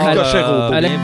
Alors, 0.00 0.24
Cochero, 0.24 0.50
euh, 0.52 0.70
bienvenue. 0.70 0.98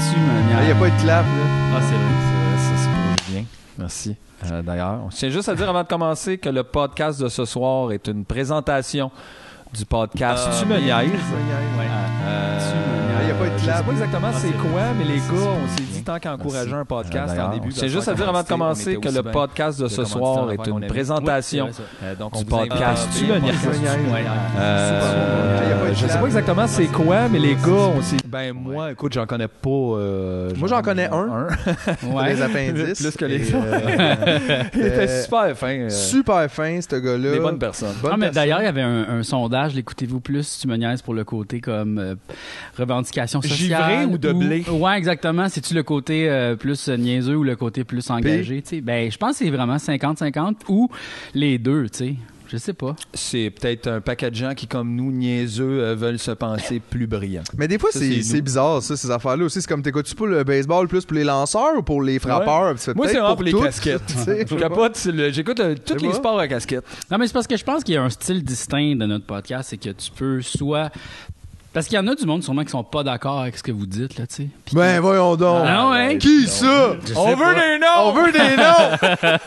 Tu 0.00 0.18
me 0.20 0.60
Il 0.60 0.66
n'y 0.66 0.70
a 0.70 0.74
pas 0.74 0.90
de 0.90 1.02
clap, 1.02 1.24
là. 1.24 1.30
Ah, 1.76 1.80
c'est 1.80 1.94
vrai, 1.94 2.14
c'est 2.20 2.34
vrai, 2.36 2.58
ça 2.58 2.82
c'est 2.82 2.88
pour 2.90 3.26
Julien. 3.26 3.44
Merci. 3.78 4.16
Euh, 4.50 4.62
D'ailleurs, 4.62 5.00
je 5.10 5.16
tiens 5.16 5.30
juste 5.30 5.48
à 5.48 5.54
dire 5.54 5.68
avant 5.68 5.82
de 5.82 5.88
commencer 5.88 6.38
que 6.38 6.48
le 6.48 6.62
podcast 6.62 7.20
de 7.20 7.28
ce 7.28 7.44
soir 7.44 7.92
est 7.92 8.06
une 8.08 8.24
présentation 8.24 9.10
du 9.72 9.84
podcast 9.84 10.48
Ah. 10.50 10.56
Tu 10.60 10.66
me 10.66 10.78
niaises. 10.78 11.10
Sais 13.64 13.70
clap. 13.70 13.84
pas 13.86 13.92
exactement 13.92 14.28
c'est 14.32 14.46
c'est 14.48 14.52
quoi, 14.54 14.70
vrai. 14.70 14.82
mais 14.98 15.04
les 15.04 15.18
C'est 15.20 15.32
gars, 15.32 15.50
on 15.64 15.68
s'est 15.76 15.82
dit 15.82 16.02
tant 16.04 16.18
qu'encourager 16.18 16.72
un 16.72 16.84
podcast 16.84 17.34
Euh, 17.36 17.42
en 17.46 17.50
début. 17.54 17.70
Je 17.70 17.76
tient 17.76 17.88
juste 17.88 18.08
à 18.08 18.14
dire 18.14 18.28
avant 18.28 18.42
de 18.42 18.48
commencer 18.48 18.96
que 18.96 19.08
le 19.08 19.22
podcast 19.22 19.80
de 19.80 19.88
ce 19.88 20.04
soir 20.04 20.50
est 20.52 20.66
une 20.66 20.86
présentation 20.86 21.68
Euh, 22.02 22.14
donc, 22.14 22.36
du 22.36 22.44
podcast 22.44 23.08
Tu. 23.18 23.24
Euh, 24.58 25.94
je 25.94 26.06
sais 26.06 26.18
pas 26.18 26.26
exactement 26.26 26.66
c'est 26.66 26.86
quoi, 26.86 27.28
mais 27.28 27.38
les 27.38 27.54
gars, 27.54 27.90
on 27.96 28.02
s'est 28.02 28.16
Ben 28.26 28.52
moi, 28.52 28.92
écoute, 28.92 29.12
j'en 29.12 29.26
connais 29.26 29.48
pas. 29.48 29.68
euh, 29.70 30.50
Moi, 30.56 30.68
j'en 30.68 30.82
connais 30.82 31.08
un. 31.10 31.46
Les 32.26 32.42
appendices. 32.42 33.00
Plus 33.02 33.16
que 33.16 33.24
les 33.24 33.54
euh, 33.54 34.62
Il 34.74 34.80
était 34.80 35.08
euh, 35.08 35.22
super 35.22 35.56
fin. 35.56 35.78
euh, 35.80 35.90
Super 35.90 36.50
fin, 36.50 36.80
ce 36.80 36.96
gars-là. 36.96 37.32
Des 37.32 37.38
bonnes 37.40 37.58
personnes. 37.58 37.94
Bonne 38.02 38.22
Ah, 38.22 38.30
d'ailleurs, 38.30 38.60
il 38.60 38.64
y 38.64 38.68
avait 38.68 38.82
un, 38.82 39.22
sondage, 39.22 39.74
l'écoutez-vous 39.74 40.20
plus, 40.20 40.58
tu 40.60 40.68
me 40.68 40.76
niaises 40.76 41.02
pour 41.02 41.14
le 41.14 41.24
côté 41.24 41.60
comme 41.60 41.98
euh, 41.98 42.14
revendication 42.78 43.40
sociale. 43.54 44.00
Givré 44.00 44.14
ou 44.14 44.18
de 44.18 44.32
blé? 44.32 44.64
Ouais, 44.70 44.96
exactement. 44.96 45.48
C'est-tu 45.48 45.74
le 45.74 45.82
côté 45.82 46.28
euh, 46.28 46.56
plus 46.56 46.88
euh, 46.88 46.96
niaiseux 46.96 47.36
ou 47.36 47.44
le 47.44 47.56
côté 47.56 47.84
plus 47.84 48.08
engagé, 48.10 48.62
tu 48.62 48.68
sais? 48.68 48.80
Ben, 48.80 49.10
je 49.10 49.16
pense 49.16 49.38
que 49.38 49.44
c'est 49.44 49.50
vraiment 49.50 49.76
50-50 49.76 50.54
ou 50.68 50.88
les 51.34 51.58
deux, 51.58 51.88
tu 51.88 51.98
sais. 51.98 52.16
Je 52.54 52.58
sais 52.58 52.72
pas. 52.72 52.94
C'est 53.14 53.50
peut-être 53.50 53.88
un 53.88 54.00
paquet 54.00 54.30
de 54.30 54.36
gens 54.36 54.54
qui, 54.54 54.66
comme 54.66 54.94
nous, 54.94 55.10
niaiseux, 55.10 55.80
euh, 55.82 55.94
veulent 55.96 56.20
se 56.20 56.30
penser 56.30 56.78
plus 56.78 57.06
brillants. 57.06 57.42
Mais 57.56 57.66
des 57.66 57.78
fois, 57.78 57.90
c'est 57.92 58.40
bizarre, 58.42 58.82
ça, 58.82 58.96
ces 58.96 59.10
affaires-là 59.10 59.44
aussi. 59.46 59.60
C'est 59.60 59.68
comme, 59.68 59.82
t'écoutes-tu 59.82 60.14
pour 60.14 60.26
le 60.26 60.44
baseball 60.44 60.86
plus 60.86 61.04
pour 61.04 61.16
les 61.16 61.24
lanceurs 61.24 61.76
ou 61.76 61.82
pour 61.82 62.02
les 62.02 62.18
frappeurs? 62.18 62.74
Moi, 62.94 63.08
c'est 63.08 63.18
vraiment 63.18 63.34
pour 63.34 63.42
les 63.42 63.50
toutes, 63.50 63.64
casquettes. 63.64 64.14
Je 64.48 64.54
capote, 64.54 65.08
j'écoute 65.30 65.58
euh, 65.60 65.74
tous 65.84 65.96
les 65.96 66.12
sports 66.12 66.38
à 66.38 66.46
casquette. 66.46 66.84
Non, 67.10 67.18
mais 67.18 67.26
c'est 67.26 67.32
parce 67.32 67.46
que 67.46 67.56
je 67.56 67.64
pense 67.64 67.82
qu'il 67.82 67.94
y 67.94 67.98
a 67.98 68.02
un 68.02 68.10
style 68.10 68.44
distinct 68.44 68.96
de 68.96 69.06
notre 69.06 69.26
podcast, 69.26 69.70
c'est 69.70 69.76
que 69.76 69.90
tu 69.90 70.10
peux 70.12 70.40
soit. 70.40 70.90
Parce 71.74 71.88
qu'il 71.88 71.96
y 71.96 71.98
en 71.98 72.06
a 72.06 72.14
du 72.14 72.24
monde 72.24 72.42
sûrement 72.42 72.62
qui 72.64 72.70
sont 72.70 72.84
pas 72.84 73.02
d'accord 73.02 73.40
avec 73.40 73.58
ce 73.58 73.62
que 73.64 73.72
vous 73.72 73.84
dites, 73.86 74.16
là, 74.16 74.26
tu 74.28 74.34
sais. 74.36 74.48
Ben, 74.72 75.00
voyons 75.00 75.34
donc. 75.34 75.64
Ah 75.66 75.90
ouais? 75.90 76.16
Qui 76.18 76.46
ça? 76.46 76.96
Je 77.02 77.08
sais 77.08 77.14
On 77.16 77.36
pas. 77.36 77.48
veut 77.48 77.54
des 77.56 77.78
noms! 77.80 78.04
On 78.04 78.12
veut 78.12 78.30
des 78.32 78.56
noms! 78.56 79.38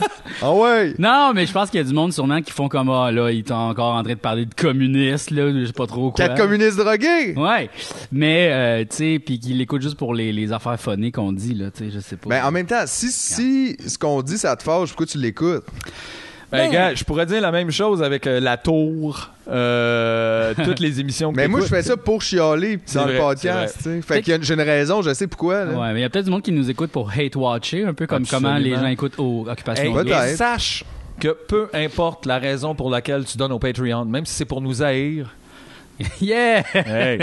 ah 0.41 0.53
ouais! 0.53 0.93
Non, 0.99 1.31
mais 1.33 1.45
je 1.45 1.53
pense 1.53 1.69
qu'il 1.69 1.79
y 1.79 1.81
a 1.81 1.87
du 1.87 1.93
monde 1.93 2.11
sûrement 2.11 2.41
qui 2.41 2.51
font 2.51 2.67
comme 2.67 2.89
ah 2.89 3.11
là, 3.13 3.31
ils 3.31 3.47
sont 3.47 3.53
encore 3.53 3.95
en 3.95 4.03
train 4.03 4.13
de 4.13 4.19
parler 4.19 4.45
de 4.45 4.53
communistes 4.53 5.31
là, 5.31 5.51
je 5.53 5.65
sais 5.65 5.71
pas 5.73 5.87
trop 5.87 6.11
quoi. 6.11 6.27
Quatre 6.27 6.37
communistes 6.37 6.77
drogués! 6.77 7.33
Ouais, 7.37 7.69
mais 8.11 8.49
euh, 8.51 8.81
tu 8.81 8.95
sais, 8.97 9.19
puis 9.25 9.39
qu'ils 9.39 9.57
l'écoutent 9.57 9.81
juste 9.81 9.97
pour 9.97 10.13
les, 10.13 10.33
les 10.33 10.51
affaires 10.51 10.79
funnées 10.79 11.13
qu'on 11.13 11.31
dit 11.31 11.53
là, 11.53 11.71
tu 11.71 11.85
sais, 11.85 11.91
je 11.91 11.99
sais 12.01 12.17
pas. 12.17 12.29
Ben, 12.29 12.43
en 12.45 12.51
même 12.51 12.65
temps, 12.67 12.83
si, 12.87 13.09
si 13.09 13.77
ce 13.87 13.97
qu'on 13.97 14.21
dit, 14.21 14.37
ça 14.37 14.55
te 14.57 14.63
fâche, 14.63 14.89
pourquoi 14.89 15.05
tu 15.05 15.17
l'écoutes? 15.17 15.63
Ben, 16.51 16.57
Ben- 16.67 16.71
gars, 16.71 16.95
je 16.95 17.03
pourrais 17.03 17.25
dire 17.25 17.41
la 17.41 17.51
même 17.51 17.71
chose 17.71 18.01
avec 18.01 18.25
euh, 18.25 18.39
La 18.39 18.55
Tour, 18.55 19.31
euh, 19.49 20.53
toutes 20.63 20.79
les 20.79 20.99
émissions 21.01 21.31
que 21.31 21.37
Mais 21.37 21.47
moi, 21.49 21.59
je 21.59 21.65
fais 21.65 21.83
ça 21.83 21.97
pour 21.97 22.21
chialer 22.21 22.79
dans 22.93 23.05
le 23.05 23.17
podcast. 23.17 23.89
Fait 24.05 24.21
qu'il 24.21 24.29
y 24.29 24.33
a 24.33 24.37
une- 24.37 24.43
j'ai 24.43 24.53
une 24.53 24.61
raison, 24.61 25.01
je 25.01 25.13
sais 25.13 25.27
pourquoi, 25.27 25.65
là. 25.65 25.73
Ouais, 25.73 25.93
mais 25.93 25.99
il 25.99 26.01
y 26.03 26.05
a 26.05 26.09
peut-être 26.09 26.25
du 26.25 26.31
monde 26.31 26.41
qui 26.43 26.53
nous 26.53 26.69
écoute 26.69 26.91
pour 26.91 27.11
hate 27.11 27.35
watcher, 27.35 27.83
un 27.85 27.93
peu 27.93 28.07
comme 28.07 28.25
comment 28.25 28.57
les 28.57 28.75
gens 28.75 28.87
écoutent 28.87 29.19
aux 29.19 29.45
occupations. 29.49 29.99
Hey, 29.99 30.35
sache 30.35 30.83
que 31.19 31.29
peu 31.29 31.67
importe 31.73 32.25
la 32.25 32.37
raison 32.37 32.75
pour 32.75 32.89
laquelle 32.89 33.25
tu 33.25 33.37
donnes 33.37 33.51
au 33.51 33.59
Patreon, 33.59 34.05
même 34.05 34.25
si 34.25 34.33
c'est 34.33 34.45
pour 34.45 34.61
nous 34.61 34.83
haïr, 34.83 35.33
yeah! 36.21 36.63
hey, 36.73 37.19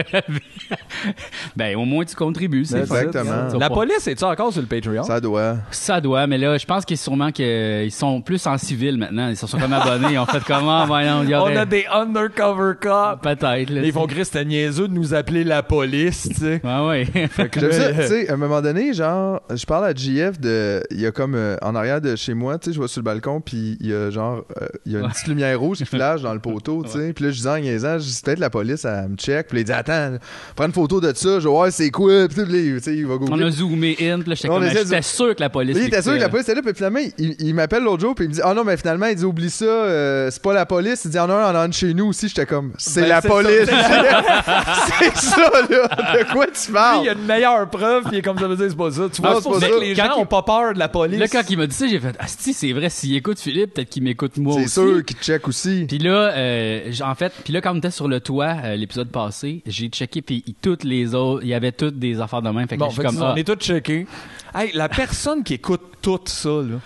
ben 1.57 1.77
au 1.77 1.85
moins 1.85 2.05
tu 2.05 2.15
contribues, 2.17 2.65
c'est. 2.65 2.81
Exactement. 2.81 3.49
Tu 3.53 3.59
la 3.59 3.71
police 3.71 4.07
est-tu 4.07 4.25
encore 4.25 4.53
sur 4.53 4.63
le 4.63 4.67
Patreon? 4.69 5.03
Ça 5.05 5.21
doit. 5.21 5.57
Ça 5.71 6.01
doit, 6.01 6.27
mais 6.27 6.39
là, 6.39 6.57
je 6.59 6.67
pense 6.67 6.85
qu'ils 6.85 6.97
sûrement 6.99 7.31
qu'ils 7.31 7.93
sont 7.93 8.21
plus 8.21 8.45
en 8.47 8.59
civil 8.59 8.97
maintenant. 8.99 9.29
Ils 9.29 9.37
se 9.37 9.47
sont 9.47 9.59
comme 9.59 9.73
abonnés, 9.73 10.13
ils 10.13 10.19
ont 10.19 10.27
fait 10.27 10.43
comment, 10.45 10.87
voyons, 10.87 11.25
On 11.31 11.57
a 11.57 11.65
des 11.67 11.85
undercover 11.93 12.73
cops. 12.81 13.21
Peut-être. 13.23 13.71
Ils 13.71 13.93
vont 13.93 14.07
crier, 14.07 14.25
c'était 14.25 14.45
niaiseux 14.45 14.89
de 14.89 14.93
nous 14.95 15.15
appeler 15.15 15.45
la 15.45 15.63
police, 15.63 16.29
tu 16.29 16.35
sais. 16.35 16.61
Ouais, 16.65 16.87
ouais. 16.87 17.29
Ça, 17.37 17.49
tu 17.49 17.61
sais, 18.07 18.29
à 18.29 18.35
un 18.35 18.37
moment 18.37 18.61
donné, 18.63 18.93
genre, 18.93 19.41
je 19.55 19.65
parle 19.67 19.85
à 19.87 19.95
JF 19.95 20.41
de. 20.41 20.83
Il 20.91 21.01
y 21.01 21.07
a 21.07 21.11
comme 21.13 21.35
euh, 21.35 21.57
en 21.63 21.75
arrière 21.75 22.01
de 22.01 22.17
chez 22.17 22.35
moi, 22.35 22.59
tu 22.59 22.67
sais, 22.67 22.73
je 22.73 22.79
vois 22.79 22.89
sur 22.89 23.01
le 23.01 23.05
balcon, 23.05 23.41
puis 23.41 23.77
il 23.81 23.87
y 23.89 23.95
a 23.95 24.11
genre. 24.11 24.45
euh, 24.61 24.67
il 24.87 24.93
y 24.93 24.97
a 24.97 24.99
une 24.99 25.05
Ouais. 25.05 25.11
petite 25.11 25.27
lumière 25.29 25.61
rouge 25.61 25.79
qui 25.79 25.85
flash 25.85 26.23
dans 26.23 26.33
le 26.33 26.41
poteau, 26.41 26.83
tu 26.85 26.91
sais. 26.91 27.13
Puis 27.13 27.25
là, 27.27 27.31
je 27.31 27.41
dis 27.41 27.47
en 27.49 27.59
niaisant, 27.59 27.99
c'est 28.01 28.25
peut-être 28.25 28.39
la 28.39 28.49
police, 28.51 28.64
elle 28.73 29.09
me 29.11 29.17
check. 29.17 29.49
Puis 29.49 29.61
il 29.61 29.65
dit 29.65 29.73
attends, 29.73 30.17
prends 30.57 30.67
une 30.67 30.73
photo 30.73 31.01
de 31.01 31.13
ça, 31.15 31.39
je 31.41 31.45
vais 31.45 31.51
voir 31.51 31.71
c'est 31.73 31.91
quoi? 31.91 32.29
Puis 32.29 32.43
il 32.87 33.07
va 33.07 33.15
On 33.15 33.17
googler. 33.19 33.45
a 33.45 33.51
zoomé 33.51 33.97
in, 34.01 34.21
puis 34.21 34.31
là, 34.31 34.35
j'étais 34.35 34.49
On 34.51 35.03
sûr 35.03 35.35
que 35.35 35.41
la 35.41 35.51
police. 35.51 35.77
Là, 35.77 35.83
il 35.83 35.87
était 35.89 36.03
sûr 36.03 36.15
que 36.15 36.21
la 36.21 36.29
police 36.29 36.45
était 36.49 36.55
là, 36.55 36.63
puis 36.63 36.75
finalement, 36.75 37.01
il, 37.19 37.37
il 37.39 37.55
m'appelle 37.55 37.83
l'autre 37.83 38.01
jour, 38.03 38.15
puis 38.15 38.25
il 38.25 38.29
me 38.29 38.35
dit 38.35 38.41
Ah 38.43 38.55
non, 38.55 38.65
mais 38.65 38.77
finalement, 38.77 39.07
il 39.07 39.17
dit 39.17 39.25
Oublie 39.25 39.51
ça, 39.51 39.65
euh, 39.65 40.31
c'est 40.31 40.43
pas 40.43 40.53
la 40.55 40.67
police. 40.67 41.03
Il 41.05 41.11
dit 41.11 41.19
En 41.19 41.29
a 41.31 41.35
un 41.35 41.55
en 41.55 41.69
de 41.69 41.73
chez 41.75 41.93
nous 41.95 42.07
aussi. 42.07 42.29
J'étais 42.29 42.47
comme 42.47 42.73
C'est 42.79 43.03
Ben, 43.03 43.09
la 43.09 43.21
c'est 43.21 43.29
police. 43.29 43.69
c'est 44.99 45.17
ça, 45.17 45.51
là. 45.71 45.89
De 46.19 46.33
quoi 46.33 46.47
tu 46.47 46.73
parles? 46.73 47.01
Il 47.03 47.07
y 47.07 47.09
a 47.09 47.13
une 47.13 47.25
meilleure 47.27 47.69
preuve, 47.69 48.03
puis 48.05 48.13
il 48.15 48.19
est 48.19 48.23
comme 48.23 48.39
ça 48.39 48.47
veut 48.49 48.57
dire, 48.57 48.67
c'est 48.69 48.77
pas 48.77 48.91
ça. 48.91 49.09
Tu 49.13 49.21
vois, 49.23 49.37
c'est 49.37 49.43
pour 49.43 49.55
c'est 49.57 49.61
ça 49.63 49.69
pas 49.69 49.75
que 49.77 49.81
les 49.81 49.95
Quand 49.95 50.05
gens 50.07 50.13
il- 50.17 50.23
ont 50.23 50.27
pas 50.27 50.43
peur 50.43 50.75
de 50.75 50.79
la 50.79 50.89
police. 50.89 51.19
Là, 51.19 51.29
quand 51.29 51.43
il 51.49 51.59
m'a 51.59 51.67
dit 51.67 51.75
ça, 51.75 51.87
j'ai 51.87 51.99
fait, 52.01 52.15
ah, 52.19 52.25
si, 52.27 52.53
c'est 52.53 52.73
vrai, 52.73 52.89
s'il 52.91 53.15
écoute 53.17 53.39
Philippe, 53.39 53.75
peut-être 53.75 53.89
qu'il 53.91 54.03
m'écoute 54.03 54.37
moi 54.39 54.55
C'est 54.55 54.65
aussi. 54.65 54.71
sûr 54.71 55.05
qu'il 55.05 55.17
te 55.17 55.25
check 55.25 55.47
aussi. 55.49 55.85
Puis 55.89 55.99
là, 55.99 56.33
euh, 56.35 56.93
en 57.03 57.15
fait, 57.15 57.33
puis 57.45 57.53
là, 57.53 57.61
quand 57.61 57.73
on 57.75 57.79
était 57.79 57.91
sur 57.91 58.09
le 58.09 58.21
toit, 58.21 58.54
euh, 58.65 58.77
l'épisode 58.77 59.09
passé, 59.11 59.63
j'ai 59.67 59.89
checké, 59.89 60.23
puis 60.23 60.43
il- 60.47 60.55
toutes 60.55 60.85
les 60.85 61.15
autres, 61.15 61.43
il 61.43 61.49
y 61.49 61.55
avait 61.55 61.73
toutes 61.73 61.99
des 61.99 62.21
affaires 62.21 62.43
de 62.43 62.51
même. 62.51 62.69
Fait 62.69 62.77
que 62.77 62.81
Bon, 62.81 62.87
je 62.89 62.93
suis 62.95 63.03
fait 63.03 63.09
que 63.09 63.15
comme, 63.15 63.23
on 63.23 63.33
ah, 63.35 63.39
est 63.39 63.45
tous 63.45 63.57
checkés. 63.65 64.07
Hey, 64.55 64.71
la 64.75 64.89
personne 64.89 65.43
qui 65.43 65.55
écoute 65.55 65.83
tout 66.03 66.21
ça, 66.27 66.49
là, 66.49 66.77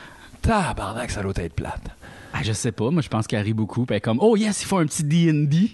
tabarnak, 0.43 1.11
ça 1.11 1.23
doit 1.23 1.33
être 1.37 1.55
plate. 1.55 1.83
ah, 2.33 2.39
je 2.43 2.53
sais 2.53 2.73
pas, 2.73 2.91
moi, 2.91 3.03
je 3.03 3.09
pense 3.09 3.27
qu'elle 3.27 3.43
rit 3.43 3.53
beaucoup, 3.55 3.85
puis 3.85 3.95
elle 3.95 3.99
est 3.99 4.01
comme, 4.01 4.19
oh 4.21 4.37
yes, 4.37 4.63
il 4.63 4.67
faut 4.67 4.79
un 4.79 4.87
petit 4.87 5.05
D&D. 5.05 5.71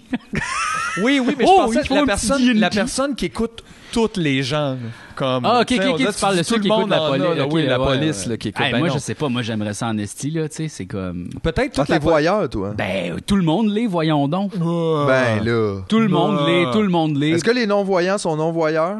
Oui, 1.03 1.19
oui, 1.19 1.35
mais 1.37 1.45
Oh, 1.47 1.51
je 1.57 1.65
pensais 1.65 1.79
ils 1.83 1.87
que 1.87 1.93
la 1.93 1.99
font 2.01 2.05
personne, 2.05 2.53
la 2.53 2.69
personne 2.69 3.15
qui 3.15 3.25
écoute 3.25 3.63
toutes 3.91 4.17
les 4.17 4.43
gens, 4.43 4.71
là, 4.71 4.77
comme... 5.15 5.45
Ah, 5.45 5.61
ok, 5.61 5.73
ok, 5.77 5.85
on 5.93 5.97
tu 5.97 6.19
parles 6.19 6.37
de 6.37 6.43
ceux 6.43 6.55
tout 6.55 6.61
qui 6.61 6.67
le 6.67 6.73
écoutent 6.73 6.89
monde 6.89 6.89
la 7.37 7.47
oui, 7.47 7.65
la 7.65 7.79
ouais, 7.79 7.85
police, 7.85 8.25
là, 8.27 8.37
qui 8.37 8.49
écoute. 8.49 8.61
Hey, 8.61 8.71
Ben 8.71 8.79
moi, 8.79 8.87
non. 8.89 8.93
je 8.93 8.99
sais 8.99 9.15
pas, 9.15 9.29
moi, 9.29 9.41
j'aimerais 9.41 9.73
ça 9.73 9.87
en 9.87 9.97
esti, 9.97 10.29
là, 10.31 10.47
tu 10.49 10.55
sais, 10.55 10.67
c'est 10.67 10.85
comme... 10.85 11.29
Peut-être 11.41 11.73
Toi, 11.73 11.83
toute 11.83 11.87
t'es 11.87 11.93
la 11.93 11.99
voyeur, 11.99 12.49
toi. 12.49 12.73
Ben, 12.77 13.19
tout 13.25 13.35
le 13.35 13.43
monde 13.43 13.69
l'est, 13.71 13.87
voyons 13.87 14.27
donc. 14.27 14.51
Ben 14.57 15.43
là. 15.43 15.81
Tout 15.87 15.99
le 15.99 16.07
monde 16.09 16.37
Ah. 16.41 16.45
l'est, 16.47 16.71
tout 16.71 16.81
le 16.81 16.89
monde 16.89 17.17
l'est. 17.17 17.31
Est-ce 17.31 17.43
que 17.43 17.51
les 17.51 17.65
non-voyants 17.65 18.17
sont 18.17 18.35
non-voyeurs? 18.35 18.97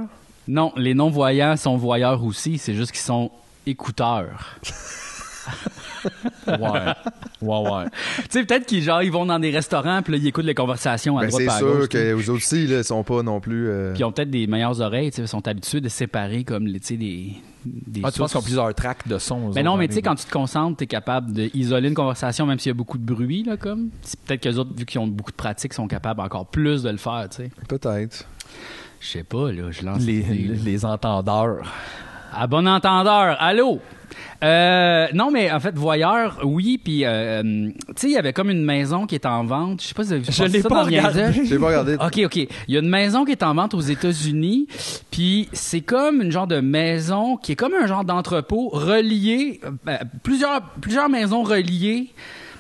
Non, 0.48 0.72
les 0.78 0.94
non-voyants 0.94 1.58
sont 1.58 1.78
voyeurs 1.78 2.24
aussi, 2.24 2.58
c'est 2.58 2.74
juste 2.76 2.92
qu'ils 2.92 3.02
sont 3.02 3.32
écouteurs. 3.68 4.58
Ouais. 6.48 6.94
Ouais, 7.42 7.70
ouais. 7.70 7.86
tu 8.24 8.26
sais, 8.30 8.44
peut-être 8.46 8.66
qu'ils 8.66 8.82
genre, 8.84 9.02
ils 9.04 9.12
vont 9.12 9.26
dans 9.26 9.40
des 9.40 9.52
restaurants, 9.52 10.02
puis 10.02 10.14
là, 10.14 10.20
ils 10.20 10.28
écoutent 10.28 10.46
les 10.46 10.54
conversations 10.56 11.18
à 11.18 11.22
Ben 11.22 11.30
droite 11.30 11.42
c'est 11.42 11.48
par 11.48 11.56
à 11.56 11.60
sûr 11.60 11.68
gauche, 11.68 11.90
tu 11.90 11.98
que 11.98 12.14
vous 12.14 12.30
aussi, 12.30 12.68
là, 12.68 12.84
sont 12.84 13.04
pas 13.04 13.24
non 13.24 13.40
plus. 13.40 13.68
euh, 13.70 13.92
Puis 13.94 14.02
ils 14.02 14.04
ont 14.06 14.12
peut-être 14.12 14.30
des 14.30 14.48
meilleures 14.48 14.80
oreilles, 14.82 15.10
tu 15.12 15.18
sais, 15.18 15.22
ils 15.24 15.28
sont 15.28 15.48
habitués 15.48 15.82
de 15.82 15.90
séparer 15.90 16.44
comme, 16.44 16.68
tu 16.72 16.80
sais, 16.82 16.98
des, 16.98 17.34
des 17.66 18.02
Ah, 18.04 18.12
tu 18.12 18.20
penses 18.20 18.32
qu'ils 18.32 18.40
ont 18.40 18.44
plusieurs 18.44 18.74
tracks 18.76 19.08
de 19.08 19.18
sons? 19.18 19.50
Ben 19.50 19.64
non, 19.66 19.76
mais 19.78 19.88
tu 19.88 19.96
sais, 19.96 20.02
quand 20.02 20.16
tu 20.16 20.26
te 20.26 20.32
concentres, 20.32 20.78
t'es 20.78 20.88
capable 20.88 21.32
d'isoler 21.34 21.90
une 21.90 21.96
conversation, 21.96 22.46
même 22.46 22.60
s'il 22.60 22.70
y 22.70 22.72
a 22.72 22.76
beaucoup 22.76 22.98
de 22.98 23.06
bruit, 23.06 23.44
là, 23.44 23.58
comme. 23.58 23.90
C'est 24.02 24.20
Peut-être 24.22 24.42
qu'eux 24.44 24.56
autres, 24.58 24.72
vu 24.78 24.86
qu'ils 24.86 25.00
ont 25.02 25.08
beaucoup 25.08 25.32
de 25.32 25.36
pratique, 25.38 25.74
sont 25.74 25.88
capables 25.88 26.22
encore 26.22 26.46
plus 26.48 26.84
de 26.84 26.90
le 26.90 26.98
faire, 26.98 27.28
tu 27.30 27.38
sais. 27.44 27.52
Peut-être. 27.68 28.26
Je 29.02 29.08
sais 29.08 29.24
pas, 29.24 29.52
là, 29.52 29.72
je 29.72 29.84
lance 29.84 30.02
Les, 30.02 30.22
les 30.22 30.86
entendeurs. 30.86 31.64
À 32.34 32.48
bon 32.48 32.68
entendeur, 32.68 33.38
allô? 33.40 33.80
Euh, 34.44 35.08
non, 35.14 35.32
mais 35.32 35.52
en 35.52 35.60
fait, 35.60 35.76
voyeur, 35.78 36.40
oui, 36.44 36.80
puis, 36.84 37.06
euh, 37.06 37.42
euh, 37.42 37.70
tu 37.88 37.94
sais, 37.96 38.08
il 38.08 38.14
y 38.14 38.18
avait 38.18 38.34
comme 38.34 38.50
une 38.50 38.64
maison 38.64 39.06
qui 39.06 39.16
est 39.16 39.26
en 39.26 39.44
vente. 39.46 39.82
Je 39.82 39.88
sais 39.88 39.94
pas 39.94 40.04
si 40.04 40.08
vous 40.10 40.14
avez 40.14 40.24
vu 40.24 40.32
Je 40.32 40.44
l'ai 40.44 40.62
ça 40.62 40.70
pas 40.70 40.76
dans 40.76 40.84
le 40.84 40.90
niaisage. 40.92 41.14
regardé. 41.16 41.46
J'ai 41.46 41.60
pas 41.60 41.68
regardé. 41.68 41.94
OK, 41.96 42.22
OK. 42.26 42.36
Il 42.36 42.74
y 42.74 42.78
a 42.78 42.80
une 42.82 42.90
maison 42.90 43.26
qui 43.26 43.32
est 43.32 43.44
en 43.44 43.54
vente 43.54 43.74
aux 43.74 43.80
États-Unis, 43.82 44.68
puis 45.12 45.48
c'est 45.54 45.82
comme 45.82 46.22
une 46.22 46.32
genre 46.32 46.48
de 46.48 46.60
maison 46.60 47.38
qui 47.38 47.54
est 47.54 47.56
comme 47.56 47.74
un 47.74 47.88
genre 47.88 48.04
d'entrepôt 48.04 48.70
relié, 48.70 49.62
euh, 49.88 49.98
plusieurs, 50.24 50.62
plusieurs 50.82 51.10
maisons 51.10 51.44
reliées. 51.44 52.10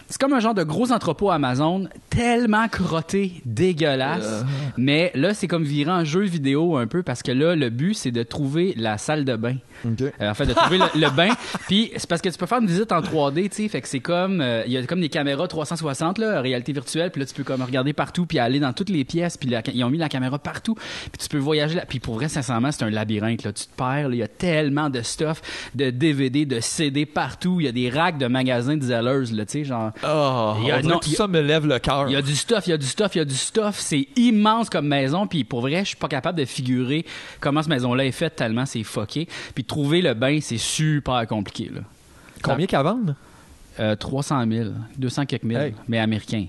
C'est 0.07 0.22
comme 0.22 0.34
un 0.34 0.40
genre 0.40 0.54
de 0.54 0.63
gros 0.63 0.92
entrepôt 0.92 1.31
Amazon, 1.31 1.88
tellement 2.10 2.68
crotté, 2.68 3.42
dégueulasse. 3.46 4.46
Mais 4.78 5.12
là, 5.16 5.34
c'est 5.34 5.48
comme 5.48 5.63
viré 5.63 5.92
en 5.92 6.04
jeu 6.06 6.22
vidéo 6.22 6.78
un 6.78 6.88
peu, 6.88 7.02
parce 7.02 7.24
que 7.24 7.31
là, 7.31 7.56
le 7.56 7.69
but, 7.69 7.96
c'est 7.96 8.12
de 8.12 8.24
trouver 8.24 8.74
la 8.78 8.98
salle 8.98 9.25
de 9.25 9.36
bain. 9.36 9.56
Ok. 9.84 10.02
Euh, 10.02 10.30
en 10.30 10.34
fait, 10.34 10.46
de 10.46 10.54
trouver 10.54 10.78
le, 10.78 10.86
le 11.00 11.10
bain. 11.10 11.30
Puis 11.68 11.92
c'est 11.96 12.07
parce 12.07 12.22
que 12.22 12.30
tu 12.30 12.38
peux 12.38 12.46
faire 12.46 12.60
une 12.62 12.68
visite 12.68 12.92
en 12.92 13.02
3D, 13.02 13.50
tu 13.50 13.63
sais. 13.63 13.68
Fait 13.68 13.81
que 13.81 13.88
c'est 13.88 14.00
comme, 14.00 14.42
euh, 14.42 14.63
il 14.66 14.74
y 14.74 14.78
a 14.78 14.84
comme 14.86 15.02
des 15.02 15.10
caméras 15.10 15.48
360 15.48 16.19
là, 16.19 16.40
réalité 16.42 16.72
virtuelle. 16.72 17.10
Puis 17.12 17.19
là, 17.22 17.25
tu 17.25 17.34
peux 17.34 17.44
comme 17.44 17.62
regarder 17.62 17.94
partout, 17.94 18.25
puis 18.25 18.38
aller 18.40 18.60
dans 18.60 18.74
toutes 18.74 18.90
les 18.90 19.04
pièces. 19.06 19.38
Puis 19.38 19.50
ils 19.74 19.84
ont 19.84 19.90
mis 19.90 19.98
la 19.98 20.10
caméra 20.10 20.38
partout. 20.38 20.75
Puis 20.75 21.19
tu 21.19 21.28
peux 21.30 21.38
voyager. 21.38 21.75
Là. 21.75 21.86
Puis 21.88 22.00
pour 22.00 22.16
vrai, 22.16 22.30
sincèrement, 22.30 22.72
c'est 22.72 22.84
un 22.84 22.90
labyrinthe. 22.90 23.44
Là, 23.44 23.54
tu 23.54 23.66
te 23.66 23.75
perds. 23.75 24.10
Il 24.12 24.18
y 24.18 24.24
a 24.24 24.28
tellement 24.28 24.90
de 24.90 25.01
stuff, 25.01 25.42
de 25.74 25.90
DVD, 25.90 26.46
de 26.46 26.60
CD 26.60 27.06
partout. 27.06 27.60
Il 27.60 27.66
y 27.66 27.69
a 27.69 27.72
des 27.72 27.90
racks 27.90 28.18
de 28.18 28.28
magasins 28.28 28.78
de 28.78 28.84
Zellers, 28.84 29.34
là, 29.34 29.46
tu 29.46 29.51
sais, 29.51 29.63
genre. 29.63 29.92
Il 30.04 30.68
y 30.68 30.72
a- 30.72 30.82
non, 30.82 31.00
que 31.00 31.06
tout 31.06 31.12
ça 31.12 31.28
me 31.28 31.40
lève 31.42 31.66
le 31.66 31.80
cœur. 31.80 32.06
Il 32.10 32.14
y 32.14 32.16
a 32.16 32.22
du 32.22 32.36
stuff, 32.36 32.68
il 32.68 32.72
y 32.72 32.74
a 32.74 32.78
du 32.78 32.86
stuff, 32.86 33.16
il 33.16 33.20
y 33.20 33.22
a 33.22 33.26
du 33.26 33.36
stuff. 33.36 33.78
C'est 33.80 34.08
immense 34.16 34.70
comme 34.70 34.88
maison. 34.88 35.28
Puis 35.28 35.44
pour 35.44 35.62
vrai, 35.62 35.80
je 35.80 35.90
suis 35.90 35.96
pas 35.98 36.08
capable 36.08 36.38
de 36.40 36.46
figurer 36.46 37.06
comment 37.40 37.62
cette 37.62 37.70
maison-là 37.70 38.06
est 38.06 38.12
faite 38.12 38.36
tellement 38.36 38.66
c'est 38.66 38.84
fucké. 38.84 39.28
Puis 39.54 39.64
trouver 39.64 40.02
le 40.02 40.14
bain, 40.14 40.40
c'est 40.42 40.58
super 40.58 41.26
compliqué. 41.28 41.72
Là. 41.74 41.82
Combien 42.44 42.66
qu'à 42.68 42.84
vendre? 42.84 43.16
Euh, 43.80 43.96
300 43.96 44.46
000, 44.50 44.70
200 44.98 45.26
quelques 45.26 45.44
mille, 45.44 45.58
Hey. 45.58 45.74
mais 45.88 46.00
américains. 46.00 46.46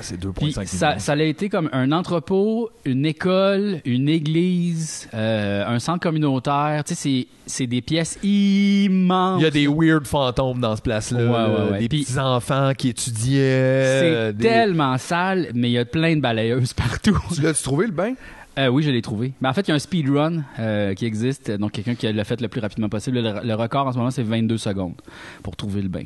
C'est 0.00 0.16
Puis 0.18 0.52
2,5 0.52 0.66
ça, 0.66 0.88
millions. 0.88 0.98
ça 0.98 1.12
a 1.12 1.22
été 1.22 1.48
comme 1.48 1.68
un 1.72 1.92
entrepôt, 1.92 2.70
une 2.84 3.06
école, 3.06 3.80
une 3.84 4.08
église, 4.08 5.08
euh, 5.14 5.64
un 5.66 5.78
centre 5.78 6.00
communautaire. 6.00 6.82
Tu 6.84 6.94
sais, 6.94 7.00
c'est- 7.00 7.26
c'est 7.46 7.66
des 7.66 7.80
pièces 7.80 8.18
immenses. 8.22 9.40
Il 9.40 9.44
y 9.44 9.46
a 9.46 9.50
des 9.50 9.66
weird 9.68 10.06
fantômes 10.06 10.60
dans 10.60 10.76
ce 10.76 10.82
place-là. 10.82 11.18
Ouais, 11.20 11.26
ouais, 11.28 11.58
là. 11.66 11.70
ouais. 11.72 11.78
Des 11.80 11.88
petits-enfants 11.88 12.72
qui 12.76 12.88
étudiaient. 12.88 14.00
C'est 14.00 14.14
euh, 14.14 14.32
des- 14.32 14.44
tellement 14.44 14.98
sale, 14.98 15.48
mais 15.54 15.68
il 15.70 15.72
y 15.72 15.78
a 15.78 15.84
plein 15.84 16.16
de 16.16 16.20
balayeuses 16.20 16.72
partout. 16.72 17.18
Tu 17.34 17.42
l'as-tu 17.42 17.62
trouvé 17.62 17.86
le 17.86 17.92
bain? 17.92 18.14
Euh, 18.58 18.66
oui, 18.66 18.82
je 18.82 18.90
l'ai 18.90 19.00
trouvé. 19.00 19.32
Mais 19.40 19.48
en 19.48 19.52
fait, 19.52 19.62
il 19.62 19.68
y 19.68 19.72
a 19.72 19.76
un 19.76 19.78
speedrun 19.78 20.42
euh, 20.58 20.92
qui 20.94 21.06
existe. 21.06 21.50
Donc, 21.52 21.72
quelqu'un 21.72 21.94
qui 21.94 22.12
l'a 22.12 22.24
fait 22.24 22.40
le 22.40 22.48
plus 22.48 22.60
rapidement 22.60 22.88
possible. 22.88 23.20
Le, 23.20 23.46
le 23.46 23.54
record 23.54 23.86
en 23.86 23.92
ce 23.92 23.98
moment, 23.98 24.10
c'est 24.10 24.24
22 24.24 24.58
secondes 24.58 24.94
pour 25.42 25.54
trouver 25.56 25.80
le 25.82 25.88
bain. 25.88 26.02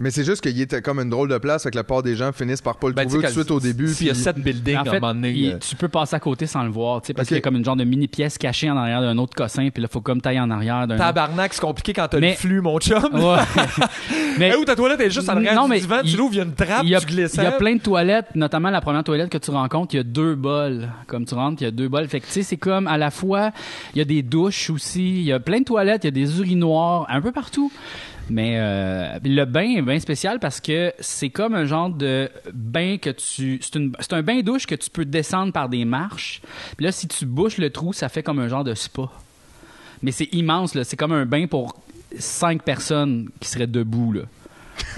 Mais 0.00 0.10
c'est 0.10 0.24
juste 0.24 0.40
qu'il 0.40 0.60
était 0.60 0.82
comme 0.82 0.98
une 0.98 1.08
drôle 1.10 1.28
de 1.28 1.38
place, 1.38 1.62
fait 1.62 1.70
que 1.70 1.76
la 1.76 1.84
part 1.84 2.02
des 2.02 2.16
gens 2.16 2.32
finissent 2.32 2.60
par 2.62 2.76
pas 2.78 2.88
le 2.88 2.94
Ben, 2.94 3.06
trouver 3.06 3.22
tout 3.22 3.28
de 3.28 3.32
suite 3.40 3.50
au 3.52 3.60
début. 3.60 3.88
S'il 3.88 4.08
y 4.08 4.10
a 4.10 4.12
puis- 4.12 4.22
sept 4.22 4.38
buildings 4.38 4.76
en 4.76 4.78
à 4.78 4.80
un 4.80 4.84
fait, 4.90 5.00
moment 5.00 5.14
donné. 5.14 5.30
il- 5.30 5.52
euh, 5.52 5.58
tu 5.58 5.76
peux 5.76 5.86
passer 5.88 6.16
à 6.16 6.20
côté 6.20 6.46
sans 6.46 6.64
le 6.64 6.70
voir, 6.70 7.00
tu 7.00 7.06
sais, 7.08 7.14
parce 7.14 7.26
Ok. 7.26 7.28
qu'il 7.28 7.36
y 7.36 7.38
a 7.38 7.42
comme 7.42 7.54
une 7.56 7.64
genre 7.64 7.76
de 7.76 7.84
mini 7.84 8.08
pièce 8.08 8.36
cachée 8.36 8.68
en 8.70 8.76
arrière 8.76 9.00
d'un 9.02 9.16
autre 9.18 9.34
cossin, 9.36 9.68
puis 9.72 9.80
là, 9.82 9.88
faut 9.88 10.00
comme 10.00 10.20
tailler 10.20 10.40
en 10.40 10.50
arrière 10.50 10.86
d'un 10.88 10.96
autre. 10.96 11.04
Tabarnak, 11.04 11.54
c'est 11.54 11.60
compliqué 11.60 11.92
quand 11.92 12.08
t'as 12.08 12.18
Mais- 12.18 12.30
le 12.30 12.36
flux, 12.36 12.60
mon 12.60 12.78
chum. 12.80 13.02
Ouais. 13.14 13.36
mais 14.38 14.50
Eh, 14.52 14.56
où 14.56 14.64
ta 14.64 14.74
toilette 14.74 15.00
est 15.00 15.10
juste 15.10 15.28
en 15.28 15.36
arrière 15.36 15.54
Non, 15.54 15.64
du 15.64 15.70
mais 15.70 15.80
divan, 15.80 15.96
il- 16.04 16.10
tu 16.10 16.16
l'ouvres, 16.16 16.34
il 16.34 16.38
y 16.38 16.40
a 16.40 16.44
une 16.44 16.54
trappe, 16.54 16.80
il 16.82 16.88
y 16.90 16.94
a, 16.96 17.00
tu 17.00 17.06
glisses. 17.06 17.34
il 17.34 17.42
y 17.42 17.46
a 17.46 17.52
plein 17.52 17.76
de 17.76 17.80
toilettes, 17.80 18.34
notamment 18.34 18.70
la 18.70 18.80
première 18.80 19.04
toilette 19.04 19.30
que 19.30 19.38
tu 19.38 19.50
rencontres, 19.52 19.94
il 19.94 19.98
y 19.98 20.00
a 20.00 20.04
deux 20.04 20.34
bols. 20.34 20.88
Comme 21.06 21.24
tu 21.24 21.34
rentres, 21.34 21.62
il 21.62 21.66
y 21.66 21.68
a 21.68 21.70
deux 21.70 21.88
bols. 21.88 22.08
Fait 22.08 22.18
que 22.20 22.26
tu 22.26 22.32
sais, 22.32 22.42
c'est 22.42 22.56
comme 22.56 22.86
à 22.88 22.98
la 22.98 23.10
fois, 23.12 23.52
il 23.94 23.98
y 23.98 24.02
a 24.02 24.04
des 24.04 24.22
douches 24.22 24.70
aussi, 24.70 25.20
il 25.20 25.22
y 25.24 25.32
a 25.32 25.38
plein 25.38 25.60
de 25.60 25.64
toilettes, 25.64 26.02
il 26.04 26.08
y 26.08 26.08
a 26.08 26.10
des 26.26 26.38
urinoirs, 26.40 27.06
un 27.08 27.20
peu 27.20 27.30
partout. 27.30 27.70
Mais 28.30 28.56
euh, 28.58 29.18
le 29.22 29.44
bain 29.44 29.76
est 29.76 29.82
bien 29.82 29.98
spécial 30.00 30.38
parce 30.38 30.60
que 30.60 30.92
c'est 30.98 31.30
comme 31.30 31.54
un 31.54 31.66
genre 31.66 31.90
de 31.90 32.30
bain 32.52 32.96
que 32.98 33.10
tu. 33.10 33.60
C'est, 33.60 34.12
un 34.12 34.22
bain 34.22 34.40
douche 34.40 34.66
que 34.66 34.74
tu 34.74 34.90
peux 34.90 35.04
descendre 35.04 35.52
par 35.52 35.68
des 35.68 35.84
marches. 35.84 36.40
Puis 36.76 36.86
là, 36.86 36.92
si 36.92 37.06
tu 37.06 37.26
bouches 37.26 37.58
le 37.58 37.70
trou, 37.70 37.92
ça 37.92 38.08
fait 38.08 38.22
comme 38.22 38.38
un 38.38 38.48
genre 38.48 38.64
de 38.64 38.74
spa. 38.74 39.10
Mais 40.02 40.10
c'est 40.10 40.32
immense, 40.32 40.74
là. 40.74 40.84
C'est 40.84 40.96
comme 40.96 41.12
un 41.12 41.26
bain 41.26 41.46
pour 41.46 41.76
cinq 42.18 42.62
personnes 42.62 43.28
qui 43.40 43.48
seraient 43.48 43.66
debout, 43.66 44.12
là. 44.12 44.22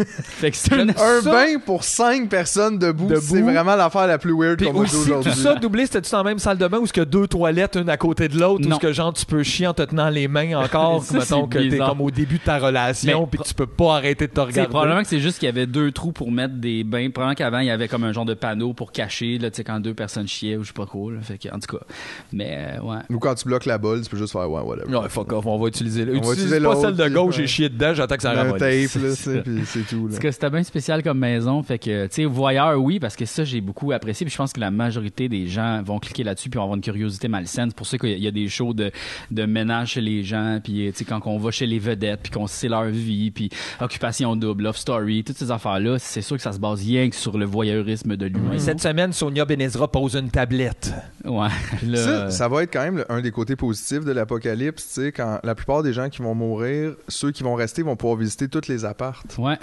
fait 0.23 0.51
que 0.51 0.57
c'est 0.57 0.73
un, 0.75 0.87
bain 1.23 1.59
pour 1.65 1.85
cinq 1.85 2.29
personnes 2.29 2.79
debout, 2.79 3.07
Debout. 3.07 3.21
c'est 3.21 3.41
vraiment 3.43 3.77
l'affaire 3.77 4.07
la 4.07 4.19
plus 4.19 4.33
weird 4.37 4.59
Puis 4.59 4.67
qu'on 4.67 4.73
va 4.81 4.85
dire 4.85 4.99
aussi, 4.99 5.07
tout 5.11 5.15
aujourd'hui. 5.17 5.43
ça 5.43 5.55
doublé, 5.55 5.87
c'était-tu 5.87 6.11
dans 6.11 6.19
la 6.19 6.25
même 6.25 6.39
salle 6.39 6.59
de 6.59 6.67
bain 6.69 6.79
où 6.79 6.85
il 6.87 6.97
y 6.97 7.01
a 7.01 7.05
deux 7.05 7.27
toilettes, 7.27 7.77
une 7.77 7.89
à 7.89 7.97
côté 7.97 8.29
de 8.29 8.39
l'autre, 8.39 8.65
où 8.67 8.69
Non. 8.69 8.77
ce 8.77 8.81
que 8.81 8.93
genre 8.93 9.13
tu 9.13 9.25
peux 9.27 9.43
chier 9.43 9.67
en 9.67 9.75
te 9.75 9.83
tenant 9.83 10.09
les 10.11 10.29
mains 10.29 10.55
encore, 10.63 11.03
Ça, 11.05 11.15
mettons 11.19 11.49
c'est 11.51 11.59
que 11.59 11.71
t'es 11.71 11.79
comme 11.79 12.01
au 12.01 12.11
début 12.11 12.39
de 12.39 12.45
ta 12.45 12.59
relation, 12.59 13.27
puis 13.27 13.41
tu 13.45 13.55
peux 13.55 13.67
pas 13.67 13.97
arrêter 13.97 14.27
de 14.27 14.33
te 14.33 14.37
C'est 14.41 14.47
regarder. 14.47 14.71
probablement 14.71 15.03
que 15.03 15.09
c'est 15.09 15.21
juste 15.21 15.39
qu'il 15.39 15.47
y 15.47 15.51
avait 15.51 15.67
deux 15.67 15.93
trous 15.93 16.13
pour 16.13 16.31
mettre 16.31 16.55
des 16.55 16.85
bains. 16.85 17.11
Probablement 17.11 17.35
qu'avant, 17.35 17.59
il 17.61 17.67
y 17.67 17.71
avait 17.71 17.89
comme 17.89 18.05
un 18.05 18.13
genre 18.13 18.25
de 18.25 18.35
panneau 18.35 18.73
pour 18.75 18.93
cacher, 18.93 19.39
là, 19.39 19.51
tu 19.51 19.57
sais, 19.57 19.65
quand 19.65 19.81
deux 19.81 19.95
personnes 19.95 20.27
chiaient 20.29 20.57
ou 20.57 20.63
je 20.63 20.69
sais 20.69 20.73
pas 20.75 20.87
quoi. 20.87 21.13
là. 21.13 21.21
Fait 21.23 21.39
que, 21.39 21.49
en 21.49 21.59
tout 21.59 21.77
cas. 21.77 21.85
Mais, 22.33 22.77
euh, 22.79 22.83
ouais. 22.83 22.99
Ou 23.11 23.19
quand 23.19 23.35
tu 23.35 23.45
bloques 23.47 23.67
la 23.67 23.79
bolle, 23.79 24.03
tu 24.03 24.11
peux 24.11 24.17
juste 24.17 24.33
faire 24.33 24.51
ouais, 24.51 24.61
whatever. 24.61 24.95
Ouais, 24.97 25.09
fuck 25.09 25.33
off, 25.33 25.47
on 25.47 25.59
va 25.59 25.69
utiliser. 25.69 26.05
va 26.05 26.13
Utilise 26.13 26.33
utiliser 26.33 26.61
pas 26.61 26.77
celle 26.77 26.97
de 26.97 27.09
gauche, 27.09 27.37
j'ai 27.37 27.47
chié 27.47 27.69
dedans, 27.69 27.95
j'attends 27.95 28.17
que 28.17 28.23
ça 28.23 28.33
un 28.33 28.35
ramolisse. 28.37 28.93
tape, 28.93 29.03
là, 29.03 29.09
c'est, 29.15 29.43
puis 29.45 29.63
c'est 29.67 29.86
tout. 29.89 30.07
Là. 30.07 30.09
Parce 30.11 30.19
que 30.19 30.31
c'était 30.31 30.51
bien 30.51 30.63
spécial 30.63 31.03
comme 31.03 31.19
maison. 31.19 31.63
Fait 31.63 31.79
que, 31.79 32.07
tu 32.07 32.15
sais, 32.15 32.25
voyeur, 32.25 32.79
oui, 32.81 32.99
parce 33.01 33.17
que 33.17 33.25
ça, 33.25 33.45
j'ai 33.45 33.61
beaucoup 33.61 33.93
apprécié. 33.93 34.25
Puis 34.25 34.33
je 34.33 34.39
pense 34.39 34.53
que 34.53 34.61
la 34.61 34.71
majorité 34.71 35.29
des 35.29 35.47
gens 35.47 35.83
vont 35.83 35.99
cliquer 35.99 36.25
là-dessus 36.25 36.51
puis 36.51 36.59
vont 36.59 36.65
avoir 36.65 36.77
une 36.77 36.83
curiosité 36.83 37.29
malsaine. 37.29 37.71
C'est 37.71 37.77
pour 37.77 37.87
ça 37.87 37.99
qu'il 37.99 38.19
y 38.19 38.27
a 38.27 38.31
des 38.31 38.49
shows 38.49 38.75
de, 38.75 38.91
de 39.31 39.47
ménage 39.47 39.93
chez 39.93 40.01
les 40.01 40.23
gens. 40.23 40.61
Puis, 40.63 40.91
tu 40.93 40.99
sais, 40.99 41.05
quand 41.05 41.21
on 41.27 41.39
va 41.39 41.51
chez 41.51 41.67
les 41.67 41.79
vedettes, 41.79 42.21
puis 42.23 42.33
qu'on 42.33 42.47
sait 42.47 42.69
leur 42.69 42.85
vie, 42.87 43.31
puis 43.31 43.51
occupation 43.81 44.37
double, 44.37 44.65
love 44.65 44.77
story, 44.77 45.25
toutes 45.25 45.37
ces 45.37 45.51
affaires-là, 45.51 45.99
c'est 45.99 46.23
sûr 46.23 46.37
que 46.37 46.43
ça 46.43 46.53
se 46.53 46.59
base 46.59 46.83
rien 46.83 47.09
que 47.09 47.17
sur 47.17 47.39
le 47.39 47.45
voyeurisme 47.45 48.17
de 48.17 48.27
l'humain. 48.27 48.59
Cette 48.59 48.81
semaine, 48.81 49.13
Sonia 49.13 49.45
Benezra 49.45 49.89
pose 49.91 50.15
une 50.17 50.31
tablette. 50.31 50.93
Ouais. 51.25 51.49
Puis 51.79 51.89
là, 51.89 51.99
Ça, 51.99 52.31
ça 52.31 52.49
va 52.49 52.63
être 52.63 52.73
quand 52.73 52.83
même 52.83 53.05
un 53.09 53.21
des 53.21 53.31
côtés 53.31 53.57
positifs 53.57 54.05
de 54.05 54.13
l'apocalypse, 54.13 54.87
tu 54.95 55.03
sais, 55.03 55.13
quand 55.13 55.41
la 55.43 55.55
plupart 55.55 55.83
des 55.83 55.93
gens 55.93 56.09
qui 56.09 56.23
vont 56.23 56.35
mourir, 56.35 56.95
ceux 57.09 57.33
qui 57.33 57.43
vont 57.43 57.55
rester 57.55 57.83
vont 57.83 57.97
pouvoir 57.97 58.17
visiter 58.17 58.49
toutes 58.49 58.69
les 58.69 58.85
appartes. 58.85 59.37
Ouais. 59.39 59.59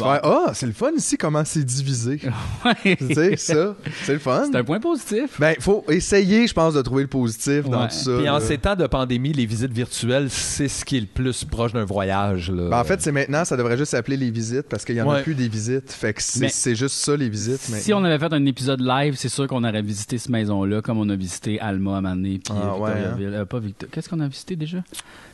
Ah, 0.00 0.50
c'est 0.54 0.66
le 0.66 0.72
fun 0.72 0.90
ici, 0.96 1.16
comment 1.16 1.44
c'est 1.44 1.64
divisé. 1.64 2.20
Ouais. 2.64 2.96
tu 2.96 3.12
sais, 3.14 3.36
ça, 3.36 3.74
c'est 4.04 4.12
le 4.12 4.18
fun. 4.20 4.44
C'est 4.50 4.56
un 4.56 4.62
point 4.64 4.78
positif. 4.78 5.38
Ben, 5.40 5.56
faut 5.58 5.84
essayer, 5.88 6.46
je 6.46 6.54
pense, 6.54 6.74
de 6.74 6.82
trouver 6.82 7.02
le 7.02 7.08
positif 7.08 7.64
dans 7.68 7.88
tout 7.88 7.94
ça. 7.94 8.16
Puis 8.18 8.28
en 8.28 8.34
là. 8.34 8.40
ces 8.40 8.56
temps 8.58 8.76
de 8.76 8.86
pandémie, 8.86 9.32
les 9.32 9.46
visites 9.46 9.72
virtuelles, 9.72 10.30
c'est 10.30 10.68
ce 10.68 10.84
qui 10.84 10.96
est 10.96 11.00
le 11.00 11.06
plus 11.06 11.44
proche 11.44 11.72
d'un 11.72 11.84
voyage. 11.84 12.50
Là. 12.50 12.68
Ben, 12.70 12.78
en 12.78 12.84
fait, 12.84 13.00
c'est 13.02 13.10
maintenant, 13.12 13.44
ça 13.44 13.56
devrait 13.56 13.76
juste 13.76 13.90
s'appeler 13.90 14.16
les 14.16 14.30
visites 14.30 14.68
parce 14.68 14.84
qu'il 14.84 14.94
y 14.96 15.02
en 15.02 15.10
a 15.10 15.20
plus 15.22 15.34
des 15.34 15.48
visites. 15.48 15.90
Fait 15.92 16.12
que 16.14 16.22
c'est 16.22 16.40
Mais- 16.40 16.48
c'est 16.48 16.74
juste 16.76 16.94
ça, 16.96 17.16
les 17.16 17.28
visites. 17.28 17.60
Si 17.60 17.72
maintenant. 17.72 18.00
on 18.00 18.04
avait 18.04 18.18
fait 18.18 18.32
un 18.32 18.46
épisode 18.46 18.80
live, 18.80 19.14
c'est 19.16 19.28
sûr 19.28 19.46
qu'on 19.48 19.64
aurait 19.64 19.82
visité 19.82 20.18
cette 20.18 20.30
maison-là, 20.30 20.82
comme 20.82 20.98
on 20.98 21.08
a 21.08 21.16
visité 21.16 21.58
Alma 21.60 21.98
à 21.98 22.00
Mané, 22.00 22.40
puis 22.44 22.54
Ah, 22.56 22.74
euh, 22.74 22.78
ouais, 22.78 22.92
Victoriaville. 22.94 23.34
Euh, 23.34 23.44
pas 23.44 23.58
Victo. 23.58 23.86
Qu'est-ce 23.90 24.08
qu'on 24.08 24.20
a 24.20 24.28
visité 24.28 24.54
déjà? 24.56 24.78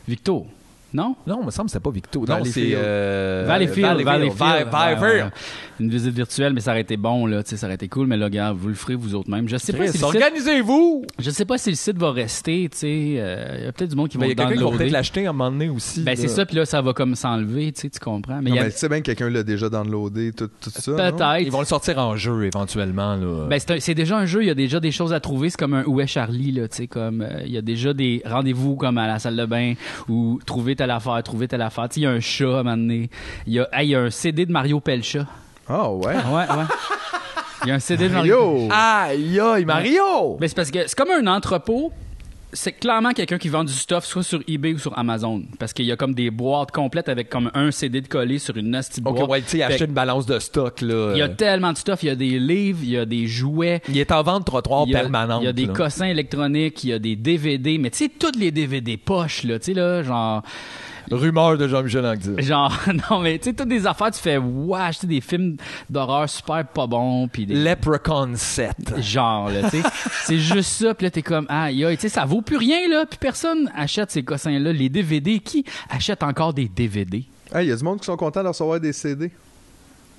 Victo. 0.07 0.47
Non? 0.93 1.15
Non, 1.27 1.39
il 1.41 1.45
me 1.45 1.51
semble 1.51 1.67
que 1.67 1.71
c'était 1.73 1.83
pas 1.83 1.91
Victo. 1.91 2.19
Non, 2.21 2.25
Valleyfield. 2.25 2.69
c'est... 2.71 2.75
Euh, 2.75 3.43
Valleyfield, 3.47 4.01
Valleyfield. 4.01 4.37
Valley- 4.37 4.63
Valleyfield. 4.65 5.25
Ouais, 5.25 5.31
Une 5.79 5.89
visite 5.89 6.13
virtuelle, 6.15 6.53
mais 6.53 6.61
ça 6.61 6.71
aurait 6.71 6.81
été 6.81 6.97
bon, 6.97 7.25
là, 7.27 7.43
tu 7.43 7.51
sais, 7.51 7.57
ça 7.57 7.67
aurait 7.67 7.75
été 7.75 7.87
cool, 7.87 8.07
mais 8.07 8.17
là, 8.17 8.29
gars, 8.29 8.51
vous 8.51 8.67
le 8.69 8.73
ferez 8.73 8.95
vous 8.95 9.13
autres 9.15 9.29
même. 9.29 9.47
Je 9.47 9.57
sais 9.57 9.71
pas 9.71 9.85
si 9.87 9.93
le 9.93 9.93
site, 9.93 10.03
Organisez-vous! 10.03 11.05
je 11.19 11.29
sais 11.29 11.45
pas 11.45 11.57
si 11.57 11.69
le 11.69 11.75
site 11.75 11.97
va 11.97 12.11
rester, 12.11 12.67
tu 12.71 12.77
sais, 12.79 12.87
euh, 13.17 13.55
il 13.59 13.65
y 13.65 13.67
a 13.67 13.71
peut-être 13.71 13.91
du 13.91 13.95
monde 13.95 14.09
qui 14.09 14.17
va 14.17 14.21
Ben, 14.21 14.25
Il 14.27 14.29
y 14.29 14.31
a 14.33 14.35
quelqu'un 14.45 14.57
qui 14.65 14.71
va 14.71 14.77
peut-être 14.77 14.91
l'acheter 14.91 15.25
à 15.27 15.29
un 15.29 15.33
moment 15.33 15.51
donné 15.51 15.69
aussi. 15.69 16.01
Ben, 16.01 16.15
c'est 16.15 16.27
ça, 16.27 16.45
puis 16.45 16.55
là, 16.55 16.65
ça 16.65 16.81
va 16.81 16.93
comme 16.93 17.15
s'enlever, 17.15 17.71
tu 17.71 17.81
sais, 17.81 17.89
tu 17.89 17.99
comprends. 17.99 18.41
Mais 18.41 18.49
Non, 18.49 18.55
y 18.55 18.59
a- 18.59 18.63
mais 18.63 18.71
tu 18.71 18.77
sais 18.77 18.89
bien 18.89 18.99
que 18.99 19.05
quelqu'un 19.05 19.29
l'a 19.29 19.43
déjà 19.43 19.69
downloadé, 19.69 20.31
tout, 20.33 20.47
tout 20.59 20.69
ça. 20.71 20.91
peut-être. 20.93 21.41
Ils 21.41 21.51
vont 21.51 21.59
le 21.59 21.65
sortir 21.65 21.97
en 21.99 22.15
jeu 22.15 22.45
éventuellement. 22.45 23.15
Là. 23.15 23.47
Ben, 23.47 23.59
c'est 23.59 23.79
c'est 23.79 23.95
déjà 23.95 24.17
un 24.17 24.25
jeu, 24.25 24.41
il 24.43 24.47
y 24.47 24.51
a 24.51 24.55
déjà 24.55 24.79
des 24.79 24.91
choses 24.91 25.13
à 25.13 25.19
trouver. 25.19 25.49
C'est 25.49 25.57
comme 25.59 25.73
un 25.75 25.83
Où 25.85 26.01
est 26.01 26.07
Charlie, 26.07 26.51
là, 26.51 26.67
tu 26.67 26.77
sais, 26.77 26.87
comme, 26.87 27.21
euh, 27.21 27.41
il 27.45 27.51
y 27.51 27.57
a 27.57 27.61
déjà 27.61 27.93
des 27.93 28.21
rendez-vous 28.25 28.75
comme 28.75 28.97
à 28.97 29.07
la 29.07 29.19
salle 29.19 29.35
de 29.37 29.45
bain 29.45 29.73
ou 30.07 30.39
trouver 30.45 30.75
telle 30.79 30.91
affaire, 30.91 31.21
trouver 31.23 31.49
telle 31.49 31.61
affaire. 31.61 31.89
Tu 31.89 31.95
sais, 31.95 31.99
il 31.99 32.03
y 32.03 32.07
a 32.07 32.11
un 32.11 32.21
chat 32.21 32.45
à 32.45 32.47
un 32.47 32.63
moment 32.63 32.77
donné. 32.77 33.09
Il 33.45 33.53
y 33.53 33.59
a, 33.59 33.67
hey, 33.73 33.87
il 33.87 33.91
y 33.91 33.95
a 33.95 33.99
un 33.99 34.09
CD 34.09 34.45
de 34.45 34.51
Mario 34.51 34.79
Pelcha. 34.79 35.25
Ah, 35.67 35.91
ouais. 35.91 36.15
Ouais, 36.15 36.33
ouais. 36.33 36.65
Il 37.63 37.67
y 37.67 37.71
a 37.71 37.75
un 37.75 37.79
CD 37.79 38.07
de 38.07 38.13
Mario. 38.13 38.69
Aïe, 38.71 39.39
aïe, 39.41 39.65
Mario! 39.65 40.37
Ben, 40.39 40.47
c'est 40.47 40.55
parce 40.55 40.71
que 40.71 40.87
c'est 40.87 40.97
comme 40.97 41.11
un 41.11 41.27
entrepôt. 41.27 41.91
C'est 42.51 42.71
clairement 42.71 43.11
quelqu'un 43.11 43.37
qui 43.37 43.49
vend 43.49 43.63
du 43.63 43.73
stuff 43.73 44.05
soit 44.05 44.23
sur 44.23 44.41
eBay 44.47 44.73
ou 44.73 44.79
sur 44.79 44.97
Amazon. 44.97 45.43
Parce 45.59 45.71
qu'il 45.71 45.85
y 45.85 45.91
a 45.91 45.95
comme 45.95 46.15
des 46.15 46.31
boîtes 46.31 46.71
complètes 46.71 47.07
avec 47.07 47.29
comme 47.29 47.51
un 47.53 47.69
CD 47.71 48.01
de 48.01 48.07
collé 48.07 48.39
sur 48.39 48.57
une 48.57 48.71
de 48.71 49.01
boîte. 49.01 49.21
Ok, 49.21 49.29
ouais, 49.29 49.41
tu 49.41 49.49
sais, 49.49 49.63
acheter 49.63 49.85
une 49.85 49.93
balance 49.93 50.25
de 50.25 50.39
stock. 50.39 50.81
Là. 50.81 51.11
Il 51.13 51.19
y 51.19 51.21
a 51.21 51.29
tellement 51.29 51.73
de 51.73 51.77
stuff. 51.77 52.01
Il 52.03 52.07
y 52.07 52.09
a 52.09 52.15
des 52.15 52.39
livres, 52.39 52.79
il 52.81 52.89
y 52.89 52.97
a 52.97 53.05
des 53.05 53.27
jouets. 53.27 53.81
Il 53.87 53.97
est 53.97 54.11
en 54.11 54.23
vente 54.23 54.45
trottoir 54.45 54.85
Il 54.87 54.95
a, 54.95 55.01
permanente. 55.01 55.41
il 55.43 55.45
y 55.45 55.49
a 55.49 55.53
des 55.53 55.67
là. 55.67 55.73
cossins 55.73 56.07
électroniques, 56.07 56.83
il 56.83 56.89
y 56.89 56.93
a 56.93 56.99
des 56.99 57.15
DVD, 57.15 57.77
mais 57.77 57.91
tu 57.91 57.99
sais, 57.99 58.09
toutes 58.09 58.35
les 58.37 58.51
DVD 58.51 58.97
poches, 58.97 59.43
là, 59.43 59.59
tu 59.59 59.65
sais, 59.65 59.73
là, 59.73 60.01
genre, 60.01 60.41
Rumeur 61.11 61.57
de 61.57 61.67
Jean-Michel 61.67 62.05
Anctil. 62.05 62.41
genre, 62.41 62.77
non, 63.09 63.19
mais 63.19 63.37
tu 63.39 63.45
sais, 63.49 63.53
toutes 63.53 63.67
des 63.69 63.85
affaires, 63.87 64.11
tu 64.11 64.19
fais, 64.19 64.37
wesh, 64.37 64.95
tu 64.95 65.01
sais, 65.01 65.07
des 65.07 65.21
films 65.21 65.57
d'horreur 65.89 66.29
super 66.29 66.65
pas 66.67 66.87
bons, 66.87 67.27
puis 67.27 67.45
des. 67.45 67.53
Leprechaun 67.55 68.35
7. 68.35 68.99
Genre, 68.99 69.49
là, 69.49 69.69
tu 69.69 69.81
sais, 69.81 69.89
c'est 70.25 70.37
juste 70.39 70.71
ça, 70.83 70.93
puis 70.93 71.05
là, 71.05 71.11
t'es 71.11 71.21
comme, 71.21 71.45
ah, 71.49 71.69
tu 71.71 71.97
sais, 71.97 72.09
ça 72.09 72.25
vaut 72.25 72.41
plus 72.41 72.57
rien, 72.57 72.87
là, 72.89 73.05
puis 73.09 73.17
personne 73.19 73.71
achète 73.75 74.11
ces 74.11 74.23
cossins-là. 74.23 74.71
Les 74.73 74.89
DVD, 74.89 75.39
qui 75.39 75.65
achète 75.89 76.23
encore 76.23 76.53
des 76.53 76.67
DVD? 76.67 77.23
Il 77.55 77.63
y 77.63 77.71
a 77.71 77.75
du 77.75 77.83
monde 77.83 77.99
qui 77.99 78.05
sont 78.05 78.17
contents 78.17 78.43
de 78.43 78.47
recevoir 78.49 78.79
des 78.79 78.93
CD. 78.93 79.31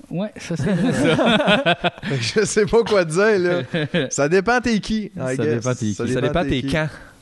Ouais, 0.09 0.31
ça, 0.35 0.57
c'est 0.57 0.65
ça. 1.15 1.75
Je 2.19 2.43
sais 2.43 2.65
pas 2.65 2.83
quoi 2.83 3.05
te 3.05 3.11
dire, 3.11 3.39
là. 3.39 4.07
Ça 4.09 4.27
dépend 4.27 4.59
t'es 4.59 4.79
qui, 4.81 5.03
I 5.05 5.11
Ça 5.15 5.35
guess. 5.37 5.45
dépend 5.55 5.73
t'es 5.73 5.85
qui. 5.85 5.93
Ça 5.93 6.05
dépend 6.21 6.43
tes 6.43 6.61
qui. 6.63 6.75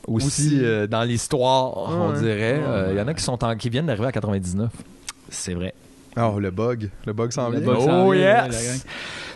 Aussi, 0.08 0.26
Aussi. 0.28 0.60
euh, 0.64 0.88
dans 0.88 1.04
l'histoire, 1.04 1.78
on 1.78 2.10
Ouais. 2.14 2.20
dirait. 2.20 2.62
Euh, 2.66 2.88
Il 2.90 2.96
Ouais. 2.96 3.00
y 3.00 3.04
en 3.04 3.08
a 3.08 3.14
qui 3.14 3.24
sont 3.24 3.44
en- 3.44 3.56
qui 3.56 3.70
viennent 3.70 3.86
d'arriver 3.86 4.08
à 4.08 4.12
99. 4.12 4.72
c'est 5.30 5.54
vrai. 5.54 5.74
Oh, 6.18 6.40
le 6.40 6.50
bug. 6.52 6.90
Le 7.06 7.14
bug 7.14 7.32
s'en 7.32 7.50
vient. 7.52 7.62
Oh, 7.68 8.12
vient, 8.12 8.48
yes! 8.48 8.84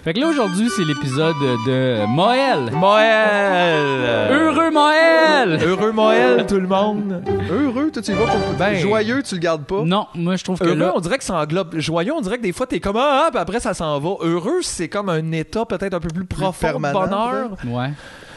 Fait 0.03 0.13
que 0.13 0.19
là, 0.19 0.27
aujourd'hui, 0.27 0.69
c'est 0.75 0.83
l'épisode 0.83 1.35
de 1.67 2.05
Moël. 2.07 2.71
Moël! 2.73 4.31
Heureux 4.31 4.71
Moël! 4.71 5.59
Heureux 5.63 5.91
Moël, 5.91 6.45
tout 6.47 6.59
le 6.59 6.67
monde! 6.67 7.23
Heureux, 7.49 7.89
toi, 7.91 8.01
tu 8.01 8.11
y 8.11 8.15
vas 8.15 8.25
pour. 8.25 8.53
Ben- 8.57 8.75
Joyeux, 8.75 9.21
tu 9.23 9.35
le 9.35 9.39
gardes 9.39 9.63
pas? 9.63 9.83
Non, 9.85 10.07
moi 10.15 10.35
je 10.35 10.43
trouve 10.43 10.57
que 10.59 10.65
Heureux, 10.65 10.75
là, 10.75 10.93
on 10.95 10.99
dirait 10.99 11.19
que 11.19 11.23
ça 11.23 11.35
englobe. 11.35 11.77
Joyeux, 11.79 12.13
on 12.13 12.21
dirait 12.21 12.37
que 12.37 12.43
des 12.43 12.51
fois, 12.51 12.65
t'es 12.67 12.79
comme 12.79 12.97
ah, 12.97 13.25
ah, 13.25 13.29
puis 13.31 13.39
après, 13.39 13.59
ça 13.59 13.73
s'en 13.73 13.99
va. 13.99 14.09
Heureux, 14.21 14.61
c'est 14.61 14.89
comme 14.89 15.09
un 15.09 15.31
état 15.31 15.65
peut-être 15.65 15.93
un 15.93 15.99
peu 15.99 16.09
plus 16.09 16.25
profond 16.25 16.67
permanent, 16.67 17.05
de 17.05 17.09
bonheur. 17.09 17.49
ouais. 17.67 17.91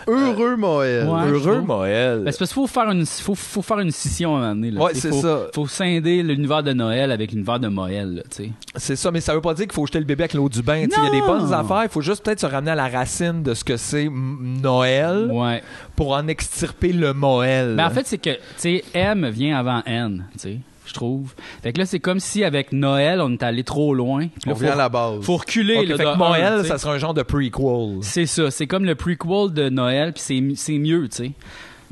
Heureux 0.09 0.57
Moël. 0.57 1.07
Ouais. 1.09 1.29
Heureux. 1.29 1.61
Moël. 1.63 2.23
Ben, 2.25 2.33
c'est 2.33 2.39
parce 2.39 2.51
qu'il 2.53 2.55
faut 2.63 2.67
faire 2.67 2.91
une 2.91 3.05
faut, 3.07 3.35
faut 3.35 3.63
faire 3.63 3.81
une 3.81 3.91
scission 3.91 4.37
à 4.37 4.39
un 4.39 4.41
moment 4.41 4.55
donné. 4.55 4.71
là, 4.71 4.81
Ouais, 4.83 4.91
c'est 4.95 5.09
faut, 5.11 5.21
ça. 5.21 5.41
Faut 5.55 5.67
scinder 5.67 6.23
l'univers 6.23 6.63
de 6.63 6.73
Noël 6.73 7.11
avec 7.11 7.33
l'univers 7.33 7.59
de 7.59 7.69
Moël, 7.69 8.15
là, 8.17 8.23
tu 8.31 8.45
sais. 8.45 8.51
C'est 8.77 8.97
ça, 8.97 9.11
mais 9.11 9.21
ça 9.21 9.35
veut 9.35 9.41
pas 9.41 9.55
dire 9.55 9.65
qu'il 9.67 9.73
faut 9.75 9.85
jeter 9.87 9.99
le 9.99 10.05
bébé 10.05 10.25
avec 10.25 10.35
l'eau 10.35 10.49
du 10.49 10.63
bain. 10.63 10.77
Il 10.77 10.83
y 10.91 10.95
a 11.07 11.11
des 11.11 11.21
bonnes 11.21 11.53
affaires. 11.53 11.83
Il 11.85 11.89
faut 11.91 12.01
juste 12.03 12.25
peut-être 12.25 12.41
se 12.41 12.47
ramener 12.47 12.71
à 12.71 12.75
la 12.77 12.89
racine 12.89 13.43
de 13.43 13.55
ce 13.55 13.65
que 13.65 13.77
c'est 13.77 14.09
Noël 14.11 15.29
Ouais. 15.33 15.63
pour 15.95 16.13
en 16.13 16.27
extirper 16.29 16.93
le 16.93 17.13
Moël. 17.13 17.75
Mais 17.77 17.83
en 17.83 17.91
fait, 17.91 18.07
c'est 18.07 18.19
que, 18.19 18.31
tu 18.31 18.39
sais, 18.57 18.85
M 18.95 19.29
vient 19.31 19.59
avant 19.59 19.83
N, 19.87 20.25
tu 20.35 20.39
sais, 20.39 20.59
je 20.87 20.95
trouve. 20.95 21.35
Fait 21.63 21.73
que 21.73 21.79
là, 21.79 21.87
c'est 21.87 22.01
comme 22.01 22.21
si 22.21 22.45
avec 22.45 22.73
Noël, 22.73 23.21
on 23.21 23.33
est 23.33 23.43
allé 23.43 23.65
trop 23.65 23.95
loin. 23.95 24.29
Puis 24.29 24.51
On 24.51 24.55
faut, 24.55 24.65
à 24.65 24.75
la 24.75 24.89
base. 24.89 25.23
faut 25.23 25.37
reculer. 25.37 25.87
Là, 25.87 25.97
fait 25.97 26.05
que 26.05 26.63
sais. 26.63 26.69
ça 26.69 26.79
sera 26.79 26.95
un 26.95 26.99
genre 26.99 27.15
de 27.15 27.23
prequel. 27.23 27.99
C'est 28.03 28.27
ça. 28.27 28.51
C'est 28.51 28.67
comme 28.67 28.85
le 28.85 28.95
prequel 28.95 29.53
de 29.53 29.69
Noël, 29.69 30.13
puis 30.13 30.23
c'est, 30.23 30.43
c'est 30.57 30.79
mieux, 30.79 31.09
tu 31.09 31.17
sais. 31.17 31.33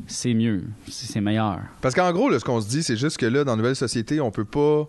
C'est 0.07 0.33
mieux. 0.33 0.63
C'est, 0.89 1.07
c'est 1.11 1.21
meilleur. 1.21 1.59
Parce 1.81 1.95
qu'en 1.95 2.11
gros, 2.11 2.29
là, 2.29 2.39
ce 2.39 2.45
qu'on 2.45 2.61
se 2.61 2.67
dit, 2.67 2.83
c'est 2.83 2.97
juste 2.97 3.17
que 3.17 3.25
là, 3.25 3.43
dans 3.43 3.53
la 3.53 3.57
nouvelle 3.57 3.75
société, 3.75 4.19
on 4.19 4.31
peut 4.31 4.45
pas 4.45 4.87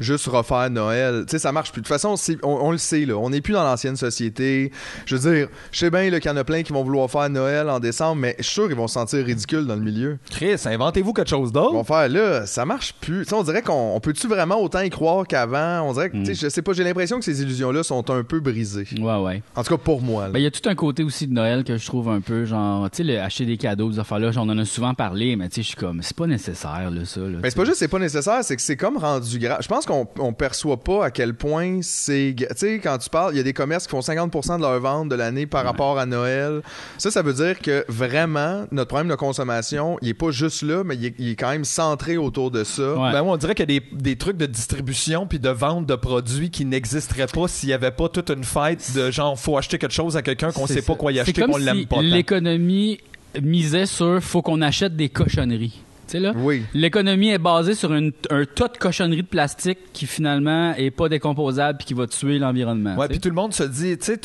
juste 0.00 0.26
refaire 0.26 0.68
Noël. 0.70 1.24
Tu 1.26 1.32
sais, 1.32 1.38
ça 1.38 1.52
marche 1.52 1.72
plus. 1.72 1.80
De 1.82 1.86
toute 1.86 1.92
façon, 1.92 2.14
on, 2.42 2.48
on 2.48 2.70
le 2.72 2.78
sait, 2.78 3.04
là. 3.04 3.14
On 3.16 3.30
n'est 3.30 3.40
plus 3.40 3.52
dans 3.52 3.62
l'ancienne 3.64 3.96
société. 3.96 4.72
Je 5.06 5.16
veux 5.16 5.32
dire, 5.32 5.48
je 5.72 5.78
sais 5.78 5.90
bien 5.90 6.10
qu'il 6.10 6.30
y 6.30 6.34
en 6.34 6.36
a 6.36 6.44
plein 6.44 6.62
qui 6.62 6.72
vont 6.72 6.82
vouloir 6.82 7.10
faire 7.10 7.28
Noël 7.30 7.68
en 7.70 7.78
décembre, 7.80 8.16
mais 8.20 8.34
je 8.38 8.44
suis 8.44 8.54
sûr 8.54 8.66
qu'ils 8.66 8.76
vont 8.76 8.88
se 8.88 8.94
sentir 8.94 9.24
ridicules 9.24 9.66
dans 9.66 9.76
le 9.76 9.82
milieu. 9.82 10.18
Chris, 10.30 10.56
inventez-vous 10.64 11.12
quelque 11.12 11.30
chose 11.30 11.50
Ils 11.50 11.52
d'autre. 11.54 11.72
vont 11.72 11.84
faire 11.84 12.08
là, 12.08 12.46
ça 12.46 12.64
marche 12.64 12.94
plus. 13.00 13.24
Tu 13.24 13.30
sais, 13.30 13.34
on 13.34 13.42
dirait 13.42 13.62
qu'on 13.62 13.94
on 13.94 14.00
peut-tu 14.00 14.26
vraiment 14.28 14.60
autant 14.60 14.80
y 14.80 14.90
croire 14.90 15.26
qu'avant? 15.26 15.82
On 15.82 15.92
dirait 15.92 16.10
que, 16.10 16.16
tu 16.16 16.26
sais, 16.26 16.34
je 16.34 16.48
sais 16.48 16.62
pas, 16.62 16.72
j'ai 16.72 16.84
l'impression 16.84 17.18
que 17.18 17.24
ces 17.24 17.42
illusions-là 17.42 17.82
sont 17.82 18.08
un 18.10 18.22
peu 18.22 18.40
brisées. 18.40 18.86
Ouais, 19.00 19.16
ouais. 19.16 19.42
En 19.56 19.62
tout 19.62 19.74
cas, 19.76 19.82
pour 19.82 20.02
moi. 20.02 20.24
là. 20.26 20.30
Ben, 20.30 20.38
il 20.38 20.42
y 20.42 20.46
a 20.46 20.50
tout 20.50 20.68
un 20.68 20.74
côté 20.74 21.02
aussi 21.02 21.26
de 21.26 21.32
Noël 21.32 21.64
que 21.64 21.76
je 21.76 21.86
trouve 21.86 22.08
un 22.08 22.20
peu, 22.20 22.44
genre, 22.44 22.90
tu 22.90 22.98
sais, 22.98 23.02
le- 23.04 23.20
acheter 23.20 23.44
des 23.46 23.56
cadeaux, 23.56 23.92
ces 23.92 23.98
affaires-là, 23.98 24.30
on 24.36 24.48
en 24.48 24.58
a 24.58 24.64
souvent 24.64 24.94
parlé, 24.94 25.36
mais 25.36 25.48
tu 25.48 25.56
sais, 25.56 25.62
je 25.62 25.66
suis 25.68 25.76
comme, 25.76 26.02
c'est 26.02 26.16
pas 26.16 26.26
nécessaire, 26.26 26.90
là, 26.90 27.04
ça. 27.04 27.20
Là, 27.20 27.38
Mais 27.42 27.50
c'est 27.50 27.56
pas 27.56 27.64
juste 27.64 27.78
c'est 27.78 27.88
pas 27.88 27.98
nécessaire, 27.98 28.42
c'est 28.42 28.56
que 28.56 28.62
c'est 28.62 28.76
comme 28.76 28.96
rendu 28.96 29.38
grave. 29.38 29.58
Je 29.60 29.68
pense 29.68 29.86
qu'on 29.90 30.06
on 30.18 30.32
perçoit 30.32 30.78
pas 30.78 31.04
à 31.06 31.10
quel 31.10 31.34
point 31.34 31.80
c'est. 31.82 32.34
Tu 32.36 32.46
sais, 32.56 32.80
quand 32.82 32.98
tu 32.98 33.10
parles, 33.10 33.34
il 33.34 33.36
y 33.38 33.40
a 33.40 33.42
des 33.42 33.52
commerces 33.52 33.86
qui 33.86 33.90
font 33.90 34.00
50% 34.00 34.56
de 34.56 34.62
leur 34.62 34.78
vente 34.80 35.08
de 35.08 35.14
l'année 35.14 35.46
par 35.46 35.64
rapport 35.64 35.98
à 35.98 36.06
Noël. 36.06 36.62
Ça, 36.98 37.10
ça 37.10 37.22
veut 37.22 37.34
dire 37.34 37.58
que 37.58 37.84
vraiment, 37.88 38.66
notre 38.70 38.88
problème 38.88 39.08
de 39.08 39.14
consommation, 39.14 39.98
il 40.02 40.08
est 40.08 40.14
pas 40.14 40.30
juste 40.30 40.62
là, 40.62 40.84
mais 40.84 40.96
il 40.96 41.06
est, 41.06 41.14
il 41.18 41.30
est 41.30 41.36
quand 41.36 41.50
même 41.50 41.64
centré 41.64 42.16
autour 42.16 42.50
de 42.50 42.64
ça. 42.64 42.94
Ouais. 42.94 43.12
Ben, 43.12 43.22
moi, 43.22 43.34
on 43.34 43.36
dirait 43.36 43.54
qu'il 43.54 43.70
y 43.70 43.76
a 43.76 43.80
des, 43.80 43.86
des 43.92 44.16
trucs 44.16 44.36
de 44.36 44.46
distribution 44.46 45.26
puis 45.26 45.38
de 45.38 45.50
vente 45.50 45.86
de 45.86 45.94
produits 45.94 46.50
qui 46.50 46.64
n'existeraient 46.64 47.26
pas 47.26 47.48
s'il 47.48 47.68
y 47.68 47.72
avait 47.72 47.90
pas 47.90 48.08
toute 48.08 48.30
une 48.30 48.44
fête 48.44 48.94
de 48.94 49.10
genre 49.10 49.38
faut 49.38 49.56
acheter 49.56 49.78
quelque 49.78 49.94
chose 49.94 50.16
à 50.16 50.22
quelqu'un 50.22 50.52
qu'on 50.52 50.66
C'est 50.66 50.74
sait 50.74 50.82
pas 50.82 50.94
quoi 50.94 51.12
y 51.12 51.20
acheter 51.20 51.42
qu'on 51.42 51.56
l'aime 51.56 51.80
si 51.80 51.86
pas 51.86 52.02
l'économie 52.02 52.98
misait 53.40 53.86
sur 53.86 54.22
faut 54.22 54.42
qu'on 54.42 54.60
achète 54.60 54.96
des 54.96 55.08
cochonneries. 55.08 55.82
Tu 56.10 56.16
sais, 56.16 56.20
là? 56.20 56.32
Oui. 56.36 56.62
L'économie 56.74 57.30
est 57.30 57.38
basée 57.38 57.74
sur 57.74 57.92
une- 57.94 58.10
un 58.30 58.44
tas 58.44 58.66
de 58.66 58.76
cochonneries 58.78 59.22
de 59.22 59.28
plastique 59.28 59.78
qui 59.92 60.06
finalement 60.06 60.74
est 60.74 60.90
pas 60.90 61.08
décomposable 61.08 61.78
puis 61.78 61.86
qui 61.86 61.94
va 61.94 62.08
tuer 62.08 62.38
l'environnement. 62.40 62.96
Ouais, 62.96 63.06
puis 63.06 63.20
tout 63.20 63.28
le 63.28 63.34
monde 63.36 63.52
se 63.54 63.62
dit, 63.62 63.96
tu 63.96 64.06
sais, 64.06 64.20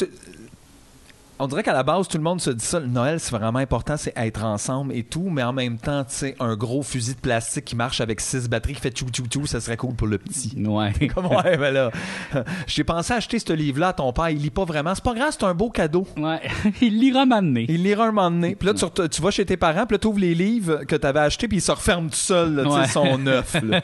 on 1.40 1.48
dirait 1.48 1.64
qu'à 1.64 1.74
la 1.74 1.84
base, 1.84 2.08
tout 2.08 2.18
le 2.18 2.24
monde 2.24 2.40
se 2.40 2.50
dit 2.50 2.64
ça. 2.64 2.80
Le 2.80 2.88
Noël, 2.88 3.20
c'est 3.20 3.32
vraiment 3.36 3.60
important, 3.60 3.98
c'est 3.98 4.14
être 4.16 4.44
ensemble 4.44 4.94
et 4.94 5.04
tout, 5.04 5.30
mais 5.30 5.44
en 5.44 5.52
même 5.54 5.78
temps, 5.78 6.04
tu 6.04 6.14
sais, 6.16 6.36
un 6.40 6.56
gros 6.56 6.82
fusil 6.84 7.16
de 7.16 7.20
plastique 7.20 7.66
qui 7.66 7.76
marche 7.76 8.00
avec 8.02 8.22
six 8.22 8.48
batteries 8.48 8.74
qui 8.76 8.82
fait 8.82 8.92
tchou 8.92 9.06
tchou 9.10 9.26
tchou, 9.28 9.46
ça 9.46 9.60
serait 9.60 9.78
cool 9.78 9.94
pour 9.96 10.08
le 10.08 10.18
petit. 10.18 10.54
Ouais. 10.66 10.92
Comme 11.14 11.28
ouais, 11.28 11.58
ben 11.58 11.72
là, 11.74 11.92
j'ai 12.68 12.84
pensé 12.84 13.14
acheter 13.14 13.40
ce 13.40 13.54
livre-là 13.54 13.90
à 13.90 13.94
ton 13.94 14.12
père, 14.14 14.30
il 14.30 14.40
lit 14.42 14.50
pas 14.50 14.66
vraiment. 14.66 14.94
C'est 14.96 15.04
pas 15.04 15.14
grave, 15.14 15.30
c'est 15.32 15.46
un 15.46 15.54
beau 15.54 15.70
cadeau. 15.70 16.08
Ouais. 16.18 16.42
Il 16.82 17.00
l'ira 17.00 17.26
m'amener. 17.26 17.66
Il 17.70 17.84
lira 17.84 18.06
un 18.06 18.12
moment 18.12 18.32
donné. 18.32 18.56
Puis 18.56 18.68
là, 18.68 18.74
tu, 18.74 18.86
tu 19.10 19.22
vas 19.22 19.32
chez 19.32 19.46
tes 19.46 19.58
parents, 19.58 19.86
puis 19.86 19.96
là, 19.96 20.00
tu 20.00 20.08
ouvres 20.08 20.20
les 20.20 20.34
livres 20.36 20.84
que 20.86 20.96
tu 20.96 21.06
avais 21.08 21.20
achetés, 21.20 21.48
puis 21.48 21.58
ils 21.58 21.62
se 21.62 21.72
referment 21.72 22.10
tout 22.10 22.16
seuls, 22.16 22.56
là, 22.56 22.64
tu 22.64 22.70
sais, 22.70 22.76
Ouais. 22.76 22.84
ils 22.86 22.90
sont 22.90 23.18
neufs. 23.18 23.56
là. 23.64 23.82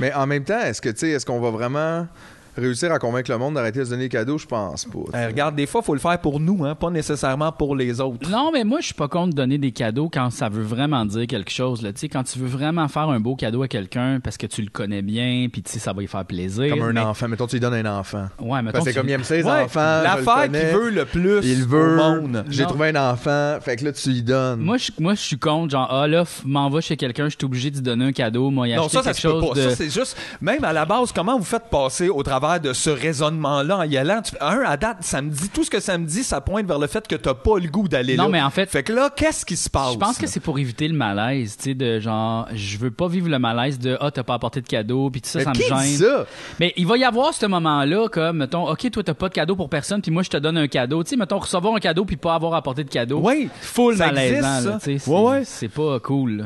Mais 0.00 0.12
en 0.14 0.26
même 0.26 0.44
temps, 0.44 0.60
est-ce 0.60 0.80
que 0.80 0.88
tu 0.90 0.98
sais, 0.98 1.10
est-ce 1.10 1.26
qu'on 1.26 1.40
va 1.40 1.50
vraiment 1.50 2.06
réussir 2.56 2.92
à 2.92 2.98
convaincre 2.98 3.30
le 3.30 3.38
monde 3.38 3.54
d'arrêter 3.54 3.80
de 3.80 3.84
se 3.84 3.90
donner 3.90 4.04
des 4.04 4.08
cadeaux? 4.08 4.38
Je 4.38 4.46
pense 4.46 4.84
pas. 4.84 4.98
Euh, 5.18 5.26
regarde, 5.28 5.54
des 5.54 5.66
fois, 5.66 5.80
il 5.82 5.86
faut 5.86 5.94
le 5.94 6.00
faire 6.00 6.18
pour 6.20 6.40
nous, 6.40 6.64
hein, 6.64 6.74
pas 6.74 6.90
nécessairement 6.90 7.52
pour 7.52 7.76
les 7.76 8.00
autres. 8.00 8.28
Non, 8.30 8.50
mais 8.52 8.64
moi, 8.64 8.78
je 8.80 8.86
suis 8.86 8.94
pas 8.94 9.08
contre 9.08 9.30
de 9.30 9.36
donner 9.36 9.58
des 9.58 9.72
cadeaux 9.72 10.10
quand 10.12 10.30
ça 10.30 10.48
veut 10.48 10.62
vraiment 10.62 11.04
dire 11.04 11.26
quelque 11.26 11.50
chose. 11.50 11.82
Là. 11.82 11.92
Tu 11.92 12.00
sais, 12.00 12.08
quand 12.08 12.22
tu 12.24 12.38
veux 12.38 12.46
vraiment 12.48 12.88
faire 12.88 13.08
un 13.08 13.20
beau 13.20 13.36
cadeau 13.36 13.62
à 13.62 13.68
quelqu'un 13.68 14.20
parce 14.22 14.36
que 14.36 14.46
tu 14.46 14.62
le 14.62 14.70
connais 14.70 15.02
bien, 15.02 15.48
puis 15.52 15.62
tu 15.62 15.72
sais, 15.72 15.78
ça 15.78 15.92
va 15.92 16.00
lui 16.00 16.06
faire 16.08 16.24
plaisir. 16.24 16.68
Comme 16.70 16.82
un 16.82 16.92
mais- 16.92 17.00
enfant. 17.00 17.28
Mettons, 17.28 17.46
tu 17.46 17.56
lui 17.56 17.60
donnes 17.60 17.74
un 17.86 17.98
enfant. 17.98 18.26
Ouais, 18.40 18.60
mettons, 18.62 18.72
Parce 18.78 18.84
que 18.86 18.90
tu- 18.90 18.96
comme 18.96 19.08
il 19.08 19.12
aime 19.12 19.24
ses 19.24 19.42
Ouais, 19.42 19.64
enfants, 19.64 20.02
L'affaire 20.02 20.44
qu'il 20.50 20.52
veut 20.78 20.90
le 20.90 21.04
plus 21.04 21.40
il 21.44 21.64
veut. 21.66 21.94
au 21.94 21.96
monde. 21.96 22.44
J'ai 22.48 22.64
trouvé 22.64 22.88
un 22.88 23.10
enfant, 23.12 23.58
fait 23.60 23.76
que 23.76 23.84
là, 23.86 23.92
tu 23.92 24.10
lui 24.10 24.22
donnes. 24.22 24.60
Moi, 24.60 24.76
je, 24.78 24.90
moi, 24.98 25.14
je 25.14 25.20
suis 25.20 25.38
contre, 25.38 25.70
genre, 25.72 25.88
ah 25.90 26.06
là, 26.06 26.22
f- 26.24 26.40
m'en 26.44 26.68
va 26.70 26.80
chez 26.80 26.96
quelqu'un, 26.96 27.24
je 27.28 27.36
suis 27.38 27.44
obligé 27.44 27.70
d'y 27.70 27.80
donner 27.82 28.06
un 28.06 28.12
cadeau, 28.12 28.50
moi, 28.50 28.68
y 28.68 28.74
Non, 28.74 28.82
acheter 28.86 28.96
ça, 28.98 29.02
ça 29.02 29.12
quelque 29.12 29.20
chose 29.22 29.48
pas. 29.48 29.54
de... 29.54 29.68
Ça, 29.70 29.76
c'est 29.76 29.90
juste, 29.90 30.16
même 30.40 30.64
à 30.64 30.72
la 30.72 30.84
base, 30.84 31.12
comment 31.12 31.38
vous 31.38 31.44
faites 31.44 31.64
passer 31.70 32.08
au 32.08 32.22
travers 32.42 32.60
de 32.60 32.72
ce 32.72 32.90
raisonnement-là 32.90 33.78
en 33.78 33.82
y 33.84 33.96
allant? 33.96 34.22
Tu- 34.22 34.34
un, 34.40 34.60
à 34.64 34.76
date, 34.76 34.98
ça 35.00 35.22
me 35.22 35.30
dit, 35.30 35.48
tout 35.48 35.64
ce 35.64 35.70
que 35.70 35.80
ça 35.80 35.98
me 35.98 36.06
dit, 36.06 36.24
ça 36.24 36.40
pointe 36.40 36.66
vers 36.66 36.78
le 36.78 36.86
fait 36.86 37.06
que 37.06 37.14
t'as 37.16 37.34
pas 37.34 37.58
le 37.58 37.68
goût 37.68 37.88
d'aller 37.88 38.16
là. 38.16 38.24
Non, 38.24 38.28
mais 38.28 38.42
en 38.42 38.50
fait- 38.50 38.68
Fait 38.70 38.82
que 38.82 38.92
là, 38.92 39.10
qu'est-ce 39.14 39.44
qui 39.44 39.56
se 39.56 39.68
passe? 39.70 39.92
Je 39.92 39.98
pense 39.98 40.18
que 40.18 40.26
c'est 40.26 40.40
pour 40.40 40.58
éviter 40.58 40.88
le 40.88 40.94
malaise, 40.94 41.56
tu 41.56 41.64
sais, 41.70 41.74
de 41.74 42.00
genre, 42.00 42.48
je 42.54 42.78
veux 42.78 42.90
pas 42.90 43.08
vivre 43.08 43.28
le 43.28 43.38
malaise 43.38 43.78
de, 43.78 43.96
ah, 44.00 44.10
t'as 44.10 44.22
pas 44.22 44.34
apporté 44.34 44.60
de 44.60 44.66
cadeau, 44.66 45.10
puis 45.10 45.20
tout 45.20 45.28
ça, 45.28 45.38
Mais 45.40 45.44
ça 45.44 45.50
me 45.50 45.54
gêne. 45.54 45.78
dit 45.86 45.96
ça? 45.96 46.26
Mais 46.60 46.72
il 46.76 46.86
va 46.86 46.96
y 46.96 47.04
avoir 47.04 47.32
ce 47.34 47.46
moment-là, 47.46 48.08
comme, 48.08 48.38
mettons, 48.38 48.68
OK, 48.68 48.90
toi, 48.90 49.02
t'as 49.02 49.14
pas 49.14 49.28
de 49.28 49.34
cadeau 49.34 49.56
pour 49.56 49.68
personne, 49.68 50.00
puis 50.02 50.10
moi, 50.10 50.22
je 50.22 50.30
te 50.30 50.36
donne 50.36 50.56
un 50.58 50.68
cadeau. 50.68 51.02
Tu 51.04 51.10
sais, 51.10 51.16
mettons, 51.16 51.38
recevoir 51.38 51.74
un 51.74 51.80
cadeau 51.80 52.04
puis 52.04 52.16
pas 52.16 52.34
avoir 52.34 52.54
apporté 52.54 52.84
de 52.84 52.90
cadeau. 52.90 53.20
Oui, 53.22 53.48
Full 53.60 53.96
malaisant, 53.96 54.78
tu 54.78 54.80
sais. 54.84 54.98
C'est 54.98 55.10
Ouais, 55.10 55.20
ouais. 55.20 55.42
c'est 55.44 55.68
pas 55.68 55.98
cool, 56.00 56.36
là. 56.36 56.44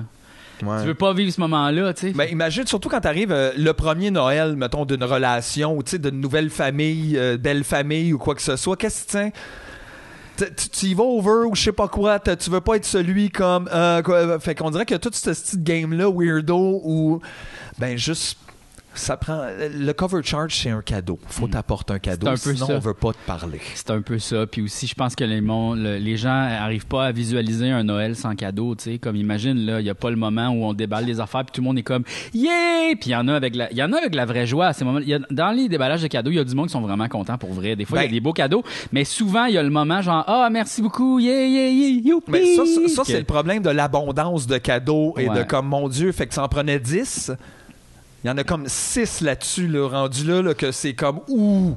Ouais. 0.63 0.81
Tu 0.81 0.87
veux 0.87 0.95
pas 0.95 1.13
vivre 1.13 1.33
ce 1.33 1.41
moment-là, 1.41 1.93
tu 1.93 2.09
sais. 2.09 2.13
Ben, 2.13 2.29
imagine, 2.31 2.67
surtout 2.67 2.89
quand 2.89 3.01
t'arrives 3.01 3.33
euh, 3.33 3.53
le 3.57 3.73
premier 3.73 4.11
Noël, 4.11 4.57
mettons, 4.57 4.85
d'une 4.85 5.05
relation, 5.05 5.77
ou 5.77 5.83
tu 5.83 5.93
sais, 5.93 5.99
d'une 5.99 6.21
nouvelle 6.21 6.51
famille, 6.51 7.17
euh, 7.19 7.37
belle 7.37 7.65
famille 7.65 8.13
ou 8.13 8.19
quoi 8.19 8.35
que 8.35 8.43
ce 8.43 8.57
soit, 8.57 8.77
qu'est-ce 8.77 9.07
que 9.07 9.23
tu 10.39 10.69
tu 10.71 10.87
y 10.87 10.95
vas 10.95 11.05
over 11.05 11.47
ou 11.49 11.55
je 11.55 11.63
sais 11.63 11.73
pas 11.73 11.89
quoi, 11.89 12.19
tu 12.19 12.51
veux 12.51 12.61
pas 12.61 12.77
être 12.77 12.85
celui 12.85 13.31
comme. 13.31 13.69
euh, 13.73 14.03
quoi, 14.03 14.39
fait 14.39 14.55
qu'on 14.55 14.71
dirait 14.71 14.85
que 14.85 14.95
tout 14.95 15.11
ce 15.13 15.31
petit 15.31 15.59
game-là, 15.59 16.11
weirdo, 16.11 16.81
où. 16.85 17.21
Ben, 17.79 17.97
juste. 17.97 18.39
Ça 18.97 19.17
prend. 19.17 19.47
Le 19.75 19.93
cover 19.93 20.23
charge, 20.23 20.57
c'est 20.57 20.71
un 20.71 20.83
cadeau. 20.83 21.19
Faut 21.29 21.47
t'apporter 21.49 21.95
un 21.95 21.99
cadeau. 21.99 22.27
Mm. 22.27 22.31
un 22.31 22.33
peu 22.33 22.55
sinon, 22.55 22.67
on 22.71 22.79
veut 22.79 22.95
pas 22.95 23.13
te 23.13 23.19
parler. 23.27 23.61
C'est 23.75 23.91
un 23.91 24.01
peu 24.03 24.19
ça. 24.19 24.47
Puis 24.47 24.63
aussi, 24.63 24.87
je 24.87 24.95
pense 24.95 25.15
que 25.15 25.25
les, 25.25 25.41
mon- 25.41 25.75
le- 25.75 25.99
les 25.99 26.17
gens 26.17 26.31
arrivent 26.31 26.87
pas 26.87 27.07
à 27.07 27.13
visualiser 27.13 27.71
un 27.71 27.85
Noël 27.85 28.17
sans 28.17 28.35
cadeau. 28.35 28.75
Tu 28.75 28.85
sais, 28.93 28.99
comme 28.99 29.17
imagine 29.17 29.59
là, 29.67 29.81
il 29.81 29.87
y 29.87 29.91
a 29.91 29.95
pas 29.95 30.11
le 30.11 30.17
moment 30.17 30.49
où 30.49 30.65
on 30.65 30.73
déballe 30.75 31.05
les 31.05 31.21
affaires 31.21 31.45
puis 31.45 31.53
tout 31.53 31.61
le 31.61 31.67
monde 31.67 31.79
est 31.79 31.83
comme 31.83 32.05
yeah. 32.35 32.95
Puis 33.01 33.11
il 33.11 33.13
y 33.13 33.17
en 33.17 33.29
a 33.29 33.35
avec 33.35 33.55
la, 33.55 33.71
il 33.71 33.77
y 33.77 33.83
en 33.83 33.93
a 33.93 33.99
avec 33.99 34.15
la 34.15 34.25
vraie 34.25 34.47
joie. 34.47 34.67
À 34.69 34.73
ces 34.73 34.85
moments, 34.85 35.01
y 35.01 35.15
a, 35.15 35.19
dans 35.31 35.51
les 35.51 35.69
déballages 35.69 36.03
de 36.03 36.09
cadeaux, 36.09 36.31
il 36.31 36.37
y 36.37 36.41
a 36.41 36.45
du 36.45 36.55
monde 36.55 36.67
qui 36.67 36.73
sont 36.73 36.81
vraiment 36.81 37.09
contents 37.09 37.39
pour 37.39 37.53
vrai. 37.53 37.77
Des 37.77 37.85
fois, 37.85 37.99
il 37.99 38.03
y 38.03 38.05
Ben- 38.07 38.11
a 38.11 38.13
des 38.13 38.21
beaux 38.21 38.33
cadeaux, 38.33 38.65
mais 38.93 39.05
souvent 39.05 39.45
il 39.47 39.55
y 39.55 39.59
a 39.59 39.63
le 39.63 39.71
moment 39.71 40.01
genre 40.03 40.25
ah 40.27 40.49
merci 40.51 40.83
beaucoup 40.83 41.19
yeah 41.19 41.47
yeah 41.47 41.69
yeah 41.69 42.01
youpi. 42.03 42.31
Mais 42.31 42.57
ça, 42.57 42.63
ça, 42.95 43.03
c'est 43.05 43.19
le 43.19 43.25
problème 43.25 43.63
de 43.63 43.71
l'abondance 43.71 44.47
de 44.47 44.59
cadeaux 44.59 45.15
et 45.19 45.29
Ouais. 45.29 45.39
de 45.39 45.43
comme, 45.43 45.67
mon 45.69 45.89
Dieu, 45.89 46.13
fait 46.13 46.27
que 46.27 46.35
ça 46.35 46.45
en 46.45 46.49
prenait 46.49 46.79
10. 46.79 47.33
Il 48.25 48.29
y 48.29 48.31
en 48.31 48.39
a 48.39 48.45
comme 48.45 48.67
6 48.67 49.21
là-dessus, 49.21 49.69
là, 49.69 49.89
rendu 49.89 50.25
là, 50.25 50.43
là, 50.43 50.55
que 50.55 50.73
c'est 50.73 50.95
comme 50.95 51.21
ouh, 51.29 51.77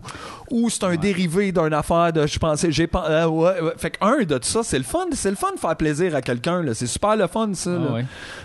ouh, 0.51 0.69
c'est 0.69 0.83
un 0.83 0.95
dérivé 0.95 1.51
d'une 1.51 1.73
affaire 1.73 2.13
de 2.13 2.25
je 2.27 2.39
pensais, 2.39 2.71
j'ai 2.71 2.87
pas. 2.87 3.05
euh, 3.09 3.27
ouais, 3.27 3.61
ouais. 3.61 3.71
Fait 3.77 3.91
que 3.91 3.97
un 4.03 4.23
de 4.23 4.39
ça, 4.41 4.61
c'est 4.63 4.77
le 4.77 4.83
fun. 4.83 5.05
C'est 5.13 5.29
le 5.29 5.35
fun 5.35 5.51
de 5.55 5.59
faire 5.59 5.75
plaisir 5.75 6.15
à 6.15 6.21
quelqu'un, 6.21 6.61
là. 6.63 6.73
C'est 6.73 6.87
super 6.87 7.15
le 7.15 7.27
fun, 7.27 7.49
ça. 7.53 7.71
Ah 7.73 7.97
là. 7.97 8.01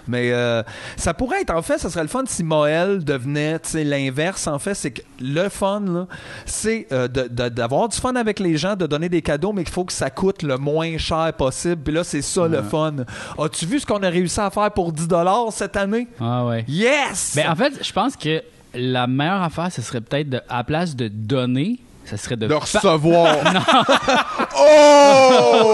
Mais 0.09 0.33
euh, 0.33 0.63
ça 0.97 1.15
pourrait 1.15 1.43
être, 1.43 1.55
en 1.55 1.63
fait, 1.63 1.79
ça 1.79 1.91
serait 1.91 2.03
le 2.03 2.09
fun 2.09 2.25
si 2.27 2.43
Moël 2.45 3.03
devenait, 3.05 3.61
l'inverse, 3.75 4.47
en 4.47 4.59
fait, 4.59 4.75
c'est 4.75 4.91
que 4.91 5.03
le 5.21 5.49
fun, 5.49 6.07
c'est 6.47 6.87
euh, 6.93 7.09
d'avoir 7.09 7.89
du 7.89 7.97
fun 7.97 8.15
avec 8.17 8.41
les 8.41 8.57
gens, 8.57 8.77
de 8.77 8.87
donner 8.87 9.09
des 9.09 9.23
cadeaux, 9.23 9.53
mais 9.53 9.65
qu'il 9.65 9.73
faut 9.73 9.85
que 9.85 9.93
ça 9.93 10.11
coûte 10.11 10.43
le 10.43 10.59
moins 10.59 10.97
cher 10.99 11.33
possible. 11.37 11.83
Puis 11.83 11.95
là, 11.95 12.05
c'est 12.05 12.23
ça 12.23 12.47
le 12.49 12.63
fun. 12.63 12.95
As-tu 13.39 13.67
vu 13.67 13.81
ce 13.81 13.87
qu'on 13.87 14.03
a 14.03 14.09
réussi 14.09 14.41
à 14.41 14.51
faire 14.51 14.71
pour 14.71 14.93
10 14.93 15.09
cette 15.51 15.77
année? 15.77 16.09
Ah 16.21 16.45
ouais. 16.45 16.65
Yes! 16.69 17.33
Ben, 17.37 17.51
en 17.51 17.57
fait, 17.57 17.73
je 17.83 17.93
pense 17.93 18.17
que 18.17 18.43
la 18.75 19.07
meilleure 19.07 19.43
affaire, 19.43 19.71
ce 19.71 19.83
serait 19.83 20.01
peut-être 20.01 20.29
de, 20.29 20.41
à 20.49 20.59
la 20.59 20.65
place 20.65 20.97
de 20.97 21.09
donner, 21.09 21.79
ça 22.05 22.17
serait 22.17 22.37
de 22.37 22.47
De 22.47 22.55
recevoir. 22.55 23.37
oh! 24.59 25.73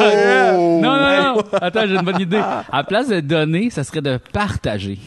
Non, 0.80 0.96
non, 0.96 1.34
non. 1.34 1.42
Attends, 1.60 1.86
j'ai 1.86 1.94
une 1.94 2.02
bonne 2.02 2.20
idée. 2.20 2.38
À 2.38 2.64
la 2.72 2.84
place 2.84 3.08
de 3.08 3.20
donner, 3.20 3.70
ça 3.70 3.84
serait 3.84 4.02
de 4.02 4.18
partager. 4.32 4.98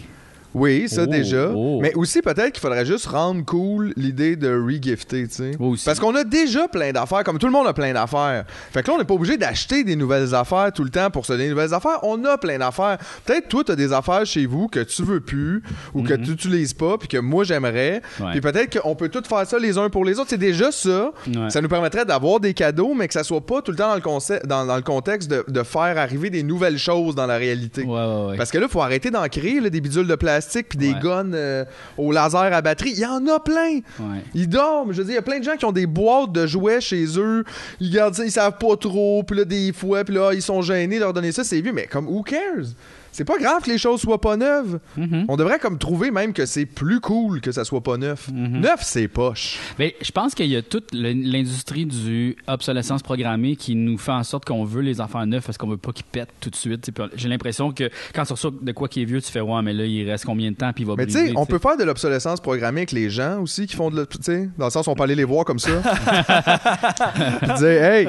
Oui, 0.54 0.88
ça 0.90 1.04
Oh, 1.04 1.08
déjà. 1.08 1.50
oh. 1.54 1.80
Mais 1.82 1.94
aussi, 1.96 2.22
peut-être 2.22 2.52
qu'il 2.52 2.62
faudrait 2.62 2.86
juste 2.86 3.06
rendre 3.08 3.44
cool 3.46 3.94
l'idée 3.98 4.36
de 4.36 4.50
regifter, 4.50 5.28
tu 5.28 5.34
sais. 5.36 5.52
Parce 5.86 6.00
qu'on 6.00 6.16
a 6.16 6.24
déjà 6.24 6.68
plein 6.68 6.92
d'affaires, 6.92 7.24
comme 7.24 7.40
tout 7.40 7.46
le 7.48 7.52
monde 7.52 7.68
a 7.68 7.74
plein 7.74 7.94
d'affaires. 7.94 8.46
Fait 8.72 8.82
que 8.84 8.88
là, 8.88 8.94
on 8.96 8.98
n'est 9.00 9.04
pas 9.06 9.14
obligé 9.16 9.38
d'acheter 9.38 9.84
des 9.84 9.96
nouvelles 9.96 10.34
affaires 10.36 10.72
tout 10.74 10.84
le 10.84 10.90
temps 10.90 11.10
pour 11.10 11.26
se 11.26 11.34
donner 11.34 11.46
des 11.46 11.50
nouvelles 11.50 11.74
affaires. 11.74 12.00
On 12.04 12.24
a 12.26 12.38
plein 12.38 12.58
d'affaires. 12.58 12.98
Peut-être 13.26 13.48
toi, 13.50 13.64
tu 13.64 13.72
as 13.72 13.76
des 13.76 13.92
affaires 13.94 14.26
chez 14.26 14.46
vous 14.46 14.68
que 14.68 14.80
tu 14.82 15.04
veux 15.04 15.20
plus 15.20 15.64
ou 15.94 16.04
que 16.04 16.14
tu 16.14 16.30
n'utilises 16.32 16.74
pas 16.74 16.98
puis 16.98 17.08
que 17.08 17.18
moi, 17.18 17.44
j'aimerais. 17.44 18.02
Mhm. 18.20 18.26
Ouais. 18.26 18.32
Puis 18.34 18.42
peut-être 18.42 18.80
qu'on 18.82 18.96
peut 18.96 19.10
tous 19.10 19.28
faire 19.28 19.46
ça 19.48 19.58
les 19.60 19.78
uns 19.78 19.90
pour 19.90 20.06
les 20.06 20.20
autres. 20.20 20.30
C'est 20.30 20.38
déjà 20.38 20.72
ça. 20.72 21.12
Ouais. 21.28 21.50
Ça 21.50 21.62
nous 21.62 21.70
permettrait 21.70 22.06
d'avoir 22.06 22.40
des 22.40 22.54
cadeaux, 22.54 22.94
mais 22.94 23.08
que 23.08 23.14
ça 23.14 23.24
soit 23.24 23.46
pas 23.46 23.62
tout 23.62 23.72
le 23.72 23.78
temps 23.78 23.90
dans 23.90 23.96
le, 23.96 24.02
concept, 24.02 24.46
dans, 24.46 24.66
dans 24.66 24.76
le 24.76 24.82
contexte 24.82 25.30
de, 25.30 25.44
de 25.48 25.64
faire 25.64 25.98
arriver 25.98 26.30
des 26.30 26.44
nouvelles 26.44 26.78
choses 26.78 27.16
dans 27.16 27.26
la 27.26 27.38
réalité. 27.38 27.84
Ouais. 27.84 28.38
Parce 28.38 28.52
que 28.52 28.58
là, 28.58 28.66
il 28.68 28.72
faut 28.72 28.82
arrêter 28.82 29.10
d'en 29.12 29.28
créer 29.28 29.60
là, 29.60 29.70
des 29.70 29.82
bidules 29.82 30.08
de 30.08 30.16
plastique 30.16 30.43
puis 30.70 30.78
des 30.78 30.94
Ouais. 30.94 31.00
guns 31.02 31.34
euh, 31.34 31.66
au 31.98 32.12
laser 32.12 32.54
à 32.54 32.62
batterie. 32.62 32.92
Il 32.92 33.00
y 33.00 33.06
en 33.06 33.26
a 33.28 33.40
plein. 33.40 33.80
Ouais. 34.00 34.24
Ils 34.34 34.48
dorment. 34.50 34.92
Je 34.94 34.98
veux 34.98 35.04
dire, 35.04 35.14
il 35.14 35.16
y 35.16 35.20
a 35.20 35.22
plein 35.24 35.40
de 35.40 35.44
gens 35.44 35.56
qui 35.58 35.66
ont 35.66 35.72
des 35.72 35.86
boîtes 35.88 36.32
de 36.32 36.46
jouets 36.48 36.82
chez 36.82 37.06
eux. 37.18 37.44
Ils 37.80 37.92
gardent 37.92 38.16
ça, 38.16 38.26
ils 38.26 38.32
savent 38.32 38.58
pas 38.58 38.76
trop. 38.78 39.24
Puis 39.24 39.38
là, 39.38 39.46
des 39.46 39.72
fois, 39.74 40.04
puis 40.04 40.14
là, 40.16 40.32
ils 40.34 40.42
sont 40.42 40.62
gênés 40.62 40.96
de 40.96 41.02
leur 41.02 41.14
donner 41.14 41.32
ça. 41.32 41.44
C'est 41.44 41.62
vieux, 41.62 41.74
mais 41.74 41.88
comme, 41.88 42.08
who 42.08 42.22
cares? 42.24 42.68
C'est 43.14 43.24
pas 43.24 43.38
grave 43.38 43.62
que 43.64 43.70
les 43.70 43.78
choses 43.78 44.02
soient 44.02 44.20
pas 44.20 44.36
neuves. 44.36 44.80
Mhm. 44.98 45.26
On 45.30 45.38
devrait 45.38 45.60
comme 45.60 45.78
trouver 45.78 46.12
même 46.12 46.34
que 46.34 46.46
c'est 46.46 46.66
plus 46.66 47.00
cool 47.00 47.40
que 47.40 47.52
ça 47.54 47.64
soit 47.64 47.82
pas 47.82 47.96
neuf. 47.98 48.28
Mhm. 48.34 48.60
Neuf, 48.60 48.82
c'est 48.82 49.08
poche. 49.08 49.58
Mais 49.80 49.96
je 50.02 50.12
pense 50.12 50.36
qu'il 50.36 50.48
y 50.48 50.56
a 50.58 50.62
toute 50.62 50.90
l'industrie 50.94 51.86
du 51.86 52.36
obsolescence 52.48 53.02
programmée 53.04 53.56
qui 53.56 53.76
nous 53.76 53.98
fait 53.98 54.12
en 54.12 54.24
sorte 54.24 54.44
qu'on 54.46 54.66
veut 54.66 54.82
les 54.82 55.00
enfants 55.00 55.26
neufs 55.26 55.46
parce 55.46 55.58
qu'on 55.58 55.68
veut 55.70 55.78
pas 55.78 55.92
qu'ils 55.94 56.04
pètent 56.06 56.34
tout 56.42 56.50
de 56.50 56.56
suite. 56.56 56.92
J'ai 57.16 57.30
l'impression 57.30 57.72
que 57.72 57.90
quand 58.14 58.26
tu 58.26 58.34
reçois 58.34 58.52
de 58.62 58.72
quoi 58.74 58.88
qui 58.90 59.02
est 59.04 59.06
vieux, 59.06 59.22
tu 59.22 59.32
fais 59.32 59.42
ouais, 59.42 59.62
mais 59.62 59.74
là 59.74 59.86
il 59.86 60.10
reste 60.10 60.26
combien 60.26 60.52
de 60.52 60.56
temps 60.58 60.74
puis 60.74 60.84
il 60.84 60.88
va 60.88 60.96
Mais 60.98 61.06
tu 61.06 61.14
sais, 61.14 61.32
on 61.36 61.46
peut 61.46 61.60
faire 61.60 61.78
de 61.78 61.84
l'obsolescence 61.84 62.42
programmée 62.42 62.82
avec 62.82 62.92
les 62.92 63.10
gens 63.10 63.40
aussi 63.42 63.68
qui 63.68 63.76
font 63.76 63.90
de 63.92 63.96
l'obs- 63.98 64.18
tu 64.18 64.24
sais, 64.24 64.50
dans 64.58 64.66
le 64.66 64.72
sens 64.72 64.88
on 64.88 64.96
peut 64.96 65.04
aller 65.04 65.16
les 65.16 65.24
voir 65.24 65.46
comme 65.46 65.60
ça. 65.60 65.70
Puis 67.42 67.54
dire 67.60 67.84
hey, 67.84 68.08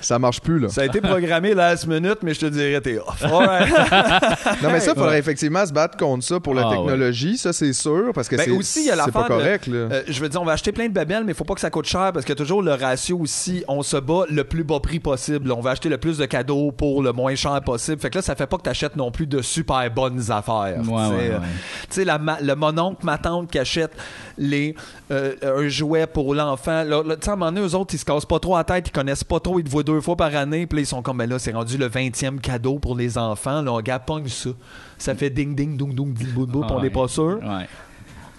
ça 0.00 0.18
marche 0.18 0.40
plus 0.40 0.58
là. 0.60 0.68
Ça 0.68 0.82
a 0.82 0.84
été 0.84 1.00
programmé 1.00 1.54
last 1.54 1.86
minute, 1.86 2.18
mais 2.22 2.32
je 2.34 2.40
te 2.40 2.46
dirais, 2.46 2.80
t'es 2.80 2.98
off. 2.98 3.20
Non 4.62 4.70
mais 4.70 4.80
ça 4.80 4.94
faudrait 4.94 5.18
effectivement 5.18 5.64
se 5.66 5.72
battre 5.72 5.96
contre 5.96 6.24
ça 6.24 6.40
pour 6.40 6.54
la 6.54 6.66
Ah, 6.66 6.70
technologie, 6.70 7.36
ça 7.38 7.52
c'est 7.52 7.72
sûr 7.72 8.10
parce 8.14 8.28
que 8.28 8.36
Ben, 8.36 8.44
c'est 8.44 8.50
aussi, 8.50 8.80
il 8.80 8.86
y 8.86 8.90
a 8.90 8.96
c'est 9.04 9.10
pas 9.12 9.20
l'affaire 9.20 9.36
de- 9.36 9.42
correct 9.42 9.66
là. 9.66 9.76
Euh, 9.76 10.02
je 10.08 10.20
veux 10.20 10.28
dire, 10.28 10.40
on 10.40 10.44
va 10.44 10.52
acheter 10.52 10.72
plein 10.72 10.88
de 10.88 10.92
babelles, 10.92 11.24
mais 11.24 11.32
il 11.32 11.34
faut 11.34 11.44
pas 11.44 11.54
que 11.54 11.60
ça 11.60 11.70
coûte 11.70 11.86
cher 11.86 12.12
parce 12.12 12.24
que 12.24 12.32
toujours 12.32 12.62
le 12.62 12.72
ratio 12.72 13.18
aussi, 13.18 13.64
on 13.68 13.82
se 13.82 13.96
bat 13.96 14.24
le 14.30 14.44
plus 14.44 14.64
bas 14.64 14.80
prix 14.80 15.00
possible. 15.00 15.50
On 15.52 15.60
va 15.60 15.70
acheter 15.70 15.88
le 15.88 15.98
plus 15.98 16.18
de 16.18 16.26
cadeaux 16.26 16.72
pour 16.72 17.02
le 17.02 17.12
moins 17.12 17.34
cher 17.34 17.60
possible. 17.62 18.00
Fait 18.00 18.10
que 18.10 18.16
là, 18.18 18.22
ça 18.22 18.34
fait 18.36 18.46
pas 18.46 18.56
que 18.56 18.62
tu 18.62 18.70
achètes 18.70 18.96
non 18.96 19.10
plus 19.10 19.26
de 19.26 19.42
super 19.42 19.90
bonnes 19.90 20.30
affaires. 20.30 20.80
Ouais, 20.88 21.30
tu 21.30 21.86
sais. 21.90 22.04
la 22.04 22.18
ma- 22.18 22.40
le 22.40 22.54
mononcle, 22.54 23.04
ma 23.04 23.18
tante 23.18 23.50
qui 23.50 23.58
achète 23.58 23.92
les, 24.38 24.74
euh, 25.10 25.34
un 25.42 25.68
jouet 25.68 26.06
pour 26.06 26.34
l'enfant. 26.34 26.84
Là, 26.84 27.02
là, 27.02 27.16
tu 27.16 27.24
sais, 27.24 27.30
à 27.30 27.32
un 27.32 27.36
moment 27.36 27.52
donné, 27.52 27.66
eux 27.66 27.74
autres, 27.74 27.94
ils 27.94 27.98
se 27.98 28.04
cassent 28.04 28.24
pas 28.24 28.38
trop 28.38 28.56
la 28.56 28.64
tête, 28.64 28.88
ils 28.88 28.92
connaissent 28.92 29.24
pas 29.24 29.40
trop, 29.40 29.58
ils 29.58 29.64
te 29.64 29.70
voient 29.70 29.82
deux 29.82 30.00
fois 30.00 30.16
par 30.16 30.34
année, 30.34 30.66
puis 30.66 30.78
là, 30.78 30.82
ils 30.82 30.86
sont 30.86 31.02
comme, 31.02 31.18
ben 31.18 31.28
là, 31.28 31.38
c'est 31.38 31.52
rendu 31.52 31.76
le 31.76 31.88
20e 31.88 32.38
cadeau 32.40 32.78
pour 32.78 32.96
les 32.96 33.18
enfants. 33.18 33.62
Là, 33.62 33.72
on 33.72 33.80
gars 33.80 33.98
pogne 33.98 34.28
ça. 34.28 34.50
Ça 34.96 35.14
fait 35.14 35.30
ding 35.30 35.54
ding, 35.54 35.76
ding 35.76 35.94
ding, 35.94 36.14
ding 36.14 36.32
boum 36.32 36.46
boum, 36.46 36.66
puis 36.66 36.76
on 36.76 36.82
n'est 36.82 36.90
pas 36.90 37.08
sûr. 37.08 37.40
Ouais. 37.42 37.68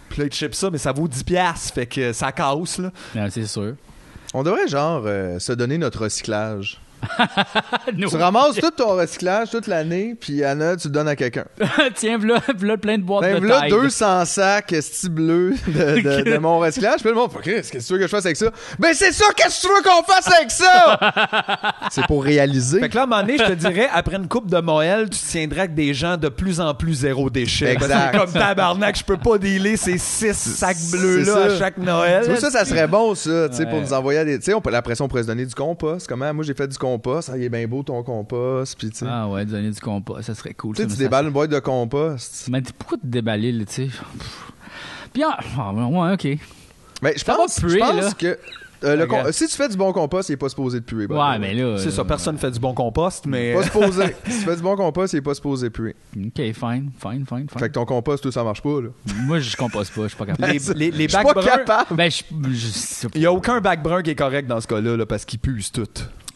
Puis 0.09 0.19
là, 0.19 0.25
ils 0.25 0.29
te 0.29 0.35
chipent 0.35 0.55
ça, 0.55 0.69
mais 0.69 0.77
ça 0.77 0.91
vaut 0.91 1.07
10$, 1.07 1.23
piastres, 1.23 1.73
fait 1.73 1.85
que 1.85 2.13
ça 2.13 2.31
casse, 2.31 2.79
là. 2.79 2.91
Ouais, 3.15 3.29
c'est 3.29 3.45
sûr. 3.45 3.75
On 4.33 4.43
devrait 4.43 4.67
genre 4.67 5.03
euh, 5.05 5.39
se 5.39 5.53
donner 5.53 5.77
notre 5.77 6.03
recyclage. 6.03 6.79
Tu 7.97 8.15
ramasses 8.15 8.55
tout 8.55 8.71
ton 8.71 8.95
recyclage 8.95 9.49
toute 9.51 9.67
l'année, 9.67 10.15
puis 10.19 10.43
Anna, 10.43 10.75
tu 10.75 10.87
le 10.87 10.93
donnes 10.93 11.07
à 11.07 11.15
quelqu'un. 11.15 11.45
Tiens, 11.95 12.17
voilà, 12.17 12.41
voilà 12.57 12.77
plein 12.77 12.97
de 12.97 13.03
boîtes 13.03 13.21
Ben 13.21 13.39
de 13.41 13.47
là, 13.47 13.61
Tide. 13.61 13.69
200 13.71 14.25
sacs 14.25 14.73
esti 14.73 15.09
bleus 15.09 15.53
de, 15.67 16.01
de- 16.01 16.29
de 16.31 16.37
mon 16.39 16.59
recyclage. 16.59 16.99
Puis 17.01 17.09
le 17.09 17.15
monde, 17.15 17.31
qu'est-ce 17.43 17.71
que 17.71 17.77
tu 17.77 17.93
veux 17.93 17.99
que 17.99 18.05
je 18.05 18.09
fasse 18.09 18.25
avec 18.25 18.37
ça? 18.37 18.47
Ben 18.77 18.93
c'est 18.93 19.11
ça, 19.11 19.25
qu'est-ce 19.35 19.61
que 19.61 19.67
tu 19.67 19.73
veux 19.73 19.81
qu'on 19.83 20.03
fasse 20.03 20.27
avec 20.35 20.51
ça? 20.51 20.99
c'est 21.91 22.05
pour 22.07 22.23
réaliser. 22.23 22.79
Fait 22.79 22.89
que 22.89 22.95
là, 22.95 23.01
à 23.01 23.03
un 23.05 23.07
moment 23.07 23.21
donné, 23.21 23.37
je 23.37 23.43
te 23.43 23.53
dirais, 23.53 23.89
après 23.93 24.15
une 24.17 24.27
coupe 24.27 24.49
de 24.49 24.59
Moël, 24.59 25.09
tu 25.09 25.19
tiendrais 25.19 25.61
avec 25.61 25.73
des 25.75 25.93
gens 25.93 26.17
de 26.17 26.29
plus 26.29 26.59
en 26.61 26.73
plus 26.73 26.93
zéro 26.93 27.29
déchet. 27.29 27.73
Exact. 27.73 28.17
Comme 28.17 28.31
tabarnak, 28.31 28.97
je 28.97 29.03
peux 29.03 29.17
pas 29.17 29.37
dealer 29.37 29.77
ces 29.77 29.97
six 29.97 30.33
sacs 30.35 30.77
bleus-là 30.91 31.53
à 31.53 31.57
chaque 31.57 31.77
Noël. 31.77 32.23
Tu 32.23 32.31
vois, 32.31 32.39
ça, 32.39 32.51
ça 32.51 32.65
serait 32.65 32.87
bon, 32.87 33.15
ça, 33.15 33.49
tu 33.49 33.55
sais, 33.57 33.65
pour 33.65 33.75
Ouais. 33.75 33.81
nous 33.81 33.93
envoyer 33.93 34.19
à 34.19 34.25
des. 34.25 34.37
Tu 34.39 34.45
sais, 34.45 34.53
on 34.53 34.61
peut- 34.61 34.73
après 34.73 34.95
ça, 34.95 35.03
on 35.03 35.07
pourrait 35.07 35.23
se 35.23 35.27
donner 35.27 35.45
du 35.45 35.55
compost. 35.55 36.07
Comment? 36.07 36.33
Moi, 36.33 36.43
j'ai 36.43 36.53
fait 36.53 36.67
du 36.67 36.77
compost. 36.77 36.88
Ah, 37.31 37.37
il 37.37 37.43
est 37.43 37.49
bien 37.49 37.67
beau 37.67 37.83
ton 37.83 38.01
compost. 38.03 38.77
Puis, 38.77 38.89
tu 38.89 38.97
sais. 38.97 39.05
Ah 39.07 39.27
ouais, 39.27 39.45
donner 39.45 39.69
du 39.71 39.79
compost, 39.79 40.23
ça 40.23 40.33
serait 40.35 40.53
cool. 40.53 40.75
tu 40.75 40.81
sais, 40.83 40.87
tu 40.87 40.95
déballes 40.95 41.25
une 41.27 41.31
boîte 41.33 41.51
de 41.51 41.59
compost. 41.59 42.47
Mais 42.49 42.61
pourquoi 42.77 42.97
te 42.97 43.05
déballer, 43.05 43.51
là, 43.51 43.65
tu 43.65 43.73
sais? 43.73 43.85
Pff. 43.85 44.51
Puis, 45.13 45.23
ah, 45.23 45.37
ah, 45.57 45.73
ouais, 45.73 46.13
ok. 46.13 46.39
Mais 47.01 47.13
je 47.17 47.23
pense, 47.23 47.59
je 47.61 47.65
puer, 47.67 47.79
pense 47.79 47.95
là. 47.95 48.11
que. 48.17 48.37
euh, 48.83 48.95
le 48.95 49.07
com- 49.07 49.31
si 49.31 49.47
tu 49.47 49.55
fais 49.55 49.67
du 49.69 49.75
bon 49.77 49.91
compost, 49.93 50.29
il 50.29 50.33
est 50.33 50.37
pas 50.37 50.49
supposé 50.49 50.79
de 50.81 50.85
puer. 50.85 51.05
Ouais, 51.05 51.39
mais 51.39 51.53
là. 51.53 51.77
C'est 51.77 51.91
ça, 51.91 52.01
euh, 52.01 52.03
personne 52.05 52.37
fait 52.37 52.51
du 52.51 52.59
bon 52.59 52.73
compost, 52.73 53.25
mais. 53.25 53.53
Pas 53.53 53.63
supposé. 53.63 54.15
si 54.27 54.39
tu 54.39 54.45
fais 54.45 54.55
du 54.57 54.61
bon 54.61 54.75
compost, 54.75 55.13
il 55.13 55.17
est 55.17 55.21
pas 55.21 55.33
supposé 55.33 55.69
puer. 55.69 55.95
Ok, 56.15 56.35
fine, 56.35 56.53
fine, 56.53 56.91
fine, 56.99 57.25
fine. 57.25 57.47
Fait 57.57 57.69
que 57.69 57.73
ton 57.73 57.85
compost, 57.85 58.21
tout 58.23 58.31
ça 58.31 58.43
marche 58.43 58.61
pas, 58.61 58.81
là. 58.81 58.89
Moi, 59.25 59.39
je 59.39 59.55
composte 59.57 59.93
pas, 59.95 60.03
je 60.03 60.07
suis 60.09 60.17
pas 60.17 60.25
capable. 60.25 60.51
Les, 60.51 60.59
les, 60.75 60.91
les 60.91 61.03
Je 61.05 61.09
suis 61.09 61.23
bacs 61.23 61.33
pas 61.33 61.33
bruns- 61.41 61.45
capable. 61.57 61.95
Ben, 61.95 62.11
je. 62.11 62.23
je. 62.53 63.07
Il 63.15 63.21
y 63.21 63.25
a 63.25 63.31
aucun 63.33 63.59
bac 63.61 63.81
brun 63.81 64.03
qui 64.03 64.11
est 64.11 64.15
correct 64.15 64.45
dans 64.47 64.59
ce 64.61 64.67
cas-là, 64.67 64.95
là, 64.97 65.05
parce 65.05 65.25
qu'il 65.25 65.39
puise 65.39 65.71
tout. 65.71 65.87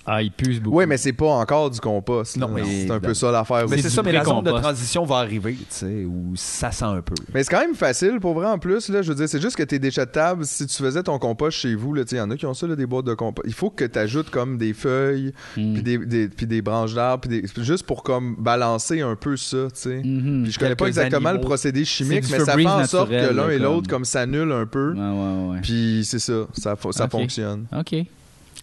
Ah, 0.06 0.22
il 0.22 0.32
puse 0.32 0.60
beaucoup. 0.60 0.78
Oui, 0.80 0.86
mais 0.86 0.98
c'est 0.98 1.14
pas 1.14 1.28
encore 1.30 1.70
du 1.70 1.80
compost. 1.80 2.36
Non, 2.38 2.50
c'est 2.66 2.92
un 2.92 3.00
peu 3.00 3.14
ça 3.14 3.32
l'affaire. 3.32 3.66
Mais 3.70 3.82
c'est 3.82 3.90
ça, 3.90 4.04
mais 4.04 4.12
la 4.12 4.24
zone 4.26 4.44
de 4.44 4.52
transition 4.52 5.06
va 5.06 5.18
arriver, 5.18 5.54
tu 5.56 5.66
sais, 5.70 6.04
où 6.06 6.34
ça 6.36 6.72
sent 6.72 6.84
un 6.86 7.02
peu. 7.02 7.14
Mais 7.34 7.44
c'est 7.44 7.50
quand 7.52 7.62
même 7.62 7.74
facile 7.76 8.20
pour 8.20 8.34
vrai 8.34 8.48
en 8.48 8.58
plus. 8.60 8.90
Là, 8.90 9.02
je 9.02 9.10
veux 9.10 9.16
dire, 9.16 9.30
c'est 9.30 9.42
juste 9.42 9.56
que 9.56 9.64
tes 9.64 9.80
déchets 9.80 10.06
de 10.06 10.12
table, 10.12 10.46
si 10.46 10.68
tu 10.68 10.76
faisais 10.84 11.04
ton 11.04 11.20
compost 11.20 11.58
chez 11.58 11.74
vous, 11.76 11.96
il 11.96 12.18
y 12.18 12.20
en 12.20 12.30
a 12.32 12.36
qui 12.36 12.46
ont 12.46 12.54
ça, 12.54 12.68
là, 12.68 12.76
des 12.76 12.86
boîtes 12.86 13.06
de 13.06 13.14
compost. 13.14 13.48
Il 13.48 13.54
faut 13.54 13.70
que 13.70 13.86
tu 13.86 13.98
ajoutes 13.98 14.30
comme 14.30 14.58
des 14.58 14.74
feuilles, 14.74 15.32
Mm. 15.56 15.74
puis 15.74 15.84
des, 15.84 15.98
des- 15.98 16.28
puis 16.28 16.48
des 16.48 16.62
branches 16.62 16.94
d'arbres, 16.94 17.28
puis 17.28 17.42
des- 17.42 17.64
juste 17.64 17.86
pour 17.86 18.04
comme 18.04 18.36
balancer 18.38 19.00
un 19.02 19.16
peu 19.16 19.38
ça, 19.38 19.68
tu 19.74 19.80
sais. 19.80 20.02
Mhm. 20.04 20.44
Puis 20.44 20.52
je 20.52 20.60
connais 20.60 20.76
pas 20.76 20.88
exactement 20.88 21.30
animaux. 21.30 21.44
le 21.44 21.48
procédé 21.48 21.86
chimique, 21.86 22.26
mais 22.30 22.40
ça 22.40 22.58
fait 22.58 22.66
en 22.68 22.86
sorte 22.86 23.10
que 23.10 23.34
l'un 23.34 23.50
et 23.50 23.58
l'autre 23.60 23.88
comme- 23.88 24.00
comme 24.00 24.06
s'annulent 24.06 24.52
un 24.52 24.66
peu. 24.66 24.94
Ouais, 24.94 25.00
ouais, 25.00 25.52
ouais. 25.54 25.60
Puis 25.62 26.02
c'est 26.04 26.20
ça, 26.20 26.46
ça, 26.54 26.76
ça 26.92 27.06
Ok. 27.06 27.12
fonctionne. 27.12 27.66
Ok. 27.78 27.96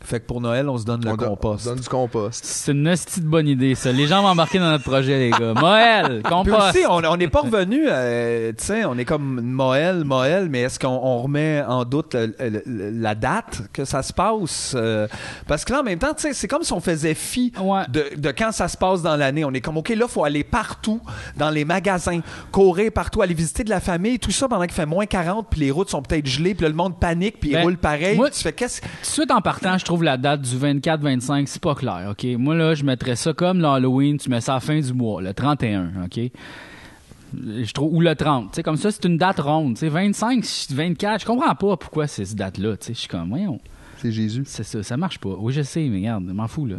Fait 0.02 0.18
que 0.18 0.24
pour 0.26 0.40
Noël, 0.40 0.68
on 0.68 0.78
se 0.78 0.84
donne 0.84 1.04
le 1.04 1.10
on, 1.10 1.16
compost. 1.16 1.66
on 1.66 1.70
donne 1.70 1.80
du 1.80 1.88
compost. 1.88 2.42
C'est 2.44 2.72
une 2.72 2.88
hostie 2.88 3.20
de 3.20 3.26
bonne 3.26 3.46
idée, 3.46 3.74
ça. 3.74 3.92
Les 3.92 4.06
gens 4.06 4.22
vont 4.22 4.28
embarquer 4.28 4.58
dans 4.58 4.70
notre 4.70 4.82
projet, 4.84 5.18
les 5.18 5.30
gars. 5.30 5.52
Moël, 5.54 6.20
Puis 6.24 6.32
compost. 6.32 6.56
aussi, 6.74 6.78
on 6.88 7.02
on 7.04 7.16
n'est 7.16 7.28
pas 7.28 7.40
revenu, 7.40 7.84
euh, 7.86 8.50
tu 8.56 8.64
sais, 8.64 8.84
on 8.86 8.96
est 8.96 9.04
comme 9.04 9.40
Moël, 9.42 10.04
Moël, 10.04 10.48
mais 10.50 10.60
est-ce 10.62 10.78
qu'on 10.78 10.88
on 10.88 11.18
remet 11.22 11.62
en 11.66 11.84
doute 11.84 12.14
le- 12.14 12.34
le- 12.40 12.62
le- 12.64 12.90
la 12.90 13.14
date 13.14 13.62
que 13.72 13.84
ça 13.84 14.02
se 14.02 14.12
passe? 14.12 14.72
euh, 14.74 15.06
parce 15.46 15.64
que 15.66 15.72
là, 15.72 15.80
en 15.80 15.84
même 15.84 15.98
temps, 15.98 16.14
tu 16.14 16.22
sais, 16.22 16.32
c'est 16.32 16.48
comme 16.48 16.62
si 16.62 16.72
on 16.72 16.80
faisait 16.80 17.14
fi 17.14 17.52
Ouais. 17.60 17.82
de, 17.90 18.06
de 18.16 18.30
quand 18.30 18.52
ça 18.52 18.68
se 18.68 18.76
passe 18.78 19.02
dans 19.02 19.16
l'année. 19.16 19.44
On 19.44 19.52
est 19.52 19.60
comme, 19.60 19.76
OK, 19.76 19.90
là, 19.90 20.08
faut 20.08 20.24
aller 20.24 20.44
partout, 20.44 21.00
dans 21.36 21.50
les 21.50 21.64
magasins, 21.66 22.20
courir 22.52 22.90
partout, 22.92 23.20
aller 23.22 23.34
visiter 23.34 23.64
de 23.64 23.70
la 23.70 23.80
famille, 23.80 24.18
tout 24.18 24.30
ça 24.30 24.48
pendant 24.48 24.64
qu'il 24.64 24.72
fait 24.72 24.86
moins 24.86 25.06
40, 25.06 25.46
puis 25.50 25.60
les 25.60 25.70
routes 25.70 25.90
sont 25.90 26.00
peut-être 26.02 26.26
gelées, 26.26 26.54
puis 26.54 26.62
là, 26.62 26.68
le 26.70 26.74
monde 26.74 26.98
panique, 26.98 27.38
puis 27.38 27.50
il 27.50 27.54
Ben, 27.56 27.62
roule 27.64 27.76
pareil. 27.76 28.16
moi- 28.16 28.30
tu 28.30 28.40
fais 28.40 28.52
qu'est-ce 28.52 28.80
Tout 28.80 28.86
de 29.02 29.06
suite 29.06 29.30
en 29.30 29.40
partant, 29.40 29.76
je 29.76 29.84
trouve 29.90 30.04
la 30.04 30.16
date 30.16 30.42
du 30.42 30.56
24-25, 30.56 31.46
c'est 31.46 31.60
pas 31.60 31.74
clair, 31.74 32.12
OK? 32.12 32.24
Moi, 32.38 32.54
là, 32.54 32.76
je 32.76 32.84
mettrais 32.84 33.16
ça 33.16 33.32
comme 33.32 33.60
l'Halloween, 33.60 34.18
tu 34.18 34.30
mets 34.30 34.40
ça 34.40 34.52
à 34.52 34.56
la 34.56 34.60
fin 34.60 34.78
du 34.78 34.92
mois, 34.92 35.20
le 35.20 35.34
31, 35.34 36.04
OK? 36.04 36.20
Je 37.34 37.72
trouve, 37.72 37.92
ou 37.94 38.00
le 38.00 38.14
30, 38.14 38.52
tu 38.52 38.54
sais, 38.54 38.62
comme 38.62 38.76
ça, 38.76 38.92
c'est 38.92 39.04
une 39.04 39.16
date 39.16 39.40
ronde, 39.40 39.74
tu 39.74 39.80
sais, 39.80 39.88
25, 39.88 40.44
24, 40.70 41.22
je 41.22 41.26
comprends 41.26 41.56
pas 41.56 41.76
pourquoi 41.76 42.06
c'est 42.06 42.24
cette 42.24 42.38
date-là, 42.38 42.76
je 42.86 42.92
suis 42.92 43.08
comme, 43.08 43.30
voyons, 43.30 43.58
C'est 44.02 44.12
Jésus. 44.12 44.42
c'est 44.46 44.62
ça, 44.64 44.82
ça 44.82 44.96
marche 44.96 45.18
pas. 45.18 45.30
Oui, 45.38 45.52
je 45.52 45.62
sais, 45.62 45.80
mais 45.90 45.98
regarde, 45.98 46.24
je 46.28 46.32
m'en 46.32 46.48
fous, 46.48 46.66
là. 46.66 46.76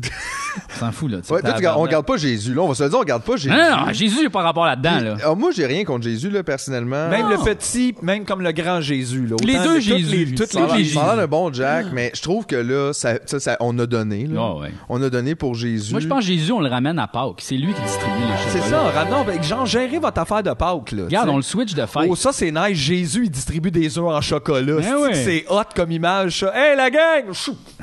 On 0.75 0.79
s'en 0.79 0.91
fout, 0.91 1.12
là. 1.12 1.17
Ouais, 1.29 1.41
toi, 1.41 1.53
tu 1.53 1.67
on 1.67 1.79
regarde 1.81 2.05
pas 2.05 2.17
Jésus. 2.17 2.53
Là, 2.53 2.62
on 2.62 2.67
va 2.67 2.75
se 2.75 2.84
le 2.84 2.89
dire, 2.89 2.97
on 2.97 3.01
regarde 3.01 3.23
pas 3.23 3.36
Jésus. 3.38 3.49
Non, 3.49 3.57
non, 3.77 3.86
non, 3.88 3.93
Jésus, 3.93 4.17
j'ai 4.21 4.29
pas 4.29 4.41
rapport 4.41 4.65
là-dedans, 4.65 4.99
là. 4.99 5.15
ah, 5.25 5.36
moi, 5.36 5.51
j'ai 5.55 5.65
rien 5.65 5.84
contre 5.84 6.03
Jésus, 6.03 6.29
là, 6.29 6.43
personnellement. 6.43 7.07
Même 7.10 7.23
Non. 7.29 7.29
le 7.29 7.38
petit, 7.55 7.95
même 8.01 8.25
comme 8.25 8.41
le 8.41 8.51
grand 8.51 8.81
Jésus. 8.81 9.25
Là. 9.27 9.36
Les 9.43 9.53
Autant 9.55 9.63
deux 9.63 9.69
de- 9.69 9.73
toutes 9.75 9.84
Jésus. 9.97 10.25
les- 10.25 10.36
toutes 10.36 10.51
Ça 10.51 10.60
les 10.60 10.65
a 10.65 10.67
l'air- 10.67 10.77
Jésus. 10.77 10.93
ça 10.95 11.01
a 11.03 11.07
l'air 11.07 11.17
d'un 11.17 11.27
bon 11.27 11.53
Jack, 11.53 11.86
mais 11.93 12.12
je 12.15 12.21
trouve 12.21 12.45
que 12.45 12.55
là, 12.55 12.91
ça, 12.93 13.13
ça, 13.25 13.39
ça- 13.39 13.57
on 13.60 13.77
a 13.79 13.86
donné. 13.86 14.25
là. 14.27 14.41
Ah, 14.41 14.55
ouais. 14.60 14.71
On 14.89 15.01
a 15.01 15.10
donné 15.10 15.36
pour 15.36 15.55
Jésus. 15.55 15.91
Moi, 15.91 16.01
je 16.01 16.07
pense 16.07 16.19
que 16.19 16.25
Jésus, 16.25 16.51
on 16.51 16.60
le 16.60 16.69
ramène 16.69 16.99
à 16.99 17.07
Pâques. 17.07 17.39
C'est 17.39 17.55
lui 17.57 17.73
qui 17.73 17.81
distribue 17.81 18.12
les 18.19 18.51
C'est 18.51 18.69
ça, 18.69 18.81
ramenons, 18.81 19.23
ben, 19.23 19.41
genre, 19.43 19.65
gérez 19.65 19.99
votre 19.99 20.19
affaire 20.19 20.43
de 20.43 20.51
Pâques. 20.53 20.91
Là, 20.91 21.03
Regarde, 21.05 21.29
on 21.29 21.38
le 21.38 21.41
switch 21.43 21.73
de 21.75 21.86
fête. 21.86 22.07
Oh, 22.10 22.15
ça, 22.15 22.31
c'est 22.34 22.51
nice. 22.51 22.77
Jésus, 22.77 23.21
il 23.25 23.31
distribue 23.31 23.71
des 23.71 23.97
œufs 23.97 24.03
en 24.05 24.21
chocolat. 24.21 24.75
Ben 24.77 24.84
C'est- 24.84 24.95
ouais. 24.95 25.13
C'est 25.13 25.45
hot 25.49 25.62
comme 25.75 25.91
image, 25.91 26.39
ça. 26.39 26.51
Hey, 26.55 26.75
la 26.75 26.89
gang! 26.89 27.01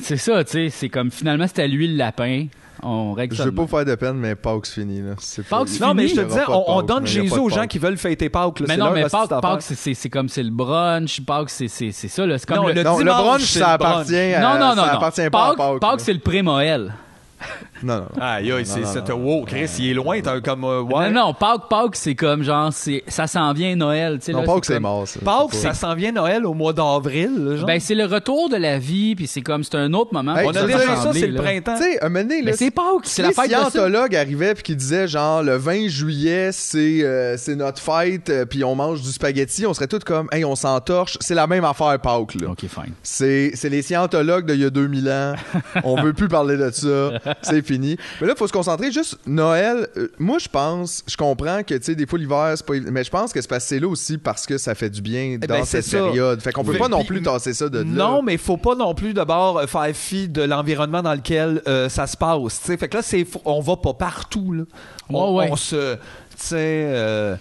C'est 0.00 0.16
ça, 0.16 0.44
tu 0.44 0.52
sais. 0.52 0.70
C'est 0.70 0.88
comme 0.88 1.10
finalement, 1.10 1.46
c'était 1.46 1.62
à 1.62 1.66
lui 1.66 1.88
le 1.88 1.96
lapin. 1.96 2.46
On 2.80 3.12
règle 3.12 3.34
Je 3.34 3.38
ça. 3.38 3.44
veux 3.46 3.52
pas 3.52 3.62
vous 3.62 3.68
faire 3.68 3.84
de 3.84 3.94
peine, 3.96 4.14
mais 4.14 4.36
Pâques 4.36 4.66
fini. 4.68 5.02
Là. 5.02 5.14
C'est 5.18 5.44
pas- 5.44 5.58
Pâques, 5.58 5.68
c'est 5.68 5.80
Non, 5.80 5.94
mais 5.94 6.06
je 6.06 6.14
te 6.14 6.20
disais, 6.20 6.42
on, 6.46 6.80
donne 6.82 7.06
Jésus 7.08 7.36
aux 7.36 7.48
gens 7.48 7.66
qui 7.66 7.80
veulent 7.80 7.96
fêter 7.96 8.28
Pâques. 8.28 8.60
là. 8.60 8.66
Mais 8.68 8.76
non, 8.76 8.92
mais 8.92 9.04
Pâques. 9.08 9.28
Pâques, 9.40 9.62
c'est- 9.62 10.08
comme 10.10 10.28
c'est 10.28 10.44
le 10.44 10.50
brunch. 10.50 11.20
Pâques, 11.22 11.50
c'est 11.50 11.66
c'est- 11.66 11.90
c'est 11.90 12.06
ça. 12.06 12.24
là. 12.24 12.38
C'est 12.38 12.46
comme 12.46 12.58
Non, 12.58 12.68
le... 12.68 12.74
le 12.74 12.82
Non, 12.84 12.98
le 12.98 13.04
dimanche, 13.04 13.20
brunch, 13.24 13.42
ça 13.42 13.72
le 13.72 13.78
brunch. 13.78 13.92
appartient 13.92 14.16
à. 14.34 14.40
non, 14.40 14.48
non, 14.60 14.76
non, 14.76 14.82
ça 14.84 14.92
non. 14.92 14.98
appartient 14.98 15.30
pas 15.30 15.44
à 15.44 15.48
Pâques, 15.48 15.56
Pâques. 15.56 15.80
Pâques, 15.80 15.98
là. 15.98 16.04
c'est 16.04 16.12
le 16.12 16.18
pré-Moël. 16.20 16.94
Non, 17.82 17.96
non. 17.96 18.06
Aïe, 18.20 18.50
aïe, 18.52 18.66
c'est 18.66 18.84
c'est- 18.84 19.10
wow, 19.12 19.44
Chris, 19.44 19.70
il 19.78 19.90
est 19.90 19.94
loin, 19.94 20.20
t'as 20.20 20.40
comme 20.40 20.64
euh, 20.64 20.82
ouais. 20.82 21.10
Non, 21.10 21.26
non, 21.28 21.34
Pâques, 21.34 21.68
Pâques, 21.68 21.96
c'est 21.96 22.14
comme 22.14 22.42
genre, 22.42 22.72
c'est, 22.72 23.02
ça 23.08 23.26
s'en 23.26 23.52
vient 23.52 23.74
Noël. 23.76 24.18
tu 24.18 24.26
sais, 24.26 24.32
Non, 24.32 24.40
là, 24.40 24.46
pas 24.46 24.60
que 24.60 24.66
c'est 24.66 24.74
comme- 24.74 24.82
mort, 24.82 25.06
ça. 25.06 25.20
Pâques, 25.24 25.54
ça 25.54 25.74
s'en 25.74 25.94
vient 25.94 26.12
Noël 26.12 26.44
au 26.46 26.54
mois 26.54 26.72
d'avril, 26.72 27.30
là, 27.38 27.56
genre. 27.56 27.66
Ben, 27.66 27.80
c'est 27.80 27.94
le 27.94 28.04
retour 28.04 28.48
de 28.48 28.56
la 28.56 28.78
vie, 28.78 29.14
puis 29.14 29.26
c'est 29.26 29.40
comme, 29.42 29.64
c'est 29.64 29.76
un 29.76 29.92
autre 29.94 30.12
moment. 30.12 30.36
Hey, 30.36 30.42
pour 30.42 30.50
on 30.50 30.54
ça 30.54 30.60
a 30.60 30.62
veut 30.62 30.68
déjà 30.72 30.78
ça, 30.84 30.94
rassembler, 30.94 31.20
c'est 31.20 31.26
le 31.28 31.34
là. 31.34 31.42
printemps. 31.42 31.76
Tu 31.76 31.82
sais, 31.84 32.04
un 32.04 32.08
moment 32.08 32.22
donné, 32.24 32.36
là, 32.42 32.50
Mais 32.50 32.52
c'est 32.56 32.70
Pâques, 32.70 32.84
c'est 33.04 33.22
la 33.22 33.32
fête 33.32 33.46
de 33.48 33.54
ça. 33.54 33.70
scientologues 33.70 34.16
arrivaient 34.16 34.54
puis 34.54 34.62
qui 34.62 34.76
disaient 34.76 35.08
genre 35.08 35.42
le 35.42 35.56
20 35.56 35.88
juillet 35.88 36.50
c'est 36.52 37.02
euh, 37.02 37.36
c'est 37.36 37.54
notre 37.56 37.80
fête 37.80 38.30
euh, 38.30 38.44
puis 38.44 38.64
on 38.64 38.74
mange 38.74 39.02
du 39.02 39.08
spaghetti 39.10 39.66
on 39.66 39.74
serait 39.74 39.86
tous 39.86 40.00
comme 40.00 40.28
hey 40.32 40.44
on 40.44 40.54
s'entorche 40.56 41.16
c'est 41.20 41.34
la 41.34 41.46
même 41.46 41.64
affaire 41.64 41.98
Pâques 42.00 42.34
là 42.40 42.48
Ok, 42.50 42.60
fine. 42.60 42.92
c'est 43.02 43.52
c'est 43.54 43.68
les 43.68 43.82
scientologues 43.82 44.46
d'il 44.50 44.60
y 44.60 44.64
a 44.64 44.70
2000 44.70 45.08
ans 45.10 45.34
on 45.84 46.00
veut 46.02 46.12
plus 46.12 46.28
parler 46.28 46.56
de 46.56 46.70
ça 46.70 47.10
c'est 47.42 47.62
fini 47.68 47.96
mais 48.20 48.26
là 48.26 48.34
faut 48.36 48.46
se 48.48 48.52
concentrer 48.52 48.90
juste 48.90 49.18
Noël 49.26 49.88
euh, 49.96 50.08
moi 50.18 50.38
je 50.38 50.48
pense 50.48 51.02
je 51.06 51.16
comprends 51.16 51.62
que 51.62 51.74
tu 51.74 51.84
sais 51.84 51.94
des 51.94 52.06
fois 52.06 52.18
l'hiver 52.18 52.52
c'est 52.56 52.66
pas 52.66 52.74
mais 52.90 53.04
je 53.04 53.10
pense 53.10 53.32
que 53.32 53.40
c'est 53.40 53.58
c'est 53.60 53.78
là 53.80 53.88
aussi 53.88 54.18
parce 54.18 54.46
que 54.46 54.56
ça 54.58 54.74
fait 54.74 54.90
du 54.90 55.02
bien 55.02 55.38
dans 55.38 55.46
ben, 55.46 55.64
cette 55.64 55.84
ça. 55.84 55.98
période 55.98 56.40
fait 56.40 56.52
qu'on 56.52 56.64
peut 56.64 56.78
pas 56.78 56.88
non 56.88 57.04
plus 57.04 57.22
tasser 57.22 57.52
ça 57.54 57.68
de 57.68 57.78
là 57.78 57.84
Non, 57.84 58.22
mais 58.22 58.34
il 58.34 58.38
faut 58.38 58.56
pas 58.56 58.74
non 58.74 58.94
plus 58.94 59.12
d'abord 59.14 59.58
euh, 59.58 59.66
faire 59.66 59.90
fi 59.94 60.28
de 60.28 60.42
l'environnement 60.42 61.02
dans 61.02 61.14
lequel 61.14 61.60
euh, 61.66 61.88
ça 61.88 62.06
se 62.06 62.16
passe. 62.16 62.60
tu 62.60 62.66
sais. 62.66 62.76
Fait 62.76 62.88
que 62.88 62.96
là, 62.96 63.02
c'est, 63.02 63.26
on 63.44 63.60
va 63.60 63.76
pas 63.76 63.94
partout. 63.94 64.52
Là. 64.52 64.64
On, 65.10 65.34
Ouais, 65.34 65.44
ouais. 65.44 65.48
on 65.52 65.56
se, 65.56 65.94
tu 65.94 66.00
sais, 66.36 66.56
euh, 66.56 67.36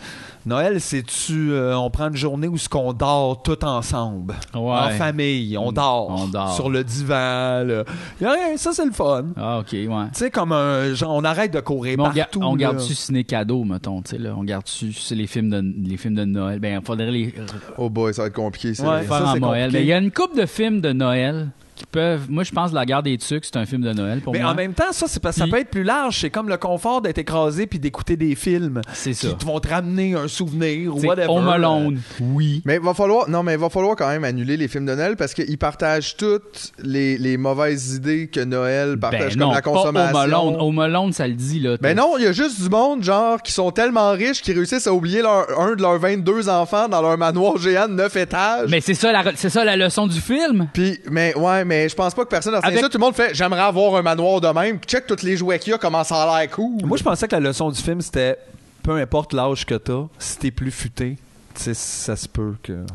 Noël, 0.48 0.80
c'est 0.82 1.04
tu, 1.04 1.52
on 1.54 1.90
prend 1.90 2.08
une 2.08 2.16
journée 2.16 2.48
où 2.48 2.58
ce 2.58 2.70
qu'on 2.70 2.94
dort 2.94 3.44
tout 3.44 3.64
ensemble, 3.66 4.34
Ouais. 4.56 4.62
en 4.62 4.90
famille, 4.92 5.58
on 5.58 5.72
dort, 5.72 6.08
On 6.10 6.28
dort. 6.28 6.54
sur 6.56 6.70
le 6.70 6.84
divan. 6.84 7.64
Là. 7.66 7.84
Y 8.22 8.26
a 8.26 8.32
rien, 8.32 8.58
ça 8.58 8.72
c'est 8.74 8.86
le 8.86 8.92
fun. 8.92 9.26
Ah, 9.36 9.60
ok, 9.60 9.68
ouais. 9.74 9.88
Tu 9.88 10.20
sais, 10.20 10.32
comme 10.32 10.54
un, 10.54 10.94
genre, 10.94 11.14
on 11.16 11.24
arrête 11.24 11.52
de 11.54 11.60
courir 11.60 11.98
Mais 11.98 12.04
on, 12.08 12.12
ga- 12.12 12.24
partout. 12.24 12.40
on 12.44 12.56
là. 12.56 12.62
garde-tu 12.62 12.96
ciné 12.96 13.24
cadeau, 13.26 13.64
mettons, 13.66 14.02
tu 14.02 14.12
sais, 14.12 14.18
là? 14.18 14.34
On 14.38 14.44
garde-tu 14.44 14.92
les 15.16 15.28
films 15.28 15.50
de, 15.50 15.64
les 15.90 15.98
films 15.98 16.16
de 16.16 16.26
Noël? 16.26 16.60
Ben, 16.60 16.82
faudrait 16.84 17.12
les 17.12 17.34
oh 17.78 17.90
boy 17.90 18.14
ça 18.14 18.22
va 18.24 18.28
être 18.30 18.34
compliqué 18.34 18.74
ça 18.74 18.90
Ouais. 18.90 19.06
ça, 19.06 19.24
en 19.30 19.34
c'est 19.34 19.40
Noël. 19.40 19.66
compliqué. 19.66 19.78
Mais 19.80 19.84
il 19.84 19.88
y 19.88 19.94
a 19.94 19.98
une 19.98 20.12
couple 20.12 20.40
de 20.40 20.46
films 20.46 20.80
de 20.82 20.94
Noël 20.94 21.50
qui 21.78 21.86
peuvent. 21.86 22.26
Moi, 22.30 22.44
je 22.44 22.52
pense 22.52 22.74
La 22.74 22.86
Guerre 22.86 23.04
des 23.04 23.18
Tucs, 23.18 23.46
c'est 23.46 23.56
un 23.58 23.66
film 23.66 23.82
de 23.82 23.94
Noël 23.94 24.20
pour 24.22 24.34
Mais 24.34 24.40
moi. 24.42 24.52
en 24.52 24.56
même 24.56 24.74
temps, 24.74 24.92
ça, 24.92 25.06
c'est 25.08 25.22
parce 25.22 25.36
que 25.38 25.42
ça 25.44 25.48
peut 25.48 25.60
être 25.60 25.70
plus 25.70 25.84
large. 25.84 26.20
C'est 26.20 26.30
comme 26.30 26.50
le 26.50 26.58
confort 26.58 27.02
d'être 27.02 27.18
écrasé 27.20 27.68
puis 27.68 27.80
d'écouter 27.80 28.18
des 28.18 28.36
films 28.36 28.82
C'est 28.94 29.14
ça. 29.14 29.30
qui 29.30 29.36
te 29.36 29.46
vont 29.46 29.60
te 29.60 29.70
ramener 29.70 30.16
un 30.16 30.28
souvenir 30.28 30.96
ou 30.96 31.00
C'est 31.00 31.08
whatever. 31.08 31.28
Home 31.30 31.48
Alone, 31.48 32.00
oui. 32.20 32.62
Mais 32.66 32.76
il 32.76 32.82
va 32.82 32.94
falloir 32.94 33.30
non 33.30 33.44
mais 33.44 33.54
il 33.54 33.60
va 33.60 33.70
falloir 33.70 33.96
quand 33.96 34.08
même 34.10 34.24
annuler 34.24 34.58
les 34.58 34.68
films 34.68 34.86
de 34.86 34.96
Noël 34.96 35.16
parce 35.16 35.34
qu'ils 35.34 35.58
partagent 35.58 36.18
toutes 36.18 36.72
les, 36.84 37.18
les 37.18 37.38
mauvaises 37.38 37.96
idées 37.96 38.28
que 38.28 38.40
Noël 38.40 38.98
partage 39.00 39.36
Ben 39.36 39.40
comme 39.40 39.40
non, 39.50 39.52
la 39.54 39.62
pas 39.62 39.70
Home 39.70 39.76
consommation. 39.78 40.18
Alone. 40.20 40.56
Home 40.60 40.80
Alone, 40.80 41.14
ça 41.14 41.28
le 41.28 41.34
dit, 41.36 41.60
là. 41.60 41.78
Ben 41.82 41.96
non, 41.96 42.14
il 42.18 42.24
y 42.24 42.28
a 42.28 42.32
juste 42.32 42.62
du 42.62 42.70
monde 42.70 43.04
genre 43.04 43.42
qui 43.42 43.52
sont 43.52 43.72
tellement 43.72 44.12
riches 44.12 44.42
qu'ils 44.42 44.56
réussissent 44.56 44.88
à 44.88 44.94
oublier 44.94 45.22
leur, 45.22 45.46
un 45.60 45.76
de 45.76 45.82
leurs 45.82 46.00
22 46.00 46.50
enfants 46.50 46.88
dans 46.88 47.02
leur 47.02 47.18
manoir 47.18 47.58
géant 47.58 47.88
de 47.88 47.94
9 47.94 48.16
étages. 48.18 48.70
Mais 48.70 48.82
c'est 48.82 48.94
ça, 48.94 49.12
la, 49.12 49.24
c'est 49.36 49.50
ça 49.50 49.64
la 49.64 49.76
leçon 49.76 50.08
du 50.08 50.20
film. 50.20 50.68
Puis 50.74 51.00
mais 51.12 51.36
ouais, 51.38 51.66
mais 51.68 51.88
je 51.90 51.96
pense 51.96 52.14
pas 52.14 52.24
que 52.24 52.30
personne 52.30 52.56
a 52.56 52.60
Avec- 52.60 52.80
ça, 52.80 52.90
tout 52.90 52.98
le 52.98 53.04
monde 53.04 53.16
fait 53.16 53.34
j'aimerais 53.36 53.62
avoir 53.62 53.96
un 53.96 54.02
manoir 54.02 54.42
de 54.42 54.48
même, 54.48 54.80
check 54.80 55.06
tous 55.06 55.22
les 55.24 55.38
jouets 55.38 55.60
qu'il 55.60 55.72
y 55.72 55.74
a 55.74 55.78
comment 55.78 56.04
ça 56.04 56.24
a 56.24 56.40
l'air 56.40 56.50
cool. 56.52 56.84
Moi, 56.86 56.98
je 56.98 57.04
pensais 57.04 57.28
que 57.28 57.36
la 57.36 57.42
leçon 57.42 57.70
du 57.70 57.82
film, 57.82 58.02
c'était 58.02 58.38
peu 58.84 58.96
importe 58.96 59.34
l'âge 59.34 59.66
que 59.66 59.76
t'as, 59.76 60.06
si 60.18 60.38
t'es 60.38 60.52
plus 60.52 60.72
futé, 60.72 61.18
tu 61.54 61.62
sais, 61.62 61.74
ça 61.74 62.16
se 62.16 62.28
peut 62.28 62.56
que. 62.64 62.86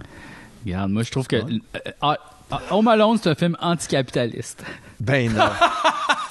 Regarde, 0.64 0.90
moi, 0.90 1.02
je 1.02 1.11
trouve 1.11 1.26
que. 1.26 1.37
euh, 1.37 1.48
ah, 2.00 2.16
ah, 2.50 2.61
Home 2.70 2.88
Alone, 2.88 3.18
c'est 3.22 3.30
un 3.30 3.35
film 3.35 3.56
anticapitaliste. 3.61 4.64
Ben 5.02 5.32
non. 5.32 5.44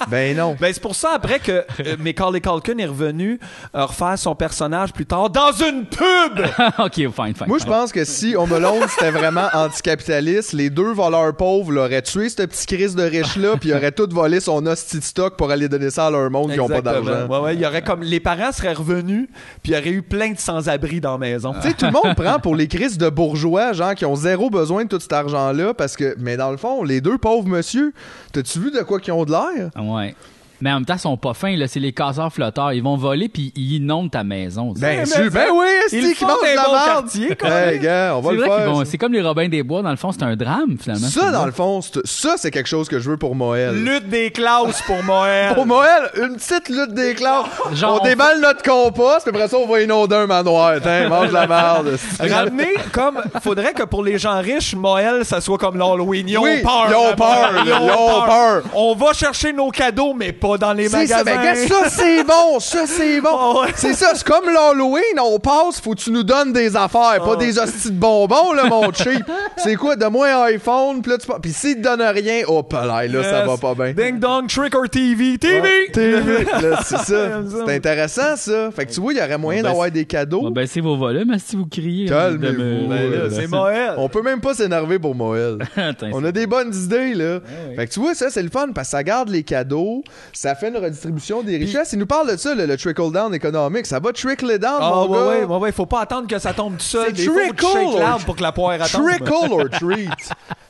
ben 0.08 0.36
non. 0.36 0.56
Ben, 0.62 0.72
c'est 0.72 0.80
pour 0.80 0.94
ça, 0.94 1.10
après, 1.14 1.40
que 1.40 1.64
euh, 1.80 1.96
Macaulay 1.98 2.40
Culkin 2.40 2.78
est 2.78 2.86
revenu 2.86 3.40
euh, 3.74 3.84
refaire 3.84 4.16
son 4.16 4.34
personnage 4.34 4.92
plus 4.92 5.06
tard 5.06 5.28
dans 5.28 5.50
une 5.50 5.86
pub! 5.86 6.46
ok, 6.78 6.94
fine, 6.94 7.34
fine. 7.34 7.46
Moi, 7.48 7.58
je 7.58 7.64
pense 7.64 7.90
que 7.90 8.04
si 8.04 8.36
Home 8.36 8.52
Alone 8.52 8.86
c'était 8.88 9.10
vraiment 9.10 9.48
anticapitaliste, 9.52 10.52
les 10.52 10.70
deux 10.70 10.92
voleurs 10.92 11.34
pauvres 11.36 11.72
l'auraient 11.72 12.02
tué, 12.02 12.28
ce 12.28 12.42
petit 12.42 12.66
Chris 12.66 12.94
de 12.94 13.02
riche-là, 13.02 13.56
puis 13.60 13.70
ils 13.70 13.74
auraient 13.74 13.92
tout 13.92 14.08
volé 14.10 14.40
son 14.40 14.64
hostie 14.66 14.98
de 14.98 15.04
stock 15.04 15.36
pour 15.36 15.50
aller 15.50 15.68
donner 15.68 15.90
ça 15.90 16.06
à 16.06 16.10
leur 16.10 16.30
monde 16.30 16.52
qui 16.52 16.58
n'ont 16.58 16.68
pas 16.68 16.80
d'argent. 16.80 17.26
Ouais, 17.28 17.38
ouais, 17.38 17.54
il 17.54 17.60
y 17.60 17.66
aurait 17.66 17.82
comme. 17.82 18.02
Les 18.02 18.20
parents 18.20 18.52
seraient 18.52 18.72
revenus, 18.72 19.28
puis 19.62 19.72
il 19.72 19.74
y 19.74 19.78
aurait 19.78 19.90
eu 19.90 20.02
plein 20.02 20.30
de 20.30 20.38
sans-abri 20.38 21.00
dans 21.00 21.12
la 21.12 21.18
maison. 21.18 21.52
Tu 21.54 21.68
sais, 21.68 21.74
tout 21.74 21.86
le 21.86 21.92
monde 21.92 22.14
prend 22.16 22.38
pour 22.38 22.54
les 22.54 22.68
crises 22.68 22.98
de 22.98 23.08
bourgeois, 23.08 23.72
genre, 23.72 23.94
qui 23.94 24.06
ont 24.06 24.16
zéro 24.16 24.48
besoin 24.48 24.84
de 24.84 24.88
tout 24.88 25.00
cet 25.00 25.12
argent-là, 25.12 25.74
parce 25.74 25.96
que, 25.96 26.14
mais 26.18 26.36
dans 26.36 26.50
le 26.50 26.56
fond, 26.56 26.84
les 26.84 27.00
deux 27.00 27.18
pauvres 27.18 27.48
monsieur, 27.48 27.92
t'as-tu 28.32 28.61
vu 28.62 28.70
de 28.70 28.80
quoi 28.82 29.00
qu'ils 29.00 29.12
ont 29.12 29.24
de 29.24 29.32
l'air? 29.32 29.70
Ouais. 29.76 30.14
Mais 30.62 30.70
en 30.70 30.74
même 30.76 30.84
temps, 30.84 30.94
ils 30.94 31.00
sont 31.00 31.16
pas 31.16 31.34
fins, 31.34 31.56
là. 31.56 31.66
C'est 31.66 31.80
les 31.80 31.92
casseurs 31.92 32.32
flotteurs. 32.32 32.72
Ils 32.72 32.82
vont 32.82 32.96
voler 32.96 33.28
puis 33.28 33.52
ils 33.56 33.74
inondent 33.74 34.10
ta 34.12 34.22
maison. 34.22 34.72
Ben, 34.78 35.04
sûr, 35.04 35.28
ben 35.30 35.46
oui, 35.54 35.66
ils 35.90 35.98
est-ce 35.98 36.06
qu'ils 36.06 36.14
font 36.16 36.28
de 36.28 36.54
la. 36.54 37.62
Hey, 37.72 37.78
gars, 37.80 38.14
on 38.16 38.20
va 38.20 38.30
C'est 38.30 38.36
le 38.36 38.42
faire. 38.44 38.82
C'est 38.86 38.98
comme 38.98 39.12
les 39.12 39.20
Robins 39.22 39.48
des 39.48 39.62
Bois, 39.64 39.82
dans 39.82 39.90
le 39.90 39.96
fond, 39.96 40.12
c'est 40.12 40.22
un 40.22 40.36
drame, 40.36 40.76
finalement. 40.80 41.08
Ça, 41.08 41.20
c'est 41.26 41.32
dans 41.32 41.46
le 41.46 41.52
fond, 41.52 41.80
c'est- 41.80 42.00
ça, 42.06 42.34
c'est 42.36 42.50
quelque 42.52 42.68
chose 42.68 42.88
que 42.88 42.98
je 43.00 43.10
veux 43.10 43.16
pour 43.16 43.34
Noël. 43.34 43.74
Lutte 43.74 44.08
des 44.08 44.30
classes 44.30 44.80
pour 44.86 45.02
Noël. 45.04 45.54
Pour 45.54 45.66
Noël, 45.66 46.10
une 46.16 46.36
petite 46.36 46.68
lutte 46.68 46.94
des 46.94 47.14
classes. 47.14 47.46
Genre, 47.74 47.98
on 48.00 48.02
on 48.02 48.08
déballe 48.08 48.40
notre 48.40 48.62
compost, 48.62 49.22
puis 49.26 49.30
après 49.34 49.48
ça, 49.48 49.56
on 49.58 49.66
va 49.66 49.80
inonder 49.80 50.14
un 50.16 50.26
manoir. 50.26 50.74
Tiens, 50.80 51.08
mange 51.08 51.28
de 51.28 51.34
la 51.34 51.46
merde. 51.46 51.96
Ramener 52.20 52.74
comme. 52.92 53.20
Faudrait 53.42 53.72
que 53.72 53.82
pour 53.84 54.04
les 54.04 54.18
gens 54.18 54.40
riches, 54.40 54.74
Noël, 54.76 55.24
ça 55.24 55.40
soit 55.40 55.58
comme 55.58 55.76
l'Halloween. 55.76 56.28
Ils 56.28 56.38
ont 56.38 56.42
Oui, 56.42 56.62
peur. 56.62 56.86
ils 56.88 56.94
ont 56.94 57.14
peur, 57.16 57.50
ils 57.66 57.72
ont 57.72 58.26
peur. 58.26 58.62
On 58.74 58.94
va 58.94 59.12
chercher 59.12 59.52
nos 59.52 59.70
cadeaux, 59.70 60.14
mais 60.14 60.32
pas 60.32 60.51
dans 60.58 60.72
les 60.72 60.88
C'est 60.88 61.06
ça, 61.06 61.22
magasins. 61.24 61.40
mais 61.40 61.44
gars, 61.68 61.68
ça 61.68 61.88
c'est 61.90 62.24
bon, 62.24 62.60
ça 62.60 62.86
c'est 62.86 63.20
bon. 63.20 63.28
Ah 63.32 63.60
ouais. 63.62 63.72
C'est 63.76 63.94
ça, 63.94 64.10
c'est 64.14 64.24
comme 64.24 64.46
l'Halloween, 64.46 65.18
on 65.22 65.38
passe, 65.38 65.80
faut 65.80 65.92
que 65.92 66.00
tu 66.00 66.10
nous 66.10 66.22
donnes 66.22 66.52
des 66.52 66.76
affaires, 66.76 67.20
pas 67.24 67.32
Ah. 67.34 67.36
des 67.36 67.58
hosties 67.58 67.90
de 67.90 67.96
bonbons, 67.98 68.52
là, 68.52 68.64
mon 68.64 68.92
cheap. 68.92 69.24
C'est 69.56 69.74
quoi, 69.76 69.96
de 69.96 70.06
moins 70.06 70.42
un 70.42 70.44
iPhone, 70.44 71.02
pis 71.02 71.10
là, 71.10 71.18
tu 71.18 71.26
pa- 71.26 71.38
Pis 71.40 71.52
s'il 71.52 71.76
te 71.76 71.80
donne 71.82 72.02
rien, 72.02 72.42
hop 72.46 72.72
là, 72.72 73.06
là, 73.06 73.22
ça 73.22 73.44
va 73.46 73.56
pas 73.56 73.74
bien. 73.74 73.92
Ding 73.92 74.18
dong, 74.18 74.46
trick 74.48 74.74
or 74.74 74.88
TV. 74.88 75.38
TV! 75.38 75.60
Ouais, 75.60 75.90
TV. 75.92 76.46
C'est 76.84 76.96
ça. 76.98 77.04
Ça. 77.04 77.28
C'est 77.66 77.74
intéressant, 77.74 78.36
ça. 78.36 78.70
Fait 78.74 78.86
que 78.86 78.92
tu 78.92 79.00
vois, 79.00 79.12
il 79.12 79.18
y 79.18 79.22
aurait 79.22 79.38
moyen 79.38 79.62
ben, 79.62 79.68
d'avoir 79.70 79.90
des 79.90 80.04
cadeaux. 80.04 80.42
Va 80.44 80.50
baisser 80.50 80.80
vos 80.80 80.96
volumes, 80.96 81.36
si 81.44 81.56
vous 81.56 81.66
criez. 81.66 82.08
Calmez-vous, 82.08 82.88
me- 82.88 82.88
ben 82.88 83.30
C'est 83.30 83.50
Noël. 83.50 83.94
On 83.96 84.08
peut 84.08 84.22
même 84.22 84.40
pas 84.40 84.54
s'énerver 84.54 84.98
pour 84.98 85.14
Noël. 85.14 85.58
Attends, 85.76 86.08
On 86.12 86.24
a 86.24 86.32
des 86.32 86.46
bonnes 86.46 86.74
idées, 86.74 87.14
là. 87.14 87.40
Fait 87.76 87.86
que 87.86 87.92
tu 87.92 88.00
vois, 88.00 88.14
ça, 88.14 88.30
c'est 88.30 88.42
le 88.42 88.50
fun 88.50 88.68
parce 88.74 88.88
que 88.88 88.92
ça 88.92 89.02
garde 89.02 89.28
les 89.28 89.42
cadeaux, 89.42 90.02
ça 90.42 90.56
fait 90.56 90.70
une 90.70 90.76
redistribution 90.76 91.42
des 91.44 91.56
richesses. 91.56 91.92
Il 91.92 92.00
nous 92.00 92.06
parle 92.06 92.32
de 92.32 92.36
ça, 92.36 92.52
le, 92.52 92.66
le 92.66 92.76
trickle-down 92.76 93.32
économique. 93.32 93.86
Ça 93.86 94.00
va 94.00 94.12
trickle 94.12 94.58
down, 94.58 94.78
Ah, 94.80 94.90
mon 94.90 95.08
ouais, 95.08 95.16
gars. 95.16 95.24
ouais, 95.26 95.44
ouais, 95.44 95.56
ouais, 95.58 95.72
faut 95.72 95.86
pas 95.86 96.00
attendre 96.00 96.26
que 96.26 96.36
ça 96.40 96.52
tombe 96.52 96.76
tout 96.78 96.82
seul. 96.84 97.12
C'est 97.14 97.26
faut 97.26 97.32
trickle 97.34 97.98
l'arbre 97.98 98.24
pour 98.24 98.34
que 98.34 98.42
la 98.42 98.50
poire 98.50 98.72
attende. 98.72 99.06
Trickle 99.06 99.52
or 99.52 99.70
treat. 99.80 100.10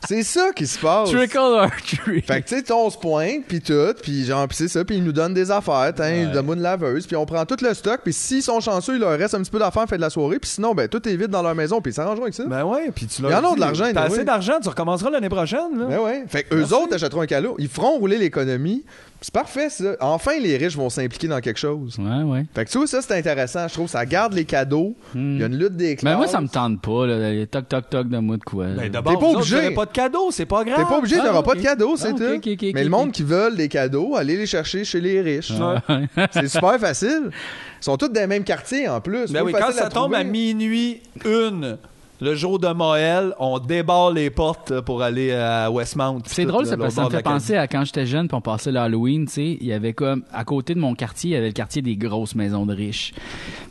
c'est 0.06 0.22
ça 0.24 0.50
qui 0.54 0.66
se 0.66 0.78
passe. 0.78 1.10
Trickle 1.10 1.38
or 1.38 1.70
treat. 1.86 2.26
Fait 2.26 2.42
que 2.42 2.48
tu 2.48 2.58
sais, 2.58 2.70
on 2.72 2.90
se 2.90 2.98
pointe, 2.98 3.44
puis 3.48 3.62
tout, 3.62 3.94
puis 4.02 4.26
genre, 4.26 4.46
puis 4.46 4.58
c'est 4.58 4.68
ça, 4.68 4.84
puis 4.84 4.96
ils 4.96 5.04
nous 5.04 5.12
donnent 5.12 5.32
des 5.32 5.50
affaires, 5.50 5.90
tiens, 5.96 6.30
donne-moi 6.30 6.56
une 6.56 6.62
laveuse, 6.62 7.06
puis 7.06 7.16
on 7.16 7.24
prend 7.24 7.46
tout 7.46 7.56
le 7.62 7.72
stock, 7.72 8.00
puis 8.04 8.12
s'ils 8.12 8.42
sont 8.42 8.60
chanceux, 8.60 8.96
il 8.96 9.00
leur 9.00 9.18
reste 9.18 9.32
un 9.34 9.40
petit 9.40 9.50
peu 9.50 9.58
d'affaires 9.58 9.88
fait 9.88 9.96
de 9.96 10.02
la 10.02 10.10
soirée, 10.10 10.38
puis 10.38 10.50
sinon, 10.50 10.74
ben, 10.74 10.86
tout 10.86 11.08
est 11.08 11.16
vide 11.16 11.28
dans 11.30 11.42
leur 11.42 11.54
maison, 11.54 11.80
puis 11.80 11.92
ils 11.92 11.94
s'arrangeront 11.94 12.24
avec 12.24 12.34
ça. 12.34 12.44
Ben 12.44 12.62
ouais, 12.64 12.90
puis 12.94 13.06
tu 13.06 13.22
Ils 13.22 13.34
en 13.34 13.42
ont 13.44 13.54
de 13.54 13.60
l'argent, 13.60 13.84
T'as 13.94 14.02
anyway. 14.02 14.16
assez 14.18 14.24
d'argent, 14.24 14.54
tu 14.62 14.68
recommenceras 14.68 15.08
l'année 15.08 15.30
prochaine. 15.30 15.78
Là. 15.78 15.86
Ben 15.86 15.98
ouais. 16.00 16.24
Fait 16.28 16.42
que 16.42 16.54
eux 16.56 16.74
autres 16.74 16.94
achèteront 16.94 17.22
un 17.22 17.26
cadeau. 17.26 17.54
Ils 17.58 17.68
feront 17.68 17.96
rouler 17.98 18.18
l'économie. 18.18 18.84
C'est 19.22 19.32
parfait, 19.32 19.70
ça. 19.70 19.96
Enfin, 20.00 20.32
les 20.40 20.56
riches 20.56 20.76
vont 20.76 20.90
s'impliquer 20.90 21.28
dans 21.28 21.40
quelque 21.40 21.58
chose. 21.58 21.96
Ouais, 21.98 22.22
ouais. 22.24 22.44
Fait 22.54 22.64
que 22.64 22.70
tu 22.70 22.78
vois, 22.78 22.86
ça, 22.88 23.00
c'est 23.00 23.16
intéressant. 23.16 23.68
Je 23.68 23.74
trouve 23.74 23.88
ça 23.88 24.04
garde 24.04 24.32
les 24.34 24.44
cadeaux. 24.44 24.96
Il 25.14 25.38
y 25.38 25.42
a 25.44 25.46
une 25.46 25.56
lutte 25.56 25.76
des 25.76 25.94
classes. 25.94 26.12
Mais 26.12 26.16
moi, 26.16 26.26
ça 26.26 26.40
me 26.40 26.48
tente 26.48 26.80
pas, 26.82 27.06
là. 27.06 27.30
les 27.30 27.46
Toc, 27.46 27.68
toc, 27.68 27.88
toc 27.88 28.08
de 28.08 28.18
moi 28.18 28.36
de 28.36 28.42
quoi. 28.42 28.66
Ben 28.66 28.90
d'abord, 28.90 29.12
T'es 29.12 29.18
pas 29.20 29.30
obligé. 29.30 29.70
pas 29.70 29.86
de 29.86 29.92
cadeau, 29.92 30.30
c'est 30.32 30.46
pas 30.46 30.64
grave. 30.64 30.78
T'es 30.78 30.84
pas 30.84 30.98
obligé, 30.98 31.16
Ah, 31.20 31.26
t'auras 31.26 31.42
pas 31.42 31.54
de 31.54 31.60
cadeaux, 31.62 31.96
c'est 31.96 32.08
Ah, 32.08 32.34
ok, 32.34 32.40
tout. 32.56 32.66
Mais 32.74 32.82
le 32.84 32.90
monde 32.90 33.12
qui 33.12 33.22
veulent 33.22 33.56
des 33.56 33.68
cadeaux, 33.68 34.16
allez 34.16 34.36
les 34.36 34.46
chercher 34.46 34.84
chez 34.84 35.00
les 35.00 35.20
riches. 35.20 35.52
c'est 36.32 36.48
super 36.48 36.78
facile. 36.80 37.30
Ils 37.30 37.84
sont 37.84 37.96
tous 37.96 38.08
dans 38.08 38.20
les 38.20 38.26
mêmes 38.26 38.44
quartiers 38.44 38.88
en 38.88 39.00
plus. 39.00 39.30
Ben 39.30 39.42
oui, 39.42 39.52
quand 39.52 39.72
ça 39.72 39.88
tombe 39.88 40.14
à 40.14 40.24
minuit 40.24 41.00
une, 41.24 41.78
le 42.22 42.36
jour 42.36 42.60
de 42.60 42.68
Noël, 42.68 43.34
on 43.40 43.58
débarre 43.58 44.12
les 44.12 44.30
portes 44.30 44.70
euh, 44.70 44.80
pour 44.80 45.02
aller 45.02 45.32
à 45.32 45.68
Westmount. 45.72 46.20
C'est 46.26 46.44
drôle, 46.44 46.66
ça, 46.66 46.76
parce 46.76 46.90
que 46.90 47.00
ça 47.00 47.04
me 47.06 47.10
fait 47.10 47.22
penser 47.22 47.56
à 47.56 47.66
quand 47.66 47.84
j'étais 47.84 48.06
jeune, 48.06 48.28
puis 48.28 48.36
on 48.36 48.40
passait 48.40 48.70
l'Halloween, 48.70 49.26
tu 49.26 49.32
sais, 49.32 49.58
il 49.60 49.66
y 49.66 49.72
avait 49.72 49.92
comme, 49.92 50.22
à 50.32 50.44
côté 50.44 50.74
de 50.74 50.78
mon 50.78 50.94
quartier, 50.94 51.30
il 51.30 51.34
y 51.34 51.36
avait 51.36 51.48
le 51.48 51.52
quartier 51.52 51.82
des 51.82 51.96
grosses 51.96 52.36
maisons 52.36 52.64
de 52.64 52.74
riches. 52.74 53.12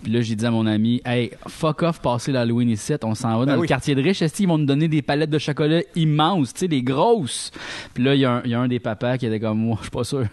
Puis 0.04 0.12
là, 0.12 0.20
j'ai 0.22 0.36
dit 0.36 0.46
à 0.46 0.52
mon 0.52 0.66
ami, 0.66 1.02
hey, 1.06 1.32
fuck 1.48 1.82
off, 1.84 2.02
passer 2.02 2.34
l'Halloween 2.34 2.70
ici, 2.70 2.94
on 3.04 3.16
s'en 3.16 3.30
va 3.40 3.46
dans 3.46 3.46
Ben 3.46 3.54
le 3.56 3.62
oui. 3.62 3.68
quartier 3.68 3.96
de 3.96 4.02
riches, 4.02 4.22
est-ce 4.22 4.34
qu'ils 4.36 4.50
vont 4.50 4.58
nous 4.58 4.66
donner 4.66 4.90
des 4.90 5.02
palettes 5.02 5.30
de 5.30 5.40
chocolat 5.40 5.80
immenses, 5.96 6.54
tu 6.54 6.60
sais, 6.62 6.68
des 6.68 6.84
grosses. 6.84 7.52
Puis 7.94 8.04
là, 8.04 8.16
il 8.16 8.20
y, 8.22 8.26
a 8.26 8.32
un- 8.34 8.42
il 8.44 8.52
y 8.52 8.54
a 8.54 8.60
un 8.60 8.68
des 8.68 8.80
papas 8.80 9.18
qui 9.18 9.28
était 9.28 9.40
comme, 9.40 9.60
moi, 9.60 9.78
je 9.78 9.84
suis 9.84 9.92
pas 9.92 10.04
sûr. 10.04 10.26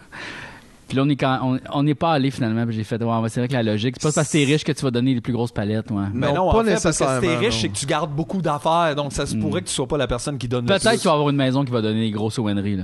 Puis 0.89 0.97
là, 0.97 1.03
on 1.05 1.09
est 1.09 1.15
quand, 1.15 1.39
on, 1.43 1.59
on 1.71 1.83
n'est 1.83 1.95
pas 1.95 2.11
allé 2.11 2.31
finalement. 2.31 2.65
Puis 2.65 2.75
j'ai 2.75 2.83
fait, 2.83 3.01
ouais, 3.01 3.29
c'est 3.29 3.39
vrai 3.39 3.47
que 3.47 3.53
la 3.53 3.63
logique, 3.63 3.95
c'est 3.97 4.07
pas 4.09 4.11
parce 4.11 4.27
que 4.27 4.31
t'es 4.33 4.43
riche 4.43 4.63
que 4.65 4.71
tu 4.73 4.81
vas 4.83 4.91
donner 4.91 5.13
les 5.13 5.21
plus 5.21 5.31
grosses 5.31 5.51
palettes, 5.53 5.89
ouais. 5.91 6.03
Mais 6.13 6.27
Non, 6.27 6.47
non, 6.47 6.51
pas 6.51 6.59
en 6.61 6.63
fait, 6.65 6.71
parce 6.71 6.83
que 6.83 6.91
si 6.91 6.97
t'es 6.99 7.05
nécessairement, 7.05 7.39
riche, 7.39 7.61
c'est 7.61 7.69
que 7.69 7.77
tu 7.77 7.85
gardes 7.85 8.11
beaucoup 8.11 8.41
d'affaires, 8.41 8.93
donc 8.97 9.13
ça 9.13 9.25
se 9.25 9.35
pourrait 9.35 9.61
que 9.61 9.67
tu 9.67 9.73
sois 9.73 9.87
pas 9.87 9.97
la 9.97 10.07
personne 10.07 10.37
qui 10.37 10.47
donne 10.49 10.65
le 10.65 10.67
Peut-être 10.67 10.89
plus. 10.89 10.97
qu'il 10.97 11.05
va 11.05 11.11
y 11.11 11.13
avoir 11.13 11.29
une 11.29 11.35
maison 11.37 11.63
qui 11.63 11.71
va 11.71 11.81
donner 11.81 12.01
des 12.01 12.11
grosses 12.11 12.37
ONRI, 12.39 12.75
là. 12.75 12.83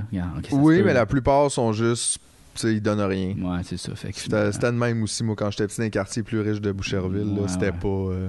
Oui, 0.52 0.82
mais 0.84 0.94
la 0.94 1.04
plupart 1.04 1.50
sont 1.50 1.72
juste 1.74 2.18
Tu 2.54 2.60
sais, 2.62 2.72
ils 2.74 2.80
donnent 2.80 3.02
rien. 3.02 3.34
Ouais, 3.42 3.58
c'est 3.64 3.76
ça. 3.76 3.94
Fait 3.96 4.12
que 4.12 4.18
C'était 4.18 4.50
c'était 4.52 4.66
de 4.72 4.76
même 4.78 5.02
aussi, 5.02 5.22
moi, 5.24 5.34
quand 5.36 5.50
j'étais 5.50 5.66
petit 5.66 5.78
dans 5.78 5.84
les 5.84 5.90
quartiers 5.90 6.22
plus 6.22 6.40
riches 6.40 6.60
de 6.62 6.72
Boucherville. 6.72 7.34
là, 7.36 7.48
C'était 7.48 7.66
ouais. 7.66 7.72
pas. 7.72 7.88
euh, 7.88 8.28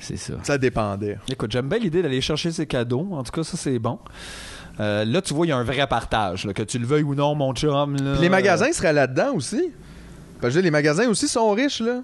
c'est 0.00 0.16
ça. 0.16 0.34
ça 0.42 0.58
dépendait. 0.58 1.18
Écoute, 1.30 1.52
j'aime 1.52 1.68
bien 1.68 1.78
l'idée 1.78 2.02
d'aller 2.02 2.20
chercher 2.20 2.50
ses 2.50 2.66
cadeaux. 2.66 3.06
En 3.12 3.22
tout 3.22 3.30
cas, 3.30 3.44
ça, 3.44 3.56
c'est 3.56 3.78
bon. 3.78 3.98
Euh, 4.80 5.04
là, 5.04 5.20
tu 5.20 5.34
vois, 5.34 5.46
il 5.46 5.50
y 5.50 5.52
a 5.52 5.56
un 5.56 5.64
vrai 5.64 5.86
partage. 5.86 6.48
que 6.54 6.62
tu 6.62 6.78
le 6.78 6.86
veuilles 6.86 7.02
ou 7.02 7.14
non, 7.14 7.34
mon 7.34 7.52
chum. 7.54 7.96
les 8.20 8.28
magasins 8.28 8.72
seraient 8.72 8.92
là-dedans 8.92 9.34
aussi. 9.34 9.70
Parce 10.40 10.54
que 10.54 10.58
les 10.60 10.70
magasins 10.70 11.08
aussi 11.08 11.28
sont 11.28 11.50
riches, 11.52 11.80
là. 11.80 12.00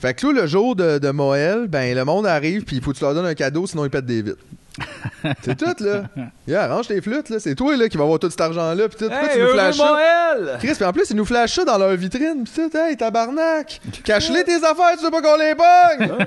Fait 0.00 0.14
que 0.14 0.26
là, 0.26 0.42
le 0.42 0.46
jour 0.48 0.74
de, 0.74 0.98
de 0.98 1.66
ben, 1.68 1.94
le 1.94 2.04
monde 2.04 2.26
arrive, 2.26 2.64
puis 2.64 2.76
il 2.76 2.82
faut 2.82 2.92
que 2.92 2.98
tu 2.98 3.04
leur 3.04 3.14
donnes 3.14 3.26
un 3.26 3.34
cadeau, 3.34 3.66
sinon 3.66 3.84
ils 3.84 3.90
pètent 3.90 4.04
des 4.04 4.20
vitres. 4.20 4.42
c'est 5.42 5.56
tout, 5.56 5.84
là. 5.84 6.04
Yeah, 6.46 6.64
arrange 6.64 6.88
tes 6.88 7.00
flûtes, 7.00 7.28
là. 7.28 7.38
C'est 7.38 7.54
toi, 7.54 7.76
là, 7.76 7.88
qui 7.88 7.96
va 7.96 8.04
avoir 8.04 8.18
tout 8.18 8.30
cet 8.30 8.40
argent-là, 8.40 8.88
puis 8.88 8.98
tout. 8.98 9.08
Pourquoi 9.10 9.28
Hey, 9.28 9.36
tu 9.36 9.42
nous 9.42 9.48
flashes 9.52 9.76
ça? 9.76 9.90
Noël! 9.90 10.56
Chris, 10.58 10.72
puis 10.74 10.84
en 10.84 10.92
plus, 10.92 11.10
ils 11.10 11.16
nous 11.16 11.24
flashent 11.24 11.54
ça 11.54 11.64
dans 11.64 11.78
leur 11.78 11.90
vitrine, 11.94 12.44
pis 12.44 12.52
tout. 12.54 12.76
Hey, 12.76 12.96
tabarnak! 12.96 13.80
Cache-les 14.04 14.44
tes 14.44 14.56
affaires, 14.56 14.96
tu 14.98 15.04
veux 15.04 15.10
pas 15.10 15.20
qu'on 15.22 15.36
les 15.36 15.54
pogne! 15.54 16.26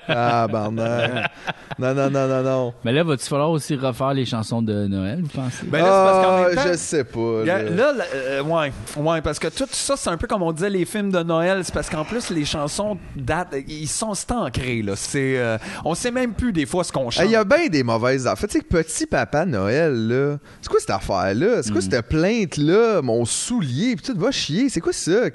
ah, 0.08 0.46
barnac. 0.46 1.30
Non, 1.78 1.94
non, 1.94 2.10
non, 2.10 2.26
non, 2.28 2.42
non. 2.42 2.74
Mais 2.84 2.92
là, 2.92 3.02
va-tu 3.02 3.26
falloir 3.26 3.50
aussi 3.50 3.74
refaire 3.76 4.14
les 4.14 4.24
chansons 4.24 4.62
de 4.62 4.86
Noël, 4.86 5.20
vous 5.22 5.28
pensez? 5.28 5.66
Ben 5.66 5.82
là, 5.82 5.84
c'est 5.84 5.90
parce 5.90 6.26
qu'en 6.26 6.32
Ah, 6.36 6.46
même 6.48 6.54
temps- 6.54 6.62
je 6.72 6.76
sais 6.76 7.04
pas. 7.04 7.44
Là. 7.44 7.62
Là, 7.62 7.92
là, 7.92 8.04
euh, 8.14 8.42
ouais, 8.42 8.72
ouais, 8.96 9.20
parce 9.22 9.38
que 9.38 9.48
tout 9.48 9.66
ça, 9.70 9.94
c'est 9.96 10.10
un 10.10 10.16
peu 10.16 10.26
comme 10.26 10.42
on 10.42 10.52
disait 10.52 10.70
les 10.70 10.84
films 10.84 11.12
de 11.12 11.22
Noël, 11.22 11.60
c'est 11.64 11.74
parce 11.74 11.90
qu'en 11.90 12.04
plus 12.04 12.30
les 12.30 12.44
chansons 12.44 12.96
datent, 13.14 13.54
ils 13.68 13.88
sont 13.88 14.14
ancrés 14.30 14.82
là. 14.82 14.92
C'est, 14.96 15.36
euh, 15.38 15.58
on 15.84 15.94
sait 15.94 16.10
même 16.10 16.32
plus 16.32 16.52
des 16.52 16.66
fois 16.66 16.82
ce 16.84 16.92
qu'on 16.92 17.10
chante. 17.10 17.24
Il 17.26 17.30
y 17.32 17.36
a 17.36 17.44
bien 17.44 17.66
des 17.68 17.82
mauvaises 17.86 18.26
affaires. 18.26 18.48
Tu 18.48 18.58
sais, 18.58 18.64
petit 18.64 19.06
papa 19.06 19.46
Noël, 19.46 20.08
là. 20.08 20.36
C'est 20.60 20.68
quoi 20.68 20.80
cette 20.80 20.90
affaire-là? 20.90 21.62
C'est 21.62 21.70
quoi 21.70 21.80
Hmm. 21.80 21.90
cette 21.90 22.08
plainte-là? 22.08 23.00
Mon 23.02 23.24
soulier, 23.24 23.96
pis 23.96 24.02
tout 24.02 24.18
va 24.18 24.30
chier. 24.30 24.68
C'est 24.68 24.80
quoi 24.80 24.92
ça? 24.92 25.30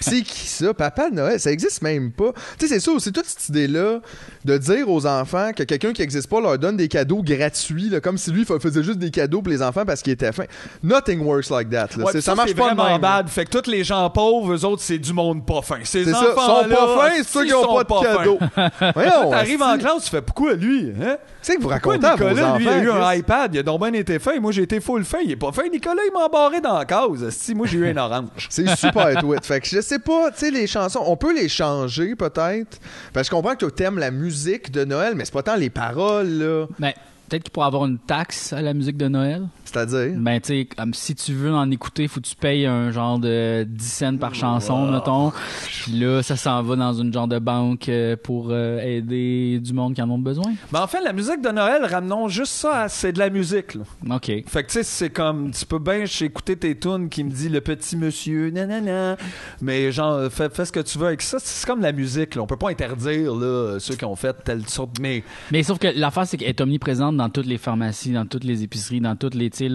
C'est? 0.00 0.22
qui 0.22 0.48
ça? 0.48 0.74
Papa 0.74 1.10
Noël? 1.10 1.38
Ça 1.38 1.50
existe 1.52 1.82
même 1.82 2.10
pas. 2.10 2.32
Tu 2.58 2.66
sais, 2.66 2.74
c'est 2.74 2.80
ça, 2.80 2.90
c'est 2.98 3.12
toute 3.12 3.26
cette 3.26 3.48
idée-là 3.50 4.00
de 4.44 4.58
dire 4.58 4.88
aux 4.88 5.06
enfants 5.06 5.50
que 5.54 5.62
quelqu'un 5.62 5.92
qui 5.92 6.02
existe 6.02 6.28
pas 6.28 6.40
leur 6.40 6.58
donne 6.58 6.76
des 6.76 6.88
cadeaux 6.88 7.22
gratuits, 7.22 7.88
là, 7.90 8.00
comme 8.00 8.18
si 8.18 8.30
lui 8.32 8.44
fa- 8.44 8.58
faisait 8.58 8.82
juste 8.82 8.98
des 8.98 9.10
cadeaux 9.10 9.42
pour 9.42 9.50
les 9.52 9.62
enfants 9.62 9.84
parce 9.84 10.02
qu'il 10.02 10.12
était 10.12 10.32
fin. 10.32 10.44
Nothing 10.82 11.20
works 11.20 11.50
like 11.50 11.70
that. 11.70 11.88
là. 11.96 12.04
Ouais, 12.04 12.12
puis 12.12 12.22
ça 12.22 12.34
marche 12.34 12.54
pas 12.54 12.74
vraiment 12.74 12.98
bad. 12.98 13.28
Fait 13.28 13.44
que 13.44 13.58
tous 13.58 13.70
les 13.70 13.84
gens 13.84 14.08
pauvres, 14.10 14.54
eux 14.54 14.64
autres, 14.64 14.82
c'est 14.82 14.98
du 14.98 15.12
monde 15.12 15.44
pas 15.46 15.60
fin. 15.62 15.78
Ces 15.84 16.04
C'est 16.04 16.12
ça, 16.12 16.20
ils 16.22 16.28
enfants 16.38 16.62
sont 16.62 16.68
pas 16.68 17.08
fins, 17.08 17.14
c'est 17.18 17.24
ceux 17.24 17.44
qui 17.44 17.54
ont 17.54 17.84
pas 17.84 18.00
de 18.00 18.04
cadeaux. 18.16 18.38
T'arrives 19.30 19.62
en 19.62 19.78
classe, 19.78 20.04
tu 20.04 20.10
fais 20.10 20.22
pourquoi 20.22 20.54
lui, 20.54 20.92
hein? 21.02 21.16
Tu 21.42 21.52
sais 21.52 21.56
que 21.56 21.62
vous 21.62 21.68
À 21.90 22.16
vos 22.16 22.28
Nicolas, 22.30 22.46
enfants. 22.50 22.58
lui, 22.58 22.68
a 22.68 22.78
eu 22.82 22.90
un 22.90 23.12
iPad, 23.14 23.54
il 23.54 23.58
a 23.58 23.62
donc 23.62 23.80
bien 23.80 23.92
été 23.92 24.18
fin. 24.18 24.38
Moi, 24.40 24.52
j'ai 24.52 24.62
été 24.62 24.80
full 24.80 25.04
fin. 25.04 25.18
Il 25.24 25.30
est 25.32 25.36
pas 25.36 25.52
fin. 25.52 25.68
Nicolas, 25.68 26.02
il 26.06 26.12
m'a 26.12 26.26
embarré 26.26 26.60
dans 26.60 26.78
la 26.78 26.84
case. 26.84 27.28
Si, 27.30 27.54
moi, 27.54 27.66
j'ai 27.66 27.78
eu 27.78 27.88
un 27.88 27.96
orange. 27.96 28.46
C'est 28.50 28.68
super 28.76 29.14
tweet. 29.20 29.44
Fait 29.44 29.60
que 29.60 29.66
je 29.66 29.80
sais 29.80 29.98
pas, 29.98 30.30
tu 30.30 30.38
sais, 30.38 30.50
les 30.50 30.66
chansons, 30.66 31.02
on 31.06 31.16
peut 31.16 31.34
les 31.34 31.48
changer 31.48 32.14
peut-être. 32.14 32.78
Parce 33.12 33.28
que 33.28 33.34
je 33.34 33.40
comprends 33.40 33.56
que 33.56 33.66
tu 33.66 33.82
aimes 33.82 33.98
la 33.98 34.10
musique 34.10 34.70
de 34.70 34.84
Noël, 34.84 35.14
mais 35.14 35.24
c'est 35.24 35.34
pas 35.34 35.42
tant 35.42 35.56
les 35.56 35.70
paroles, 35.70 36.28
là. 36.30 36.66
Ben, 36.78 36.92
peut-être 37.32 37.44
qu'il 37.44 37.52
pourrait 37.52 37.66
avoir 37.66 37.86
une 37.86 37.98
taxe 37.98 38.52
à 38.52 38.60
la 38.60 38.74
musique 38.74 38.98
de 38.98 39.08
Noël. 39.08 39.48
C'est-à-dire? 39.64 40.12
Ben, 40.18 40.38
tu 40.38 40.48
sais, 40.48 40.68
comme 40.76 40.92
si 40.92 41.14
tu 41.14 41.32
veux 41.32 41.52
en 41.54 41.70
écouter, 41.70 42.06
faut 42.06 42.20
que 42.20 42.26
tu 42.26 42.36
payes 42.36 42.66
un 42.66 42.90
genre 42.90 43.18
de 43.18 43.66
10 43.66 43.84
cents 43.86 44.16
par 44.18 44.34
chanson, 44.34 44.90
mettons. 44.90 45.32
Puis 45.64 45.92
là, 45.92 46.22
ça 46.22 46.36
s'en 46.36 46.62
va 46.62 46.76
dans 46.76 46.92
une 46.92 47.10
genre 47.10 47.28
de 47.28 47.38
banque 47.38 47.88
euh, 47.88 48.16
pour 48.22 48.48
euh, 48.50 48.80
aider 48.80 49.60
du 49.60 49.72
monde 49.72 49.94
qui 49.94 50.02
en 50.02 50.10
ont 50.10 50.18
besoin. 50.18 50.52
Mais 50.72 50.78
en 50.78 50.86
fait, 50.86 51.00
la 51.00 51.14
musique 51.14 51.40
de 51.40 51.48
Noël, 51.48 51.86
ramenons 51.86 52.28
juste 52.28 52.52
ça 52.52 52.82
à 52.82 52.88
c'est 52.90 53.12
de 53.12 53.18
la 53.18 53.30
musique, 53.30 53.76
là. 53.76 53.84
OK. 54.14 54.26
Fait 54.26 54.44
que 54.62 54.66
tu 54.66 54.72
sais, 54.74 54.82
c'est 54.82 55.10
comme, 55.10 55.52
tu 55.52 55.64
peux 55.64 55.78
bien 55.78 56.04
écouter 56.20 56.56
tes 56.56 56.78
tunes 56.78 57.08
qui 57.08 57.24
me 57.24 57.30
dit 57.30 57.48
le 57.48 57.62
petit 57.62 57.96
monsieur, 57.96 58.50
nanana. 58.50 59.16
Mais 59.62 59.90
genre, 59.90 60.30
fais, 60.30 60.50
fais 60.50 60.66
ce 60.66 60.72
que 60.72 60.80
tu 60.80 60.98
veux 60.98 61.06
avec 61.06 61.22
ça. 61.22 61.38
C'est 61.40 61.66
comme 61.66 61.80
la 61.80 61.92
musique, 61.92 62.34
là. 62.34 62.42
On 62.42 62.46
peut 62.46 62.56
pas 62.56 62.68
interdire, 62.68 63.34
là, 63.34 63.78
ceux 63.78 63.94
qui 63.94 64.04
ont 64.04 64.16
fait 64.16 64.36
telle 64.44 64.68
sorte. 64.68 64.98
Mais 65.00 65.24
Mais 65.50 65.62
sauf 65.62 65.78
que 65.78 65.88
l'affaire, 65.94 66.26
c'est 66.26 66.36
qu'elle 66.36 66.50
est 66.50 66.60
omniprésente 66.60 67.16
dans 67.16 67.21
toutes 67.30 67.46
les 67.46 67.58
pharmacies, 67.58 68.12
dans 68.12 68.26
toutes 68.26 68.44
les 68.44 68.62
épiceries, 68.62 69.00
dans 69.00 69.16
toutes 69.16 69.34
les, 69.34 69.50
tu 69.50 69.68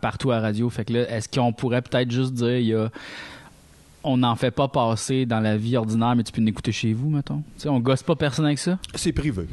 partout 0.00 0.30
à 0.30 0.40
radio. 0.40 0.68
Fait 0.70 0.84
que 0.84 0.92
là, 0.92 1.10
est-ce 1.10 1.28
qu'on 1.28 1.52
pourrait 1.52 1.82
peut-être 1.82 2.10
juste 2.10 2.34
dire, 2.34 2.58
il 2.58 2.66
y 2.66 2.74
a. 2.74 2.90
On 4.04 4.16
n'en 4.18 4.36
fait 4.36 4.52
pas 4.52 4.68
passer 4.68 5.26
dans 5.26 5.40
la 5.40 5.56
vie 5.56 5.76
ordinaire, 5.76 6.14
mais 6.14 6.22
tu 6.22 6.32
peux 6.32 6.40
l'écouter 6.40 6.70
chez 6.72 6.92
vous, 6.92 7.10
mettons? 7.10 7.42
Sais, 7.56 7.68
on 7.68 7.80
gosse 7.80 8.04
pas 8.04 8.14
personne 8.14 8.46
avec 8.46 8.58
ça? 8.58 8.78
c'est 8.94 9.12
privé. 9.12 9.46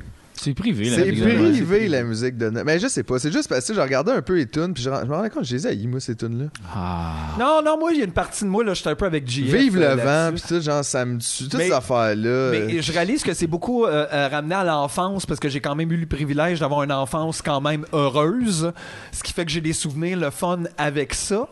C'est 0.45 0.53
privé, 0.53 0.89
la 0.89 0.95
C'est 0.97 1.05
musique 1.05 1.23
de 1.23 1.29
Noël. 1.31 1.51
privé, 1.51 1.87
la 1.87 2.03
musique 2.03 2.37
de 2.37 2.49
Noël. 2.49 2.65
Mais 2.65 2.79
je 2.79 2.87
sais 2.87 3.03
pas, 3.03 3.19
c'est 3.19 3.31
juste 3.31 3.49
parce 3.49 3.67
que 3.67 3.73
je 3.73 3.81
regardais 3.81 4.11
un 4.11 4.21
peu 4.21 4.35
les 4.37 4.47
tunes, 4.47 4.73
puis 4.73 4.83
je, 4.83 4.89
je 4.89 5.05
me 5.05 5.13
rendais 5.15 5.29
compte, 5.29 5.43
je 5.45 5.55
les 5.55 5.65
ai 5.67 5.69
haïs, 5.71 5.87
moi, 5.87 5.99
ces 5.99 6.15
tunes-là. 6.15 6.45
Ah. 6.73 7.13
Non, 7.39 7.61
non, 7.65 7.77
moi, 7.79 7.91
il 7.93 7.99
y 7.99 8.01
a 8.01 8.05
une 8.05 8.11
partie 8.11 8.43
de 8.43 8.49
moi, 8.49 8.63
là, 8.63 8.73
j'étais 8.73 8.89
un 8.89 8.95
peu 8.95 9.05
avec 9.05 9.27
JF. 9.29 9.53
Vive 9.53 9.77
euh, 9.77 9.95
le 9.95 10.01
vent, 10.01 10.05
là-dessus. 10.05 10.45
puis 10.47 10.55
tout, 10.57 10.61
genre, 10.63 10.83
ça 10.85 11.03
me 11.05 11.17
tue. 11.19 11.43
Toutes 11.45 11.55
Mais- 11.55 11.67
ces 11.67 11.73
affaires-là. 11.73 12.27
euh, 12.29 12.67
Mais 12.67 12.81
je 12.81 12.91
réalise 12.91 13.23
que 13.23 13.33
c'est 13.33 13.47
beaucoup 13.47 13.85
euh, 13.85 14.05
euh, 14.13 14.27
ramené 14.27 14.55
à 14.55 14.63
l'enfance 14.63 15.25
parce 15.25 15.39
que 15.39 15.49
j'ai 15.49 15.59
quand 15.59 15.75
même 15.75 15.91
eu 15.91 15.97
le 15.97 16.05
privilège 16.05 16.59
d'avoir 16.59 16.83
une 16.83 16.91
enfance 16.91 17.41
quand 17.41 17.61
même 17.61 17.85
heureuse, 17.93 18.71
ce 19.11 19.23
qui 19.23 19.33
fait 19.33 19.45
que 19.45 19.51
j'ai 19.51 19.61
des 19.61 19.73
souvenirs 19.73 20.19
le 20.19 20.29
fun 20.29 20.59
avec 20.77 21.13
ça. 21.13 21.47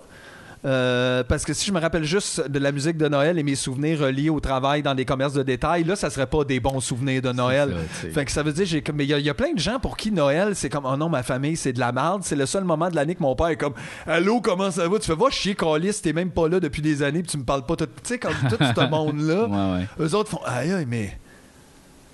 Euh, 0.65 1.23
parce 1.25 1.43
que 1.43 1.53
si 1.53 1.65
je 1.67 1.73
me 1.73 1.79
rappelle 1.81 2.05
juste 2.05 2.47
de 2.49 2.57
la 2.57 2.71
musique 2.71 2.95
de 2.97 3.07
Noël 3.09 3.37
et 3.37 3.43
mes 3.43 3.55
souvenirs 3.55 3.99
reliés 3.99 4.29
au 4.29 4.39
travail 4.39 4.81
dans 4.81 4.95
des 4.95 5.03
commerces 5.03 5.33
de 5.33 5.43
détail, 5.43 5.83
là, 5.83 5.95
ça 5.97 6.09
serait 6.09 6.25
pas 6.27 6.45
des 6.45 6.59
bons 6.61 6.79
souvenirs 6.79 7.21
de 7.21 7.31
Noël. 7.33 7.75
ça, 8.01 8.07
fait 8.09 8.23
que 8.25 8.31
ça 8.31 8.43
veut 8.43 8.53
dire, 8.53 8.65
j'ai 8.65 8.81
comme, 8.81 8.95
mais 8.95 9.03
il 9.03 9.09
y, 9.09 9.13
a- 9.13 9.19
il 9.19 9.25
y 9.25 9.29
a 9.29 9.33
plein 9.33 9.53
de 9.53 9.59
gens 9.59 9.79
pour 9.79 9.97
qui 9.97 10.11
Noël, 10.11 10.55
c'est 10.55 10.69
comme, 10.69 10.85
oh 10.85 10.95
non, 10.95 11.09
ma 11.09 11.21
famille, 11.21 11.57
c'est 11.57 11.73
de 11.73 11.79
la 11.81 11.91
merde. 11.91 12.21
C'est 12.23 12.37
le 12.37 12.45
seul 12.45 12.63
moment 12.63 12.89
de 12.89 12.95
l'année 12.95 13.15
que 13.15 13.21
mon 13.23 13.35
père 13.35 13.47
est 13.47 13.57
comme, 13.57 13.73
allô, 14.07 14.39
comment 14.39 14.71
ça 14.71 14.87
va? 14.87 14.99
Tu 14.99 15.07
fais, 15.07 15.15
va 15.15 15.29
chier, 15.29 15.53
Calis, 15.55 15.99
t'es 16.01 16.13
même 16.13 16.31
pas 16.31 16.47
là 16.47 16.61
depuis 16.61 16.81
des 16.81 17.03
années, 17.03 17.23
puis 17.23 17.31
tu 17.31 17.37
me 17.37 17.43
parles 17.43 17.65
pas 17.65 17.75
tout. 17.75 17.85
Tu 17.85 17.91
sais, 18.03 18.17
comme 18.19 18.33
tout 18.49 18.57
ce 18.59 18.89
monde-là. 18.89 19.47
Ouais, 19.47 19.79
ouais. 19.79 19.87
Eux 19.99 20.15
autres 20.15 20.29
font 20.29 20.39
Aïe, 20.45 20.71
aïe, 20.71 20.85
mais. 20.87 21.17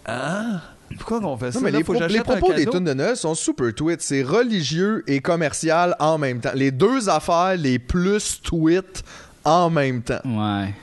Hein? 0.07 0.59
Pourquoi 0.97 1.19
qu'on 1.21 1.37
fait 1.37 1.51
ça? 1.51 1.59
Non, 1.59 1.65
mais 1.65 1.71
Là, 1.71 1.77
les, 1.79 1.83
faut 1.83 1.93
que 1.93 1.99
pro- 1.99 2.07
les 2.07 2.19
propos 2.21 2.53
des 2.53 2.65
tunes 2.65 2.83
de 2.83 2.93
Noël 2.93 3.15
sont 3.15 3.35
super 3.35 3.73
tweets. 3.73 4.01
C'est 4.01 4.23
religieux 4.23 5.03
et 5.07 5.19
commercial 5.21 5.95
en 5.99 6.17
même 6.17 6.39
temps. 6.39 6.51
Les 6.55 6.71
deux 6.71 7.09
affaires 7.09 7.55
les 7.57 7.79
plus 7.79 8.41
tweets 8.41 9.03
en 9.43 9.69
même 9.69 10.01
temps. 10.01 10.19
Ouais. 10.25 10.73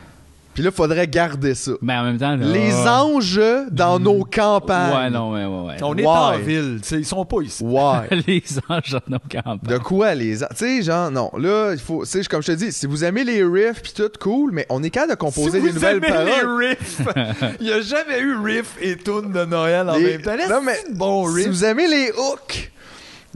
Puis 0.56 0.64
là, 0.64 0.70
faudrait 0.72 1.06
garder 1.06 1.54
ça. 1.54 1.72
Mais 1.82 1.94
en 1.94 2.02
même 2.04 2.16
temps. 2.18 2.34
là- 2.34 2.46
Les 2.46 2.72
anges 2.88 3.40
dans 3.70 4.00
nos 4.00 4.24
campagnes. 4.24 4.96
Ouais, 4.96 5.10
non, 5.10 5.32
ouais, 5.32 5.44
ouais, 5.44 5.66
ouais. 5.68 5.76
On 5.82 5.94
est 5.96 6.02
Why? 6.02 6.08
en 6.08 6.38
ville, 6.38 6.78
tu 6.82 6.88
sais, 6.88 6.96
ils 6.96 7.04
sont 7.04 7.24
pas 7.26 7.42
ici. 7.42 7.62
Ouais. 7.62 8.08
les 8.26 8.42
anges 8.70 8.90
dans 8.92 9.00
nos 9.16 9.18
campagnes. 9.18 9.58
De 9.62 9.76
quoi 9.78 10.14
les 10.14 10.42
an- 10.42 10.48
Tu 10.50 10.56
sais, 10.56 10.82
genre, 10.82 11.10
non. 11.10 11.30
Là, 11.36 11.72
il 11.74 11.78
faut. 11.78 12.04
Tu 12.04 12.10
sais, 12.10 12.24
comme 12.24 12.42
je 12.42 12.48
te 12.52 12.56
dis, 12.56 12.72
si 12.72 12.86
vous 12.86 13.04
aimez 13.04 13.22
les 13.22 13.44
riffs 13.44 13.82
pis 13.82 13.92
tout, 13.92 14.10
cool, 14.18 14.50
mais 14.52 14.64
on 14.70 14.82
est 14.82 14.88
capable 14.90 15.12
de 15.12 15.16
composer 15.18 15.58
si 15.58 15.64
des 15.64 15.68
vous 15.68 15.74
nouvelles 15.74 15.96
aimez 15.98 16.08
paroles. 16.08 16.60
les 16.62 16.68
riffs, 16.68 17.00
il 17.60 17.66
n'y 17.66 17.72
a 17.72 17.80
jamais 17.82 18.18
eu 18.20 18.36
riff 18.38 18.76
et 18.80 18.96
tune 18.96 19.32
de 19.32 19.44
Noël 19.44 19.88
en 19.90 19.96
Les- 19.96 20.12
même 20.18 20.22
temps. 20.22 20.36
Non, 20.48 20.62
mais 20.64 20.78
bon 20.94 21.28
Si 21.36 21.46
vous 21.48 21.64
aimez 21.66 21.86
les 21.86 22.10
hooks, 22.12 22.72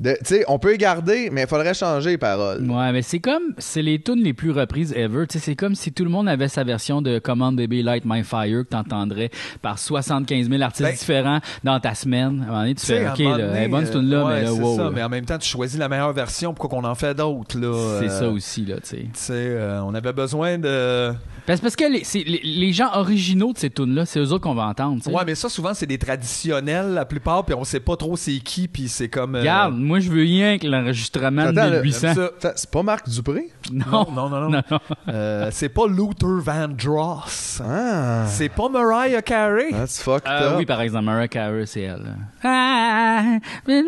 tu 0.02 0.14
sais, 0.22 0.44
on 0.48 0.58
peut 0.58 0.72
les 0.72 0.78
garder, 0.78 1.28
mais 1.30 1.42
il 1.42 1.46
faudrait 1.46 1.74
changer 1.74 2.10
les 2.10 2.18
paroles. 2.18 2.68
Ouais, 2.70 2.92
mais 2.92 3.02
c'est 3.02 3.18
comme, 3.18 3.54
c'est 3.58 3.82
les 3.82 4.00
tunes 4.00 4.22
les 4.22 4.32
plus 4.32 4.50
reprises 4.50 4.92
ever. 4.94 5.26
Tu 5.26 5.38
sais, 5.38 5.44
c'est 5.44 5.56
comme 5.56 5.74
si 5.74 5.92
tout 5.92 6.04
le 6.04 6.10
monde 6.10 6.28
avait 6.28 6.48
sa 6.48 6.64
version 6.64 7.02
de 7.02 7.18
Come 7.18 7.42
on 7.42 7.52
Baby 7.52 7.82
Light 7.82 8.04
My 8.06 8.24
Fire 8.24 8.64
que 8.64 8.70
t'entendrais 8.70 9.30
par 9.62 9.78
75 9.78 10.48
000 10.48 10.62
artistes 10.62 10.88
Ben, 10.88 10.96
différents 10.96 11.40
dans 11.64 11.78
ta 11.80 11.94
semaine. 11.94 12.40
À 12.40 12.44
un 12.44 12.46
moment 12.46 12.60
donné, 12.60 12.74
tu 12.74 12.86
fais, 12.86 13.08
OK, 13.08 13.18
là, 13.18 13.38
donné, 13.38 13.68
bonne 13.68 13.86
cette 13.86 13.96
euh, 13.96 14.00
tune-là, 14.00 14.24
ouais, 14.24 14.34
mais 14.34 14.42
là, 14.42 14.50
c'est 14.54 14.62
wow. 14.62 14.76
ça, 14.76 14.82
là. 14.84 14.90
mais 14.94 15.02
en 15.02 15.08
même 15.08 15.24
temps, 15.24 15.38
tu 15.38 15.48
choisis 15.48 15.78
la 15.78 15.88
meilleure 15.88 16.12
version. 16.12 16.54
Pourquoi 16.54 16.80
qu'on 16.80 16.86
en 16.86 16.94
fait 16.94 17.14
d'autres, 17.14 17.58
là? 17.58 17.98
C'est 18.00 18.10
euh, 18.10 18.20
ça 18.20 18.28
aussi, 18.28 18.64
là, 18.64 18.76
tu 18.76 18.88
sais. 18.88 18.96
Tu 18.96 19.10
sais, 19.14 19.32
euh, 19.34 19.82
on 19.82 19.94
avait 19.94 20.12
besoin 20.12 20.58
de. 20.58 21.12
Parce, 21.50 21.60
parce 21.60 21.74
que 21.76 21.84
les, 21.92 22.04
c'est- 22.04 22.22
les, 22.24 22.40
les 22.44 22.72
gens 22.72 22.90
originaux 22.94 23.52
de 23.52 23.58
ces 23.58 23.70
tunes-là, 23.70 24.06
c'est 24.06 24.20
eux 24.20 24.30
autres 24.32 24.44
qu'on 24.44 24.54
va 24.54 24.66
entendre. 24.66 25.00
Ouais, 25.10 25.22
mais 25.26 25.34
ça, 25.34 25.48
souvent, 25.48 25.74
c'est 25.74 25.86
des 25.86 25.98
traditionnels, 25.98 26.90
la 26.94 27.04
plupart, 27.04 27.44
puis 27.44 27.54
on 27.56 27.64
sait 27.64 27.80
pas 27.80 27.96
trop 27.96 28.16
c'est 28.16 28.38
qui, 28.38 28.68
puis 28.68 28.88
c'est 28.88 29.08
comme. 29.08 29.34
euh, 29.34 29.40
Regarde, 29.40 29.74
moi, 29.76 29.98
je 29.98 30.10
veux 30.10 30.22
rien 30.22 30.58
que 30.58 30.66
l'enregistrement 30.68 31.50
de 31.52 31.58
Attends, 31.58 31.70
là, 31.70 31.80
1800. 31.82 32.00
j'aime 32.06 32.14
ça. 32.14 32.24
Attends, 32.24 32.52
C'est 32.54 32.70
pas 32.70 32.82
Marc 32.84 33.08
Dupré? 33.08 33.48
Non. 33.72 34.06
Non, 34.14 34.28
non, 34.28 34.40
non. 34.48 34.50
non. 34.50 34.78
Euh, 35.08 35.48
c'est 35.50 35.68
pas 35.68 35.86
Luther 35.88 36.38
Vandross. 36.40 37.60
Ah. 37.64 38.26
C'est 38.28 38.48
pas 38.48 38.68
Mariah 38.68 39.22
Carey? 39.22 39.70
That's 39.72 40.00
fucked 40.02 40.28
Euh, 40.28 40.50
up. 40.52 40.54
oui, 40.58 40.66
par 40.66 40.80
exemple, 40.82 41.04
Mariah 41.06 41.28
Carey, 41.28 41.66
c'est 41.66 41.82
elle. 41.82 42.14
Ah, 42.44 43.22
Ouais, 43.66 43.82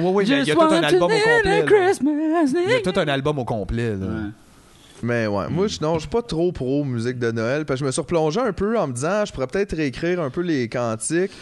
ouais, 0.00 0.24
il 0.24 0.30
y 0.30 0.34
a- 0.34 0.40
il 0.40 0.46
y 0.46 0.50
a 0.50 0.54
tout 0.54 0.60
un 0.62 0.82
album 0.82 1.10
au 1.10 1.14
complet. 1.14 1.64
Il 2.66 2.70
y 2.70 2.74
a 2.74 2.80
tout 2.92 2.98
un 3.00 3.08
album 3.08 3.38
au 3.38 3.44
complet. 3.44 3.90
Là. 3.90 4.06
Ouais. 4.06 4.30
Mais 5.04 5.26
ouais, 5.26 5.48
moi, 5.50 5.68
je, 5.68 5.78
non, 5.82 5.98
suis 5.98 6.08
pas 6.08 6.22
trop 6.22 6.50
pro 6.50 6.82
musique 6.82 7.18
de 7.18 7.30
Noël, 7.30 7.64
parce 7.66 7.78
je 7.80 7.84
me 7.84 7.90
suis 7.90 8.00
replongé 8.00 8.40
un 8.40 8.52
peu 8.52 8.78
en 8.78 8.86
me 8.86 8.92
disant, 8.94 9.24
je 9.26 9.32
pourrais 9.32 9.46
peut-être 9.46 9.76
réécrire 9.76 10.20
un 10.20 10.30
peu 10.30 10.40
les 10.40 10.68
cantiques. 10.68 11.32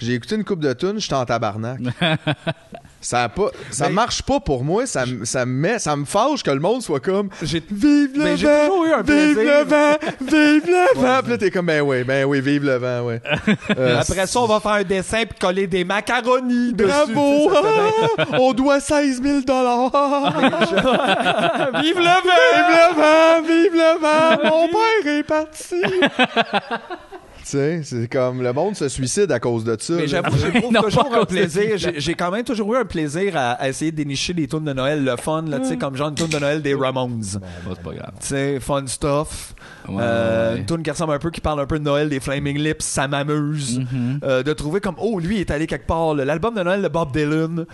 J'ai 0.00 0.14
écouté 0.14 0.34
une 0.34 0.44
coupe 0.44 0.60
de 0.60 0.72
tunes, 0.72 0.98
j'étais 0.98 1.14
en 1.14 1.24
tabarnak. 1.24 1.80
ça 3.04 3.24
a 3.24 3.28
pas, 3.28 3.50
ça 3.70 3.88
Mais- 3.88 3.94
marche 3.94 4.22
pas 4.22 4.40
pour 4.40 4.64
moi. 4.64 4.86
Ça, 4.86 5.06
me- 5.06 5.24
ça 5.24 5.44
me 5.46 5.52
met, 5.52 5.78
ça 5.78 5.94
me 5.96 6.04
fâche 6.04 6.42
que 6.42 6.50
le 6.50 6.60
monde 6.60 6.82
soit 6.82 7.00
comme. 7.00 7.28
J'ai- 7.42 7.62
Vive 7.70 8.10
le 8.16 8.36
j'ai 8.36 8.46
vent, 8.46 8.66
toujours 8.66 8.84
eu 8.86 8.92
un 8.92 9.02
vive 9.02 9.34
plaisir. 9.34 9.44
le 9.44 9.64
vent, 9.64 9.96
vive 10.20 10.66
le 10.66 11.00
vent. 11.00 11.18
Puis 11.22 11.30
là, 11.30 11.38
t'es 11.38 11.50
comme, 11.50 11.66
ben 11.66 11.80
oui, 11.82 12.04
ben 12.04 12.24
oui, 12.24 12.40
vive 12.40 12.64
le 12.64 12.76
vent, 12.76 13.02
ouais. 13.06 13.20
Euh, 13.78 14.00
Après 14.00 14.26
ça, 14.26 14.40
on 14.40 14.46
va 14.46 14.60
faire 14.60 14.72
un 14.72 14.82
dessin 14.84 15.24
puis 15.28 15.38
coller 15.38 15.66
des 15.66 15.84
macaronis 15.84 16.72
dessus. 16.72 16.88
Bravo! 16.88 17.50
ça. 17.52 17.60
Ah, 18.18 18.24
on 18.40 18.52
doit 18.52 18.80
16 18.80 19.22
000 19.22 19.38
Vive 19.38 19.46
le 21.98 22.04
vent! 22.04 22.42
Vive 22.54 22.70
le 22.70 22.94
vent! 22.94 23.42
Vive 23.42 23.74
le 23.74 23.98
vent! 24.00 24.50
Mon 24.50 24.68
père 24.68 25.06
est 25.12 25.22
parti! 25.22 25.82
Tu 27.44 27.50
sais, 27.50 27.82
c'est 27.84 28.08
comme 28.10 28.42
le 28.42 28.52
monde 28.52 28.74
se 28.74 28.88
suicide 28.88 29.30
à 29.30 29.38
cause 29.38 29.64
de 29.64 29.76
ça. 29.78 29.92
Mais 29.94 30.06
là. 30.06 30.22
j'avoue, 30.22 30.36
j'éprouve 30.38 30.72
toujours 30.82 31.14
un 31.14 31.24
plaisir. 31.24 31.70
ça. 31.72 31.76
J'ai 31.92 32.00
j'ai 32.00 32.14
quand 32.14 32.30
même 32.30 32.44
toujours 32.44 32.74
eu 32.74 32.78
un 32.78 32.84
plaisir 32.84 33.36
à, 33.36 33.52
à 33.52 33.68
essayer 33.68 33.90
de 33.92 33.96
dénicher 33.96 34.32
des 34.32 34.48
tunes 34.48 34.64
de 34.64 34.72
Noël, 34.72 35.04
le 35.04 35.16
fun, 35.16 35.42
là, 35.42 35.60
tu 35.60 35.66
sais, 35.66 35.76
comme 35.76 35.94
genre 35.96 36.08
une 36.08 36.14
tune 36.14 36.26
de 36.28 36.38
Noël 36.38 36.62
des 36.62 36.74
Ramones. 36.74 37.20
Bon, 37.34 37.40
bah, 37.66 37.72
c'est 37.76 37.82
pas 37.82 37.94
grave. 37.94 38.12
Tu 38.20 38.26
sais, 38.28 38.60
fun 38.60 38.86
stuff. 38.86 39.54
Ouais, 39.88 39.96
Euh, 40.00 40.54
ouais. 40.54 40.60
Une 40.60 40.66
tune 40.66 40.82
qui 40.82 40.90
ressemble 40.90 41.12
un 41.12 41.18
peu, 41.18 41.30
qui 41.30 41.40
parle 41.42 41.60
un 41.60 41.66
peu 41.66 41.78
de 41.78 41.84
Noël, 41.84 42.08
des 42.08 42.20
Flaming 42.20 42.56
Lips, 42.58 42.84
ça 42.84 43.06
m'amuse. 43.06 43.80
Mhm. 43.80 44.20
Euh, 44.24 44.42
de 44.42 44.52
trouver 44.54 44.80
comme, 44.80 44.96
oh, 44.98 45.18
lui, 45.20 45.36
il 45.36 45.40
est 45.40 45.50
allé 45.50 45.66
quelque 45.66 45.86
part. 45.86 46.14
là. 46.14 46.24
L'album 46.24 46.54
de 46.54 46.62
Noël 46.62 46.80
de 46.82 46.88
Bob 46.88 47.12
Dylan. 47.12 47.66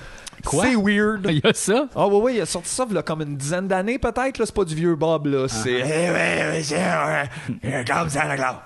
Quoi? 0.45 0.65
C'est 0.65 0.75
weird. 0.75 1.27
Il 1.29 1.41
y 1.45 1.47
a 1.47 1.53
ça? 1.55 1.87
Ah 1.95 2.09
ouais, 2.09 2.17
ouais, 2.17 2.35
il 2.37 2.41
a 2.41 2.47
sorti 2.47 2.71
ça 2.71 2.87
il 2.89 2.95
y 2.97 2.99
a 2.99 3.03
comme 3.03 3.21
une 3.23 3.37
dizaine 3.37 3.69
d'années 3.69 3.99
peut-être. 3.99 4.39
là. 4.39 4.47
C'est 4.47 4.55
pas 4.55 4.65
du 4.65 4.75
vieux 4.75 4.97
Bob, 4.97 5.27
là. 5.27 5.47
C'est... 5.49 5.71
Eh 5.71 5.83
ouais, 5.83 6.11
ouais, 6.51 6.61
c'est, 6.63 6.77
ouais, 6.77 7.85
comme 7.87 8.09
Santa 8.09 8.37
Claus. 8.37 8.57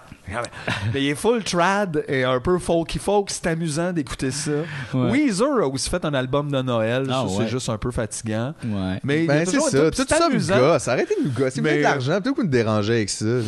Mais 0.93 1.03
il 1.03 1.09
est 1.11 1.15
full 1.15 1.43
trad 1.45 2.05
et 2.09 2.25
un 2.25 2.41
peu 2.41 2.59
folky 2.59 2.99
folk. 2.99 3.29
C'est 3.31 3.47
amusant 3.47 3.93
d'écouter 3.93 4.31
ça. 4.31 4.51
Ouais. 4.95 5.11
Weezer 5.11 5.63
a 5.63 5.67
aussi 5.69 5.91
fait 5.91 6.05
un 6.05 6.15
album 6.15 6.51
de 6.51 6.63
Noël. 6.63 7.07
Ah 7.11 7.25
ouais. 7.25 7.31
C'est 7.39 7.49
juste 7.49 7.69
un 7.69 7.77
peu 7.79 7.91
fatigant. 7.91 8.55
Ouais. 8.65 8.99
Mais 9.05 9.27
Ben, 9.27 9.45
c'est 9.47 9.61
ça. 9.61 9.91
Tout 9.91 10.05
ça 10.09 10.27
amusant. 10.27 10.59
gosse. 10.59 10.89
Arrêtez 10.89 11.15
de 11.21 11.25
nous 11.29 11.33
gosser. 11.33 11.61
Vous 11.61 11.67
Mais, 11.67 11.79
de 11.79 11.83
l'argent. 11.83 12.15
Plutôt 12.21 12.35
que 12.35 12.41
de 12.41 12.47
nous 12.47 12.51
déranger 12.53 12.93
avec 12.95 13.11
ça. 13.11 13.25
là. 13.27 13.43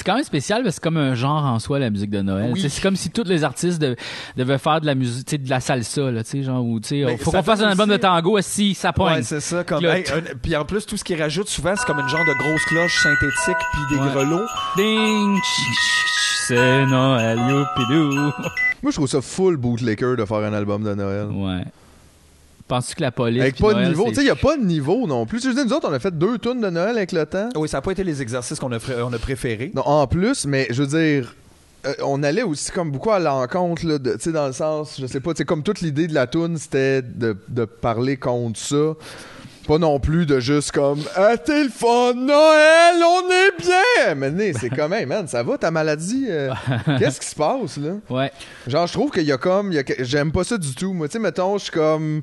C'est 0.00 0.04
quand 0.06 0.14
même 0.14 0.24
spécial 0.24 0.62
parce 0.62 0.76
que 0.76 0.80
c'est 0.82 0.82
comme 0.82 0.96
un 0.96 1.14
genre 1.14 1.44
en 1.44 1.58
soi, 1.58 1.78
la 1.78 1.90
musique 1.90 2.08
de 2.08 2.22
Noël. 2.22 2.52
Oui. 2.54 2.66
C'est 2.70 2.80
comme 2.82 2.96
si 2.96 3.10
tous 3.10 3.24
les 3.24 3.44
artistes 3.44 3.78
de- 3.82 3.96
devaient 4.34 4.56
faire 4.56 4.80
de 4.80 4.86
la 4.86 4.94
musique, 4.94 5.26
tu 5.26 5.32
sais, 5.32 5.36
de 5.38 5.50
la 5.50 5.60
salsa, 5.60 6.10
là, 6.10 6.24
tu 6.24 6.30
sais, 6.30 6.42
genre, 6.42 6.64
ou, 6.64 6.80
tu 6.80 6.88
sais, 7.04 7.16
faut 7.18 7.30
qu'on 7.30 7.42
fasse 7.42 7.60
un 7.60 7.68
album 7.68 7.90
de 7.90 7.98
tango 7.98 8.40
si 8.40 8.72
ça 8.74 8.94
pointe. 8.94 9.16
Ouais, 9.16 9.22
c'est 9.22 9.40
ça. 9.40 9.62
Comme, 9.62 9.82
Là, 9.84 9.98
hey, 9.98 10.04
un- 10.10 10.36
puis 10.40 10.56
en 10.56 10.64
plus, 10.64 10.86
tout 10.86 10.96
ce 10.96 11.04
qu'il 11.04 11.20
rajoute 11.20 11.48
souvent, 11.50 11.74
c'est 11.76 11.84
comme 11.84 11.98
une 12.00 12.08
genre 12.08 12.24
de 12.24 12.32
grosse 12.32 12.64
cloche 12.64 13.02
synthétique 13.02 13.62
puis 13.74 13.96
des 13.98 14.02
Ouais. 14.02 14.10
grelots. 14.10 14.46
Ding, 14.78 15.36
c'est 16.46 16.86
Noël, 16.86 17.38
youpidou. 17.38 18.32
Moi, 18.82 18.90
je 18.90 18.92
trouve 18.92 19.06
ça 19.08 19.20
full 19.20 19.58
bootlicker 19.58 20.16
de 20.16 20.24
faire 20.24 20.38
un 20.38 20.54
album 20.54 20.82
de 20.82 20.94
Noël. 20.94 21.26
Ouais. 21.30 21.62
Penses-tu 22.70 22.94
que 22.94 23.02
la 23.02 23.10
police. 23.12 23.42
Avec 23.42 23.56
pas 23.58 23.74
de 23.74 23.80
niveau. 23.88 24.04
c'est- 24.04 24.08
Tu 24.10 24.14
sais, 24.16 24.20
il 24.22 24.24
n'y 24.24 24.30
a 24.30 24.36
pas 24.36 24.56
de 24.56 24.62
niveau 24.64 25.06
non 25.06 25.26
plus. 25.26 25.38
Tu 25.38 25.42
sais, 25.42 25.50
je 25.50 25.56
veux 25.56 25.62
dire, 25.62 25.70
nous 25.70 25.76
autres, 25.76 25.88
on 25.90 25.92
a 25.92 25.98
fait 25.98 26.16
deux 26.16 26.38
tunes 26.38 26.60
de 26.62 26.70
Noël 26.70 26.96
avec 26.96 27.12
le 27.12 27.26
temps. 27.26 27.48
Oui, 27.56 27.68
ça 27.68 27.76
n'a 27.78 27.82
pas 27.82 27.92
été 27.92 28.02
les 28.04 28.22
exercices 28.22 28.58
qu'on 28.58 28.72
a, 28.72 28.78
fr- 28.78 29.02
on 29.02 29.12
a 29.12 29.18
préférés. 29.18 29.72
Non, 29.74 29.82
en 29.84 30.06
plus, 30.06 30.46
mais 30.46 30.66
je 30.70 30.82
veux 30.82 30.98
dire, 31.18 31.34
euh, 31.86 31.92
on 32.04 32.22
allait 32.22 32.42
aussi 32.42 32.70
comme 32.70 32.90
beaucoup 32.90 33.10
à 33.10 33.18
l'encontre, 33.18 33.86
là, 33.86 33.98
de- 33.98 34.12
tu 34.14 34.20
sais, 34.20 34.32
dans 34.32 34.46
le 34.46 34.52
sens, 34.52 34.96
je 35.00 35.06
sais 35.06 35.20
pas, 35.20 35.32
tu 35.34 35.38
sais, 35.38 35.44
comme 35.44 35.62
toute 35.62 35.80
l'idée 35.80 36.06
de 36.06 36.14
la 36.14 36.26
tune, 36.26 36.56
c'était 36.58 37.02
de, 37.02 37.36
de 37.48 37.64
parler 37.64 38.16
contre 38.16 38.58
ça. 38.58 38.94
Pas 39.70 39.78
non 39.78 40.00
plus 40.00 40.26
de 40.26 40.40
juste 40.40 40.72
comme 40.72 40.98
Ah, 41.14 41.36
t'es 41.36 41.62
le 41.62 41.70
fun, 41.70 42.14
Noël, 42.14 42.96
on 43.04 43.30
est 43.30 43.62
bien! 43.62 44.16
Mais 44.16 44.52
c'est 44.52 44.68
comme, 44.68 44.92
hey 44.92 45.06
man, 45.06 45.28
ça 45.28 45.44
va 45.44 45.56
ta 45.58 45.70
maladie? 45.70 46.26
euh, 46.28 46.52
Qu'est-ce 46.98 47.20
qui 47.20 47.28
se 47.28 47.36
passe, 47.36 47.76
là? 47.76 47.92
Ouais. 48.10 48.32
Genre, 48.66 48.88
je 48.88 48.92
trouve 48.92 49.12
qu'il 49.12 49.22
y 49.22 49.30
a 49.30 49.38
comme. 49.38 49.72
J'aime 50.00 50.32
pas 50.32 50.42
ça 50.42 50.58
du 50.58 50.74
tout. 50.74 50.92
Moi, 50.92 51.06
tu 51.06 51.12
sais, 51.12 51.18
mettons, 51.20 51.56
je 51.56 51.62
suis 51.62 51.72
comme. 51.72 52.22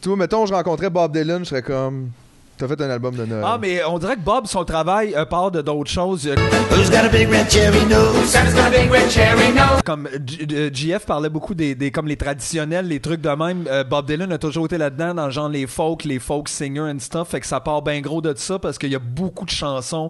Tu 0.00 0.08
vois, 0.08 0.16
mettons, 0.16 0.46
je 0.46 0.54
rencontrais 0.54 0.88
Bob 0.88 1.10
Dylan, 1.12 1.40
je 1.40 1.48
serais 1.48 1.62
comme. 1.62 2.10
T'as 2.56 2.68
fait 2.68 2.80
un 2.80 2.88
album 2.90 3.16
de 3.16 3.24
Noël. 3.24 3.42
Ah, 3.44 3.58
mais 3.60 3.82
on 3.84 3.98
dirait 3.98 4.14
que 4.14 4.20
Bob, 4.20 4.46
son 4.46 4.64
travail 4.64 5.12
euh, 5.16 5.24
part 5.24 5.50
de 5.50 5.60
d'autres 5.60 5.90
choses. 5.90 6.24
Il 6.24 6.30
y 6.30 6.32
a- 6.32 6.36
Who's 6.76 6.88
got 6.88 6.98
a 6.98 7.08
big 7.08 7.28
red 7.28 7.50
cherry 7.50 7.84
nose? 7.86 8.26
Santa's 8.28 8.54
got 8.54 8.66
a 8.66 8.70
big 8.70 8.88
red 8.92 9.10
cherry 9.10 9.52
nose? 9.52 9.82
Comme 9.84 10.08
GF 10.24 11.04
parlait 11.04 11.28
beaucoup 11.30 11.54
des, 11.54 11.74
des- 11.74 11.90
comme 11.90 12.06
les 12.06 12.16
traditionnels, 12.16 12.86
les 12.86 13.00
trucs 13.00 13.20
de 13.20 13.28
même. 13.30 13.64
Euh, 13.68 13.82
Bob 13.82 14.06
Dylan 14.06 14.30
a 14.30 14.38
toujours 14.38 14.66
été 14.66 14.78
là-dedans 14.78 15.14
dans 15.14 15.24
le 15.26 15.32
genre 15.32 15.48
les 15.48 15.66
folk, 15.66 16.04
les 16.04 16.20
folk 16.20 16.48
singers 16.48 16.80
and 16.92 17.00
stuff. 17.00 17.30
Fait 17.30 17.40
que 17.40 17.46
ça 17.46 17.58
part 17.58 17.82
bien 17.82 18.00
gros 18.00 18.20
de 18.22 18.32
ça 18.36 18.60
parce 18.60 18.78
qu'il 18.78 18.92
y 18.92 18.96
a 18.96 19.00
beaucoup 19.00 19.44
de 19.46 19.50
chansons. 19.50 20.08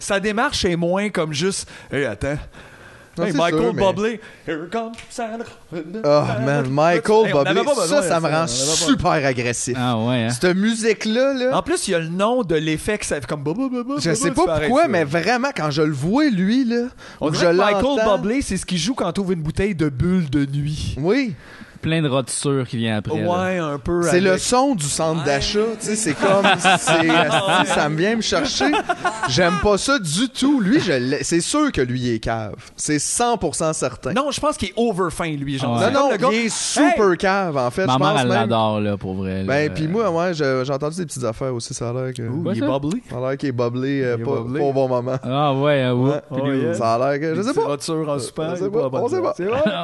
Sa 0.00 0.18
démarche 0.18 0.64
est 0.64 0.76
moins 0.76 1.10
comme 1.10 1.32
juste 1.34 1.68
Hey, 1.92 2.06
attends. 2.06 2.38
Non, 3.18 3.24
hey, 3.24 3.32
c'est 3.32 3.36
Michael 3.38 3.60
sûr, 3.60 3.74
mais- 3.74 3.92
Bublé. 3.92 4.20
Here 4.48 4.68
comes 4.70 4.92
Santa. 5.10 5.44
Oh 5.72 6.22
man, 6.44 6.70
Michael 6.70 7.26
Hey, 7.26 7.34
on 7.34 7.42
Bublé, 7.44 7.60
besoin 7.62 7.86
ça, 7.86 8.02
ça 8.02 8.20
me 8.20 8.28
rend 8.28 8.44
on 8.44 8.46
super 8.46 9.10
agressif. 9.10 9.76
Ah 9.78 9.98
ouais, 9.98 10.24
hein. 10.24 10.30
Cette 10.30 10.56
musique-là, 10.56 11.34
là, 11.34 11.58
En 11.58 11.62
plus, 11.62 11.88
il 11.88 11.90
y 11.90 11.94
a 11.94 11.98
le 11.98 12.08
nom 12.08 12.42
de 12.42 12.54
l'effet 12.54 12.96
que 12.96 13.04
ça 13.04 13.16
fait 13.20 13.26
comme. 13.26 13.44
je 13.98 14.14
sais 14.14 14.30
pas 14.30 14.58
pourquoi, 14.58 14.88
mais 14.88 15.04
vraiment, 15.04 15.50
quand 15.54 15.70
je 15.70 15.82
le 15.82 15.92
vois, 15.92 16.30
lui, 16.30 16.64
là, 16.64 16.86
On 17.20 17.30
je 17.32 17.46
Michael. 17.46 18.00
Bublé, 18.16 18.40
c'est 18.42 18.56
ce 18.56 18.64
qu'il 18.64 18.78
joue 18.78 18.94
quand 18.94 19.12
t'ouvres 19.12 19.32
une 19.32 19.42
bouteille 19.42 19.74
de 19.74 19.88
bulles 19.88 20.30
de 20.30 20.46
nuit. 20.46 20.96
Oui, 20.98 21.34
Plein 21.82 22.00
de 22.00 22.08
rotures 22.08 22.66
qui 22.66 22.76
vient 22.78 22.96
après. 22.98 23.20
là. 23.20 23.28
Ouais, 23.28 23.58
un 23.58 23.78
peu. 23.78 24.02
c'est 24.02 24.20
le 24.20 24.38
son 24.38 24.74
du 24.74 24.84
centre 24.86 25.24
d'achat, 25.24 25.58
tu 25.80 25.86
sais, 25.86 25.96
c'est 25.96 26.14
comme, 26.14 26.46
c'est, 26.78 27.08
ça 27.66 27.88
me 27.88 27.96
vient 27.96 28.16
me 28.16 28.22
chercher. 28.22 28.70
J'aime 29.28 29.54
pas 29.62 29.76
ça 29.78 29.98
du 29.98 30.28
tout. 30.28 30.60
Lui, 30.60 30.80
je 30.80 30.92
l'ai- 30.92 31.24
c'est 31.24 31.40
sûr 31.40 31.70
que 31.72 31.80
lui 31.80 32.00
il 32.00 32.14
est 32.14 32.18
cave. 32.20 32.54
C'est 32.76 32.96
100% 32.98 33.72
certain. 33.72 34.12
Non, 34.12 34.30
je 34.30 34.40
pense 34.40 34.56
qu'il 34.56 34.68
est 34.68 34.74
over 34.76 35.10
fin, 35.10 35.30
lui. 35.32 35.58
Genre. 35.58 35.78
Ouais. 35.80 35.90
non, 35.90 36.10
non, 36.10 36.16
gars- 36.16 36.28
il 36.32 36.46
est 36.46 36.54
super 36.54 37.10
Hey! 37.10 37.16
cave, 37.18 37.56
en 37.56 37.70
fait. 37.70 37.86
Ma 37.86 37.94
je 37.94 37.98
mère, 37.98 38.08
pense 38.12 38.20
elle 38.22 38.28
même. 38.28 38.36
l'adore, 38.40 38.80
là, 38.80 38.96
pour 38.96 39.14
vrai. 39.14 39.44
Ben, 39.44 39.70
puis 39.72 39.88
moi, 39.88 40.10
ouais, 40.10 40.34
j'ai 40.34 40.72
entendu 40.72 40.96
des 40.96 41.06
petites 41.06 41.24
affaires 41.24 41.54
aussi, 41.54 41.74
ça 41.74 41.90
a 41.90 41.92
l'air 41.92 42.14
que... 42.14 42.22
Ouh, 42.22 42.42
il 42.52 42.58
est 42.58 42.60
ça? 42.60 42.66
bubbly. 42.66 43.02
Ça 43.10 43.16
a 43.16 43.20
l'air 43.28 43.36
qu'il 43.36 43.48
est 43.48 43.52
bubbly, 43.52 44.02
euh, 44.02 44.16
pas, 44.18 44.30
bubbly. 44.36 44.58
pas 44.60 44.64
au 44.66 44.72
bon 44.72 44.88
moment. 44.88 45.16
Ah 45.22 45.52
ouais, 45.54 45.82
ah 45.82 45.94
ouais. 45.94 46.10
Ouais. 46.12 46.20
Oh, 46.30 46.46
yeah. 46.52 46.74
Ça 46.74 46.94
a 46.94 46.98
l'air 47.16 47.20
que... 47.20 47.34
Je 47.34 47.42
sais 47.42 47.54
pas. 47.54 47.64
Rotures 47.64 48.08
en 48.08 48.18
super. 48.18 48.52
On 48.52 49.08
sait 49.08 49.20
pas? 49.20 49.34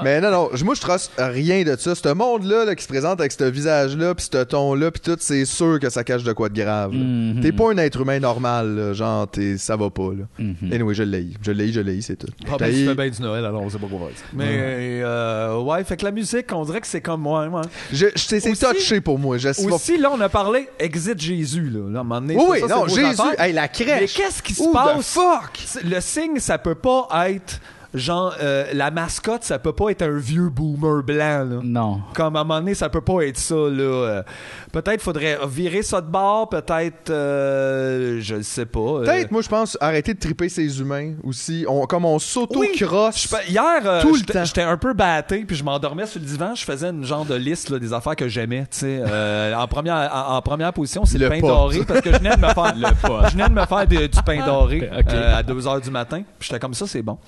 Mais 0.05 0.21
non, 0.21 0.31
non, 0.31 0.49
moi 0.65 0.75
je 0.75 0.81
trace 0.81 1.11
rien 1.19 1.63
de 1.65 1.77
ça. 1.77 1.88
Ce 1.95 2.09
monde-là 2.13 2.65
là, 2.65 2.75
qui 2.75 2.83
se 2.83 2.89
présente 2.89 3.21
avec 3.21 3.33
ce 3.33 3.45
visage-là, 3.45 4.15
puis 4.15 4.27
ce 4.33 4.43
ton-là, 4.45 4.91
puis 4.91 5.01
tout, 5.01 5.17
c'est 5.21 5.45
sûr 5.45 5.79
que 5.81 5.91
ça 5.91 6.05
cache 6.05 6.23
de 6.25 6.33
quoi 6.33 6.49
de 6.49 6.55
grave. 6.61 6.93
là. 6.93 6.99
Mhm. 6.99 7.41
T'es 7.41 7.53
pas 7.53 7.71
un 7.73 7.77
être 7.79 8.01
humain 8.01 8.19
normal, 8.21 8.75
là, 8.77 8.93
genre 8.93 9.29
t'es, 9.29 9.57
ça 9.59 9.77
va 9.77 9.91
pas. 9.91 10.11
Là. 10.17 10.25
Mhm. 10.39 10.73
Anyway, 10.73 10.95
je 10.95 11.03
l'ai, 11.03 11.27
je 11.43 11.51
l'ai, 11.53 11.73
je 11.73 11.81
l'ai, 11.81 12.01
c'est 12.01 12.17
tout. 12.17 12.27
Ah, 12.51 12.57
ben, 12.59 12.73
tu 12.73 12.85
fais 12.87 12.95
bien 12.95 13.09
du 13.09 13.23
Noël, 13.23 13.45
alors 13.45 13.63
on 13.63 13.69
sait 13.71 13.79
pas 13.79 13.87
quoi 13.87 13.99
dire. 14.09 14.17
Mais, 14.33 15.01
euh, 15.03 15.61
ouais, 15.61 15.85
fait 15.85 15.97
que 15.97 16.05
la 16.05 16.11
musique, 16.11 16.47
on 16.53 16.65
dirait 16.65 16.81
que 16.81 16.87
c'est 16.87 17.01
comme 17.01 17.21
moi. 17.23 17.49
Je, 17.93 18.07
je- 18.07 18.11
c'est, 18.17 18.41
c'est 18.41 18.55
touché 18.75 19.01
pour 19.01 19.19
moi. 19.19 19.39
Je, 19.39 19.49
Aussi, 19.71 19.99
là, 19.99 20.11
on 20.13 20.21
a 20.21 20.29
parlé 20.29 20.69
Exit 20.79 21.19
Jésus, 21.21 21.69
là. 21.71 21.81
Là, 21.91 21.99
à 21.99 22.01
un 22.01 22.05
moment 22.05 22.21
donné, 22.21 22.37
oui, 22.37 22.43
ça, 22.43 22.51
oui, 22.51 22.61
ça, 22.61 22.67
non, 22.77 22.85
c'est 22.89 23.05
Jésus, 23.07 23.23
hey, 23.39 23.53
la 23.53 23.63
Mais 23.63 23.69
crèche. 23.69 24.15
qu'est-ce 24.15 24.43
qui 24.43 24.55
se 24.55 24.73
passe? 24.73 25.13
fuck? 25.13 25.51
C'est- 25.65 25.85
Le 25.85 26.01
signe, 26.01 26.39
ça 26.39 26.59
peut 26.59 26.75
pas 26.75 27.09
être. 27.29 27.61
Genre, 27.95 28.35
euh, 28.41 28.67
la 28.75 28.91
mascotte, 28.91 29.45
ça 29.45 29.59
peut 29.59 29.73
pas 29.73 29.91
être 29.91 30.03
un 30.03 30.19
vieux 30.19 30.51
boomer 30.51 31.03
blanc, 31.03 31.47
là. 31.49 31.61
Non. 31.63 32.03
Comme 32.15 32.37
à 32.37 32.41
un 32.41 32.45
moment 32.45 32.61
donné, 32.61 32.75
ça 32.75 32.91
peut 32.91 33.01
pas 33.01 33.23
être 33.23 33.39
ça, 33.39 33.55
là. 33.55 34.25
Peut-être 34.73 35.01
faudrait 35.01 35.39
virer 35.49 35.83
ça 35.83 36.01
de 36.01 36.07
bord, 36.11 36.49
peut-être. 36.49 37.11
euh, 37.11 38.19
je 38.21 38.43
sais 38.43 38.67
pas. 38.67 38.79
euh, 38.81 39.05
Peut-être, 39.05 39.31
moi 39.31 39.43
je 39.43 39.49
pense, 39.49 39.79
arrêter 39.81 40.15
de 40.15 40.19
triper 40.19 40.49
ces 40.49 40.81
humains 40.81 41.15
aussi. 41.25 41.65
On, 41.69 41.87
comme 41.87 42.05
on 42.05 42.19
s'auto-crosse. 42.19 43.23
Je 43.23 43.29
fais- 43.29 43.49
hier, 43.49 43.65
euh, 43.85 44.03
Tout 44.03 44.13
le 44.13 44.19
j'étais 44.19 44.33
temps. 44.35 44.45
j'étais 44.45 44.63
un 44.63 44.77
peu 44.77 44.93
batté, 44.93 45.45
puis 45.47 45.57
je 45.57 45.65
m'endormais 45.65 46.07
sur 46.07 46.21
le 46.21 46.27
divan. 46.27 46.55
Je 46.55 46.65
faisais 46.65 46.89
une 46.91 47.05
genre 47.05 47.25
de 47.25 47.35
liste 47.35 47.71
là, 47.71 47.79
des 47.79 47.93
affaires 47.93 48.17
que 48.17 48.29
j'aimais. 48.29 48.65
Euh, 48.83 49.55
en, 49.55 49.67
première, 49.67 50.11
en, 50.15 50.37
en 50.37 50.43
première 50.43 50.73
position, 50.73 51.05
c'est 51.05 51.19
le, 51.19 51.25
Le 51.25 51.31
pain 51.31 51.41
pot. 51.41 51.49
doré, 51.49 51.81
parce 51.87 52.01
que 52.01 52.13
je 52.13 52.19
venais 52.19 52.37
de 52.37 52.41
me 52.41 52.49
faire, 52.49 52.75
je 53.29 53.33
venais 53.33 53.49
de 53.49 53.55
me 53.55 53.65
faire 53.67 53.87
de- 53.87 54.07
du 54.07 54.23
pain 54.25 54.45
doré 54.45 54.91
euh, 54.93 55.37
à 55.39 55.43
2 55.43 55.55
h 55.55 55.83
du 55.83 55.91
matin. 55.91 56.23
Puis 56.39 56.49
j'étais 56.49 56.61
comme 56.61 56.75
ça, 56.75 56.87
c'est 56.87 57.03
bon. 57.03 57.19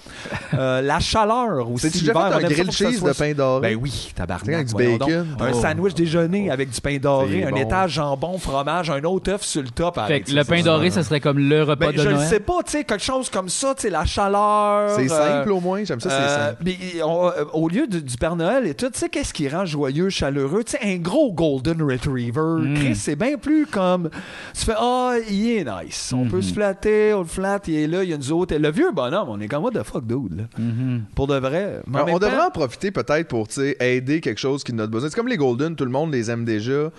Euh, 0.54 0.80
la 0.82 1.00
chaleur 1.00 1.70
aussi. 1.70 1.86
T'as-tu 1.86 2.04
déjà 2.04 2.12
l'hiver, 2.12 2.50
fait 2.50 2.60
un 2.60 2.64
ça 2.66 2.72
cheese 2.72 2.98
soit- 2.98 3.12
de 3.12 3.16
pain 3.16 3.32
doré? 3.32 3.60
Ben 3.74 3.78
oui, 3.80 4.12
tabarnak. 4.14 4.54
avec 4.54 4.66
du 4.66 4.72
voyons 4.72 4.96
bacon. 4.98 5.26
donc. 5.38 5.48
Un 5.48 5.52
sandwich 5.54 5.94
déjeuner 5.94 6.50
avec 6.50 6.70
du 6.70 6.80
pain 6.80 6.96
doré, 6.98 7.29
Un 7.44 7.50
bon. 7.50 7.56
étage 7.56 7.92
jambon, 7.92 8.38
fromage, 8.38 8.90
un 8.90 9.02
autre 9.04 9.32
œuf 9.32 9.42
sur 9.42 9.62
le 9.62 9.70
top. 9.70 9.98
Fait 10.06 10.20
que 10.20 10.32
le 10.32 10.44
pain 10.44 10.62
doré, 10.62 10.90
ça. 10.90 11.02
serait 11.02 11.20
comme 11.20 11.38
le 11.38 11.62
repas 11.62 11.86
Ben, 11.86 11.92
de 11.92 11.98
je 12.02 12.08
ne 12.08 12.14
Noël. 12.14 12.26
sais 12.28 12.40
pas, 12.40 12.62
tu 12.64 12.72
sais, 12.72 12.84
quelque 12.84 13.02
chose 13.02 13.30
comme 13.30 13.48
ça, 13.48 13.74
tu 13.74 13.82
sais, 13.82 13.90
la 13.90 14.04
chaleur. 14.04 14.90
C'est 14.96 15.10
euh, 15.10 15.38
simple 15.38 15.52
au 15.52 15.60
moins, 15.60 15.82
j'aime 15.84 16.00
ça, 16.00 16.10
c'est 16.10 16.16
euh, 16.16 16.48
simple. 16.48 16.62
mais, 16.64 16.76
on- 17.02 17.28
euh, 17.28 17.44
au 17.52 17.68
lieu 17.68 17.86
du, 17.86 18.02
du 18.02 18.16
Père 18.16 18.36
Noël 18.36 18.66
et 18.66 18.74
tout, 18.74 18.90
tu 18.90 18.98
sais, 18.98 19.08
qu'est-ce 19.08 19.32
qui 19.32 19.48
rend 19.48 19.64
joyeux, 19.64 20.10
chaleureux? 20.10 20.64
Tu 20.64 20.72
sais, 20.72 20.78
un 20.82 20.96
gros 20.98 21.32
Golden 21.32 21.82
Retriever. 21.82 22.60
Mm. 22.60 22.74
Chris, 22.74 22.96
c'est 22.96 23.16
bien 23.16 23.36
plus 23.36 23.66
comme. 23.66 24.10
Tu 24.54 24.64
fais, 24.64 24.74
ah, 24.76 25.14
il 25.28 25.50
est 25.58 25.64
nice. 25.64 26.12
On 26.16 26.26
peut 26.26 26.42
se 26.42 26.52
flatter, 26.52 27.14
on 27.14 27.20
le 27.20 27.24
flatte, 27.26 27.68
il 27.68 27.76
est 27.76 27.86
là, 27.86 28.02
il 28.04 28.10
y 28.10 28.12
a 28.12 28.16
nous 28.16 28.32
autres. 28.32 28.54
Le 28.56 28.70
vieux 28.70 28.90
bonhomme, 28.92 29.28
on 29.28 29.40
est 29.40 29.48
comme, 29.48 29.64
what 29.64 29.70
the 29.72 29.82
fuck, 29.82 30.06
dude, 30.06 30.36
là? 30.38 30.44
Mhm. 30.58 31.04
Pour 31.14 31.26
de 31.26 31.36
vrai. 31.36 31.80
On 31.92 32.18
devrait 32.18 32.46
en 32.46 32.50
profiter 32.50 32.90
peut-être 32.90 33.28
pour 33.28 33.48
tu 33.48 33.54
sais, 33.54 33.76
aider 33.80 34.20
quelque 34.20 34.38
chose 34.40 34.64
qui 34.64 34.72
n'a 34.72 34.86
besoin. 34.86 35.08
C'est 35.10 35.16
comme 35.16 35.28
les 35.28 35.36
Golden, 35.36 35.76
tout 35.76 35.84
le 35.84 35.90
monde 35.90 36.12
les 36.12 36.30
aime 36.30 36.44
déjà. 36.44 36.90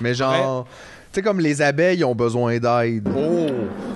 Mais 0.00 0.14
genre, 0.14 0.66
sais, 1.12 1.22
comme 1.22 1.40
les 1.40 1.60
abeilles 1.60 2.04
ont 2.04 2.14
besoin 2.14 2.58
d'aide. 2.58 3.08
Oh! 3.16 3.46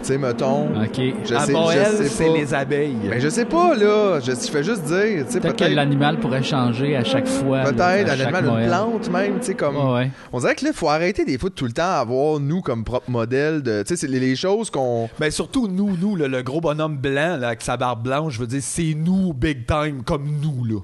Tu 0.03 0.09
sais, 0.09 0.19
mettons. 0.19 0.65
OK. 0.67 1.01
Je 1.25 1.35
à 1.35 1.41
sais, 1.47 1.53
Montréal, 1.53 1.93
je 1.93 2.03
sais 2.03 2.09
c'est 2.09 2.27
pas. 2.27 2.37
les 2.37 2.55
abeilles. 2.55 2.97
Mais 3.09 3.21
je 3.21 3.29
sais 3.29 3.45
pas, 3.47 3.75
là. 3.75 4.19
Je, 4.21 4.33
je 4.33 4.51
fais 4.51 4.63
juste 4.65 4.83
dire. 4.83 5.25
tu 5.25 5.33
sais, 5.33 5.41
Peut-être 5.41 5.57
que 5.57 5.65
l'animal 5.73 6.19
pourrait 6.19 6.43
changer 6.43 6.97
à 6.97 7.05
chaque 7.05 7.27
fois. 7.29 7.63
Peut-être, 7.63 8.11
un 8.11 8.21
animal, 8.21 8.45
une 8.63 8.67
plante 8.69 9.11
même, 9.11 9.39
tu 9.39 9.47
sais, 9.47 9.55
comme... 9.55 9.77
Ouais. 9.77 10.11
On 10.33 10.41
dirait 10.41 10.55
que 10.57 10.65
là, 10.65 10.73
il 10.73 10.77
faut 10.77 10.89
arrêter 10.91 11.25
des 11.25 11.39
fois 11.39 11.49
de 11.51 11.55
tout 11.55 11.65
le 11.67 11.73
temps 11.73 11.89
avoir 12.01 12.39
nous 12.41 12.61
comme 12.61 12.85
propre 12.85 13.09
modèle 13.11 13.63
de... 13.63 13.83
Tu 13.83 13.89
sais, 13.91 13.97
c'est 13.97 14.09
les, 14.09 14.21
les 14.21 14.37
choses 14.37 14.69
qu'on... 14.71 15.09
Ben 15.19 15.31
surtout 15.31 15.69
nous, 15.69 15.97
nous, 15.97 16.17
le, 16.17 16.27
le 16.27 16.43
gros 16.43 16.61
bonhomme 16.61 16.97
blanc 16.99 17.37
là, 17.39 17.47
avec 17.49 17.63
sa 17.63 17.77
barbe 17.79 18.03
blanche, 18.03 18.35
je 18.35 18.41
veux 18.41 18.47
dire, 18.49 18.61
c'est 18.63 18.95
nous 18.95 19.33
big 19.33 19.67
time 19.67 20.03
comme 20.05 20.27
nous 20.43 20.65
là. 20.65 20.81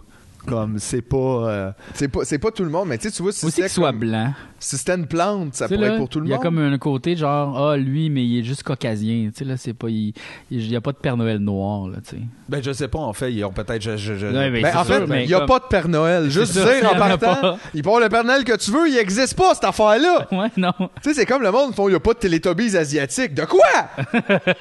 Comme 0.46 0.78
c'est 0.78 1.02
pas. 1.02 1.16
euh, 1.18 1.70
C'est 1.92 2.08
pas, 2.08 2.20
c'est 2.22 2.38
pas 2.38 2.50
tout 2.50 2.64
le 2.64 2.70
monde, 2.70 2.88
mais 2.88 2.96
tu 2.96 3.08
sais, 3.10 3.14
tu 3.14 3.22
vois, 3.22 3.30
si 3.30 3.44
Aussi 3.44 3.56
c'était 3.56 3.68
qu'il 3.68 3.74
soit 3.74 3.90
comme- 3.90 3.98
blanc. 4.00 4.32
Si 4.62 4.76
c'était 4.76 4.94
une 4.94 5.06
plante, 5.06 5.54
ça 5.54 5.66
pourrait 5.66 5.80
là, 5.80 5.86
être 5.94 5.96
pour 5.96 6.08
tout 6.10 6.20
le 6.20 6.26
Il 6.26 6.28
y 6.28 6.32
a 6.32 6.36
monde. 6.36 6.44
comme 6.44 6.58
un 6.58 6.76
côté 6.78 7.16
genre, 7.16 7.70
ah, 7.70 7.76
lui, 7.78 8.10
mais 8.10 8.22
il 8.24 8.38
est 8.40 8.42
juste 8.44 8.62
caucasien. 8.62 9.30
Tu 9.30 9.38
sais, 9.38 9.44
là, 9.44 9.56
c'est 9.56 9.72
pas. 9.72 9.88
Il 9.88 10.12
il 10.50 10.70
y 10.70 10.76
a 10.76 10.80
pas 10.82 10.92
de 10.92 10.98
Père 10.98 11.16
Noël 11.16 11.38
noir, 11.38 11.88
là, 11.88 11.96
tu 12.06 12.16
sais. 12.16 12.22
Ben 12.48 12.62
je 12.62 12.70
sais 12.72 12.88
pas 12.88 12.98
en 12.98 13.12
fait, 13.12 13.32
ils 13.32 13.42
ont 13.44 13.52
peut-être. 13.52 13.80
Je, 13.80 13.96
je, 13.96 14.14
je- 14.16 14.26
Ouais, 14.26 14.50
mais 14.50 14.60
Ben, 14.60 14.70
c'est 14.72 14.78
en 14.78 14.84
sûr, 14.84 14.94
fait, 14.96 15.06
mais 15.06 15.24
il 15.24 15.28
n'y 15.28 15.34
a 15.34 15.38
comme- 15.38 15.46
pas 15.48 15.58
de 15.60 15.64
Père 15.64 15.88
Noël. 15.88 16.30
Juste 16.30 16.52
ça, 16.52 16.64
dire 16.80 16.90
en 16.90 16.94
partant, 16.98 17.56
il 17.74 17.82
peut 17.82 17.88
avoir 17.88 18.02
le 18.02 18.08
Père 18.10 18.24
Noël 18.24 18.44
que 18.44 18.56
tu 18.56 18.70
veux, 18.70 18.88
il 18.88 18.98
existe 18.98 19.34
pas, 19.34 19.54
cette 19.54 19.64
affaire-là. 19.64 20.28
Ouais, 20.32 20.50
non. 20.56 20.72
Tu 20.78 20.86
sais, 21.10 21.14
c'est 21.14 21.26
comme 21.26 21.42
le 21.42 21.50
monde, 21.50 21.72
il 21.78 21.86
n'y 21.86 21.94
a 21.94 22.00
pas 22.00 22.12
de 22.14 22.18
Teletubbies 22.18 22.76
asiatiques. 22.76 23.34
De 23.34 23.44
quoi? 23.46 23.64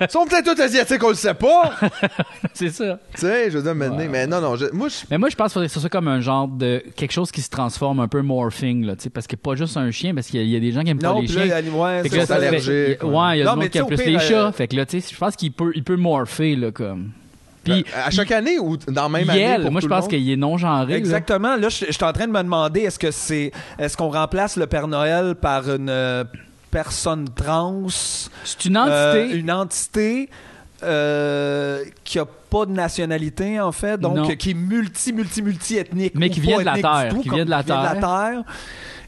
Ils 0.02 0.10
sont 0.10 0.26
peut-être 0.26 0.56
tous 0.56 0.62
asiatiques, 0.62 1.04
on 1.04 1.10
le 1.10 1.16
sait 1.16 1.34
pas. 1.34 1.74
c'est 2.54 2.70
ça. 2.70 3.00
tu 3.16 3.22
sais, 3.22 3.52
je 3.52 3.58
veux 3.58 3.64
dire, 3.64 3.76
Ouais. 3.90 4.08
mais 4.08 4.28
non, 4.28 4.40
non, 4.42 4.56
je- 4.56 4.72
moi, 4.72 4.88
je- 4.88 5.06
Mais 5.12 5.18
moi, 5.18 5.30
je 5.30 5.36
pense 5.36 5.48
qu'il 5.48 5.54
faudrait 5.54 5.68
que 5.68 5.74
ce 5.74 5.80
soit 5.80 5.90
comme 5.90 6.08
un 6.08 6.22
genre 6.22 6.48
de. 6.48 6.82
quelque 6.96 7.12
chose 7.12 7.32
qui 7.32 7.42
se 7.42 7.50
transforme 7.50 8.00
un 8.00 8.08
peu 8.08 8.22
morphing, 8.22 8.86
là, 8.86 8.96
tu 8.96 9.04
sais, 9.04 9.10
parce 9.10 9.28
que 9.28 9.36
pas 9.36 9.56
juste 9.56 9.78
un 9.78 9.89
chien, 9.92 10.14
parce 10.14 10.28
qu'il 10.28 10.40
y, 10.40 10.44
a- 10.44 10.46
il 10.46 10.52
y 10.52 10.56
a 10.56 10.60
des 10.60 10.72
gens 10.72 10.84
qui 10.84 10.90
aiment 10.90 11.02
Non, 11.02 11.16
pas 11.16 11.22
les 11.22 11.28
là, 11.28 11.34
chiens. 11.46 11.56
a- 11.74 11.78
ouais, 11.78 12.02
Fait 12.04 12.10
que 12.10 12.14
c'est 12.16 12.20
là, 12.22 12.26
ça. 12.26 12.36
allergique, 12.36 13.04
Ouais, 13.04 13.38
il 13.38 13.40
y 13.40 13.42
a 13.42 13.46
Non, 13.46 13.56
des 13.58 13.64
gens 13.66 13.70
qui 13.70 13.78
aiment 13.78 13.88
plus 13.88 14.06
les 14.06 14.20
chats. 14.20 14.48
euh, 14.48 14.52
Fait 14.52 14.68
que 14.68 14.76
là, 14.76 14.86
tu 14.86 15.00
sais, 15.02 15.14
je 15.14 15.18
pense 15.18 15.36
qu'il 15.36 15.52
peut, 15.52 15.72
il 15.76 15.84
peut 15.84 15.96
morpher, 15.98 16.56
là, 16.56 16.72
comme. 16.72 17.12
Puis, 17.64 17.86
à 17.94 18.10
chaque 18.10 18.32
année 18.32 18.58
ou 18.58 18.78
dans 18.78 19.04
la 19.04 19.10
même 19.10 19.30
année. 19.30 19.58
Pour 19.62 19.72
moi, 19.72 19.82
tout 19.82 19.88
je 19.88 19.94
pense 19.94 20.08
qu'il 20.08 20.28
est 20.32 20.36
non-genré. 20.38 20.94
là. 20.94 20.98
Exactement. 20.98 21.56
Là, 21.56 21.70
je, 21.70 21.86
je 21.88 21.92
suis 21.92 22.04
en 22.04 22.14
train 22.14 22.26
de 22.26 22.32
me 22.32 22.42
demander 22.42 22.82
est-ce 22.82 22.98
que 22.98 23.12
c'est 23.12 23.52
est-ce 23.78 23.96
qu'on 23.98 24.10
remplace 24.10 24.56
le 24.56 24.66
Père 24.66 24.88
Noël 24.88 25.36
par 25.36 25.70
une 25.70 25.90
euh, 25.90 26.24
personne 26.72 27.28
trans, 27.36 27.86
C'est 27.90 28.66
une 28.66 28.78
euh, 28.78 29.12
entité. 29.24 29.38
une 29.38 29.52
entité 29.52 30.30
euh, 30.84 31.84
qui 32.04 32.18
a 32.20 32.26
pas 32.26 32.66
de 32.66 32.72
nationalité 32.72 33.60
en 33.60 33.72
fait, 33.72 34.00
donc 34.00 34.16
Non. 34.16 34.28
qui 34.28 34.52
est 34.52 34.54
multi 34.56 35.12
multi 35.14 35.42
multi 35.42 35.78
ethnique, 35.78 36.14
Mais 36.16 36.30
qui 36.30 36.40
vient 36.40 36.60
de 36.60 36.64
la 36.66 36.76
Terre, 36.76 37.10
tout, 37.10 37.22
qui 37.22 37.30
vient 37.30 37.46
de 37.46 37.50
la 37.50 37.64
terre. 37.64 38.44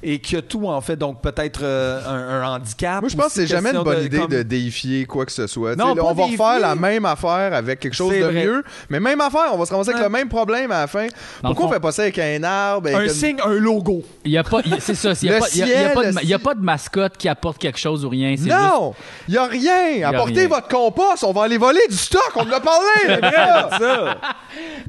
Et 0.03 0.19
qui 0.19 0.35
a 0.35 0.41
tout 0.41 0.65
en 0.67 0.81
fait, 0.81 0.95
donc 0.95 1.21
peut-être 1.21 1.59
euh, 1.63 2.01
un, 2.07 2.41
un 2.43 2.55
handicap. 2.55 3.01
Moi, 3.01 3.09
je 3.09 3.15
pense 3.15 3.27
que 3.27 3.31
c'est 3.33 3.47
jamais 3.47 3.69
une 3.71 3.83
bonne 3.83 3.99
de- 3.99 4.05
idée 4.05 4.17
comme- 4.19 4.31
de 4.31 4.41
déifier 4.41 5.05
quoi 5.05 5.25
que 5.27 5.31
ce 5.31 5.45
soit. 5.45 5.75
Non, 5.75 5.93
là, 5.93 6.03
on 6.03 6.13
va 6.13 6.23
refaire 6.25 6.59
la 6.59 6.73
même 6.75 7.05
affaire 7.05 7.53
avec 7.53 7.79
quelque 7.79 7.93
chose 7.93 8.11
de 8.11 8.19
vrai. 8.23 8.45
mieux, 8.45 8.63
mais 8.89 8.99
même 8.99 9.21
affaire, 9.21 9.49
on 9.53 9.57
va 9.57 9.65
se 9.65 9.71
ramasser 9.71 9.89
avec 9.91 10.01
Ouais. 10.01 10.07
le 10.07 10.11
même 10.11 10.27
problème 10.29 10.71
à 10.71 10.81
la 10.81 10.87
fin. 10.87 11.05
Dans 11.43 11.49
Pourquoi 11.49 11.53
le 11.53 11.65
on 11.65 11.67
fond- 11.69 11.73
fait 11.75 11.79
pas 11.79 11.91
ça 11.91 12.01
avec 12.03 12.17
un 12.19 12.43
arbre? 12.43 12.87
avec 12.87 12.99
un 12.99 13.03
une- 13.03 13.09
signe, 13.09 13.37
un 13.45 13.53
logo. 13.53 14.03
Il 14.25 14.31
y 14.31 14.37
a 14.39 14.43
pas, 14.43 14.61
c'est 14.79 14.95
ça. 14.95 15.11
Il 15.21 15.29
y 15.29 15.33
a 15.33 15.37
pas, 15.39 15.45
a- 15.45 15.47
a 15.47 16.01
de, 16.01 16.07
le 16.07 16.11
ma- 16.13 16.21
il 16.23 16.29
y 16.29 16.33
a 16.33 16.39
pas 16.39 16.55
de 16.55 16.61
mascotte 16.61 17.17
qui 17.17 17.29
apporte 17.29 17.59
quelque 17.59 17.77
chose 17.79 18.03
ou 18.03 18.09
rien. 18.09 18.33
Non! 18.39 18.95
Il 19.27 19.35
y 19.35 19.37
a 19.37 19.45
rien! 19.45 20.07
Apportez 20.09 20.39
rien. 20.39 20.47
votre 20.47 20.67
compost, 20.67 21.23
on 21.23 21.31
va 21.31 21.43
aller 21.43 21.57
voler 21.59 21.81
du 21.89 21.95
stock, 21.97 22.31
on 22.35 22.41
en 22.41 22.51
a 22.51 22.59
parlé! 22.59 22.87
les 23.07 23.21
gars! 23.21 23.69
ça. 23.77 24.17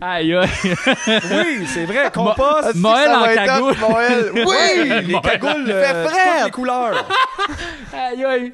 Aïe, 0.00 0.34
aïe. 0.34 0.48
Oui, 1.06 1.66
c'est 1.72 1.84
vrai. 1.84 2.10
Compost. 2.12 2.64
Est-ce 2.68 2.72
que 2.72 2.78
Moël 2.78 3.10
en 3.10 3.24
cagoule. 3.46 3.74
Moël. 3.78 4.32
Oui! 4.34 4.92
les 5.06 5.20
cagoules, 5.20 5.64
euh, 5.68 6.04
toutes 6.06 6.44
les 6.44 6.50
couleurs. 6.50 7.08
aïe, 7.92 8.24
aïe. 8.24 8.52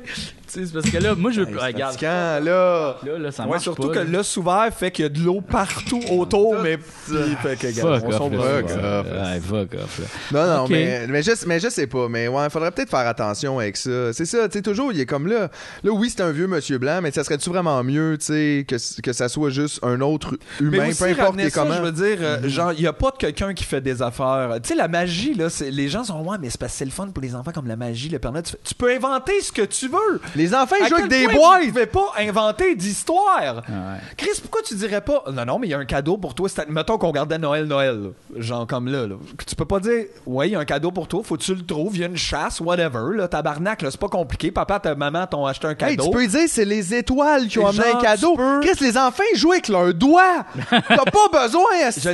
C'est 0.49 0.72
parce 0.72 0.90
que 0.90 0.99
là, 0.99 1.14
moi, 1.14 1.30
je 1.30 1.42
veux. 1.42 1.59
Regarde. 1.59 1.92
fatigant, 1.92 2.11
là. 2.42 2.96
Là, 3.05 3.18
là, 3.18 3.30
ça 3.30 3.44
Ouais, 3.44 3.51
marche 3.51 3.62
surtout 3.64 3.88
pas, 3.88 3.94
que 3.94 3.99
là. 4.01 4.05
l'os 4.05 4.36
ouvert 4.36 4.68
fait 4.76 4.90
qu'il 4.90 5.03
y 5.05 5.07
a 5.07 5.09
de 5.09 5.20
l'eau 5.20 5.40
partout 5.40 6.01
autour, 6.11 6.57
mais 6.62 6.78
puis, 6.78 7.14
fait 7.42 7.57
que, 7.59 7.66
regarde, 7.68 8.01
Fuck 8.03 8.20
on 8.20 8.30
là. 8.30 8.38
Fuck 8.38 8.70
off. 8.70 9.07
Ouais, 9.07 9.40
fuck 9.40 9.74
off, 9.82 10.01
là. 10.32 10.46
Non, 10.46 10.57
non, 10.62 10.68
mais, 10.68 11.07
mais, 11.09 11.22
je, 11.22 11.32
mais 11.46 11.61
je 11.61 11.68
sais 11.68 11.86
pas. 11.86 12.09
Mais 12.09 12.28
ouais, 12.28 12.51
faudrait 12.51 12.70
peut-être 12.70 12.90
faire 12.90 13.07
attention 13.07 13.59
avec 13.59 13.76
ça. 13.76 14.12
C'est 14.12 14.24
ça, 14.26 14.49
tu 14.49 14.59
sais, 14.59 14.62
toujours, 14.62 14.92
il 14.92 15.01
est 15.01 15.07
comme 15.07 15.26
là. 15.26 15.51
Là, 15.84 15.90
oui, 15.92 16.11
c'est 16.11 16.22
un 16.22 16.30
vieux 16.30 16.46
monsieur 16.46 16.78
blanc, 16.78 17.01
mais 17.03 17.11
ça 17.11 17.24
serait-tu 17.24 17.51
vraiment 17.51 17.82
mieux, 17.84 18.16
tu 18.18 18.26
sais, 18.26 18.64
que, 18.66 18.76
que 19.03 19.12
ça 19.12 19.28
soit 19.28 19.51
juste 19.51 19.80
un 19.82 20.01
autre 20.01 20.36
humain, 20.61 20.78
Mais 20.82 20.88
aussi, 20.90 21.03
peu 21.03 21.11
importe 21.11 21.40
ça, 21.40 21.51
comment? 21.51 21.74
je 21.76 21.82
veux 21.82 21.92
dire, 21.92 22.18
euh, 22.20 22.49
genre, 22.49 22.72
il 22.72 22.80
n'y 22.80 22.86
a 22.86 22.92
pas 22.92 23.11
de 23.11 23.16
quelqu'un 23.16 23.55
qui 23.55 23.64
fait 23.64 23.80
des 23.80 24.03
affaires. 24.03 24.57
Tu 24.62 24.68
sais, 24.70 24.74
la 24.74 24.88
magie, 24.88 25.34
là, 25.34 25.49
les 25.70 25.88
gens 25.88 26.05
sont, 26.05 26.22
ouais, 26.24 26.36
mais 26.40 26.51
c'est 26.51 26.59
parce 26.61 26.72
que 26.72 26.78
c'est 26.78 26.84
le 26.84 26.90
fun 26.90 27.09
pour 27.09 27.22
les 27.22 27.34
enfants 27.34 27.53
comme 27.53 27.66
la 27.68 27.76
magie, 27.76 28.09
le 28.09 28.18
Père 28.18 28.32
Noël. 28.32 28.44
Tu, 28.44 28.55
tu 28.64 28.74
peux 28.74 28.90
inventer 28.92 29.40
ce 29.42 29.53
que 29.53 29.62
tu 29.62 29.88
veux. 29.88 30.20
Les 30.39 30.55
enfants, 30.55 30.76
ils 30.80 30.86
jouent 30.89 30.95
avec 30.97 31.09
des 31.09 31.26
boîtes! 31.26 31.64
Vous 31.64 31.68
pouvez 31.72 31.86
pas 31.86 32.12
inventer 32.18 32.74
d'histoire? 32.76 33.57
Ouais. 33.68 33.99
Chris, 34.16 34.30
pourquoi 34.41 34.62
tu 34.62 34.74
dirais 34.74 35.01
pas 35.01 35.24
Non, 35.32 35.45
non, 35.45 35.59
mais 35.59 35.66
il 35.66 35.70
y 35.70 35.74
a 35.74 35.78
un 35.78 35.84
cadeau 35.84 36.16
pour 36.16 36.34
toi. 36.34 36.49
Mettons 36.68 36.97
qu'on 36.99 37.09
regardait 37.09 37.39
Noël, 37.39 37.64
Noël. 37.64 38.01
là. 38.03 38.41
Genre 38.43 38.66
comme 38.66 38.89
là, 38.89 39.07
là. 39.07 39.16
Tu 39.47 39.55
peux 39.55 39.64
pas 39.64 39.80
dire 39.80 40.05
Ouais, 40.26 40.49
il 40.49 40.53
y 40.53 40.55
a 40.55 40.61
un 40.61 40.64
cadeau 40.64 40.91
pour 40.93 41.09
toi, 41.09 41.22
faut 41.24 41.36
que 41.36 41.43
tu 41.43 41.55
le 41.55 41.64
trouves, 41.66 41.97
il 41.97 42.01
y 42.01 42.05
a 42.05 42.07
une 42.07 42.16
chasse, 42.16 42.61
whatever. 42.61 43.16
Là, 43.16 43.28
tabarnak, 43.28 43.82
là, 43.82 43.91
c'est 43.91 44.01
pas 44.01 44.09
compliqué. 44.09 44.51
Papa, 44.51 44.78
ta 44.80 44.95
maman 44.95 45.26
t'ont 45.26 45.45
acheté 45.47 45.66
un 45.66 45.70
Hey, 45.70 45.97
cadeau. 45.97 46.05
tu 46.05 46.11
peux 46.11 46.26
dire, 46.26 46.47
c'est 46.49 46.64
les 46.64 46.95
étoiles 46.95 47.49
qui 47.49 47.59
ont 47.59 47.66
amené 47.66 47.84
un 47.95 48.01
cadeau. 48.01 48.34
peux- 48.36 48.61
Chris, 48.61 48.76
les 48.80 48.97
enfants, 48.97 49.22
ils 49.34 49.39
jouent 49.39 49.53
avec 49.53 49.68
leurs 49.68 49.93
doigts. 49.95 50.45
T'as 50.70 50.80
pas 51.05 51.43
besoin, 51.45 51.62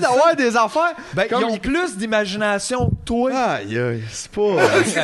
d'avoir 0.01 0.31
sais. 0.31 0.37
des 0.37 0.57
affaires? 0.57 0.95
Ben, 1.15 1.29
Comme 1.29 1.41
ils 1.43 1.45
ont 1.53 1.59
plus 1.59 1.97
d'imagination 1.97 2.91
que 2.91 2.95
toi. 3.05 3.33
Aïe, 3.35 3.79
aïe, 3.79 4.03
c'est 4.11 4.31
pas. 4.31 4.57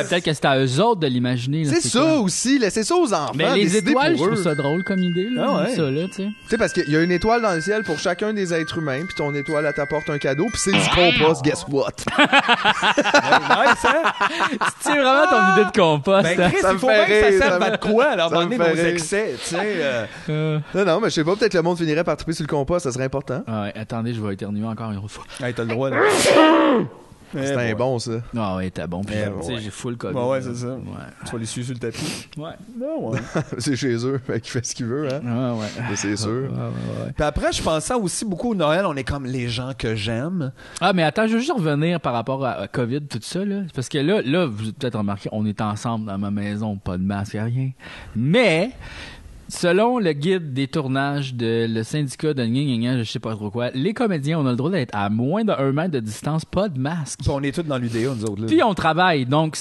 Peut-être 0.03 0.23
que 0.25 0.33
c'est 0.33 0.45
à 0.45 0.57
eux 0.59 0.79
autres 0.79 1.01
de 1.01 1.07
l'imaginer. 1.07 1.63
là, 1.63 1.71
c'est 1.75 1.87
ça 1.89 1.99
quoi? 1.99 2.19
aussi, 2.19 2.57
laissez 2.59 2.83
ça 2.83 2.95
aux 2.95 3.10
enfants. 3.13 3.31
Mais 3.35 3.55
les 3.55 3.63
décidez 3.65 3.91
étoiles, 3.91 4.13
je 4.13 4.17
pour 4.17 4.27
trouve 4.27 4.43
ça 4.43 4.55
drôle 4.55 4.83
comme 4.83 4.99
idée. 4.99 5.29
Là, 5.29 5.45
Ah 5.47 5.63
ouais. 5.63 5.75
Ça, 5.75 5.81
là, 5.83 6.07
tu 6.07 6.13
sais. 6.13 6.23
Tu 6.23 6.33
sais, 6.49 6.57
parce 6.57 6.73
qu'il 6.73 6.89
y 6.89 6.95
a 6.95 7.01
une 7.01 7.11
étoile 7.11 7.41
dans 7.41 7.53
le 7.53 7.61
ciel 7.61 7.83
pour 7.83 7.99
chacun 7.99 8.33
des 8.33 8.53
êtres 8.53 8.77
humains, 8.77 9.03
puis 9.05 9.15
ton 9.15 9.33
étoile, 9.33 9.65
elle 9.65 9.73
t'apporte 9.73 10.09
un 10.09 10.17
cadeau, 10.17 10.45
puis 10.51 10.57
c'est 10.59 10.71
du 10.71 10.89
compost, 10.95 11.43
guess 11.43 11.65
what? 11.69 11.91
nice, 12.17 13.85
hein? 13.85 14.11
C'est 14.79 14.91
vraiment 14.91 15.27
ton 15.29 15.53
idée 15.61 15.71
de 15.71 15.77
compost. 15.79 16.23
Ben, 16.23 16.41
hein? 16.41 16.49
Chris, 16.49 16.61
Ça 16.61 16.71
il 16.73 16.79
faut 16.79 16.87
bien 16.87 17.05
que 17.05 17.31
ça 17.39 17.47
serve 17.47 17.63
à 17.63 17.69
de 17.71 17.77
quoi, 17.77 18.05
alors, 18.05 18.29
fait 18.31 18.57
nos 18.57 18.75
excès, 18.85 19.35
tu 19.43 19.55
sais. 19.55 19.57
euh. 19.61 20.05
Euh, 20.29 20.59
Non, 20.73 20.85
non, 20.85 20.99
mais 21.01 21.09
je 21.09 21.15
sais 21.15 21.23
pas, 21.23 21.35
peut-être 21.35 21.53
le 21.53 21.61
monde 21.61 21.77
finirait 21.77 22.03
par 22.03 22.17
triper 22.17 22.33
sur 22.33 22.43
le 22.43 22.47
compost, 22.49 22.83
ça 22.85 22.91
serait 22.91 23.05
important. 23.05 23.43
Ouais, 23.47 23.73
attendez, 23.75 24.13
je 24.13 24.21
vais 24.21 24.33
éternuer 24.33 24.65
encore 24.65 24.91
une 24.91 25.07
fois. 25.07 25.23
Hey, 25.43 25.53
t'as 25.53 25.63
le 25.63 25.69
droit, 25.69 25.89
là. 25.89 25.97
C'est 27.33 27.71
un 27.71 27.75
bon, 27.75 27.99
ça. 27.99 28.11
Ah 28.35 28.55
ouais, 28.57 28.69
t'es 28.69 28.87
bon. 28.87 29.03
Puis, 29.03 29.15
tu 29.15 29.45
sais, 29.45 29.53
ouais. 29.53 29.59
j'ai 29.61 29.69
full 29.69 29.97
COVID. 29.97 30.17
Ouais, 30.17 30.29
ouais, 30.29 30.41
c'est 30.41 30.55
ça. 30.55 30.67
Ouais. 30.67 30.81
Tu 31.25 31.31
vas 31.31 31.37
les 31.37 31.45
suivre 31.45 31.65
sur 31.67 31.73
le 31.73 31.79
tapis. 31.79 32.27
Ouais. 32.37 32.51
Non, 32.77 33.09
ouais. 33.09 33.19
c'est 33.57 33.75
chez 33.75 33.95
eux, 34.05 34.19
fait 34.25 34.41
qu'il 34.41 34.51
fait 34.51 34.65
ce 34.65 34.75
qu'il 34.75 34.85
veut, 34.85 35.07
hein. 35.13 35.21
Ouais, 35.23 35.61
ouais. 35.61 35.95
C'est 35.95 36.15
sûr. 36.15 36.29
Ouais, 36.31 36.47
ouais, 36.47 37.05
ouais. 37.05 37.11
Puis 37.15 37.23
après, 37.23 37.51
je 37.51 37.61
pensais 37.61 37.93
aussi 37.93 38.25
beaucoup 38.25 38.51
au 38.51 38.55
Noël, 38.55 38.85
on 38.85 38.95
est 38.95 39.03
comme 39.03 39.25
les 39.25 39.49
gens 39.49 39.71
que 39.77 39.95
j'aime. 39.95 40.51
Ah, 40.79 40.93
mais 40.93 41.03
attends, 41.03 41.27
je 41.27 41.33
veux 41.33 41.39
juste 41.39 41.53
revenir 41.53 41.99
par 41.99 42.13
rapport 42.13 42.45
à, 42.45 42.51
à 42.51 42.67
COVID, 42.67 43.01
tout 43.07 43.19
ça, 43.21 43.45
là. 43.45 43.61
Parce 43.73 43.89
que 43.89 43.97
là, 43.97 44.21
là, 44.23 44.45
vous 44.45 44.63
avez 44.63 44.73
peut-être 44.73 44.97
remarqué, 44.97 45.29
on 45.31 45.45
est 45.45 45.61
ensemble 45.61 46.05
dans 46.05 46.17
ma 46.17 46.31
maison, 46.31 46.77
pas 46.77 46.97
de 46.97 47.03
masque, 47.03 47.33
rien. 47.33 47.71
Mais, 48.15 48.71
selon 49.51 49.99
le 49.99 50.13
guide 50.13 50.53
des 50.53 50.67
tournages 50.67 51.35
de 51.35 51.67
le 51.69 51.83
syndicat 51.83 52.33
de 52.33 52.45
gna 52.45 52.63
gna 52.63 52.77
gna, 52.77 53.03
je 53.03 53.11
sais 53.11 53.19
pas 53.19 53.35
trop 53.35 53.51
quoi, 53.51 53.69
les 53.71 53.93
comédiens, 53.93 54.39
on 54.39 54.45
a 54.45 54.51
le 54.51 54.55
droit 54.55 54.71
d'être 54.71 54.95
à 54.95 55.09
moins 55.09 55.43
d'un 55.43 55.71
mètre 55.71 55.91
de 55.91 55.99
distance, 55.99 56.45
pas 56.45 56.69
de 56.69 56.79
masque. 56.79 57.19
Puis 57.19 57.29
on 57.29 57.41
est 57.43 57.53
tous 57.53 57.63
dans 57.63 57.77
l'UDA, 57.77 58.15
nous 58.15 58.23
autres. 58.23 58.41
Là. 58.41 58.47
Puis 58.47 58.63
on 58.63 58.73
travaille, 58.73 59.25
donc 59.25 59.55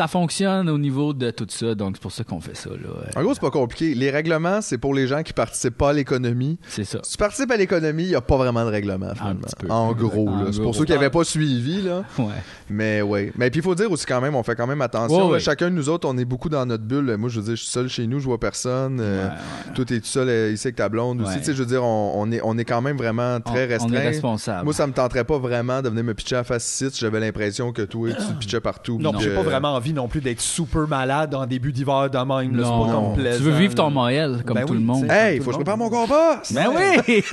ça 0.00 0.08
fonctionne 0.08 0.70
au 0.70 0.78
niveau 0.78 1.12
de 1.12 1.30
tout 1.30 1.44
ça, 1.50 1.74
donc 1.74 1.96
c'est 1.96 2.00
pour 2.02 2.10
ça 2.12 2.24
qu'on 2.24 2.40
fait 2.40 2.56
ça, 2.56 2.70
là. 2.70 2.88
En 3.16 3.22
gros, 3.22 3.34
c'est 3.34 3.40
pas 3.40 3.50
compliqué. 3.50 3.94
Les 3.94 4.10
règlements, 4.10 4.62
c'est 4.62 4.78
pour 4.78 4.94
les 4.94 5.06
gens 5.06 5.22
qui 5.22 5.34
participent 5.34 5.76
pas 5.76 5.90
à 5.90 5.92
l'économie. 5.92 6.58
C'est 6.68 6.84
ça. 6.84 7.00
Si 7.02 7.12
tu 7.12 7.18
participes 7.18 7.50
à 7.50 7.58
l'économie, 7.58 8.04
il 8.04 8.08
n'y 8.08 8.14
a 8.14 8.22
pas 8.22 8.38
vraiment 8.38 8.64
de 8.64 8.70
règlement, 8.70 9.14
finalement. 9.14 9.40
petit 9.42 9.56
peu. 9.58 9.70
En 9.70 9.92
gros. 9.92 10.26
C'est 10.52 10.62
pour 10.62 10.74
ceux 10.74 10.86
qui 10.86 10.92
n'avaient 10.92 11.10
pas 11.10 11.24
suivi, 11.24 11.82
là. 11.82 12.02
Ouais. 12.18 12.26
Mais 12.70 13.02
oui. 13.02 13.30
Mais 13.36 13.50
puis 13.50 13.60
il 13.60 13.62
faut 13.62 13.74
dire 13.74 13.90
aussi 13.90 14.06
quand 14.06 14.20
même, 14.22 14.34
on 14.34 14.42
fait 14.42 14.54
quand 14.54 14.66
même 14.66 14.80
attention. 14.80 15.16
Ouais, 15.16 15.22
là. 15.24 15.30
ouais. 15.32 15.40
Chacun 15.40 15.68
de 15.70 15.74
nous 15.74 15.88
autres, 15.90 16.08
on 16.08 16.16
est 16.16 16.24
beaucoup 16.24 16.48
dans 16.48 16.64
notre 16.64 16.84
bulle. 16.84 17.14
Moi, 17.18 17.28
je 17.28 17.40
veux 17.40 17.44
dire, 17.46 17.56
je 17.56 17.60
suis 17.62 17.70
seul 17.70 17.88
chez 17.88 18.06
nous, 18.06 18.20
je 18.20 18.24
vois 18.24 18.40
personne. 18.40 19.00
Euh, 19.00 19.10
Ouais, 19.26 19.26
ouais. 19.68 19.74
Toi, 19.74 19.84
t'es 19.84 20.00
tout 20.00 20.06
seul 20.06 20.28
euh, 20.30 20.52
ici 20.52 20.66
avec 20.68 20.76
ta 20.76 20.88
blonde 20.88 21.20
aussi. 21.20 21.38
Tu 21.40 21.44
sais, 21.44 21.52
je 21.52 21.58
veux 21.58 21.66
dire, 21.66 21.84
on, 21.84 22.12
on 22.14 22.32
est, 22.32 22.40
on 22.42 22.56
est 22.56 22.64
quand 22.64 22.80
même 22.80 22.96
vraiment 22.96 23.38
très 23.40 23.52
On- 23.52 23.56
On 23.56 23.58
est 23.58 23.66
restreint. 23.66 23.98
responsable. 24.00 24.64
Moi, 24.64 24.72
ça 24.72 24.86
me 24.86 24.92
tenterait 24.94 25.24
pas 25.24 25.36
vraiment 25.38 25.82
de 25.82 25.88
venir 25.90 26.04
me 26.04 26.14
pitcher 26.14 26.36
à 26.36 26.44
face 26.44 26.66
ici 26.72 26.90
si 26.90 27.00
j'avais 27.00 27.20
l'impression 27.20 27.72
que 27.72 27.82
toi, 27.82 28.08
tu 28.10 28.16
te 28.16 28.32
pitchais 28.38 28.60
partout. 28.60 28.98
Non, 29.00 29.12
j'ai 29.18 29.34
pas 29.34 29.42
vraiment 29.42 29.74
envie 29.74 29.89
non 29.92 30.08
plus 30.08 30.20
d'être 30.20 30.40
super 30.40 30.86
malade 30.88 31.34
en 31.34 31.46
début 31.46 31.72
d'hiver 31.72 32.08
de 32.10 32.18
même. 32.18 32.56
là. 32.56 32.64
C'est 32.64 32.70
Non. 32.70 33.14
Tu 33.14 33.42
veux 33.42 33.52
vivre 33.52 33.74
ton 33.74 33.84
là. 33.84 33.90
Moël, 33.90 34.42
comme 34.46 34.56
Ben 34.56 34.64
tout 34.66 34.72
oui, 34.72 34.78
le 34.80 34.84
monde. 34.84 35.06
Hey, 35.10 35.38
faut 35.38 35.46
que 35.46 35.52
je 35.52 35.56
prépare 35.56 35.76
mon 35.78 35.88
compost! 35.90 36.52
Ben 36.52 36.68
oui! 36.74 37.22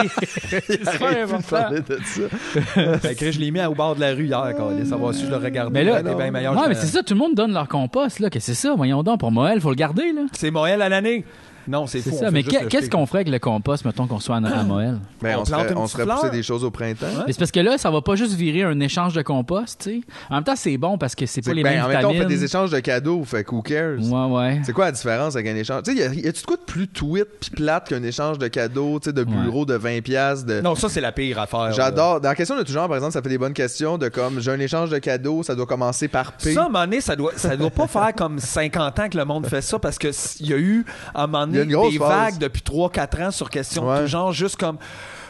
Parler 1.50 1.80
de 1.82 2.00
ça. 2.04 2.98
Fait 3.00 3.16
que 3.16 3.32
je 3.32 3.40
l'ai 3.40 3.52
mis 3.52 3.64
au 3.66 3.74
bord 3.74 3.96
de 3.96 4.02
la 4.02 4.14
rue 4.14 4.26
hier, 4.26 4.54
quand 4.58 4.70
il 4.78 4.86
savoir 4.86 5.14
si 5.14 5.26
je 5.26 5.30
le 5.32 5.38
regardais. 5.38 5.72
Mais 5.72 5.84
là, 5.84 6.02
Ben, 6.02 6.32
meilleur 6.32 6.56
ouais, 6.56 6.64
que- 6.64 6.70
mais 6.70 6.76
c'est 6.76 6.88
ça, 6.88 7.04
tout 7.04 7.14
le 7.14 7.20
monde 7.20 7.36
donne 7.36 7.54
leur 7.54 7.68
compost, 7.68 8.20
là. 8.20 8.30
Qu'est-ce 8.30 8.48
que 8.48 8.54
c'est 8.56 8.68
ça? 8.68 8.74
Voyons 8.76 9.04
donc, 9.04 9.20
pour 9.20 9.32
Moël, 9.32 9.60
faut 9.62 9.70
le 9.70 9.76
garder, 9.76 10.12
là. 10.14 10.22
C'est 10.34 10.52
Moël 10.52 10.82
à 10.82 10.90
l'année. 10.90 11.26
Non, 11.68 11.88
c'est 11.88 12.02
on 12.12 12.18
ça. 12.18 12.32
Mais 12.32 12.44
qu'est-ce 12.44 12.90
qu'on 12.90 13.06
ferait 13.06 13.20
avec 13.20 13.30
le 13.32 13.40
compost, 13.40 13.86
mettons 13.86 14.08
qu'on 14.08 14.20
soit 14.20 14.38
à, 14.38 14.60
à 14.60 14.64
Noël? 14.64 15.00
Ben, 15.22 15.38
On 15.38 15.42
on, 15.42 15.46
se 15.46 15.52
plante 15.52 15.62
ferait, 15.64 15.74
une 15.74 15.78
on 15.80 15.88
se 15.88 15.94
ferait 15.94 16.06
petite 16.06 16.20
pousser 16.20 16.32
des 16.32 16.44
choses 16.44 16.64
au 16.64 16.72
printemps. 16.72 17.06
Mais 17.26 17.34
c'est 17.34 17.40
parce 17.40 17.52
que 17.52 17.60
là, 17.60 17.78
ça 17.78 17.92
va 17.92 18.02
pas 18.02 18.16
juste 18.16 18.34
virer 18.34 18.64
un 18.64 18.80
échange 18.80 19.14
de 19.14 19.22
compost, 19.22 19.82
tu 19.84 19.90
sais. 19.90 20.02
En 20.30 20.36
même 20.36 20.44
temps, 20.44 20.56
c'est 20.56 20.78
bon 20.78 20.98
parce 20.98 21.16
que 21.16 21.26
c'est 21.26 21.42
pas 21.42 21.54
les 21.54 21.64
ben, 21.64 21.72
mêmes 21.76 21.86
en 21.86 21.88
même 21.90 22.02
temps, 22.02 22.12
on 22.12 22.14
fait 22.14 22.26
des 22.26 22.44
échanges 22.44 22.72
de 22.72 22.80
cadeaux, 22.80 23.24
fait 23.24 23.46
who 23.50 23.62
cares? 23.62 23.98
Ouais, 24.00 24.36
ouais. 24.38 24.62
C'est 24.64 24.74
quoi 24.74 24.86
la 24.86 24.92
différence 24.92 25.36
avec 25.36 25.48
un 25.48 25.56
échange? 25.56 25.84
Tu 25.84 25.92
sais, 25.92 25.98
y 25.98 26.04
a- 26.04 26.14
y 26.14 26.28
a-tu 26.28 26.42
de 26.42 26.46
quoi 26.46 26.58
de 26.58 26.62
plus 26.62 26.88
tweet 26.88 27.28
puis 27.40 27.50
plate 27.52 27.90
qu'un 27.90 28.04
échange 28.04 28.38
de 28.38 28.48
cadeaux, 28.48 29.00
tu 29.00 29.10
sais, 29.10 29.14
de 29.14 29.24
bureau 29.24 29.66
de 29.66 29.78
20$ 29.78 30.02
piastres, 30.02 30.46
de... 30.46 30.62
Non, 30.62 30.76
ça, 30.76 30.90
c'est 30.90 31.02
la 31.02 31.12
pire 31.12 31.40
affaire. 31.40 31.72
J'adore. 31.74 32.22
Dans 32.22 32.30
la 32.30 32.36
question 32.36 32.58
de 32.58 32.64
tout 32.64 32.72
genre, 32.72 32.88
par 32.88 32.96
exemple, 32.98 33.14
ça 33.14 33.22
fait 33.22 33.30
des 33.30 33.38
bonnes 33.38 33.54
questions 33.54 33.98
de 33.98 34.08
comme 34.08 34.40
j'ai 34.40 34.52
un 34.52 34.60
échange 34.60 34.90
de 34.90 34.98
cadeaux, 35.00 35.44
ça 35.44 35.56
doit 35.56 35.66
commencer 35.66 36.08
par 36.08 36.34
P. 36.34 36.54
Ça, 36.54 36.64
à 36.64 36.66
un 36.66 36.70
moment 36.70 36.86
donné, 36.86 37.02
ça 37.02 37.16
doit, 37.16 37.32
ça 37.36 37.58
doit 37.58 37.70
pas 37.70 37.88
faire 37.88 38.14
comme 38.16 38.40
50 38.40 39.00
ans 39.00 39.10
que 39.10 39.18
le 39.18 39.26
monde 39.26 39.48
fait 39.48 39.62
ça 39.62 39.80
parce 39.80 39.98
que 39.98 40.10
il 40.40 40.48
y 40.48 40.54
a 40.54 40.58
eu, 40.58 40.86
à 41.14 41.24
un 41.24 41.28
moment 41.28 41.57
a 41.57 41.57
donné, 41.66 41.92
des 41.92 41.98
phase. 41.98 42.10
vagues 42.10 42.38
depuis 42.38 42.62
3-4 42.62 43.28
ans 43.28 43.32
sur 43.32 43.50
question 43.50 43.84
de 43.84 44.02
Ouais. 44.02 44.08
genre, 44.08 44.32
juste 44.34 44.56
comme 44.58 44.78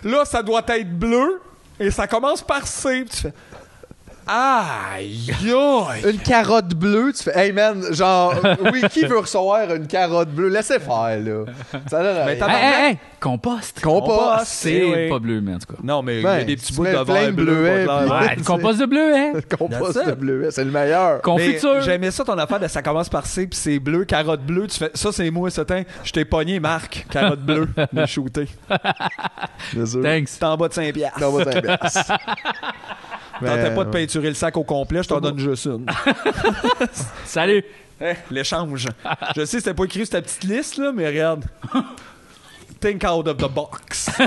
là, 0.04 0.24
ça 0.26 0.42
doit 0.44 0.64
être 0.68 0.98
bleu 0.98 1.42
et 1.80 1.92
ça 1.92 2.08
commence 2.08 2.42
par 2.42 2.66
C. 2.68 3.04
Puis 3.04 3.10
tu 3.10 3.18
fais 3.24 3.34
Aïe. 4.28 5.32
Une 6.06 6.18
carotte 6.20 6.74
bleue, 6.76 7.14
tu 7.16 7.24
fais, 7.24 7.38
hey 7.40 7.52
man, 7.54 7.82
genre, 7.94 8.36
oui, 8.74 8.82
qui 8.92 9.06
veut 9.06 9.20
recevoir 9.20 9.74
une 9.74 9.88
carotte 9.88 10.30
bleue? 10.30 10.50
Laissez 10.50 10.80
faire, 10.80 11.20
là. 11.20 11.46
Ça 11.90 12.04
donne 12.04 12.16
Mais 12.26 12.34
rien. 12.34 12.36
t'as- 12.40 12.48
Hey, 12.58 12.64
hey, 12.86 12.90
hey! 12.92 12.98
Compost! 13.20 13.82
Compost, 13.82 14.46
C'est 14.46 14.84
oui. 14.84 15.10
pas 15.10 15.20
bleu, 15.20 15.42
mais 15.42 15.56
en 15.56 15.60
tout 15.60 15.74
cas. 15.74 15.80
Non, 15.84 16.04
mais 16.04 16.18
il 16.18 16.20
y 16.20 16.24
Ben, 16.24 16.30
a 16.30 16.44
des 16.44 16.56
tu 16.56 16.62
petits 16.62 16.74
bouts 16.74 16.84
mets 16.84 16.92
de 16.94 17.04
plein 17.04 17.14
verre 17.14 17.28
de 17.28 17.32
bleu, 17.32 17.46
bleuets, 17.46 17.86
pas 17.86 18.04
clair. 18.06 18.20
puis- 18.20 18.28
Ouais, 18.28 18.36
le 18.36 18.44
compost 18.44 18.80
de 18.80 18.86
bleu, 18.88 19.16
hein? 19.16 19.32
Compost 19.58 20.06
de 20.06 20.12
bleuet, 20.12 20.52
c'est 20.52 20.64
le 20.66 20.72
meilleur. 20.72 21.16
Mais 21.16 21.22
Confiture! 21.22 21.82
J'aimais 21.82 22.12
ça 22.12 22.24
ton 22.24 22.38
affaire 22.38 22.60
de 22.60 22.68
ça 22.68 22.82
commence 22.82 23.10
par 23.10 23.26
C 23.26 23.48
puis 23.48 23.58
c'est 23.60 23.80
bleu, 23.80 24.06
carotte 24.06 24.42
bleue. 24.42 24.68
Tu 24.68 24.78
fais 24.78 24.92
ça, 24.94 25.12
c'est 25.12 25.30
moi, 25.32 25.50
ça 25.50 25.66
teint. 25.66 25.84
Je 26.04 26.12
t'ai 26.12 26.26
pogné, 26.26 26.60
Marc, 26.60 27.06
carotte 27.10 27.40
bleue, 27.42 27.68
me 27.94 28.06
shooté. 28.06 28.48
Bien 29.74 29.86
sûr. 29.86 30.02
Thanks. 30.04 30.28
C'est 30.30 30.44
en 30.44 30.56
bas 30.58 30.68
de 30.68 30.74
5 30.74 30.94
piastres. 30.94 31.20
T'en 31.20 31.32
vas 31.32 31.46
t'en 31.46 31.62
piastres. 31.62 32.14
Tentais 33.46 33.76
pas 33.76 33.86
de 33.86 33.90
peinturer 33.90 34.30
le 34.30 34.36
sac 34.36 34.58
au 34.58 34.64
complet, 34.64 35.04
je 35.04 35.10
t'en 35.10 35.20
donne 35.20 35.40
juste 35.40 35.66
une. 35.66 35.86
Salut! 37.26 37.64
L'échange. 38.30 38.88
Je 39.36 39.46
sais, 39.46 39.60
c'était 39.60 39.74
pas 39.74 39.86
écrit 39.86 40.06
sur 40.06 40.10
ta 40.10 40.22
petite 40.22 40.44
liste, 40.44 40.78
là, 40.78 40.92
mais 40.94 41.08
regarde. 41.08 41.46
Think 42.80 43.04
out 43.04 43.28
of 43.28 43.38
the 43.38 43.52
box. 43.54 44.10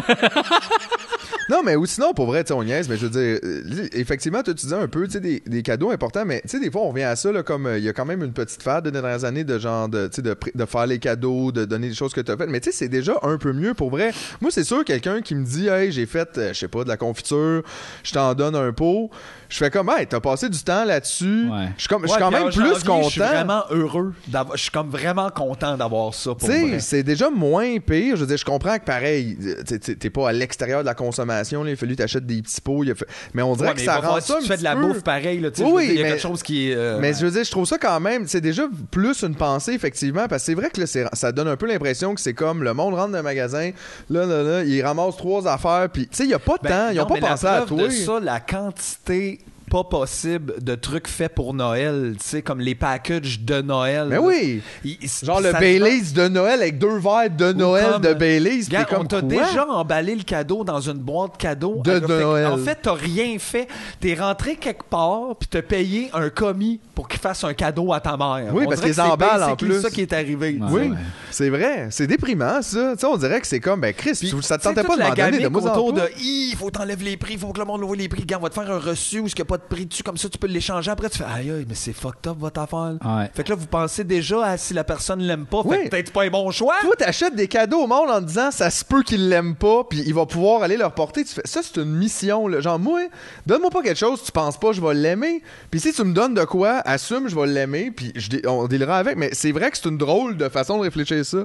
Non, 1.50 1.62
mais 1.64 1.74
ou 1.74 1.84
sinon, 1.84 2.12
pour 2.14 2.26
vrai, 2.26 2.44
tu 2.44 2.52
on 2.52 2.62
niaise, 2.62 2.88
mais 2.88 2.96
je 2.96 3.06
veux 3.06 3.10
dire, 3.10 3.40
euh, 3.42 3.88
effectivement, 3.92 4.40
tu 4.40 4.54
disais 4.54 4.76
un 4.76 4.86
peu, 4.86 5.06
tu 5.06 5.14
sais, 5.14 5.20
des, 5.20 5.42
des 5.44 5.62
cadeaux 5.62 5.90
importants, 5.90 6.24
mais 6.24 6.40
tu 6.42 6.50
sais, 6.50 6.60
des 6.60 6.70
fois, 6.70 6.82
on 6.82 6.90
revient 6.90 7.02
à 7.02 7.16
ça, 7.16 7.32
là, 7.32 7.42
comme 7.42 7.66
euh, 7.66 7.76
il 7.76 7.82
y 7.82 7.88
a 7.88 7.92
quand 7.92 8.04
même 8.04 8.22
une 8.22 8.32
petite 8.32 8.62
fade 8.62 8.84
de 8.84 8.90
dernières 8.90 9.24
années 9.24 9.42
de 9.42 9.58
genre, 9.58 9.88
de, 9.88 10.06
tu 10.06 10.16
sais, 10.16 10.22
de, 10.22 10.36
de 10.54 10.64
faire 10.64 10.86
les 10.86 11.00
cadeaux, 11.00 11.50
de 11.50 11.64
donner 11.64 11.88
des 11.88 11.94
choses 11.94 12.12
que 12.12 12.20
tu 12.20 12.30
as 12.30 12.36
faites, 12.36 12.48
mais 12.48 12.60
tu 12.60 12.70
sais, 12.70 12.76
c'est 12.76 12.88
déjà 12.88 13.18
un 13.22 13.36
peu 13.36 13.52
mieux 13.52 13.74
pour 13.74 13.90
vrai. 13.90 14.12
Moi, 14.40 14.52
c'est 14.52 14.62
sûr, 14.62 14.84
quelqu'un 14.84 15.22
qui 15.22 15.34
me 15.34 15.44
dit, 15.44 15.66
hey, 15.66 15.90
j'ai 15.90 16.06
fait, 16.06 16.38
euh, 16.38 16.52
je 16.52 16.58
sais 16.60 16.68
pas, 16.68 16.84
de 16.84 16.88
la 16.88 16.96
confiture, 16.96 17.64
je 18.04 18.12
t'en 18.12 18.32
donne 18.34 18.54
un 18.54 18.72
pot, 18.72 19.10
je 19.50 19.56
fais 19.58 19.68
comme, 19.70 19.90
hey, 19.90 20.06
t'as 20.06 20.20
passé 20.20 20.48
du 20.48 20.58
temps 20.62 20.84
là-dessus, 20.84 21.48
Ouais. 21.50 21.68
je 21.76 21.80
suis 21.82 21.88
comme, 21.88 22.02
je 22.04 22.08
suis 22.08 22.18
quand 22.18 22.30
même 22.30 22.44
plus 22.50 22.52
janvier, 22.54 22.86
content. 22.86 23.02
Je 23.02 23.10
suis 23.10 23.20
vraiment 23.20 23.62
heureux 23.70 24.14
d'avoir. 24.28 24.56
Je 24.56 24.62
suis 24.62 24.70
comme 24.70 24.88
vraiment 24.88 25.28
content 25.30 25.76
d'avoir 25.76 26.14
ça 26.14 26.34
pour 26.34 26.48
Tu 26.48 26.54
sais, 26.54 26.80
c'est 26.80 27.02
déjà 27.02 27.28
moins 27.30 27.78
pire. 27.78 28.16
Je 28.16 28.20
veux 28.22 28.26
dire, 28.26 28.36
je 28.36 28.44
comprends 28.44 28.78
que 28.78 28.84
pareil, 28.84 29.36
t'sais, 29.64 29.78
t'sais, 29.78 29.94
t'es 29.96 30.10
pas 30.10 30.28
à 30.28 30.32
l'extérieur 30.32 30.80
de 30.80 30.86
la 30.86 30.94
consommation. 30.94 31.62
Là, 31.64 31.70
il 31.70 31.72
a 31.74 31.76
fallu 31.76 31.96
t'achètes 31.96 32.24
des 32.26 32.40
petits 32.42 32.60
pots. 32.60 32.84
il 32.84 32.92
a 32.92 32.94
fait- 32.94 33.06
Mais 33.34 33.42
on 33.42 33.54
dirait 33.56 33.68
Ouais, 33.70 33.74
que 33.74 33.80
mais 33.80 33.86
ça 33.86 33.98
rend 34.00 34.20
ça 34.20 34.36
tu 34.40 34.46
fais 34.46 34.56
de 34.56 34.64
la 34.64 34.74
peu- 34.76 34.82
bouffe 34.82 35.02
pareil, 35.02 35.40
là, 35.40 35.50
tu 35.50 35.62
sais, 35.62 35.68
Oui, 35.70 35.86
il 35.90 35.94
y 35.96 36.00
a 36.00 36.02
mais- 36.04 36.08
quelque 36.10 36.22
chose 36.22 36.42
qui 36.42 36.70
est. 36.70 36.74
euh, 36.76 36.98
Mais 37.00 37.12
je 37.12 37.24
veux 37.26 37.30
dire, 37.32 37.44
je 37.44 37.50
trouve 37.50 37.66
ça 37.66 37.76
quand 37.78 37.98
même, 38.00 38.26
c'est 38.28 38.40
déjà 38.40 38.62
plus 38.90 39.22
une 39.22 39.34
pensée, 39.34 39.72
effectivement, 39.72 40.28
parce 40.28 40.42
que 40.42 40.46
c'est 40.46 40.54
vrai 40.54 40.70
que 40.70 40.80
là, 40.80 40.86
ça 41.12 41.32
donne 41.32 41.48
un 41.48 41.56
peu 41.56 41.66
l'impression 41.66 42.14
que 42.14 42.20
c'est 42.20 42.34
comme 42.34 42.62
le 42.62 42.72
monde 42.74 42.94
rentre 42.94 43.10
dans 43.12 43.18
un 43.18 43.22
magasin, 43.22 43.70
là, 44.08 44.26
là, 44.26 44.42
là, 44.42 44.62
il 44.62 44.80
ramasse 44.82 45.16
trois 45.16 45.46
affaires, 45.48 45.88
puis 45.92 46.06
tu 46.06 46.16
sais, 46.16 46.24
il 46.24 46.28
n'y 46.28 46.34
a 46.34 46.38
pas 46.38 46.56
de 46.58 46.62
Ben, 46.62 46.68
temps, 46.70 46.88
ils 46.92 46.96
n'ont 46.96 47.02
non, 47.02 47.14
pas 47.20 47.28
pensé 47.30 47.46
à 47.46 47.62
toi. 47.62 47.90
ça, 47.90 48.20
la 48.20 48.38
quantité 48.40 49.39
pas 49.70 49.84
possible 49.84 50.54
de 50.60 50.74
trucs 50.74 51.06
faits 51.08 51.34
pour 51.34 51.54
Noël, 51.54 52.14
tu 52.20 52.26
sais, 52.26 52.42
comme 52.42 52.60
les 52.60 52.74
packages 52.74 53.40
de 53.40 53.62
Noël. 53.62 54.06
Mais 54.08 54.16
là. 54.16 54.20
oui! 54.22 54.62
Il- 54.84 54.98
Genre 55.22 55.40
le 55.40 55.52
Baileys 55.52 56.12
de 56.14 56.28
Noël 56.28 56.60
avec 56.60 56.78
deux 56.78 56.98
verres 56.98 57.30
de 57.30 57.52
Noël 57.52 57.92
comme- 57.92 58.02
de 58.02 58.14
Baileys, 58.14 58.64
t'es 58.68 58.84
comme 58.84 59.02
on 59.02 59.04
t'a 59.04 59.22
déjà 59.22 59.66
emballé 59.68 60.14
le 60.16 60.22
cadeau 60.24 60.64
dans 60.64 60.80
une 60.80 60.98
boîte 60.98 61.36
cadeau. 61.38 61.80
De 61.84 62.00
Fait 62.00 62.20
Noël. 62.20 62.46
En 62.48 62.56
fait, 62.58 62.78
t'as 62.82 62.94
rien 62.94 63.38
fait. 63.38 63.68
T'es 64.00 64.14
rentré 64.14 64.56
quelque 64.56 64.82
part, 64.84 65.36
puis 65.38 65.48
t'as 65.48 65.62
payé 65.62 66.10
un 66.12 66.28
commis 66.30 66.80
pour 66.94 67.08
qu'il 67.08 67.20
fasse 67.20 67.44
un 67.44 67.54
cadeau 67.54 67.92
à 67.92 68.00
ta 68.00 68.16
mère. 68.16 68.52
Oui, 68.52 68.64
On 68.66 68.68
parce 68.68 68.80
qu'ils 68.80 68.90
que 68.90 68.94
c'est 68.96 69.00
emballent 69.00 69.42
en 69.44 69.56
plus. 69.56 69.80
ça 69.80 69.90
qui 69.90 70.00
est 70.02 70.12
arrivé. 70.12 70.58
Ouais. 70.60 70.68
Oui, 70.70 70.90
c'est 71.30 71.48
vrai, 71.48 71.86
c'est 71.90 72.06
déprimant 72.08 72.60
ça. 72.62 72.92
Tu 72.94 72.98
sais, 73.00 73.06
on 73.06 73.16
dirait 73.16 73.40
que 73.40 73.46
c'est 73.46 73.60
comme, 73.60 73.80
ben 73.80 73.94
Chris, 73.94 74.12
Puis, 74.18 74.32
ça 74.42 74.58
te 74.58 74.64
tentait 74.64 74.82
pas 74.82 74.96
de 74.96 75.02
m'en 75.02 75.14
donner 75.14 75.38
de 75.38 75.48
moi 75.48 75.62
autour 75.62 75.92
de 75.92 76.02
il 76.20 76.54
faut 76.58 76.70
t'enlèves 76.70 77.02
les 77.04 77.16
prix, 77.16 77.34
il 77.34 77.38
faut 77.38 77.52
que 77.52 77.58
le 77.60 77.64
monde 77.66 77.82
voit 77.82 77.96
les 77.96 78.08
prix. 78.08 78.22
Regarde, 78.22 78.42
on 78.42 78.46
va 78.46 78.50
te 78.50 78.54
faire 78.54 78.70
un 78.70 78.78
reçu 78.78 79.20
où 79.20 79.26
il 79.26 79.32
n'y 79.34 79.40
a 79.40 79.44
pas 79.44 79.58
de 79.60 79.74
prix 79.74 79.86
dessus, 79.86 80.02
comme 80.02 80.16
ça 80.16 80.28
tu 80.28 80.38
peux 80.38 80.46
l'échanger. 80.48 80.90
Après, 80.90 81.08
tu 81.08 81.18
fais 81.18 81.24
aïe, 81.24 81.50
aïe, 81.50 81.66
mais 81.68 81.74
c'est 81.76 81.92
fucked 81.92 82.26
up 82.26 82.36
votre 82.38 82.60
affaire. 82.60 82.96
Ouais. 83.04 83.30
Fait 83.34 83.44
que 83.44 83.50
là, 83.50 83.54
vous 83.54 83.66
pensez 83.66 84.02
déjà 84.02 84.44
à 84.44 84.56
si 84.56 84.74
la 84.74 84.82
personne 84.84 85.20
l'aime 85.20 85.46
pas. 85.46 85.62
Oui. 85.64 85.76
Fait 85.76 85.84
que 85.84 85.88
peut-être 85.90 86.12
pas 86.12 86.24
un 86.24 86.30
bon 86.30 86.50
choix. 86.50 86.74
Toi, 86.80 86.96
t'achètes 86.98 87.36
des 87.36 87.46
cadeaux 87.46 87.82
au 87.82 87.86
monde 87.86 88.10
en 88.10 88.20
disant 88.20 88.50
ça 88.50 88.70
se 88.70 88.84
peut 88.84 89.02
qu'il 89.02 89.28
l'aime 89.28 89.54
pas, 89.54 89.84
puis 89.84 90.02
il 90.06 90.14
va 90.14 90.26
pouvoir 90.26 90.62
aller 90.62 90.76
leur 90.76 90.92
porter. 90.92 91.24
Tu 91.24 91.34
fais 91.34 91.42
ça, 91.44 91.60
c'est 91.62 91.80
une 91.80 91.94
mission. 91.96 92.48
Là. 92.48 92.60
Genre, 92.60 92.78
moi, 92.78 93.02
donne-moi 93.46 93.70
pas 93.70 93.82
quelque 93.82 93.98
chose, 93.98 94.22
tu 94.24 94.32
penses 94.32 94.58
pas, 94.58 94.72
je 94.72 94.80
vais 94.80 94.94
l'aimer. 94.94 95.42
Puis 95.70 95.80
si 95.80 95.92
tu 95.92 96.02
me 96.02 96.12
donnes 96.12 96.34
de 96.34 96.44
quoi, 96.44 96.80
assume, 96.84 97.28
je 97.28 97.36
vais 97.36 97.46
l'aimer, 97.46 97.90
puis 97.90 98.12
je 98.16 98.28
dé- 98.28 98.42
on 98.46 98.66
délira 98.66 98.96
avec. 98.98 99.16
Mais 99.16 99.30
c'est 99.32 99.52
vrai 99.52 99.70
que 99.70 99.76
c'est 99.76 99.88
une 99.88 99.98
drôle 99.98 100.36
de 100.36 100.48
façon 100.48 100.78
de 100.78 100.82
réfléchir 100.82 101.24
ça. 101.24 101.44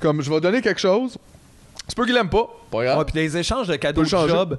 Comme 0.00 0.20
je 0.20 0.30
vais 0.30 0.40
donner 0.40 0.60
quelque 0.60 0.80
chose, 0.80 1.16
c'est 1.88 1.96
peut 1.96 2.04
qu'il 2.04 2.14
l'aime 2.14 2.28
pas. 2.28 2.48
Pas 2.70 2.84
grave. 2.84 2.98
Ouais, 2.98 3.04
puis 3.04 3.14
les 3.14 3.36
échanges 3.36 3.68
de 3.68 3.76
cadeaux 3.76 4.02
de 4.02 4.08
job, 4.08 4.58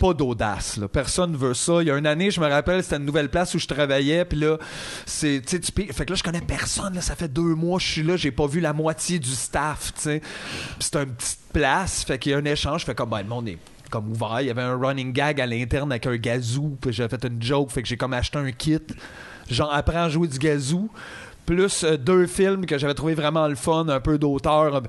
pas 0.00 0.14
d'audace. 0.14 0.78
là. 0.78 0.88
Personne 0.88 1.36
veut 1.36 1.52
ça. 1.52 1.82
Il 1.82 1.88
y 1.88 1.90
a 1.90 1.98
une 1.98 2.06
année, 2.06 2.30
je 2.30 2.40
me 2.40 2.48
rappelle, 2.48 2.82
c'était 2.82 2.96
une 2.96 3.04
nouvelle 3.04 3.28
place 3.28 3.54
où 3.54 3.58
je 3.58 3.66
travaillais. 3.66 4.24
Puis 4.24 4.38
là, 4.38 4.56
c'est, 5.04 5.42
tu 5.44 5.56
sais, 5.56 5.60
tu 5.60 5.92
Fait 5.92 6.06
que 6.06 6.10
là, 6.12 6.16
je 6.16 6.22
connais 6.22 6.40
personne. 6.40 6.94
Là, 6.94 7.02
ça 7.02 7.14
fait 7.14 7.28
deux 7.28 7.54
mois 7.54 7.78
que 7.78 7.84
je 7.84 7.90
suis 7.90 8.02
là. 8.02 8.16
J'ai 8.16 8.30
pas 8.30 8.46
vu 8.46 8.60
la 8.60 8.72
moitié 8.72 9.18
du 9.18 9.30
staff, 9.30 9.92
tu 9.94 10.00
sais. 10.00 10.22
C'est 10.78 10.96
une 10.96 11.14
petite 11.14 11.40
place. 11.52 12.04
Fait 12.04 12.18
qu'il 12.18 12.32
y 12.32 12.34
a 12.34 12.38
un 12.38 12.44
échange. 12.46 12.80
Je 12.80 12.86
fais 12.86 12.94
comme, 12.94 13.10
ben, 13.10 13.18
le 13.18 13.28
monde 13.28 13.48
est 13.48 13.58
comme 13.90 14.10
ouvert. 14.10 14.40
Il 14.40 14.46
y 14.46 14.50
avait 14.50 14.62
un 14.62 14.76
running 14.76 15.12
gag 15.12 15.42
à 15.42 15.46
l'interne 15.46 15.92
avec 15.92 16.06
un 16.06 16.16
gazou. 16.16 16.78
Puis 16.80 16.94
j'ai 16.94 17.06
fait 17.06 17.22
une 17.24 17.42
joke. 17.42 17.70
Fait 17.70 17.82
que 17.82 17.88
j'ai 17.88 17.98
comme 17.98 18.14
acheté 18.14 18.38
un 18.38 18.50
kit. 18.50 18.78
Genre, 19.50 19.72
apprends 19.72 20.04
à 20.04 20.08
jouer 20.08 20.26
du 20.26 20.38
gazou. 20.38 20.90
Plus 21.44 21.84
euh, 21.84 21.98
deux 21.98 22.26
films 22.26 22.64
que 22.64 22.78
j'avais 22.78 22.94
trouvé 22.94 23.14
vraiment 23.14 23.46
le 23.46 23.56
fun, 23.56 23.88
un 23.88 24.00
peu 24.00 24.16
d'auteur. 24.16 24.82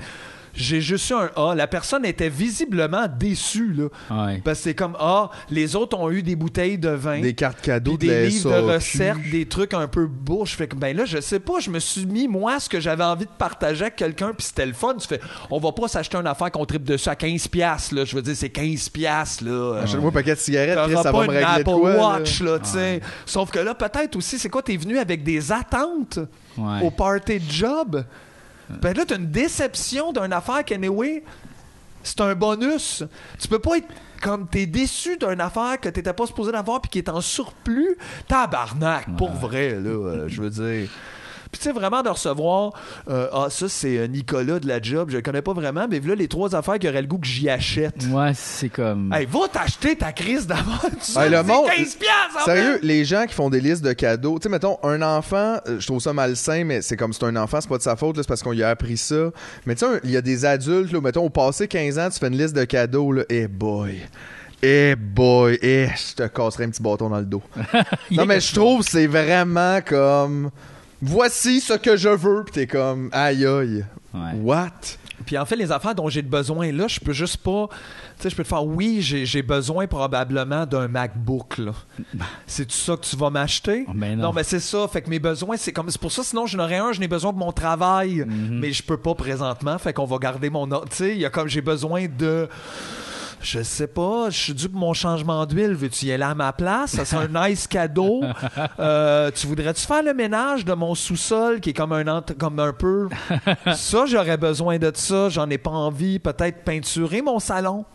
J'ai 0.54 0.82
juste 0.82 1.10
eu 1.10 1.14
un 1.14 1.32
A. 1.36 1.56
La 1.56 1.66
personne 1.68 2.06
était 2.06 2.30
visiblement 2.30 3.08
déçue, 3.08 3.74
là. 3.74 3.88
Ouais. 4.28 4.42
Parce 4.46 4.60
que 4.60 4.64
c'est 4.66 4.76
comme, 4.76 4.96
ah, 5.00 5.30
les 5.50 5.76
autres 5.76 5.98
ont 5.98 6.12
eu 6.12 6.22
des 6.22 6.36
bouteilles 6.36 6.78
de 6.78 6.90
vin. 6.90 7.22
Des 7.22 7.34
cartes 7.34 7.60
cadeaux 7.62 7.94
de 7.94 7.98
des 7.98 8.28
livres 8.28 8.52
de 8.52 8.74
recettes, 8.74 9.18
des 9.32 9.48
trucs 9.48 9.74
un 9.74 9.88
peu 9.88 10.06
beaux. 10.06 10.46
Je 10.46 10.56
fais 10.56 10.68
que, 10.68 10.76
ben 10.76 10.96
là, 10.96 11.06
je 11.06 11.20
sais 11.22 11.40
pas, 11.40 11.60
je 11.60 11.70
me 11.72 11.80
suis 11.80 12.06
mis, 12.06 12.28
moi, 12.28 12.60
ce 12.60 12.70
que 12.70 12.80
j'avais 12.80 13.04
envie 13.04 13.26
de 13.26 13.32
partager 13.38 13.82
avec 13.84 13.96
quelqu'un, 13.96 14.32
puis 14.38 14.46
c'était 14.46 14.66
le 14.68 14.74
fun. 14.74 14.94
Tu 15.00 15.08
fais, 15.08 15.20
on 15.50 15.60
va 15.60 15.72
pas 15.72 15.88
s'acheter 15.88 16.18
une 16.18 16.28
affaire 16.28 16.52
qu'on 16.52 16.66
tripe 16.66 16.84
dessus 16.84 17.10
à 17.10 17.16
15$, 17.16 17.48
piastres, 17.50 17.96
là. 17.96 18.06
Je 18.06 18.16
veux 18.16 18.22
dire, 18.22 18.36
c'est 18.36 18.50
15$, 18.56 18.92
piastres, 18.92 19.44
là. 19.44 19.80
Achète-moi 19.84 20.10
un 20.10 20.14
paquet 20.14 20.36
de 20.36 20.40
cigarettes, 20.40 20.78
Chris, 20.86 20.94
ça 21.02 21.12
pas 21.12 21.12
va 21.12 21.20
me 21.20 21.24
une 21.26 21.32
régler 21.32 21.62
Apple 21.62 21.64
quoi. 21.80 21.94
là. 21.94 22.00
Watch, 22.20 22.42
là, 22.42 22.60
tu 22.60 22.70
sais. 22.70 23.02
Sauf 23.26 23.50
que 23.50 23.60
là, 23.60 23.74
peut-être 23.74 24.16
aussi, 24.16 24.38
c'est 24.38 24.50
quoi, 24.50 24.62
t'es 24.62 24.78
venu 24.78 25.00
avec 25.00 25.24
des 25.24 25.52
attentes 25.52 26.20
Ouais. 26.56 26.82
au 26.86 26.92
party 26.92 27.40
de 27.40 27.52
job? 27.52 28.04
Ben 28.70 28.96
là, 28.96 29.06
t'as 29.06 29.18
une 29.18 29.30
déception 29.30 30.12
d'une 30.12 30.34
affaire 30.34 30.64
qu'anyway, 30.66 31.24
c'est 32.04 32.22
un 32.22 32.36
bonus. 32.36 33.04
Tu 33.40 33.48
peux 33.48 33.60
pas 33.60 33.78
être 33.78 33.88
comme 34.22 34.48
t'es 34.48 34.66
déçu 34.66 35.18
d'une 35.18 35.42
affaire 35.42 35.80
que 35.82 35.90
t'étais 35.90 36.14
pas 36.14 36.26
supposé 36.26 36.52
d'avoir 36.52 36.82
puis 36.82 36.90
qui 36.90 36.98
est 37.00 37.10
en 37.10 37.22
surplus. 37.22 37.98
Tabarnak, 38.28 39.16
pour 39.18 39.32
vrai, 39.32 39.72
là, 39.72 39.90
euh, 39.90 40.28
je 40.28 40.42
veux 40.42 40.50
dire. 40.50 40.90
Puis 41.54 41.60
tu 41.62 41.70
sais, 41.70 41.72
vraiment 41.72 42.02
de 42.02 42.10
recevoir, 42.10 42.74
euh, 43.10 43.28
ah, 43.32 43.46
ça 43.50 43.70
c'est 43.70 43.98
euh, 44.00 44.08
Nicolas 44.08 44.60
de 44.60 44.68
la 44.68 44.82
job, 44.82 45.10
je 45.12 45.18
le 45.18 45.22
connais 45.22 45.44
pas 45.44 45.54
vraiment, 45.54 45.86
mais 45.90 46.00
là 46.00 46.16
les 46.16 46.28
trois 46.28 46.56
affaires 46.56 46.80
qui 46.80 46.90
auraient 46.90 47.02
le 47.04 47.08
goût 47.08 47.20
que 47.20 47.28
j'y 47.28 47.48
achète. 47.48 47.94
Ouais, 48.12 48.32
c'est 48.34 48.70
comme. 48.70 49.14
Hey, 49.14 49.28
va 49.28 49.48
t'acheter 49.52 49.96
ta 49.96 50.12
crise 50.12 50.48
d'avant. 50.48 50.72
Hey, 51.16 51.30
le 51.30 51.44
monde- 51.44 51.68
15 51.68 51.96
piastres, 51.96 52.42
en 52.42 52.46
Sérieux, 52.46 52.80
fait. 52.80 52.86
les 52.88 53.06
gens 53.06 53.26
qui 53.28 53.36
font 53.36 53.52
des 53.52 53.62
listes 53.62 53.86
de 53.86 53.94
cadeaux, 53.94 54.40
tu 54.40 54.44
sais, 54.44 54.50
mettons, 54.50 54.80
un 54.82 55.02
enfant, 55.04 55.58
euh, 55.68 55.80
je 55.80 55.86
trouve 55.86 56.00
ça 56.02 56.12
malsain, 56.12 56.64
mais 56.64 56.82
c'est 56.82 56.98
comme 56.98 57.14
c'est 57.14 57.24
un 57.26 57.36
enfant, 57.36 57.62
c'est 57.62 57.70
pas 57.70 57.78
de 57.78 57.84
sa 57.84 57.96
faute, 57.96 58.18
là, 58.18 58.24
c'est 58.24 58.28
parce 58.28 58.42
qu'on 58.42 58.52
lui 58.52 58.64
a 58.64 58.70
appris 58.70 58.98
ça. 58.98 59.30
Mais 59.68 59.76
tu 59.76 59.86
sais, 59.86 60.02
il 60.04 60.10
y 60.10 60.18
a 60.18 60.22
des 60.22 60.46
adultes, 60.46 60.92
là, 60.92 61.02
mettons, 61.02 61.24
au 61.26 61.30
passé 61.30 61.68
15 61.68 62.00
ans, 62.00 62.10
tu 62.12 62.18
fais 62.18 62.28
une 62.30 62.38
liste 62.38 62.56
de 62.56 62.64
cadeaux, 62.66 63.12
là, 63.12 63.24
eh 63.30 63.48
boy. 63.48 64.02
Eh 64.66 64.96
boy, 64.96 65.60
eh, 65.62 65.88
je 65.90 66.16
te 66.16 66.28
casserai 66.28 66.64
un 66.64 66.70
petit 66.70 66.82
bâton 66.82 67.10
dans 67.10 67.20
le 67.20 67.26
dos. 67.26 67.42
non, 68.12 68.26
mais 68.26 68.40
je 68.40 68.54
trouve 68.56 68.84
que 68.84 68.90
c'est 68.90 69.08
vraiment 69.08 69.80
comme. 69.86 70.50
Voici 71.06 71.60
ce 71.60 71.74
que 71.74 71.98
je 71.98 72.10
veux, 72.10 72.44
pis 72.46 72.52
t'es 72.54 72.68
comme, 72.68 73.10
aïe 73.12 73.46
aïe. 73.46 73.86
Ouais. 74.14 74.34
What? 74.42 74.70
Puis 75.26 75.38
en 75.38 75.46
fait, 75.46 75.56
les 75.56 75.72
affaires 75.72 75.96
dont 75.96 76.10
j'ai 76.10 76.22
besoin 76.22 76.72
là, 76.72 76.88
je 76.88 77.00
peux 77.00 77.14
juste 77.14 77.38
pas. 77.38 77.68
Tu 78.18 78.24
sais, 78.24 78.30
je 78.30 78.36
peux 78.36 78.44
te 78.44 78.48
faire, 78.48 78.66
oui, 78.66 79.02
j'ai 79.02 79.42
besoin 79.42 79.88
probablement 79.88 80.66
d'un 80.66 80.88
MacBook. 80.88 81.58
là. 81.58 81.72
C'est 82.48 82.66
tout 82.66 82.76
ça 82.76 82.96
que 82.96 83.06
tu 83.06 83.16
vas 83.16 83.30
m'acheter? 83.30 83.86
Oh, 83.88 83.92
ben 83.94 84.18
non. 84.18 84.34
mais 84.34 84.44
c'est 84.44 84.60
ça. 84.60 84.88
Fait 84.88 85.02
que 85.02 85.10
mes 85.10 85.20
besoins, 85.20 85.58
c'est 85.58 85.72
comme. 85.72 85.90
C'est 85.90 86.00
pour 86.00 86.12
ça, 86.12 86.24
sinon, 86.24 86.46
j'en 86.46 86.60
aurais 86.60 86.78
un, 86.78 86.92
je 86.92 87.00
n'ai 87.00 87.08
besoin 87.08 87.34
de 87.34 87.38
mon 87.38 87.52
travail. 87.52 88.26
Mhm. 88.28 88.60
Mais 88.60 88.72
je 88.72 88.84
peux 88.84 88.98
pas 88.98 89.16
présentement. 89.16 89.78
Fait 89.78 89.94
qu'on 89.94 90.06
va 90.06 90.18
garder 90.18 90.50
mon. 90.50 90.68
Tu 90.68 90.76
sais, 90.92 91.12
il 91.12 91.20
y 91.20 91.26
a 91.26 91.30
comme 91.30 91.48
j'ai 91.48 91.62
besoin 91.62 92.06
de. 92.08 92.48
Je 93.44 93.62
sais 93.62 93.88
pas, 93.88 94.30
je 94.30 94.38
suis 94.40 94.54
dû 94.54 94.70
pour 94.70 94.80
mon 94.80 94.94
changement 94.94 95.46
d'huile. 95.46 95.74
Veux-tu 95.74 96.06
y 96.06 96.14
aller 96.14 96.24
à 96.24 96.34
ma 96.34 96.54
place? 96.54 96.92
Ça 96.92 97.04
serait 97.04 97.28
un 97.32 97.50
nice 97.50 97.68
cadeau. 97.68 98.22
Euh, 98.80 99.30
tu 99.34 99.48
voudrais-tu 99.48 99.86
faire 99.86 100.04
le 100.04 100.14
ménage 100.14 100.66
de 100.66 100.74
mon 100.74 100.96
sous-sol 100.96 101.60
qui 101.60 101.72
est 101.72 101.74
comme 101.74 101.92
un, 101.92 102.22
comme 102.38 102.60
un 102.60 102.72
peu? 102.72 103.10
Ça, 103.76 104.06
j'aurais 104.06 104.38
besoin 104.38 104.78
de 104.78 104.92
ça. 104.94 105.30
J'en 105.30 105.50
ai 105.50 105.58
pas 105.58 105.72
envie. 105.72 106.20
Peut-être 106.20 106.64
peinturer 106.64 107.22
mon 107.22 107.40
salon. 107.40 107.86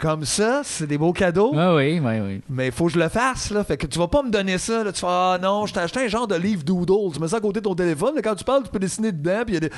Comme 0.00 0.24
ça, 0.24 0.62
c'est 0.64 0.86
des 0.86 0.96
beaux 0.96 1.12
cadeaux. 1.12 1.52
Ah 1.54 1.74
oui, 1.74 2.00
oui, 2.02 2.20
oui. 2.20 2.40
Mais 2.48 2.66
il 2.66 2.72
faut 2.72 2.86
que 2.86 2.92
je 2.92 2.98
le 2.98 3.10
fasse, 3.10 3.50
là. 3.50 3.62
Fait 3.64 3.76
que 3.76 3.86
tu 3.86 3.98
vas 3.98 4.08
pas 4.08 4.22
me 4.22 4.30
donner 4.30 4.56
ça, 4.56 4.82
là. 4.82 4.92
Tu 4.92 5.00
fais, 5.00 5.06
ah 5.06 5.38
non, 5.40 5.66
je 5.66 5.74
t'ai 5.74 5.80
acheté 5.80 6.00
un 6.00 6.08
genre 6.08 6.26
de 6.26 6.36
livre 6.36 6.62
doodle. 6.64 7.12
Tu 7.12 7.20
mets 7.20 7.28
ça 7.28 7.36
à 7.36 7.40
côté 7.40 7.60
de 7.60 7.64
ton 7.64 7.74
téléphone, 7.74 8.14
là, 8.14 8.22
quand 8.22 8.34
tu 8.34 8.42
parles, 8.42 8.62
tu 8.62 8.70
peux 8.70 8.78
dessiner 8.78 9.12
dedans, 9.12 9.42
puis 9.44 9.54
il 9.56 9.62
y 9.62 9.66
a 9.66 9.68
des. 9.68 9.70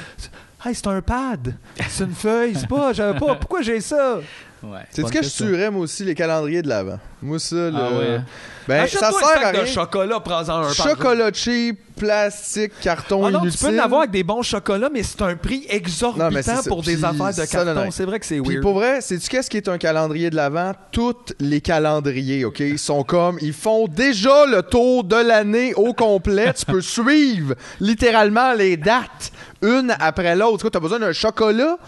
Hey, 0.64 0.77
c'est 0.77 0.87
un 0.87 1.03
pad. 1.03 1.57
C'est 1.89 2.05
une 2.05 2.14
feuille. 2.14 2.55
C'est 2.55 2.68
pas, 2.68 2.93
j'avais 2.93 3.18
pas. 3.18 3.35
Pourquoi 3.35 3.62
j'ai 3.62 3.81
ça? 3.81 4.20
Ouais, 4.63 4.79
C'est 4.91 5.05
ce 5.07 5.11
que 5.11 5.23
je 5.23 5.29
tuerais, 5.29 5.71
moi 5.71 5.83
aussi, 5.83 6.05
les 6.05 6.15
calendriers 6.15 6.63
de 6.63 6.69
l'avant? 6.69 6.99
Moi, 7.21 7.39
ça, 7.41 7.57
là. 7.71 7.89
Ah 7.91 7.99
ouais. 7.99 8.21
Ben, 8.69 8.87
ça 8.87 9.11
sert 9.11 9.15
un 9.15 9.19
à 9.19 9.43
sac 9.43 9.55
de 9.55 9.61
rien. 9.63 9.67
chocolat, 9.67 10.21
prends-en 10.21 10.59
un. 10.63 10.73
Chocolat 10.73 11.33
cheap, 11.33 11.81
plastique, 11.97 12.71
carton 12.81 13.27
Ah 13.27 13.31
non, 13.33 13.41
inutile. 13.43 13.59
tu 13.59 13.67
peux 13.67 13.75
l'avoir 13.75 14.01
avec 14.03 14.13
des 14.13 14.23
bons 14.23 14.43
chocolats, 14.43 14.89
mais 14.93 15.03
c'est 15.03 15.21
un 15.23 15.35
prix 15.35 15.67
exorbitant 15.69 16.27
Non, 16.27 16.31
mais 16.31 16.43
c'est 16.43 16.55
ça. 16.55 16.63
pour 16.69 16.83
des 16.85 16.95
Puis 16.95 17.05
affaires 17.05 17.35
de 17.35 17.51
carton. 17.51 17.91
C'est 17.91 18.05
vrai 18.05 18.21
que 18.21 18.27
c'est 18.27 18.41
Puis 18.41 18.51
weird. 18.51 18.63
pour 18.63 18.75
vrai, 18.75 19.01
sais-tu 19.01 19.29
qu'est-ce 19.29 19.51
qui 19.51 19.57
est 19.57 19.69
un 19.69 19.79
calendrier 19.79 20.31
de 20.31 20.37
l'Avent? 20.37 20.75
Tous 20.93 21.17
les 21.41 21.61
calendriers, 21.61 22.45
OK? 22.45 22.61
Ils 22.61 22.79
sont 22.79 23.03
comme... 23.03 23.39
Ils 23.41 23.53
font 23.53 23.89
déjà 23.89 24.47
le 24.47 24.63
tour 24.63 25.03
de 25.03 25.17
l'année 25.17 25.75
au 25.75 25.93
complet. 25.93 26.53
tu 26.55 26.65
peux 26.67 26.81
suivre 26.81 27.55
littéralement 27.81 28.53
les 28.53 28.77
dates, 28.77 29.33
une 29.61 29.93
après 29.99 30.37
l'autre. 30.37 30.71
Tu 30.71 30.77
as 30.77 30.81
besoin 30.81 31.01
d'un 31.01 31.13
chocolat? 31.13 31.79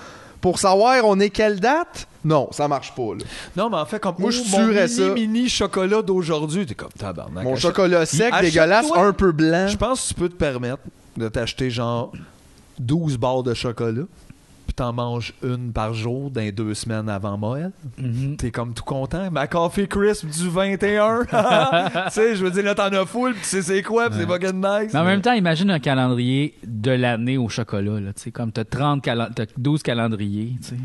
Pour 0.45 0.59
savoir 0.59 1.07
on 1.07 1.19
est 1.21 1.31
quelle 1.31 1.59
date? 1.59 2.07
Non, 2.23 2.49
ça 2.53 2.69
marche 2.69 2.95
pas, 2.95 3.15
là. 3.15 3.25
Non, 3.57 3.71
mais 3.71 3.79
en 3.79 3.87
fait, 3.87 3.99
comme 3.99 4.17
Moi, 4.19 4.31
je 4.31 4.43
mon 4.51 4.67
mini, 4.67 4.89
ça. 4.91 5.09
mini 5.15 5.49
chocolat 5.49 6.03
d'aujourd'hui, 6.03 6.67
t'es 6.67 6.75
comme 6.75 6.91
tabarnak. 6.91 7.45
Mon 7.45 7.55
Achète- 7.55 7.61
chocolat 7.63 8.05
sec, 8.05 8.31
dégueulasse, 8.43 8.89
un 8.95 9.15
peu 9.15 9.33
blanc. 9.33 9.69
Je 9.69 9.77
pense 9.79 10.03
que 10.03 10.09
tu 10.09 10.15
peux 10.21 10.29
te 10.29 10.35
permettre 10.35 10.83
de 11.17 11.29
t'acheter 11.29 11.71
genre 11.71 12.13
12 12.79 13.17
barres 13.17 13.43
de 13.43 13.55
chocolat, 13.55 14.03
puis 14.77 14.85
t'en 14.85 14.93
manges 14.93 15.33
une 15.43 15.73
par 15.73 15.95
jour 15.95 16.31
dans 16.31 16.41
les 16.41 16.51
deux 16.51 16.75
semaines 16.75 17.09
avant 17.09 17.39
Noël. 17.39 17.71
Mhm. 17.97 18.37
T'es 18.37 18.51
comme 18.51 18.75
tout 18.75 18.83
content. 18.83 19.31
Ma 19.31 19.47
coffee 19.47 19.87
crisp 19.87 20.27
du 20.27 20.49
21. 20.49 21.25
tu 21.25 21.31
sais, 22.11 22.35
je 22.35 22.45
veux 22.45 22.51
dire, 22.51 22.65
là, 22.65 22.75
t'en 22.75 22.87
as 22.93 23.07
full, 23.07 23.33
puis 23.35 23.43
tu 23.43 23.49
sais 23.49 23.63
c'est 23.63 23.83
quoi, 23.83 24.11
puis 24.11 24.19
c'est 24.21 24.27
fucking 24.27 24.57
nice. 24.57 24.93
Mais 24.93 24.99
en 24.99 25.05
même 25.05 25.21
temps, 25.21 25.33
imagine 25.33 25.71
un 25.71 25.79
calendrier 25.79 26.55
de 26.67 26.91
l'année 26.91 27.39
au 27.39 27.49
chocolat. 27.49 28.01
Là, 28.01 28.13
tu 28.13 28.23
sais, 28.23 28.31
comme 28.33 28.51
t'as 28.51 28.65
30 28.65 29.05
calen- 29.05 29.31
t'as 29.35 29.47
12 29.57 29.83
calendriers. 29.83 30.57
tu 30.61 30.69
sais. 30.71 30.77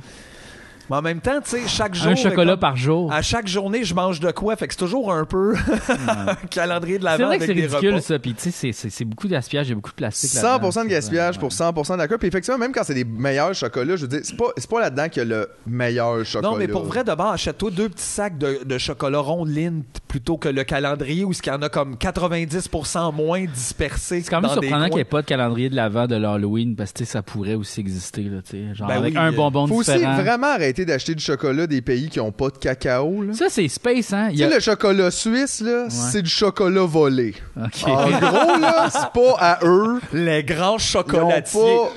Mais 0.90 0.96
en 0.98 1.02
même 1.02 1.22
temps, 1.22 1.40
tu 1.44 1.52
sais, 1.52 1.68
chaque 1.68 1.96
jour. 1.96 2.12
Un 2.12 2.16
chocolat 2.16 2.52
comme- 2.54 2.60
par 2.60 2.76
jour. 2.76 3.12
À 3.14 3.22
chaque 3.22 3.48
journée, 3.48 3.84
je 3.84 3.94
mange 3.94 4.20
de 4.20 4.32
quoi? 4.32 4.56
Fait 4.56 4.68
que 4.68 4.74
c'est 4.74 4.80
toujours 4.80 5.14
un 5.14 5.26
peu 5.26 5.56
un 6.08 6.36
calendrier 6.50 7.00
de 7.00 7.04
la 7.04 7.18
C'est 7.18 7.24
vrai 7.24 7.38
que 7.38 7.44
avec 7.44 7.48
c'est 7.50 7.56
des 7.56 7.68
ridicule, 7.68 7.90
repas. 7.96 8.02
ça. 8.02 8.20
Puis, 8.20 8.34
tu 8.34 8.42
sais, 8.44 8.52
c'est- 8.52 8.72
c'est 8.72 8.90
c'est 8.90 9.06
beaucoup 9.06 9.28
de 9.28 9.32
gaspillage, 9.34 9.68
il 9.68 9.70
y 9.70 9.74
a 9.74 9.76
beaucoup 9.76 9.92
de 9.92 9.96
plastique. 9.96 10.34
là-dedans. 10.34 10.70
100% 10.70 10.84
de 10.86 10.90
gaspillage 10.90 11.40
pour 11.40 11.52
100% 11.52 11.98
d'accord. 11.98 12.18
Puis 12.18 12.28
effectivement, 12.28 12.58
même 12.58 12.72
quand 12.72 12.84
c'est 12.84 12.94
des 12.94 13.06
meilleurs 13.06 13.54
chocolats, 13.54 13.96
je 13.96 14.02
veux 14.04 14.08
dire, 14.08 14.20
c'est 14.24 14.36
pas, 14.38 14.46
c'est 14.58 14.70
pas 14.70 14.80
là-dedans 14.82 15.10
qu'il 15.10 15.24
y 15.24 15.26
a 15.26 15.30
le 15.30 15.50
meilleur 15.68 16.26
chocolat. 16.26 16.52
Non, 16.52 16.58
mais 16.58 16.68
pour 16.68 16.84
vrai, 16.86 17.04
d'abord, 17.04 17.32
achète-toi 17.32 17.72
deux 17.72 17.90
petits 17.90 18.04
sacs 18.04 18.38
de, 18.38 18.60
de 18.66 18.78
chocolat 18.78 19.20
rond 19.20 19.46
Lindt 19.46 19.86
plutôt 20.08 20.38
que 20.38 20.50
le 20.50 20.64
calendrier 20.64 21.24
où 21.24 21.32
il 21.32 21.48
y 21.48 21.52
en 21.52 21.62
a 21.62 21.70
comme 21.70 21.96
90% 21.96 23.14
moins 23.14 23.46
dispersés. 23.46 24.22
C'est 24.22 24.30
quand 24.30 24.42
même 24.42 24.52
surprenant 24.52 24.86
qu'il 24.86 24.96
n'y 24.96 25.02
ait 25.02 25.06
pas 25.06 25.22
de 25.22 25.28
calendrier 25.28 25.70
de 25.70 25.76
l'avant 25.76 26.08
de 26.08 26.16
l'Halloween 26.16 26.76
parce 26.76 26.92
que 26.92 27.00
tu 27.00 27.06
sais, 27.06 27.12
ça 27.12 27.22
pourrait 27.22 27.56
aussi 27.56 27.80
exister. 27.80 28.24
Là, 28.24 28.40
tu 28.44 28.52
sais, 28.52 28.76
genre 28.76 28.88
Ben 28.88 28.96
avec 28.98 29.14
oui, 29.14 29.20
un 29.20 29.32
euh, 29.32 29.36
bonbon 29.36 29.68
Faut 29.68 29.76
aussi 29.76 29.92
différent. 29.94 30.16
vraiment 30.22 30.48
arrêter 30.48 30.78
d'acheter 30.86 31.15
du 31.15 31.23
chocolat 31.23 31.67
des 31.67 31.82
pays 31.82 32.09
qui 32.09 32.19
ont 32.19 32.32
pas 32.32 32.49
de 32.49 32.57
cacao. 32.57 33.23
Là. 33.23 33.34
Ça, 33.34 33.45
c'est 33.49 33.67
space, 33.67 34.13
hein? 34.13 34.27
Il 34.32 34.36
Tu 34.36 34.41
y 34.41 34.43
a- 34.43 34.49
sais, 34.49 34.55
le 34.55 34.59
chocolat 34.61 35.11
suisse, 35.11 35.61
là, 35.61 35.86
c'est 35.89 36.21
du 36.21 36.30
chocolat 36.30 36.84
volé. 36.86 37.36
Ok. 37.57 37.84
En 37.88 38.09
gros, 38.09 38.59
là, 38.59 38.89
c'est 38.91 39.11
pas 39.13 39.36
à 39.39 39.59
eux. 39.65 39.99
Les 40.13 40.43
grands 40.43 40.71
Ils 40.71 40.75
ont 40.75 40.77
chocolatiers. 40.80 41.59
pas... 41.61 41.91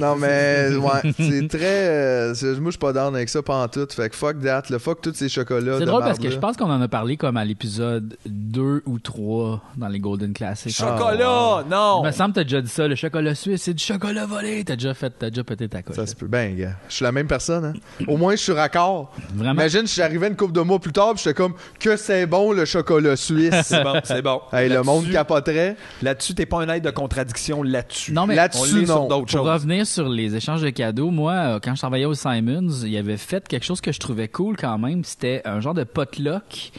Non, 0.00 0.14
mais, 0.16 0.68
ouais, 0.76 1.12
c'est 1.16 1.48
très... 1.48 1.88
euh, 1.88 2.34
moi, 2.60 2.66
je 2.66 2.70
suis 2.72 2.78
pas 2.78 2.92
down 2.92 3.14
avec 3.14 3.28
ça 3.30 3.40
pantoute. 3.42 3.92
Fait 3.94 4.10
que 4.10 4.16
fuck 4.16 4.40
that, 4.42 4.64
le 4.68 4.78
fuck 4.78 5.00
tous 5.00 5.14
ces 5.14 5.28
chocolats 5.28 5.78
C'est 5.78 5.86
drôle 5.86 6.02
parce 6.02 6.18
que 6.18 6.30
je 6.30 6.38
pense 6.38 6.56
qu'on 6.56 6.70
en 6.70 6.80
a 6.82 6.88
parlé 6.88 7.16
comme 7.16 7.36
à 7.36 7.44
l'épisode 7.44 8.16
2 8.26 8.82
ou 8.84 8.98
3 8.98 9.62
dans 9.76 9.88
les 9.88 9.98
Golden 9.98 10.32
Classics. 10.34 10.74
Chocolat, 10.76 11.64
non! 11.70 12.02
Il 12.02 12.06
me 12.06 12.12
semble 12.12 12.30
que 12.34 12.40
t'as 12.40 12.44
déjà 12.44 12.60
dit 12.60 12.68
ça, 12.68 12.86
le 12.88 12.94
chocolat 12.94 13.34
suisse, 13.34 13.62
c'est 13.62 13.74
du 13.74 13.82
chocolat 13.82 14.26
volé. 14.26 14.64
T'as 14.64 14.76
déjà 14.76 14.92
fait, 14.92 15.12
t'as 15.18 15.30
déjà 15.30 15.44
pété 15.44 15.68
ta 15.68 15.82
coche. 15.82 15.96
Ça 15.96 16.06
se 16.06 16.14
peut. 16.14 16.26
Ben, 16.26 16.54
gars, 16.56 16.72
je 16.88 16.94
suis 16.94 17.04
la 17.04 17.12
même 17.12 17.26
personne, 17.26 17.64
hein. 17.64 18.04
Au 18.06 18.16
moins, 18.18 18.32
je 18.32 18.42
suis 18.42 18.52
raccord. 18.52 19.12
Vraiment? 19.34 19.52
Imagine, 19.52 19.82
je 19.82 19.92
suis 19.92 20.02
arrivé 20.02 20.26
une 20.28 20.36
couple 20.36 20.52
de 20.52 20.60
mois 20.60 20.78
plus 20.78 20.92
tard, 20.92 21.14
j'étais 21.16 21.34
comme, 21.34 21.54
que 21.80 21.96
c'est 21.96 22.26
bon 22.26 22.52
le 22.52 22.64
chocolat 22.66 23.16
suisse. 23.16 23.54
C'est 23.62 23.82
bon, 23.82 23.94
c'est 24.04 24.22
bon. 24.22 24.40
hey, 24.52 24.68
le 24.68 24.82
monde 24.82 25.10
capoterait. 25.10 25.76
Là-dessus, 26.02 26.34
t'es 26.34 26.46
pas 26.46 26.60
un 26.60 26.68
aide 26.68 26.84
de 26.84 26.90
contradiction 26.90 27.62
là-dessus. 27.62 28.12
Non, 28.12 28.26
mais 28.26 28.34
Là-dessus, 28.34 28.84
non. 28.86 29.08
D'autres 29.20 29.36
Pour 29.36 29.46
revenir 29.46 29.86
sur 29.86 30.08
les 30.08 30.34
échanges 30.36 30.62
de 30.62 30.70
cadeaux, 30.70 31.10
moi, 31.10 31.32
euh, 31.32 31.58
quand 31.62 31.74
je 31.74 31.80
travaillais 31.80 32.04
au 32.04 32.14
Simons, 32.14 32.68
il 32.84 32.90
y 32.90 32.96
avait 32.96 33.16
fait 33.16 33.46
quelque 33.46 33.64
chose 33.64 33.80
que 33.80 33.92
je 33.92 33.98
trouvais 34.00 34.28
cool 34.28 34.56
quand 34.56 34.78
même. 34.78 35.04
C'était 35.04 35.42
un 35.44 35.60
genre 35.60 35.74
de 35.74 35.84
potluck. 35.84 36.72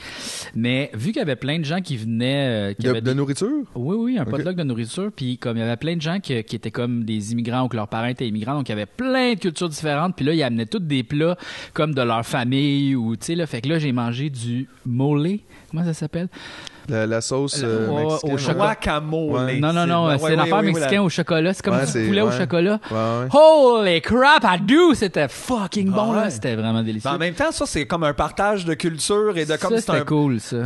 Mais 0.55 0.89
vu 0.93 1.07
qu'il 1.07 1.17
y 1.17 1.21
avait 1.21 1.35
plein 1.35 1.59
de 1.59 1.65
gens 1.65 1.81
qui 1.81 1.97
venaient... 1.97 2.71
euh, 2.71 2.73
qui 2.73 2.83
De, 2.83 2.89
avaient 2.89 3.01
de 3.01 3.13
nourriture? 3.13 3.63
Oui, 3.75 3.95
oui, 3.99 4.17
un 4.17 4.25
potluck 4.25 4.55
de 4.55 4.63
nourriture. 4.63 5.11
Puis 5.15 5.37
comme 5.37 5.57
il 5.57 5.61
y 5.61 5.63
avait 5.63 5.77
plein 5.77 5.95
de 5.95 6.01
gens 6.01 6.19
qui, 6.19 6.43
qui 6.43 6.55
étaient 6.55 6.71
comme 6.71 7.03
des 7.03 7.31
immigrants 7.31 7.63
ou 7.63 7.67
que 7.67 7.75
leurs 7.75 7.87
parents 7.87 8.07
étaient 8.07 8.27
immigrants, 8.27 8.55
donc 8.55 8.67
il 8.69 8.71
y 8.71 8.73
avait 8.73 8.85
plein 8.85 9.33
de 9.33 9.39
cultures 9.39 9.69
différentes. 9.69 10.15
Puis 10.15 10.25
là, 10.25 10.33
ils 10.33 10.43
amenaient 10.43 10.65
tous 10.65 10.79
des 10.79 11.03
plats 11.03 11.37
comme 11.73 11.93
de 11.93 12.01
leur 12.01 12.25
famille 12.25 12.95
ou, 12.95 13.15
tu 13.15 13.25
sais, 13.25 13.35
là. 13.35 13.45
Fait 13.47 13.61
que 13.61 13.69
là, 13.69 13.79
j'ai 13.79 13.91
mangé 13.91 14.29
du 14.29 14.67
mole. 14.85 15.39
Comment 15.71 15.83
ça 15.83 15.93
s'appelle? 15.93 16.29
La, 16.89 17.05
la 17.05 17.21
sauce 17.21 17.61
euh, 17.63 17.87
au- 17.87 17.91
au 17.91 18.03
mexicaine. 18.05 18.37
chocolat. 18.37 18.55
Guacamole. 18.65 19.31
Ouais. 19.45 19.59
Non, 19.59 19.73
non, 19.73 19.85
non, 19.85 20.07
Ouais, 20.07 20.17
c'est 20.17 20.23
ouais, 20.25 20.33
une 20.35 20.39
affaire 20.39 20.53
ouais, 20.55 20.59
ouais, 20.67 20.73
mexicaine 20.73 20.99
au 20.99 21.09
chocolat. 21.09 21.53
C'est 21.53 21.63
comme 21.65 21.75
Ouais, 21.75 21.85
du 21.85 22.07
poulet 22.07 22.21
au 22.21 22.31
chocolat. 22.31 22.79
Ouais, 22.89 22.97
ouais. 22.97 23.27
Holy 23.33 24.01
crap, 24.01 24.43
I 24.45 24.61
do! 24.61 24.93
C'était 24.93 25.27
fucking 25.27 25.89
bon, 25.91 26.11
Ouais. 26.11 26.15
là. 26.17 26.29
C'était 26.29 26.55
vraiment 26.55 26.83
délicieux. 26.83 27.09
Mais 27.09 27.15
en 27.15 27.19
même 27.19 27.33
temps, 27.33 27.51
ça, 27.51 27.65
c'est 27.65 27.85
comme 27.85 28.03
un 28.03 28.13
partage 28.13 28.63
de 28.65 28.73
culture 28.73 29.37
et 29.37 29.45
de 29.45 29.55
comme 29.57 29.75
ça, 29.75 29.81
c'est 29.81 29.89
un 29.89 29.93
c'était 29.95 30.05
cool, 30.05 30.39
ça. 30.39 30.57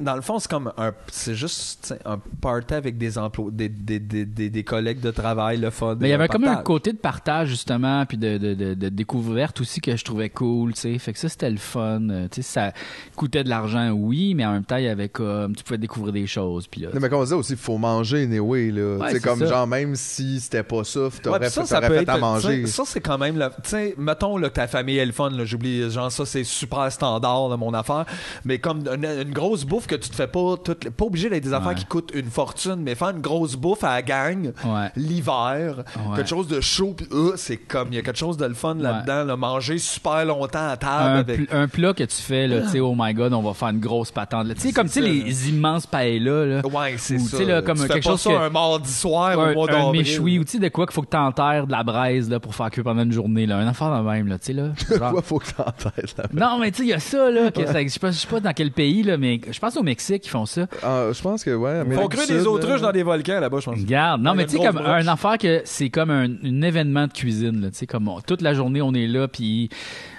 Dans 0.00 0.14
le 0.16 0.22
fond, 0.22 0.38
c'est 0.38 0.50
comme 0.50 0.72
un, 0.78 0.92
c'est 1.10 1.34
juste 1.34 1.94
un 2.04 2.18
party 2.40 2.74
avec 2.74 2.96
des 2.96 3.18
emplois, 3.18 3.50
des, 3.52 3.68
des, 3.68 3.98
des, 3.98 4.24
des, 4.24 4.48
des 4.50 4.64
collègues 4.64 5.00
de 5.00 5.10
travail, 5.10 5.58
le 5.58 5.70
fun. 5.70 5.96
Mais 6.00 6.08
il 6.08 6.10
y 6.12 6.14
avait 6.14 6.28
comme 6.28 6.44
un 6.44 6.56
côté 6.56 6.92
de 6.92 6.98
partage, 6.98 7.48
justement, 7.48 8.06
puis 8.06 8.16
de, 8.16 8.38
de, 8.38 8.54
de, 8.54 8.74
de 8.74 8.88
découverte 8.88 9.60
aussi 9.60 9.80
que 9.80 9.96
je 9.96 10.04
trouvais 10.04 10.30
cool, 10.30 10.72
tu 10.74 10.80
sais. 10.80 10.98
Fait 10.98 11.12
que 11.12 11.18
ça, 11.18 11.28
c'était 11.28 11.50
le 11.50 11.58
fun. 11.58 12.08
Euh, 12.10 12.28
Tu 12.30 12.42
sais, 12.42 12.52
ça 12.52 12.72
coûtait 13.16 13.44
de 13.44 13.48
l'argent, 13.48 13.90
oui, 13.90 14.34
mais 14.34 14.46
en 14.46 14.52
même 14.52 14.64
temps, 14.64 14.76
il 14.76 14.84
y 14.84 14.88
avait 14.88 15.08
comme... 15.08 15.41
Tu 15.56 15.64
pouvais 15.64 15.78
découvrir 15.78 16.12
des 16.12 16.26
choses, 16.26 16.66
puis 16.66 16.82
là... 16.82 16.88
Non, 16.94 17.00
mais 17.00 17.08
comme 17.08 17.20
on 17.20 17.24
disait 17.24 17.34
aussi, 17.34 17.52
il 17.52 17.58
faut 17.58 17.78
manger, 17.78 18.24
anyway, 18.24 18.70
là. 18.70 18.96
Ouais, 18.98 19.12
c'est 19.12 19.20
comme, 19.20 19.38
ça. 19.40 19.46
genre, 19.46 19.66
même 19.66 19.94
si 19.96 20.40
c'était 20.40 20.62
pas 20.62 20.84
ça, 20.84 21.00
Ouais, 21.00 21.10
t'aurais 21.22 21.40
puis 21.40 21.50
ça, 21.50 21.64
ça 21.64 21.80
fait 21.80 21.96
être, 22.02 22.08
à 22.08 22.18
manger. 22.18 22.66
Ça, 22.66 22.82
c'est 22.86 23.00
quand 23.00 23.18
même. 23.18 23.38
le- 23.38 23.48
Tu 23.62 23.70
sais, 23.70 23.94
mettons 23.98 24.36
là, 24.36 24.48
que 24.48 24.54
ta 24.54 24.66
famille 24.68 24.98
est 24.98 25.06
le 25.06 25.12
fun. 25.12 25.30
là, 25.30 25.44
J'oublie, 25.44 25.90
genre, 25.90 26.10
ça, 26.12 26.24
c'est 26.26 26.44
super 26.44 26.90
standard, 26.92 27.48
là, 27.48 27.56
mon 27.56 27.74
affaire. 27.74 28.04
Mais 28.44 28.58
comme 28.58 28.80
une, 28.86 29.04
une 29.04 29.32
grosse 29.32 29.64
bouffe 29.64 29.86
que 29.86 29.94
tu 29.96 30.08
te 30.08 30.14
fais 30.14 30.26
pas. 30.26 30.56
Toutes, 30.62 30.84
les- 30.84 30.90
pas 30.90 31.04
obligé 31.04 31.28
d'être 31.28 31.42
des 31.44 31.52
affaires 31.52 31.68
Ouais. 31.68 31.74
qui 31.74 31.84
coûtent 31.84 32.12
une 32.14 32.30
fortune, 32.30 32.76
mais 32.76 32.94
faire 32.94 33.10
une 33.10 33.20
grosse 33.20 33.56
bouffe 33.56 33.84
à 33.84 33.94
la 33.94 34.02
gang, 34.02 34.52
Ouais. 34.64 34.90
l'hiver, 34.96 35.84
Ouais. 36.08 36.16
quelque 36.16 36.28
chose 36.28 36.48
de 36.48 36.60
chaud, 36.60 36.94
puis 36.96 37.06
euh, 37.12 37.32
c'est 37.36 37.56
comme. 37.56 37.88
Il 37.92 37.96
y 37.96 37.98
a 37.98 38.02
quelque 38.02 38.18
chose 38.18 38.36
de 38.36 38.46
le 38.46 38.54
fun 38.54 38.74
là-dedans, 38.74 39.24
là, 39.24 39.36
manger 39.36 39.78
super 39.78 40.24
longtemps 40.24 40.68
à 40.68 40.76
table 40.76 40.92
un, 41.16 41.20
avec. 41.20 41.36
pl- 41.36 41.48
un 41.50 41.68
plat 41.68 41.92
que 41.94 42.04
tu 42.04 42.16
fais, 42.22 42.46
là, 42.46 42.62
tu 42.62 42.68
sais, 42.70 42.80
oh 42.80 42.94
my 42.96 43.12
god, 43.14 43.32
on 43.32 43.42
va 43.42 43.54
faire 43.54 43.68
une 43.68 43.80
grosse 43.80 44.10
patente. 44.10 44.46
là. 44.46 44.54
Tu 44.54 44.60
sais, 44.60 44.72
comme, 44.72 44.86
tu 44.88 44.94
sais, 44.94 45.00
immenses 45.48 45.86
paellas, 45.86 46.44
là. 46.46 46.62
Ouais, 46.66 46.94
c'est 46.98 47.16
Ou, 47.16 47.20
ça. 47.20 47.36
tu 47.38 47.44
sais, 47.44 47.44
là, 47.44 47.62
comme 47.62 47.76
tu 47.76 47.82
fais 47.82 47.88
quelque 47.94 48.04
pas 48.04 48.10
chose 48.10 48.20
ça 48.22 48.30
que- 48.30 48.34
un 48.36 48.50
mardi 48.50 48.90
soir 48.92 49.38
un, 49.38 49.50
au 49.50 49.54
mois 49.54 49.72
un 49.72 49.92
méchoui, 49.92 50.38
ou 50.38 50.44
tu 50.44 50.52
sais, 50.52 50.58
de 50.58 50.68
quoi 50.68 50.86
qu'il 50.86 50.94
faut 50.94 51.02
que 51.02 51.08
t'enterres 51.08 51.66
de 51.66 51.72
la 51.72 51.82
braise, 51.82 52.28
là, 52.30 52.40
pour 52.40 52.54
faire 52.54 52.70
cuire 52.70 52.84
pendant 52.84 53.02
une 53.02 53.12
journée, 53.12 53.46
là. 53.46 53.58
Un 53.58 53.66
affaire 53.68 53.96
de 53.96 54.08
même, 54.08 54.28
là, 54.28 54.38
tu 54.38 54.46
sais, 54.46 54.52
là. 54.52 54.70
Genre- 54.98 55.10
Quoi, 55.12 55.22
faut 55.22 55.38
que 55.38 55.50
t'entêtes, 55.50 56.16
là. 56.18 56.24
Non, 56.32 56.58
mais 56.58 56.70
tu 56.70 56.78
sais, 56.78 56.82
il 56.84 56.88
y 56.90 56.92
a 56.92 57.00
ça, 57.00 57.30
là. 57.30 57.50
que 57.50 57.66
ça- 57.66 57.82
je 57.82 57.88
sais 57.88 57.98
pas, 57.98 58.10
je 58.10 58.18
sais 58.18 58.26
pas 58.26 58.40
dans 58.40 58.52
quel 58.52 58.70
pays, 58.70 59.02
là, 59.02 59.16
mais 59.16 59.40
je 59.50 59.58
pense 59.58 59.76
au 59.76 59.82
Mexique, 59.82 60.26
ils 60.26 60.30
font 60.30 60.46
ça. 60.46 60.66
Ah, 60.82 61.06
je 61.12 61.20
pense 61.22 61.44
que, 61.44 61.54
ouais. 61.54 61.82
Ils 61.86 61.92
font 61.94 62.08
creux 62.08 62.26
des 62.26 62.46
autruches 62.46 62.80
dans 62.80 62.92
des 62.92 63.02
volcans 63.02 63.40
là-bas, 63.40 63.58
je 63.60 63.64
pense. 63.66 63.78
Regarde, 63.78 64.22
non, 64.22 64.34
mais 64.34 64.46
tu 64.46 64.56
sais, 64.58 64.64
comme 64.64 64.78
un 64.78 65.06
affaire 65.08 65.38
que 65.38 65.62
c'est 65.64 65.90
comme 65.90 66.10
un, 66.10 66.62
événement 66.62 67.06
de 67.06 67.12
cuisine, 67.12 67.60
là, 67.60 67.70
tu 67.70 67.78
sais, 67.78 67.86
comme 67.86 68.10
toute 68.26 68.40
la 68.42 68.54
journée, 68.54 68.80
on 68.82 68.94
est 68.94 69.06
là, 69.06 69.26
puis 69.28 69.68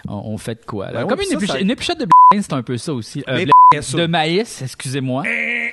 on, 0.08 0.34
on 0.34 0.38
fait 0.38 0.56
de 0.56 0.66
quoi, 0.66 0.92
là. 0.92 1.02
Ben 1.04 1.08
comme 1.08 1.20
oui, 1.20 1.26
une, 1.26 1.30
ça, 1.32 1.36
épluchette, 1.36 1.56
ça- 1.56 1.62
une 1.62 1.70
épluchette 1.72 2.00
de 2.00 2.08
c'est 2.42 2.54
un 2.54 2.64
peu 2.64 2.78
ça 2.78 2.94
aussi. 2.94 3.24
Euh. 3.30 3.46
De 3.82 4.06
maïs, 4.08 4.62
excusez-moi. 4.62 5.24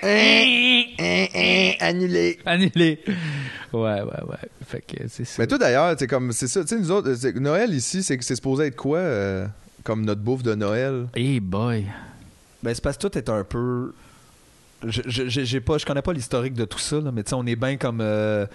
Hein, 0.02 0.82
hein, 0.98 1.72
annulé. 1.80 2.38
Annulé. 2.44 3.00
Ouais, 3.72 3.80
ouais, 4.02 4.02
ouais. 4.02 4.48
Fait 4.66 4.80
que 4.80 4.96
c'est 5.08 5.24
ça. 5.24 5.36
Mais 5.38 5.46
toi 5.46 5.58
d'ailleurs, 5.58 5.94
c'est 5.98 6.06
comme 6.06 6.32
c'est 6.32 6.48
ça, 6.48 6.62
tu 6.62 6.68
sais 6.68 6.78
nous 6.78 6.90
autres 6.90 7.14
c'est- 7.14 7.34
Noël 7.36 7.72
ici, 7.74 8.02
c'est 8.02 8.20
c'est 8.22 8.34
supposé 8.34 8.66
être 8.66 8.76
quoi 8.76 8.98
euh, 8.98 9.46
comme 9.84 10.04
notre 10.04 10.20
bouffe 10.20 10.42
de 10.42 10.54
Noël? 10.54 11.06
Hey 11.14 11.40
boy. 11.40 11.86
Ben, 12.62 12.74
c'est 12.74 12.82
parce 12.82 12.96
que 12.96 13.06
tout 13.08 13.16
est 13.18 13.28
un 13.28 13.44
peu. 13.44 13.92
Je, 14.86 15.02
je, 15.06 15.28
j'ai- 15.28 15.44
j'ai 15.44 15.60
pas, 15.60 15.78
je 15.78 15.86
connais 15.86 16.02
pas 16.02 16.12
l'historique 16.12 16.54
de 16.54 16.64
tout 16.64 16.78
ça, 16.78 17.00
là, 17.00 17.10
mais 17.12 17.22
tu 17.22 17.30
sais, 17.30 17.34
on 17.34 17.46
est 17.46 17.56
bien 17.56 17.76
comme. 17.76 18.00
euh, 18.00 18.46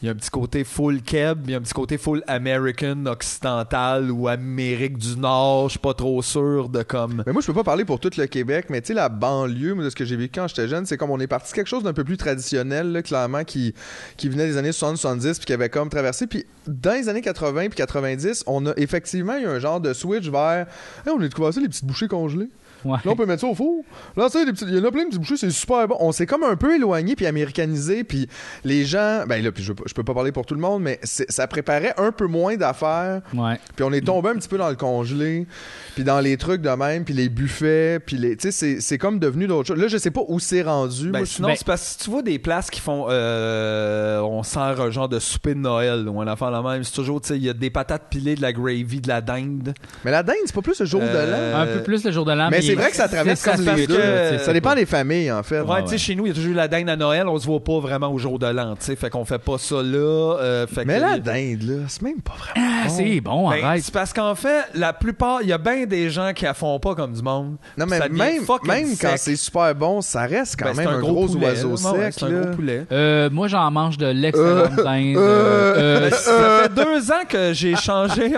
Il 0.00 0.06
y 0.06 0.08
a 0.08 0.12
un 0.12 0.14
petit 0.14 0.30
côté 0.30 0.62
full 0.62 1.02
keb, 1.02 1.40
il 1.46 1.50
y 1.50 1.54
a 1.54 1.58
un 1.58 1.60
petit 1.60 1.74
côté 1.74 1.98
full 1.98 2.22
American, 2.28 3.06
occidental 3.06 4.12
ou 4.12 4.28
Amérique 4.28 4.96
du 4.96 5.16
Nord. 5.16 5.64
Je 5.64 5.70
suis 5.70 5.78
pas 5.80 5.92
trop 5.92 6.22
sûr 6.22 6.68
de 6.68 6.84
comme. 6.84 7.24
Mais 7.26 7.32
moi, 7.32 7.42
je 7.42 7.46
peux 7.48 7.54
pas 7.54 7.64
parler 7.64 7.84
pour 7.84 7.98
tout 7.98 8.10
le 8.16 8.26
Québec, 8.26 8.66
mais 8.70 8.80
tu 8.80 8.88
sais, 8.88 8.94
la 8.94 9.08
banlieue, 9.08 9.74
moi, 9.74 9.82
de 9.82 9.90
ce 9.90 9.96
que 9.96 10.04
j'ai 10.04 10.14
vécu 10.14 10.38
quand 10.38 10.46
j'étais 10.46 10.68
jeune, 10.68 10.86
c'est 10.86 10.96
comme 10.96 11.10
on 11.10 11.18
est 11.18 11.26
parti 11.26 11.52
quelque 11.52 11.66
chose 11.66 11.82
d'un 11.82 11.92
peu 11.92 12.04
plus 12.04 12.16
traditionnel, 12.16 13.02
clairement, 13.04 13.42
qui, 13.42 13.74
qui 14.16 14.28
venait 14.28 14.46
des 14.46 14.56
années 14.56 14.70
70 14.70 15.38
puis 15.38 15.46
qui 15.46 15.52
avait 15.52 15.68
comme 15.68 15.88
traversé. 15.88 16.28
Puis 16.28 16.46
dans 16.68 16.94
les 16.94 17.08
années 17.08 17.20
80 17.20 17.68
puis 17.68 17.76
90, 17.76 18.44
on 18.46 18.66
a 18.66 18.74
effectivement 18.76 19.36
eu 19.36 19.46
un 19.46 19.58
genre 19.58 19.80
de 19.80 19.92
switch 19.92 20.28
vers 20.28 20.66
Hey, 21.04 21.12
on 21.12 21.18
a 21.18 21.22
découvert 21.22 21.52
ça, 21.52 21.60
les 21.60 21.68
petites 21.68 21.84
bouchées 21.84 22.06
congelées. 22.06 22.50
Ouais. 22.84 22.96
Là, 23.04 23.10
on 23.10 23.16
peut 23.16 23.26
mettre 23.26 23.40
ça 23.42 23.46
au 23.46 23.54
four. 23.54 23.84
Là, 24.16 24.28
tu 24.30 24.38
sais, 24.38 24.44
il 24.68 24.74
y 24.76 24.80
en 24.80 24.84
a 24.84 24.90
plein 24.90 25.02
de 25.04 25.08
petites 25.08 25.20
bouchées, 25.20 25.36
c'est 25.36 25.50
super 25.50 25.86
bon. 25.88 25.96
On 26.00 26.12
s'est 26.12 26.26
comme 26.26 26.42
un 26.44 26.56
peu 26.56 26.74
éloigné 26.76 27.16
puis 27.16 27.26
américanisé, 27.26 28.04
puis 28.04 28.28
les 28.64 28.84
gens, 28.84 29.24
ben 29.26 29.42
là, 29.42 29.50
puis 29.52 29.62
je, 29.64 29.72
je 29.86 29.94
peux 29.94 30.04
pas 30.04 30.14
parler 30.14 30.32
pour 30.32 30.46
tout 30.46 30.54
le 30.54 30.60
monde, 30.60 30.82
mais 30.82 30.98
ça 31.02 31.46
préparait 31.46 31.94
un 31.96 32.12
peu 32.12 32.26
moins 32.26 32.56
d'affaires. 32.56 33.20
Ouais. 33.34 33.58
Puis 33.76 33.84
on 33.84 33.92
est 33.92 34.00
tombé 34.04 34.30
un 34.30 34.34
petit 34.34 34.48
peu 34.48 34.58
dans 34.58 34.68
le 34.70 34.76
congelé, 34.76 35.46
puis 35.94 36.04
dans 36.04 36.20
les 36.20 36.36
trucs 36.36 36.62
de 36.62 36.70
même, 36.70 37.04
puis 37.04 37.14
les 37.14 37.28
buffets, 37.28 37.98
puis 38.04 38.16
les, 38.16 38.36
tu 38.36 38.42
sais, 38.42 38.50
c'est- 38.52 38.80
c'est 38.80 38.98
comme 38.98 39.18
devenu 39.18 39.46
d'autres 39.46 39.68
choses. 39.68 39.78
Là, 39.80 39.88
je 39.88 39.96
sais 39.98 40.10
pas 40.10 40.22
où 40.28 40.38
c'est 40.38 40.62
rendu. 40.62 41.10
Ben, 41.10 41.18
Moi, 41.18 41.24
je- 41.24 41.32
sinon, 41.32 41.48
ben- 41.48 41.54
c'est 41.56 41.66
parce 41.66 41.96
que 41.96 42.04
tu 42.04 42.10
vois 42.10 42.22
des 42.22 42.38
places 42.38 42.70
qui 42.70 42.80
font. 42.80 43.06
euh, 43.10 44.20
on 44.20 44.42
sert 44.42 44.80
un 44.80 44.90
genre 44.90 45.08
de 45.08 45.18
souper 45.18 45.54
de 45.54 45.60
Noël 45.60 46.08
ou 46.08 46.20
un 46.20 46.26
affaire 46.26 46.50
la 46.50 46.62
même. 46.62 46.84
C'est 46.84 46.92
toujours, 46.94 47.20
tu 47.20 47.28
sais, 47.28 47.36
il 47.36 47.44
y 47.44 47.48
a 47.48 47.52
des 47.54 47.70
patates 47.70 48.04
pilées, 48.10 48.34
de 48.34 48.42
la 48.42 48.52
gravy, 48.52 49.00
de 49.00 49.08
la 49.08 49.20
dinde. 49.20 49.74
Mais 50.04 50.10
la 50.10 50.22
dinde, 50.22 50.36
c'est 50.46 50.54
pas 50.54 50.62
plus 50.62 50.78
le 50.80 50.86
jour 50.86 51.00
de 51.00 51.06
Euh, 51.08 51.52
l'an. 51.54 51.58
Un 51.60 51.66
peu 51.66 51.82
plus 51.82 52.04
le 52.04 52.10
jour 52.10 52.24
de 52.24 52.32
l'an. 52.32 52.48
Mais 52.50 52.60
c'est 52.68 52.74
vrai 52.74 52.90
que 52.90 52.96
ça 52.96 53.08
traverse 53.08 53.42
comme 53.42 53.60
les 53.60 53.76
fait 53.82 53.86
deux. 53.86 53.96
que- 53.96 54.38
Ça 54.44 54.52
dépend 54.52 54.74
des 54.74 54.86
familles, 54.86 55.30
en 55.32 55.42
fait. 55.42 55.60
Ouais, 55.60 55.76
Ah 55.78 55.82
tu 55.82 55.90
sais, 55.90 55.98
chez 55.98 56.14
nous, 56.14 56.26
il 56.26 56.28
y 56.28 56.32
a 56.32 56.34
toujours 56.34 56.50
eu 56.52 56.54
la 56.54 56.68
dinde 56.68 56.88
à 56.88 56.96
Noël. 56.96 57.26
On 57.28 57.38
se 57.38 57.46
voit 57.46 57.60
pas 57.62 57.78
vraiment 57.80 58.08
au 58.12 58.18
jour 58.18 58.38
de 58.38 58.46
l'an, 58.46 58.74
tu 58.76 58.84
sais. 58.86 58.96
Fait 58.96 59.10
qu'on 59.10 59.24
fait 59.24 59.38
pas 59.38 59.58
ça 59.58 59.76
là. 59.76 60.36
euh, 60.40 60.66
fait 60.66 60.84
Mais 60.84 60.96
que- 60.96 61.00
la 61.00 61.18
dinde, 61.18 61.62
là, 61.62 61.74
c'est 61.88 62.02
même 62.02 62.20
pas 62.20 62.34
vraiment. 62.38 62.66
Ah, 62.84 62.88
c'est 62.88 63.20
bon, 63.20 63.50
Ben, 63.50 63.64
arrête. 63.64 63.82
c'est 63.82 63.92
parce 63.94 64.12
qu'en 64.12 64.34
fait, 64.34 64.64
la 64.74 64.92
plupart, 64.92 65.42
il 65.42 65.48
y 65.48 65.52
a 65.52 65.58
bien 65.58 65.84
des 65.86 66.10
gens 66.10 66.32
qui 66.34 66.44
la 66.44 66.54
font 66.54 66.78
pas 66.78 66.94
comme 66.94 67.12
du 67.12 67.22
monde. 67.22 67.56
Non, 67.76 67.86
mais 67.86 67.98
même, 68.08 68.42
même 68.64 68.88
quand 69.00 69.14
c'est 69.16 69.36
super 69.36 69.74
bon, 69.74 70.00
ça 70.00 70.22
reste 70.22 70.56
quand 70.58 70.66
Ben, 70.74 70.76
même 70.76 70.88
un 70.88 71.00
gros, 71.00 71.26
poulet, 71.26 71.46
oiseau 71.48 71.76
sec. 71.76 72.12
C'est 72.12 72.24
un 72.24 72.30
gros 72.30 72.50
poulet. 72.54 72.84
Euh, 72.92 73.28
moi, 73.30 73.48
j'en 73.48 73.70
mange 73.70 73.98
de 73.98 74.06
l'excellente 74.06 74.76
dinde. 74.76 75.16
euh, 75.16 76.08
Ben, 76.08 76.10
ça 76.16 76.60
fait 76.62 76.74
deux 76.74 77.10
ans 77.10 77.24
que 77.28 77.52
j'ai 77.52 77.74
changé, 77.76 78.32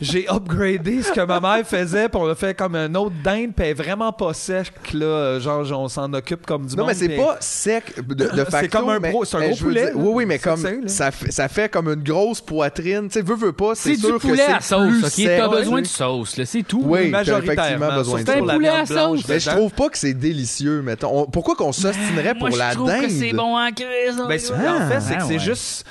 j'ai- 0.00 0.26
upgradé 0.30 1.02
ce 1.02 1.12
que 1.12 1.20
ma 1.20 1.40
mère 1.40 1.66
faisait, 1.66 2.08
puis 2.08 2.20
on 2.20 2.28
a 2.28 2.34
fait 2.34 2.54
comme 2.54 2.74
un 2.74 2.94
autre 2.94 3.14
dinde, 3.22 3.27
puis 3.36 3.52
elle 3.58 3.66
est 3.66 3.74
vraiment 3.74 4.12
pas 4.12 4.32
sec, 4.34 4.72
là, 4.94 5.38
genre 5.38 5.64
on 5.80 5.88
s'en 5.88 6.12
occupe 6.12 6.46
comme 6.46 6.66
du 6.66 6.74
Non, 6.76 6.82
monde. 6.84 6.92
mais 6.92 6.94
c'est 6.98 7.08
puis- 7.08 7.16
pas 7.16 7.36
sec 7.40 7.94
de, 8.06 8.14
de 8.14 8.46
C'est 8.50 8.68
comme 8.68 8.88
un 8.88 8.98
mais- 8.98 9.10
gros- 9.10 9.24
c'est 9.24 9.36
un 9.36 9.40
mais 9.40 9.48
gros 9.50 9.56
poulet, 9.58 9.84
dire- 9.86 9.96
oui, 9.96 10.10
oui, 10.14 10.26
mais 10.26 10.38
ça 10.38 10.50
comme 10.50 10.62
que 10.62 10.88
ça, 10.88 11.10
fait, 11.10 11.30
ça 11.30 11.48
fait 11.48 11.68
comme 11.68 11.88
une 11.88 12.02
grosse 12.02 12.40
poitrine. 12.40 13.08
Tu 13.08 13.14
sais, 13.14 13.22
veux, 13.22 13.34
veux 13.36 13.52
pas, 13.52 13.74
c'est 13.74 13.90
c'est 13.90 13.96
du 13.96 14.00
sûr 14.02 14.14
que 14.16 14.26
poulet 14.28 14.42
c'est 14.46 14.52
à 14.52 14.60
sauce, 14.60 15.04
ok? 15.04 15.24
T'as 15.26 15.48
ouais, 15.48 15.56
besoin 15.58 15.74
oui. 15.76 15.82
de 15.82 15.86
sauce, 15.86 16.36
là, 16.36 16.46
c'est 16.46 16.62
tout. 16.62 16.82
Oui, 16.84 17.00
t'as 17.04 17.18
majoritairement. 17.18 17.52
effectivement 17.62 17.94
besoin 17.96 18.20
de 18.22 18.26
surtout 18.26 18.32
C'est 18.32 18.32
un 18.32 18.38
pour 18.38 18.46
la 18.46 18.54
poulet 18.54 18.68
à 18.68 18.86
sauce. 18.86 19.28
Mais 19.28 19.40
je 19.40 19.50
trouve 19.50 19.70
pas 19.72 19.88
que 19.88 19.98
c'est 19.98 20.14
délicieux, 20.14 20.82
mettons. 20.82 21.20
On- 21.22 21.26
pourquoi 21.26 21.54
qu'on 21.54 21.72
s'ostinerait 21.72 22.34
pour 22.34 22.48
la 22.48 22.70
je 22.70 22.74
trouve 22.76 22.88
dinde? 22.88 23.02
que 23.02 23.10
c'est 23.10 23.32
bon 23.32 23.56
en 23.58 23.70
crise. 23.72 24.22
Ben, 24.28 24.38
c'est- 24.38 24.52
Ah, 24.54 24.84
en 24.84 24.88
fait, 24.90 25.00
c'est 25.00 25.16
que 25.16 25.22
ah, 25.22 25.26
c'est 25.28 25.38
juste. 25.38 25.84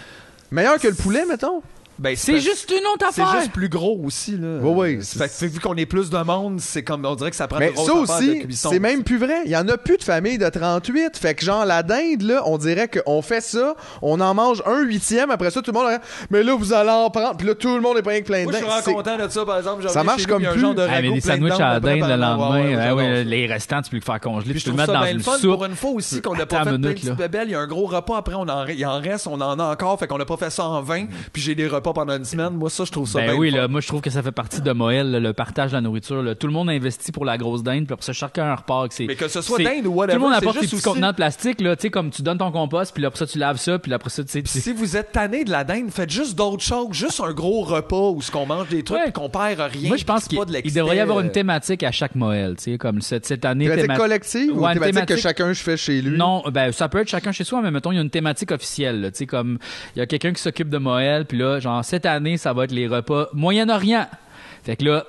Meilleur 0.52 0.80
que 0.80 0.88
le 0.88 0.94
poulet, 0.96 1.26
mettons? 1.28 1.62
Ben, 2.00 2.16
C'est 2.16 2.39
juste 2.39 2.70
une 2.72 2.86
autre 2.93 3.06
C'est 3.12 3.22
affaire. 3.22 3.39
juste 3.41 3.52
plus 3.54 3.70
gros 3.70 4.00
aussi, 4.04 4.38
là. 4.38 4.60
Oui, 4.62 4.98
oui. 4.98 5.04
Fait 5.06 5.28
que 5.28 5.45
vu 5.52 5.60
qu'on 5.60 5.76
est 5.76 5.86
plus 5.86 6.10
de 6.10 6.18
monde, 6.20 6.60
c'est 6.60 6.84
comme. 6.84 7.06
On 7.06 7.16
dirait 7.16 7.30
que 7.32 7.36
ça 7.36 7.48
prend 7.48 7.60
Mais 7.60 7.70
de 7.70 7.74
grosses 7.76 7.88
ça 7.88 7.93
affaires 8.16 8.28
de 8.28 8.32
aussi, 8.34 8.39
cuisson. 8.41 8.70
c'est 8.72 8.80
même 8.80 9.04
plus 9.04 9.18
vrai. 9.18 9.41
Il 9.45 9.52
y 9.52 9.58
en 9.58 9.68
a 9.68 9.78
plus 9.78 9.98
de 9.98 10.04
familles 10.04 10.38
de 10.38 10.48
38. 10.50 11.18
Fait 11.18 11.34
que 11.36 11.43
genre, 11.45 11.66
la 11.66 11.84
dinde, 11.84 12.22
là, 12.22 12.43
on 12.45 12.58
dirait 12.58 12.88
qu'on 12.89 13.22
fait 13.22 13.41
ça, 13.41 13.76
on 14.02 14.20
en 14.22 14.34
mange 14.34 14.62
un 14.66 14.82
huitième, 14.84 15.32
après 15.32 15.50
ça, 15.52 15.62
tout 15.62 15.72
le 15.72 15.80
monde... 15.80 15.88
Mais 16.30 16.43
là, 16.43 16.56
vous 16.56 16.74
allez 16.74 16.89
en 16.89 17.10
prendre. 17.10 17.36
Puis 17.38 17.48
là, 17.48 17.56
tout 17.56 17.74
le 17.76 17.82
monde 17.82 17.98
est 17.98 18.02
pas 18.02 18.12
rien 18.12 18.22
que 18.22 18.26
plein 18.28 18.39
de 18.39 18.43
Moi, 18.43 18.52
je 18.54 18.58
suis 18.58 18.66
vraiment 18.66 18.82
C'est- 18.84 18.93
content 18.93 19.18
de 19.18 19.30
ça, 19.32 19.45
par 19.45 19.58
exemple. 19.58 19.89
Ça 19.89 20.04
marche 20.04 20.26
comme 20.28 20.41
il 20.41 20.45
y 20.45 20.48
a 20.48 20.50
un 20.52 20.54
plus. 20.54 20.62
genre 20.62 20.76
de 20.76 20.82
Ah, 20.89 21.02
mais 21.02 21.12
de 21.16 21.20
sandwichs 21.20 21.60
à 21.60 21.74
la 21.74 21.80
dinde 21.80 22.00
le 22.02 22.16
lendemain, 22.16 22.52
Ouais, 22.52 22.62
ouais, 22.68 22.76
j'adore 22.76 22.98
ouais, 22.98 23.16
ça. 23.16 23.24
les 23.24 23.48
restants, 23.48 23.82
tu 23.82 23.89
peux 23.91 23.98
le 23.98 24.02
faire 24.04 24.20
congeler, 24.20 24.54
Puis 24.54 24.64
tu 24.64 24.70
peux 24.70 24.76
mettre 24.76 24.88
ça 24.91 24.93
dans 25.00 25.02
bien 25.04 25.12
une 25.12 25.18
le 25.18 25.24
fun 25.24 25.38
soupe. 25.38 25.52
pour 25.56 25.66
une 25.66 25.76
fois 25.76 25.91
aussi 25.91 26.22
qu'on 26.22 26.36
n'a 26.36 26.45
pas 26.45 26.64
fait 26.64 26.72
de 26.78 27.12
bébelles. 27.14 27.48
Il 27.48 27.52
y 27.52 27.56
a 27.56 27.60
un 27.60 27.68
gros 27.68 27.86
repas 27.88 28.18
après, 28.18 28.36
on 28.36 28.41
en, 28.48 28.66
il 28.68 28.86
en 28.86 29.00
reste, 29.00 29.28
on 29.28 29.39
en 29.41 29.60
a 29.60 29.64
encore, 29.72 29.98
fait 30.00 30.08
qu'on 30.08 30.18
n'a 30.18 30.26
pas 30.26 30.38
fait 30.38 30.50
ça 30.50 30.66
en 30.66 30.82
20, 30.82 31.06
puis 31.34 31.41
j'ai 31.41 31.56
des 31.56 31.68
repas 31.68 31.87
pendant 31.94 32.16
une 32.18 32.26
semaine. 32.26 32.54
Moi, 32.54 32.70
ça, 32.70 32.84
je 32.86 32.92
trouve 32.92 33.08
ça 33.08 33.20
Ben 33.20 33.28
bien 33.32 33.36
oui, 33.36 33.52
là, 33.52 33.68
moi 33.68 33.82
je 33.82 33.88
trouve 33.88 34.02
que 34.02 34.10
ça 34.10 34.22
fait 34.24 34.32
partie 34.32 34.62
de 34.62 34.72
Moël, 34.72 35.12
là, 35.12 35.20
le 35.20 35.34
partage 35.34 35.72
de 35.72 35.76
la 35.76 35.82
nourriture. 35.82 36.22
là. 36.24 36.36
Tout 36.36 36.48
le 36.48 36.54
monde 36.54 36.70
investit 36.70 37.12
pour 37.12 37.26
la 37.26 37.38
grosse 37.38 37.64
dinde, 37.64 37.86
puis 37.86 37.94
après 37.94 38.06
ça, 38.06 38.14
chacun 38.14 38.54
repart. 38.56 38.80
avec 38.82 38.94
ses- 38.94 39.06
Mais 39.08 39.16
que 39.16 39.28
ce 39.28 39.42
soit 39.42 39.58
dinde 39.60 39.86
ou 39.86 39.92
Tout 39.92 39.94
whatever, 39.98 40.18
le 40.18 40.24
monde 40.24 40.34
apporte 40.34 40.56
ses 40.60 40.66
petits 40.66 40.76
aussi- 40.76 40.84
contenants 40.84 41.12
de 41.12 41.16
plastique, 41.16 41.62
là, 41.62 41.76
tu 41.76 41.84
sais, 41.84 41.90
comme 41.90 42.10
tu 42.12 42.22
donnes 42.22 42.38
ton 42.38 42.52
compost, 42.52 42.94
puis 42.94 43.02
là, 43.02 43.08
après 43.08 43.20
ça, 43.20 43.26
tu 43.28 43.38
laves 43.40 43.58
ça, 43.58 43.80
puis 43.80 43.90
là, 43.90 43.96
après 43.96 44.10
ça, 44.10 44.24
tu 44.24 44.30
sais, 44.32 44.42
si 44.46 44.74
vous 44.74 44.96
êtes 44.98 45.12
tanné 45.12 45.44
de 45.44 45.52
la 45.52 45.64
dinde, 45.64 45.90
faites 45.90 46.10
juste 46.12 46.36
d'autres 46.38 46.64
choses, 46.64 46.90
juste 46.94 47.20
un 47.22 47.32
gros 47.34 47.62
repas 47.64 48.10
où 48.12 48.22
ce 48.22 48.30
qu'on 48.32 48.46
mange 48.46 48.68
des 48.70 48.84
trucs 48.84 48.98
Ouais. 49.00 49.12
qu'on 49.12 49.30
perd 49.30 49.60
rien. 49.60 49.88
Moi, 49.90 49.98
je 49.98 50.04
pense 50.06 50.26
qu'il 50.26 50.38
c'est 50.38 50.38
pas 50.38 50.46
de 50.46 50.52
il 50.52 50.54
l'excès, 50.54 50.80
devrait 50.80 50.98
y 50.98 51.00
avoir 51.00 51.18
euh, 51.20 51.22
une 51.24 51.32
thématique 51.32 51.84
à 51.84 51.92
chaque 51.92 52.16
Moël, 52.16 52.56
tu 52.58 52.72
sais, 52.72 52.78
comme 52.78 53.02
cette, 53.02 53.26
cette 53.26 53.46
année. 53.46 53.66
Thématique 53.66 53.86
théma- 53.90 53.98
collective 53.98 54.52
ou 54.58 54.66
Ouais, 54.66 54.74
une 54.74 54.80
thématique, 54.80 55.06
que 55.06 55.16
chacun 55.18 55.54
je 55.54 55.62
fais 55.62 55.78
chez 55.78 56.02
lui? 56.02 56.18
Non, 56.18 56.44
ben 56.52 56.72
ça 56.72 56.90
peut 56.90 57.00
être 57.00 57.10
chacun 57.10 57.32
chez 57.32 57.44
soi, 57.44 57.62
mais 57.62 57.72
mettons 57.72 57.92
il 57.92 57.96
y 57.96 58.00
a 58.00 58.02
une 58.02 58.10
thématique 58.10 58.52
officielle, 58.52 59.02
là, 59.02 59.12
tu 59.12 59.18
sais 59.18 59.26
comme 59.26 59.58
il 59.96 60.00
y 60.00 60.02
a 60.02 60.06
quelqu'un 60.06 60.34
qui 60.34 60.42
s'occupe 60.42 60.70
de 60.70 60.78
Moël, 60.78 61.26
puis 61.26 61.38
là 61.38 61.60
genre 61.60 61.76
cette 61.84 62.05
année 62.05 62.38
ça 62.38 62.53
va 62.53 62.63
être 62.65 62.71
les 62.71 62.88
repas 62.88 63.28
Moyen-Orient. 63.34 64.07
Fait 64.63 64.75
que 64.75 64.86
là 64.86 65.05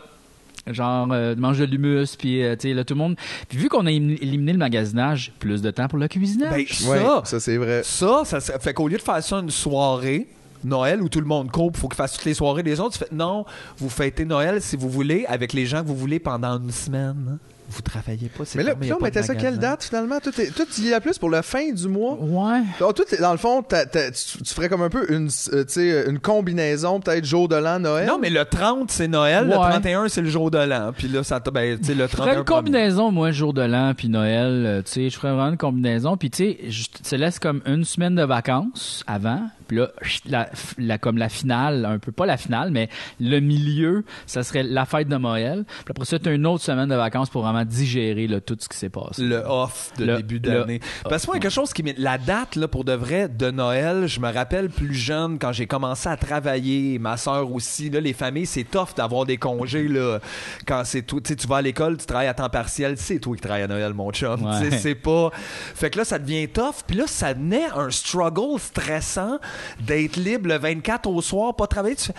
genre 0.67 1.09
euh, 1.13 1.35
mange 1.35 1.59
de 1.59 1.65
l'humus 1.65 2.15
puis 2.19 2.43
euh, 2.45 2.55
tu 2.55 2.69
sais 2.69 2.75
là 2.75 2.85
tout 2.85 2.93
le 2.93 2.99
monde 2.99 3.17
puis 3.49 3.57
vu 3.57 3.69
qu'on 3.71 3.87
a 3.87 3.91
élim- 3.91 4.19
éliminé 4.21 4.53
le 4.53 4.59
magasinage, 4.59 5.33
plus 5.39 5.63
de 5.63 5.71
temps 5.71 5.89
pour 5.89 5.99
le 5.99 6.09
cuisinage. 6.09 6.51
Ben, 6.51 6.91
Ouais, 6.91 6.99
ça, 6.99 7.23
ça 7.25 7.41
c'est 7.41 7.57
vrai. 7.57 7.81
ça, 7.85 8.23
ça, 8.25 8.39
ça 8.41 8.59
fait 8.59 8.75
qu'au 8.75 8.87
lieu 8.89 8.99
de 8.99 9.03
faire 9.03 9.23
ça 9.23 9.39
une 9.39 9.51
soirée, 9.51 10.27
Noël 10.65 11.01
où 11.01 11.09
tout 11.09 11.21
le 11.21 11.27
monde 11.27 11.51
coupe, 11.51 11.77
faut 11.77 11.89
qu'il 11.89 11.97
fasse 11.97 12.15
toutes 12.15 12.25
les 12.27 12.35
soirées 12.35 12.63
des 12.65 12.81
autres. 12.81 12.99
Tu 12.99 12.99
fais 12.99 13.15
non, 13.15 13.45
vous 13.79 13.89
fêtez 13.89 14.25
Noël 14.25 14.61
si 14.61 14.77
vous 14.77 14.91
voulez 14.91 15.25
avec 15.27 15.53
les 15.53 15.65
gens 15.67 15.83
que 15.83 15.87
vous 15.87 15.97
voulez 15.97 16.19
pendant 16.19 16.59
une 16.59 16.71
semaine. 16.73 17.39
Vous 17.71 17.83
travaillez 17.83 18.29
pas. 18.29 18.45
c'est 18.47 18.57
Mais 18.57 18.65
là, 18.65 18.75
puis 18.75 18.91
a 18.91 18.97
on 18.97 19.01
mettait 19.03 19.23
ça 19.23 19.35
quelle 19.35 19.59
date 19.59 19.85
finalement? 19.85 20.21
Tout, 20.23 20.39
est, 20.41 20.47
tout 20.55 20.67
y 20.81 20.95
a 20.95 21.01
plus 21.01 21.19
pour 21.19 21.29
la 21.29 21.43
fin 21.43 21.71
du 21.71 21.87
mois? 21.87 22.17
Ouais. 22.19 22.63
Donc, 22.81 22.95
tout 22.95 23.05
dans 23.21 23.33
le 23.33 23.37
fond, 23.39 23.63
t'as- 23.63 23.85
t'as- 23.85 24.11
tu, 24.11 24.43
tu 24.43 24.55
ferais 24.55 24.69
comme 24.71 24.81
un 24.83 24.89
peu 24.89 25.13
une, 25.13 25.29
euh, 25.53 25.65
tu 25.65 25.73
sais, 25.75 26.05
une 26.09 26.19
combinaison, 26.19 26.99
peut-être 27.01 27.25
jour 27.27 27.47
de 27.49 27.57
l'an, 27.57 27.79
Noël. 27.79 28.07
Non, 28.07 28.19
mais 28.19 28.31
le 28.31 28.45
30, 28.47 28.91
c'est 28.91 29.07
Noël. 29.09 29.45
Le 29.47 29.51
Ouais. 29.51 29.71
31, 29.71 30.09
c'est 30.09 30.23
le 30.23 30.31
jour 30.31 30.51
de 30.51 30.59
l'an. 30.59 30.93
Puis 30.97 31.09
là, 31.09 31.23
ça, 31.23 31.41
ben, 31.41 31.79
tu 31.79 31.85
sais, 31.85 31.95
le 31.95 32.05
Je 32.05 32.09
ferais 32.09 32.23
31 32.35 32.39
une 32.39 32.45
combinaison, 32.45 33.11
moi, 33.13 33.31
jour 33.33 33.53
de 33.53 33.63
l'an 33.63 33.93
puis 33.95 34.09
Noël. 34.09 34.65
euh, 34.67 34.83
tu 34.83 34.91
sais, 34.93 35.11
je 35.11 35.17
ferais 35.17 35.33
vraiment 35.33 35.51
une 35.51 35.57
combinaison. 35.59 36.17
Puis, 36.17 36.31
tu 36.31 36.37
sais, 36.39 36.59
je 36.71 36.87
te 36.87 37.15
laisse 37.17 37.39
comme 37.39 37.61
une 37.67 37.85
semaine 37.85 38.15
de 38.15 38.25
vacances 38.25 39.05
avant. 39.07 39.43
Puis 39.69 39.77
là, 39.77 39.91
la, 40.29 40.49
la- 40.79 40.99
comme 40.99 41.19
la 41.19 41.29
finale, 41.29 41.85
un 41.85 41.99
peu, 41.99 42.11
pas 42.11 42.27
la 42.27 42.37
finale, 42.37 42.71
mais 42.71 42.89
le 43.21 43.39
milieu, 43.41 44.05
ça 44.27 44.43
serait 44.43 44.63
la 44.65 44.85
fête 44.87 45.09
de 45.09 45.17
Noël. 45.17 45.65
Puis 45.67 45.85
après 45.91 46.05
ça, 46.07 46.19
tu 46.19 46.29
as 46.29 46.33
une 46.33 46.47
autre 46.47 46.65
semaine 46.65 46.89
de 46.89 46.95
vacances 46.97 47.31
pour 47.31 47.43
vraiment 47.43 47.65
digérer 47.65 48.27
là, 48.27 48.41
tout 48.41 48.57
ce 48.59 48.69
qui 48.69 48.77
s'est 48.77 48.89
passé. 48.89 49.23
le 49.23 49.37
off 49.47 49.93
de 49.99 50.05
Le- 50.07 50.17
début 50.17 50.41
d'année. 50.41 50.81
Parce 51.09 51.23
que 51.27 51.31
moi, 51.31 51.39
quelque 51.39 51.53
chose 51.53 51.73
qui 51.73 51.83
m'est- 51.83 51.99
La 51.99 52.19
date, 52.19 52.57
là, 52.57 52.67
pour 52.69 52.85
de 52.85 52.93
vrai, 52.95 53.29
de 53.29 53.51
Noël, 53.51 54.07
je 54.07 54.21
me 54.21 54.33
rappelle 54.33 54.71
plus 54.71 54.95
jeune, 54.95 55.39
quand 55.39 55.53
j'ai 55.53 55.67
commencé 55.67 56.09
à 56.09 56.17
travailler, 56.17 56.99
ma 56.99 57.17
soeur 57.17 57.53
aussi, 57.53 57.91
là, 57.91 58.01
les 58.01 58.13
familles, 58.15 58.47
c'est 58.47 58.65
tough 58.65 58.89
d'avoir 58.97 59.27
des 59.27 59.37
congés, 59.37 59.87
là. 59.89 60.19
Quand 60.67 60.83
c'est 60.85 61.03
tout, 61.03 61.21
tu 61.21 61.29
sais, 61.29 61.37
tu 61.37 61.47
vas 61.47 61.57
à 61.57 61.63
l'école, 61.63 61.97
tu 61.99 62.07
travailles 62.07 62.29
à 62.29 62.35
temps 62.35 62.49
partiel, 62.49 62.95
c'est 62.97 63.19
toi 63.19 63.35
qui 63.37 63.43
travailles 63.43 63.63
à 63.63 63.69
Noël, 63.69 63.93
mon 63.95 64.11
chum. 64.13 64.43
Ouais. 64.45 64.61
Tu 64.63 64.71
sais, 64.71 64.79
c'est 64.79 64.95
pas. 64.95 65.31
Fait 65.75 65.91
que 65.91 65.99
là, 65.99 66.05
ça 66.05 66.19
devient 66.19 66.49
tough. 66.49 66.83
Puis 66.87 66.97
là, 66.97 67.05
ça 67.07 67.35
naît 67.35 67.69
un 67.77 67.91
struggle 67.91 68.59
stressant 68.59 69.39
d'être 69.81 70.17
libre 70.17 70.49
le 70.49 70.59
24 70.59 71.09
au 71.09 71.23
soir, 71.23 71.55
pas 71.55 71.67
travailler. 71.67 71.97
Tu 71.97 72.13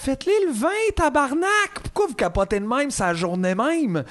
Faites-les 0.00 0.46
le 0.46 0.52
20, 0.52 0.68
tabarnak! 0.94 1.46
Pourquoi 1.82 2.06
vous 2.06 2.14
capotez 2.14 2.60
de 2.60 2.66
même, 2.66 2.90
sa 2.90 3.12
journée 3.14 3.54
même? 3.54 4.04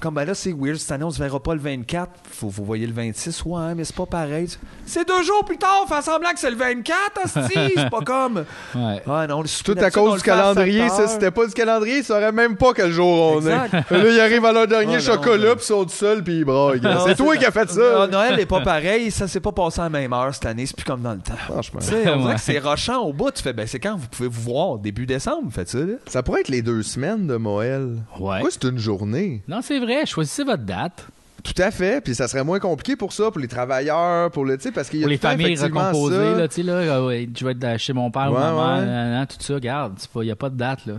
Comme 0.00 0.14
ben 0.14 0.24
là, 0.24 0.34
c'est 0.34 0.52
weird, 0.52 0.76
cette 0.76 0.90
année, 0.92 1.04
on 1.04 1.10
se 1.10 1.18
verra 1.18 1.40
pas 1.42 1.54
le 1.54 1.60
24. 1.60 2.10
Faut, 2.30 2.48
vous 2.48 2.64
voyez 2.64 2.86
le 2.86 2.92
26, 2.92 3.44
ouais, 3.44 3.74
mais 3.74 3.84
c'est 3.84 3.94
pas 3.96 4.04
pareil. 4.06 4.48
C'est 4.84 5.06
deux 5.06 5.22
jours 5.22 5.44
plus 5.44 5.56
tard, 5.56 5.86
fait 5.88 6.02
semblant 6.02 6.30
que 6.32 6.38
c'est 6.38 6.50
le 6.50 6.56
24, 6.56 6.96
hostie! 7.24 7.72
c'est 7.76 7.90
pas 7.90 8.00
comme. 8.00 8.44
Ouais. 8.74 9.02
Ah 9.08 9.26
non, 9.26 9.42
Tout 9.64 9.74
à 9.80 9.90
cause 9.90 10.16
du 10.16 10.22
calendrier, 10.22 10.88
7 10.88 10.92
ça, 10.96 11.06
c'était 11.08 11.30
pas 11.30 11.46
du 11.46 11.52
calendrier, 11.54 11.98
ils 11.98 12.04
sauraient 12.04 12.32
même 12.32 12.56
pas 12.56 12.72
quel 12.74 12.90
jour 12.92 13.36
on 13.36 13.38
Exact. 13.38 13.74
est. 13.74 13.90
Là, 13.96 14.08
ils 14.10 14.20
arrivent 14.20 14.44
à 14.44 14.52
leur 14.52 14.66
dernier 14.66 14.96
Oh, 14.98 15.08
non, 15.08 15.14
chocolat, 15.14 15.48
non. 15.50 15.54
puis 15.54 15.62
ils 15.64 15.66
sont 15.66 15.84
tout 15.84 15.90
seuls, 15.90 16.22
puis 16.24 16.40
ils. 16.40 16.44
Non, 16.46 16.72
C'est 17.06 17.14
toi 17.16 17.36
qui 17.36 17.44
as 17.46 17.52
fait 17.52 17.70
ça. 17.70 18.02
Ah, 18.02 18.06
Noël 18.06 18.40
est 18.40 18.46
pas 18.46 18.60
pareil, 18.60 19.10
ça 19.10 19.28
s'est 19.28 19.40
pas 19.40 19.52
passé 19.52 19.80
à 19.80 19.84
la 19.84 19.90
même 19.90 20.12
heure 20.12 20.34
cette 20.34 20.46
année, 20.46 20.66
c'est 20.66 20.76
plus 20.76 20.84
comme 20.84 21.00
dans 21.02 21.12
le 21.14 21.20
temps. 21.20 21.34
Franchement. 21.48 21.80
Tu 21.80 21.86
sais, 21.86 22.08
on 22.10 22.16
dirait 22.18 22.28
Ouais. 22.28 22.34
que 22.34 22.40
c'est 22.40 22.58
rochant 22.58 23.00
au 23.02 23.12
bout. 23.12 23.30
Tu 23.30 23.42
fais, 23.42 23.52
ben 23.52 23.66
c'est 23.66 23.78
quand 23.80 23.96
vous 23.96 24.08
pouvez 24.08 24.28
vous 24.28 24.42
voir? 24.42 24.78
Début 24.78 25.06
décembre, 25.06 25.25
faites 25.50 25.68
ça, 25.68 25.78
là. 25.78 25.94
Ça 26.06 26.22
pourrait 26.22 26.40
être 26.40 26.48
les 26.48 26.62
deux 26.62 26.82
semaines 26.82 27.26
de 27.26 27.36
Noël. 27.36 27.96
Ouais. 28.18 28.40
Pourquoi 28.40 28.50
c'est 28.50 28.64
une 28.64 28.78
journée? 28.78 29.42
Non, 29.48 29.60
c'est 29.62 29.78
vrai. 29.78 30.06
Choisissez 30.06 30.44
votre 30.44 30.62
date. 30.64 31.06
Tout 31.42 31.54
à 31.62 31.70
fait. 31.70 32.02
Puis 32.02 32.14
ça 32.14 32.26
serait 32.28 32.42
moins 32.44 32.58
compliqué 32.58 32.96
pour 32.96 33.12
ça, 33.12 33.30
pour 33.30 33.38
les 33.40 33.46
travailleurs, 33.48 34.30
pour 34.32 34.44
le, 34.44 34.56
tu 34.56 34.64
sais, 34.64 34.72
parce 34.72 34.88
qu'il 34.88 34.98
y 35.00 35.02
a 35.02 35.04
Pour 35.04 35.10
les 35.10 35.16
familles 35.18 35.56
recomposées, 35.56 36.16
ça. 36.16 36.38
là, 36.38 36.48
tu 36.48 36.54
sais, 36.56 36.62
là, 36.64 36.72
euh, 36.72 37.06
ouais, 37.06 37.28
je 37.38 37.44
vais 37.44 37.52
être 37.52 37.78
chez 37.78 37.92
mon 37.92 38.10
père 38.10 38.30
ou 38.32 38.34
Ouais, 38.34 38.40
ma 38.40 38.52
mère, 38.52 38.78
ouais. 38.80 38.86
nanana, 38.86 39.26
tout 39.26 39.36
ça, 39.40 39.54
regarde, 39.54 39.94
il 40.16 40.20
n'y 40.22 40.30
a 40.30 40.36
pas 40.36 40.50
de 40.50 40.56
date, 40.56 40.86
là. 40.86 40.94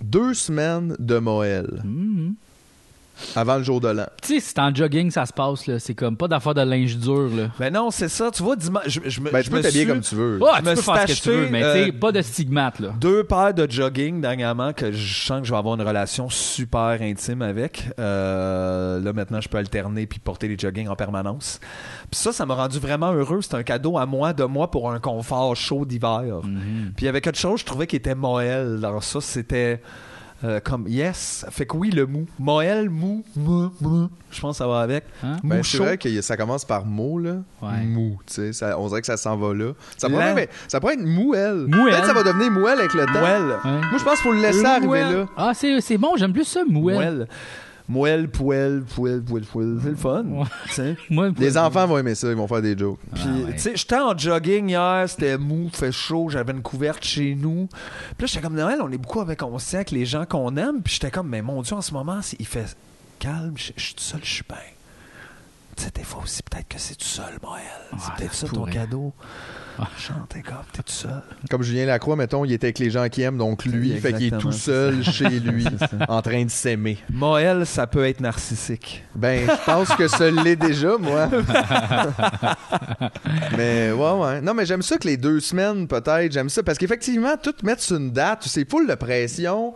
Deux 0.00 0.34
semaines 0.34 0.96
de 0.98 1.18
Moël 1.18 1.66
Mhm. 1.84 2.34
Avant 3.36 3.56
le 3.56 3.62
jour 3.62 3.80
de 3.80 3.88
l'an. 3.88 4.06
Tu 4.22 4.34
sais, 4.34 4.40
c'est 4.40 4.58
en 4.58 4.74
jogging 4.74 5.10
ça 5.10 5.26
se 5.26 5.32
passe, 5.32 5.66
là. 5.66 5.78
C'est 5.78 5.94
comme 5.94 6.16
pas 6.16 6.28
d'affaire 6.28 6.54
de 6.54 6.62
linge 6.62 6.96
dur, 6.96 7.28
là. 7.34 7.48
Ben 7.58 7.72
non, 7.72 7.90
c'est 7.90 8.08
ça. 8.08 8.30
Tu 8.30 8.42
vois, 8.42 8.56
dimanche, 8.56 8.84
je, 8.86 9.00
je 9.06 9.20
Ben, 9.20 9.38
je 9.38 9.44
tu 9.44 9.50
peux 9.50 9.56
me 9.58 9.62
t'habiller 9.62 9.86
comme 9.86 10.00
tu 10.00 10.14
veux. 10.14 10.38
Ouais, 10.38 10.50
Je 10.56 10.62
tu 10.62 10.68
me 10.68 10.74
peux 10.74 10.82
faire 10.82 11.08
ce 11.08 11.18
que 11.18 11.22
tu 11.22 11.28
veux, 11.30 11.48
mais 11.50 11.60
tu 11.60 11.66
sais, 11.66 11.88
euh, 11.88 11.98
pas 11.98 12.12
de 12.12 12.22
stigmate, 12.22 12.80
là. 12.80 12.88
Deux 13.00 13.24
paires 13.24 13.54
de 13.54 13.70
jogging 13.70 14.20
dernièrement 14.20 14.72
que 14.72 14.92
je 14.92 15.24
sens 15.24 15.40
que 15.40 15.46
je 15.46 15.52
vais 15.52 15.58
avoir 15.58 15.74
une 15.74 15.86
relation 15.86 16.28
super 16.28 16.98
intime 17.00 17.42
avec. 17.42 17.88
Euh, 17.98 19.00
là, 19.00 19.12
maintenant, 19.12 19.40
je 19.40 19.48
peux 19.48 19.58
alterner 19.58 20.06
puis 20.06 20.18
porter 20.18 20.48
les 20.48 20.58
jogging 20.58 20.88
en 20.88 20.96
permanence. 20.96 21.60
Puis 22.10 22.20
ça, 22.20 22.32
ça 22.32 22.46
m'a 22.46 22.54
rendu 22.54 22.78
vraiment 22.78 23.12
heureux. 23.12 23.40
C'est 23.42 23.54
un 23.54 23.62
cadeau 23.62 23.98
à 23.98 24.06
moi, 24.06 24.32
de 24.32 24.44
moi, 24.44 24.70
pour 24.70 24.90
un 24.90 24.98
confort 24.98 25.54
chaud 25.56 25.84
d'hiver. 25.84 26.40
Mhm. 26.42 26.92
Puis 26.96 27.04
il 27.04 27.06
y 27.06 27.08
avait 27.08 27.20
quelque 27.20 27.38
chose, 27.38 27.60
je 27.60 27.64
trouvais, 27.64 27.86
qui 27.86 27.96
était 27.96 28.14
Moël. 28.14 28.78
Dans 28.80 29.00
ça, 29.00 29.20
c'était 29.20 29.80
euh, 30.44 30.60
comme 30.60 30.86
yes. 30.88 31.44
Fait 31.50 31.66
que 31.66 31.76
oui, 31.76 31.90
le 31.90 32.06
mou. 32.06 32.26
Moël, 32.38 32.88
mou, 32.88 33.22
mou, 33.36 33.70
mou. 33.80 34.08
Je 34.30 34.40
pense 34.40 34.52
que 34.56 34.58
ça 34.64 34.66
va 34.68 34.80
avec. 34.80 35.04
Hein? 35.22 35.36
Mou 35.42 35.50
Ben, 35.50 35.62
c'est 35.62 35.78
vrai 35.78 35.98
que 35.98 36.20
ça 36.22 36.36
commence 36.36 36.64
par 36.64 36.84
mot, 36.86 37.18
là. 37.18 37.36
Ouais. 37.60 37.82
Mou, 37.84 38.18
tu 38.26 38.34
sais. 38.34 38.52
ça- 38.52 38.78
On 38.78 38.86
dirait 38.88 39.00
que 39.00 39.06
ça 39.06 39.16
s'en 39.16 39.36
va 39.36 39.52
là. 39.54 39.72
Ça 39.98 40.08
pourrait, 40.08 40.34
mais, 40.34 40.48
ça 40.68 40.80
pourrait 40.80 40.94
être 40.94 41.04
mouelle. 41.04 41.66
Mouelle. 41.68 41.84
Peut-être 41.94 42.00
que 42.00 42.06
ça 42.06 42.12
va 42.14 42.22
devenir 42.22 42.50
mouelle 42.50 42.78
avec 42.78 42.94
le 42.94 43.06
temps. 43.06 43.12
Moël. 43.20 43.42
Ouais. 43.64 43.70
Moi, 43.90 43.98
je 43.98 44.04
pense 44.04 44.14
qu'il 44.20 44.22
faut 44.30 44.32
le 44.32 44.40
laisser 44.40 44.64
arriver 44.64 44.86
Mouelle. 44.86 45.12
là. 45.16 45.26
Ah, 45.36 45.52
c'est 45.54 45.80
c'est 45.80 45.98
bon, 45.98 46.16
j'aime 46.16 46.32
plus 46.32 46.44
ça, 46.44 46.60
mouelle. 46.66 46.96
Moël. 46.96 47.28
Moël, 47.90 48.28
poêle, 48.30 48.84
poêle, 48.84 49.20
poêle, 49.20 49.42
poêle. 49.42 49.78
C'est 49.82 49.88
le 49.90 49.96
fun. 49.96 50.24
Ouais. 50.24 51.34
Les 51.38 51.58
enfants 51.58 51.88
vont 51.88 51.98
aimer 51.98 52.14
ça, 52.14 52.28
ils 52.28 52.36
vont 52.36 52.46
faire 52.46 52.62
des 52.62 52.78
jokes. 52.78 53.00
Puis, 53.12 53.24
Ah 53.26 53.46
ouais. 53.46 53.52
tu 53.54 53.58
sais, 53.58 53.72
j'étais 53.74 53.98
en 53.98 54.16
jogging 54.16 54.68
hier, 54.68 55.04
c'était 55.08 55.36
mou, 55.36 55.68
fait 55.72 55.90
chaud, 55.90 56.28
j'avais 56.30 56.52
une 56.52 56.62
couverte 56.62 57.02
chez 57.02 57.34
nous. 57.34 57.68
Puis 58.16 58.20
là, 58.20 58.26
j'étais 58.26 58.40
comme 58.40 58.54
Noël, 58.54 58.78
on 58.80 58.92
est 58.92 58.96
beaucoup 58.98 59.20
avec, 59.20 59.42
on 59.42 59.56
tient 59.56 59.80
avec 59.80 59.90
les 59.90 60.06
gens 60.06 60.24
qu'on 60.24 60.56
aime. 60.56 60.82
Puis 60.82 60.94
j'étais 60.94 61.10
comme, 61.10 61.28
mais 61.28 61.42
mon 61.42 61.62
Dieu, 61.62 61.74
en 61.74 61.82
ce 61.82 61.92
moment, 61.92 62.20
il 62.38 62.46
fait 62.46 62.76
calme, 63.18 63.54
je 63.56 63.72
suis 63.76 63.94
tout 63.94 64.02
seul, 64.04 64.20
je 64.22 64.30
suis 64.34 64.44
bien. 64.48 64.56
Tu 65.76 65.82
sais, 65.84 65.90
des 65.92 66.04
fois 66.04 66.22
aussi, 66.22 66.42
peut-être 66.44 66.68
que 66.68 66.78
c'est 66.78 66.94
tout 66.94 67.04
seul, 67.04 67.38
Noël. 67.42 67.62
c'est 67.90 67.96
Ouais, 67.96 68.02
peut-être 68.18 68.34
ça 68.34 68.46
ça 68.46 68.52
ton 68.52 68.64
cadeau. 68.66 69.12
Chantez 69.98 70.42
comme, 70.42 70.56
t'es 70.72 70.82
tout 70.82 70.92
seul. 70.92 71.22
Comme 71.48 71.62
Julien 71.62 71.86
Lacroix, 71.86 72.16
mettons, 72.16 72.44
il 72.44 72.52
était 72.52 72.66
avec 72.66 72.78
les 72.78 72.90
gens 72.90 73.08
qui 73.08 73.22
aiment, 73.22 73.38
donc 73.38 73.64
lui, 73.64 73.92
Oui, 73.92 74.00
fait 74.00 74.12
qu'il 74.12 74.34
est 74.34 74.38
tout 74.38 74.52
seul 74.52 75.02
chez 75.04 75.28
lui, 75.28 75.64
en 76.08 76.22
train 76.22 76.44
de 76.44 76.50
s'aimer. 76.50 76.98
Moël, 77.10 77.66
ça 77.66 77.86
peut 77.86 78.06
être 78.06 78.20
narcissique. 78.20 79.04
Ben, 79.14 79.46
je 79.46 79.64
pense 79.64 79.88
que 79.90 80.08
ça 80.08 80.30
l'est 80.30 80.56
déjà, 80.56 80.96
moi. 80.98 81.28
mais 83.56 83.92
ouais, 83.92 84.12
ouais. 84.12 84.40
Non, 84.40 84.54
mais 84.54 84.66
j'aime 84.66 84.82
ça 84.82 84.98
que 84.98 85.06
les 85.06 85.16
deux 85.16 85.40
semaines, 85.40 85.86
peut-être, 85.86 86.32
j'aime 86.32 86.48
ça. 86.48 86.62
Parce 86.62 86.78
qu'effectivement, 86.78 87.36
tout 87.42 87.54
mettre 87.62 87.82
sur 87.82 87.96
une 87.96 88.10
date, 88.10 88.44
c'est 88.46 88.68
full 88.68 88.86
de 88.86 88.94
pression. 88.94 89.74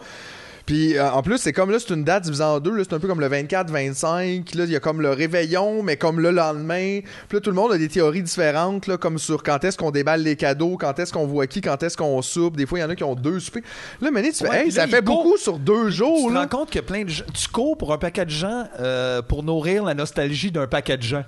Puis 0.67 0.97
euh, 0.97 1.11
en 1.11 1.23
plus, 1.23 1.37
c'est 1.39 1.53
comme 1.53 1.71
là, 1.71 1.79
c'est 1.79 1.93
une 1.93 2.05
date 2.05 2.25
divisée 2.25 2.43
en 2.43 2.59
deux. 2.59 2.75
là, 2.75 2.85
C'est 2.89 2.95
un 2.95 2.99
peu 2.99 3.07
comme 3.07 3.21
le 3.21 3.29
24-25. 3.29 4.57
Là, 4.57 4.65
il 4.65 4.71
y 4.71 4.77
a 4.77 4.81
comme 4.81 5.01
le 5.03 5.11
réveillon, 5.11 5.83
mais 5.83 5.97
comme 5.97 6.21
le 6.21 6.31
lendemain. 6.31 7.01
Puis 7.29 7.37
là, 7.37 7.41
tout 7.41 7.51
le 7.51 7.57
monde 7.57 7.73
a 7.73 7.79
des 7.79 7.89
théories 7.89 8.23
différentes, 8.23 8.87
là, 8.87 8.97
comme 8.97 9.19
sur 9.19 9.43
quand 9.43 9.63
est-ce 9.65 9.77
qu'on 9.77 9.91
déballe 9.91 10.23
les 10.23 10.37
cadeaux, 10.37 10.77
quand 10.79 10.99
est-ce 10.99 11.13
qu'on 11.13 11.27
voit 11.27 11.47
qui, 11.47 11.61
quand 11.61 11.83
est-ce 11.83 11.97
qu'on 11.97 12.23
soupe. 12.23 12.57
Des 12.57 12.67
fois, 12.67 12.79
il 12.79 12.83
y 12.83 12.85
en 12.85 12.91
a 12.91 12.95
qui 12.97 13.05
ont 13.05 13.15
deux 13.15 13.41
soupers. 13.41 13.63
Là, 14.01 14.11
Mané, 14.11 14.33
tu 14.33 14.39
fais, 14.39 14.49
Ouais, 14.49 14.61
hey, 14.63 14.71
là, 14.71 14.83
ça 14.83 14.87
fait 14.89 15.05
court. 15.05 15.23
beaucoup 15.25 15.37
sur 15.37 15.59
deux 15.59 15.87
Tu 15.87 15.93
jours. 15.93 16.29
te 16.29 16.33
là. 16.35 16.41
rends 16.43 16.49
compte 16.49 16.71
que 16.71 16.79
plein 16.81 17.05
de 17.05 17.11
gens. 17.11 17.25
Tu 17.35 17.49
cours 17.49 17.77
pour 17.77 17.93
un 17.93 17.99
paquet 17.99 18.25
de 18.25 18.31
gens 18.31 18.65
euh, 18.81 19.21
pour 19.23 19.43
nourrir 19.43 19.85
la 19.85 19.95
nostalgie 19.95 20.51
d'un 20.51 20.67
paquet 20.67 20.97
de 20.97 21.03
gens. 21.03 21.25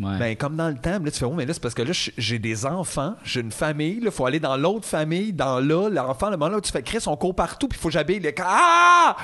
Ouais. 0.00 0.18
Ben, 0.18 0.36
comme 0.36 0.56
dans 0.56 0.68
le 0.68 0.76
temps, 0.76 0.98
là, 0.98 1.10
tu 1.10 1.18
fais, 1.18 1.26
oh, 1.26 1.34
mais 1.34 1.44
là, 1.44 1.52
c'est 1.52 1.60
parce 1.60 1.74
que 1.74 1.82
là, 1.82 1.92
j'ai 1.92 2.38
des 2.38 2.64
enfants, 2.64 3.14
j'ai 3.22 3.40
une 3.40 3.52
famille, 3.52 4.00
il 4.02 4.10
faut 4.10 4.24
aller 4.24 4.40
dans 4.40 4.56
l'autre 4.56 4.86
famille, 4.86 5.32
dans 5.32 5.60
là, 5.60 5.90
l'enfant, 5.90 6.30
le 6.30 6.38
moment 6.38 6.54
là, 6.56 6.60
tu 6.60 6.72
fais, 6.72 6.82
Chris, 6.82 7.04
on 7.06 7.16
court 7.16 7.34
partout, 7.34 7.68
puis 7.68 7.78
il 7.78 7.82
faut 7.82 7.88
que 7.88 7.94
j'habille 7.94 8.18
les. 8.18 8.34
Ah! 8.42 9.16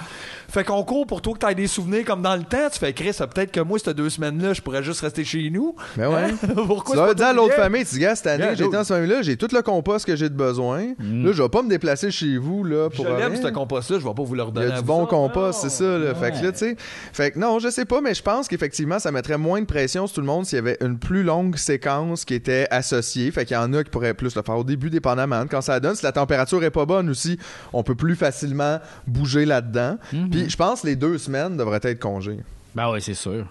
Fait 0.49 0.64
qu'on 0.64 0.82
court 0.84 1.07
pour 1.07 1.22
toi 1.22 1.34
que 1.34 1.47
tu 1.47 1.55
des 1.55 1.66
souvenirs 1.66 2.05
comme 2.05 2.22
dans 2.22 2.36
le 2.36 2.44
temps, 2.44 2.68
tu 2.72 2.78
fais, 2.78 2.92
Chris, 2.92 3.12
peut-être 3.12 3.53
que 3.53 3.61
moi, 3.61 3.78
ces 3.78 3.94
deux 3.94 4.11
semaines-là, 4.11 4.53
je 4.53 4.62
pourrais 4.62 4.82
juste 4.82 5.01
rester 5.01 5.24
chez 5.24 5.51
nous. 5.51 5.74
Ben 5.97 6.09
ouais. 6.09 6.30
Hein? 6.30 6.49
Pourquoi 6.66 6.94
Tu 6.94 7.01
vas 7.01 7.09
c'est 7.09 7.14
dire 7.14 7.24
pas 7.24 7.30
à 7.30 7.34
l'autre 7.34 7.55
famille, 7.55 7.84
tu 7.84 7.94
dis, 7.94 8.01
gars, 8.01 8.14
cette 8.14 8.26
année, 8.26 8.44
Yeah, 8.44 8.55
j'ai 8.55 8.64
été 8.64 8.76
dans 8.76 8.84
cette 8.84 8.97
famille-là, 8.97 9.22
j'ai 9.22 9.36
tout 9.36 9.49
le 9.53 9.62
compost 9.62 10.07
que 10.07 10.14
j'ai 10.14 10.28
de 10.28 10.34
besoin. 10.34 10.94
Là, 10.99 11.32
je 11.32 11.42
vais 11.42 11.49
pas 11.49 11.62
me 11.62 11.68
déplacer 11.68 12.11
chez 12.11 12.38
vous, 12.38 12.64
là, 12.64 12.88
pour 12.90 13.07
Je 13.07 13.11
l'aime, 13.11 13.36
ce 13.36 13.49
compost-là, 13.49 13.99
je 13.99 14.05
vais 14.07 14.14
pas 14.14 14.22
vous 14.22 14.34
le 14.34 14.42
Il 14.42 14.47
redonner 14.47 14.68
y 14.68 14.72
a 14.72 14.80
du 14.80 14.84
bon 14.84 15.07
compost, 15.07 15.61
c'est 15.62 15.70
ça, 15.70 15.99
là. 15.99 16.14
Fait 16.14 16.32
que 16.32 16.44
là, 16.44 16.53
tu 16.53 16.59
sais. 16.59 16.76
Fait 17.12 17.30
que 17.30 17.38
non, 17.38 17.59
je 17.59 17.68
sais 17.68 17.84
pas, 17.84 18.01
mais 18.01 18.14
je 18.14 18.22
pense 18.22 18.49
qu'effectivement, 18.49 18.99
ça 18.99 19.11
mettrait 19.11 19.38
moins 19.38 19.61
de 19.61 19.66
pression 19.66 20.07
sur 20.07 20.16
tout 20.16 20.20
le 20.20 20.26
monde 20.26 20.47
s'il 20.47 20.57
y 20.57 20.59
avait 20.59 20.76
une 20.80 20.99
plus 20.99 21.22
longue 21.22 21.57
séquence 21.57 22.24
qui 22.24 22.34
était 22.34 22.66
associée. 22.70 23.30
Fait 23.30 23.44
qu'il 23.44 23.57
y 23.57 23.59
en 23.59 23.72
a 23.72 23.82
qui 23.84 23.90
pourraient 23.90 24.14
plus 24.14 24.34
le 24.34 24.42
faire 24.42 24.57
au 24.57 24.64
début, 24.64 24.90
dépendamment 24.90 25.44
quand 25.51 25.61
ça 25.61 25.80
donne. 25.80 25.94
Si 25.94 26.05
la 26.05 26.12
température 26.12 26.62
est 26.64 26.70
pas 26.70 26.86
bonne 26.86 27.09
aussi, 27.11 27.38
on 27.72 27.82
peut 27.82 27.94
plus 27.94 28.16
facilement 28.16 28.78
bouger 29.07 29.44
là-dedans. 29.44 29.97
Mhm. 30.12 30.28
Je 30.49 30.57
pense 30.57 30.82
que 30.82 30.87
les 30.87 30.97
deux 30.97 31.18
semaines 31.18 31.57
devraient 31.57 31.80
être 31.82 32.01
congés. 32.01 32.39
Ben 32.74 32.91
ouais, 32.91 33.01
c'est 33.01 33.14
sûr. 33.14 33.47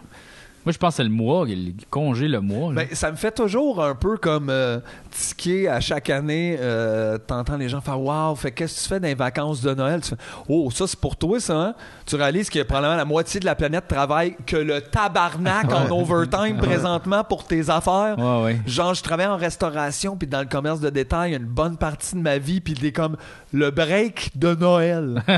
Moi, 0.65 0.71
je 0.73 0.77
pense 0.79 0.93
que 0.93 0.97
c'est 0.97 1.03
le 1.03 1.09
mois, 1.09 1.45
le 1.45 1.73
congé 1.91 2.27
le 2.27 2.41
mois. 2.41 2.73
Ben, 2.73 2.87
ça 2.93 3.11
me 3.11 3.15
fait 3.15 3.31
toujours 3.31 3.83
un 3.83 3.93
peu 3.93 4.17
comme 4.17 4.49
euh, 4.49 4.79
tiquer 5.11 5.69
à 5.69 5.79
chaque 5.79 6.09
année. 6.09 6.57
Euh, 6.59 7.19
T'entends 7.19 7.57
les 7.57 7.69
gens 7.69 7.81
faire 7.81 8.01
Waouh, 8.01 8.35
fait 8.35 8.51
qu'est-ce 8.51 8.77
que 8.77 8.81
tu 8.83 8.89
fais 8.89 8.99
dans 8.99 9.07
les 9.07 9.13
vacances 9.15 9.61
de 9.61 9.73
Noël? 9.75 10.01
Tu 10.01 10.09
fais 10.09 10.15
Oh, 10.49 10.71
ça 10.71 10.87
c'est 10.87 10.99
pour 10.99 11.15
toi, 11.17 11.39
ça. 11.39 11.53
hein? 11.55 11.75
Tu 12.07 12.15
réalises 12.15 12.49
que 12.49 12.63
probablement 12.63 12.95
la 12.95 13.05
moitié 13.05 13.39
de 13.39 13.45
la 13.45 13.53
planète 13.55 13.87
travaille 13.87 14.35
que 14.47 14.57
le 14.57 14.81
tabarnak 14.81 15.71
en 15.71 15.89
overtime 15.99 16.57
présentement 16.57 17.23
pour 17.23 17.43
tes 17.45 17.69
affaires. 17.69 18.15
Ouais, 18.17 18.43
ouais. 18.43 18.59
Genre, 18.65 18.93
je 18.95 19.03
travaille 19.03 19.27
en 19.27 19.37
restauration 19.37 20.17
puis 20.17 20.27
dans 20.27 20.39
le 20.41 20.47
commerce 20.47 20.79
de 20.79 20.89
détail 20.89 21.35
une 21.35 21.45
bonne 21.45 21.77
partie 21.77 22.15
de 22.15 22.21
ma 22.21 22.37
vie 22.39 22.59
puis 22.59 22.73
c'est 22.79 22.91
comme 22.91 23.17
le 23.53 23.69
break 23.71 24.31
de 24.35 24.53
Noël. 24.55 25.23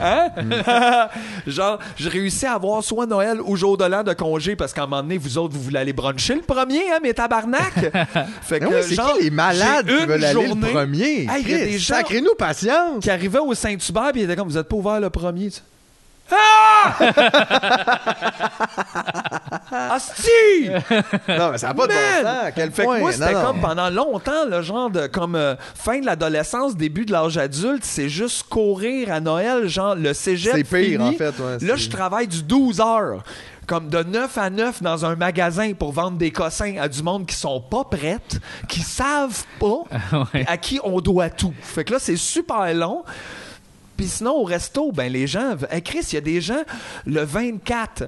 hein? 0.00 1.08
Genre, 1.46 1.78
j'ai 1.96 2.08
à 2.46 2.54
avoir 2.54 2.82
soit 2.84 3.06
Noël 3.06 3.40
ou 3.44 3.56
jour 3.56 3.76
de 3.76 3.84
l'an 3.84 4.02
de 4.02 4.12
congé 4.12 4.56
parce 4.56 4.72
qu'à 4.72 4.82
un 4.82 4.86
moment 4.86 5.02
donné, 5.02 5.18
vous 5.18 5.38
autres, 5.38 5.54
vous 5.54 5.62
voulez 5.62 5.78
aller 5.78 5.92
bruncher 5.92 6.34
le 6.34 6.42
premier, 6.42 6.82
hein, 6.92 6.98
mes 7.02 7.14
tabarnak? 7.14 7.74
fait 8.42 8.60
que, 8.60 8.64
oui, 8.66 8.74
c'est 8.82 8.94
genre, 8.94 9.16
qui 9.16 9.24
les 9.24 9.30
malades 9.30 9.86
qui 9.86 10.06
veulent 10.06 10.24
aller 10.24 10.48
le 10.48 10.72
premier? 10.72 11.02
Hey, 11.02 11.28
il 11.42 11.50
y 11.50 11.54
a 11.54 11.56
Chris, 11.58 11.70
des 11.72 11.78
gens- 11.78 11.94
Sacrez-nous 11.94 12.34
patience! 12.38 13.00
qui 13.02 13.10
arrivaient 13.10 13.38
au 13.38 13.54
Saint-Hubert 13.54 14.10
puis 14.12 14.20
ils 14.22 14.24
étaient 14.24 14.36
comme, 14.36 14.48
vous 14.48 14.58
êtes 14.58 14.68
pas 14.68 14.76
ouvert 14.76 15.00
le 15.00 15.10
premier. 15.10 15.50
tu- 15.50 15.60
Ah! 16.32 16.96
Asti! 19.92 20.68
non, 21.28 21.50
mais 21.52 21.58
ça 21.58 21.68
n'a 21.68 21.74
pas 21.74 21.86
de 21.86 21.92
bon 21.92 21.98
sens. 21.98 22.44
À 22.44 22.52
quel 22.52 22.70
Fait 22.70 22.84
point? 22.84 22.96
que 22.96 23.00
moi, 23.00 23.12
c'était 23.12 23.32
Non, 23.32 23.38
non. 23.40 23.46
comme 23.46 23.60
pendant 23.60 23.90
longtemps, 23.90 24.44
le 24.48 24.62
genre 24.62 24.90
de 24.90 25.06
comme 25.06 25.34
euh, 25.36 25.54
fin 25.74 26.00
de 26.00 26.06
l'adolescence, 26.06 26.76
début 26.76 27.04
de 27.06 27.12
l'âge 27.12 27.38
adulte, 27.38 27.84
c'est 27.84 28.08
juste 28.08 28.44
courir 28.48 29.12
à 29.12 29.20
Noël, 29.20 29.68
genre 29.68 29.94
le 29.94 30.12
cégep. 30.14 30.52
C'est 30.56 30.64
pire, 30.64 30.98
fini. 31.00 31.08
en 31.08 31.12
fait. 31.12 31.38
Ouais, 31.38 31.52
Là, 31.60 31.74
c'est- 31.76 31.76
je 31.78 31.90
travaille 31.90 32.26
du 32.28 32.42
12 32.42 32.80
heures. 32.80 33.22
Comme 33.66 33.88
de 33.88 34.02
9 34.02 34.36
à 34.36 34.50
9 34.50 34.82
dans 34.82 35.04
un 35.06 35.14
magasin 35.14 35.72
pour 35.74 35.92
vendre 35.92 36.18
des 36.18 36.32
cossins 36.32 36.74
à 36.80 36.88
du 36.88 37.04
monde 37.04 37.24
qui 37.26 37.36
sont 37.36 37.60
pas 37.60 37.84
prêtes, 37.84 38.40
qui 38.68 38.80
savent 38.80 39.44
pas, 39.60 39.84
Ouais. 40.34 40.44
à 40.48 40.56
qui 40.56 40.80
on 40.82 41.00
doit 41.00 41.30
tout. 41.30 41.54
Fait 41.62 41.84
que 41.84 41.92
là, 41.92 41.98
c'est 42.00 42.16
super 42.16 42.74
long. 42.74 43.04
Puis 44.00 44.08
sinon, 44.08 44.32
au 44.36 44.44
resto, 44.44 44.92
ben 44.92 45.12
les 45.12 45.26
gens. 45.26 45.56
Hey 45.70 45.82
Chris, 45.82 46.06
il 46.12 46.14
y 46.14 46.16
a 46.16 46.22
des 46.22 46.40
gens, 46.40 46.62
le 47.04 47.22
24, 47.22 48.04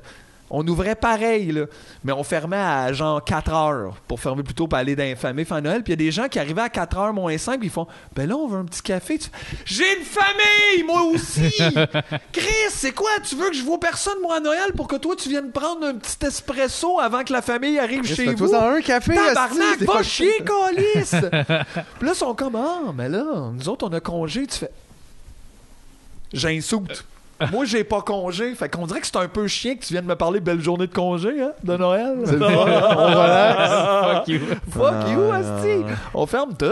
on 0.48 0.66
ouvrait 0.66 0.94
pareil, 0.94 1.52
là, 1.52 1.66
mais 2.02 2.12
on 2.12 2.24
fermait 2.24 2.56
à 2.56 2.90
genre 2.94 3.22
4 3.22 3.52
heures 3.52 3.94
pour 4.08 4.18
fermer 4.18 4.42
plus 4.42 4.54
tôt 4.54 4.66
pour 4.66 4.78
aller 4.78 4.96
dans 4.96 5.02
les 5.02 5.16
familles 5.16 5.44
fin 5.44 5.60
Noël. 5.60 5.82
Puis 5.82 5.92
il 5.92 6.00
y 6.00 6.02
a 6.02 6.06
des 6.06 6.10
gens 6.10 6.28
qui 6.28 6.38
arrivaient 6.38 6.62
à 6.62 6.70
4 6.70 6.96
heures 6.96 7.12
moins 7.12 7.36
5, 7.36 7.58
puis 7.58 7.68
ils 7.68 7.70
font 7.70 7.86
Ben 8.16 8.26
là, 8.26 8.36
on 8.38 8.48
veut 8.48 8.60
un 8.60 8.64
petit 8.64 8.80
café. 8.80 9.18
Tu 9.18 9.28
J'ai 9.66 9.98
une 9.98 10.04
famille, 10.06 10.82
moi 10.86 11.02
aussi 11.02 11.50
Chris, 12.32 12.70
c'est 12.70 12.92
quoi? 12.92 13.10
Tu 13.22 13.36
veux 13.36 13.50
que 13.50 13.54
je 13.56 13.62
vois 13.62 13.78
personne, 13.78 14.16
moi, 14.22 14.36
à 14.36 14.40
Noël 14.40 14.72
pour 14.74 14.88
que 14.88 14.96
toi, 14.96 15.14
tu 15.14 15.28
viennes 15.28 15.50
prendre 15.52 15.84
un 15.84 15.96
petit 15.96 16.24
espresso 16.24 17.00
avant 17.00 17.22
que 17.22 17.34
la 17.34 17.42
famille 17.42 17.78
arrive 17.78 18.04
Chris, 18.04 18.14
chez 18.14 18.34
vous? 18.34 18.54
un 18.54 18.80
café, 18.80 19.14
Tabarnak, 19.14 19.82
va 19.82 20.02
chier, 20.02 20.38
calice! 20.46 21.16
Puis 21.98 22.06
là, 22.06 22.12
ils 22.12 22.14
sont 22.14 22.34
comme, 22.34 22.56
ah, 22.56 22.94
mais 22.96 23.10
là, 23.10 23.50
nous 23.52 23.68
autres, 23.68 23.86
on 23.86 23.92
a 23.92 24.00
congé. 24.00 24.46
Tu 24.46 24.56
fais, 24.56 24.70
já 26.32 26.50
é 26.50 26.54
insulto. 26.54 27.04
Moi, 27.50 27.64
j'ai 27.64 27.84
pas 27.84 28.00
congé. 28.02 28.54
Fait 28.54 28.68
qu'on 28.68 28.86
dirait 28.86 29.00
que 29.00 29.06
c'est 29.06 29.16
un 29.16 29.28
peu 29.28 29.46
chiant 29.48 29.74
que 29.74 29.84
tu 29.84 29.92
viennes 29.94 30.04
me 30.06 30.14
parler 30.16 30.40
belle 30.40 30.60
journée 30.60 30.86
de 30.86 30.92
congé, 30.94 31.40
hein, 31.40 31.52
de 31.64 31.76
Noël. 31.76 32.14
On 32.26 32.26
relaxe. 33.06 34.16
Fuck 34.18 34.28
you. 34.28 34.40
Fuck 34.70 35.08
you, 35.10 35.20
Ah, 35.32 35.36
Asti. 35.36 35.94
On 36.14 36.26
ferme 36.26 36.54
tout. 36.58 36.66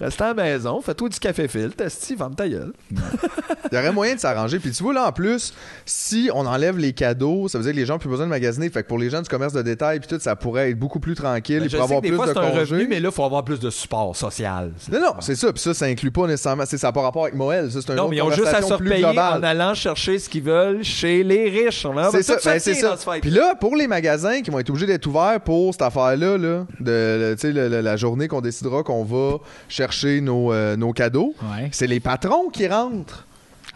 Reste 0.00 0.20
à 0.20 0.28
la 0.28 0.34
maison. 0.34 0.80
Fais-toi 0.80 1.08
du 1.08 1.18
café 1.18 1.48
filtre. 1.48 1.84
Asti, 1.84 2.16
ferme 2.16 2.34
ta 2.34 2.48
gueule. 2.48 2.72
Il 2.90 3.74
y 3.74 3.78
aurait 3.78 3.92
moyen 3.92 4.14
de 4.14 4.20
s'arranger. 4.20 4.58
Puis 4.58 4.70
tu 4.70 4.82
vois, 4.82 4.94
là, 4.94 5.08
en 5.08 5.12
plus, 5.12 5.52
si 5.84 6.30
on 6.34 6.46
enlève 6.46 6.78
les 6.78 6.92
cadeaux, 6.92 7.48
ça 7.48 7.58
veut 7.58 7.64
dire 7.64 7.72
que 7.72 7.78
les 7.78 7.86
gens 7.86 7.94
n'ont 7.94 7.98
plus 7.98 8.08
besoin 8.08 8.26
de 8.26 8.30
magasiner. 8.30 8.68
Fait 8.70 8.82
que 8.82 8.88
pour 8.88 8.98
les 8.98 9.10
gens 9.10 9.22
du 9.22 9.28
commerce 9.28 9.52
de 9.52 9.62
détail, 9.62 10.00
puis 10.00 10.08
tout, 10.08 10.18
ça 10.20 10.36
pourrait 10.36 10.70
être 10.70 10.78
beaucoup 10.78 11.00
plus 11.00 11.14
tranquille. 11.14 11.60
Ben, 11.60 11.64
je 11.68 11.76
sais 11.76 11.82
avoir 11.82 12.00
que 12.00 12.04
des 12.04 12.08
plus 12.10 12.16
fois, 12.16 12.26
de 12.26 12.32
c'est 12.32 12.38
un 12.38 12.42
congés. 12.50 12.60
revenu, 12.60 12.86
mais 12.88 13.00
là, 13.00 13.08
il 13.10 13.14
faut 13.14 13.24
avoir 13.24 13.44
plus 13.44 13.60
de 13.60 13.70
support 13.70 14.14
social. 14.16 14.72
Non, 14.92 15.00
non, 15.00 15.12
c'est 15.20 15.34
ça. 15.34 15.52
Puis 15.52 15.62
ça, 15.62 15.74
ça 15.74 15.86
inclut 15.86 16.10
pas 16.10 16.26
nécessairement. 16.26 16.64
c'est- 16.66 16.76
Ça 16.76 16.88
n'a 16.88 16.92
pas 16.92 17.02
rapport 17.02 17.22
avec 17.24 17.34
Moël. 17.34 17.70
Ça, 17.70 17.80
c'est 17.80 17.90
un 17.92 17.94
Non, 17.96 18.02
autre 18.04 18.10
mais 18.10 18.16
ils 18.16 18.22
ont 18.22 18.30
juste 18.30 18.46
à 18.48 18.60
se 18.62 18.74
globale. 18.74 19.40
en 19.40 19.42
allant 19.42 19.74
chercher 19.74 20.15
acheter 20.16 20.24
ce 20.24 20.28
qu'ils 20.28 20.42
veulent 20.42 20.82
chez 20.84 21.22
les 21.22 21.48
riches. 21.50 21.86
C'est 22.10 22.18
tout 22.18 22.40
ça, 22.40 22.50
ben, 22.52 22.58
c'est 22.58 22.74
ça. 22.74 22.96
Puis 23.20 23.30
là, 23.30 23.54
pour 23.54 23.76
les 23.76 23.86
magasins 23.86 24.40
qui 24.42 24.50
vont 24.50 24.58
être 24.58 24.70
obligés 24.70 24.86
d'être 24.86 25.06
ouverts 25.06 25.40
pour 25.44 25.72
cette 25.72 25.82
affaire-là, 25.82 26.38
là, 26.38 26.66
de, 26.80 27.36
le- 27.44 27.80
la 27.80 27.96
journée 27.96 28.28
qu'on 28.28 28.40
décidera 28.40 28.82
qu'on 28.82 29.04
va 29.04 29.38
chercher 29.68 30.20
nos, 30.20 30.52
euh, 30.52 30.76
nos 30.76 30.92
cadeaux, 30.92 31.34
Ouais. 31.42 31.68
c'est 31.72 31.86
les 31.86 32.00
patrons 32.00 32.48
qui 32.48 32.66
rentrent. 32.66 33.24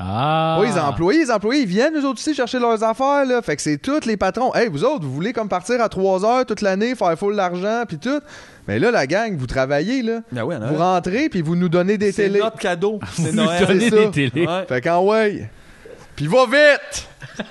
Ah. 0.02 0.56
Pas 0.58 0.66
les 0.66 0.78
employés. 0.78 1.18
Les 1.24 1.30
employés, 1.30 1.60
ils 1.62 1.68
viennent, 1.68 1.94
eux 1.94 2.06
autres 2.06 2.18
aussi, 2.20 2.32
chercher 2.34 2.58
leurs 2.58 2.82
affaires, 2.82 3.26
là. 3.26 3.42
Fait 3.42 3.54
que 3.54 3.60
c'est 3.60 3.76
tous 3.76 4.06
les 4.06 4.16
patrons. 4.16 4.54
Hey, 4.54 4.68
vous 4.68 4.82
autres, 4.82 5.04
vous 5.04 5.12
voulez 5.12 5.34
comme 5.34 5.48
partir 5.50 5.78
à 5.82 5.90
3 5.90 6.24
heures 6.24 6.46
toute 6.46 6.62
l'année, 6.62 6.94
faire 6.94 7.18
full 7.18 7.34
l'argent, 7.34 7.82
puis 7.86 7.98
tout. 7.98 8.18
Mais 8.66 8.78
là, 8.78 8.90
la 8.90 9.06
gang, 9.06 9.36
vous 9.36 9.46
travaillez, 9.46 10.00
là. 10.02 10.20
Ben 10.32 10.44
oui, 10.44 10.54
Vous 10.70 10.76
rentrez, 10.78 11.28
puis 11.28 11.42
vous 11.42 11.54
nous 11.54 11.68
donnez 11.68 11.98
des 11.98 12.12
c'est 12.12 12.22
télés. 12.24 12.38
notre 12.40 12.56
cadeau. 12.58 12.98
C'est 13.14 13.32
Nous 13.32 13.44
c'est 13.58 13.74
des 14.10 14.30
télés. 14.30 14.46
Ouais. 14.46 14.64
Fait 14.66 14.80
qu'en 14.80 15.04
ouais. 15.04 15.50
Puis 16.20 16.28
va 16.28 16.44
vite! 16.44 17.08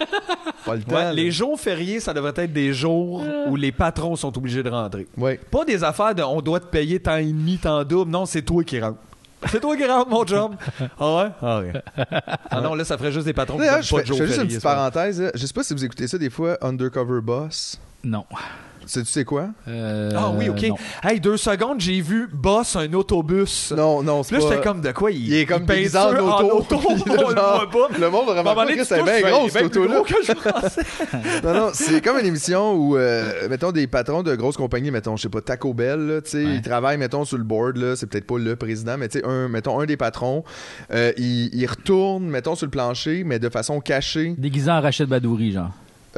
Pas 0.64 0.76
le 0.76 0.84
temps. 0.84 0.92
Ouais, 0.96 1.02
là. 1.06 1.14
les 1.14 1.32
jours 1.32 1.60
fériés, 1.60 2.00
ça 2.00 2.14
devrait 2.14 2.34
être 2.36 2.54
des 2.54 2.72
jours 2.72 3.24
où 3.48 3.56
les 3.56 3.72
patrons 3.72 4.16
sont 4.16 4.38
obligés 4.38 4.62
de 4.62 4.70
rentrer. 4.70 5.08
Ouais. 5.18 5.40
Pas 5.50 5.66
des 5.66 5.84
affaires 5.84 6.14
de 6.14 6.22
on 6.22 6.40
doit 6.40 6.60
te 6.60 6.68
payer 6.68 7.00
tant 7.00 7.16
et 7.16 7.26
demi, 7.26 7.58
tant 7.58 7.84
double. 7.84 8.12
Non, 8.12 8.28
c'est 8.28 8.44
toi 8.44 8.64
qui 8.64 8.80
rentres. 8.80 9.00
C'est 9.48 9.60
toi 9.60 9.76
qui 9.76 9.86
rentres, 9.88 10.10
mon 10.12 10.24
job. 10.24 10.54
Ah 11.00 11.16
ouais? 11.16 11.30
Ah 11.42 11.60
ouais. 11.62 11.74
Ah 12.52 12.62
non, 12.62 12.76
là, 12.76 12.84
ça 12.86 12.96
ferait 13.00 13.12
juste 13.12 13.26
des 13.26 13.34
patrons 13.34 13.58
qui 13.58 13.66
donnent 13.66 13.82
je 13.82 13.90
pas 13.90 13.96
fais, 13.98 14.02
de 14.04 14.08
je 14.08 14.14
jours 14.14 14.18
fais 14.20 14.28
juste 14.28 14.40
une 14.42 14.46
petite 14.48 14.62
ça. 14.62 14.76
parenthèse. 14.76 15.20
là. 15.20 15.32
Je 15.34 15.46
sais 15.48 15.54
pas 15.54 15.64
si 15.64 15.74
vous 15.74 15.84
écoutez 15.84 16.08
ça 16.08 16.20
des 16.20 16.30
fois, 16.30 16.56
Undercover 16.62 17.22
Boss. 17.22 17.80
Non. 18.04 18.26
Tu 18.92 19.06
sais 19.06 19.24
quoi? 19.24 19.50
Euh, 19.68 20.10
Ah 20.18 20.32
oui, 20.36 20.50
ok. 20.50 20.64
non. 20.70 20.76
Hey, 21.04 21.20
deux 21.20 21.38
secondes, 21.38 21.80
j'ai 21.80 22.02
vu 22.02 22.28
Boss 22.34 22.76
un 22.76 22.92
autobus. 22.94 23.72
Non, 23.78 24.02
non, 24.02 24.24
c'est 24.24 24.34
Là, 24.34 24.42
pas... 24.42 24.50
j'étais 24.50 24.64
comme 24.64 24.82
de 24.82 24.92
quoi 24.92 25.12
il, 25.12 25.28
Il 25.28 25.34
est 25.36 25.46
comme 25.46 25.64
déguisé 25.64 25.96
en 25.96 26.10
auto. 26.16 26.58
auto. 26.58 26.76
Là, 26.76 26.96
on 27.08 27.30
le 27.30 27.36
voit 27.36 27.70
pas. 27.70 27.98
Le 28.00 28.10
monde 28.10 28.26
moment 28.34 28.56
pas 28.56 28.66
que 28.66 28.84
c'est 28.84 29.04
bien 29.04 29.22
gros, 29.22 29.48
cette 29.48 29.54
ben 29.62 29.66
auto-là. 29.68 29.94
gros 29.94 30.04
que 30.06 30.16
je 30.26 30.32
pensais. 30.32 30.82
Non, 31.44 31.54
non, 31.54 31.70
c'est 31.72 32.04
comme 32.04 32.18
une 32.18 32.26
émission 32.26 32.74
où, 32.74 32.98
euh, 32.98 33.48
mettons, 33.48 33.72
des 33.72 33.86
patrons 33.86 34.24
de 34.24 34.36
grosses 34.36 34.58
compagnies, 34.58 34.90
mettons, 34.90 35.16
je 35.18 35.22
sais 35.24 35.30
pas, 35.30 35.42
Taco 35.42 35.72
Bell, 35.76 36.00
là, 36.08 36.22
tu 36.22 36.32
sais, 36.32 36.38
Ouais. 36.44 36.56
ils 36.56 36.62
travaillent, 36.64 36.98
mettons, 36.98 37.26
sur 37.26 37.38
le 37.38 37.44
board, 37.44 37.78
là, 37.78 37.96
c'est 37.96 38.08
peut-être 38.08 38.26
pas 38.26 38.40
le 38.40 38.56
président, 38.56 38.98
mais 38.98 39.08
tu 39.08 39.20
sais, 39.20 39.26
un, 39.26 39.50
mettons, 39.50 39.80
un 39.80 39.86
des 39.86 39.98
patrons, 39.98 40.44
euh, 40.92 41.12
il, 41.18 41.54
il 41.54 41.66
retourne, 41.68 42.24
mettons, 42.24 42.56
sur 42.56 42.66
le 42.66 42.72
plancher, 42.72 43.24
mais 43.24 43.38
de 43.38 43.50
façon 43.50 43.82
cachée. 43.82 44.34
Déguisé 44.36 44.72
en 44.72 44.82
Rachid 44.82 45.06
Badouri, 45.08 45.52
genre. 45.52 45.70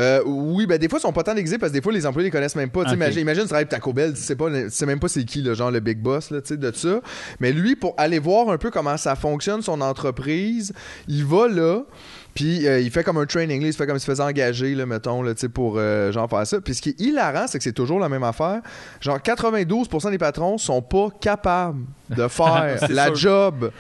Euh, 0.02 0.22
oui, 0.26 0.66
ben 0.66 0.78
des 0.78 0.90
fois, 0.90 1.00
ils 1.00 1.04
sont 1.04 1.14
pas 1.14 1.24
tant 1.24 1.36
déguisés 1.36 1.58
parce 1.58 1.72
que 1.72 1.78
des 1.78 1.82
fois, 1.82 1.94
les 1.94 2.06
employés 2.06 2.28
les 2.28 2.32
connaissent 2.32 2.56
même 2.56 2.70
pas. 2.70 2.84
Imagine, 2.92 3.22
imagine, 3.22 3.44
tu 3.44 3.50
travailles 3.50 3.68
Taco 3.68 3.94
Bell, 3.94 4.14
tu 4.14 4.22
sais, 4.22 4.36
pas, 4.36 4.50
tu 4.50 4.70
sais 4.70 4.86
même 4.86 5.00
pas 5.00 5.08
c'est 5.08 5.24
qui, 5.24 5.42
le 5.42 5.54
genre 5.54 5.70
le 5.70 5.80
big 5.80 6.00
boss, 6.00 6.32
là, 6.32 6.40
de 6.42 6.72
ça. 6.74 7.02
Mais 7.40 7.52
lui, 7.52 7.76
pour 7.76 7.94
aller 7.98 8.20
voir 8.20 8.50
un 8.50 8.58
peu 8.58 8.72
comment 8.72 8.98
ça 8.98 9.16
fonctionne, 9.16 9.62
son 9.62 9.80
entreprise, 9.82 10.74
il 11.08 11.24
va 11.24 11.48
là. 11.48 11.84
Puis 12.34 12.66
euh, 12.66 12.80
il 12.80 12.90
fait 12.90 13.04
comme 13.04 13.18
un 13.18 13.26
training, 13.26 13.62
là, 13.62 13.68
il 13.68 13.74
se 13.74 13.78
fait 13.78 13.86
comme 13.86 14.00
s'il 14.00 14.06
se 14.06 14.12
faisait 14.12 14.24
engager, 14.24 14.74
là, 14.74 14.86
mettons, 14.86 15.22
là, 15.22 15.34
pour 15.54 15.76
euh, 15.78 16.12
genre 16.12 16.30
faire 16.30 16.48
ça. 16.48 16.62
Puis 16.62 16.76
ce 16.76 16.82
qui 16.82 16.90
est 16.90 17.00
hilarant, 17.02 17.46
c'est 17.48 17.58
que 17.58 17.64
c'est 17.64 17.74
toujours 17.74 18.00
la 18.00 18.10
même 18.10 18.24
affaire. 18.24 18.62
Genre 19.02 19.18
92% 19.20 20.10
des 20.12 20.18
patrons 20.18 20.58
sont 20.58 20.82
pas 20.82 21.10
capables 21.20 21.86
de 22.10 22.28
faire 22.30 22.78
la 22.90 23.08
sûr. 23.08 23.16
job. 23.16 23.72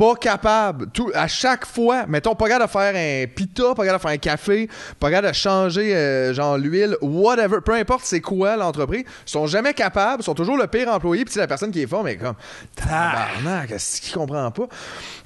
Pas 0.00 0.14
capable. 0.14 0.86
Tout, 0.92 1.10
à 1.12 1.28
chaque 1.28 1.66
fois, 1.66 2.06
mettons, 2.06 2.34
pas 2.34 2.48
capable 2.48 2.64
de 2.64 2.70
faire 2.70 2.94
un 2.96 3.26
pita, 3.26 3.74
pas 3.74 3.84
capable 3.84 3.98
de 3.98 4.02
faire 4.02 4.10
un 4.12 4.16
café, 4.16 4.68
pas 4.98 5.10
capable 5.10 5.28
de 5.28 5.34
changer, 5.34 5.94
euh, 5.94 6.32
genre, 6.32 6.56
l'huile, 6.56 6.96
whatever. 7.02 7.58
Peu 7.62 7.74
importe 7.74 8.06
c'est 8.06 8.22
quoi 8.22 8.56
l'entreprise. 8.56 9.04
Ils 9.26 9.30
sont 9.30 9.46
jamais 9.46 9.74
capables, 9.74 10.22
ils 10.22 10.24
sont 10.24 10.32
toujours 10.32 10.56
le 10.56 10.66
pire 10.68 10.88
employé, 10.88 11.26
puis 11.26 11.34
la 11.36 11.46
personne 11.46 11.70
qui 11.70 11.82
est 11.82 11.86
fort, 11.86 12.02
mais 12.02 12.16
comme, 12.16 12.36
tabarnak, 12.76 13.68
qu'est-ce 13.68 14.00
qu'il 14.00 14.14
comprend 14.14 14.50
pas? 14.50 14.68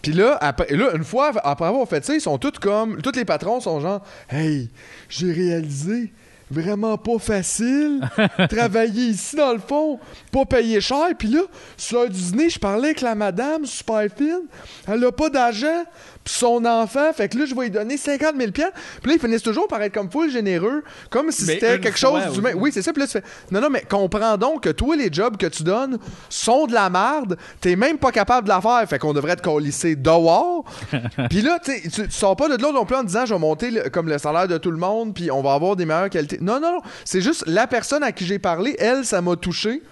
Puis 0.03 0.12
là, 0.12 0.41
là, 0.43 0.91
une 0.97 1.05
fois, 1.05 1.31
après 1.45 1.66
avoir 1.66 1.87
fait 1.87 2.05
ça, 2.05 2.12
ils 2.12 2.20
sont 2.20 2.37
tous 2.39 2.59
comme, 2.61 3.01
tous 3.01 3.14
les 3.14 3.25
patrons 3.25 3.61
sont 3.61 3.79
genre, 3.79 4.03
hey, 4.29 4.70
j'ai 5.09 5.31
réalisé. 5.31 6.12
Vraiment 6.55 6.96
pas 6.96 7.18
facile. 7.18 8.00
Travailler 8.48 9.07
ici 9.09 9.34
dans 9.34 9.52
le 9.52 9.59
fond, 9.59 9.98
pas 10.30 10.44
payer 10.44 10.80
cher. 10.80 11.09
Puis 11.18 11.28
là, 11.28 11.40
sur 11.76 11.98
l'heure 11.98 12.11
du 12.11 12.20
dîner, 12.20 12.48
je 12.48 12.59
parlais 12.61 12.88
avec 12.88 13.00
la 13.00 13.16
madame 13.16 13.66
super 13.66 14.07
fine. 14.16 14.42
Elle 14.86 15.05
a 15.05 15.11
pas 15.11 15.30
d'argent. 15.30 15.84
Son 16.27 16.64
enfant, 16.64 17.12
fait 17.12 17.29
que 17.29 17.37
là, 17.39 17.45
je 17.45 17.55
vais 17.55 17.62
lui 17.64 17.70
donner 17.70 17.97
50 17.99 18.35
000 18.39 18.51
piastres. 18.51 18.72
Puis 19.03 19.11
là, 19.11 19.16
ils 19.16 19.20
finissent 19.20 19.43
toujours 19.43 19.68
par 19.68 19.83
être 19.83 19.93
comme 19.93 20.11
full 20.11 20.31
généreux, 20.31 20.83
comme 21.11 21.31
si 21.31 21.45
c'était 21.55 21.79
quelque 21.81 21.99
chose 21.99 22.20
d'humain. 22.33 22.53
Oui, 22.57 22.70
c'est 22.72 22.81
ça. 22.81 22.93
Puis 22.95 23.01
là, 23.01 23.07
tu 23.07 23.12
fais, 23.12 23.22
non, 23.51 23.61
non, 23.61 23.68
mais 23.70 23.83
comprends 23.89 24.39
donc 24.39 24.62
que 24.62 24.70
toi, 24.70 24.97
les 24.97 25.12
jobs 25.12 25.37
que 25.37 25.47
tu 25.47 25.62
donnes 25.62 25.99
sont 26.31 26.66
de 26.66 26.72
la 26.72 26.89
merde. 26.89 27.37
T'es 27.61 27.77
même 27.77 27.99
pas 27.99 28.11
capable 28.11 28.45
de 28.49 28.53
la 28.55 28.61
faire. 28.62 28.83
Fait 28.89 28.99
qu'on 28.99 29.12
devrait 29.12 29.37
te 29.37 29.43
colisser 29.43 29.97
dehors. 29.97 30.64
puis 31.29 31.43
là, 31.43 31.59
tu 31.62 31.72
sais, 31.91 32.07
tu 32.07 32.11
sors 32.11 32.37
pas 32.37 32.49
de 32.49 32.61
là 32.62 32.72
non 32.72 32.87
plus 32.87 32.97
en 32.97 33.03
disant, 33.05 33.27
je 33.27 33.35
vais 33.35 33.41
monter 33.41 33.70
le- 33.70 33.91
comme 33.91 34.09
le 34.09 34.16
salaire 34.18 34.49
de 34.49 34.57
tout 34.57 34.70
le 34.70 34.79
monde, 34.79 35.14
puis 35.14 35.31
on 35.31 35.43
va 35.43 35.53
avoir 35.53 35.77
des 35.77 35.85
meilleures 35.85 36.09
qualités. 36.11 36.39
Non, 36.41 36.59
non, 36.59 36.72
non. 36.72 36.81
C'est 37.05 37.20
juste 37.20 37.45
la 37.47 37.66
personne 37.66 38.03
à 38.03 38.12
qui 38.12 38.25
j'ai 38.25 38.39
parlé, 38.39 38.77
elle, 38.79 39.05
ça 39.05 39.20
m'a 39.20 39.37
touché. 39.37 39.83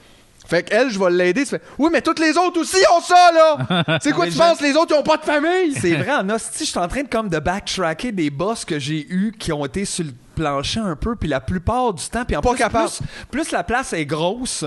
Fait 0.52 0.62
qu'elle, 0.62 0.90
je 0.90 0.98
vais 0.98 1.10
l'aider. 1.10 1.44
Tu 1.44 1.48
fais, 1.48 1.62
oui, 1.78 1.88
mais 1.90 2.02
toutes 2.02 2.18
les 2.18 2.36
autres 2.36 2.60
aussi 2.60 2.76
ont 2.94 3.00
ça, 3.00 3.32
là! 3.32 3.98
C'est 4.02 4.12
quoi, 4.12 4.26
tu 4.26 4.36
penses, 4.36 4.60
les 4.60 4.76
autres, 4.76 4.94
ils 4.94 4.98
ont 4.98 5.02
pas 5.02 5.16
de 5.16 5.24
famille? 5.24 5.74
C'est 5.80 5.94
vrai, 5.94 6.12
en 6.12 6.28
hostie, 6.28 6.66
je 6.66 6.70
suis 6.70 6.78
en 6.78 6.88
train 6.88 7.04
de 7.04 7.08
comme 7.08 7.30
de 7.30 7.38
backtracker 7.38 8.12
des 8.12 8.28
boss 8.28 8.66
que 8.66 8.78
j'ai 8.78 9.06
eus 9.08 9.32
qui 9.38 9.50
ont 9.50 9.64
été 9.64 9.86
sur 9.86 10.04
le 10.04 10.10
plancher 10.34 10.80
un 10.80 10.94
peu, 10.94 11.16
puis 11.16 11.26
la 11.26 11.40
plupart 11.40 11.94
du 11.94 12.04
temps, 12.04 12.26
puis 12.26 12.36
en 12.36 12.42
Pas 12.42 12.50
plus, 12.50 12.58
capable. 12.58 12.90
plus, 12.90 13.06
plus 13.30 13.50
la 13.50 13.64
place 13.64 13.94
est 13.94 14.04
grosse. 14.04 14.66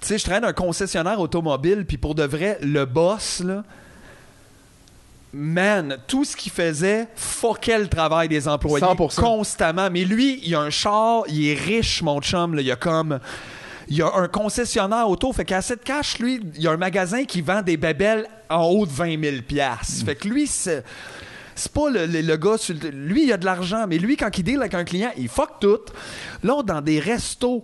Tu 0.00 0.08
sais, 0.08 0.16
je 0.16 0.24
traîne 0.24 0.46
un 0.46 0.54
concessionnaire 0.54 1.20
automobile, 1.20 1.84
puis 1.86 1.98
pour 1.98 2.14
de 2.14 2.22
vrai, 2.24 2.56
le 2.62 2.86
boss, 2.86 3.40
là, 3.44 3.64
man, 5.34 5.98
tout 6.06 6.24
ce 6.24 6.34
qu'il 6.38 6.52
faisait 6.52 7.06
fuckait 7.16 7.80
le 7.80 7.88
travail 7.88 8.28
des 8.28 8.48
employés 8.48 8.82
100%. 8.86 9.20
constamment. 9.20 9.90
Mais 9.92 10.04
lui, 10.04 10.40
il 10.42 10.54
a 10.54 10.60
un 10.60 10.70
char, 10.70 11.24
il 11.28 11.48
est 11.50 11.54
riche, 11.54 12.00
mon 12.00 12.22
chum, 12.22 12.54
là, 12.54 12.62
il 12.62 12.70
a 12.70 12.76
comme... 12.76 13.20
Il 13.88 13.96
y 13.96 14.02
a 14.02 14.10
un 14.14 14.26
concessionnaire 14.28 15.08
auto, 15.08 15.32
fait 15.32 15.44
qu'à 15.44 15.62
cette 15.62 15.84
cash, 15.84 16.18
lui, 16.18 16.40
il 16.56 16.62
y 16.62 16.66
a 16.66 16.72
un 16.72 16.76
magasin 16.76 17.24
qui 17.24 17.40
vend 17.40 17.62
des 17.62 17.76
bébelles 17.76 18.26
en 18.50 18.64
haut 18.64 18.84
de 18.86 18.90
20 18.92 19.20
000 19.22 19.36
piastres. 19.46 20.04
Fait 20.04 20.14
que 20.16 20.26
lui, 20.28 20.46
c'est... 20.46 20.82
C'est 21.58 21.72
pas 21.72 21.88
le, 21.88 22.04
le- 22.04 22.20
le 22.20 22.36
gars... 22.36 22.58
sur 22.58 22.74
le- 22.74 22.90
lui, 22.90 23.24
il 23.24 23.32
a 23.32 23.36
de 23.38 23.44
l'argent, 23.46 23.86
mais 23.88 23.96
lui, 23.98 24.16
quand 24.16 24.36
il 24.36 24.42
deal 24.42 24.58
avec 24.60 24.74
un 24.74 24.84
client, 24.84 25.10
il 25.16 25.28
fuck 25.28 25.52
tout. 25.60 25.78
Là, 26.42 26.62
dans 26.62 26.80
des 26.80 27.00
restos... 27.00 27.62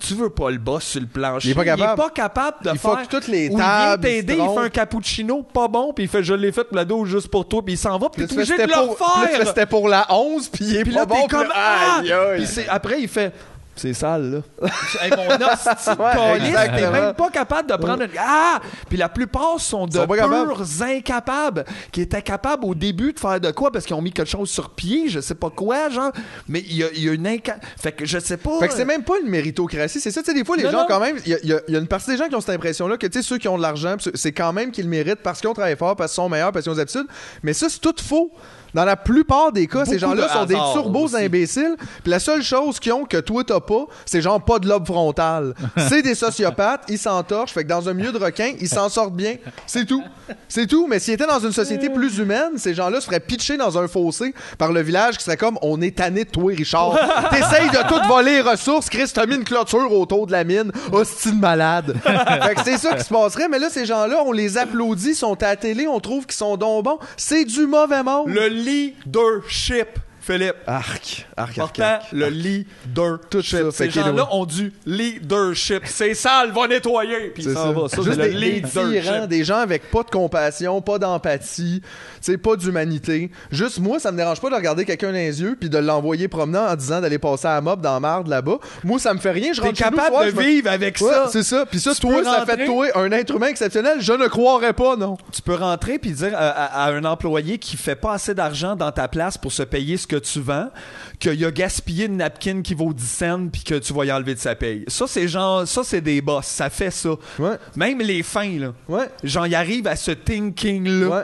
Tu 0.00 0.12
veux 0.14 0.28
pas 0.28 0.50
le 0.50 0.58
boss 0.58 0.84
sur 0.84 1.00
le 1.00 1.06
plancher. 1.06 1.48
Il 1.48 1.50
est 1.52 1.54
pas 1.54 1.64
capable. 1.64 2.02
pas 2.02 2.10
capable 2.10 2.56
de 2.64 2.70
Il 2.74 2.78
faire... 2.78 2.98
fuck 2.98 3.08
toutes 3.08 3.28
les 3.28 3.48
tables, 3.48 3.54
Il 3.54 3.56
il 3.56 4.12
vient 4.12 4.22
t'aider, 4.22 4.38
il 4.42 4.54
fait 4.54 4.64
un 4.66 4.68
cappuccino 4.68 5.42
pas 5.44 5.66
bon, 5.68 5.92
puis 5.94 6.04
il 6.04 6.08
fait 6.10 6.22
«Je 6.24 6.34
l'ai 6.34 6.52
fait, 6.52 6.66
la 6.72 6.84
dos 6.84 7.04
juste 7.06 7.28
pour 7.28 7.48
toi», 7.48 7.62
puis 7.64 7.74
il 7.74 7.78
s'en 7.78 7.96
va, 7.96 8.08
puis 8.10 8.26
t'es 8.26 8.32
obligé 8.34 8.52
de 8.56 8.60
c'était 8.60 8.66
le 8.66 8.86
pour- 8.86 8.98
refaire. 8.98 9.46
C'était 9.46 9.66
pour 9.66 9.88
la 9.88 10.06
11, 10.12 10.48
puis 10.48 10.64
il 10.66 10.76
est 10.76 10.82
Puis 10.82 10.92
pas 10.92 10.98
là, 11.00 11.06
bon. 11.06 11.14
puis 11.14 11.28
comme 11.28 11.46
ah! 11.54 12.02
Puis 12.36 12.46
après, 12.68 13.00
il 13.00 13.08
fait. 13.08 13.32
C'est 13.76 13.92
sale, 13.92 14.42
là. 14.60 14.68
hey, 15.02 15.10
mon 15.10 15.26
hostie 15.34 15.90
Ouais, 15.98 16.68
t'es 16.76 16.90
même 16.90 17.12
pas 17.14 17.28
capable 17.30 17.68
de 17.70 17.76
prendre 17.76 18.02
une... 18.02 18.10
Ah! 18.18 18.60
Puis 18.88 18.96
la 18.96 19.08
plupart 19.08 19.58
sont 19.60 19.86
de 19.86 19.94
Sont 19.94 20.06
capables. 20.06 20.46
purs 20.54 20.62
incapables, 20.82 21.64
qui 21.90 22.02
étaient 22.02 22.22
capables 22.22 22.64
au 22.64 22.74
début 22.74 23.12
de 23.12 23.18
faire 23.20 23.40
de 23.40 23.50
quoi 23.50 23.72
parce 23.72 23.84
qu'ils 23.84 23.96
ont 23.96 24.02
mis 24.02 24.12
quelque 24.12 24.30
chose 24.30 24.48
sur 24.48 24.70
pied, 24.70 25.08
je 25.08 25.20
sais 25.20 25.34
pas 25.34 25.50
quoi, 25.50 25.88
genre. 25.90 26.12
Mais 26.48 26.60
il 26.60 26.76
y 26.76 26.84
a, 26.84 26.88
il 26.94 27.02
y 27.04 27.08
a 27.08 27.12
une 27.12 27.26
inca... 27.26 27.56
Fait 27.76 27.92
que 27.92 28.06
je 28.06 28.18
sais 28.18 28.36
pas... 28.36 28.58
Fait 28.60 28.68
que 28.68 28.74
c'est 28.74 28.84
même 28.84 29.02
pas 29.02 29.14
une 29.22 29.28
méritocratie, 29.28 30.00
c'est 30.00 30.10
ça, 30.10 30.22
tu 30.22 30.26
sais, 30.30 30.34
des 30.34 30.44
fois, 30.44 30.56
les 30.56 30.64
Non, 30.64 30.70
gens, 30.70 30.78
non. 30.82 30.86
quand 30.88 31.00
même, 31.00 31.16
il 31.26 31.32
y, 31.32 31.34
a- 31.34 31.60
y 31.68 31.72
y 31.72 31.76
une 31.76 31.88
partie 31.88 32.10
des 32.10 32.16
gens 32.16 32.28
qui 32.28 32.34
ont 32.36 32.40
cette 32.40 32.54
impression-là 32.54 32.96
que, 32.96 33.06
tu 33.08 33.18
sais, 33.20 33.22
ceux 33.26 33.38
qui 33.38 33.48
ont 33.48 33.56
de 33.56 33.62
l'argent, 33.62 33.96
c'est 34.14 34.32
quand 34.32 34.52
même 34.52 34.70
qu'ils 34.70 34.84
le 34.84 34.90
méritent 34.90 35.22
parce 35.22 35.40
qu'ils 35.40 35.48
ont 35.50 35.54
travaillé 35.54 35.76
fort, 35.76 35.96
parce 35.96 36.12
qu'ils 36.12 36.22
sont 36.22 36.28
meilleurs, 36.28 36.52
parce 36.52 36.62
qu'ils 36.62 36.72
ont 36.72 36.76
des 36.76 36.80
habitudes. 36.82 37.06
Mais 37.42 37.52
ça, 37.52 37.68
c'est 37.68 37.80
tout 37.80 37.94
faux. 38.00 38.30
Dans 38.74 38.84
la 38.84 38.96
plupart 38.96 39.52
des 39.52 39.66
cas, 39.66 39.84
ces 39.84 39.98
gens-là 39.98 40.26
de 40.26 40.30
sont 40.30 40.44
des 40.44 40.54
turbos 40.72 41.04
aussi. 41.04 41.16
imbéciles. 41.16 41.76
Puis 42.02 42.10
la 42.10 42.18
seule 42.18 42.42
chose 42.42 42.80
qu'ils 42.80 42.92
ont 42.92 43.04
que 43.04 43.18
toi 43.18 43.42
t'as 43.44 43.60
pas, 43.60 43.86
c'est 44.04 44.20
genre 44.20 44.42
pas 44.44 44.58
de 44.58 44.68
lobe 44.68 44.86
frontal. 44.86 45.54
c'est 45.88 46.02
des 46.02 46.14
sociopathes, 46.14 46.82
ils 46.88 46.98
s'entorchent. 46.98 47.52
Fait 47.52 47.62
que 47.62 47.68
dans 47.68 47.88
un 47.88 47.94
milieu 47.94 48.12
de 48.12 48.18
requins, 48.18 48.52
ils 48.60 48.68
s'en 48.68 48.88
sortent 48.88 49.14
bien. 49.14 49.36
C'est 49.66 49.86
tout. 49.86 50.02
C'est 50.48 50.66
tout. 50.66 50.86
Mais 50.88 50.98
s'ils 50.98 51.14
étaient 51.14 51.26
dans 51.26 51.38
une 51.38 51.52
société 51.52 51.88
plus 51.88 52.18
humaine, 52.18 52.52
ces 52.56 52.74
gens-là 52.74 53.00
se 53.00 53.06
feraient 53.06 53.20
pitcher 53.20 53.56
dans 53.56 53.78
un 53.78 53.88
fossé 53.88 54.34
par 54.58 54.72
le 54.72 54.80
village 54.82 55.18
qui 55.18 55.24
serait 55.24 55.36
comme 55.36 55.58
on 55.62 55.80
est 55.80 55.96
tanné 55.96 56.24
de 56.24 56.30
toi, 56.30 56.52
Richard. 56.56 56.96
T'essayes 57.30 57.70
de 57.70 57.88
tout 57.88 58.08
voler 58.08 58.34
les 58.36 58.40
ressources. 58.40 58.88
Chris, 58.88 59.10
t'as 59.12 59.26
mis 59.26 59.36
une 59.36 59.44
clôture 59.44 59.92
autour 59.92 60.26
de 60.26 60.32
la 60.32 60.44
mine. 60.44 60.72
Hostie 60.92 61.32
de 61.32 61.40
malade. 61.40 61.96
fait 62.02 62.54
que 62.54 62.60
c'est 62.64 62.78
ça 62.78 62.94
qui 62.94 63.04
se 63.04 63.12
passerait. 63.12 63.48
Mais 63.48 63.58
là, 63.58 63.68
ces 63.70 63.86
gens-là, 63.86 64.22
on 64.26 64.32
les 64.32 64.58
applaudit, 64.58 65.14
sont 65.14 65.40
à 65.42 65.48
la 65.48 65.56
télé, 65.56 65.86
on 65.86 66.00
trouve 66.00 66.26
qu'ils 66.26 66.36
sont 66.36 66.56
donc 66.56 66.84
bons. 66.84 66.98
C'est 67.16 67.44
du 67.44 67.66
mauvais 67.66 68.02
monde. 68.02 68.28
Le 68.28 68.48
leadership. 68.64 70.00
Philippe. 70.26 70.54
Arc, 70.66 71.26
arc, 71.36 71.58
arc, 71.58 71.78
arc. 71.80 72.02
le 72.12 72.28
leadership. 72.28 73.28
Tout 73.30 73.42
ça, 73.42 73.58
Ces 73.72 73.90
gens-là 73.90 74.26
ont 74.32 74.46
du 74.46 74.72
leadership. 74.86 75.82
C'est 75.84 76.14
sale, 76.14 76.50
va 76.52 76.66
nettoyer. 76.66 77.30
Puis 77.34 77.42
C'est 77.44 77.54
ça 77.54 77.64
ça. 77.64 77.72
va. 77.72 77.88
Ça, 77.88 77.96
Juste 78.02 78.08
c'est 78.14 78.16
le 78.16 78.24
des, 78.24 78.30
des 78.34 78.50
leadership. 78.60 79.28
des 79.28 79.44
gens 79.44 79.58
avec 79.58 79.90
pas 79.90 80.02
de 80.02 80.10
compassion, 80.10 80.80
pas 80.80 80.98
d'empathie, 80.98 81.82
sais, 82.20 82.38
pas 82.38 82.56
d'humanité. 82.56 83.30
Juste 83.50 83.78
moi, 83.80 83.98
ça 83.98 84.12
me 84.12 84.16
dérange 84.16 84.40
pas 84.40 84.50
de 84.50 84.54
regarder 84.54 84.84
quelqu'un 84.84 85.08
dans 85.08 85.12
les 85.12 85.40
yeux 85.42 85.56
puis 85.58 85.68
de 85.68 85.78
l'envoyer 85.78 86.28
promenant 86.28 86.66
en 86.68 86.74
disant 86.76 87.00
d'aller 87.00 87.18
passer 87.18 87.46
à 87.46 87.54
la 87.54 87.60
mob 87.60 87.80
dans 87.80 88.00
marde 88.00 88.28
là-bas. 88.28 88.58
Moi, 88.82 88.98
ça 88.98 89.12
me 89.14 89.18
fait 89.18 89.30
rien. 89.32 89.52
Je 89.52 89.60
T'es 89.60 89.72
capable 89.72 90.08
soir, 90.08 90.24
de 90.24 90.30
je 90.30 90.36
me- 90.36 90.42
vivre 90.42 90.70
avec 90.70 90.98
Ouais, 91.00 91.10
ça. 91.10 91.28
c'est 91.30 91.42
ça. 91.42 91.66
Puis 91.66 91.80
ça, 91.80 91.94
Tu 91.94 92.00
toi, 92.00 92.22
ça 92.24 92.38
rentrer- 92.40 92.56
fait 92.56 92.66
toi 92.66 92.86
un 92.94 93.12
être 93.12 93.34
humain 93.34 93.48
exceptionnel. 93.48 93.98
Je 94.00 94.12
ne 94.12 94.26
croirais 94.28 94.72
pas, 94.72 94.96
non. 94.96 95.16
Tu 95.32 95.42
peux 95.42 95.54
rentrer 95.54 95.98
puis 95.98 96.12
dire 96.12 96.32
à, 96.34 96.48
à- 96.48 96.84
à 96.86 96.92
un 96.92 97.04
employé 97.04 97.58
qui 97.58 97.76
fait 97.76 97.94
pas 97.96 98.12
assez 98.14 98.34
d'argent 98.34 98.76
dans 98.76 98.92
ta 98.92 99.08
place 99.08 99.36
pour 99.38 99.52
se 99.52 99.62
payer 99.62 99.96
ce 99.96 100.06
que 100.06 100.13
tu 100.16 100.40
vends, 100.40 100.70
qu'il 101.18 101.44
a 101.44 101.50
gaspillé 101.50 102.06
une 102.06 102.18
napkin 102.18 102.62
qui 102.62 102.74
vaut 102.74 102.92
10 102.92 103.06
cents 103.06 103.48
puis 103.48 103.62
que 103.62 103.74
tu 103.76 103.92
vas 103.92 104.04
y 104.04 104.12
enlever 104.12 104.34
de 104.34 104.40
sa 104.40 104.54
paye. 104.54 104.84
Ça, 104.88 105.06
c'est 105.06 105.28
genre, 105.28 105.66
ça, 105.66 105.82
c'est 105.84 106.00
des 106.00 106.20
boss. 106.20 106.46
Ça 106.46 106.70
fait 106.70 106.90
ça. 106.90 107.10
Ouais. 107.38 107.56
Même 107.76 108.00
les 108.00 108.22
fins, 108.22 108.58
là. 108.58 108.74
Ouais. 108.88 109.08
Genre, 109.22 109.46
ils 109.46 109.54
arrivent 109.54 109.86
à 109.86 109.96
ce 109.96 110.10
thinking-là. 110.10 111.08
Ouais. 111.08 111.22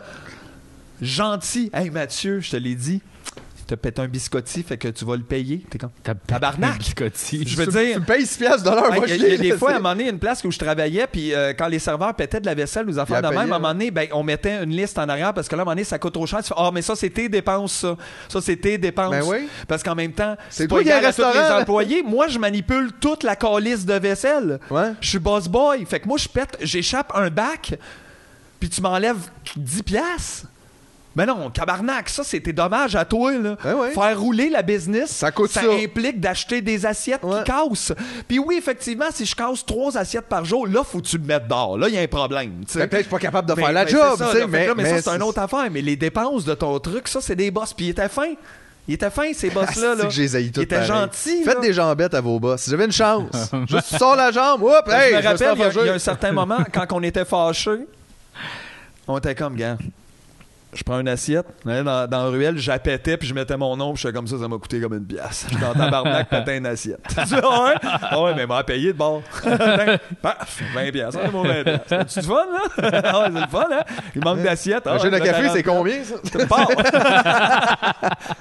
Gentil. 1.00 1.70
Hey, 1.72 1.90
Mathieu, 1.90 2.40
je 2.40 2.50
te 2.50 2.56
l'ai 2.56 2.74
dit. 2.74 3.00
T'as 3.70 3.76
pété 3.76 4.02
un 4.02 4.08
biscotti, 4.08 4.64
fait 4.64 4.76
que 4.76 4.88
tu 4.88 5.04
vas 5.04 5.14
le 5.14 5.22
payer. 5.22 5.64
T'es 5.70 5.78
comme. 5.78 5.90
T'as 6.02 6.14
Tabarnak. 6.14 6.78
biscotti. 6.78 7.46
Je 7.46 7.56
veux 7.56 7.66
Tu- 7.66 7.70
dire. 7.70 7.94
Tu 7.94 8.00
me 8.00 8.04
payes 8.04 8.26
6 8.26 8.38
piastres 8.38 8.64
de 8.64 8.70
l'heure. 8.74 8.92
Moi, 8.92 9.04
Il 9.06 9.14
y, 9.14 9.18
je 9.20 9.26
y 9.34 9.38
des 9.38 9.56
fois, 9.56 9.70
à 9.70 9.74
un 9.74 9.76
moment 9.78 9.94
donné, 9.94 10.08
une 10.10 10.18
place 10.18 10.42
où 10.42 10.50
je 10.50 10.58
travaillais, 10.58 11.06
puis 11.06 11.32
euh, 11.32 11.52
quand 11.56 11.68
les 11.68 11.78
serveurs 11.78 12.12
pétaient 12.16 12.40
de 12.40 12.46
la 12.46 12.54
vaisselle 12.54 12.88
ou 12.88 12.90
des 12.90 12.98
affaires 12.98 13.22
de 13.22 13.28
même, 13.28 13.38
à 13.38 13.42
un 13.42 13.46
moment 13.60 13.68
donné, 13.72 13.92
ben, 13.92 14.08
on 14.12 14.24
mettait 14.24 14.64
une 14.64 14.70
liste 14.74 14.98
en 14.98 15.08
arrière 15.08 15.32
parce 15.32 15.48
que 15.48 15.54
là, 15.54 15.60
à 15.60 15.62
un 15.62 15.64
moment 15.66 15.72
donné, 15.76 15.84
ça 15.84 16.00
coûte 16.00 16.14
trop 16.14 16.26
cher. 16.26 16.40
Tu 16.42 16.48
fais, 16.48 16.54
ah, 16.56 16.70
mais 16.74 16.82
ça, 16.82 16.96
c'est 16.96 17.10
tes 17.10 17.28
dépenses, 17.28 17.72
ça. 17.74 17.96
Ça, 18.28 18.40
c'est 18.40 18.56
tes 18.56 18.76
dépenses. 18.76 19.10
Ben 19.12 19.22
oui. 19.24 19.48
Parce 19.68 19.84
qu'en 19.84 19.94
même 19.94 20.12
temps, 20.14 20.36
C'est 20.50 20.66
pas 20.66 20.74
toi 20.74 20.82
qui 20.82 20.90
as 20.90 20.98
égal 20.98 21.10
à 21.10 21.12
tous 21.12 21.22
restaurant, 21.22 21.56
les 21.56 21.62
employés. 21.62 22.02
Moi, 22.02 22.26
je 22.26 22.40
manipule 22.40 22.90
toute 23.00 23.22
la 23.22 23.36
calice 23.36 23.86
de 23.86 23.94
vaisselle. 23.94 24.58
Ouais. 24.68 24.94
Je 25.00 25.08
suis 25.10 25.20
boss 25.20 25.46
boy. 25.46 25.84
Fait 25.86 26.00
que 26.00 26.08
moi, 26.08 26.18
je 26.18 26.26
pète, 26.28 26.56
j'échappe 26.60 27.12
un 27.14 27.30
bac, 27.30 27.74
puis 28.58 28.68
tu 28.68 28.80
m'enlèves 28.80 29.30
10 29.56 29.84
piastres. 29.84 30.46
Mais 31.16 31.26
non, 31.26 31.50
cabarnak, 31.50 32.08
ça, 32.08 32.22
c'était 32.22 32.52
dommage 32.52 32.94
à 32.94 33.04
toi, 33.04 33.32
là. 33.32 33.56
Ben 33.64 33.74
ouais. 33.74 33.90
Faire 33.90 34.20
rouler 34.20 34.48
la 34.48 34.62
business, 34.62 35.10
Ça 35.10 35.32
coûte 35.32 35.50
ça. 35.50 35.62
implique 35.62 36.20
d'acheter 36.20 36.60
des 36.62 36.86
assiettes 36.86 37.24
Ouais. 37.24 37.38
qui 37.38 37.50
cassent. 37.50 37.92
Puis 38.28 38.38
oui, 38.38 38.56
effectivement, 38.58 39.06
si 39.12 39.26
je 39.26 39.34
casse 39.34 39.66
trois 39.66 39.98
assiettes 39.98 40.26
par 40.28 40.44
jour, 40.44 40.68
là, 40.68 40.84
faut 40.84 41.00
que 41.00 41.06
tu 41.08 41.18
me 41.18 41.26
mettes 41.26 41.48
dehors. 41.48 41.76
Là, 41.76 41.88
il 41.88 41.94
y 41.96 41.98
a 41.98 42.00
un 42.02 42.06
problème, 42.06 42.64
tu 42.64 42.74
sais. 42.74 42.78
Ben, 42.78 42.88
Peut-être 42.88 42.90
que 42.90 42.96
je 42.98 43.02
suis 43.02 43.10
pas 43.10 43.18
capable 43.18 43.48
de 43.48 43.54
Mais- 43.54 43.62
faire 43.62 43.72
la 43.72 43.84
mais 43.86 43.90
job, 43.90 44.18
ça, 44.18 44.32
là. 44.34 44.46
Mais, 44.46 44.66
là, 44.68 44.74
mais 44.76 44.84
ça, 44.88 45.02
c'est 45.10 45.16
une 45.16 45.22
autre 45.24 45.40
affaire. 45.40 45.68
Mais 45.70 45.82
les 45.82 45.96
dépenses 45.96 46.44
de 46.44 46.54
ton 46.54 46.78
truc, 46.78 47.08
ça, 47.08 47.20
c'est 47.20 47.34
des 47.36 47.50
boss. 47.50 47.74
Puis 47.74 47.86
il 47.86 47.90
était 47.90 48.08
fin. 48.08 48.32
Il 48.86 48.94
était 48.94 49.10
fin, 49.10 49.32
ces 49.34 49.50
boss-là. 49.50 49.96
Là. 49.96 50.04
que 50.04 50.10
j'ai 50.10 50.32
haï 50.36 50.52
tout 50.52 50.60
Il 50.60 50.62
était 50.64 50.76
pareil. 50.76 50.88
gentil. 50.88 51.42
Faites 51.42 51.54
là. 51.56 51.60
des 51.60 51.72
jambettes 51.72 52.14
à 52.14 52.20
vos 52.20 52.38
boss. 52.38 52.68
J'avais 52.70 52.84
une 52.86 52.92
chance, 52.92 53.50
juste 53.68 53.96
sors 53.98 54.14
la 54.14 54.30
jambe, 54.30 54.62
oups, 54.62 54.72
Ben, 54.86 54.92
hey, 55.00 55.10
je 55.10 55.16
me 55.18 55.22
rappelle, 55.22 55.52
il 55.56 55.60
y, 55.60 55.64
a- 55.64 55.82
il 55.82 55.86
y 55.86 55.90
a 55.90 55.94
un 55.94 55.98
certain 55.98 56.30
moment, 56.32 56.58
quand 56.72 56.86
on 56.92 57.02
était 57.02 57.24
fâchés, 57.24 57.80
on 59.08 59.18
était 59.18 59.34
comme, 59.34 59.56
gars, 59.56 59.76
je 60.72 60.82
prends 60.84 61.00
une 61.00 61.08
assiette, 61.08 61.46
dans, 61.64 61.82
dans 62.08 62.24
la 62.24 62.28
ruelle, 62.28 62.56
j'appétais, 62.58 63.16
puis 63.16 63.26
je 63.26 63.34
mettais 63.34 63.56
mon 63.56 63.76
nom, 63.76 63.92
puis 63.94 64.02
j'étais 64.02 64.14
comme 64.14 64.26
ça, 64.26 64.38
ça 64.38 64.46
m'a 64.46 64.56
coûté 64.56 64.80
comme 64.80 64.94
une 64.94 65.04
pièce. 65.04 65.46
Je 65.48 65.54
suis 65.54 65.64
dans 65.64 65.72
tabarnak, 65.74 66.28
pétais 66.28 66.58
une 66.58 66.66
assiette. 66.66 67.00
Tu 67.08 67.24
dis, 67.24 67.34
ah 67.42 67.64
ouais? 67.64 68.18
Ouais, 68.22 68.34
mais 68.36 68.46
m'a 68.46 68.62
payé 68.62 68.92
de 68.92 68.98
bord. 68.98 69.22
Paf, 70.22 70.62
20 70.74 70.90
pièces. 70.92 71.14
Ah, 71.22 71.28
mon 71.32 71.42
20 71.42 71.64
pièces. 71.64 71.80
C'est 72.08 72.20
du 72.20 72.26
fun, 72.28 72.46
là? 72.52 73.00
Ah 73.04 73.20
ouais, 73.20 73.26
c'est 73.34 73.40
le 73.40 73.46
fun, 73.48 73.66
hein? 73.72 73.82
Il 74.14 74.22
manque 74.24 74.42
d'assiette. 74.42 74.86
Un 74.86 74.92
Ah, 74.94 74.98
jeu 74.98 75.10
de 75.10 75.18
café, 75.18 75.42
40. 75.42 75.52
c'est 75.56 75.62
combien, 75.62 76.04
ça? 76.04 76.14
C'est 76.24 76.46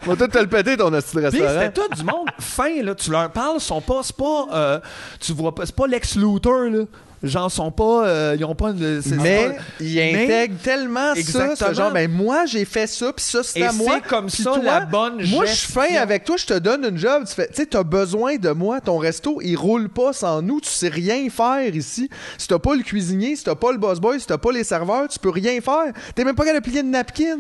va 0.06 0.16
tout 0.16 0.28
te 0.28 0.38
le 0.38 0.48
péter, 0.48 0.78
ton 0.78 0.94
hostie 0.94 1.16
de 1.16 1.22
restaurant. 1.22 1.50
c'était 1.50 1.72
tout 1.72 1.96
du 1.96 2.04
monde 2.04 2.28
fin, 2.40 2.82
là. 2.84 2.96
Tu 2.96 3.12
leur 3.12 3.30
parles, 3.32 3.60
sont 3.60 3.82
pas, 3.82 4.02
c'est 4.04 4.16
pas, 4.16 4.48
euh, 4.54 4.80
tu 5.20 5.34
vois 5.34 5.54
pas, 5.54 5.66
c'est 5.66 5.76
pas 5.76 5.88
Lex 5.88 6.16
Luthor, 6.16 6.64
là. 6.72 6.84
Genre, 7.22 7.52
sont 7.52 7.72
pas, 7.72 8.08
euh, 8.08 8.36
ils 8.40 8.46
ont 8.46 8.56
pas 8.56 8.70
une, 8.70 9.02
Mais 9.22 9.50
pas- 9.50 9.56
il 9.82 9.96
Mais- 9.96 10.24
intègre 10.24 10.56
tellement 10.64 11.14
ça, 11.16 11.56
ce 11.56 11.74
genre, 11.74 11.92
ben 11.92 12.10
moi 12.10 12.46
j'ai 12.46 12.64
fait 12.64 12.88
ça, 12.88 13.12
puis 13.12 13.26
ça 13.26 13.42
c'est 13.44 13.62
à 13.64 13.74
moi. 13.74 13.96
c'est 14.02 14.08
comme 14.10 14.28
Puis 14.28 14.42
ça 14.44 14.52
toi, 14.52 14.64
la 14.64 14.80
bonne 14.86 15.22
Moi 15.28 15.46
je 15.46 15.54
suis 15.54 15.72
fin 15.72 15.96
avec 15.98 16.24
toi, 16.24 16.38
je 16.38 16.46
te 16.46 16.58
donne 16.58 16.86
une 16.86 16.98
job, 16.98 17.24
tu 17.28 17.34
fais, 17.34 17.48
tu 17.48 17.56
sais, 17.56 17.66
t'as 17.66 17.84
besoin 17.84 18.38
de 18.38 18.52
moi, 18.52 18.80
ton 18.80 18.98
resto 18.98 19.40
il 19.42 19.56
roule 19.58 19.90
pas 19.90 20.14
sans 20.14 20.42
nous, 20.42 20.62
tu 20.62 20.70
sais 20.70 20.88
rien 20.88 21.30
faire 21.30 21.76
ici. 21.76 22.10
Si 22.38 22.48
t'as 22.48 22.60
pas 22.60 22.74
le 22.76 22.84
cuisinier, 22.84 23.36
si 23.36 23.44
t'as 23.44 23.56
pas 23.56 23.72
le 23.74 23.78
boss 23.78 24.00
boy, 24.00 24.20
si 24.20 24.26
t'as 24.26 24.38
pas 24.38 24.52
les 24.54 24.64
serveurs, 24.64 25.08
tu 25.10 25.20
peux 25.20 25.30
rien 25.30 25.60
faire. 25.60 25.92
T'es 26.16 26.24
même 26.24 26.36
pas 26.36 26.46
capable 26.46 26.64
de 26.64 26.70
plier 26.70 26.82
une 26.82 26.92
napkin. 26.92 27.40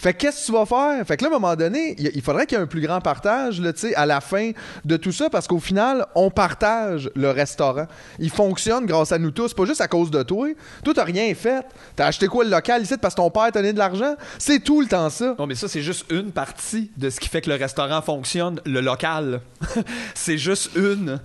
Fait 0.00 0.12
que 0.12 0.18
qu'est-ce 0.18 0.40
que 0.40 0.46
tu 0.46 0.52
vas 0.52 0.66
faire? 0.66 1.06
Fait 1.06 1.16
que 1.16 1.22
là 1.24 1.30
à 1.30 1.36
un 1.36 1.38
moment 1.38 1.54
donné, 1.54 1.94
il 1.98 2.10
il 2.14 2.22
faudrait 2.22 2.46
qu'il 2.46 2.58
y 2.58 2.60
ait 2.60 2.64
un 2.64 2.66
plus 2.66 2.80
grand 2.80 3.00
partage, 3.00 3.60
là, 3.60 3.72
tu 3.72 3.80
sais, 3.80 3.94
à 3.94 4.04
la 4.06 4.20
fin 4.20 4.50
de 4.84 4.96
tout 4.96 5.12
ça, 5.12 5.30
parce 5.30 5.46
qu'au 5.46 5.60
final, 5.60 6.04
on 6.16 6.30
partage 6.30 7.10
le 7.14 7.30
restaurant. 7.30 7.86
Il 8.18 8.30
fonctionne 8.30 8.84
grâce 8.86 9.12
à 9.12 9.18
nous 9.20 9.30
tous, 9.30 9.54
pas 9.54 9.64
juste 9.64 9.80
à 9.80 9.88
cause 9.88 10.10
de 10.10 10.22
toi. 10.22 10.48
Toi, 10.84 10.94
t'as 10.94 11.04
rien 11.04 11.34
fait. 11.34 11.64
T'as 11.96 12.06
acheté 12.06 12.26
quoi 12.26 12.44
le 12.44 12.50
local 12.50 12.82
ici 12.82 12.96
parce 12.96 13.14
que 13.14 13.20
ton 13.20 13.30
père 13.30 13.52
t'a 13.52 13.60
donné 13.60 13.72
de 13.72 13.78
l'argent? 13.78 14.14
C'est 14.38 14.60
tout 14.60 14.80
le 14.80 14.86
temps 14.86 15.10
ça. 15.10 15.34
Non, 15.38 15.46
mais 15.46 15.54
ça, 15.54 15.68
c'est 15.68 15.82
juste 15.82 16.10
une 16.10 16.32
partie 16.32 16.90
de 16.96 17.10
ce 17.10 17.20
qui 17.20 17.28
fait 17.28 17.40
que 17.40 17.50
le 17.50 17.56
restaurant 17.56 18.02
fonctionne, 18.02 18.60
le 18.64 18.80
local. 18.80 19.40
c'est 20.14 20.38
juste 20.38 20.70
une 20.76 21.20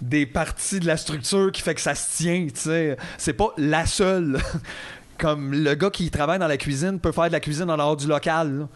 des 0.00 0.26
parties 0.26 0.80
de 0.80 0.86
la 0.86 0.96
structure 0.96 1.50
qui 1.52 1.62
fait 1.62 1.74
que 1.74 1.80
ça 1.80 1.94
se 1.94 2.16
tient, 2.16 2.46
tu 2.52 2.60
sais. 2.60 2.96
C'est 3.18 3.32
pas 3.32 3.52
la 3.56 3.86
seule. 3.86 4.38
Comme 5.18 5.52
le 5.52 5.74
gars 5.74 5.90
qui 5.90 6.10
travaille 6.10 6.38
dans 6.38 6.46
la 6.46 6.58
cuisine 6.58 7.00
peut 7.00 7.12
faire 7.12 7.28
de 7.28 7.32
la 7.32 7.40
cuisine 7.40 7.70
en 7.70 7.76
dehors 7.76 7.96
du 7.96 8.06
local. 8.06 8.68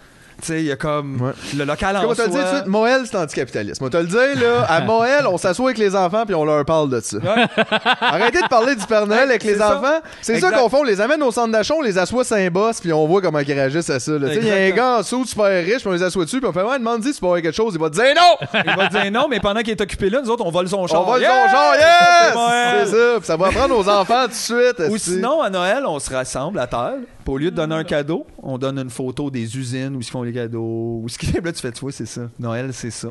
Sais, 0.43 0.61
il 0.61 0.67
y 0.67 0.73
a 0.73 0.77
comme 0.77 1.21
Ouais. 1.21 1.33
le 1.57 1.65
local 1.65 1.97
en 1.97 2.01
Comment 2.03 2.15
te 2.15 2.23
le 2.23 2.29
dire 2.29 2.41
tout 2.41 2.51
de 2.51 2.55
suite? 2.57 2.67
Moël, 2.67 3.03
c'est 3.05 3.17
anticapitaliste. 3.17 3.81
Moi, 3.81 3.91
te 3.91 3.97
le 3.97 4.07
dire, 4.07 4.41
là, 4.41 4.65
à 4.69 4.81
Moël, 4.85 5.27
on 5.27 5.37
s'assoit 5.39 5.67
avec 5.67 5.79
les 5.79 5.95
enfants 5.95 6.25
puis 6.27 6.35
on 6.35 6.45
leur 6.45 6.65
parle 6.65 6.89
de 6.91 7.01
ça. 7.01 7.19
Arrêtez 8.01 8.43
de 8.43 8.49
parler 8.49 8.75
du 8.75 8.85
Père 8.87 9.07
Noël 9.07 9.29
avec 9.31 9.45
les 9.45 9.57
ça. 9.57 9.77
enfants. 9.79 10.01
C'est 10.23 10.41
ça 10.41 10.51
qu'on 10.51 10.69
fait. 10.69 10.77
On 10.77 10.83
les 10.85 11.01
amène 11.01 11.23
au 11.23 11.31
centre 11.31 11.53
d'achat, 11.53 11.75
on 11.77 11.83
les 11.83 11.99
assoit 11.99 12.25
un 12.33 12.51
boss 12.51 12.81
puis 12.81 12.93
on 12.93 13.07
voit 13.07 13.21
comment 13.21 13.39
ils 13.41 13.53
réagissent 13.53 13.91
à 13.91 14.01
ça. 14.01 14.13
Il 14.13 14.45
y 14.47 14.51
a 14.51 14.55
un 14.55 14.71
gars 14.71 14.97
en 14.97 14.99
dessous 15.01 15.25
super 15.25 15.47
riche 15.65 15.79
puis 15.79 15.89
on 15.89 15.93
les 15.93 16.03
assoit 16.03 16.25
dessus 16.25 16.39
puis 16.41 16.49
on 16.49 16.53
fait 16.53 16.63
Ouais, 16.63 16.79
demande-y 16.79 17.09
si 17.09 17.15
tu 17.15 17.21
peux 17.21 17.27
avoir 17.27 17.43
quelque 17.43 17.55
chose. 17.57 17.75
Il 17.75 17.81
va 17.81 17.91
te 17.91 17.95
dire 17.95 18.15
non! 18.15 18.47
Il 18.67 18.77
va 18.77 18.87
dire 18.89 19.11
non, 19.13 19.27
mais 19.29 19.41
pendant 19.41 19.61
qu'il 19.61 19.71
est 19.71 19.81
occupé 19.81 20.11
là, 20.11 20.21
nous 20.23 20.31
autres, 20.31 20.45
on 20.45 20.51
vole 20.51 20.69
son 20.69 20.87
char. 20.87 21.07
On 21.07 21.11
va 21.11 21.17
le 21.19 21.23
Yeah! 21.23 21.49
son 21.51 21.57
C'est 21.73 21.79
yes! 21.81 22.89
C'est 22.91 22.97
ça. 22.97 23.17
Puis 23.19 23.27
ça 23.27 23.37
va 23.37 23.47
apprendre 23.49 23.77
aux 23.77 23.89
enfants 23.89 24.25
tout 24.25 24.31
de 24.31 24.35
suite. 24.35 24.83
Ou 24.91 24.97
sinon, 24.99 25.41
à 25.43 25.51
Noël, 25.51 25.85
on 25.87 25.99
se 25.99 26.11
rassemble 26.13 26.59
à 26.59 26.67
table. 26.67 27.03
Puis 27.25 27.35
au 27.35 27.39
lieu 27.39 27.51
de 27.51 27.57
donner 27.57 27.75
un 27.75 27.85
cadeau, 27.85 28.27
on 28.43 28.57
donne 28.59 28.79
une 28.79 28.91
photo 28.91 29.31
des 29.31 29.57
usines 29.57 29.95
où 29.97 30.01
ils 30.01 30.05
font 30.07 30.23
les 30.31 30.35
cadeaux. 30.35 31.01
Où 31.03 31.09
ce 31.09 31.19
qui 31.19 31.27
là, 31.33 31.53
tu 31.53 31.61
fais, 31.61 31.73
tu 31.73 31.81
vois, 31.81 31.93
c'est 31.93 32.07
ça. 32.07 32.29
Noël, 32.39 32.71
c'est 32.73 32.91
ça. 32.91 33.09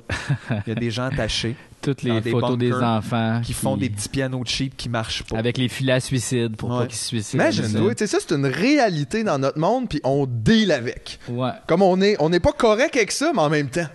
Il 0.65 0.69
y 0.69 0.71
a 0.71 0.75
des 0.75 0.91
gens 0.91 1.03
attachés 1.05 1.55
Toutes 1.81 2.03
les 2.03 2.19
des 2.19 2.31
photos 2.31 2.57
des 2.57 2.73
enfants 2.73 3.39
qui 3.41 3.53
font 3.53 3.77
des 3.77 3.89
petits 3.89 4.09
pianos 4.09 4.43
cheap 4.45 4.75
qui 4.75 4.89
marchent 4.89 5.23
pas. 5.23 5.37
avec 5.37 5.57
les 5.57 5.69
filets 5.69 5.93
à 5.93 5.99
suicide 6.01 6.57
pour 6.57 6.69
Ouais. 6.71 6.79
pas 6.79 6.87
qu'ils 6.87 6.97
se 6.97 7.07
suicident. 7.07 7.43
Sais, 7.51 8.07
ça, 8.07 8.17
c'est 8.19 8.35
une 8.35 8.45
réalité 8.45 9.23
dans 9.23 9.39
notre 9.39 9.57
monde, 9.59 9.87
puis 9.87 10.01
on 10.03 10.25
deal 10.27 10.71
avec. 10.73 11.19
Ouais. 11.29 11.51
Comme 11.67 11.81
on 11.81 12.01
est, 12.01 12.17
on 12.19 12.29
n'est 12.29 12.41
pas 12.41 12.51
correct 12.51 12.95
avec 12.97 13.11
ça, 13.11 13.31
mais 13.33 13.39
en 13.41 13.49
même 13.49 13.69
temps, 13.69 13.87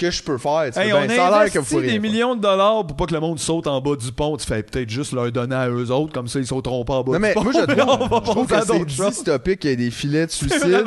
que 0.00 0.10
je 0.10 0.22
peux 0.22 0.38
faire? 0.38 0.70
Tu 0.72 0.78
Hey, 0.80 0.88
fais, 0.88 0.92
on 0.94 1.00
ben, 1.02 1.10
a 1.10 1.14
ça 1.14 1.26
a 1.28 1.44
l'air 1.44 1.52
que 1.52 1.58
vous 1.58 1.80
des 1.80 1.86
rien 1.88 2.00
millions 2.00 2.34
de 2.34 2.40
dollars 2.40 2.86
pour 2.86 2.96
pas 2.96 3.06
que 3.06 3.14
le 3.14 3.20
monde 3.20 3.38
saute 3.38 3.66
en 3.66 3.80
bas 3.80 3.96
du 3.96 4.10
pont. 4.12 4.36
Tu 4.36 4.46
fais 4.46 4.62
peut-être 4.62 4.88
juste 4.88 5.12
leur 5.12 5.30
donner 5.30 5.54
à 5.54 5.68
eux 5.68 5.90
autres, 5.90 6.12
comme 6.12 6.26
ça 6.28 6.38
ils 6.38 6.46
sauteront 6.46 6.84
pas 6.84 6.94
en 6.94 7.02
bas 7.04 7.12
Non, 7.12 7.18
du 7.18 7.22
mais 7.22 7.34
pont. 7.34 7.44
moi, 7.44 7.52
je 7.52 7.58
On 7.60 7.64
va 7.64 8.20
trouve, 8.20 8.20
je 8.24 8.30
trouve 8.30 8.46
que 8.46 8.60
c'est 8.66 8.84
dystopique 9.10 9.60
qu'il 9.60 9.70
y 9.70 9.72
ait 9.74 9.76
des 9.76 9.90
filets 9.90 10.26
de 10.26 10.30
C'est 10.32 10.48
suicide. 10.48 10.84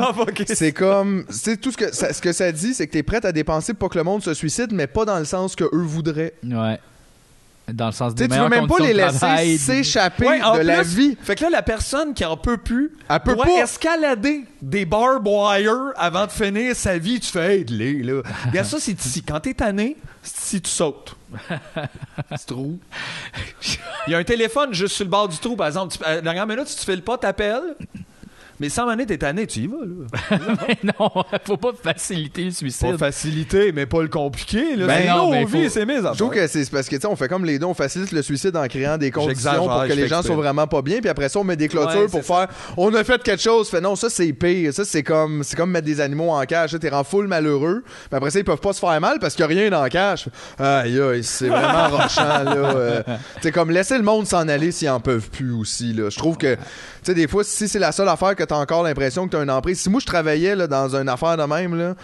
C'est 0.55 0.72
comme, 0.72 1.26
c'est 1.30 1.61
tout 1.61 1.72
ce 1.72 1.78
que 1.78 1.93
ça, 1.93 2.11
ce 2.11 2.22
que 2.22 2.32
ça 2.34 2.51
dit, 2.51 2.74
c'est 2.74 2.88
que 2.88 2.93
t'es 2.93 3.03
prête 3.03 3.26
à 3.26 3.32
dépenser 3.32 3.74
pour 3.74 3.89
pas 3.89 3.93
que 3.93 3.97
le 3.99 4.03
monde 4.03 4.24
se 4.24 4.34
suicide, 4.34 4.70
mais 4.72 4.88
pas 4.88 5.05
dans 5.05 5.20
le 5.20 5.26
sens 5.26 5.55
que 5.55 5.64
eux 5.66 5.84
voudraient. 5.84 6.34
Ouais. 6.43 6.80
Dans 7.72 7.86
le 7.86 7.91
sens 7.93 8.14
Tu 8.14 8.24
des 8.24 8.26
tu 8.26 8.30
meilleures 8.32 8.43
veux 8.45 8.49
même 8.49 8.68
pas 8.68 8.76
conditions 8.76 8.93
les 8.95 9.01
de 9.01 9.05
laisser 9.07 9.18
travail. 9.20 9.57
s'échapper 9.57 10.28
Ouais, 10.28 10.41
en 10.41 10.55
de 10.57 10.61
la 10.64 10.80
plus, 10.82 10.95
vie. 10.95 11.18
Fait 11.22 11.36
que 11.36 11.43
là, 11.43 11.49
la 11.49 11.61
personne 11.61 12.14
qui 12.14 12.26
en 12.26 12.36
peut 12.36 12.57
plus 12.57 12.91
Elle 13.09 13.20
peut 13.22 13.36
doit 13.36 13.45
pas. 13.45 13.64
escalader 13.64 14.43
des 14.61 14.86
barbed 14.86 15.26
wire 15.26 15.93
avant 15.95 16.26
de 16.26 16.32
finir 16.32 16.76
sa 16.76 16.97
vie. 16.97 17.20
Tu 17.22 17.32
fais, 17.32 17.61
aide-les, 17.61 18.03
là. 18.03 18.22
Regarde 18.47 18.68
ça, 18.68 18.78
c'est 18.82 18.99
ici. 19.05 19.24
Quand 19.24 19.39
t'es 19.39 19.53
tanné, 19.53 19.95
c'est 20.22 20.38
ici, 20.57 20.61
tu 20.61 20.70
sautes. 20.70 21.16
Petit 22.30 22.45
trou. 22.45 22.80
Il 24.07 24.11
y 24.11 24.16
a 24.16 24.18
un 24.18 24.24
téléphone 24.24 24.74
juste 24.74 24.95
sur 24.95 25.05
le 25.05 25.09
bord 25.11 25.30
du 25.30 25.38
trou, 25.38 25.55
par 25.55 25.68
exemple. 25.68 25.95
Tu- 25.97 26.03
à 26.03 26.16
la 26.16 26.22
dernière 26.22 26.45
minute, 26.45 26.68
si 26.68 26.78
tu 26.78 26.86
fais 26.86 26.95
le 26.97 27.01
pas, 27.01 27.18
t'appelles. 27.18 27.76
Mais 28.59 28.69
sans 28.69 28.85
donné, 28.85 29.05
t'es 29.05 29.17
tanné, 29.17 29.47
tu 29.47 29.61
y 29.61 29.67
vas, 29.67 29.77
là. 29.83 30.37
non, 30.99 31.09
faut 31.45 31.57
pas 31.57 31.71
faciliter 31.81 32.45
le 32.45 32.51
suicide. 32.51 32.91
Pas 32.91 32.97
facilité, 32.97 33.71
mais 33.71 33.85
pas 33.85 34.01
le 34.01 34.07
compliqué, 34.09 34.75
là. 34.75 34.85
Ben 34.87 35.01
c'est 35.03 35.07
non, 35.09 35.25
nos 35.25 35.31
mais 35.31 35.45
vies, 35.45 35.63
faut- 35.63 35.69
c'est 35.69 35.85
mes 35.85 35.97
Je 35.97 36.17
trouve 36.17 36.29
que 36.31 36.45
c'est 36.47 36.69
parce 36.69 36.87
que 36.87 36.95
tu 36.95 37.01
sais, 37.01 37.07
on 37.07 37.15
fait 37.15 37.27
comme 37.27 37.45
les 37.45 37.57
deux, 37.59 37.65
on 37.65 37.73
facilite 37.73 38.11
le 38.11 38.21
suicide 38.21 38.55
en 38.55 38.67
créant 38.67 38.97
des 38.97 39.11
conditions 39.11 39.29
J'exagère, 39.33 39.63
pour 39.63 39.81
que 39.87 39.93
les 39.93 40.07
gens 40.07 40.17
exprès. 40.19 40.23
soient 40.27 40.35
vraiment 40.35 40.67
pas 40.67 40.81
bien, 40.81 40.99
puis 40.99 41.09
après 41.09 41.29
ça 41.29 41.39
on 41.39 41.43
met 41.43 41.55
des 41.55 41.67
clôtures 41.67 42.01
Ouais, 42.01 42.07
pour 42.07 42.21
c'est 42.21 42.27
faire 42.27 42.47
on 42.77 42.93
a 42.93 43.03
fait 43.03 43.21
quelque 43.23 43.41
chose, 43.41 43.69
fait 43.69 43.81
non 43.81 43.95
ça 43.95 44.09
c'est 44.09 44.31
pire, 44.33 44.73
ça 44.73 44.85
c'est 44.85 45.03
comme 45.03 45.43
c'est 45.43 45.55
comme 45.55 45.71
mettre 45.71 45.85
des 45.85 45.99
animaux 46.01 46.29
en 46.29 46.43
cage, 46.45 46.77
tu 46.79 46.87
rends 46.89 47.03
full 47.03 47.27
malheureux, 47.27 47.83
puis 47.85 48.15
après 48.17 48.29
ça 48.31 48.39
ils 48.39 48.45
peuvent 48.45 48.59
pas 48.61 48.73
se 48.73 48.79
faire 48.79 48.99
mal 49.01 49.17
parce 49.19 49.33
qu'il 49.35 49.41
y 49.41 49.45
a 49.45 49.47
rien 49.47 49.69
dans 49.69 49.81
la 49.81 49.89
cage. 49.89 50.27
Aïe 50.59 50.99
aïe, 50.99 51.23
c'est 51.23 51.47
vraiment 51.47 51.89
rochant 51.97 52.43
là. 52.43 52.55
euh. 52.55 53.03
Tu 53.37 53.41
sais 53.43 53.51
comme 53.51 53.71
laisser 53.71 53.97
le 53.97 54.03
monde 54.03 54.27
s'en 54.27 54.47
aller 54.47 54.71
s'ils 54.71 54.89
en 54.89 54.99
peuvent 54.99 55.29
plus 55.29 55.51
aussi 55.53 55.93
là. 55.93 56.09
Je 56.09 56.17
trouve 56.17 56.37
que 56.37 56.55
tu 56.55 56.61
sais 57.03 57.13
des 57.13 57.27
fois 57.27 57.43
si 57.43 57.67
c'est 57.67 57.79
la 57.79 57.91
seule 57.91 58.09
affaire 58.09 58.35
que 58.35 58.42
encore 58.51 58.83
l'impression 58.83 59.25
que 59.25 59.31
t'as 59.31 59.43
une 59.43 59.51
emprise. 59.51 59.79
Si 59.79 59.89
moi 59.89 59.99
je 59.99 60.05
travaillais 60.05 60.55
dans 60.67 60.95
une 60.95 61.09
affaire 61.09 61.37
de 61.37 61.43
même 61.43 61.75
là, 61.75 61.95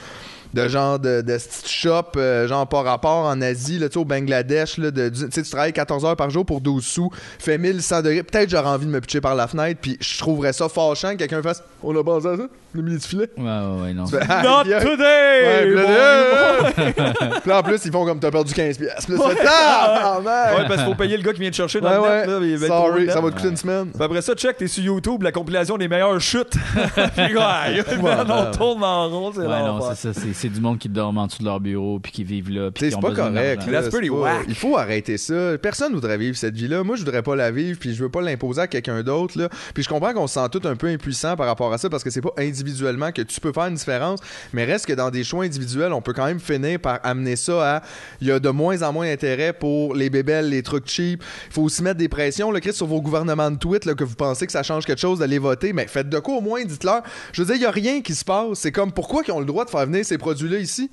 de 0.54 0.68
genre 0.68 0.98
de, 1.00 1.22
de 1.22 1.34
petite 1.38 1.68
shop, 1.68 2.12
euh, 2.18 2.48
genre 2.48 2.68
par 2.68 2.84
rapport 2.84 3.26
en 3.26 3.40
Asie, 3.42 3.78
là, 3.80 3.88
tu 3.88 3.94
sais, 3.94 4.00
au 4.00 4.06
Bangladesh, 4.06 4.78
là, 4.78 4.92
de, 4.92 5.10
tu 5.10 5.20
sais, 5.32 5.44
tu 5.44 5.50
travailles 5.50 5.74
14 5.74 6.06
heures 6.06 6.16
par 6.16 6.30
jour 6.30 6.46
pour 6.46 6.62
12 6.62 6.84
sous, 6.84 7.10
fait 7.38 7.58
1100 7.58 8.02
degrés. 8.02 8.24
Peut-être 8.24 8.50
j'aurais 8.50 8.70
envie 8.70 8.86
de 8.86 8.92
me 8.92 9.00
pitcher 9.02 9.22
par 9.22 9.36
la 9.36 9.48
fenêtre, 9.48 9.80
puis 9.82 9.98
je 10.00 10.18
trouverais 10.18 10.54
ça 10.54 10.68
fâchant 10.70 11.12
que 11.12 11.18
quelqu'un 11.18 11.42
fasse 11.42 11.64
On 11.84 11.96
a 11.96 12.04
pensé 12.04 12.28
à 12.28 12.38
ça, 12.38 12.44
a 12.44 12.82
mis 12.82 12.92
du 12.98 13.00
filet. 13.00 13.30
Ouais, 13.38 13.44
ouais, 13.44 13.82
ouais, 13.84 13.94
non. 13.94 14.06
Tu 14.06 14.12
fais, 14.18 14.24
Ah, 14.30 14.42
Not 14.44 14.66
yeah. 14.70 14.80
today! 14.82 15.42
Ouais, 15.44 15.66
puis 15.66 15.76
là, 15.76 15.84
boy. 15.84 15.94
là, 15.94 17.14
Puis 17.42 17.50
là, 17.50 17.60
en 17.60 17.64
plus, 17.64 17.86
ils 17.86 17.92
font 17.92 18.06
comme 18.06 18.20
t'as 18.20 18.32
perdu 18.32 18.54
15 18.54 18.78
pièces. 18.78 19.06
Puis 19.06 19.16
là, 19.18 19.24
tu 19.30 19.36
fais, 19.36 19.46
Ah, 19.48 20.20
man! 20.24 20.56
Ouais, 20.56 20.68
parce 20.68 20.82
qu'il 20.82 20.86
faut 20.90 20.96
payer 20.96 21.18
le 21.18 21.24
gars 21.24 21.34
qui 21.34 21.40
vient 21.42 21.50
te 21.50 21.56
chercher 21.56 21.80
dans 21.82 21.90
Ouais, 22.02 22.26
le 22.26 22.40
ouais. 22.40 22.48
net. 22.52 22.60
Là, 22.62 22.68
Sorry, 22.68 23.08
ça 23.10 23.22
va 23.22 23.30
te 23.30 23.36
coûter 23.36 23.48
une 23.50 23.58
semaine. 23.58 23.88
Puis 23.94 24.04
après 24.04 24.22
ça, 24.22 24.34
check, 24.36 24.58
t'es 24.58 24.68
sur 24.68 24.84
YouTube, 24.84 25.24
la 25.24 25.32
compilation 25.32 25.78
des 25.78 25.88
meilleures 25.88 26.20
chutes. 26.22 26.54
Puis 27.16 27.36
ouais, 27.36 28.14
on 28.30 28.52
tourne 28.52 28.84
en 28.84 29.10
rond, 29.10 29.32
c'est 29.34 29.42
Ouais, 29.42 29.48
non, 29.48 29.78
l'enfer. 29.78 29.94
c'est 29.96 30.14
ça. 30.14 30.22
c'est- 30.22 30.34
C'est 30.42 30.48
du 30.48 30.62
monde 30.62 30.80
qui 30.80 30.88
dorment 30.88 31.18
en 31.18 31.28
dessous 31.28 31.40
de 31.40 31.48
leur 31.48 31.60
bureau 31.60 32.00
puis 32.00 32.14
qui 32.14 32.24
vivent 32.24 32.50
là. 32.50 32.72
Puis 32.72 32.92
c'est 32.92 33.02
pas 33.02 33.14
correct. 33.14 33.68
là, 33.68 33.84
c'est 33.84 33.90
pas-. 33.90 34.42
Il 34.48 34.56
faut 34.56 34.78
arrêter 34.78 35.18
ça. 35.18 35.58
Personne 35.62 35.94
voudrait 35.94 36.18
vivre 36.18 36.38
cette 36.38 36.56
vie-là. 36.56 36.82
Moi, 36.82 36.96
je 36.96 37.02
voudrais 37.02 37.22
pas 37.22 37.36
la 37.36 37.52
vivre, 37.52 37.78
puis 37.78 37.94
je 37.94 38.02
veux 38.02 38.08
pas 38.10 38.22
l'imposer 38.22 38.62
à 38.62 38.68
quelqu'un 38.68 39.04
d'autre. 39.04 39.38
là. 39.38 39.50
Puis 39.74 39.84
je 39.84 39.90
comprends 39.90 40.14
qu'on 40.14 40.28
se 40.28 40.36
sent 40.36 40.48
tout 40.50 40.62
un 40.66 40.78
peu 40.78 40.88
impuissant 40.88 41.36
par 41.36 41.46
rapport 41.46 41.74
à 41.74 41.78
ça, 41.78 41.90
parce 41.90 42.06
que 42.06 42.10
c'est 42.10 42.22
pas 42.22 42.32
individuellement 42.38 43.12
que 43.12 43.22
tu 43.22 43.42
peux 43.42 43.52
faire 43.52 43.66
une 43.66 43.76
différence, 43.76 44.22
mais 44.54 44.64
reste 44.64 44.86
que 44.86 44.94
dans 44.94 45.10
des 45.10 45.26
choix 45.26 45.44
individuels, 45.44 45.92
on 45.92 46.02
peut 46.02 46.14
quand 46.14 46.26
même 46.26 46.40
finir 46.40 46.80
par 46.80 47.02
amener 47.04 47.36
ça 47.36 47.76
à. 47.76 47.82
Il 48.22 48.28
y 48.28 48.32
a 48.32 48.40
de 48.40 48.50
moins 48.50 48.82
en 48.82 48.94
moins 48.94 49.08
d'intérêt 49.08 49.52
pour 49.52 49.94
les 49.94 50.10
bébelles, 50.10 50.48
les 50.48 50.64
trucs 50.64 50.88
cheap. 50.88 51.22
Il 51.48 51.54
faut 51.54 51.64
aussi 51.64 51.84
mettre 51.84 51.98
des 51.98 52.08
pressions, 52.08 52.50
le 52.50 52.62
Chris, 52.62 52.72
sur 52.72 52.88
vos 52.88 53.02
gouvernements 53.02 53.52
de 53.52 53.58
tweet, 53.58 53.84
là, 53.84 53.94
que 53.94 54.06
vous 54.06 54.16
pensez 54.16 54.46
que 54.46 54.54
ça 54.54 54.64
change 54.64 54.86
quelque 54.86 55.02
chose 55.02 55.20
d'aller 55.20 55.38
voter, 55.38 55.74
mais 55.74 55.88
faites 55.88 56.08
de 56.08 56.20
quoi 56.20 56.36
au 56.38 56.42
moins, 56.42 56.64
dites-leur. 56.64 57.04
Je 57.34 57.42
veux 57.42 57.48
dire, 57.48 57.56
il 57.58 57.62
y 57.62 57.66
a 57.66 57.72
rien 57.72 58.00
qui 58.00 58.16
se 58.16 58.24
passe. 58.24 58.60
C'est 58.60 58.72
comme 58.72 58.94
pourquoi 58.94 59.24
ils 59.28 59.32
ont 59.34 59.42
le 59.42 59.46
droit 59.46 59.66
de 59.66 59.70
faire 59.70 59.86
venir 59.86 60.06
ces 60.06 60.18
produits-là 60.30 60.60
ici, 60.60 60.90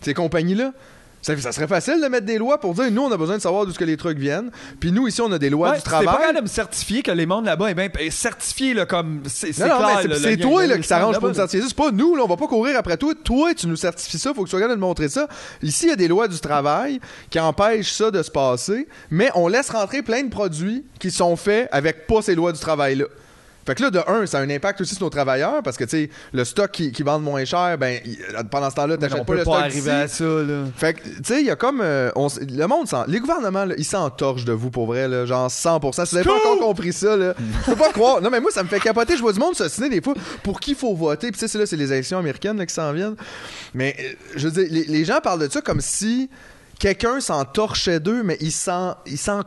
ces 0.00 0.14
compagnies-là. 0.14 0.72
Ça, 1.20 1.36
ça 1.36 1.50
serait 1.50 1.66
facile 1.66 2.00
de 2.00 2.06
mettre 2.06 2.26
des 2.26 2.38
lois 2.38 2.60
pour 2.60 2.74
dire 2.74 2.88
nous 2.92 3.02
on 3.02 3.10
a 3.10 3.16
besoin 3.16 3.36
de 3.36 3.42
savoir 3.42 3.66
d'où 3.66 3.72
ce 3.72 3.78
que 3.78 3.84
les 3.84 3.96
trucs 3.96 4.18
viennent. 4.18 4.52
Puis 4.78 4.92
nous 4.92 5.08
ici 5.08 5.20
on 5.20 5.32
a 5.32 5.38
des 5.40 5.50
lois 5.50 5.70
Ouais, 5.70 5.76
du 5.76 5.82
T'es 5.82 5.90
pas 5.90 5.96
travail. 6.02 6.20
capable 6.20 6.36
de 6.38 6.42
me 6.42 6.46
certifier 6.46 7.02
que 7.02 7.10
les 7.10 7.26
mondes 7.26 7.44
là-bas, 7.44 7.72
eh 7.72 8.06
est 8.06 8.10
certifié 8.10 8.72
là, 8.72 8.86
comme. 8.86 9.22
C'est 9.26 9.52
c'est 9.52 9.64
clair. 9.64 9.98
c'est- 10.00 10.14
c'est 10.16 10.36
toi 10.36 10.64
là, 10.64 10.78
qui 10.78 10.86
t'arrange 10.86 11.14
stand 11.16 11.20
pour 11.20 11.28
nous 11.30 11.34
certifier 11.34 11.60
ça. 11.62 11.66
C'est 11.68 11.76
pas 11.76 11.90
nous, 11.90 12.14
là, 12.14 12.22
on 12.22 12.28
va 12.28 12.36
pas 12.36 12.46
courir 12.46 12.78
après 12.78 12.96
toi. 12.96 13.12
Toi, 13.24 13.52
tu 13.52 13.66
nous 13.66 13.74
certifies 13.74 14.18
ça, 14.20 14.32
faut 14.32 14.42
que 14.42 14.46
tu 14.46 14.50
sois 14.50 14.60
capable 14.60 14.76
de 14.76 14.80
nous 14.80 14.86
montrer 14.86 15.08
ça. 15.08 15.26
Ici, 15.60 15.86
il 15.86 15.88
y 15.88 15.92
a 15.92 15.96
des 15.96 16.06
lois 16.08 16.28
du 16.28 16.38
travail 16.38 17.00
qui 17.30 17.40
empêchent 17.40 17.92
ça 17.92 18.12
de 18.12 18.22
se 18.22 18.30
passer, 18.30 18.86
mais 19.10 19.28
on 19.34 19.48
laisse 19.48 19.70
rentrer 19.70 20.02
plein 20.02 20.22
de 20.22 20.30
produits 20.30 20.84
qui 21.00 21.10
sont 21.10 21.34
faits 21.34 21.68
avec 21.72 22.06
pas 22.06 22.22
ces 22.22 22.36
lois 22.36 22.52
du 22.52 22.60
travail-là. 22.60 23.06
Fait 23.68 23.74
que 23.74 23.82
là, 23.82 23.90
de 23.90 24.00
un, 24.08 24.24
ça 24.24 24.38
a 24.38 24.40
un 24.40 24.48
impact 24.48 24.80
aussi 24.80 24.94
sur 24.94 25.04
nos 25.04 25.10
travailleurs 25.10 25.62
parce 25.62 25.76
que, 25.76 25.84
tu 25.84 25.90
sais, 25.90 26.10
le 26.32 26.44
stock 26.44 26.70
qui, 26.70 26.90
qui 26.90 27.02
vendent 27.02 27.22
moins 27.22 27.44
cher, 27.44 27.76
ben, 27.78 28.00
il- 28.04 28.18
pendant 28.50 28.70
ce 28.70 28.74
temps-là, 28.76 28.96
t'achètes 28.96 29.18
pas 29.26 29.34
le 29.34 29.44
pas 29.44 29.50
stock 29.52 29.54
arriver 29.70 29.90
à 29.90 30.08
ça, 30.08 30.24
là. 30.24 30.64
Fait 30.76 30.94
que, 30.94 31.02
tu 31.02 31.14
sais, 31.22 31.40
il 31.40 31.46
y 31.46 31.50
a 31.50 31.56
comme. 31.56 31.80
euh, 31.82 32.10
on 32.16 32.28
s- 32.28 32.40
le 32.40 32.66
monde, 32.66 32.88
s'en- 32.88 33.04
les 33.06 33.20
gouvernements, 33.20 33.66
là, 33.66 33.74
ils 33.76 33.84
s'entorchent 33.84 34.46
de 34.46 34.52
vous 34.52 34.70
pour 34.70 34.86
vrai, 34.86 35.06
là, 35.06 35.26
genre 35.26 35.50
100%. 35.50 36.06
Si 36.06 36.12
vous 36.12 36.16
avez 36.18 36.26
pas 36.26 36.32
encore 36.34 36.58
compris 36.68 36.92
ça, 36.94 37.14
là, 37.16 37.34
je 37.66 37.70
peux 37.72 37.76
pas 37.76 37.92
croire. 37.92 38.22
Non, 38.22 38.30
mais 38.30 38.40
moi, 38.40 38.50
ça 38.50 38.62
me 38.62 38.68
fait 38.68 38.80
capoter. 38.80 39.16
Je 39.16 39.20
vois 39.20 39.34
du 39.34 39.38
monde 39.38 39.54
se 39.54 39.68
signer 39.68 39.90
des 39.90 40.00
fois 40.00 40.14
pour 40.42 40.58
qui 40.60 40.70
il 40.70 40.76
faut 40.76 40.94
voter. 40.94 41.28
Puis, 41.30 41.34
tu 41.34 41.40
sais, 41.40 41.48
c'est 41.48 41.58
là, 41.58 41.66
c'est 41.66 41.76
les 41.76 41.92
élections 41.92 42.18
américaines 42.18 42.56
là, 42.56 42.64
qui 42.64 42.74
s'en 42.74 42.92
viennent. 42.94 43.16
Mais, 43.74 43.94
euh, 44.00 44.12
je 44.36 44.48
veux 44.48 44.62
dire, 44.62 44.68
les, 44.72 44.84
les 44.84 45.04
gens 45.04 45.20
parlent 45.22 45.46
de 45.46 45.52
ça 45.52 45.60
comme 45.60 45.80
si. 45.82 46.30
Quelqu'un 46.78 47.18
s'en 47.20 47.44
torchait 47.44 47.98
d'eux, 47.98 48.22
mais 48.22 48.36
il 48.40 48.52
s'en, 48.52 48.94
il 49.04 49.18
s'en 49.18 49.42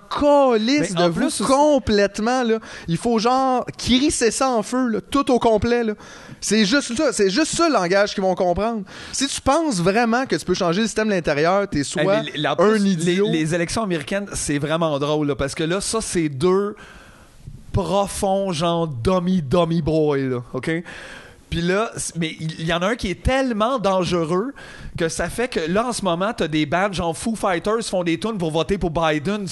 de 0.94 1.04
vous 1.08 1.14
plus 1.14 1.42
complètement, 1.48 2.44
là. 2.44 2.60
Il 2.90 2.98
faut 2.98 3.20
genre 3.20 3.66
crisser 3.78 4.32
ça 4.32 4.50
en 4.50 4.62
feu, 4.64 4.88
là, 4.90 5.00
tout 5.00 5.32
au 5.32 5.40
complet, 5.40 5.84
là. 5.84 5.94
C'est 6.42 6.66
juste 6.66 6.96
ça, 6.98 7.14
c'est 7.14 7.30
juste 7.30 7.56
ça 7.56 7.68
le 7.70 7.74
langage 7.74 8.14
qu'ils 8.14 8.24
vont 8.24 8.36
comprendre. 8.36 8.82
Si 9.14 9.28
tu 9.28 9.40
penses 9.40 9.80
vraiment 9.80 10.26
que 10.26 10.36
tu 10.36 10.44
peux 10.44 10.54
changer 10.56 10.82
le 10.82 10.88
système 10.88 11.08
de 11.08 11.14
l'intérieur, 11.14 11.68
t'es 11.70 11.84
soit 11.84 12.04
la- 12.36 12.56
un 12.60 12.76
idiot. 12.86 13.28
Les, 13.32 13.40
les 13.44 13.56
élections 13.56 13.84
américaines, 13.84 14.28
c'est 14.34 14.58
vraiment 14.58 15.00
drôle, 15.00 15.28
là, 15.28 15.36
parce 15.36 15.56
que 15.56 15.64
là, 15.64 15.80
ça, 15.80 16.02
c'est 16.02 16.28
deux 16.30 16.76
profonds, 17.72 18.52
genre 18.52 18.88
dummy, 18.88 19.42
dummy 19.42 19.82
boy, 19.82 20.28
là, 20.30 20.44
OK? 20.54 20.70
Puis 21.52 21.62
là, 21.62 21.92
mais 22.18 22.36
il 22.40 22.66
y 22.66 22.74
en 22.74 22.82
a 22.82 22.88
un 22.88 22.96
qui 22.96 23.12
est 23.12 23.22
tellement 23.22 23.78
dangereux 23.78 24.54
que 24.98 25.10
ça 25.10 25.30
fait 25.30 25.50
que 25.50 25.60
là, 25.60 25.88
en 25.88 25.92
ce 25.92 26.04
moment, 26.04 26.32
t'as 26.34 26.48
des 26.48 26.66
bands, 26.66 26.92
genre 26.94 27.16
Foo 27.16 27.36
Fighters 27.36 27.84
font 27.84 28.06
des 28.06 28.18
tunes 28.18 28.38
pour 28.38 28.52
voter 28.52 28.78
pour 28.78 28.90
Biden. 28.90 29.46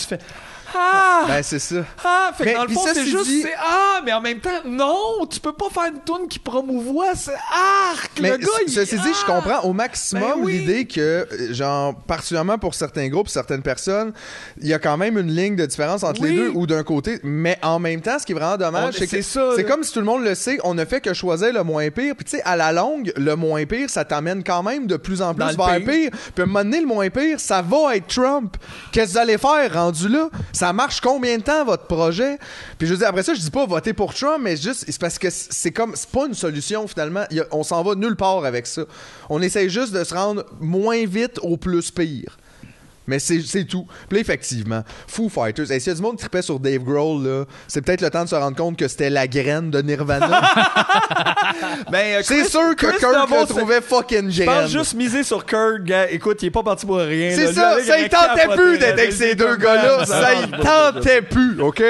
Ah! 0.75 1.23
Ben, 1.27 1.43
c'est 1.43 1.59
ça. 1.59 1.77
Ah! 2.03 2.31
Fait 2.37 2.43
que 2.43 2.49
Mais- 2.49 2.55
dans 2.55 2.63
le 2.65 2.69
fond, 2.69 2.81
c'est 2.93 3.05
juste, 3.05 3.25
dit- 3.27 3.41
c'est 3.41 3.53
Ah! 3.59 4.01
Mais 4.05 4.13
en 4.13 4.21
même 4.21 4.39
temps, 4.39 4.49
non! 4.65 5.25
Tu 5.29 5.39
peux 5.39 5.53
pas 5.53 5.65
faire 5.73 5.85
une 5.91 5.99
tune 6.05 6.27
qui 6.29 6.39
promouvoit, 6.39 7.15
c'est 7.15 7.31
Arc! 7.33 8.11
Mais 8.21 8.31
le 8.31 8.37
gars, 8.37 8.47
il 8.65 8.71
ceci 8.71 8.95
dit, 8.95 9.01
je 9.13 9.23
Ah! 9.27 9.31
comprends 9.41 9.61
au 9.69 9.73
maximum 9.73 10.23
Ben 10.23 10.43
oui. 10.43 10.59
l'idée 10.59 10.85
que, 10.85 10.99
euh, 11.31 11.53
genre, 11.53 11.95
particulièrement 11.95 12.57
pour 12.57 12.73
certains 12.75 13.07
groupes, 13.09 13.29
certaines 13.29 13.61
personnes, 13.61 14.13
il 14.61 14.67
y 14.67 14.73
a 14.73 14.79
quand 14.79 14.97
même 14.97 15.17
une 15.17 15.31
ligne 15.31 15.55
de 15.55 15.65
différence 15.65 16.03
entre 16.03 16.21
Oui. 16.21 16.29
les 16.29 16.35
deux 16.35 16.49
ou 16.55 16.65
d'un 16.67 16.83
côté. 16.83 17.19
Mais 17.23 17.57
en 17.61 17.79
même 17.79 18.01
temps, 18.01 18.17
ce 18.19 18.25
qui 18.25 18.31
est 18.31 18.35
vraiment 18.35 18.57
dommage, 18.57 18.95
c'est 18.97 19.05
que 19.05 19.11
c'est 19.11 19.21
ça, 19.21 19.51
c'est 19.55 19.63
là. 19.63 19.69
comme 19.69 19.83
si 19.83 19.91
tout 19.93 19.99
le 19.99 20.05
monde 20.05 20.23
le 20.23 20.35
sait, 20.35 20.57
on 20.63 20.73
ne 20.73 20.85
fait 20.85 21.01
que 21.01 21.13
choisir 21.13 21.51
le 21.53 21.63
moins 21.63 21.89
pire. 21.89 22.15
Puis 22.15 22.25
tu 22.25 22.37
sais, 22.37 22.43
à 22.43 22.55
la 22.55 22.71
longue, 22.71 23.11
le 23.15 23.35
moins 23.35 23.65
pire, 23.65 23.89
ça 23.89 24.05
t'amène 24.05 24.43
quand 24.43 24.63
même 24.63 24.87
de 24.87 24.97
plus 24.97 25.21
en 25.21 25.33
plus 25.33 25.39
Dans 25.39 25.49
le 25.51 25.55
vers 25.55 25.77
pire. 25.77 25.85
pire. 26.11 26.11
Puis 26.35 26.41
à 26.41 26.43
un 26.43 26.45
moment 26.45 26.63
donné, 26.63 26.79
le 26.81 26.85
moins 26.87 27.09
pire, 27.09 27.39
ça 27.39 27.61
va 27.61 27.95
être 27.95 28.07
Trump. 28.07 28.55
Qu'est-ce 28.91 29.07
que 29.07 29.11
vous 29.13 29.17
allez 29.17 29.37
faire? 29.37 29.73
Rendu 29.73 30.07
là? 30.09 30.29
Ça 30.59 30.73
marche 30.73 30.99
combien 30.99 31.37
de 31.37 31.41
temps 31.41 31.63
votre 31.63 31.85
projet? 31.85 32.37
Puis 32.77 32.85
je 32.85 32.93
dire, 32.93 33.07
après 33.07 33.23
ça, 33.23 33.33
je 33.33 33.39
dis 33.39 33.49
pas 33.49 33.65
voter 33.65 33.93
pour 33.93 34.13
Trump, 34.13 34.39
mais 34.41 34.57
juste, 34.57 34.83
c'est 34.89 34.99
parce 34.99 35.17
que 35.17 35.29
c'est 35.29 35.71
comme, 35.71 35.95
c'est 35.95 36.09
pas 36.09 36.25
une 36.25 36.33
solution 36.33 36.85
finalement. 36.85 37.23
On 37.51 37.63
s'en 37.63 37.81
va 37.81 37.95
nulle 37.95 38.17
part 38.17 38.43
avec 38.43 38.67
ça. 38.67 38.81
On 39.29 39.41
essaye 39.41 39.69
juste 39.69 39.93
de 39.93 40.03
se 40.03 40.13
rendre 40.13 40.43
moins 40.59 41.05
vite 41.05 41.39
au 41.43 41.55
plus 41.55 41.91
pire. 41.91 42.37
Mais 43.09 43.19
c'est 43.19 43.41
c'est 43.41 43.65
tout. 43.65 43.85
Puis 44.07 44.17
là, 44.17 44.21
effectivement, 44.21 44.83
Foo 45.07 45.27
Fighters. 45.29 45.71
Hey, 45.71 45.81
S'il 45.81 45.91
y 45.91 45.93
a 45.93 45.95
du 45.95 46.01
monde 46.01 46.15
qui 46.15 46.21
tripait 46.21 46.41
sur 46.41 46.59
Dave 46.59 46.83
Grohl, 46.83 47.23
là, 47.25 47.45
c'est 47.67 47.81
peut-être 47.81 48.01
le 48.01 48.09
temps 48.09 48.23
de 48.23 48.29
se 48.29 48.35
rendre 48.35 48.55
compte 48.55 48.77
que 48.77 48.87
c'était 48.87 49.09
la 49.09 49.27
graine 49.27 49.71
de 49.71 49.81
Nirvana. 49.81 50.41
Ben, 51.91 52.17
euh, 52.17 52.21
c'est 52.23 52.45
sûr 52.45 52.75
que 52.75 52.85
Chris 52.87 52.97
Kurt 52.99 53.13
Novo, 53.13 53.41
le 53.41 53.47
trouvait 53.47 53.81
fucking 53.81 54.29
Je 54.29 54.43
graine. 54.43 54.61
pense 54.61 54.71
juste 54.71 54.93
miser 54.93 55.23
sur 55.23 55.45
Kurt, 55.45 55.83
gars. 55.83 56.09
Écoute, 56.11 56.41
il 56.41 56.47
est 56.47 56.51
pas 56.51 56.63
parti 56.63 56.85
pour 56.85 56.97
rien. 56.97 57.31
C'est 57.35 57.53
ça, 57.53 57.77
Lui, 57.77 57.85
ça 57.85 57.99
il 57.99 58.09
tentait 58.09 58.47
plus 58.55 58.77
d'être 58.77 58.99
avec 58.99 59.11
ces 59.11 59.35
deux 59.35 59.55
gars-là. 59.55 60.05
Ça 60.05 60.33
il 60.35 60.51
tentait 60.51 61.21
plus, 61.21 61.59
OK? 61.61 61.81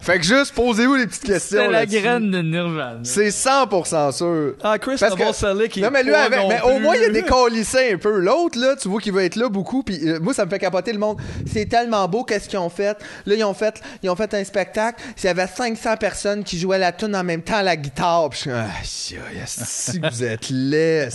Fait 0.00 0.18
que 0.18 0.24
juste 0.24 0.54
posez-vous 0.54 0.94
les 0.94 1.06
petites 1.06 1.24
questions. 1.24 1.58
C'est 1.66 1.70
la 1.70 1.86
graine 1.86 2.30
de 2.30 2.42
Nirvana. 2.42 2.98
C'est 3.02 3.28
100% 3.28 4.12
sûr. 4.12 4.54
Ah, 4.62 4.78
Chris 4.78 4.96
Parce 4.98 5.14
que- 5.14 5.80
Non, 5.80 5.90
mais 5.92 6.02
lui, 6.02 6.14
avec, 6.14 6.40
mais 6.48 6.60
au 6.62 6.78
moins, 6.78 6.94
il 6.96 7.04
a 7.04 7.08
décalissé 7.10 7.92
un 7.94 7.98
peu. 7.98 8.18
L'autre, 8.18 8.58
là, 8.58 8.74
tu 8.80 8.88
vois 8.88 9.00
qu'il 9.00 9.12
va 9.12 9.24
être 9.24 9.36
là 9.36 9.48
beaucoup. 9.48 9.82
Puis 9.82 9.98
euh, 10.08 10.18
moi, 10.20 10.34
ça 10.34 10.46
me 10.48 10.54
fait 10.54 10.58
capoter 10.58 10.92
le 10.92 10.98
monde. 10.98 11.18
C'est 11.46 11.66
tellement 11.66 12.06
beau, 12.08 12.24
qu'est-ce 12.24 12.48
qu'ils 12.48 12.58
ont 12.58 12.68
fait? 12.68 12.98
Là, 13.26 13.34
ils 13.34 13.44
ont 13.44 13.54
fait, 13.54 13.80
ils 14.02 14.10
ont 14.10 14.16
fait 14.16 14.32
un 14.34 14.44
spectacle. 14.44 15.02
Il 15.16 15.24
y 15.24 15.28
avait 15.28 15.46
500 15.46 15.96
personnes 15.96 16.44
qui 16.44 16.58
jouaient 16.58 16.78
la 16.78 16.92
tune 16.92 17.14
en 17.14 17.24
même 17.24 17.42
temps 17.42 17.56
à 17.56 17.62
la 17.62 17.76
guitare. 17.76 18.30
Je 18.32 18.36
suis 18.36 18.50
ah, 18.50 18.66
si, 18.84 19.98
vous 19.98 20.24
êtes 20.24 20.50
laid. 20.50 21.08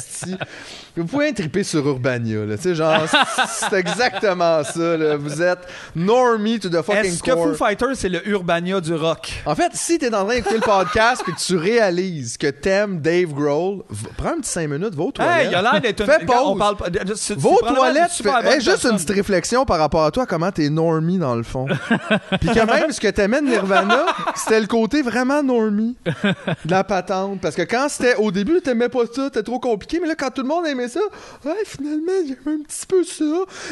Vous 0.96 1.06
pouvez 1.06 1.34
triper 1.34 1.64
sur 1.64 1.88
Urbania, 1.88 2.46
là. 2.46 2.56
Tu 2.56 2.64
sais, 2.64 2.76
genre, 2.76 3.02
c'est 3.48 3.74
exactement 3.74 4.64
ça, 4.64 4.96
là. 4.98 5.16
Vous 5.18 5.42
êtes 5.42 5.68
normie 5.96 6.60
to 6.60 6.70
the 6.70 6.82
fucking 6.84 7.06
Est-ce 7.06 7.24
que. 7.24 7.32
Foo 7.32 7.54
Fighters, 7.56 7.96
c'est 7.96 8.10
le 8.10 8.28
Urbania 8.28 8.80
du 8.80 8.94
rock? 8.94 9.32
En 9.46 9.56
fait, 9.56 9.72
si 9.74 9.98
t'es 9.98 10.14
en 10.14 10.26
train 10.26 10.36
d'écouter 10.36 10.56
le 10.56 10.62
podcast 10.62 11.24
puis 11.24 11.34
que 11.34 11.40
tu 11.40 11.56
réalises 11.58 12.38
que 12.38 12.48
t'aimes 12.48 13.00
Dave 13.02 13.34
Grohl, 13.34 13.84
v- 13.90 14.08
prends 14.18 14.30
un 14.34 14.38
petit 14.38 14.50
5 14.52 14.70
minutes, 14.70 14.94
va 14.96 15.04
aux 15.04 15.12
toilettes. 15.12 15.46
Hey, 15.46 15.48
il 15.52 15.56
a 15.56 15.62
l'air 15.64 15.82
d'être 15.82 16.00
une... 16.02 16.06
Fais 16.06 16.26
pause. 16.26 16.36
On 16.46 16.56
parle 16.58 16.76
Va 16.78 17.50
aux 17.50 17.74
toilettes, 17.76 18.12
super 18.12 18.42
fais- 18.42 18.54
hey, 18.56 18.62
juste 18.62 18.84
une 18.86 18.96
petite 18.96 19.10
réflexion 19.10 19.66
par 19.66 19.80
rapport 19.80 20.04
à 20.04 20.12
toi, 20.12 20.26
comment 20.28 20.52
t'es 20.52 20.70
normie 20.70 21.18
dans 21.18 21.36
le 21.36 21.44
fond. 21.44 21.66
Puis 22.40 22.50
que 22.50 22.66
même 22.66 22.92
ce 22.92 23.00
que 23.00 23.08
t'aimais 23.08 23.42
de 23.42 23.48
Nirvana, 23.48 24.06
c'était 24.36 24.60
le 24.62 24.68
côté 24.68 25.02
vraiment 25.02 25.42
normie 25.42 25.96
de 26.06 26.72
la 26.72 26.84
patente. 26.84 27.42
Parce 27.42 27.56
que 27.56 27.64
quand 27.64 27.88
c'était 27.90 28.16
au 28.16 28.32
début, 28.32 28.62
t'aimais 28.62 28.90
pas 28.90 29.06
ça, 29.12 29.24
c'était 29.26 29.44
trop 29.44 29.60
compliqué, 29.60 30.00
mais 30.02 30.08
là, 30.08 30.16
quand 30.16 30.30
tout 30.30 30.42
le 30.44 30.48
monde 30.48 30.66
aimait 30.68 30.83
ça, 30.88 31.00
ouais, 31.46 31.52
finalement, 31.66 32.12
j'aime 32.28 32.60
un 32.60 32.64
petit 32.64 32.86
peu 32.88 33.04
ça, 33.04 33.24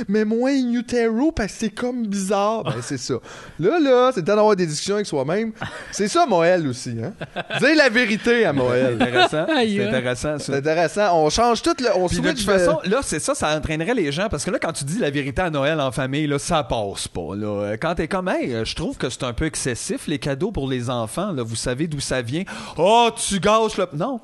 mais 0.08 0.26
moins 0.26 0.52
in 0.52 0.74
utero 0.74 1.32
parce 1.32 1.54
que 1.54 1.60
c'est 1.60 1.70
comme 1.70 2.06
bizarre. 2.08 2.64
Ben, 2.64 2.76
c'est 2.82 2.98
ça. 2.98 3.16
Là, 3.60 3.80
là, 3.80 4.12
c'est 4.14 4.22
le 4.22 4.26
temps 4.26 4.36
d'avoir 4.36 4.56
des 4.56 4.66
discussions 4.66 4.96
avec 4.96 5.06
soi-même. 5.08 5.52
C'est 5.92 6.08
ça, 6.08 6.26
Moël 6.26 6.68
aussi, 6.68 6.96
hein. 7.04 7.14
Dis 7.60 7.76
la 7.76 7.90
vérité 7.90 8.46
à 8.46 8.54
Moël. 8.54 8.98
intéressant. 9.02 9.46
Aïe, 9.56 9.78
C'est 9.78 9.84
hein. 9.84 9.88
intéressant, 9.90 10.38
ça. 10.40 10.46
C'est 10.46 10.56
intéressant. 10.56 11.18
On 11.24 11.30
change 11.30 11.62
tout 11.62 11.74
le. 11.80 11.88
On 11.96 12.08
Puis 12.08 12.20
de 12.22 12.30
toute 12.30 12.42
façon, 12.42 12.80
là, 12.86 13.00
c'est 13.04 13.20
ça, 13.20 13.36
ça 13.36 13.56
entraînerait 13.56 13.94
les 13.94 14.12
gens. 14.12 14.28
Parce 14.30 14.44
que 14.46 14.52
là, 14.52 14.60
quand 14.60 14.74
tu 14.74 14.84
dis 14.86 15.00
la 15.00 15.10
vérité 15.10 15.42
à 15.42 15.50
Noël 15.50 15.80
en 15.80 15.92
famille, 15.92 16.28
là, 16.28 16.40
ça 16.40 16.64
passe 16.64 17.08
pas. 17.08 17.36
Là. 17.36 17.48
Euh, 17.48 17.78
Quand 17.82 17.96
t'es 17.96 18.08
comme, 18.08 18.28
hey, 18.30 18.54
euh, 18.54 18.66
je 18.66 18.76
trouve 18.76 18.98
que 18.98 19.10
c'est 19.10 19.24
un 19.24 19.34
peu 19.34 19.46
excessif, 19.46 20.08
les 20.08 20.20
cadeaux 20.20 20.52
pour 20.52 20.68
les 20.68 20.90
enfants. 20.90 21.32
Là, 21.32 21.44
vous 21.44 21.56
savez 21.56 21.88
d'où 21.88 22.00
ça 22.00 22.22
vient. 22.22 22.44
Oh, 22.78 23.10
tu 23.16 23.40
gâches 23.40 23.78
le. 23.78 23.88
Non. 23.94 24.20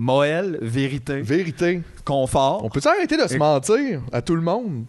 Noël, 0.00 0.58
vérité, 0.62 1.20
Vérité. 1.20 1.82
confort. 2.06 2.64
On 2.64 2.70
peut 2.70 2.80
arrêter 2.84 3.18
de 3.18 3.28
se 3.28 3.36
mentir 3.36 4.00
à 4.12 4.22
tout 4.22 4.34
le 4.34 4.40
monde? 4.40 4.84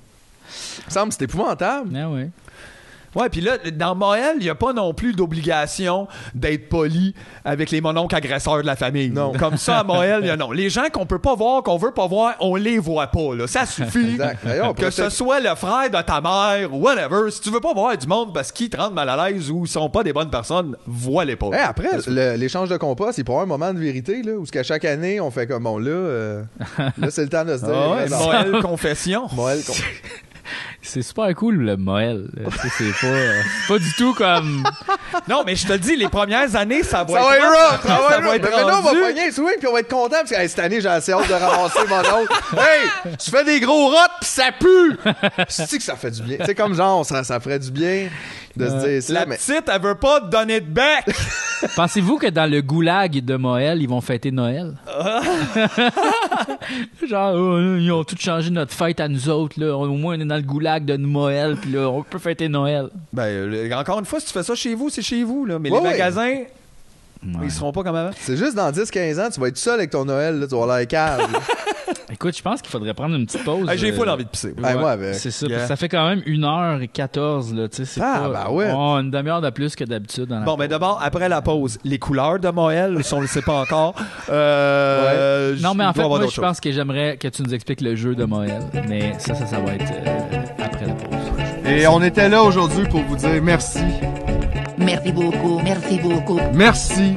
Il 0.79 0.85
me 0.87 0.91
semble 0.91 1.09
que 1.09 1.15
c'est 1.17 1.25
épouvantable. 1.25 1.89
Ah 1.95 2.09
ouais. 2.09 2.29
Ouais, 3.15 3.29
puis 3.29 3.41
là, 3.41 3.57
dans 3.73 3.95
Moël, 3.95 4.35
il 4.37 4.43
n'y 4.43 4.49
a 4.49 4.55
pas 4.55 4.73
non 4.73 4.93
plus 4.93 5.13
d'obligation 5.13 6.07
d'être 6.33 6.69
poli 6.69 7.13
avec 7.43 7.69
les 7.71 7.81
mononcles 7.81 8.15
agresseurs 8.15 8.61
de 8.61 8.65
la 8.65 8.75
famille. 8.75 9.09
Non. 9.09 9.33
Comme 9.33 9.57
ça, 9.57 9.79
à 9.79 9.83
Moël, 9.83 10.19
il 10.21 10.27
y 10.27 10.29
a 10.29 10.37
non. 10.37 10.51
Les 10.51 10.69
gens 10.69 10.85
qu'on 10.91 11.05
peut 11.05 11.19
pas 11.19 11.35
voir, 11.35 11.63
qu'on 11.63 11.77
veut 11.77 11.91
pas 11.91 12.07
voir, 12.07 12.35
on 12.39 12.55
les 12.55 12.77
voit 12.79 13.07
pas, 13.07 13.35
là. 13.35 13.47
Ça 13.47 13.65
suffit. 13.65 14.17
Que 14.77 14.89
ce 14.89 15.09
soit 15.09 15.39
le 15.39 15.53
frère 15.55 15.89
de 15.89 16.01
ta 16.01 16.21
mère 16.21 16.73
ou 16.73 16.77
whatever. 16.81 17.29
Si 17.31 17.41
tu 17.41 17.49
veux 17.51 17.59
pas 17.59 17.73
voir 17.73 17.97
du 17.97 18.07
monde 18.07 18.33
parce 18.33 18.51
qu'ils 18.51 18.69
te 18.69 18.77
rendent 18.77 18.93
mal 18.93 19.09
à 19.09 19.29
l'aise 19.29 19.51
ou 19.51 19.65
ils 19.65 19.69
sont 19.69 19.89
pas 19.89 20.03
des 20.03 20.13
bonnes 20.13 20.29
personnes, 20.29 20.75
vois-les 20.85 21.35
pas. 21.35 21.47
Hey, 21.47 21.61
après, 21.63 21.89
le- 22.07 22.35
l'échange 22.35 22.69
de 22.69 22.77
compost, 22.77 23.13
c'est 23.17 23.23
pour 23.23 23.41
un 23.41 23.45
moment 23.45 23.73
de 23.73 23.79
vérité, 23.79 24.21
là, 24.23 24.33
où 24.33 24.43
qu'à 24.45 24.63
chaque 24.63 24.85
année, 24.85 25.19
on 25.19 25.31
fait 25.31 25.47
comme 25.47 25.63
bon, 25.63 25.77
là, 25.77 25.89
euh, 25.91 26.43
là 26.97 27.07
c'est 27.09 27.23
le 27.23 27.29
temps 27.29 27.45
de 27.45 27.57
se 27.57 27.65
dire. 27.65 27.73
Ah 27.73 28.51
ouais, 28.51 28.61
confession. 28.61 29.27
Moël, 29.33 29.59
com- 29.65 29.75
C'est 30.81 31.01
super 31.01 31.33
cool, 31.35 31.57
le 31.57 31.77
Moël. 31.77 32.27
Euh, 32.39 32.49
C'est 32.77 32.91
pas, 32.99 33.07
euh, 33.07 33.41
c'est 33.61 33.73
pas 33.73 33.79
du 33.79 33.93
tout 33.93 34.13
comme. 34.13 34.63
Non, 35.27 35.43
mais 35.45 35.55
je 35.55 35.67
te 35.67 35.73
le 35.73 35.79
dis, 35.79 35.95
les 35.95 36.07
premières 36.07 36.55
années, 36.55 36.83
ça 36.83 37.03
va 37.03 37.13
Ça 37.13 37.21
va 37.21 37.37
être 37.37 37.45
rough, 37.45 37.81
ça 37.85 38.19
va 38.19 38.35
être 38.35 38.43
Mais 38.43 38.49
maintenant, 38.49 38.79
on 38.79 38.81
va 38.81 38.91
pogner 38.91 39.27
un 39.27 39.31
swing 39.31 39.57
puis 39.59 39.67
on 39.67 39.73
va 39.73 39.79
être 39.81 39.89
content 39.89 40.17
parce 40.19 40.31
que 40.31 40.35
hey, 40.35 40.47
cette 40.49 40.59
année, 40.59 40.79
j'ai 40.81 40.87
assez 40.87 41.11
hâte 41.11 41.27
de 41.27 41.33
ramasser 41.33 41.79
mon 41.87 41.99
oncle. 41.99 42.33
Hey, 42.57 43.15
tu 43.17 43.29
fais 43.29 43.43
des 43.43 43.59
gros 43.59 43.89
rottes 43.89 44.11
pis 44.21 44.27
ça 44.27 44.51
pue! 44.57 44.97
C'est 45.49 45.77
que 45.77 45.83
ça 45.83 45.95
fait 45.95 46.11
du 46.11 46.21
bien? 46.23 46.37
C'est 46.45 46.55
comme 46.55 46.73
genre, 46.75 47.05
ça, 47.05 47.23
ça 47.23 47.39
ferait 47.39 47.59
du 47.59 47.71
bien 47.71 48.09
de 48.57 48.67
se 48.67 48.85
dire 48.87 49.03
ça, 49.03 49.13
La 49.13 49.25
mais. 49.25 49.37
petite, 49.37 49.63
elle 49.73 49.81
veut 49.81 49.95
pas 49.95 50.19
te 50.21 50.27
donner 50.29 50.59
de 50.59 50.65
bec. 50.65 51.05
Pensez-vous 51.75 52.17
que 52.17 52.27
dans 52.27 52.49
le 52.49 52.61
goulag 52.61 53.23
de 53.23 53.35
Moël, 53.35 53.81
ils 53.81 53.87
vont 53.89 54.01
fêter 54.01 54.31
Noël? 54.31 54.73
Genre, 57.07 57.33
oh, 57.35 57.59
ils 57.77 57.91
ont 57.91 58.03
tout 58.03 58.15
changé 58.19 58.49
notre 58.49 58.73
fête 58.73 58.99
à 58.99 59.07
nous 59.07 59.29
autres. 59.29 59.59
Là. 59.59 59.75
Au 59.75 59.87
moins, 59.93 60.17
on 60.17 60.21
est 60.21 60.25
dans 60.25 60.35
le 60.35 60.41
goulag 60.41 60.85
de 60.85 60.97
Noël, 60.97 61.55
puis 61.61 61.71
là, 61.71 61.89
on 61.89 62.03
peut 62.03 62.19
fêter 62.19 62.47
Noël. 62.47 62.89
Ben, 63.13 63.23
euh, 63.25 63.71
encore 63.73 63.99
une 63.99 64.05
fois, 64.05 64.19
si 64.19 64.27
tu 64.27 64.33
fais 64.33 64.43
ça 64.43 64.55
chez 64.55 64.75
vous, 64.75 64.89
c'est 64.89 65.01
chez 65.01 65.23
vous, 65.23 65.45
là. 65.45 65.59
Mais 65.59 65.69
Ouais, 65.71 65.77
les 65.79 65.83
ouais. 65.85 65.91
magasins, 65.91 66.21
Ouais. 66.27 66.51
Ils 67.43 67.51
seront 67.51 67.71
pas 67.71 67.83
comme 67.83 67.95
avant. 67.95 68.11
C'est 68.19 68.37
juste 68.37 68.55
dans 68.55 68.71
10-15 68.71 69.19
ans, 69.21 69.29
tu 69.33 69.39
vas 69.39 69.47
être 69.47 69.57
seul 69.57 69.75
avec 69.79 69.89
ton 69.91 70.05
Noël, 70.05 70.39
là, 70.39 70.47
tu 70.47 70.55
vas 70.55 70.61
avoir 70.63 70.77
l'air 70.77 70.87
cave. 70.87 71.21
Écoute, 72.11 72.35
je 72.37 72.41
pense 72.41 72.61
qu'il 72.61 72.69
faudrait 72.69 72.93
prendre 72.93 73.15
une 73.15 73.25
petite 73.25 73.43
pause. 73.45 73.69
Hey, 73.69 73.77
J'ai 73.77 73.91
euh, 73.91 73.95
full 73.95 74.09
envie 74.09 74.25
de 74.25 74.29
pisser. 74.29 74.53
Ouais, 74.61 74.75
moi 74.75 74.91
avec. 74.91 75.15
C'est 75.15 75.31
ça, 75.31 75.45
Yeah. 75.47 75.57
parce 75.57 75.63
que 75.63 75.67
ça 75.69 75.75
fait 75.77 75.89
quand 75.89 76.07
même 76.09 76.19
1h14, 76.19 77.55
là, 77.55 77.67
tu 77.69 77.85
sais, 77.85 78.01
Ah, 78.03 78.19
pas... 78.23 78.29
bah 78.29 78.51
ouais. 78.51 78.69
Oh, 78.75 78.97
une 78.99 79.11
demi-heure 79.11 79.41
de 79.41 79.49
plus 79.49 79.75
que 79.75 79.83
d'habitude 79.83 80.27
Bon, 80.27 80.55
ben 80.55 80.57
pause. 80.57 80.67
d'abord, 80.67 80.99
après 81.01 81.29
la 81.29 81.41
pause, 81.41 81.77
les 81.83 81.99
couleurs 81.99 82.39
de 82.39 82.49
Moël, 82.49 83.01
si 83.03 83.13
on 83.13 83.21
le 83.21 83.27
sait 83.27 83.41
pas 83.41 83.61
encore. 83.61 83.95
Euh, 84.29 85.55
Non, 85.61 85.73
mais 85.73 85.85
en 85.85 85.93
fait, 85.93 86.03
moi, 86.07 86.19
je 86.29 86.41
pense 86.41 86.59
que 86.59 86.71
j'aimerais 86.71 87.17
que 87.17 87.27
tu 87.29 87.43
nous 87.43 87.53
expliques 87.53 87.81
le 87.81 87.95
jeu 87.95 88.13
de 88.15 88.25
Moël. 88.25 88.61
Mais 88.89 89.13
ça, 89.19 89.33
ça, 89.35 89.45
ça 89.45 89.59
va 89.59 89.73
être 89.73 89.91
euh, 89.91 90.39
après 90.63 90.85
la 90.87 90.93
pause. 90.93 91.17
Et 91.65 91.87
on 91.87 92.01
était 92.03 92.27
là 92.29 92.43
aujourd'hui 92.43 92.85
pour 92.89 93.01
vous 93.03 93.15
dire 93.15 93.41
merci. 93.41 93.79
Merci 94.83 95.11
beaucoup, 95.11 95.59
merci 95.63 95.99
beaucoup. 95.99 96.39
Merci. 96.53 97.15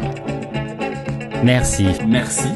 Merci. 1.43 1.87
Merci. 2.07 2.49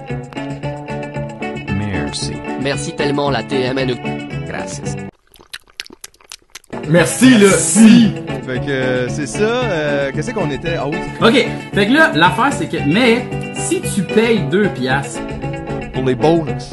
Merci 2.63 2.93
tellement 2.95 3.31
la 3.31 3.43
TMN. 3.43 3.95
Gracias. 4.47 4.97
Merci, 6.89 7.39
le 7.39 7.51
si. 7.51 8.13
Fait 8.47 8.61
que 8.61 8.71
euh, 8.71 9.09
c'est 9.09 9.27
ça. 9.27 9.41
euh, 9.43 10.11
Qu'est-ce 10.15 10.31
qu'on 10.33 10.51
était? 10.51 10.77
Ah 10.79 10.87
oui. 10.89 10.97
OK. 11.21 11.47
Fait 11.75 11.87
que 11.87 11.93
là, 11.93 12.13
l'affaire, 12.15 12.53
c'est 12.53 12.67
que... 12.67 12.79
Mais, 12.87 13.27
si 13.55 13.81
tu 13.83 14.03
payes 14.03 14.41
2 14.51 14.69
piastres, 14.71 15.21
Pour 15.93 16.05
les 16.05 16.15
bonus. 16.15 16.71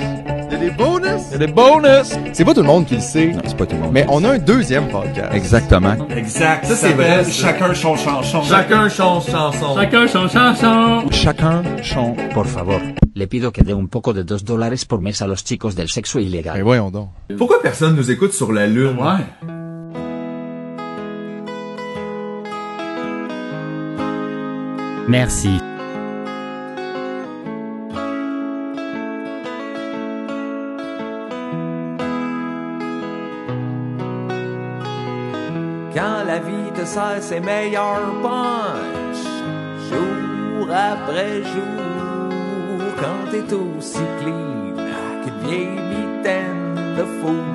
Il 0.48 0.54
y 0.54 0.56
a 0.56 0.60
des 0.60 0.72
bonus. 0.72 1.22
Il 1.30 1.32
y 1.34 1.36
a 1.36 1.48
des 1.48 1.54
bonus! 1.54 2.16
C'est 2.34 2.46
pas 2.46 2.54
tout 2.54 2.62
le 2.62 2.68
monde 2.68 2.86
qui 2.86 2.96
le 2.96 3.02
sait. 3.02 3.32
C'est 3.46 3.58
pas 3.58 3.66
tout 3.66 3.76
le 3.76 3.82
monde. 3.82 3.92
Mais 3.94 4.06
on 4.10 4.24
a 4.24 4.32
un 4.32 4.38
deuxième 4.38 4.88
podcast. 4.90 5.34
Exactement. 5.34 5.96
Exact. 6.16 6.66
Ça, 6.66 6.76
c'est 6.76 6.94
vrai. 6.94 7.24
Chacun 7.30 7.74
son 7.74 7.96
chanson. 7.96 8.44
Chacun 8.44 8.90
son 8.90 9.22
chanson. 9.22 9.76
Chacun 9.76 10.08
son 10.08 10.28
chanson. 10.28 11.10
Chacun 11.12 11.64
son. 11.84 12.16
Por 12.34 12.46
favor, 12.48 12.80
le 13.16 13.28
pido 13.28 13.52
que 13.52 13.62
dé 13.64 13.74
un 13.74 13.88
poco 13.88 14.14
de 14.14 14.24
dos 14.24 14.44
dólares 14.44 14.86
por 14.86 15.02
mes 15.02 15.22
a 15.22 15.28
los 15.28 15.44
chicos 15.44 15.76
del 15.76 15.90
sexo 15.90 16.20
ilegal. 16.20 16.56
Ben 16.56 16.64
voyons 16.64 16.92
donc. 16.92 17.10
Pourquoi 17.38 17.62
personne 17.62 17.96
nous 17.96 18.12
écoute 18.12 18.34
sur 18.34 18.52
la 18.52 18.68
Lune? 18.68 18.98
Ouais. 19.00 19.24
Merci. 25.08 25.60
La 36.36 36.42
vie 36.42 36.72
te 36.74 36.84
sert 36.84 37.22
ses 37.22 37.40
meilleurs 37.40 38.12
punch, 38.22 39.24
jour 39.90 40.68
après 40.70 41.42
jour, 41.54 42.82
quand 43.00 43.24
t'es 43.32 43.54
aussi 43.54 44.06
clean 44.20 44.76
qu'une 45.22 45.40
vieille 45.48 45.80
mitaine 45.94 46.76
de 46.98 47.06
four. 47.20 47.52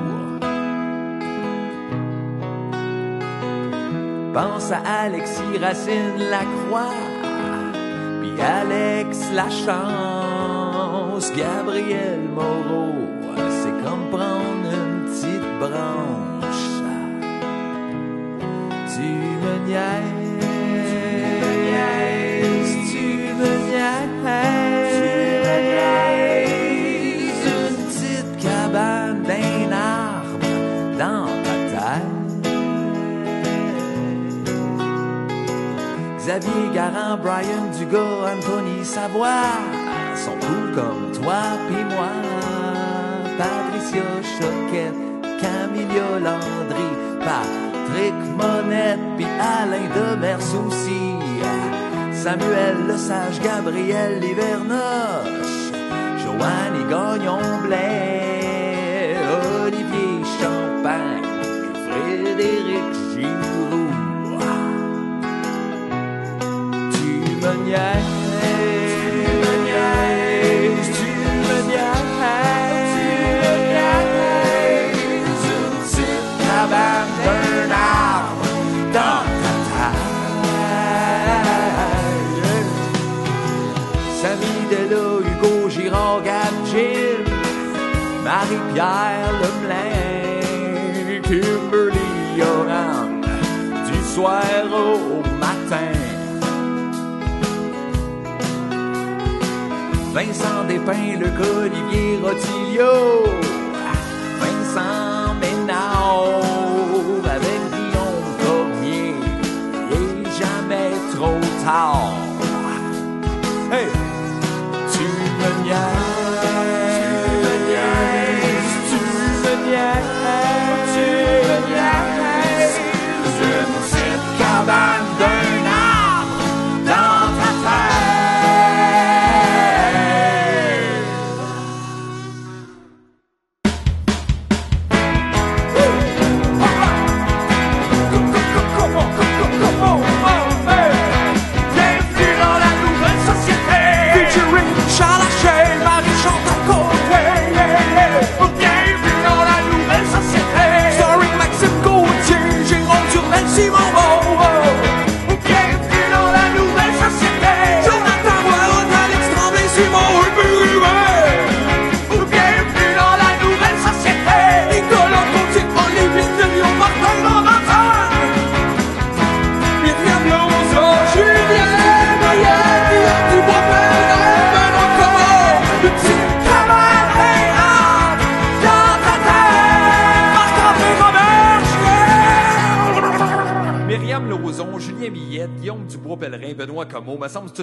Pense 4.33 4.71
à 4.71 4.81
Alexis 5.03 5.57
Racine 5.61 6.17
Lacroix, 6.31 6.97
puis 8.19 8.35
Alex 8.41 9.09
Lachance, 9.35 11.31
Gabriel 11.35 12.21
Moreau, 12.33 12.95
c'est 13.59 13.77
comme 13.83 14.05
prendre 14.09 14.69
une 14.73 15.05
petite 15.05 15.49
branche. 15.59 16.30
Tu 19.01 19.07
me 19.43 19.53
niaises, 19.65 20.29
tu 22.91 23.05
me 23.39 23.51
niaises, 23.67 24.93
une 27.47 27.77
petite 27.87 28.33
cabane 28.37 29.19
d'un 29.23 29.71
arbre 29.71 30.51
dans 30.99 31.31
ta 31.45 31.55
tête. 31.71 32.45
Xavier 36.19 36.67
Garand, 36.75 37.15
Brian 37.23 37.65
Dugas, 37.75 38.19
Anthony 38.35 38.79
Savoie 38.85 39.57
sont 40.15 40.37
cool 40.45 40.65
comme 40.75 41.05
toi 41.11 41.41
pis 41.67 41.83
moi. 41.95 42.13
Patricia 43.39 44.05
Choquette, 44.37 45.01
Camilla 45.41 46.09
Landry, 46.23 46.89
Patrick 47.91 48.13
Monette 48.37 48.99
pis 49.17 49.25
Alain 49.25 49.87
Demers 49.95 50.55
aussi. 50.55 51.15
Samuel 52.13 52.87
Lesage, 52.87 53.39
Gabriel 53.43 54.19
Livernoche, 54.19 55.71
Joanne 56.23 56.87
Gagnon 56.89 57.61
Blais, 57.63 59.17
Olivier 59.63 60.23
Champagne 60.39 61.25
Frédéric 61.87 62.93
Giroux. 63.13 63.89
Tu 66.91 67.35
me 67.41 67.53
niaises, 67.65 68.20
Marie-Pierre 88.73 89.33
Lemelin, 89.41 91.21
Kimberly 91.23 92.37
Yoran, 92.37 93.21
du 93.85 93.97
soir 94.13 94.43
au 94.71 95.21
matin. 95.39 95.91
Vincent 100.13 100.63
Despins, 100.67 101.19
Luc 101.19 101.39
Olivier 101.57 102.19
Rotilio, 102.21 103.25
Vincent 104.39 105.35
Ménard, 105.39 106.31
avec 107.25 107.61
Guillaume 107.71 108.29
Cormier, 108.43 109.15
est 109.91 110.39
jamais 110.39 110.93
trop 111.13 111.39
tard. 111.65 112.20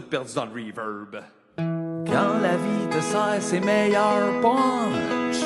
tout 0.00 0.34
dans 0.34 0.44
le 0.46 0.52
reverb. 0.52 1.22
Quand 1.56 2.38
la 2.40 2.56
vie 2.56 2.88
te 2.90 3.00
sert 3.00 3.42
ses 3.42 3.60
meilleurs 3.60 4.40
punch, 4.40 5.40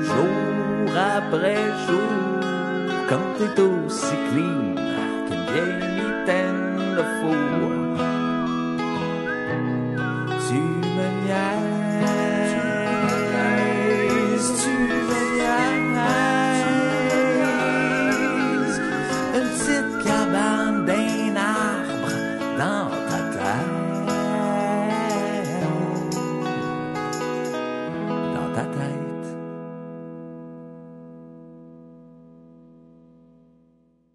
jour 0.00 0.96
après 0.96 1.56
jour, 1.86 2.40
quand 3.08 3.26
t'es 3.38 3.62
aussi 3.62 4.14
clean 4.30 4.75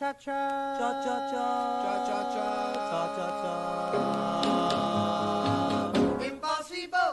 cha 0.00 0.14
cha. 0.14 0.40
Cha 0.78 0.90
cha 1.04 1.16
cha. 1.30 1.44
Cha 1.84 1.94
cha 2.08 2.18
cha. 2.32 2.46
Cha 2.90 3.02
cha 3.16 3.26
cha. 3.40 3.54
Impossible. 6.28 7.12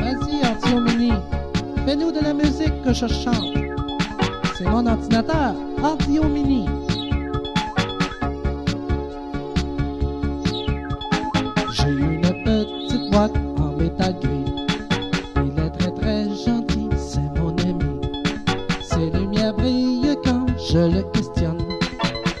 Vas-y, 0.00 0.36
Arthur 0.48 0.80
Mini. 0.80 1.12
Fais-nous 1.84 2.10
de 2.10 2.20
la 2.22 2.32
musique 2.32 2.80
que 2.82 2.92
je 2.94 3.06
chante. 3.06 3.58
C'est 4.56 4.64
mon 4.64 4.86
ordinateur, 4.86 5.54
Antio 5.82 6.24
Mini. 6.24 6.64
J'ai 11.74 11.90
une 11.90 12.22
petite 12.46 13.10
boîte 13.10 13.36
en 13.58 13.76
métal 13.76 14.14
gris 14.22 14.35
Je 20.76 20.82
le 20.82 21.02
questionne, 21.04 21.56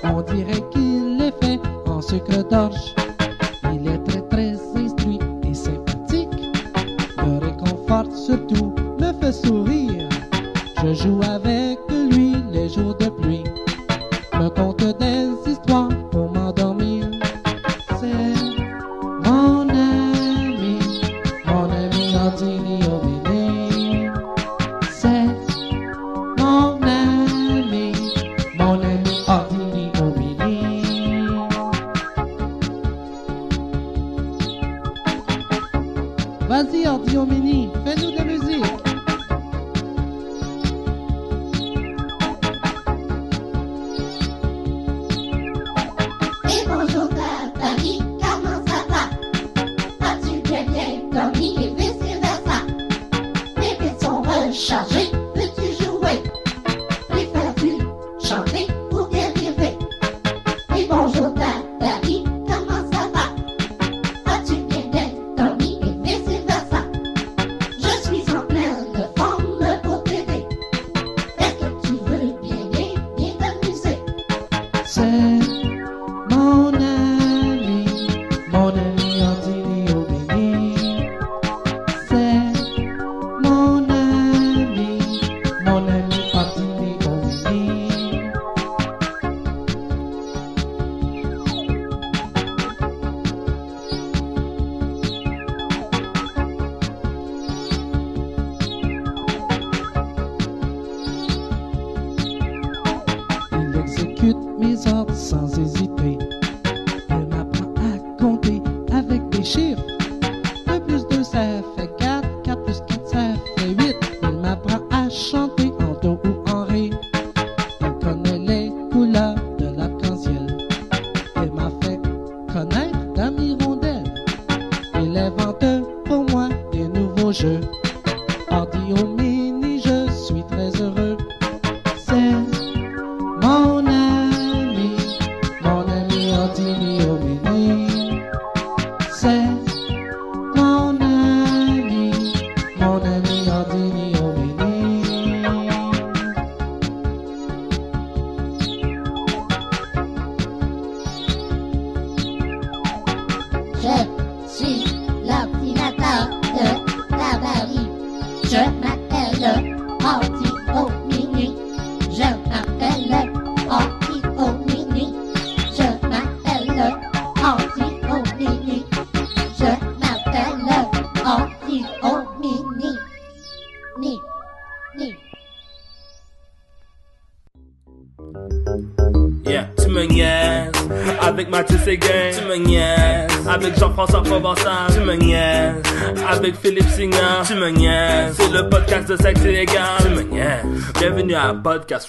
on 0.04 0.20
dirait 0.20 0.62
qu'il 0.70 1.22
est 1.22 1.42
fait 1.42 1.58
en 1.86 2.02
sucre 2.02 2.46
d'orge. 2.46 2.94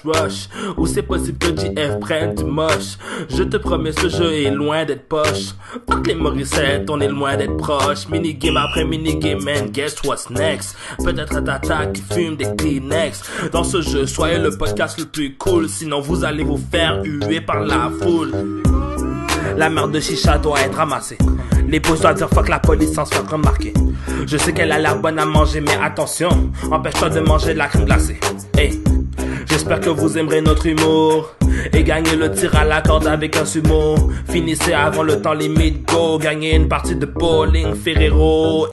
Rush 0.04 0.50
Où 0.78 0.86
c'est 0.86 1.02
possible 1.02 1.38
que 1.38 1.48
JF 1.48 2.00
prenne 2.00 2.36
du 2.36 2.44
moche. 2.44 2.98
Je 3.30 3.44
te 3.44 3.58
promets 3.58 3.92
ce 3.92 4.10
jeu 4.10 4.34
est 4.34 4.52
loin 4.52 4.86
d'être 4.86 5.08
poche. 5.08 5.54
Fuck 5.90 6.08
les 6.08 6.16
Morissette, 6.16 6.90
on 6.90 7.00
est 7.00 7.08
loin 7.08 7.38
d'être 7.38 7.58
proche. 7.58 8.08
Minigame 8.10 8.58
après 8.58 8.84
minigame 8.84 9.44
man, 9.44 9.70
guess 9.72 10.02
what's 10.04 10.30
next? 10.30 10.76
Peut-être 11.04 11.44
tata 11.44 11.88
qui 11.88 12.02
fume 12.02 12.36
des 12.36 12.48
Kleenex. 12.58 13.22
Dans 13.52 13.64
ce 13.64 13.82
jeu, 13.82 14.06
soyez 14.06 14.40
le 14.40 14.56
podcast 14.58 15.00
le 15.00 15.06
plus 15.06 15.36
cool 15.38 15.70
Sinon 15.70 16.02
vous 16.02 16.24
allez 16.24 16.44
vous 16.44 16.60
faire 16.72 17.02
huer 17.04 17.42
par 17.42 17.62
la 17.62 17.90
foule. 18.02 18.32
La 19.56 19.70
merde 19.70 19.92
de 19.92 20.00
chicha 20.00 20.38
doit 20.38 20.62
être 20.62 20.76
ramassée. 20.76 21.18
Les 21.68 21.80
boss 21.80 22.02
doivent 22.02 22.16
dire 22.16 22.30
fuck 22.30 22.48
la 22.48 22.60
police 22.60 22.94
sans 22.94 23.06
se 23.06 23.14
faire 23.14 23.30
remarquer. 23.30 23.74
Je 24.26 24.38
sais 24.38 24.54
qu'elle 24.54 24.72
a 24.72 24.80
l'air 24.80 25.00
bonne 25.00 25.20
à 25.20 25.26
manger 25.26 25.62
mais 25.62 25.78
attention 25.82 26.52
Empêche-toi 26.72 27.10
de 27.10 27.20
manger 27.22 27.54
de 27.54 27.60
la 27.60 27.68
crème 27.68 27.86
glacée 27.86 28.20
J'espère 29.70 29.94
que 29.94 30.00
vous 30.00 30.18
aimerez 30.18 30.40
notre 30.40 30.66
humour 30.66 31.36
et 31.74 31.84
gagner 31.84 32.16
le 32.16 32.32
tir 32.32 32.56
à 32.56 32.64
la 32.64 32.82
corde 32.82 33.06
avec 33.06 33.36
un 33.36 33.44
sumo. 33.44 33.96
Finissez 34.30 34.72
avant 34.72 35.04
le 35.04 35.22
temps 35.22 35.34
limite, 35.34 35.86
go. 35.90 36.18
Gagnez 36.18 36.56
une 36.56 36.70
partie 36.70 36.96
de 36.96 37.06
bowling, 37.06 37.76
Ferrero. 37.76 38.68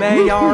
Sert 0.00 0.16
ses 0.16 0.49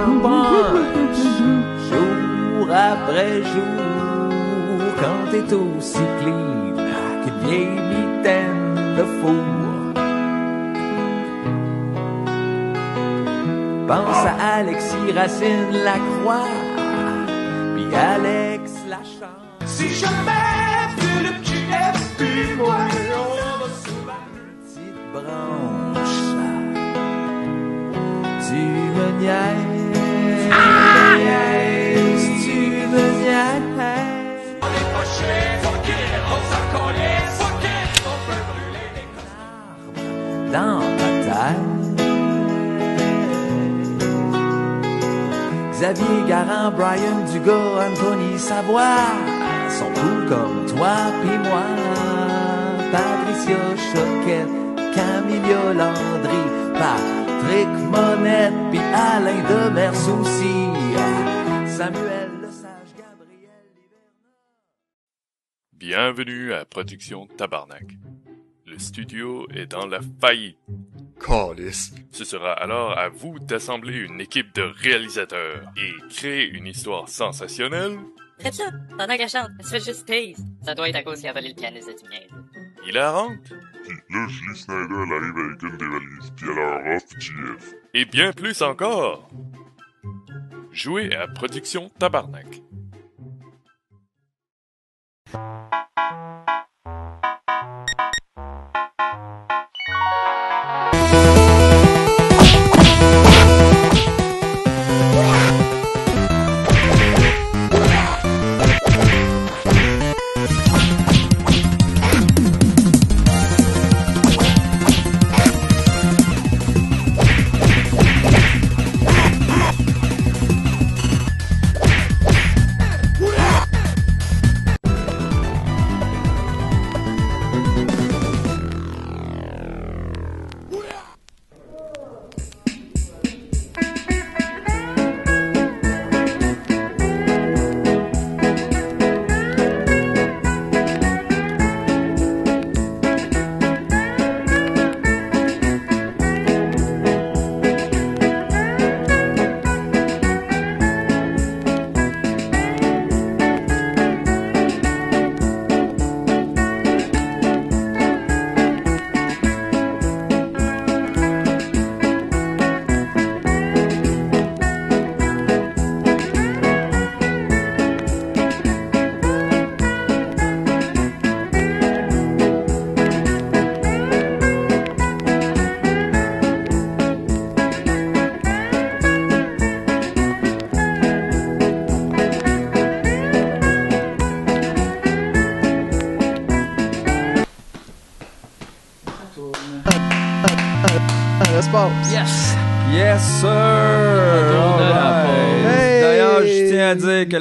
Xavier 45.86 46.26
Garand, 46.26 46.72
Brian 46.72 47.24
Dugas, 47.30 47.86
Anthony 47.86 48.36
Savoie 48.40 49.06
sont 49.70 49.92
cool 49.94 50.26
comme 50.28 50.66
toi 50.66 50.96
pis 51.22 51.38
moi. 51.46 51.62
Patricia 52.90 53.60
Choquette, 53.92 54.94
Camilla 54.96 55.72
Landry, 55.74 56.42
Patrick 56.74 57.68
Monette 57.92 58.72
pis 58.72 58.80
Alain 58.80 59.42
Demers 59.48 60.08
aussi. 60.08 60.56
Samuel 61.68 62.30
Lesage, 62.42 62.92
Gabriel 62.98 63.62
Bienvenue 65.72 66.52
à 66.52 66.64
Production 66.64 67.28
Tabarnak. 67.28 67.96
Le 68.66 68.80
studio 68.80 69.46
est 69.54 69.66
dans 69.66 69.86
la 69.86 70.00
faillite. 70.20 70.58
Calice. 71.24 71.92
Ce 72.12 72.24
sera 72.24 72.52
alors 72.52 72.96
à 72.98 73.08
vous 73.08 73.38
d'assembler 73.38 73.98
une 73.98 74.20
équipe 74.20 74.54
de 74.54 74.62
réalisateurs 74.62 75.62
et 75.76 75.92
créer 76.10 76.48
une 76.48 76.66
histoire 76.66 77.08
sensationnelle, 77.08 77.98
Faites 78.38 78.52
ça, 78.54 78.70
pendant 78.98 79.16
qu'elle 79.16 79.30
chante, 79.30 79.48
elle 79.58 79.64
se 79.64 79.70
fait 79.70 79.80
juste 79.80 80.04
tease. 80.06 80.44
Ça 80.62 80.74
doit 80.74 80.88
être 80.90 80.96
à 80.96 81.02
cause 81.02 81.20
qu'il 81.20 81.28
a 81.28 81.32
volé 81.32 81.48
le 81.48 81.54
pianiste 81.54 81.88
de 81.88 81.94
Timien. 81.94 82.20
hilarante 82.86 83.48
Puis 83.82 83.96
là, 84.10 84.26
Julie 84.28 84.56
Snyder, 84.58 84.94
elle 85.06 85.12
arrive 85.12 85.38
avec 85.38 85.62
une 85.62 85.76
des 85.78 85.88
valises, 85.88 86.32
puis 86.36 86.46
elle 86.50 86.56
leur 86.56 86.96
offre 86.96 87.18
JF. 87.18 87.74
et 87.94 88.04
bien 88.04 88.32
plus 88.32 88.60
encore. 88.60 89.28
Jouez 90.70 91.14
à 91.14 91.26
Production 91.28 91.90
Tabarnak. 91.98 92.60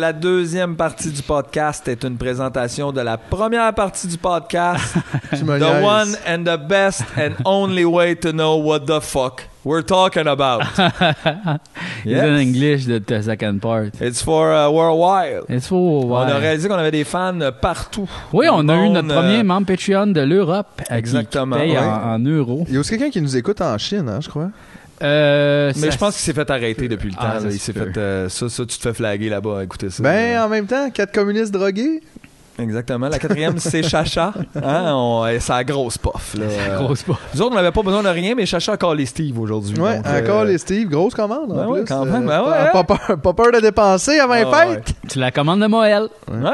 La 0.06 0.14
deuxième 0.14 0.76
partie 0.76 1.10
du 1.10 1.24
podcast 1.24 1.88
est 1.88 2.04
une 2.04 2.16
présentation 2.16 2.92
de 2.92 3.02
la 3.02 3.18
première 3.18 3.74
partie 3.74 4.06
du 4.08 4.18
podcast. 4.20 4.94
The 5.32 5.42
one 5.84 6.16
and 6.28 6.44
the 6.44 6.60
best 6.60 7.02
and 7.18 7.32
only 7.44 7.86
way 7.86 8.16
to 8.18 8.32
know 8.32 8.56
what 8.62 8.82
the 8.82 9.00
fuck 9.02 9.42
we're 9.64 9.82
talking 9.84 10.28
about. 10.28 10.62
Yes. 12.06 12.24
in 12.24 12.38
English, 12.38 12.86
the, 12.86 13.00
the 13.04 13.20
second 13.24 13.62
part. 13.62 14.00
It's 14.00 14.22
for 14.22 14.54
uh, 14.54 14.70
worldwide. 14.70 15.46
It's 15.50 15.66
for, 15.68 16.06
On 16.06 16.16
a 16.18 16.38
réalisé 16.38 16.68
qu'on 16.70 16.76
avait 16.76 16.92
des 16.92 17.04
fans 17.04 17.42
euh, 17.42 17.50
partout. 17.52 18.08
Oui, 18.32 18.46
on 18.52 18.70
a 18.70 18.76
eu 18.76 18.90
notre 18.92 19.10
euh, 19.10 19.16
premier 19.22 19.42
membre 19.42 19.66
Patreon 19.66 20.06
de 20.08 20.22
l'Europe. 20.22 20.68
euh, 20.82 20.86
qui- 20.86 20.94
Exactement, 20.94 21.56
Qui 21.56 21.62
paye 21.64 21.72
ouais. 21.72 21.80
en, 21.80 22.14
en 22.14 22.20
euros. 22.20 22.64
Il 22.68 22.76
y 22.76 22.78
a 22.78 22.80
aussi 22.80 22.92
quelqu'un 22.92 23.10
qui 23.10 23.22
nous 23.24 23.36
écoute 23.36 23.60
en 23.60 23.76
Chine, 23.80 24.08
hein, 24.08 24.20
je 24.22 24.30
crois. 24.30 24.50
Euh, 25.04 25.72
Mais 25.76 25.82
ça- 25.82 25.90
je 25.92 25.98
pense 25.98 26.16
qu'il 26.16 26.24
s'est 26.24 26.34
fait 26.34 26.50
arrêter 26.50 26.88
depuis 26.88 27.10
le 27.10 27.16
Ah, 27.20 27.22
temps. 27.34 27.40
ça 27.40 27.46
là. 27.46 27.50
se 27.52 27.56
Il 27.56 27.60
s'est 27.60 27.74
peut. 27.74 27.86
fait 27.92 27.98
euh, 28.00 28.30
ça, 28.30 28.48
ça, 28.50 28.66
tu 28.66 28.78
te 28.78 28.82
fais 28.84 28.94
flaguer 28.94 29.30
là-bas. 29.30 29.64
Écoutez 29.64 29.90
ça. 29.90 30.02
Ben, 30.02 30.40
en 30.40 30.48
même 30.48 30.66
temps, 30.68 30.90
quatre 30.90 31.12
communistes 31.14 31.52
drogués. 31.52 32.02
Exactement. 32.58 33.10
La 33.10 33.20
quatrième, 33.20 33.58
c'est 33.58 33.84
Chacha. 33.84 34.32
Hein? 34.56 34.94
On, 34.94 35.26
c'est 35.42 35.52
la 35.52 35.64
grosse 35.66 35.98
pof. 35.98 36.36
Là. 36.40 36.46
Grosse 36.78 37.04
pas. 37.04 37.20
Nous 37.34 37.42
autres, 37.42 37.52
on 37.52 37.56
n'avait 37.56 37.74
pas 37.74 37.82
besoin 37.84 38.02
de 38.02 38.08
rien, 38.08 38.34
mais 38.34 38.46
Chacha 38.46 38.72
a 38.72 38.78
collé 38.78 39.06
Steve 39.06 39.38
aujourd'hui. 39.38 39.78
Ouais, 39.78 39.98
Donc, 39.98 40.06
encore 40.08 40.40
euh, 40.42 40.46
les 40.46 40.58
Steve, 40.58 40.88
grosse 40.88 41.14
commande 41.14 41.52
en 41.52 41.56
ben 41.56 41.68
ouais, 41.68 41.80
plus. 41.84 41.88
quand 41.94 42.06
même, 42.06 42.26
ben 42.26 42.42
pas, 42.44 42.50
ouais, 42.64 42.72
pas 42.72 42.84
peur, 42.86 43.18
pas 43.20 43.34
peur 43.34 43.52
de 43.52 43.60
dépenser 43.60 44.20
avant 44.20 44.36
les 44.36 44.46
Ah, 44.50 44.68
ouais. 44.70 44.76
fêtes. 44.76 44.94
Tu 45.10 45.20
la 45.20 45.32
commandes 45.32 45.60
de 45.60 45.68
Moël. 45.68 46.08
Ouais. 46.32 46.52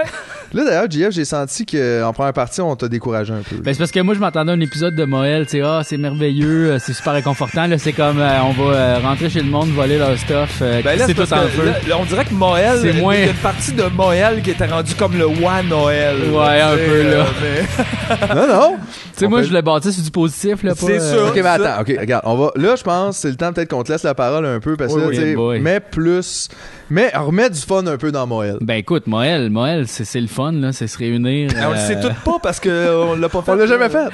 Là 0.54 0.66
d'ailleurs, 0.66 0.92
JF, 0.92 1.12
j'ai 1.12 1.24
senti 1.24 1.66
qu'en 1.66 2.12
première 2.14 2.34
partie, 2.34 2.60
on 2.60 2.76
t'a 2.76 2.90
découragé 2.90 3.32
un 3.34 3.42
peu. 3.42 3.56
Ben, 3.58 3.74
c'est 3.74 3.78
parce 3.80 3.92
que 3.92 4.02
moi, 4.02 4.14
je 4.16 4.20
m'attendais 4.20 4.52
à 4.52 4.56
un 4.56 4.60
épisode 4.60 4.96
de 4.96 5.06
Moël. 5.06 5.46
Tu 5.46 5.52
sais, 5.52 5.62
ah, 5.62 5.82
c'est 5.86 5.96
merveilleux, 5.98 6.72
euh, 6.72 6.78
c'est 6.80 6.92
super 6.94 7.14
réconfortant. 7.14 7.68
Là, 7.68 7.78
c'est 7.78 7.94
comme, 7.94 8.20
euh, 8.20 8.42
on 8.44 8.52
va 8.52 8.74
euh, 8.76 9.00
rentrer 9.00 9.30
chez 9.30 9.40
le 9.40 9.50
monde, 9.50 9.70
voler 9.70 9.98
leur 9.98 10.18
stuff. 10.18 10.60
euh, 10.62 10.82
Ben 10.84 11.00
là, 11.00 11.06
c'est 11.08 11.14
tout 11.14 11.22
en 11.22 11.48
feu. 11.48 11.66
là, 11.66 11.72
là, 11.88 11.96
on 12.00 12.04
dirait 12.04 12.26
que 12.26 12.34
Moël, 12.34 12.80
C'est 12.82 12.90
il 12.90 12.96
y 12.96 13.00
a 13.00 13.02
moins- 13.02 13.16
une 13.24 13.34
partie 13.36 13.72
de 13.72 13.84
Moël 13.96 14.42
qui 14.42 14.50
était 14.52 14.66
rendue 14.66 14.94
comme 14.96 15.18
le 15.18 15.26
Wa 15.26 15.64
Noël. 15.64 16.18
Ouais, 16.34 16.60
un 16.62 16.76
peu, 16.76 17.04
là. 17.04 17.18
euh, 17.18 17.24
mais- 17.42 18.36
non, 18.36 18.48
non. 18.48 18.76
Tu 19.14 19.20
sais, 19.20 19.28
moi, 19.28 19.40
fait- 19.40 19.44
je 19.46 19.50
voulais 19.50 19.62
bâtir 19.62 19.92
sur 19.94 20.04
du 20.04 20.12
positif, 20.12 20.64
là, 20.64 20.72
pas, 20.76 20.86
C'est 20.86 21.00
euh, 21.00 21.26
ça. 21.26 21.30
Ok, 21.30 21.36
mais 21.36 21.48
attends, 21.48 21.82
ok, 21.82 21.96
regarde, 21.98 22.24
on 22.26 22.36
va. 22.36 22.52
Là, 22.56 22.76
je 22.76 22.84
pense, 22.84 23.18
c'est 23.20 23.30
le 23.30 23.36
temps 23.36 23.54
peut-être 23.54 23.70
qu'on 23.70 23.84
te 23.84 23.92
laisse 23.92 24.04
la 24.04 24.16
parole 24.16 24.46
un 24.46 24.60
peu 24.60 24.76
parce 24.76 24.94
que 24.94 25.00
Oui, 25.00 25.36
oui, 25.36 25.60
mets 25.62 25.80
plus, 25.80 26.50
mais 26.92 27.10
remets 27.16 27.50
du 27.50 27.60
fun 27.60 27.86
un 27.88 27.98
peu 27.98 28.12
dans 28.12 28.28
Moël. 28.28 28.58
Ben 28.62 28.76
écoute, 28.76 29.08
Moël, 29.08 29.50
Moël, 29.50 29.88
c'est 29.88 30.04
c'est 30.06 30.20
le 30.22 30.28
fun, 30.28 30.52
là, 30.52 30.72
c'est 30.74 30.88
se 30.88 30.98
réunir. 30.98 31.50
Ah, 31.58 31.70
on 31.70 31.72
le 31.72 31.78
euh, 31.78 31.88
sait 31.88 32.00
tout 32.00 32.14
pas 32.26 32.38
parce 32.44 32.60
qu'on 32.60 33.16
l'a 33.16 33.30
pas 33.30 33.42
fait. 33.42 33.52
On 33.54 33.56
l'a 33.56 33.66
jamais 33.66 33.90
fait. 33.90 34.10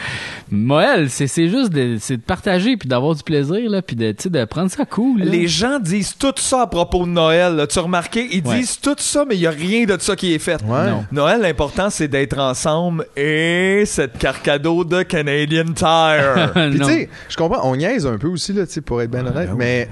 Moël, 0.51 1.09
c'est 1.09 1.27
c'est 1.27 1.49
juste 1.49 1.71
de, 1.71 1.97
c'est 1.99 2.17
de 2.17 2.21
partager 2.21 2.77
puis 2.77 2.87
d'avoir 2.87 3.15
du 3.15 3.23
plaisir, 3.23 3.69
là, 3.69 3.81
puis 3.81 3.95
de, 3.95 4.11
tu 4.11 4.23
sais, 4.23 4.29
de 4.29 4.45
prendre 4.45 4.69
ça 4.71 4.85
cool. 4.85 5.19
là. 5.19 5.25
Les 5.25 5.47
gens 5.47 5.79
disent 5.79 6.15
tout 6.17 6.33
ça 6.37 6.61
à 6.61 6.67
propos 6.67 7.05
de 7.05 7.09
Noël. 7.11 7.55
là. 7.55 7.67
Tu 7.67 7.79
as 7.79 7.81
remarqué? 7.81 8.27
Ils 8.31 8.45
Ouais. 8.47 8.59
disent 8.59 8.79
tout 8.79 8.95
ça, 8.97 9.25
mais 9.27 9.35
il 9.35 9.39
n'y 9.39 9.47
a 9.47 9.51
rien 9.51 9.85
de 9.85 9.97
ça 9.99 10.15
qui 10.15 10.33
est 10.33 10.39
fait. 10.39 10.61
Ouais. 10.63 10.89
Non. 10.89 11.05
Noël, 11.11 11.41
l'important, 11.41 11.89
c'est 11.89 12.07
d'être 12.07 12.37
ensemble 12.37 13.05
et 13.17 13.83
cette 13.85 14.17
carte 14.17 14.43
cadeau 14.43 14.83
de 14.83 15.01
Canadian 15.03 15.65
Tire. 15.75 16.51
Puis 16.71 16.79
tu 16.79 16.85
sais, 16.85 17.09
je 17.29 17.35
comprends, 17.37 17.67
on 17.69 17.75
niaise 17.75 18.05
un 18.05 18.17
peu 18.17 18.27
aussi, 18.27 18.53
là, 18.53 18.65
tu 18.65 18.73
sais, 18.73 18.81
pour 18.81 19.01
être 19.01 19.09
bien 19.11 19.25
honnête, 19.25 19.49
mais. 19.57 19.89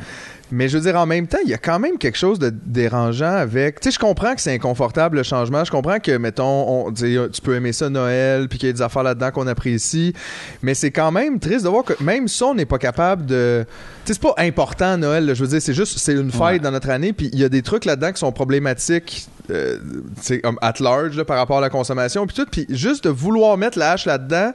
Mais 0.52 0.70
je 0.70 0.78
veux 0.78 0.84
dire, 0.84 1.00
en 1.00 1.06
même 1.06 1.28
temps, 1.28 1.40
il 1.44 1.50
y 1.50 1.54
a 1.54 1.58
quand 1.58 1.80
même 1.80 1.98
quelque 1.98 2.18
chose 2.18 2.38
de 2.38 2.50
dérangeant 2.50 3.36
avec. 3.36 3.80
Tu 3.80 3.90
sais, 3.90 3.96
je 3.96 4.00
comprends 4.00 4.36
que 4.36 4.42
c'est 4.42 4.54
inconfortable 4.54 5.18
le 5.18 5.24
changement. 5.24 5.64
Je 5.64 5.72
comprends 5.72 6.00
que, 6.00 6.18
mettons, 6.18 6.86
on, 6.88 6.94
tu 6.94 7.42
peux 7.44 7.56
aimer 7.56 7.74
ça 7.74 7.90
Noël, 7.90 8.48
puis 8.48 8.60
qu'il 8.60 8.68
y 8.68 8.70
a 8.70 8.74
des 8.74 8.82
affaires 8.82 9.04
là-dedans 9.04 9.32
qu'on 9.32 9.48
apprécie. 9.48 10.14
Mais 10.62 10.74
c'est 10.74 10.92
quand 10.92 11.12
même 11.12 11.40
triste 11.40 11.64
de 11.66 11.70
voir 11.70 11.84
que 11.84 11.94
même 12.04 12.28
ça, 12.28 12.48
on 12.48 12.56
n'est 12.56 12.66
pas 12.66 12.78
capable 12.78 13.26
de. 13.26 13.66
C'est 14.14 14.22
pas 14.22 14.34
important 14.38 14.98
Noël. 14.98 15.26
là. 15.26 15.34
je 15.34 15.42
veux 15.44 15.50
dire, 15.50 15.62
c'est 15.62 15.74
juste, 15.74 15.98
c'est 16.00 16.14
une 16.14 16.32
fête 16.32 16.42
Ouais. 16.42 16.60
dans 16.60 16.72
notre 16.72 16.90
année, 16.90 17.14
puis 17.14 17.30
il 17.34 17.40
y 17.40 17.44
a 17.44 17.50
des 17.50 17.62
trucs 17.62 17.86
là-dedans 17.86 18.12
qui 18.12 18.20
sont 18.20 18.32
problématiques. 18.32 19.28
Euh, 19.52 19.78
c'est 20.20 20.40
comme 20.40 20.58
at 20.64 20.74
large 20.80 21.16
là, 21.16 21.24
par 21.24 21.38
rapport 21.38 21.60
à 21.60 21.62
la 21.62 21.70
consommation 21.70 22.26
puis 22.26 22.36
tout 22.36 22.48
puis 22.52 22.66
juste 22.68 23.04
de 23.04 23.12
vouloir 23.12 23.58
mettre 23.58 23.78
la 23.78 23.92
hache 23.92 24.08
là-dedans 24.08 24.50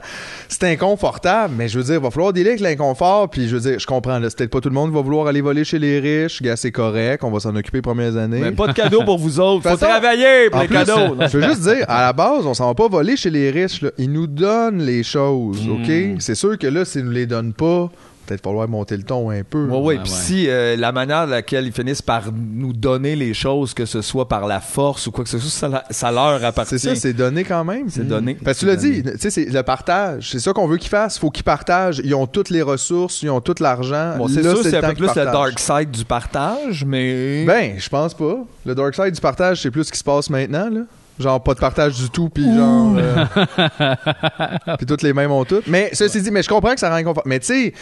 c'est 0.49 0.65
inconfortable 0.65 1.53
mais 1.57 1.69
je 1.69 1.77
veux 1.77 1.85
dire 1.85 1.93
il 1.95 2.01
va 2.01 2.11
falloir 2.11 2.33
dealer 2.33 2.49
avec 2.49 2.59
l'inconfort 2.59 3.29
puis 3.29 3.47
je 3.47 3.55
veux 3.55 3.61
dire 3.71 3.79
je 3.79 3.87
comprends 3.87 4.19
c'est 4.23 4.37
peut-être 4.37 4.49
pas 4.51 4.59
tout 4.59 4.67
le 4.67 4.75
monde 4.75 4.89
qui 4.89 4.95
va 4.95 5.01
vouloir 5.01 5.27
aller 5.27 5.39
voler 5.39 5.63
chez 5.63 5.79
les 5.79 5.97
riches 6.01 6.41
gars 6.41 6.57
c'est 6.57 6.73
correct 6.73 7.23
on 7.23 7.31
va 7.31 7.39
s'en 7.39 7.55
occuper 7.55 7.77
les 7.77 7.81
premières 7.83 8.17
années 8.17 8.41
Mais 8.41 8.51
pas 8.51 8.67
de 8.67 8.73
cadeaux 8.73 9.05
pour 9.05 9.17
vous 9.17 9.39
autres. 9.39 9.63
Faut 9.69 9.77
façon, 9.77 9.85
travailler 9.91 10.49
pour 10.49 10.59
les 10.59 10.67
plus, 10.67 10.75
cadeaux. 10.75 11.15
je 11.21 11.37
veux 11.37 11.43
juste 11.47 11.61
dire, 11.61 11.85
à 11.87 12.01
la 12.01 12.11
base, 12.11 12.45
on 12.45 12.53
s'en 12.53 12.67
va 12.67 12.73
pas 12.75 12.89
voler 12.89 13.15
chez 13.15 13.29
les 13.29 13.49
riches. 13.49 13.81
là. 13.81 13.91
Ils 13.97 14.11
nous 14.11 14.27
donnent 14.27 14.81
les 14.81 15.03
choses, 15.03 15.65
Hmm. 15.65 15.83
OK? 15.83 16.19
C'est 16.19 16.35
sûr 16.35 16.57
que 16.57 16.67
là, 16.67 16.83
s'ils 16.83 17.05
nous 17.05 17.11
les 17.11 17.25
donnent 17.27 17.53
pas, 17.53 17.89
peut-être 18.31 18.43
falloir 18.43 18.67
monter 18.67 18.97
le 18.97 19.03
ton 19.03 19.29
un 19.29 19.43
peu. 19.43 19.65
Oui, 19.65 19.71
oui. 19.71 19.79
Ouais, 19.81 19.99
Puis 20.03 20.11
ouais. 20.11 20.17
si 20.17 20.49
euh, 20.49 20.75
la 20.77 20.91
manière 20.91 21.25
de 21.25 21.31
laquelle 21.31 21.65
ils 21.65 21.71
finissent 21.71 22.01
par 22.01 22.23
nous 22.31 22.73
donner 22.73 23.15
les 23.15 23.33
choses, 23.33 23.73
que 23.73 23.85
ce 23.85 24.01
soit 24.01 24.27
par 24.27 24.47
la 24.47 24.59
force 24.59 25.07
ou 25.07 25.11
quoi 25.11 25.23
que 25.23 25.29
ce 25.29 25.39
soit, 25.39 25.83
ça, 25.89 26.11
leur 26.11 26.43
appartient. 26.43 26.79
C'est 26.79 26.95
ça, 26.95 26.95
c'est 26.95 27.13
donné 27.13 27.43
quand 27.43 27.63
même. 27.63 27.89
C'est 27.89 28.07
donné. 28.07 28.35
Parce 28.35 28.59
que 28.59 28.61
tu 28.61 28.67
l'as 28.67 28.75
dit, 28.75 29.03
tu 29.03 29.11
sais, 29.19 29.29
c'est 29.29 29.45
le 29.45 29.63
partage. 29.63 30.31
C'est 30.31 30.39
ça 30.39 30.53
qu'on 30.53 30.67
veut 30.67 30.77
qu'ils 30.77 30.89
fassent. 30.89 31.17
faut 31.17 31.29
qu'ils 31.29 31.43
partagent. 31.43 32.01
Ils 32.03 32.15
ont 32.15 32.27
toutes 32.27 32.49
les 32.49 32.61
ressources, 32.61 33.21
ils 33.21 33.29
ont 33.29 33.41
tout 33.41 33.55
l'argent. 33.59 34.17
Bon, 34.17 34.27
c'est 34.27 34.43
sûr, 34.43 34.63
c'est 34.63 34.77
un 34.77 34.89
peu 34.89 34.95
plus 34.95 35.15
le 35.15 35.25
dark 35.25 35.59
side 35.59 35.91
du 35.91 36.05
partage, 36.05 36.85
mais. 36.85 37.45
Ben, 37.45 37.73
je 37.77 37.89
pense 37.89 38.13
pas. 38.13 38.37
Le 38.65 38.75
dark 38.75 38.95
side 38.95 39.11
du 39.11 39.21
partage, 39.21 39.61
c'est 39.61 39.71
plus 39.71 39.85
ce 39.85 39.91
qui 39.91 39.99
se 39.99 40.03
passe 40.03 40.29
maintenant, 40.29 40.69
là. 40.69 40.81
Genre, 41.21 41.41
pas 41.41 41.53
de 41.53 41.59
partage 41.59 41.95
du 41.95 42.09
tout, 42.09 42.29
puis 42.29 42.43
genre... 42.43 42.95
euh, 42.97 43.25
puis 44.77 44.85
toutes 44.85 45.01
les 45.03 45.13
mêmes 45.13 45.31
ont 45.31 45.45
toutes. 45.45 45.67
Mais, 45.67 45.89
ceci 45.93 46.21
dit, 46.21 46.31
mais 46.31 46.41
je 46.41 46.49
comprends 46.49 46.73
que 46.73 46.79
ça 46.79 46.89
rend 46.89 46.95
inconfortable. 46.95 47.29
Mais 47.29 47.39
tu 47.39 47.47
sais, 47.47 47.73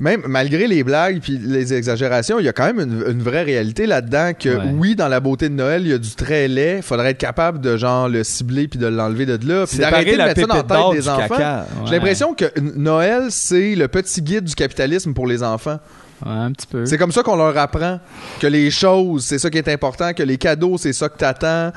même 0.00 0.22
malgré 0.26 0.66
les 0.66 0.82
blagues 0.84 1.20
puis 1.20 1.38
les 1.38 1.74
exagérations, 1.74 2.38
il 2.38 2.44
y 2.44 2.48
a 2.48 2.52
quand 2.52 2.66
même 2.72 2.80
une, 2.80 3.04
une 3.12 3.22
vraie 3.22 3.42
réalité 3.42 3.86
là-dedans 3.86 4.32
que, 4.38 4.48
Ouais. 4.48 4.70
oui, 4.74 4.94
dans 4.96 5.08
la 5.08 5.20
beauté 5.20 5.48
de 5.48 5.54
Noël, 5.54 5.82
il 5.84 5.90
y 5.90 5.94
a 5.94 5.98
du 5.98 6.10
très 6.14 6.48
laid. 6.48 6.78
Il 6.78 6.82
faudrait 6.82 7.10
être 7.10 7.18
capable 7.18 7.60
de, 7.60 7.76
genre, 7.76 8.08
le 8.08 8.24
cibler 8.24 8.68
puis 8.68 8.78
de 8.78 8.86
l'enlever 8.86 9.26
de 9.26 9.38
là. 9.48 9.66
Puis 9.66 9.78
d'arrêter 9.78 10.12
de 10.12 10.18
la 10.18 10.26
mettre 10.26 10.40
ça 10.40 10.46
dans 10.46 10.54
la 10.56 10.62
tête 10.62 11.00
des 11.02 11.08
enfants. 11.08 11.64
J'ai 11.86 11.92
l'impression 11.92 12.34
que 12.34 12.46
Noël, 12.76 13.26
c'est 13.30 13.74
le 13.74 13.88
petit 13.88 14.22
guide 14.22 14.44
du 14.44 14.54
capitalisme 14.54 15.12
pour 15.14 15.26
les 15.26 15.42
enfants. 15.42 15.78
Ouais, 16.24 16.30
un 16.30 16.52
petit 16.52 16.68
peu. 16.68 16.86
C'est 16.86 16.98
comme 16.98 17.10
ça 17.10 17.24
qu'on 17.24 17.34
leur 17.34 17.58
apprend 17.58 17.98
que 18.38 18.46
les 18.46 18.70
choses, 18.70 19.24
c'est 19.24 19.40
ça 19.40 19.50
qui 19.50 19.58
est 19.58 19.68
important, 19.68 20.12
que 20.12 20.22
les 20.22 20.38
cadeaux, 20.38 20.78
c'est 20.78 20.92
ça 20.92 21.08
que 21.08 21.16
t'attends. 21.18 21.72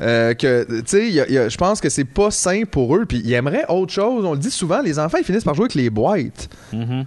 Euh, 0.00 0.32
que, 0.32 0.64
tu 0.80 0.82
sais, 0.86 1.10
je 1.50 1.56
pense 1.58 1.82
que 1.82 1.90
c'est 1.90 2.04
pas 2.06 2.30
sain 2.30 2.62
pour 2.70 2.96
eux. 2.96 3.04
Puis 3.06 3.20
ils 3.22 3.32
aimeraient 3.34 3.66
autre 3.68 3.92
chose. 3.92 4.24
On 4.24 4.32
le 4.32 4.38
dit 4.38 4.50
souvent, 4.50 4.80
les 4.80 4.98
enfants, 4.98 5.18
ils 5.18 5.24
finissent 5.24 5.44
par 5.44 5.54
jouer 5.54 5.64
avec 5.64 5.74
les 5.74 5.90
boîtes. 5.90 6.48
Mhm. 6.72 7.04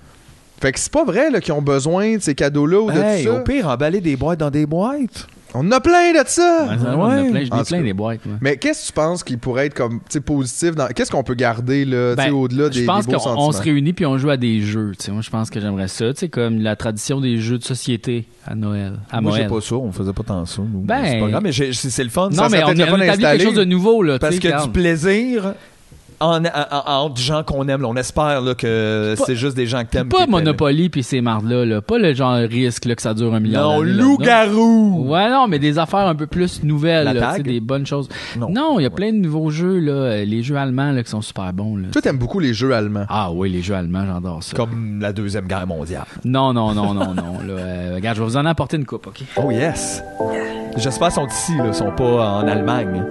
Fait 0.64 0.72
que 0.72 0.80
c'est 0.80 0.92
pas 0.92 1.04
vrai 1.04 1.30
là, 1.30 1.42
qu'ils 1.42 1.52
ont 1.54 1.62
besoin 1.62 2.16
de 2.16 2.22
ces 2.22 2.36
cadeaux-là 2.36 2.80
ou 2.80 2.90
de 2.90 2.98
Hey, 2.98 3.26
tout 3.26 3.32
ça. 3.34 3.38
au 3.38 3.44
pire, 3.44 3.68
emballer 3.68 4.00
des 4.00 4.16
boîtes 4.16 4.40
dans 4.40 4.50
des 4.50 4.66
boîtes. 4.66 5.28
On 5.54 5.60
en 5.68 5.72
a 5.74 5.80
plein 5.82 6.14
de 6.14 6.24
ça! 6.26 6.66
Ouais, 6.68 6.78
ça, 6.82 6.96
on 6.98 7.02
en 7.02 7.10
a 7.12 7.22
ouais. 7.22 7.30
plein, 7.30 7.44
En 7.52 7.60
tout 7.60 7.66
plein 7.66 7.82
des 7.84 7.94
boîtes. 7.94 8.22
Mais 8.42 8.56
qu'est-ce 8.58 8.82
que 8.84 8.88
tu 8.88 8.94
penses 8.94 9.24
qui 9.24 9.36
pourrait 9.38 9.66
être 9.68 9.76
comme 9.76 10.00
tu 10.00 10.14
sais, 10.14 10.20
positif 10.22 10.74
dans... 10.74 10.88
Qu'est-ce 10.88 11.12
qu'on 11.12 11.22
peut 11.24 11.36
garder 11.36 11.86
là, 11.86 12.16
tu 12.16 12.24
sais, 12.24 12.30
Ben, 12.30 12.34
au-delà 12.36 12.70
des, 12.70 12.80
je 12.82 12.86
pense 12.86 13.06
des 13.06 13.14
beaux 13.14 13.20
qu'on 13.20 13.38
on 13.38 13.52
se 13.52 13.62
réunit 13.62 13.94
puis 13.94 14.06
on 14.08 14.18
joue 14.18 14.30
à 14.32 14.38
des 14.38 14.62
jeux. 14.62 14.94
tu 14.98 15.06
sais. 15.06 15.12
Moi, 15.12 15.22
je 15.22 15.30
pense 15.30 15.50
que 15.52 15.60
j'aimerais 15.60 15.90
ça. 15.90 16.12
tu 16.14 16.22
sais, 16.22 16.30
comme 16.30 16.58
la 16.60 16.76
tradition 16.76 17.20
des 17.22 17.38
jeux 17.38 17.60
de 17.60 17.64
société 17.64 18.26
à 18.48 18.56
Noël. 18.56 18.94
À 19.12 19.22
Moi, 19.22 19.38
j'ai 19.38 19.46
pas 19.48 19.62
ça. 19.62 19.76
On 19.76 19.92
faisait 19.92 20.14
pas 20.14 20.24
tant 20.24 20.44
ça. 20.48 20.62
nous. 20.62 20.80
Ben- 20.80 21.04
c'est 21.06 21.20
pas 21.20 21.28
grave, 21.28 21.44
mais 21.44 21.52
j'ai- 21.52 21.74
c'est 21.74 21.90
c'est 21.92 22.04
le 22.04 22.10
fun. 22.10 22.30
Non, 22.32 22.36
Ça 22.36 22.50
mais 22.50 22.62
serait 22.62 22.72
on, 22.72 22.74
le 22.74 22.92
on 22.94 23.02
établit 23.04 23.24
quelque 23.24 23.44
chose 23.44 23.54
de 23.54 23.64
nouveau. 23.66 24.02
Là, 24.02 24.18
Parce 24.18 24.36
tu 24.38 24.42
sais, 24.42 24.52
que 24.54 24.64
du 24.64 24.70
plaisir 24.72 25.54
en, 26.24 26.44
en- 26.46 26.48
en- 26.72 27.06
entre 27.06 27.18
gens 27.22 27.44
qu'on 27.44 27.68
aime. 27.68 27.82
là. 27.82 27.88
on 27.88 27.96
espère 27.96 28.42
là, 28.42 28.56
que 28.56 29.16
Pas- 29.18 29.24
c'est 29.26 29.36
juste 29.36 29.56
des 29.56 29.66
gens 29.68 29.84
que 29.84 29.90
t'aimes. 29.90 30.10
Pas. 30.10 30.26
Monopoly 30.28 30.90
puis 30.90 31.04
ces 31.04 31.22
mardes-là. 31.22 31.66
Là. 31.66 31.82
Pas 31.82 31.98
le 32.00 32.14
genre 32.14 32.36
risque 32.36 32.86
là, 32.86 32.96
que 32.96 33.02
ça 33.02 33.14
dure 33.14 33.34
un 33.34 33.40
million 33.40 33.62
Non, 33.62 33.82
loup-garou! 33.82 35.06
Ouais, 35.08 35.30
non, 35.30 35.48
mais 35.48 35.60
des 35.60 35.78
affaires 35.78 36.08
un 36.08 36.16
peu 36.16 36.28
plus 36.28 36.64
nouvelles. 36.64 37.06
Là, 37.14 37.38
des 37.40 37.60
bonnes 37.60 37.86
choses. 37.86 38.10
Non. 38.38 38.80
Il 38.80 38.84
y 38.84 38.86
a 38.86 38.90
plein 38.90 39.12
de 39.12 39.18
nouveaux 39.18 39.50
jeux. 39.50 39.80
là, 39.80 40.24
Les 40.24 40.44
jeux 40.44 40.56
allemands 40.58 40.92
là, 40.92 41.04
qui 41.04 41.10
sont 41.10 41.22
super 41.22 41.52
bons. 41.54 41.78
Là. 41.78 41.88
Toi, 41.92 42.02
t'aimes 42.02 42.18
beaucoup 42.18 42.40
les 42.40 42.54
jeux 42.54 42.74
allemands. 42.74 43.06
Ah 43.10 43.32
oui, 43.32 43.50
les 43.50 43.62
jeux 43.62 43.76
allemands, 43.76 44.06
j'adore 44.06 44.42
ça. 44.44 44.56
Comme 44.56 45.00
la 45.02 45.14
Deuxième 45.14 45.46
Guerre 45.48 45.68
mondiale. 45.68 46.06
Non, 46.24 46.54
non, 46.54 46.74
non, 46.74 46.94
non, 46.94 47.14
non. 47.14 47.40
Là, 47.46 47.54
euh, 47.54 47.92
regarde, 47.96 48.18
je 48.18 48.22
vais 48.24 48.28
vous 48.28 48.38
en 48.38 48.46
apporter 48.46 48.78
une 48.78 48.86
coupe, 48.86 49.08
OK? 49.08 49.24
Oh 49.38 49.52
yes! 49.52 50.04
J'espère 50.78 51.08
qu'ils 51.10 51.16
sont 51.16 51.28
ici, 51.28 51.58
là. 51.58 51.66
Ils 51.68 51.74
sont 51.74 51.92
pas 51.92 52.26
en 52.40 52.48
Allemagne. 52.48 53.04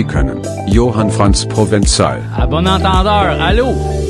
Sie 0.00 0.04
können. 0.06 0.40
Johann 0.66 1.10
Franz 1.10 1.44
Provençal. 1.44 2.22
À 2.34 2.46
bon 2.46 2.66
entendeur, 2.66 3.38
allô? 3.38 4.09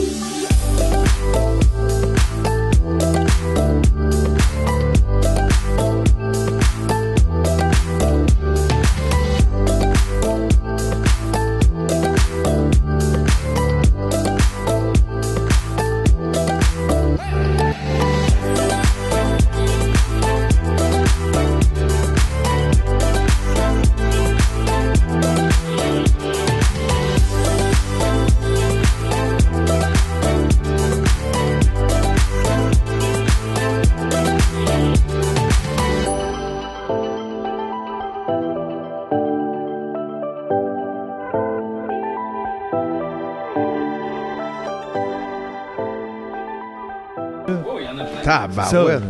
Tabarouette. 48.70 49.02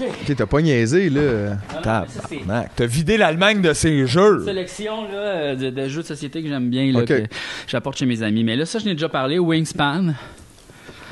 Ok, 0.00 0.36
t'as 0.36 0.46
pas 0.46 0.60
niaisé, 0.62 1.10
là. 1.10 1.56
Tabarnak. 1.82 2.70
T'as 2.76 2.86
vidé 2.86 3.16
l'Allemagne 3.16 3.60
de 3.60 3.72
ses 3.72 4.06
jeux. 4.06 4.44
sélection 4.44 5.08
là, 5.10 5.56
de, 5.56 5.70
de 5.70 5.88
jeux 5.88 6.02
de 6.02 6.06
société 6.06 6.40
que 6.42 6.48
j'aime 6.48 6.70
bien, 6.70 6.92
là, 6.92 7.00
Ok. 7.00 7.06
que 7.06 7.22
j'apporte 7.66 7.98
chez 7.98 8.06
mes 8.06 8.22
amis. 8.22 8.44
Mais 8.44 8.54
là, 8.54 8.64
ça, 8.64 8.78
je 8.78 8.84
n'ai 8.84 8.92
déjà 8.92 9.08
parlé, 9.08 9.38
Wingspan. 9.40 10.12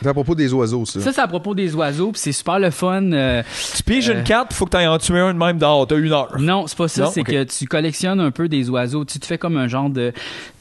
C'est 0.07 0.11
à 0.11 0.15
propos 0.15 0.37
des 0.37 0.53
oiseaux, 0.53 0.85
ça. 0.87 1.01
Ça, 1.01 1.13
c'est 1.13 1.21
à 1.21 1.27
propos 1.27 1.53
des 1.53 1.75
oiseaux, 1.75 2.13
puis 2.13 2.21
c'est 2.21 2.31
super 2.31 2.61
le 2.61 2.71
fun. 2.71 3.11
euh, 3.11 3.43
Tu 3.75 3.83
piges 3.83 4.07
une 4.07 4.23
carte, 4.23 4.53
faut 4.53 4.65
que 4.65 4.71
t'ailles 4.71 4.87
en 4.87 4.99
tuer 4.99 5.19
un 5.19 5.35
de 5.35 5.39
même 5.39 5.59
dehors. 5.59 5.85
T'as 5.85 5.97
une 5.99 6.13
heure. 6.13 6.33
Non, 6.39 6.69
c'est 6.69 6.79
pas 6.79 6.87
ça. 6.87 7.07
C'est 7.07 7.25
que 7.25 7.43
tu 7.43 7.67
collectionnes 7.67 8.21
un 8.21 8.31
peu 8.31 8.49
des 8.49 8.71
oiseaux. 8.71 9.05
Tu 9.05 9.19
te 9.19 9.27
fais 9.27 9.37
comme 9.37 9.57
un 9.57 9.67
genre 9.67 9.91
de. 9.91 10.13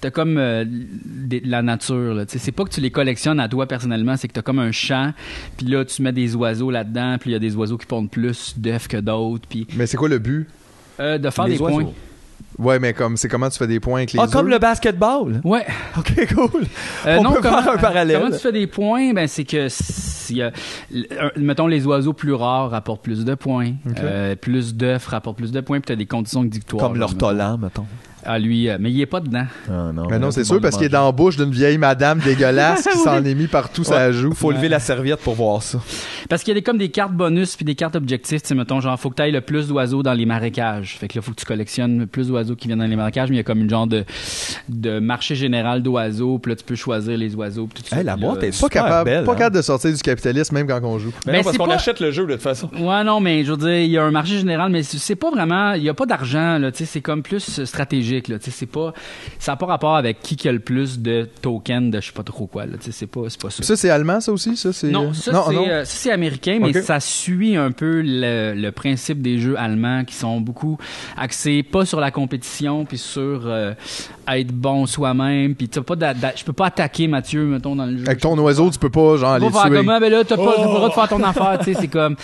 T'as 0.02 0.10
comme 0.10 0.38
euh, 0.40 0.66
de 0.68 1.42
la 1.46 1.62
nature. 1.62 2.16
Là. 2.16 2.26
Tu 2.26 2.34
sais, 2.34 2.40
C'est 2.40 2.52
pas 2.52 2.64
que 2.64 2.72
tu 2.72 2.82
les 2.82 2.90
collectionnes 2.90 3.40
à 3.40 3.48
toi 3.48 3.68
personnellement, 3.68 4.18
c'est 4.18 4.28
que 4.28 4.34
t'as 4.34 4.42
comme 4.42 4.58
un 4.58 4.72
champ. 4.72 5.14
Puis 5.58 5.68
là, 5.68 5.86
tu 5.86 6.02
mets 6.02 6.12
des 6.12 6.36
oiseaux 6.36 6.72
là-dedans. 6.72 7.18
Puis 7.20 7.30
il 7.30 7.34
y 7.34 7.36
a 7.36 7.40
des 7.40 7.56
oiseaux 7.56 7.78
qui 7.78 7.86
pondent 7.86 8.10
plus 8.10 8.56
d'œufs 8.58 8.88
que 8.88 8.98
d'autres. 8.98 9.46
Puis 9.48 9.68
Mais 9.76 9.86
c'est 9.86 9.98
quoi 9.98 10.10
le 10.10 10.18
but? 10.18 10.48
euh, 11.00 11.18
de 11.20 11.30
faire 11.30 11.46
Les 11.46 11.58
des 11.58 11.62
oiseaux. 11.62 11.82
points. 11.82 11.92
Ouais, 12.58 12.80
mais 12.80 12.94
comme 12.94 13.18
c'est 13.18 13.28
comment 13.28 13.50
tu 13.50 13.58
fais 13.58 13.68
des 13.68 13.80
points 13.82 14.00
avec 14.00 14.14
les 14.14 14.20
Ah, 14.20 14.28
comme 14.32 14.46
œufs? 14.48 14.54
le 14.54 14.60
basketball? 14.60 15.42
Ouais. 15.44 15.66
Ok, 15.98 16.14
cool. 16.34 16.64
Euh, 17.06 17.18
On 17.20 17.24
non, 17.24 17.34
peut 17.34 17.42
comment, 17.42 17.62
faire 17.62 17.74
un 17.74 17.78
parallèle. 17.78 18.20
Comment 18.20 18.32
tu 18.36 18.42
fais 18.42 18.52
des 18.54 18.68
points? 18.68 19.14
Ben, 19.14 19.28
c'est 19.28 19.44
que, 19.44 19.68
s'il 19.70 20.38
y 20.38 20.42
a- 20.42 20.52
l- 20.94 21.08
un- 21.20 21.40
mettons, 21.40 21.68
les 21.68 21.86
oiseaux 21.86 22.14
plus 22.14 22.34
rares 22.34 22.70
rapportent 22.72 23.02
plus 23.04 23.26
de 23.26 23.36
points. 23.36 23.74
Euh, 24.02 24.36
plus 24.36 24.74
d'œufs 24.76 25.06
rapportent 25.08 25.38
plus 25.38 25.52
de 25.52 25.60
points. 25.62 25.80
Puis 25.80 25.88
tu 25.88 25.94
as 25.94 25.98
des 25.98 26.06
conditions 26.06 26.44
de 26.44 26.54
victoire. 26.54 26.82
Comme 26.88 26.98
l'ortolan, 26.98 27.58
mettons. 27.58 27.82
mettons. 27.84 27.86
Ah, 28.26 28.40
lui, 28.40 28.70
euh, 28.70 28.78
mais 28.80 28.92
il 28.92 29.00
est 29.02 29.06
pas 29.06 29.20
dedans. 29.20 29.46
Ah, 29.70 29.92
non, 29.94 30.08
Mais 30.10 30.18
non, 30.20 30.32
c'est 30.32 30.44
sûr, 30.44 30.60
parce 30.60 30.78
qu'il 30.78 30.86
est 30.88 30.90
dans 30.90 31.06
la 31.06 31.12
bouche 31.12 31.38
d'une 31.38 31.52
vieille 31.52 31.78
madame 31.78 32.20
dégueulasse 32.20 32.84
qui 32.92 32.98
Oui. 32.98 33.04
s'en 33.04 33.24
est 33.24 33.36
mis 33.36 33.48
partout 33.48 33.84
sa 33.84 34.12
joue. 34.12 34.34
Faut 34.34 34.52
lever 34.52 34.68
la 34.70 34.80
serviette 34.80 35.20
pour 35.20 35.36
voir 35.36 35.62
ça. 35.62 35.80
Parce 36.30 36.42
qu'il 36.44 36.52
y 36.54 36.58
a 36.58 36.60
des, 36.60 36.64
comme 36.64 36.78
des 36.78 36.90
cartes 36.90 37.14
bonus 37.14 37.56
puis 37.56 37.66
des 37.66 37.76
cartes 37.76 37.96
objectifs. 37.96 38.42
Tu 38.42 38.48
sais, 38.50 38.56
mettons, 38.56 38.82
genre, 38.82 39.00
faut 39.00 39.10
que 39.10 39.16
tu 39.16 39.22
ailles 39.22 39.32
le 39.32 39.42
plus 39.42 39.68
d'oiseaux 39.68 40.02
dans 40.04 40.14
les 40.14 40.26
marécages. 40.26 40.98
Fait 41.00 41.08
que 41.08 41.18
là, 41.18 41.22
faut 41.22 41.32
que 41.32 41.40
tu 41.40 41.46
collectionnes 41.46 42.00
le 42.00 42.08
plus 42.08 42.28
d'oiseaux 42.28 42.56
qui 42.56 42.68
viennent 42.68 42.80
dans 42.80 42.86
les 42.86 42.96
marécages. 42.96 43.30
Mais 43.30 43.36
il 43.36 43.38
y 43.38 43.42
a 43.42 43.44
comme 43.44 43.60
une 43.62 43.70
genre 43.70 43.86
de, 43.88 44.04
de 44.70 45.00
marché 45.00 45.36
général 45.36 45.84
d'oiseaux. 45.84 46.40
Puis 46.40 46.52
là, 46.52 46.56
tu 46.56 46.64
peux 46.64 46.76
choisir 46.76 47.18
les 47.18 47.36
oiseaux. 47.36 47.68
Puis 47.72 47.84
tout 47.84 47.90
ça. 47.90 47.98
Hey, 47.98 48.04
la 48.04 48.16
boîte 48.18 48.44
est 48.44 48.48
Pas 48.48 48.52
super 48.54 48.70
capable, 48.70 49.10
belle. 49.10 49.24
pas 49.24 49.32
hein. 49.34 49.36
capable 49.36 49.56
de 49.58 49.62
sortir 49.62 49.92
du 49.94 50.02
capitalisme 50.02 50.56
même 50.56 50.68
quand 50.68 50.80
on 50.84 50.98
joue. 51.00 51.14
Mais 51.26 51.34
Ben, 51.34 51.38
non, 51.40 51.44
parce 51.44 51.58
qu'on 51.58 51.68
pas- 51.68 51.76
achète 51.76 52.00
le 52.00 52.12
jeu 52.12 52.26
de 52.26 52.34
toute 52.34 52.42
façon. 52.42 52.70
Ouais, 52.80 53.04
non, 53.04 53.20
mais 53.20 53.44
je 53.44 53.52
veux 53.52 53.58
dire, 53.58 53.78
il 53.80 53.92
y 53.92 53.98
a 53.98 54.04
un 54.04 54.12
marché 54.12 54.38
général, 54.40 54.72
mais 54.72 54.84
c'est 54.84 55.16
pas 55.16 55.30
vraiment, 55.30 55.74
il 55.74 55.84
y 55.84 55.90
a 55.90 55.94
pas 55.94 56.06
d'argent, 56.06 56.58
là, 56.58 56.72
tu 56.72 56.80
sais, 56.80 56.86
c'est 56.86 57.02
comme 57.02 57.22
plus 57.22 57.60
euh, 57.60 57.66
là, 58.28 58.40
tu 58.40 58.52
c'est 58.52 58.66
pas, 58.66 58.94
ça 59.40 59.52
n'a 59.54 59.56
pas 59.58 59.66
rapport 59.66 59.96
avec 59.96 60.22
qui 60.22 60.36
qui 60.36 60.48
a 60.50 60.52
le 60.52 60.60
plus 60.60 61.00
de 61.00 61.28
tokens 61.42 61.92
de 61.92 62.02
je 62.02 62.08
sais 62.08 62.12
pas 62.14 62.24
trop 62.24 62.48
quoi, 62.48 62.66
là, 62.66 62.78
tu 62.82 62.92
c'est 62.92 63.08
pas, 63.08 63.22
c'est 63.30 63.42
pas 63.42 63.50
ça. 63.50 63.64
Ça, 63.64 63.76
c'est 63.76 63.90
allemand, 63.90 64.20
ça 64.22 64.32
aussi? 64.32 64.56
Ça, 64.58 64.72
c'est... 64.74 64.88
Non, 64.90 65.14
ça, 65.14 65.32
non, 65.32 65.44
c'est, 65.48 65.54
non? 65.56 65.66
euh, 65.68 65.86
ça, 65.86 65.92
c'est 65.98 66.12
américain, 66.12 66.60
mais 66.62 66.74
ça 66.82 67.00
suit 67.00 67.56
un 67.56 67.72
peu 67.72 68.02
le, 68.04 68.54
le 68.56 68.72
principe 68.72 69.22
des 69.22 69.40
jeux 69.40 69.58
allemands 69.58 70.04
qui 70.06 70.16
sont 70.16 70.40
beaucoup 70.42 70.78
axés 71.18 71.64
pas 71.64 71.86
sur 71.86 72.00
la 72.00 72.12
compétition 72.12 72.86
puis 72.86 72.98
sur 72.98 73.44
euh, 73.46 73.74
être 74.28 74.52
bon 74.52 74.86
soi-même 74.86 75.56
puis 75.56 75.68
t'as 75.70 75.82
pas 75.82 75.96
je 76.36 76.44
peux 76.44 76.54
pas 76.54 76.68
attaquer 76.68 77.08
Mathieu 77.08 77.46
mettons 77.46 77.76
dans 77.76 77.86
le 77.86 77.98
jeu 77.98 78.04
Avec 78.06 78.20
ton 78.22 78.38
oiseau, 78.40 78.70
tu 78.70 78.80
peux 78.80 78.90
pas, 78.90 79.18
genre, 79.18 79.32
aller 79.34 79.48
tuer. 79.48 79.78
comment, 79.78 80.00
ben 80.00 80.12
là, 80.12 80.24
t'as 80.24 80.38
pas, 80.38 80.56
le 80.58 80.64
droit 80.64 80.90
de 80.90 80.94
faire 80.94 81.08
ton 81.08 81.24
affaire, 81.24 81.58
tu 81.60 81.74
sais, 81.74 81.80
c'est 81.82 81.88
comme, 81.88 82.16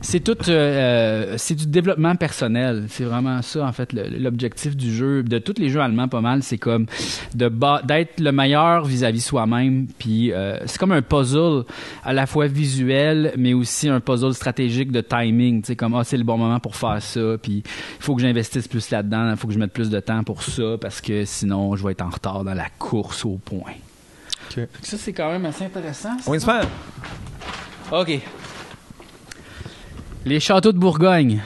c'est 0.00 0.20
tout, 0.20 0.36
euh, 0.48 0.52
euh, 0.52 1.34
c'est 1.38 1.54
du 1.54 1.66
développement 1.66 2.14
personnel. 2.16 2.84
C'est 2.88 3.04
vraiment 3.04 3.42
ça, 3.42 3.64
en 3.64 3.72
fait, 3.72 3.92
le- 3.92 4.08
l'objectif 4.18 4.76
du 4.76 4.94
jeu, 4.94 5.22
de 5.22 5.35
tous 5.38 5.54
les 5.58 5.68
jeux 5.68 5.80
allemands, 5.80 6.08
pas 6.08 6.20
mal, 6.20 6.42
c'est 6.42 6.58
comme 6.58 6.86
de 7.34 7.50
d'être 7.84 8.20
le 8.20 8.32
meilleur 8.32 8.84
vis-à-vis 8.84 9.20
soi-même, 9.20 9.86
puis 9.98 10.32
euh, 10.32 10.58
c'est 10.66 10.78
comme 10.78 10.92
un 10.92 11.02
puzzle 11.02 11.64
à 12.04 12.12
la 12.12 12.26
fois 12.26 12.46
visuel, 12.46 13.32
mais 13.36 13.54
aussi 13.54 13.88
un 13.88 14.00
puzzle 14.00 14.34
stratégique 14.34 14.92
de 14.92 15.00
timing, 15.00 15.62
tu 15.62 15.68
sais, 15.68 15.76
comme, 15.76 15.94
ah, 15.94 16.04
c'est 16.04 16.16
le 16.16 16.24
bon 16.24 16.38
moment 16.38 16.60
pour 16.60 16.76
faire 16.76 17.00
ça, 17.00 17.36
puis 17.42 17.62
il 17.66 18.02
faut 18.02 18.14
que 18.14 18.22
j'investisse 18.22 18.68
plus 18.68 18.90
là-dedans, 18.90 19.30
il 19.30 19.36
faut 19.36 19.48
que 19.48 19.54
je 19.54 19.58
mette 19.58 19.72
plus 19.72 19.90
de 19.90 20.00
temps 20.00 20.22
pour 20.24 20.42
ça, 20.42 20.76
parce 20.80 21.00
que 21.00 21.24
sinon, 21.24 21.76
je 21.76 21.84
vais 21.84 21.92
être 21.92 22.02
en 22.02 22.10
retard 22.10 22.44
dans 22.44 22.54
la 22.54 22.68
course 22.78 23.24
au 23.24 23.38
point. 23.44 23.74
Ça, 24.82 24.96
c'est 24.96 25.12
quand 25.12 25.30
même 25.30 25.44
assez 25.44 25.64
intéressant. 25.64 26.18
ça. 26.18 26.30
Wingspan. 26.30 26.60
OK. 27.92 28.20
Les 30.24 30.40
châteaux 30.40 30.72
de 30.72 30.78
Bourgogne. 30.78 31.40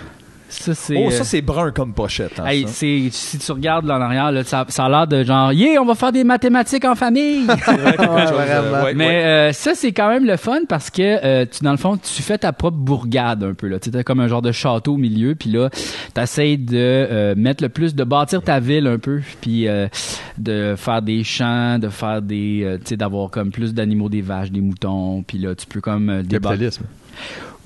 Ça, 0.51 0.75
c'est. 0.75 0.97
Oh, 0.97 1.07
euh, 1.07 1.11
ça, 1.11 1.25
c'est 1.25 1.41
brun 1.41 1.71
comme 1.71 1.95
pochette. 1.95 2.39
hein, 2.41 2.47
hey, 2.47 2.63
ça. 2.65 2.69
c'est, 2.69 3.09
si 3.11 3.39
tu 3.39 3.53
regardes 3.53 3.87
là 3.87 3.97
en 3.99 4.01
arrière, 4.01 4.33
là, 4.33 4.45
ça, 4.45 4.65
ça 4.69 4.85
a 4.85 4.89
l'air 4.89 5.07
de 5.07 5.23
genre, 5.25 5.53
yeah, 5.53 5.81
on 5.81 5.85
va 5.87 5.95
faire 5.95 6.13
des 6.13 6.25
mathématiques 6.25 6.85
en 6.85 6.95
famille. 6.95 7.47
C'est 7.65 7.77
vrai, 7.77 7.97
quelque 7.97 8.13
Ouais, 8.13 8.27
chose, 8.27 8.37
euh, 8.39 8.85
ouais, 8.85 8.95
Mais 8.95 9.07
ouais. 9.07 9.25
euh, 9.25 9.53
ça, 9.53 9.75
c'est 9.75 9.93
quand 9.93 10.09
même 10.09 10.25
le 10.27 10.37
fun 10.37 10.61
parce 10.69 10.91
que, 10.91 11.03
euh, 11.25 11.47
tu, 11.51 11.63
dans 11.65 11.71
le 11.71 11.77
fond, 11.77 11.97
tu 11.97 12.23
fais 12.23 12.37
ta 12.39 12.53
propre 12.53 12.77
bourgade 12.77 13.45
un 13.45 13.55
peu. 13.55 13.69
Là. 13.69 13.79
Tu 13.79 13.87
sais, 13.87 13.91
t'as 13.97 14.03
comme 14.03 14.21
un 14.21 14.29
genre 14.29 14.43
de 14.43 14.53
château 14.53 14.95
au 14.95 14.97
milieu, 14.97 15.35
puis 15.35 15.51
là, 15.51 15.71
t'essayes 16.15 16.59
de 16.59 16.77
euh, 16.77 17.35
mettre 17.37 17.63
le 17.63 17.69
plus, 17.69 17.95
de 17.95 18.05
bâtir 18.05 18.43
ta 18.43 18.59
ville 18.61 18.87
un 18.87 18.99
peu, 18.99 19.21
puis 19.41 19.69
euh, 19.69 19.87
de 20.39 20.75
faire 20.77 21.03
des 21.03 21.23
champs, 21.25 21.79
de 21.79 21.89
faire 21.89 22.23
des, 22.23 22.63
euh, 22.65 22.77
tu 22.79 22.87
sais, 22.91 22.97
d'avoir 22.97 23.31
comme 23.31 23.51
plus 23.51 23.73
d'animaux, 23.75 24.09
des 24.09 24.23
vaches, 24.23 24.51
des 24.51 24.61
moutons, 24.61 25.23
puis 25.23 25.39
là, 25.39 25.55
tu 25.55 25.67
peux 25.67 25.81
comme 25.81 26.11
euh, 26.11 26.23
débattre. 26.23 26.61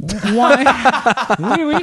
Ouais. 0.00 0.64
oui, 1.38 1.58
oui. 1.66 1.74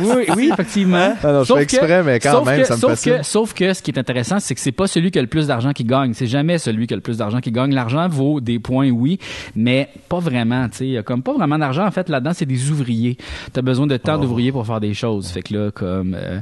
Oui, 0.00 0.24
oui, 0.36 0.50
effectivement. 0.52 1.14
Ah 1.22 1.32
non, 1.32 1.44
je 1.44 1.52
fais 1.54 1.62
exprès, 1.62 2.02
mais 2.02 2.18
quand 2.18 2.32
sauf 2.32 2.46
même, 2.46 2.60
que- 2.60 2.66
ça 2.66 2.74
me 2.76 2.80
sauf 2.80 2.90
fascine. 2.90 3.16
que, 3.18 3.22
sauf 3.22 3.54
que 3.54 3.74
ce 3.74 3.82
qui 3.82 3.90
est 3.90 3.98
intéressant, 3.98 4.40
c'est 4.40 4.54
que 4.54 4.60
c'est 4.60 4.72
pas 4.72 4.86
celui 4.86 5.10
qui 5.10 5.18
a 5.18 5.22
le 5.22 5.28
plus 5.28 5.46
d'argent 5.46 5.72
qui 5.72 5.84
gagne. 5.84 6.14
C'est 6.14 6.26
jamais 6.26 6.58
celui 6.58 6.86
qui 6.86 6.94
a 6.94 6.96
le 6.96 7.02
plus 7.02 7.18
d'argent 7.18 7.40
qui 7.40 7.52
gagne. 7.52 7.74
L'argent 7.74 8.08
vaut 8.08 8.40
des 8.40 8.58
points, 8.58 8.88
oui, 8.90 9.18
mais 9.54 9.88
pas 10.08 10.18
vraiment. 10.18 10.68
Tu 10.70 10.76
sais, 10.78 10.86
il 10.86 10.92
y 10.92 10.98
a 10.98 11.02
comme 11.02 11.22
pas 11.22 11.34
vraiment 11.34 11.58
d'argent. 11.58 11.86
En 11.86 11.90
fait, 11.90 12.08
là-dedans, 12.08 12.32
c'est 12.34 12.46
des 12.46 12.70
ouvriers. 12.70 13.18
T'as 13.52 13.62
besoin 13.62 13.86
de 13.86 13.96
temps 13.96 14.18
d'ouvriers 14.18 14.52
pour 14.52 14.66
faire 14.66 14.80
des 14.80 14.94
choses. 14.94 15.28
Fait 15.28 15.42
que 15.42 15.54
là, 15.54 15.70
comme 15.70 16.14
euh, 16.14 16.40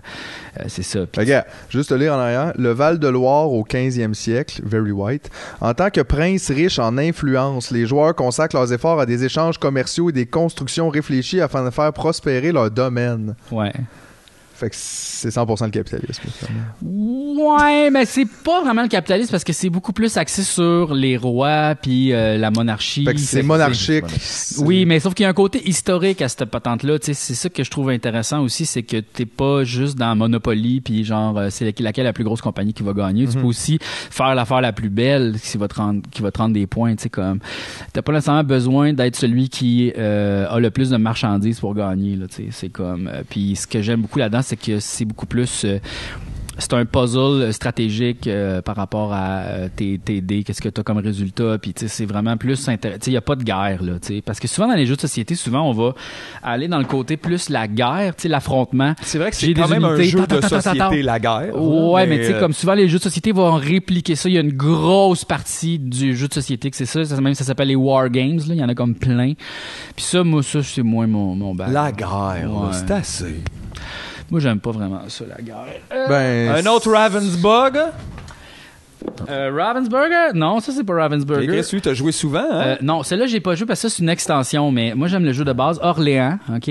euh, 0.60 0.64
c'est 0.68 0.82
ça. 0.84 1.00
Regarde, 1.16 1.46
juste 1.70 1.88
te 1.90 1.94
lire 1.94 2.14
en 2.14 2.18
arrière. 2.18 2.52
Le 2.56 2.70
Val-de-Loire 2.70 3.50
au 3.50 3.64
15e 3.64 4.14
siècle, 4.14 4.62
very 4.64 4.92
white. 4.92 5.28
En 5.60 5.74
tant 5.74 5.90
que 5.90 6.00
prince 6.02 6.50
riche 6.50 6.78
en 6.78 6.96
influence, 6.98 7.70
les 7.72 7.86
joueurs 7.86 8.14
consacrent 8.14 8.56
leurs 8.56 8.72
efforts 8.72 9.00
à 9.00 9.06
des 9.06 9.24
échanges 9.24 9.58
commerciaux 9.58 10.10
et 10.10 10.12
des 10.12 10.26
constructions 10.26 10.88
réfléchies 10.88 11.15
afin 11.40 11.64
de 11.64 11.70
faire 11.70 11.92
prospérer 11.92 12.52
leur 12.52 12.70
domaine. 12.70 13.34
Fait 14.56 14.70
que 14.70 14.76
c'est 14.76 15.28
100% 15.28 15.64
le 15.66 15.70
capitalisme. 15.70 16.22
Ouais, 16.82 17.90
mais 17.90 18.04
c'est 18.06 18.24
pas 18.44 18.62
vraiment 18.62 18.82
le 18.82 18.88
capitalisme 18.88 19.30
parce 19.30 19.44
que 19.44 19.52
c'est 19.52 19.68
beaucoup 19.70 19.92
plus 19.92 20.16
axé 20.16 20.42
sur 20.42 20.94
les 20.94 21.16
rois 21.16 21.74
puis 21.74 22.12
euh, 22.12 22.38
la 22.38 22.50
monarchie. 22.50 23.04
Fait 23.04 23.14
que 23.14 23.20
c'est 23.20 23.42
monarchique. 23.42 24.04
Oui, 24.58 24.86
mais 24.86 25.00
sauf 25.00 25.14
qu'il 25.14 25.24
y 25.24 25.26
a 25.26 25.30
un 25.30 25.34
côté 25.34 25.66
historique 25.68 26.22
à 26.22 26.28
cette 26.28 26.46
patente-là. 26.46 26.96
C'est 27.02 27.14
ça 27.14 27.48
que 27.48 27.62
je 27.64 27.70
trouve 27.70 27.90
intéressant 27.90 28.42
aussi, 28.42 28.64
c'est 28.66 28.82
que 28.82 28.98
t'es 28.98 29.26
pas 29.26 29.64
juste 29.64 29.96
dans 29.98 30.14
Monopoly, 30.16 30.80
puis 30.80 31.04
genre, 31.04 31.36
euh, 31.38 31.48
c'est 31.50 31.70
laquelle 31.80 32.04
la 32.04 32.12
plus 32.12 32.24
grosse 32.24 32.40
compagnie 32.40 32.72
qui 32.72 32.82
va 32.82 32.92
gagner. 32.92 33.26
Tu 33.26 33.36
Mhm. 33.36 33.42
peux 33.42 33.48
aussi 33.48 33.78
faire 33.82 34.34
l'affaire 34.34 34.60
la 34.60 34.72
plus 34.72 34.88
belle 34.90 35.36
qui 35.42 35.58
va 35.58 35.68
te 35.68 35.74
rendre, 35.74 36.00
qui 36.10 36.22
va 36.22 36.30
te 36.30 36.38
rendre 36.38 36.54
des 36.54 36.66
points. 36.66 36.94
Tu 36.96 37.04
sais, 37.04 37.08
comme, 37.10 37.40
t'as 37.92 38.02
pas 38.02 38.12
nécessairement 38.12 38.44
besoin 38.44 38.92
d'être 38.92 39.16
celui 39.16 39.48
qui 39.48 39.92
euh, 39.98 40.46
a 40.48 40.58
le 40.60 40.70
plus 40.70 40.90
de 40.90 40.96
marchandises 40.96 41.60
pour 41.60 41.74
gagner. 41.74 42.18
C'est 42.50 42.68
comme, 42.68 43.08
euh, 43.12 43.22
puis 43.28 43.56
ce 43.56 43.66
que 43.66 43.82
j'aime 43.82 44.02
beaucoup 44.02 44.18
là-dedans, 44.18 44.42
c'est 44.46 44.56
que 44.56 44.78
c'est 44.80 45.04
beaucoup 45.04 45.26
plus 45.26 45.64
euh, 45.64 45.78
c'est 46.58 46.72
un 46.72 46.84
puzzle 46.84 47.52
stratégique 47.52 48.26
euh, 48.26 48.62
par 48.62 48.76
rapport 48.76 49.12
à 49.12 49.40
euh, 49.40 49.68
tes, 49.74 49.98
tes 49.98 50.20
dés, 50.20 50.42
qu'est-ce 50.42 50.62
que 50.62 50.68
tu 50.68 50.80
as 50.80 50.84
comme 50.84 50.98
résultat, 50.98 51.58
puis 51.58 51.74
tu 51.74 51.80
sais, 51.80 51.88
c'est 51.88 52.06
vraiment 52.06 52.36
plus 52.36 52.68
intéressant. 52.68 53.00
Il 53.06 53.10
n'y 53.10 53.16
a 53.16 53.22
pas 53.22 53.36
de 53.36 53.44
guerre, 53.44 53.82
là, 53.82 53.94
tu 54.00 54.14
sais, 54.14 54.22
parce 54.22 54.40
que 54.40 54.48
souvent 54.48 54.68
dans 54.68 54.74
les 54.74 54.86
jeux 54.86 54.96
de 54.96 55.00
société, 55.00 55.34
souvent 55.34 55.68
on 55.68 55.72
va 55.72 55.94
aller 56.42 56.68
dans 56.68 56.78
le 56.78 56.84
côté 56.84 57.16
plus 57.16 57.50
la 57.50 57.68
guerre, 57.68 58.14
tu 58.16 58.22
sais, 58.22 58.28
l'affrontement. 58.28 58.94
C'est 59.02 59.18
vrai 59.18 59.30
que 59.30 59.36
c'est 59.36 59.52
quand 59.52 59.66
des 59.66 59.74
même 59.74 59.84
un 59.84 60.00
jeu 60.00 60.26
de 60.26 60.40
société, 60.40 61.02
la 61.02 61.18
guerre. 61.18 61.54
Ouais, 61.54 62.06
mais, 62.06 62.20
tu 62.20 62.26
sais, 62.26 62.38
comme 62.38 62.52
souvent 62.52 62.74
les 62.74 62.88
jeux 62.88 62.98
de 62.98 63.02
société 63.02 63.32
vont 63.32 63.54
répliquer 63.54 64.14
ça. 64.14 64.28
Il 64.28 64.34
y 64.34 64.38
a 64.38 64.42
une 64.42 64.56
grosse 64.56 65.24
partie 65.24 65.78
du 65.78 66.16
jeu 66.16 66.28
de 66.28 66.34
société 66.34 66.70
que 66.70 66.76
c'est 66.76 66.86
ça. 66.86 67.00
même 67.20 67.34
ça 67.34 67.44
s'appelle 67.44 67.68
les 67.68 67.76
War 67.76 68.08
Games, 68.08 68.38
là. 68.48 68.54
Il 68.54 68.56
y 68.56 68.64
en 68.64 68.68
a 68.68 68.74
comme 68.74 68.94
plein. 68.94 69.34
Puis 69.94 70.04
ça, 70.04 70.24
moi, 70.24 70.42
ça, 70.42 70.62
c'est 70.62 70.82
moins 70.82 71.06
mon, 71.06 71.34
mon. 71.34 71.54
La 71.54 71.92
guerre, 71.92 72.70
c'est 72.72 72.90
assez. 72.90 73.42
Moi, 74.30 74.40
j'aime 74.40 74.60
pas 74.60 74.70
vraiment 74.72 75.02
ça, 75.08 75.24
la 75.28 75.40
guerre. 75.42 75.80
Ben, 76.08 76.54
Un 76.56 76.66
autre 76.66 76.90
Ravensburg. 76.90 77.78
Euh, 79.28 79.50
Ravensburger? 79.54 80.32
Non, 80.34 80.60
ça, 80.60 80.72
c'est 80.72 80.84
pas 80.84 80.94
Ravensburger. 80.94 81.46
Qu'est-ce 81.48 81.76
que 81.76 81.80
tu 81.82 81.88
as 81.88 81.94
joué 81.94 82.12
souvent, 82.12 82.38
hein? 82.50 82.62
Euh, 82.66 82.76
non, 82.82 83.02
celle-là, 83.02 83.26
j'ai 83.26 83.40
pas 83.40 83.54
joué 83.54 83.66
parce 83.66 83.80
que 83.82 83.88
ça, 83.88 83.94
c'est 83.96 84.02
une 84.02 84.08
extension, 84.08 84.70
mais 84.70 84.94
moi, 84.94 85.08
j'aime 85.08 85.24
le 85.24 85.32
jeu 85.32 85.44
de 85.44 85.52
base 85.52 85.78
Orléans, 85.82 86.38
OK? 86.54 86.70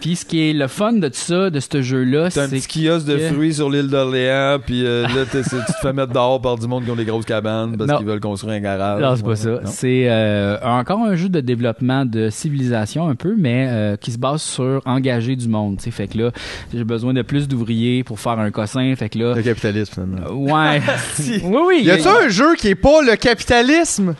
Puis 0.00 0.16
ce 0.16 0.24
qui 0.24 0.48
est 0.48 0.52
le 0.52 0.66
fun 0.68 0.94
de 0.94 1.10
ça, 1.12 1.50
de 1.50 1.60
ce 1.60 1.82
jeu-là, 1.82 2.28
T'as 2.30 2.44
un 2.44 2.48
c'est 2.48 2.56
petit 2.66 2.86
kiosque 2.86 3.06
de 3.06 3.18
fruits 3.18 3.54
sur 3.54 3.70
l'île 3.70 3.88
d'Orléans, 3.88 4.58
puis 4.64 4.84
euh, 4.86 5.02
là, 5.02 5.24
c'est- 5.30 5.42
tu 5.42 5.48
te 5.72 5.78
fais 5.80 5.92
mettre 5.92 6.12
dehors 6.12 6.40
par 6.40 6.56
du 6.58 6.66
monde 6.66 6.84
qui 6.84 6.90
ont 6.90 6.96
des 6.96 7.04
grosses 7.04 7.24
cabanes 7.24 7.76
parce 7.76 7.92
qu'ils 7.98 8.06
veulent 8.06 8.20
construire 8.20 8.54
un 8.54 8.60
garage. 8.60 9.00
Non, 9.02 9.14
c'est 9.16 9.24
pas 9.24 9.36
ça. 9.36 9.60
C'est 9.66 10.58
encore 10.64 11.00
un 11.00 11.14
jeu 11.14 11.28
de 11.28 11.40
développement 11.40 12.04
de 12.04 12.30
civilisation 12.30 13.08
un 13.08 13.14
peu, 13.14 13.34
mais 13.36 13.96
qui 14.00 14.12
se 14.12 14.18
base 14.18 14.42
sur 14.42 14.80
engager 14.86 15.36
du 15.36 15.48
monde. 15.48 15.76
tu 15.78 15.84
sais. 15.84 15.90
Fait 15.90 16.08
que 16.08 16.18
là, 16.18 16.30
j'ai 16.74 16.84
besoin 16.84 17.12
de 17.12 17.22
plus 17.22 17.48
d'ouvriers 17.48 18.02
pour 18.04 18.18
faire 18.18 18.38
un 18.38 18.50
cossin. 18.50 18.94
Fait 18.96 19.08
que 19.08 19.18
là, 19.18 19.34
Le 19.34 19.42
capitalisme, 19.42 19.92
finalement. 19.94 20.30
ouais, 20.32 20.80
oui, 21.44 21.58
oui. 21.66 21.71
Y 21.80 21.90
a-tu 21.90 22.08
un 22.08 22.28
jeu 22.28 22.54
qui 22.56 22.68
est 22.68 22.74
pas 22.74 23.02
le 23.02 23.16
capitalisme? 23.16 24.14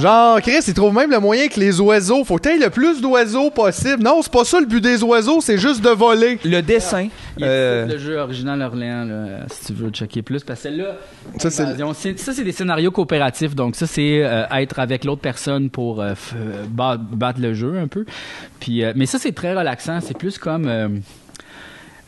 Genre, 0.00 0.40
Chris, 0.40 0.60
il 0.68 0.72
trouve 0.72 0.94
même 0.94 1.10
le 1.10 1.18
moyen 1.20 1.48
que 1.48 1.60
les 1.60 1.78
oiseaux, 1.78 2.24
faut 2.24 2.36
que 2.36 2.42
t'aies 2.42 2.56
le 2.56 2.70
plus 2.70 3.02
d'oiseaux 3.02 3.50
possible. 3.50 4.02
Non, 4.02 4.20
c'est 4.22 4.32
pas 4.32 4.44
ça 4.44 4.58
le 4.58 4.64
but 4.64 4.80
des 4.80 5.02
oiseaux, 5.02 5.42
c'est 5.42 5.58
juste 5.58 5.82
de 5.82 5.90
voler. 5.90 6.38
Le 6.46 6.62
dessin. 6.62 7.08
Il 7.36 7.44
euh, 7.44 7.86
le 7.86 7.98
jeu 7.98 8.16
original 8.16 8.62
Orléans, 8.62 9.04
là, 9.04 9.26
si 9.50 9.66
tu 9.66 9.72
veux 9.74 9.90
checker 9.90 10.22
plus. 10.22 10.44
Parce 10.44 10.60
que 10.60 10.62
celle-là, 10.68 10.96
Ça, 11.38 11.50
c'est- 11.50 12.42
des 12.44 12.52
scénarios 12.52 12.90
coopératifs. 12.90 13.54
Donc, 13.54 13.76
ça, 13.76 13.86
c'est 13.86 14.22
euh, 14.24 14.44
être 14.52 14.78
avec 14.78 15.04
l'autre 15.04 15.20
personne 15.20 15.68
pour 15.68 16.00
euh, 16.00 16.14
battre 16.70 17.40
le 17.40 17.52
jeu 17.52 17.76
un 17.78 17.86
peu. 17.86 18.06
Puis, 18.60 18.82
euh, 18.84 18.94
mais 18.96 19.04
ça, 19.04 19.18
c'est 19.18 19.32
très 19.32 19.54
relaxant. 19.54 19.98
C'est 20.00 20.16
plus 20.16 20.38
comme. 20.38 20.70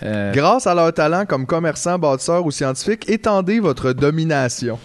Euh, 0.02 0.32
Grâce 0.32 0.66
à 0.66 0.74
leur 0.74 0.92
talent 0.92 1.24
comme 1.26 1.46
commerçants, 1.46 1.98
bâtisseurs 1.98 2.44
ou 2.44 2.50
scientifiques, 2.50 3.08
étendez 3.08 3.60
votre 3.60 3.92
domination. 3.92 4.78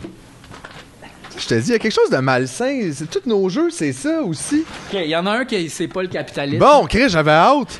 Je 1.37 1.47
te 1.47 1.53
dis, 1.53 1.69
il 1.69 1.71
y 1.71 1.75
a 1.75 1.79
quelque 1.79 1.93
chose 1.93 2.09
de 2.09 2.17
malsain. 2.17 2.91
C'est 2.93 3.09
tous 3.09 3.27
nos 3.27 3.47
jeux, 3.47 3.69
c'est 3.69 3.93
ça 3.93 4.21
aussi. 4.21 4.65
OK, 4.91 4.99
il 5.01 5.09
y 5.09 5.15
en 5.15 5.25
a 5.25 5.31
un 5.31 5.45
qui 5.45 5.69
c'est 5.69 5.87
pas 5.87 6.01
le 6.01 6.09
capitalisme. 6.09 6.59
Bon, 6.59 6.85
Chris, 6.85 7.07
j'avais 7.09 7.31
hâte. 7.31 7.79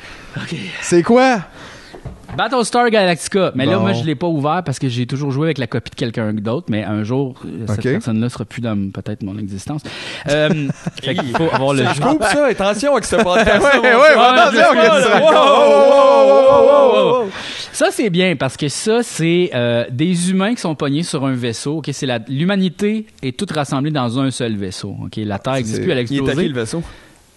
C'est 0.80 1.02
quoi? 1.02 1.40
Battlestar 2.36 2.90
Galactica. 2.90 3.52
Mais 3.54 3.66
là, 3.66 3.76
Bon. 3.76 3.82
moi, 3.82 3.92
je 3.92 4.04
l'ai 4.04 4.14
pas 4.14 4.26
ouvert 4.26 4.62
parce 4.64 4.78
que 4.78 4.88
j'ai 4.88 5.06
toujours 5.06 5.30
joué 5.32 5.48
avec 5.48 5.58
la 5.58 5.66
copie 5.66 5.90
de 5.90 5.94
quelqu'un 5.96 6.32
d'autre. 6.32 6.66
Mais 6.70 6.84
un 6.84 7.02
jour, 7.04 7.34
euh, 7.44 7.66
cette 7.66 7.78
Ok. 7.78 7.82
personne-là 7.92 8.28
sera 8.28 8.44
plus 8.44 8.60
dans 8.60 8.90
peut-être 8.90 9.22
mon 9.22 9.36
existence. 9.38 9.82
Euh, 10.28 10.68
fait 11.02 11.14
qu'il 11.14 11.36
faut 11.36 11.48
avoir 11.52 11.74
le 11.74 11.84
Je 11.84 12.00
coupe 12.00 12.22
ça, 12.22 12.46
attention 12.46 12.92
avec 12.92 13.04
ce 13.04 13.16
podcast. 13.22 13.62
Ouais, 13.62 13.80
ouais, 13.80 14.16
attention, 14.16 14.62
qu'est-ce 14.74 15.06
que 15.06 15.12
racontes? 15.12 17.32
Ça, 17.72 17.86
c'est 17.90 18.10
bien 18.10 18.36
parce 18.36 18.56
que 18.56 18.68
ça, 18.68 19.02
c'est 19.02 19.50
euh, 19.54 19.84
des 19.90 20.30
humains 20.30 20.54
qui 20.54 20.60
sont 20.60 20.74
pognés 20.74 21.02
sur 21.02 21.24
un 21.24 21.32
vaisseau. 21.34 21.78
Ok, 21.78 21.88
c'est 21.92 22.06
la- 22.06 22.18
L'humanité 22.28 23.06
est 23.22 23.36
toute 23.38 23.52
rassemblée 23.52 23.90
dans 23.90 24.18
un 24.18 24.30
seul 24.30 24.56
vaisseau. 24.56 24.94
Ok, 25.04 25.16
La 25.18 25.38
Terre 25.38 25.54
n'existe 25.54 25.82
plus, 25.82 25.90
elle 25.90 25.98
a 25.98 26.02
Il 26.02 26.12
est 26.14 26.18
à 26.20 26.24
explosé. 26.24 26.48
le 26.48 26.54
vaisseau? 26.54 26.82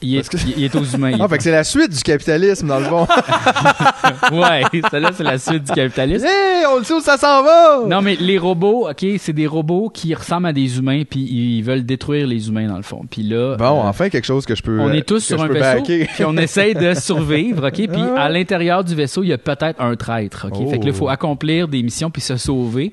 Il 0.04 0.18
est, 0.18 0.34
il 0.58 0.64
est 0.66 0.76
aux 0.76 0.84
humains. 0.84 1.18
Ah, 1.20 1.28
fait 1.28 1.38
que 1.38 1.44
c'est 1.44 1.52
la 1.52 1.64
suite 1.64 1.92
du 1.92 2.02
capitalisme, 2.04 2.68
dans 2.68 2.80
le 2.80 2.86
fond. 2.86 3.08
ouais, 4.32 4.64
celle-là, 4.92 5.12
c'est 5.16 5.24
la 5.24 5.38
suite 5.38 5.64
du 5.64 5.72
capitalisme. 5.72 6.26
hey, 6.26 6.66
on 6.72 6.78
le 6.80 6.84
sait 6.84 6.94
où 6.94 7.00
ça 7.00 7.18
s'en 7.18 7.44
va! 7.44 7.82
Non, 7.88 8.02
mais 8.02 8.16
les 8.20 8.38
robots, 8.38 8.90
OK, 8.90 9.06
c'est 9.18 9.34
des 9.34 9.48
robots 9.48 9.90
qui 9.90 10.14
ressemblent 10.14 10.48
à 10.48 10.54
des 10.54 10.78
humains, 10.78 11.04
puis 11.10 11.22
ils 11.22 11.62
veulent 11.62 11.86
détruire 11.86 12.28
les 12.28 12.48
humains, 12.50 12.68
dans 12.68 12.78
le 12.78 12.84
fond. 12.84 13.02
Puis 13.10 13.24
là... 13.24 13.56
Bon, 13.58 13.66
euh, 13.80 13.88
enfin, 13.88 14.10
quelque 14.10 14.26
chose 14.26 14.46
que 14.46 14.56
je 14.56 14.62
peux. 14.64 14.80
on 14.80 14.92
est 14.92 15.08
tous 15.08 15.20
que 15.28 15.36
sur 15.36 15.42
un 15.42 15.48
vaisseau, 15.48 15.84
puis 16.16 16.26
on 16.26 16.36
essaye 16.38 16.74
de 16.74 16.94
survivre, 16.94 17.68
OK? 17.68 17.88
Puis 17.88 18.02
à 18.18 18.30
l'intérieur 18.30 18.84
du 18.84 18.96
vaisseau, 18.96 19.24
il 19.24 19.30
y 19.30 19.34
a 19.34 19.38
peut-être 19.38 19.80
un 19.82 19.96
traître, 19.96 20.48
OK? 20.52 20.70
Fait 20.70 20.80
que 20.80 20.84
là, 20.86 20.90
il 20.90 20.94
faut 20.94 21.04
Oh. 21.06 21.10
accomplir 21.10 21.68
des 21.68 21.84
missions 21.84 22.10
puis 22.10 22.22
se 22.22 22.38
sauver 22.38 22.92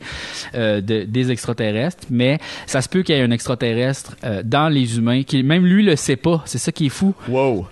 euh, 0.56 0.80
de- 0.80 1.04
des 1.04 1.30
extraterrestres. 1.30 2.06
Mais 2.10 2.38
ça 2.66 2.80
se 2.82 2.88
peut 2.88 3.02
qu'il 3.02 3.14
y 3.14 3.18
ait 3.18 3.22
un 3.22 3.30
extraterrestre 3.30 4.16
euh, 4.24 4.42
dans 4.44 4.68
les 4.68 4.98
humains, 4.98 5.22
qui 5.22 5.42
même 5.44 5.64
lui 5.64 5.84
le 5.84 5.94
sait 5.96 6.16
pas. 6.16 6.42
C'est 6.44 6.58
ça 6.58 6.72
qui 6.72 6.86
est 6.86 6.88
fou. 6.90 6.99
Wow. 7.00 7.68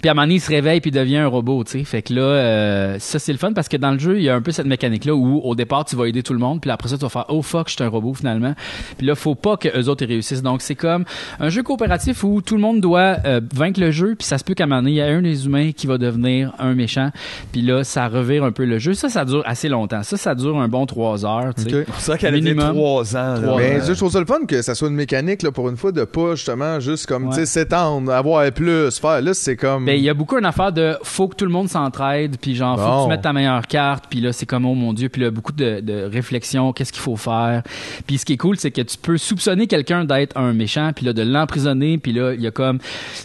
Puis 0.00 0.08
à 0.08 0.12
un 0.12 0.14
moment 0.14 0.24
donné, 0.24 0.36
il 0.36 0.40
se 0.40 0.48
réveille 0.48 0.80
puis 0.80 0.90
devient 0.90 1.18
un 1.18 1.26
robot, 1.26 1.64
tu 1.64 1.72
sais. 1.72 1.84
Fait 1.84 2.00
que 2.00 2.14
là, 2.14 2.22
euh, 2.22 2.96
ça 2.98 3.18
c'est 3.18 3.32
le 3.32 3.38
fun 3.38 3.52
parce 3.52 3.68
que 3.68 3.76
dans 3.76 3.90
le 3.90 3.98
jeu, 3.98 4.16
il 4.16 4.22
y 4.22 4.30
a 4.30 4.34
un 4.34 4.40
peu 4.40 4.50
cette 4.50 4.66
mécanique-là 4.66 5.14
où 5.14 5.40
au 5.44 5.54
départ, 5.54 5.84
tu 5.84 5.96
vas 5.96 6.06
aider 6.06 6.22
tout 6.22 6.32
le 6.32 6.38
monde, 6.38 6.60
puis 6.62 6.70
après 6.70 6.88
ça, 6.88 6.96
tu 6.96 7.02
vas 7.02 7.10
faire 7.10 7.26
oh 7.28 7.42
fuck, 7.42 7.68
je 7.68 7.74
suis 7.74 7.84
un 7.84 7.88
robot 7.88 8.14
finalement. 8.14 8.54
Puis 8.96 9.06
là, 9.06 9.14
faut 9.14 9.34
pas 9.34 9.56
que 9.58 9.68
eux 9.68 9.88
autres 9.88 10.04
ils 10.04 10.08
réussissent. 10.08 10.42
Donc 10.42 10.62
c'est 10.62 10.74
comme 10.74 11.04
un 11.40 11.50
jeu 11.50 11.62
coopératif 11.62 12.24
où 12.24 12.40
tout 12.40 12.54
le 12.54 12.62
monde 12.62 12.80
doit 12.80 13.16
euh, 13.26 13.40
vaincre 13.54 13.80
le 13.80 13.90
jeu, 13.90 14.14
puis 14.18 14.26
ça 14.26 14.38
se 14.38 14.44
peut 14.44 14.54
qu'à 14.54 14.64
un 14.64 14.66
moment 14.66 14.80
donné, 14.80 14.92
il 14.92 14.96
y 14.96 15.02
a 15.02 15.06
un 15.06 15.20
des 15.20 15.44
humains 15.44 15.72
qui 15.72 15.86
va 15.86 15.98
devenir 15.98 16.52
un 16.58 16.74
méchant, 16.74 17.10
puis 17.52 17.60
là, 17.60 17.84
ça 17.84 18.08
revire 18.08 18.44
un 18.44 18.52
peu 18.52 18.64
le 18.64 18.78
jeu. 18.78 18.94
Ça, 18.94 19.10
ça 19.10 19.24
dure 19.26 19.42
assez 19.44 19.68
longtemps. 19.68 20.02
Ça, 20.02 20.16
ça 20.16 20.34
dure 20.34 20.56
un 20.58 20.68
bon 20.68 20.86
trois 20.86 21.26
heures, 21.26 21.54
tu 21.54 21.64
sais. 21.64 21.80
Ok. 21.80 21.86
C'est 21.98 22.12
ça 22.12 22.18
qu'elle 22.18 22.56
trois 22.56 23.16
ans. 23.16 23.34
là. 23.40 23.54
Mais 23.58 23.80
je 23.86 23.92
trouve 23.92 24.10
ça 24.10 24.20
le 24.20 24.26
fun 24.26 24.46
que 24.48 24.62
ça 24.62 24.74
soit 24.74 24.88
une 24.88 24.94
mécanique, 24.94 25.42
là, 25.42 25.52
pour 25.52 25.68
une 25.68 25.76
fois, 25.76 25.92
de 25.92 26.04
pas 26.04 26.34
justement 26.34 26.80
juste 26.80 27.06
comme, 27.06 27.28
tu 27.28 27.36
sais, 27.36 27.46
s'étendre, 27.46 28.10
avoir 28.10 28.50
plus, 28.52 28.98
faire. 28.98 29.20
Là, 29.20 29.34
c'est 29.34 29.56
comme. 29.56 29.81
Ben, 29.84 29.96
il 29.96 30.02
y 30.02 30.08
a 30.08 30.14
beaucoup 30.14 30.38
une 30.38 30.44
affaire 30.44 30.72
de 30.72 30.96
faut 31.02 31.28
que 31.28 31.36
tout 31.36 31.44
le 31.44 31.50
monde 31.50 31.68
s'entraide, 31.68 32.36
puis 32.40 32.54
genre, 32.54 32.78
faut 32.78 32.98
que 32.98 33.02
tu 33.04 33.08
mettes 33.10 33.22
ta 33.22 33.32
meilleure 33.32 33.66
carte, 33.66 34.04
puis 34.08 34.20
là, 34.20 34.32
c'est 34.32 34.46
comme, 34.46 34.64
oh 34.66 34.74
mon 34.74 34.92
Dieu, 34.92 35.08
puis 35.08 35.22
là, 35.22 35.30
beaucoup 35.30 35.52
de, 35.52 35.80
de 35.80 36.04
réflexion, 36.10 36.72
qu'est-ce 36.72 36.92
qu'il 36.92 37.02
faut 37.02 37.16
faire. 37.16 37.62
Puis 38.06 38.18
ce 38.18 38.24
qui 38.24 38.34
est 38.34 38.36
cool, 38.36 38.56
c'est 38.56 38.70
que 38.70 38.82
tu 38.82 38.96
peux 38.98 39.16
soupçonner 39.18 39.66
quelqu'un 39.66 40.04
d'être 40.04 40.36
un 40.36 40.52
méchant, 40.52 40.90
puis 40.94 41.04
là, 41.06 41.12
de 41.12 41.22
l'emprisonner, 41.22 41.98
puis 41.98 42.12
là, 42.12 42.32
il 42.34 42.40
y 42.40 42.46
a 42.46 42.50
comme, 42.50 42.78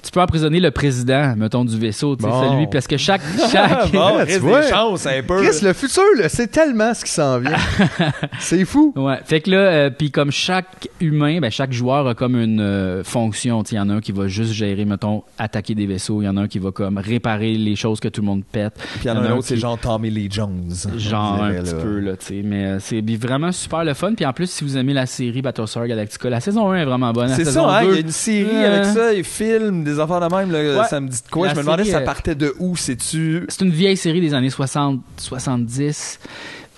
tu 0.03 0.11
peux 0.11 0.21
emprisonner 0.21 0.59
le 0.59 0.71
président, 0.71 1.35
mettons, 1.35 1.65
du 1.65 1.77
vaisseau, 1.77 2.15
tu 2.15 2.23
sais, 2.23 2.29
Bon. 2.29 2.49
celui, 2.51 2.67
parce 2.67 2.87
que 2.87 2.97
chaque, 2.97 3.21
chaque, 3.51 3.91
bon, 3.93 4.15
reste 4.17 4.33
tu 4.33 4.39
vois. 4.39 4.61
des 4.61 4.69
chances 4.69 5.05
un 5.07 5.21
peu. 5.23 5.41
Chris, 5.43 5.59
le 5.63 5.73
futur, 5.73 6.03
là, 6.17 6.29
c'est 6.29 6.47
tellement 6.47 6.93
ce 6.93 7.05
qui 7.05 7.11
s'en 7.11 7.39
vient. 7.39 7.57
c'est 8.39 8.65
fou. 8.65 8.93
Ouais, 8.95 9.19
fait 9.25 9.41
que 9.41 9.51
là, 9.51 9.57
euh, 9.57 9.89
puis 9.89 10.11
comme 10.11 10.31
chaque 10.31 10.89
humain, 10.99 11.39
ben 11.39 11.49
chaque 11.51 11.71
joueur 11.73 12.07
a 12.07 12.15
comme 12.15 12.35
une 12.39 12.59
euh, 12.59 13.03
fonction. 13.03 13.63
Tu 13.63 13.69
sais, 13.69 13.75
Il 13.75 13.79
y 13.79 13.81
en 13.81 13.89
a 13.89 13.93
un 13.95 14.01
qui 14.01 14.11
va 14.11 14.27
juste 14.27 14.51
gérer, 14.53 14.85
mettons, 14.85 15.23
attaquer 15.37 15.75
des 15.75 15.85
vaisseaux. 15.85 16.21
Il 16.21 16.25
y 16.25 16.27
en 16.27 16.37
a 16.37 16.41
un 16.41 16.46
qui 16.47 16.59
va 16.59 16.71
comme 16.71 16.97
réparer 16.97 17.55
les 17.55 17.75
choses 17.75 17.99
que 17.99 18.07
tout 18.07 18.21
le 18.21 18.27
monde 18.27 18.43
pète. 18.43 18.73
Puis 18.75 19.01
il 19.05 19.07
y 19.07 19.11
en 19.11 19.17
a 19.17 19.19
un 19.21 19.31
autre, 19.37 19.47
c'est 19.47 19.57
genre 19.57 19.77
Tommy 19.77 20.09
Lee 20.09 20.27
Jones. 20.31 20.71
Genre 20.97 21.43
un 21.43 21.53
petit 21.53 21.71
là. 21.73 21.81
peu 21.81 21.99
là, 21.99 22.17
tu 22.17 22.25
sais, 22.25 22.41
mais 22.43 22.65
euh, 22.65 22.79
c'est 22.79 23.01
vraiment 23.17 23.51
super 23.51 23.83
le 23.83 23.93
fun. 23.93 24.13
Puis 24.15 24.25
en 24.25 24.33
plus, 24.33 24.49
si 24.49 24.63
vous 24.63 24.77
aimez 24.77 24.93
la 24.93 25.05
série 25.05 25.41
Battlestar 25.41 25.87
Galactica, 25.87 26.29
la 26.29 26.39
saison 26.39 26.71
1 26.71 26.75
est 26.81 26.85
vraiment 26.85 27.11
bonne. 27.13 27.29
La 27.29 27.35
C'est 27.35 27.45
saison 27.45 27.67
ça, 27.69 27.79
hein? 27.79 27.83
2, 27.85 27.89
Il 27.89 27.93
y 27.93 27.97
a 27.97 28.01
une 28.01 28.11
série 28.11 28.49
euh, 28.55 28.73
avec 28.81 28.85
ça, 28.93 29.13
ils 29.13 29.23
filment 29.23 29.83
des 29.83 29.99
affaires 29.99 30.19
de 30.27 30.35
même. 30.35 30.51
là, 30.51 30.79
Ouais. 30.81 30.87
Ça 30.87 30.99
me 30.99 31.07
dit 31.07 31.21
de 31.23 31.29
quoi? 31.29 31.47
La 31.47 31.53
Je 31.53 31.57
me 31.59 31.63
demandais 31.63 31.83
série, 31.83 31.91
ça 31.93 31.99
euh, 32.01 32.05
partait 32.05 32.35
de 32.35 32.53
où? 32.59 32.75
C'est-tu. 32.75 33.45
C'est 33.49 33.63
une 33.65 33.71
vieille 33.71 33.97
série 33.97 34.21
des 34.21 34.33
années 34.33 34.49
60, 34.49 34.99
70. 35.17 36.19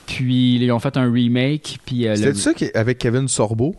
Puis 0.05 0.55
ils 0.55 0.71
ont 0.71 0.79
fait 0.79 0.97
un 0.97 1.11
remake. 1.11 1.79
Puis 1.85 2.07
euh, 2.07 2.11
le- 2.11 2.15
C'était 2.17 2.33
ça 2.33 2.53
qui 2.53 2.65
est 2.65 2.75
avec 2.75 2.97
Kevin 2.97 3.27
Sorbo? 3.27 3.75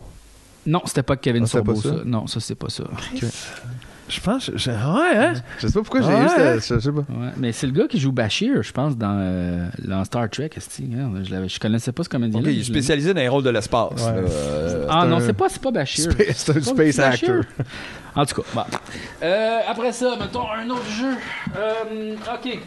Non, 0.65 0.81
c'était 0.85 1.03
pas 1.03 1.15
Kevin 1.17 1.43
Ah, 1.43 1.47
Sorbo. 1.47 1.73
pas 1.73 1.81
ça? 1.81 1.89
ça. 1.89 2.01
Non, 2.05 2.27
ça 2.27 2.39
c'est 2.39 2.55
pas 2.55 2.69
ça. 2.69 2.83
Je 4.11 4.19
pense. 4.19 4.51
je- 4.53 4.69
Ouais, 4.71 5.15
hein? 5.15 5.33
Je 5.59 5.67
sais 5.67 5.73
pas 5.73 5.79
pourquoi 5.79 6.01
j'ai 6.01 6.07
Ouais. 6.13 6.25
eu 6.55 6.59
cette- 6.59 6.75
je 6.75 6.79
sais 6.79 6.91
pas. 6.91 6.99
Ouais, 6.99 7.29
mais 7.37 7.51
c'est 7.53 7.65
le 7.65 7.71
gars 7.73 7.87
qui 7.87 7.97
joue 7.99 8.11
Bashir, 8.11 8.61
je 8.61 8.71
pense, 8.73 8.97
dans, 8.97 9.17
euh, 9.19 9.67
dans 9.79 10.03
Star 10.03 10.29
Trek. 10.29 10.49
Je, 10.57 11.47
je 11.47 11.59
connaissais 11.59 11.91
pas 11.93 12.03
ce 12.03 12.09
comédien-là. 12.09 12.45
Ok, 12.49 12.53
il 12.53 12.59
est 12.59 12.63
spécialisé 12.63 13.13
dans 13.13 13.21
les 13.21 13.29
rôles 13.29 13.43
de 13.43 13.49
l'espace. 13.49 13.89
Ouais. 14.05 14.23
Euh, 14.29 14.85
Ah 14.89 15.05
non, 15.05 15.19
c'est 15.21 15.33
pas, 15.33 15.47
c'est 15.49 15.61
pas 15.61 15.71
Bashir. 15.71 16.11
Space- 16.11 16.27
c'est 16.35 16.57
un 16.57 16.61
space 16.61 16.97
Bashir. 16.97 17.29
actor. 17.29 17.65
En 18.13 18.25
tout 18.25 18.41
cas, 18.41 18.47
bon. 18.53 18.63
Euh, 19.23 19.59
après 19.69 19.93
ça, 19.93 20.17
mettons 20.19 20.43
un 20.51 20.69
autre 20.69 20.85
jeu. 20.89 21.13
Euh, 21.57 22.15
ok. 22.35 22.59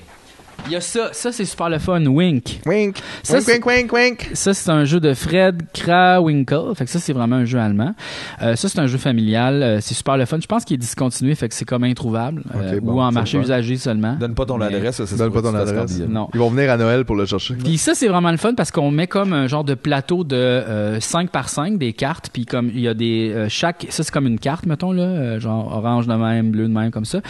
Il 0.67 0.73
y 0.73 0.77
a 0.77 0.81
ça. 0.81 1.11
Ça, 1.13 1.31
c'est 1.31 1.45
super 1.45 1.69
le 1.69 1.79
fun. 1.79 2.05
Wink. 2.07 2.61
Wink. 2.67 2.97
Ça, 3.23 3.35
wink, 3.35 3.45
c'est- 3.45 3.53
wink, 3.53 3.67
wink, 3.67 3.93
wink. 3.93 4.31
Ça, 4.33 4.55
c'est 4.55 4.71
un 4.71 4.85
jeu 4.85 4.99
de 4.99 5.13
Fred 5.13 5.63
Krawinkel. 5.75 6.75
Fait 6.75 6.85
que 6.87 6.91
ça, 6.91 6.99
c'est 6.99 7.13
vraiment 7.13 7.37
un 7.37 7.45
jeu 7.45 7.59
allemand. 7.59 7.95
Euh, 8.43 8.57
ça, 8.57 8.69
c'est 8.69 8.79
un 8.79 8.87
jeu 8.87 8.97
familial. 8.99 9.63
Euh, 9.63 9.79
c'est 9.83 9.95
super 9.95 10.17
le 10.17 10.25
fun. 10.25 10.39
Je 10.41 10.47
pense 10.47 10.65
qu'il 10.65 10.75
est 10.75 10.79
discontinué, 10.79 11.35
fait 11.35 11.49
que 11.49 11.55
c'est 11.55 11.65
comme 11.67 11.85
introuvable. 11.85 12.43
euh, 12.55 12.77
Ok, 12.77 12.81
bon, 12.83 12.93
ou 12.95 13.01
en 13.01 13.13
marché 13.13 13.39
usagé 13.39 13.77
seulement. 13.77 14.15
Donne 14.19 14.35
pas 14.35 14.47
ton 14.47 14.57
Mais- 14.59 14.67
adresse, 14.67 14.97
ça, 14.97 15.07
c'est 15.07 15.17
Donne 15.17 15.33
pas 15.33 15.43
ton 15.43 15.55
adresse. 15.55 16.01
Non. 16.09 16.29
Ils 16.33 16.41
vont 16.41 16.51
venir 16.51 16.71
à 16.71 16.77
Noël 16.79 17.05
pour 17.05 17.17
le 17.17 17.27
chercher. 17.27 17.55
Puis 17.55 17.77
ça, 17.79 17.95
c'est 17.95 18.09
vraiment 18.09 18.31
le 18.31 18.39
fun 18.39 18.55
parce 18.55 18.71
qu'on 18.71 18.91
met 18.91 19.07
comme 19.07 19.33
un 19.35 19.47
genre 19.47 19.65
de 19.65 19.75
plateau 19.75 20.25
de 20.25 20.35
euh, 20.37 20.99
5 21.01 21.31
par 21.31 21.49
5 21.51 21.79
des 21.79 21.93
cartes. 21.93 22.31
Puis 22.33 22.47
comme 22.47 22.71
il 22.75 22.81
y 22.81 22.89
a 22.89 22.95
des. 22.95 23.31
euh, 23.35 23.47
chaque. 23.51 23.87
Ça, 23.91 24.03
c'est 24.03 24.11
comme 24.13 24.27
une 24.27 24.39
carte, 24.39 24.65
mettons, 24.67 24.93
là. 24.93 25.03
euh, 25.03 25.41
genre 25.41 25.73
orange 25.77 26.07
de 26.07 26.15
même, 26.15 26.51
bleu 26.51 26.69
de 26.69 26.73
même, 26.73 26.91
comme 26.91 27.05
ça. 27.05 27.21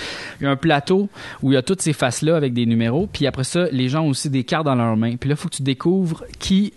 Il 0.40 0.44
y 0.44 0.46
a 0.46 0.50
un 0.50 0.56
plateau 0.56 1.08
où 1.42 1.50
il 1.50 1.54
y 1.54 1.58
a 1.58 1.62
toutes 1.62 1.82
ces 1.82 1.92
faces-là 1.92 2.36
avec 2.36 2.52
des 2.54 2.66
numéros. 2.66 3.08
Puis 3.12 3.23
après 3.26 3.44
ça, 3.44 3.66
les 3.70 3.88
gens 3.88 4.02
ont 4.02 4.08
aussi 4.08 4.30
des 4.30 4.44
cartes 4.44 4.64
dans 4.64 4.74
leurs 4.74 4.96
mains. 4.96 5.16
Puis 5.16 5.28
là, 5.28 5.34
il 5.34 5.40
faut 5.40 5.48
que 5.48 5.56
tu 5.56 5.62
découvres 5.62 6.24
qui, 6.38 6.72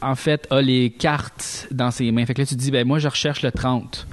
en 0.00 0.14
fait, 0.14 0.46
a 0.50 0.60
les 0.60 0.90
cartes 0.90 1.68
dans 1.70 1.90
ses 1.90 2.10
mains. 2.12 2.24
Fait 2.26 2.34
que 2.34 2.42
là, 2.42 2.46
tu 2.46 2.54
te 2.54 2.60
dis, 2.60 2.70
ben 2.70 2.86
moi, 2.86 2.98
je 2.98 3.08
recherche 3.08 3.42
le 3.42 3.52
30. 3.52 4.06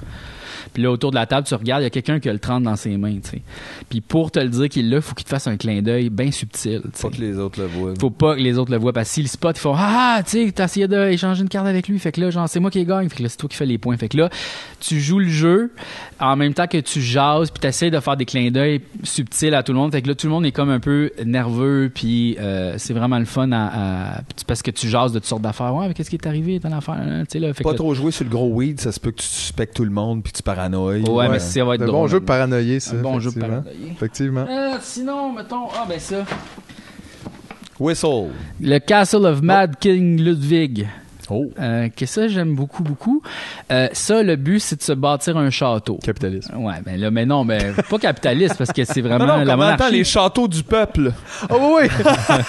Puis 0.72 0.82
là, 0.82 0.90
autour 0.90 1.10
de 1.10 1.16
la 1.16 1.26
table, 1.26 1.46
tu 1.46 1.54
regardes, 1.54 1.82
il 1.82 1.84
y 1.84 1.86
a 1.86 1.90
quelqu'un 1.90 2.20
qui 2.20 2.28
a 2.28 2.32
le 2.32 2.38
30 2.38 2.62
dans 2.64 2.76
ses 2.76 2.96
mains, 2.96 3.16
tu 3.22 3.30
sais. 3.30 3.42
Puis 3.88 4.00
pour 4.00 4.30
te 4.30 4.38
le 4.38 4.48
dire 4.48 4.68
qu'il 4.68 4.88
l'a, 4.90 4.96
il 4.96 5.02
faut 5.02 5.14
qu'il 5.14 5.24
te 5.24 5.30
fasse 5.30 5.46
un 5.46 5.56
clin 5.56 5.82
d'œil 5.82 6.10
bien 6.10 6.30
subtil, 6.30 6.80
tu 6.82 6.88
sais. 6.92 7.00
Faut 7.02 7.10
que 7.10 7.16
les 7.20 7.38
autres 7.38 7.60
le 7.60 7.66
voient. 7.66 7.94
Faut 7.98 8.10
pas 8.10 8.34
que 8.36 8.40
les 8.40 8.58
autres 8.58 8.70
le 8.70 8.78
voient 8.78 8.92
parce 8.92 9.08
que 9.08 9.14
si 9.14 9.22
le 9.22 9.28
spot 9.28 9.56
ils 9.56 9.60
font 9.60 9.74
ah 9.76 10.20
tu 10.24 10.46
sais 10.46 10.52
t'as 10.52 10.64
essayé 10.64 10.88
d'échanger 10.88 11.42
une 11.42 11.48
carte 11.48 11.66
avec 11.66 11.88
lui 11.88 11.98
fait 11.98 12.12
que 12.12 12.20
là 12.20 12.30
genre 12.30 12.48
c'est 12.48 12.60
moi 12.60 12.70
qui 12.70 12.84
gagne. 12.84 13.08
Fait 13.08 13.16
que 13.18 13.22
là 13.22 13.28
c'est 13.28 13.36
toi 13.36 13.48
qui 13.48 13.56
fais 13.56 13.66
les 13.66 13.78
points. 13.78 13.96
Fait 13.96 14.08
que 14.08 14.16
là 14.16 14.28
tu 14.80 15.00
joues 15.00 15.18
le 15.18 15.28
jeu 15.28 15.72
en 16.20 16.36
même 16.36 16.54
temps 16.54 16.66
que 16.66 16.78
tu 16.78 17.00
jases 17.00 17.50
puis 17.50 17.60
t'essayes 17.60 17.90
de 17.90 18.00
faire 18.00 18.16
des 18.16 18.24
clins 18.24 18.50
d'œil 18.50 18.80
subtils 19.02 19.54
à 19.54 19.62
tout 19.62 19.72
le 19.72 19.78
monde. 19.78 19.92
Fait 19.92 20.02
que 20.02 20.08
là 20.08 20.14
tout 20.14 20.26
le 20.26 20.32
monde 20.32 20.46
est 20.46 20.52
comme 20.52 20.70
un 20.70 20.80
peu 20.80 21.10
nerveux 21.24 21.90
puis 21.94 22.36
euh, 22.38 22.74
c'est 22.78 22.92
vraiment 22.94 23.18
le 23.18 23.24
fun 23.24 23.50
à, 23.52 24.16
à- 24.18 24.20
parce 24.46 24.62
que 24.62 24.70
tu 24.70 24.88
jases 24.88 25.12
de 25.12 25.18
toutes 25.18 25.28
sortes 25.28 25.42
d'affaires 25.42 25.74
ouais 25.74 25.88
mais 25.88 25.94
qu'est-ce 25.94 26.10
qui 26.10 26.16
est 26.16 26.26
arrivé? 26.26 26.58
Dans 26.58 26.68
l'affaire 26.68 26.94
hein, 26.94 27.22
tu 27.24 27.32
sais 27.32 27.38
là 27.38 27.52
fait 27.54 27.62
Pas 27.64 27.70
que 27.70 27.74
là- 27.74 27.78
trop 27.78 27.94
jouer 27.94 28.10
sur 28.10 28.24
le 28.24 28.30
gros 28.30 28.48
weed, 28.52 28.80
ça 28.80 28.92
se 28.92 29.00
peut 29.00 29.10
que 29.10 29.20
tu 29.20 29.26
suspectes 29.26 29.74
tout 29.76 29.84
le 29.84 29.90
monde 29.90 30.22
puis 30.22 30.32
tu 30.32 30.42
ouais, 30.66 31.28
mais 31.28 31.38
ça 31.38 31.64
va 31.64 31.74
être 31.74 31.80
drôle 31.84 31.92
bon 31.92 32.06
jeu 32.08 32.20
de 32.20 32.24
paranoïer, 32.24 32.80
ça. 32.80 32.96
un 32.96 33.00
bon 33.00 33.20
jeu 33.20 33.30
de 33.30 33.90
effectivement. 33.90 34.46
Euh, 34.48 34.76
sinon 34.80 35.32
mettons 35.32 35.68
ah 35.74 35.86
ben 35.88 35.98
ça 35.98 36.24
Whistle. 37.78 38.30
le 38.60 38.78
Castle 38.78 39.26
of 39.26 39.40
Mad 39.42 39.76
King 39.78 40.20
Ludwig 40.20 40.88
Euh, 41.60 41.88
que 41.94 42.06
ça, 42.06 42.28
j'aime 42.28 42.54
beaucoup, 42.54 42.82
beaucoup. 42.82 43.22
Euh, 43.70 43.88
ça, 43.92 44.22
le 44.22 44.36
but, 44.36 44.60
c'est 44.60 44.76
de 44.76 44.82
se 44.82 44.92
bâtir 44.92 45.36
un 45.36 45.50
château. 45.50 45.98
Capitaliste. 46.02 46.50
Ouais, 46.56 46.74
ben 46.84 46.98
là, 46.98 47.10
mais 47.10 47.26
non, 47.26 47.44
mais 47.44 47.58
pas 47.90 47.98
capitaliste, 47.98 48.56
parce 48.58 48.72
que 48.72 48.84
c'est 48.84 49.00
vraiment 49.00 49.26
Non, 49.26 49.38
non, 49.38 49.44
la 49.44 49.52
comme 49.52 49.60
on 49.60 49.64
entend 49.64 49.72
monarchie. 49.74 49.94
les 49.96 50.04
châteaux 50.04 50.48
du 50.48 50.62
peuple. 50.62 51.12
Oh 51.50 51.56
oui, 51.76 51.88
oui. 51.98 52.04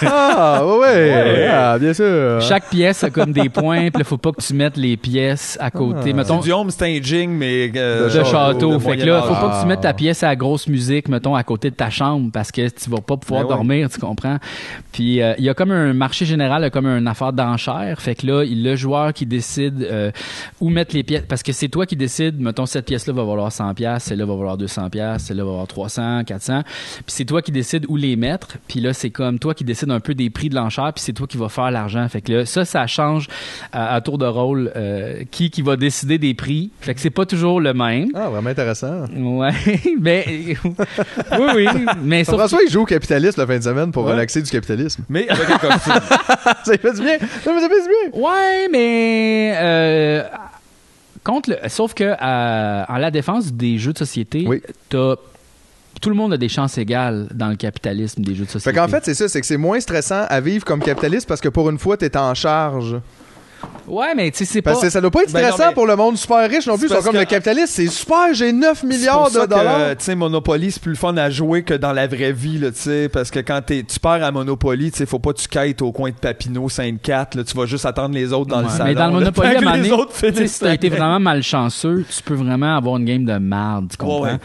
ah, 0.06 0.62
oui, 0.64 0.86
oui. 0.92 1.46
Ah, 1.52 1.78
bien 1.78 1.92
sûr. 1.92 2.40
Chaque 2.40 2.68
pièce 2.70 3.04
a 3.04 3.10
comme 3.10 3.32
des 3.32 3.48
points, 3.48 3.90
puis 3.90 3.98
là, 3.98 4.04
faut 4.04 4.16
pas 4.18 4.32
que 4.32 4.40
tu 4.42 4.54
mettes 4.54 4.76
les 4.76 4.96
pièces 4.96 5.56
à 5.60 5.70
côté. 5.70 6.12
Mettons, 6.12 6.40
C'est 6.40 6.48
du 6.48 6.52
home 6.52 6.70
staging, 6.70 7.30
mais 7.30 7.70
euh, 7.76 8.06
de 8.08 8.24
château. 8.24 8.72
de 8.74 8.78
Fait 8.78 8.96
que 8.96 9.04
là, 9.04 9.22
faut 9.22 9.34
pas 9.34 9.56
que 9.56 9.62
tu 9.62 9.66
mettes 9.68 9.80
ta 9.82 9.92
pièce 9.92 10.22
à 10.22 10.28
la 10.28 10.36
grosse 10.36 10.66
musique, 10.68 11.08
mettons, 11.08 11.34
à 11.34 11.42
côté 11.42 11.70
de 11.70 11.74
ta 11.74 11.90
chambre, 11.90 12.30
parce 12.32 12.50
que 12.52 12.68
tu 12.68 12.88
vas 12.90 13.00
pas 13.00 13.16
pouvoir 13.16 13.42
Ben 13.42 13.48
ouais. 13.50 13.54
dormir, 13.56 13.88
tu 13.90 13.98
comprends? 14.00 14.38
Puis 14.92 15.20
euh, 15.22 15.34
il 15.38 15.44
y 15.44 15.48
a 15.48 15.54
comme 15.54 15.70
un 15.72 15.92
marché 15.92 16.24
général, 16.24 16.62
il 16.62 16.64
y 16.64 16.66
a 16.66 16.70
comme 16.70 16.86
une 16.86 17.06
affaire 17.08 17.32
d'enchère. 17.32 18.00
Fait 18.00 18.14
que 18.14 18.26
là, 18.26 18.44
il- 18.44 18.69
le 18.70 18.76
joueur 18.76 19.12
qui 19.12 19.26
décide 19.26 19.82
euh, 19.82 20.10
où 20.60 20.70
mettre 20.70 20.94
les 20.94 21.02
pièces, 21.02 21.24
parce 21.28 21.42
que 21.42 21.52
c'est 21.52 21.68
toi 21.68 21.86
qui 21.86 21.96
décides, 21.96 22.40
mettons, 22.40 22.66
cette 22.66 22.86
pièce-là 22.86 23.12
va 23.12 23.24
valoir 23.24 23.50
100 23.52 23.74
pièces, 23.74 24.04
celle-là 24.04 24.24
va 24.26 24.34
valoir 24.34 24.56
200 24.56 24.90
pièces, 24.90 25.24
celle-là 25.24 25.44
va 25.44 25.50
valoir 25.50 25.66
300, 25.66 26.24
400. 26.24 26.62
Puis 26.64 27.02
c'est 27.08 27.24
toi 27.24 27.42
qui 27.42 27.52
décides 27.52 27.84
où 27.88 27.96
les 27.96 28.16
mettre. 28.16 28.58
Puis 28.68 28.80
là, 28.80 28.92
c'est 28.92 29.10
comme 29.10 29.38
toi 29.38 29.54
qui 29.54 29.64
décides 29.64 29.90
un 29.90 30.00
peu 30.00 30.14
des 30.14 30.30
prix 30.30 30.48
de 30.48 30.54
l'enchère, 30.54 30.92
puis 30.94 31.02
c'est 31.02 31.12
toi 31.12 31.26
qui 31.26 31.36
va 31.36 31.48
faire 31.48 31.70
l'argent. 31.70 32.08
Fait 32.08 32.20
que 32.20 32.32
là, 32.32 32.46
ça, 32.46 32.64
ça 32.64 32.86
change 32.86 33.28
à, 33.72 33.94
à 33.94 34.00
tour 34.00 34.18
de 34.18 34.26
rôle 34.26 34.72
euh, 34.76 35.24
qui 35.30 35.50
qui 35.50 35.62
va 35.62 35.76
décider 35.76 36.18
des 36.18 36.34
prix. 36.34 36.70
Fait 36.80 36.94
que 36.94 37.00
c'est 37.00 37.10
pas 37.10 37.26
toujours 37.26 37.60
le 37.60 37.74
même. 37.74 38.08
Ah, 38.14 38.28
vraiment 38.28 38.50
intéressant. 38.50 39.04
Ouais, 39.16 39.50
mais 40.00 40.24
oui, 41.38 41.46
oui, 41.54 41.66
mais 42.02 42.24
sauf 42.24 42.36
François, 42.38 42.60
il 42.66 42.70
joue 42.70 42.82
au 42.82 42.86
capitaliste 42.86 43.36
la 43.38 43.46
fin 43.46 43.58
de 43.58 43.62
semaine 43.64 43.90
pour 43.92 44.04
Ouais. 44.04 44.12
relaxer 44.12 44.40
du 44.42 44.50
capitalisme. 44.50 45.04
Mais 45.08 45.28
avec 45.28 45.48
un 45.50 45.58
costume. 45.58 45.92
ça 46.64 46.78
fait 46.78 46.92
du 46.94 47.02
bien. 47.02 47.18
Ça 47.18 47.52
fait 47.52 47.82
du 47.82 47.88
bien. 48.10 48.20
Ouais, 48.20 48.59
mais 48.70 49.54
euh, 49.56 50.22
contre 51.24 51.50
le, 51.50 51.68
sauf 51.68 51.94
que 51.94 52.04
euh, 52.04 52.84
en 52.88 52.96
la 52.96 53.10
défense 53.10 53.52
des 53.52 53.78
jeux 53.78 53.92
de 53.92 53.98
société, 53.98 54.46
t'as 54.88 55.16
tout 56.00 56.08
le 56.08 56.16
monde 56.16 56.32
a 56.32 56.38
des 56.38 56.48
chances 56.48 56.78
égales 56.78 57.28
dans 57.34 57.48
le 57.48 57.56
capitalisme 57.56 58.22
des 58.22 58.34
jeux 58.34 58.46
de 58.46 58.50
société. 58.50 58.70
Fait 58.74 58.80
qu'en 58.80 58.88
fait, 58.88 59.04
c'est 59.04 59.14
ça, 59.14 59.28
c'est 59.28 59.40
que 59.40 59.46
c'est 59.46 59.58
moins 59.58 59.80
stressant 59.80 60.24
à 60.28 60.40
vivre 60.40 60.64
comme 60.64 60.80
capitaliste 60.80 61.28
parce 61.28 61.40
que 61.40 61.48
pour 61.48 61.68
une 61.68 61.78
fois, 61.78 61.96
t'es 61.96 62.16
en 62.16 62.34
charge. 62.34 62.96
Ouais, 63.88 64.14
mais 64.14 64.30
tu 64.30 64.38
sais, 64.38 64.44
c'est 64.44 64.62
pas. 64.62 64.70
Parce 64.72 64.82
que 64.82 64.90
ça 64.90 65.00
doit 65.00 65.10
pas 65.10 65.22
être 65.22 65.32
Ben 65.32 65.42
non, 65.42 65.52
stressant 65.52 65.72
pour 65.72 65.86
le 65.86 65.96
monde 65.96 66.16
super 66.16 66.48
riche 66.48 66.66
non 66.66 66.76
plus. 66.78 66.86
Ils 66.88 66.94
sont 66.94 67.02
comme 67.02 67.12
que- 67.14 67.18
le 67.18 67.24
capitaliste, 67.24 67.68
c'est 67.74 67.86
super, 67.88 68.32
j'ai 68.32 68.52
9 68.52 68.78
C'est 68.80 68.86
milliards 68.86 69.18
pour 69.24 69.30
ça 69.30 69.46
de 69.46 69.50
dollars. 69.54 69.96
tu 69.98 70.04
sais, 70.04 70.14
Monopoly, 70.14 70.70
c'est 70.72 70.82
plus 70.82 70.90
le 70.92 70.96
fun 70.96 71.16
à 71.16 71.30
jouer 71.30 71.62
que 71.62 71.74
dans 71.74 71.92
la 71.92 72.06
vraie 72.06 72.32
vie, 72.32 72.58
là, 72.58 72.70
tu 72.70 72.78
sais, 72.78 73.08
parce 73.08 73.30
que 73.30 73.40
quand 73.40 73.60
t'es- 73.64 73.82
tu 73.82 73.98
perds 73.98 74.22
à 74.24 74.30
Monopoly, 74.30 74.90
tu 74.92 74.98
sais, 74.98 75.06
faut 75.06 75.18
pas 75.18 75.32
que 75.32 75.38
tu 75.40 75.48
quittes 75.48 75.82
au 75.82 75.92
coin 75.92 76.10
de 76.10 76.14
Papineau, 76.14 76.68
Sainte-Cat, 76.68 77.30
là, 77.34 77.44
tu 77.44 77.56
vas 77.56 77.66
juste 77.66 77.86
attendre 77.86 78.14
les 78.14 78.32
autres 78.32 78.50
dans 78.50 78.60
le 78.62 78.68
salon. 78.68 78.84
mais 78.86 78.94
dans 78.94 79.06
le 79.06 79.12
là, 79.12 79.18
Monopoly, 79.20 79.48
tant 79.48 79.54
à 79.54 79.56
un 79.56 79.60
que 79.60 79.64
moment 79.64 79.76
les 79.82 79.92
autres 79.92 80.46
si 80.46 80.60
t'as 80.60 80.74
été 80.74 80.88
vraiment 80.88 81.20
malchanceux, 81.20 82.04
tu 82.08 82.22
peux 82.22 82.34
vraiment 82.34 82.76
avoir 82.76 82.96
une 82.96 83.04
game 83.04 83.24
de 83.24 83.38
merde, 83.38 83.86
tu 83.90 83.96
comprends? 83.96 84.22
Ouais, 84.22 84.30
ouais. 84.32 84.38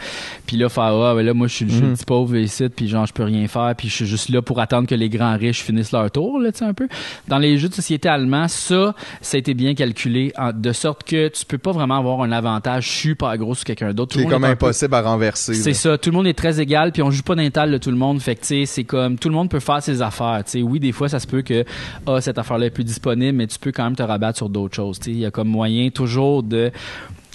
Puis 0.46 0.56
là, 0.56 0.68
faire, 0.68 0.84
ah, 0.84 1.14
ben 1.14 1.24
là, 1.24 1.34
moi, 1.34 1.46
je 1.48 1.54
suis 1.54 1.64
le 1.64 1.72
Mhm. 1.72 1.94
petit 1.94 2.04
pauvre 2.04 2.36
ici, 2.36 2.68
puis 2.68 2.88
genre, 2.88 3.06
je 3.06 3.12
peux 3.12 3.24
rien 3.24 3.46
faire, 3.48 3.72
puis 3.76 3.88
je 3.88 3.94
suis 3.94 4.06
juste 4.06 4.28
là 4.28 4.42
pour 4.42 4.60
attendre 4.60 4.88
que 4.88 4.94
les 4.94 5.08
grands 5.08 5.36
riches 5.36 5.62
finissent 5.62 5.92
leur 5.92 6.10
tour, 6.10 6.38
là, 6.38 6.52
tu 6.52 6.58
sais, 6.58 6.64
un 6.64 6.74
peu. 6.74 6.88
Dans 7.28 7.38
les 7.38 7.58
jeux 7.58 7.68
de 7.68 7.74
société 7.74 8.08
allemands, 8.08 8.48
ça, 8.48 8.94
ça 9.20 9.36
a 9.36 9.38
été 9.38 9.54
bien 9.54 9.74
calculé, 9.74 10.32
en- 10.36 10.52
de 10.52 10.72
sorte 10.72 11.04
que 11.04 11.28
tu 11.28 11.44
peux 11.44 11.58
pas 11.58 11.72
vraiment 11.72 11.98
avoir 11.98 12.22
un 12.22 12.32
avantage 12.32 12.88
super 12.90 13.36
gros 13.38 13.54
sur 13.54 13.64
quelqu'un 13.64 13.92
d'autre. 13.92 14.12
Tout 14.12 14.18
Qui 14.18 14.24
le 14.24 14.30
est 14.30 14.32
monde 14.32 14.42
comme 14.42 14.56
peu- 14.56 14.66
impossible 14.66 14.94
à 14.94 15.02
renverser. 15.02 15.54
c'est 15.54 15.74
ça, 15.74 15.98
tout 15.98 16.10
le 16.10 16.16
monde 16.16 16.26
est 16.26 16.34
très 16.38 16.60
égal, 16.60 16.92
puis 16.92 17.02
on 17.02 17.10
joue 17.10 17.22
pas 17.22 17.34
d'intal 17.34 17.70
de 17.70 17.78
tout 17.78 17.90
le 17.90 17.96
monde. 17.96 18.20
Fait 18.20 18.34
que, 18.34 18.40
tu 18.40 18.46
sais, 18.46 18.66
c'est 18.66 18.84
comme, 18.84 19.18
tout 19.18 19.28
le 19.28 19.34
monde 19.34 19.50
peut 19.50 19.60
faire 19.60 19.82
ses 19.82 20.02
affaires. 20.02 20.42
Tu 20.44 20.50
sais, 20.52 20.62
oui, 20.62 20.80
des 20.80 20.92
fois, 20.92 21.08
ça 21.08 21.20
se 21.20 21.26
peut 21.26 21.42
que, 21.42 21.64
ah, 22.06 22.20
cette 22.20 22.38
affaire-là 22.38 22.66
est 22.66 22.70
plus 22.70 22.84
disponible, 22.84 23.36
mais 23.36 23.46
tu 23.46 23.58
peux 23.58 23.72
quand 23.72 23.84
même 23.84 23.96
te 23.96 24.02
rabattre 24.02 24.36
sur 24.38 24.48
d'autres 24.48 24.74
choses. 24.76 24.98
Tu 24.98 25.04
sais, 25.06 25.10
il 25.12 25.18
y 25.18 25.26
a 25.26 25.30
comme 25.30 25.48
moyen 25.48 25.90
toujours 25.90 26.42
de 26.42 26.70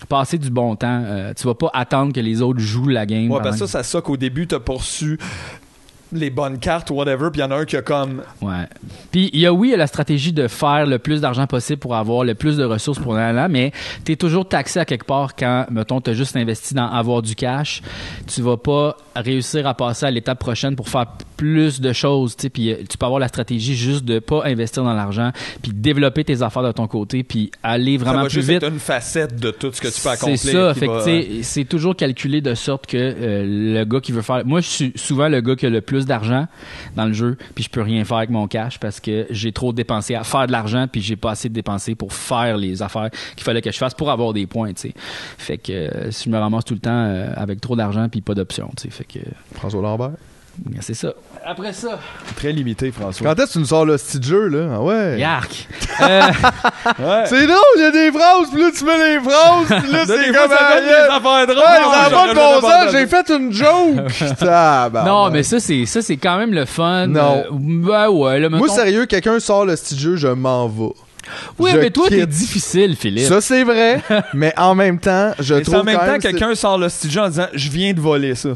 passer 0.09 0.37
du 0.39 0.49
bon 0.49 0.75
temps. 0.75 1.03
Euh, 1.05 1.33
tu 1.37 1.45
vas 1.45 1.53
pas 1.53 1.69
attendre 1.73 2.11
que 2.13 2.19
les 2.19 2.41
autres 2.41 2.59
jouent 2.59 2.87
la 2.87 3.05
game. 3.05 3.29
Ouais, 3.29 3.39
parce 3.43 3.59
que 3.59 3.67
ça, 3.67 3.79
ça 3.79 3.83
soque 3.83 4.09
au 4.09 4.17
début, 4.17 4.47
t'as 4.47 4.59
poursu 4.59 5.19
les 6.11 6.29
bonnes 6.29 6.59
cartes 6.59 6.89
ou 6.89 6.95
whatever, 6.95 7.29
puis 7.31 7.39
il 7.41 7.43
y 7.43 7.47
en 7.47 7.51
a 7.51 7.55
un 7.55 7.65
qui 7.65 7.77
a 7.77 7.81
comme. 7.81 8.21
Ouais. 8.41 8.65
Puis 9.11 9.29
il 9.33 9.39
y 9.39 9.45
a 9.45 9.53
oui, 9.53 9.69
il 9.69 9.71
y 9.71 9.73
a 9.73 9.77
la 9.77 9.87
stratégie 9.87 10.33
de 10.33 10.47
faire 10.47 10.85
le 10.85 10.99
plus 10.99 11.21
d'argent 11.21 11.47
possible 11.47 11.79
pour 11.79 11.95
avoir 11.95 12.23
le 12.23 12.35
plus 12.35 12.57
de 12.57 12.63
ressources 12.63 12.99
pour 12.99 13.13
là, 13.13 13.47
mais 13.47 13.71
tu 14.05 14.11
es 14.13 14.15
toujours 14.15 14.47
taxé 14.47 14.79
à 14.79 14.85
quelque 14.85 15.05
part 15.05 15.35
quand 15.35 15.65
mettons 15.69 16.01
tu 16.01 16.09
as 16.11 16.13
juste 16.13 16.35
investi 16.35 16.73
dans 16.73 16.87
avoir 16.87 17.21
du 17.21 17.35
cash, 17.35 17.81
tu 18.27 18.41
vas 18.41 18.57
pas 18.57 18.97
réussir 19.15 19.67
à 19.67 19.73
passer 19.73 20.05
à 20.05 20.11
l'étape 20.11 20.39
prochaine 20.39 20.75
pour 20.75 20.89
faire 20.89 21.05
plus 21.37 21.81
de 21.81 21.91
choses, 21.93 22.35
tu 22.35 22.49
puis 22.49 22.71
euh, 22.71 22.75
tu 22.87 22.97
peux 22.97 23.05
avoir 23.05 23.19
la 23.19 23.27
stratégie 23.27 23.75
juste 23.75 24.05
de 24.05 24.19
pas 24.19 24.43
investir 24.45 24.83
dans 24.83 24.93
l'argent, 24.93 25.31
puis 25.61 25.71
développer 25.73 26.23
tes 26.23 26.41
affaires 26.41 26.63
de 26.63 26.71
ton 26.71 26.87
côté, 26.87 27.23
puis 27.23 27.51
aller 27.63 27.97
ça 27.97 28.05
vraiment 28.05 28.21
va 28.21 28.25
plus 28.27 28.33
juste 28.35 28.49
vite. 28.49 28.63
être 28.63 28.71
une 28.71 28.79
facette 28.79 29.39
de 29.39 29.51
tout 29.51 29.71
ce 29.73 29.81
que 29.81 29.87
tu 29.87 30.01
peux 30.01 30.09
accomplir. 30.09 30.37
C'est 30.37 30.51
ça, 30.51 30.73
fait 30.73 30.87
va- 30.87 31.03
c'est 31.41 31.65
toujours 31.65 31.95
calculé 31.95 32.41
de 32.41 32.53
sorte 32.53 32.85
que 32.87 32.97
euh, 32.97 33.43
le 33.79 33.83
gars 33.85 33.99
qui 33.99 34.11
veut 34.11 34.21
faire. 34.21 34.45
Moi, 34.45 34.61
je 34.61 34.67
suis 34.67 34.93
souvent 34.95 35.27
le 35.29 35.41
gars 35.41 35.55
qui 35.55 35.65
a 35.65 35.69
le 35.69 35.81
plus 35.81 36.00
d'argent 36.05 36.47
dans 36.95 37.05
le 37.05 37.13
jeu, 37.13 37.37
puis 37.55 37.63
je 37.63 37.69
peux 37.69 37.81
rien 37.81 38.03
faire 38.03 38.17
avec 38.17 38.29
mon 38.29 38.47
cash 38.47 38.79
parce 38.79 38.99
que 38.99 39.27
j'ai 39.29 39.51
trop 39.51 39.73
dépensé 39.73 40.15
à 40.15 40.23
faire 40.23 40.47
de 40.47 40.51
l'argent, 40.51 40.87
puis 40.91 41.01
j'ai 41.01 41.15
pas 41.15 41.31
assez 41.31 41.49
de 41.49 41.53
dépensé 41.53 41.95
pour 41.95 42.13
faire 42.13 42.57
les 42.57 42.81
affaires 42.81 43.09
qu'il 43.35 43.43
fallait 43.43 43.61
que 43.61 43.71
je 43.71 43.77
fasse 43.77 43.93
pour 43.93 44.11
avoir 44.11 44.33
des 44.33 44.47
points, 44.47 44.73
tu 44.73 44.81
sais. 44.81 44.93
Fait 45.37 45.57
que 45.57 45.71
euh, 45.71 46.11
si 46.11 46.25
je 46.25 46.29
me 46.29 46.37
ramasse 46.37 46.65
tout 46.65 46.73
le 46.73 46.79
temps 46.79 46.91
euh, 46.91 47.33
avec 47.35 47.61
trop 47.61 47.75
d'argent 47.75 48.07
puis 48.09 48.21
pas 48.21 48.33
d'options, 48.33 48.69
tu 48.77 48.83
sais. 48.83 48.89
Fait 48.89 49.05
que. 49.05 49.19
François 49.53 49.81
Lambert. 49.81 50.11
C'est 50.81 50.93
ça. 50.93 51.13
Après 51.43 51.73
ça. 51.73 51.99
Très 52.35 52.51
limité, 52.51 52.91
François. 52.91 53.25
Quand 53.27 53.41
est-ce 53.41 53.47
que 53.47 53.53
tu 53.53 53.59
nous 53.59 53.65
sors 53.65 53.83
le 53.83 53.97
petit 53.97 54.21
jeu, 54.21 54.47
là? 54.47 54.73
Ah 54.75 54.81
ouais. 54.81 55.19
Yark! 55.19 55.67
Euh, 56.01 56.21
C'est 57.25 57.47
drôle, 57.47 57.57
il 57.77 57.81
y 57.81 57.85
a 57.85 57.91
des 57.91 58.11
phrases, 58.11 58.49
puis 58.53 58.61
là, 58.61 58.69
tu 58.77 58.83
mets 58.85 58.97
les 58.97 59.19
phrases, 59.19 59.81
puis 59.83 59.91
là, 59.91 60.05
Des 60.05 60.13
c'est 60.13 60.25
comme... 60.31 60.51
ça 60.51 60.79
yeah. 60.79 61.07
des 61.07 61.13
affaires 61.13 61.47
drôles. 61.47 61.57
Ouais, 61.57 61.81
Non, 61.81 61.91
ça 61.91 62.05
a 62.05 62.09
j'en 62.09 62.15
pas 62.15 62.29
de 62.29 62.35
bon 62.35 62.61
sens, 62.61 62.91
j'ai 62.91 63.07
fait 63.07 63.29
une 63.31 63.51
joke! 63.51 64.35
Tabarnak. 64.39 65.11
non, 65.11 65.29
mais 65.31 65.41
ça, 65.41 65.59
c'est 65.59 65.85
ça 65.87 66.01
c'est 66.03 66.17
quand 66.17 66.37
même 66.37 66.53
le 66.53 66.65
fun. 66.65 67.07
Non. 67.07 67.37
Euh, 67.37 67.43
ben 67.51 68.09
ouais, 68.09 68.39
là, 68.39 68.49
Moi, 68.49 68.69
sérieux, 68.69 69.07
quelqu'un 69.07 69.39
sort 69.39 69.65
le 69.65 69.75
petit 69.75 69.97
jeu, 69.97 70.17
je 70.17 70.27
m'en 70.27 70.67
vais. 70.67 70.93
Oui, 71.57 71.71
Je 71.73 71.77
mais 71.77 71.89
toi, 71.89 72.07
t'es 72.09 72.25
difficile, 72.25 72.95
Philippe. 72.95 73.27
Ça, 73.27 73.41
c'est 73.41 73.63
vrai, 73.63 74.01
mais 74.33 74.53
en 74.57 74.75
même 74.75 74.99
temps, 74.99 75.31
je 75.39 75.55
Mais 75.55 75.61
trouve 75.61 75.75
c'est 75.75 75.81
en 75.81 75.83
même 75.83 75.97
quand 75.97 76.05
temps, 76.13 76.19
quelqu'un 76.19 76.55
sort 76.55 76.77
le 76.77 76.89
studio 76.89 77.21
en 77.21 77.29
disant 77.29 77.47
Je 77.53 77.69
viens 77.69 77.93
de 77.93 77.99
voler 77.99 78.35
ça. 78.35 78.49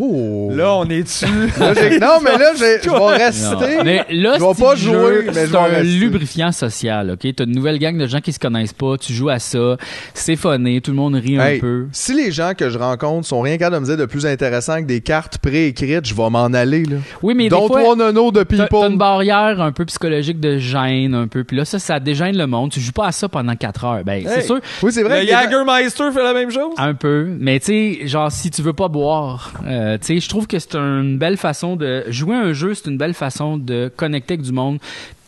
Oh! 0.00 0.50
Là, 0.54 0.74
on 0.76 0.84
est 0.88 1.02
dessus. 1.02 1.26
Là, 1.58 1.74
non, 2.00 2.20
mais 2.22 2.38
là, 2.38 2.52
j'ai- 2.56 2.80
je 2.82 2.90
vais 2.90 3.24
rester. 3.24 3.76
Non. 3.76 3.84
Mais 3.84 4.04
là, 4.10 4.34
je 4.38 4.44
vais 4.44 4.60
pas 4.62 4.74
jouer, 4.74 5.26
c'est 5.32 5.54
un 5.54 5.62
rester. 5.64 5.82
lubrifiant 5.84 6.52
social, 6.52 7.10
OK? 7.10 7.26
T'as 7.36 7.44
une 7.44 7.52
nouvelle 7.54 7.78
gang 7.78 7.96
de 7.96 8.06
gens 8.06 8.20
qui 8.20 8.32
se 8.32 8.38
connaissent 8.38 8.72
pas, 8.72 8.96
tu 8.98 9.12
joues 9.12 9.28
à 9.30 9.38
ça, 9.38 9.76
c'est 10.14 10.36
funné, 10.36 10.80
tout 10.80 10.90
le 10.90 10.96
monde 10.96 11.14
rit 11.14 11.38
un 11.38 11.58
peu. 11.58 11.86
Si 11.92 12.14
les 12.14 12.32
gens 12.32 12.52
que 12.56 12.70
je 12.70 12.78
rencontre 12.78 13.26
sont 13.26 13.40
rien 13.40 13.58
qu'à 13.58 13.70
de 13.70 13.78
me 13.78 13.84
dire 13.84 13.96
de 13.96 14.06
plus 14.06 14.26
intéressant 14.26 14.80
que 14.80 14.86
des 14.86 15.00
cartes 15.00 15.38
préécrites, 15.38 16.06
je 16.06 16.14
vais 16.14 16.30
m'en 16.30 16.44
aller, 16.46 16.84
là. 16.84 16.96
Oui, 17.22 17.34
mais 17.34 17.44
des 17.44 17.48
Dont 17.50 17.66
fois, 17.68 17.80
trois 17.80 17.96
nonos 17.96 18.32
de 18.32 18.42
T'as 18.42 18.56
t'as 18.56 18.66
people. 18.66 18.90
une 18.92 18.98
barrière 18.98 19.60
un 19.60 19.72
peu 19.72 19.84
psychologique 19.84 20.40
de 20.40 20.58
gêne, 20.58 21.14
un 21.14 21.26
peu. 21.28 21.44
Puis 21.44 21.56
là, 21.56 21.64
ça, 21.64 21.78
ça 21.78 22.00
dégêne 22.00 22.36
le 22.36 22.46
monde. 22.46 22.70
Tu 22.70 22.80
joues 22.80 22.92
pas 22.92 23.06
à 23.06 23.12
ça 23.12 23.28
pendant 23.28 23.54
4 23.54 23.84
heures. 23.84 24.04
Ben, 24.04 24.24
c'est 24.26 24.42
sûr. 24.42 24.58
Oui, 24.82 24.92
c'est 24.92 25.02
vrai. 25.02 25.22
Le 25.22 25.28
Jagermeister 25.28 26.10
fait 26.12 26.22
la 26.22 26.34
même 26.34 26.50
chose? 26.50 26.74
Un 26.78 26.94
peu. 26.94 27.28
Mais 27.38 27.60
tu 27.60 27.66
sais, 27.66 28.06
genre, 28.06 28.30
si 28.30 28.50
tu 28.50 28.62
veux 28.62 28.72
pas 28.72 28.88
boire, 28.88 29.52
euh, 29.66 29.81
tu 29.98 30.06
sais, 30.06 30.20
je 30.20 30.28
trouve 30.28 30.46
que 30.46 30.58
c'est 30.58 30.74
une 30.74 31.18
belle 31.18 31.36
façon 31.36 31.76
de. 31.76 32.04
Jouer 32.08 32.36
un 32.36 32.52
jeu, 32.52 32.74
c'est 32.74 32.90
une 32.90 32.98
belle 32.98 33.14
façon 33.14 33.56
de 33.56 33.90
connecter 33.94 34.34
avec 34.34 34.44
du 34.44 34.52
monde 34.52 34.78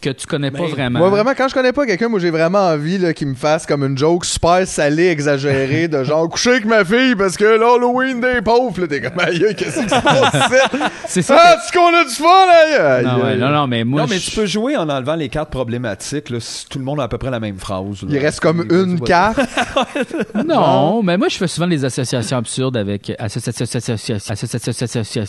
que 0.05 0.11
tu 0.11 0.27
connais 0.27 0.51
pas 0.51 0.67
vraiment. 0.67 0.99
Moi, 0.99 1.09
vraiment, 1.09 1.33
quand 1.37 1.49
je 1.49 1.55
connais 1.55 1.73
pas 1.73 1.87
quelqu'un, 1.87 2.09
moi, 2.09 2.21
j'ai 2.21 2.31
vraiment 2.31 2.59
envie 2.59 2.99
là, 2.99 3.15
qu'il 3.15 3.29
me 3.29 3.35
fasse 3.35 3.65
comme 3.67 3.85
une 3.85 3.97
joke 3.97 4.25
super 4.25 4.67
salée, 4.67 5.09
exagérée, 5.09 5.89
de 5.89 6.05
genre 6.05 6.29
coucher 6.29 6.51
avec 6.51 6.67
ma 6.67 6.85
fille 6.85 7.15
parce 7.17 7.37
que 7.37 7.45
l'Halloween 7.45 8.21
des 8.21 8.43
pauvres, 8.43 8.81
là, 8.83 8.87
t'es 8.87 9.01
comme 9.01 9.19
aïe, 9.19 9.55
qu'est-ce 9.57 9.81
qui 9.81 9.89
se 9.89 10.01
passe 10.03 10.35
ici? 10.35 10.83
C'est 11.07 11.23
ça. 11.23 11.37
Ah, 11.39 11.57
tu 11.67 11.79
qu'on 11.79 11.95
a 11.95 12.05
du 12.05 12.11
fun, 12.11 12.27
aïe, 12.51 13.05
Non, 13.05 13.25
ouais, 13.25 13.37
non, 13.37 13.51
non, 13.51 13.67
mais 13.67 13.85
moi. 13.85 14.03
non, 14.03 14.07
mais 14.09 14.19
tu 14.19 14.31
peux 14.33 14.47
jouer 14.47 14.77
en 14.77 14.89
enlevant 14.89 15.15
les 15.15 15.29
cartes 15.29 15.51
problématiques. 15.51 16.31
Là, 16.31 16.39
si 16.41 16.67
tout 16.69 16.79
le 16.79 16.85
monde 16.85 17.01
a 17.01 17.05
à 17.05 17.09
peu 17.09 17.19
près 17.19 17.31
la 17.31 17.41
même 17.41 17.59
phrase. 17.59 18.03
là. 18.03 18.09
Il 18.11 18.19
reste 18.19 18.41
comme 18.41 18.67
une 18.71 19.01
carte. 19.01 19.41
Non, 20.45 21.03
mais 21.03 21.17
moi 21.17 21.29
je 21.29 21.37
fais 21.37 21.47
souvent 21.49 21.67
des 21.67 21.85
associations 21.85 22.37
absurdes 22.37 22.77
avec 22.77 23.13
associations 23.19 23.65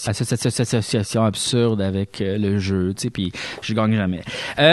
associations 0.07 1.23
absurdes 1.23 1.81
avec 1.81 2.21
euh, 2.21 2.37
le 2.37 2.59
jeu, 2.59 2.93
tu 2.95 3.03
sais, 3.03 3.09
puis 3.09 3.31
je 3.61 3.73
gagne 3.73 3.95
jamais. 3.95 4.21
Euh, 4.59 4.64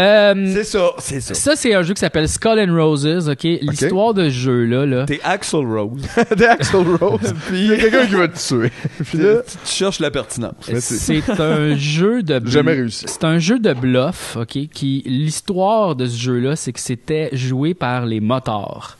C'est 0.54 0.64
ça, 0.64 0.92
c'est 0.98 1.20
ça. 1.20 1.34
ça 1.34 1.56
c'est 1.56 1.74
un 1.74 1.82
jeu 1.82 1.94
qui 1.94 2.00
s'appelle 2.00 2.28
Skull 2.28 2.58
and 2.58 2.74
Roses, 2.74 3.28
ok? 3.28 3.42
L'histoire 3.42 4.14
de 4.14 4.24
ce 4.24 4.34
jeu 4.34 4.64
là, 4.64 4.86
là. 4.86 5.04
T'es 5.04 5.20
Axel 5.22 5.66
Rose. 5.66 6.02
Des 6.36 6.44
Axel 6.44 6.86
Rose. 7.00 7.34
Puis 7.46 7.60
il 7.60 7.66
y 7.66 7.72
a 7.72 7.76
quelqu'un 7.76 8.06
qui 8.06 8.14
va 8.14 8.28
te 8.28 8.38
tuer. 8.38 8.70
Puis 9.04 9.18
là, 9.18 9.36
tu 9.46 9.56
tu 9.64 9.72
cherches 9.72 10.00
la 10.00 10.10
pertinence. 10.10 10.54
C'est 10.78 11.40
un 11.40 11.76
jeu 11.76 12.22
de 12.22 12.40
Jamais 12.46 12.72
réussi. 12.72 13.04
C'est 13.08 13.24
un 13.24 13.38
jeu 13.38 13.58
de 13.58 13.72
bluff, 13.72 14.36
ok? 14.36 14.68
Qui 14.72 15.02
l'histoire 15.06 15.96
de 15.96 16.06
ce 16.06 16.18
jeu-là, 16.18 16.56
c'est 16.56 16.72
que 16.72 16.80
c'était 16.80 17.30
joué 17.32 17.74
par 17.74 18.06
les 18.06 18.20
motards. 18.20 18.96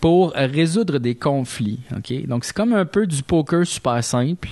Pour 0.00 0.32
résoudre 0.32 0.98
des 0.98 1.14
conflits. 1.14 1.80
Ok, 1.96 2.26
donc 2.26 2.44
c'est 2.44 2.54
comme 2.54 2.72
un 2.72 2.84
peu 2.84 3.06
du 3.06 3.22
poker 3.22 3.66
super 3.66 4.02
simple, 4.02 4.48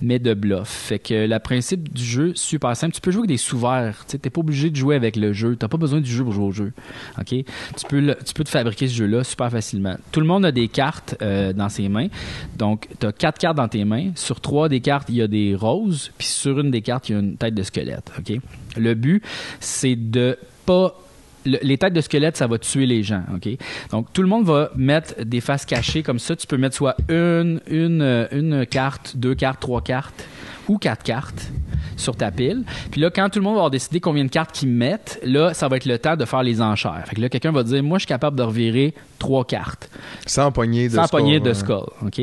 mais 0.00 0.18
de 0.18 0.34
bluff. 0.34 0.68
Fait 0.68 0.98
que 0.98 1.26
le 1.26 1.38
principe 1.38 1.92
du 1.92 2.04
jeu 2.04 2.32
super 2.34 2.76
simple, 2.76 2.94
tu 2.94 3.00
peux 3.00 3.10
jouer 3.10 3.20
avec 3.20 3.30
des 3.30 3.36
sous-verts. 3.36 4.04
Tu 4.08 4.16
n'es 4.16 4.30
pas 4.30 4.40
obligé 4.40 4.70
de 4.70 4.76
jouer 4.76 4.94
avec 4.94 5.16
le 5.16 5.32
jeu. 5.32 5.56
T'as 5.56 5.68
pas 5.68 5.76
besoin 5.76 6.00
du 6.00 6.10
jeu 6.10 6.22
pour 6.22 6.32
jouer 6.32 6.44
au 6.44 6.52
jeu. 6.52 6.72
Ok, 7.18 7.28
tu 7.28 7.44
peux 7.88 8.14
tu 8.24 8.34
peux 8.34 8.44
te 8.44 8.48
fabriquer 8.48 8.86
ce 8.88 8.94
jeu-là 8.94 9.24
super 9.24 9.50
facilement. 9.50 9.96
Tout 10.12 10.20
le 10.20 10.26
monde 10.26 10.44
a 10.44 10.52
des 10.52 10.68
cartes 10.68 11.16
euh, 11.20 11.52
dans 11.52 11.68
ses 11.68 11.88
mains. 11.88 12.08
Donc 12.56 12.88
tu 13.00 13.06
as 13.06 13.12
quatre 13.12 13.38
cartes 13.38 13.56
dans 13.56 13.68
tes 13.68 13.84
mains. 13.84 14.10
Sur 14.14 14.40
trois 14.40 14.68
des 14.68 14.80
cartes, 14.80 15.08
il 15.08 15.16
y 15.16 15.22
a 15.22 15.28
des 15.28 15.54
roses, 15.54 16.12
puis 16.16 16.26
sur 16.26 16.60
une 16.60 16.70
des 16.70 16.82
cartes, 16.82 17.08
il 17.08 17.12
y 17.12 17.16
a 17.16 17.18
une 17.18 17.36
tête 17.36 17.54
de 17.54 17.62
squelette. 17.62 18.12
Ok, 18.18 18.38
le 18.76 18.94
but 18.94 19.22
c'est 19.58 19.96
de 19.96 20.38
pas 20.64 20.94
le- 21.44 21.58
les 21.62 21.78
têtes 21.78 21.92
de 21.94 22.00
squelette, 22.00 22.36
ça 22.36 22.46
va 22.46 22.58
tuer 22.58 22.86
les 22.86 23.02
gens, 23.02 23.22
ok? 23.34 23.48
Donc 23.90 24.12
tout 24.12 24.22
le 24.22 24.28
monde 24.28 24.44
va 24.44 24.70
mettre 24.76 25.22
des 25.24 25.40
faces 25.40 25.64
cachées 25.64 26.02
comme 26.02 26.18
ça. 26.18 26.36
Tu 26.36 26.46
peux 26.46 26.56
mettre 26.56 26.76
soit 26.76 26.96
une, 27.08 27.60
une, 27.68 28.02
euh, 28.02 28.26
une 28.32 28.66
carte, 28.66 29.16
deux 29.16 29.34
cartes, 29.34 29.60
trois 29.60 29.80
cartes 29.82 30.26
ou 30.68 30.78
quatre 30.78 31.02
cartes 31.02 31.50
sur 31.96 32.16
ta 32.16 32.30
pile. 32.30 32.62
Puis 32.90 33.00
là, 33.00 33.10
quand 33.10 33.28
tout 33.28 33.38
le 33.38 33.42
monde 33.44 33.54
va 33.54 33.60
avoir 33.60 33.70
décidé 33.70 34.00
combien 34.00 34.24
de 34.24 34.30
cartes 34.30 34.52
qu'ils 34.52 34.68
mettent, 34.68 35.20
là, 35.24 35.54
ça 35.54 35.68
va 35.68 35.76
être 35.76 35.86
le 35.86 35.98
temps 35.98 36.16
de 36.16 36.24
faire 36.24 36.42
les 36.42 36.60
enchères. 36.62 37.02
Fait 37.06 37.16
que 37.16 37.20
là, 37.20 37.28
quelqu'un 37.28 37.52
va 37.52 37.62
dire, 37.64 37.82
moi, 37.82 37.98
je 37.98 38.02
suis 38.02 38.08
capable 38.08 38.36
de 38.36 38.42
revirer 38.42 38.94
trois 39.22 39.44
cartes. 39.44 39.88
Sans 40.26 40.50
poignée 40.50 40.88
de 40.88 40.94
Sans 40.96 41.06
score, 41.06 41.20
poignée 41.20 41.38
de 41.38 41.48
ouais. 41.48 41.54
skull, 41.54 41.84
OK? 42.04 42.14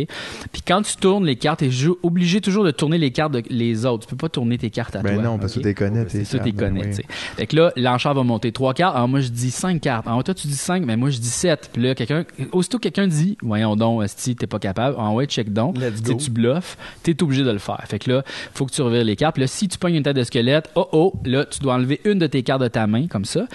Puis 0.51 0.61
quand 0.67 0.81
tu 0.81 0.97
tournes 0.97 1.25
les 1.25 1.37
cartes, 1.37 1.59
tu 1.59 1.65
es 1.67 1.87
obligé 2.03 2.41
toujours 2.41 2.65
de 2.65 2.71
tourner 2.71 2.97
les 2.97 3.11
cartes 3.11 3.31
de- 3.31 3.43
les 3.49 3.85
autres. 3.85 4.05
Tu 4.05 4.09
peux 4.11 4.17
pas 4.17 4.27
tourner 4.27 4.57
tes 4.57 4.69
cartes 4.69 4.97
à 4.97 5.01
Ben 5.01 5.13
toi. 5.13 5.23
non, 5.23 5.37
parce 5.39 5.53
que 5.53 5.59
tu 5.61 5.65
les 5.65 5.73
connais, 5.73 6.03
tes 6.03 6.09
C'est 6.19 6.25
ça, 6.25 6.37
cartes, 6.39 6.49
tu 6.49 6.55
ben 6.55 6.67
connais, 6.67 6.81
oui. 6.81 6.89
tu 6.89 6.95
sais. 6.97 7.05
Fait 7.37 7.47
que 7.47 7.55
là, 7.55 7.71
l'enchère 7.77 8.13
va 8.13 8.23
monter 8.23 8.51
trois 8.51 8.73
cartes. 8.73 8.95
Alors 8.97 9.07
moi, 9.07 9.21
je 9.21 9.29
dis 9.29 9.49
cinq 9.51 9.79
cartes. 9.81 10.07
Alors 10.07 10.23
toi, 10.25 10.33
tu 10.33 10.47
dis 10.47 10.55
cinq, 10.57 10.85
mais 10.85 10.97
moi, 10.97 11.09
je 11.09 11.19
dis 11.19 11.29
sept. 11.29 11.69
Puis 11.71 11.81
là, 11.81 11.95
quelqu'un, 11.95 12.25
aussitôt 12.51 12.77
que 12.79 12.83
quelqu'un 12.83 13.07
dit, 13.07 13.37
voyons 13.41 13.77
donc, 13.77 14.03
si 14.13 14.35
t'es 14.35 14.47
pas 14.47 14.59
capable, 14.59 14.97
en 14.97 15.13
ouais, 15.15 15.25
check 15.25 15.53
donc. 15.53 15.77
Let's 15.77 16.01
Tu 16.01 16.07
sais, 16.07 16.13
go. 16.13 16.19
tu 16.19 16.31
bluffes, 16.31 16.77
t'es 17.03 17.23
obligé 17.23 17.43
de 17.43 17.51
le 17.51 17.59
faire. 17.59 17.81
Fait 17.87 17.99
que 17.99 18.11
là, 18.11 18.23
faut 18.53 18.65
que 18.65 18.71
tu 18.71 18.81
revires 18.81 19.05
les 19.05 19.15
cartes. 19.15 19.35
Puis 19.35 19.41
là, 19.41 19.47
si 19.47 19.67
tu 19.69 19.77
pognes 19.77 19.95
une 19.95 20.03
tête 20.03 20.17
de 20.17 20.23
squelette, 20.23 20.69
oh 20.75 20.87
oh, 20.91 21.13
là, 21.23 21.45
tu 21.45 21.59
dois 21.59 21.75
enlever 21.75 22.01
une 22.03 22.19
de 22.19 22.27
tes 22.27 22.43
cartes 22.43 22.61
de 22.61 22.67
ta 22.67 22.87
main, 22.87 23.07
comme 23.07 23.23
ça. 23.25 23.45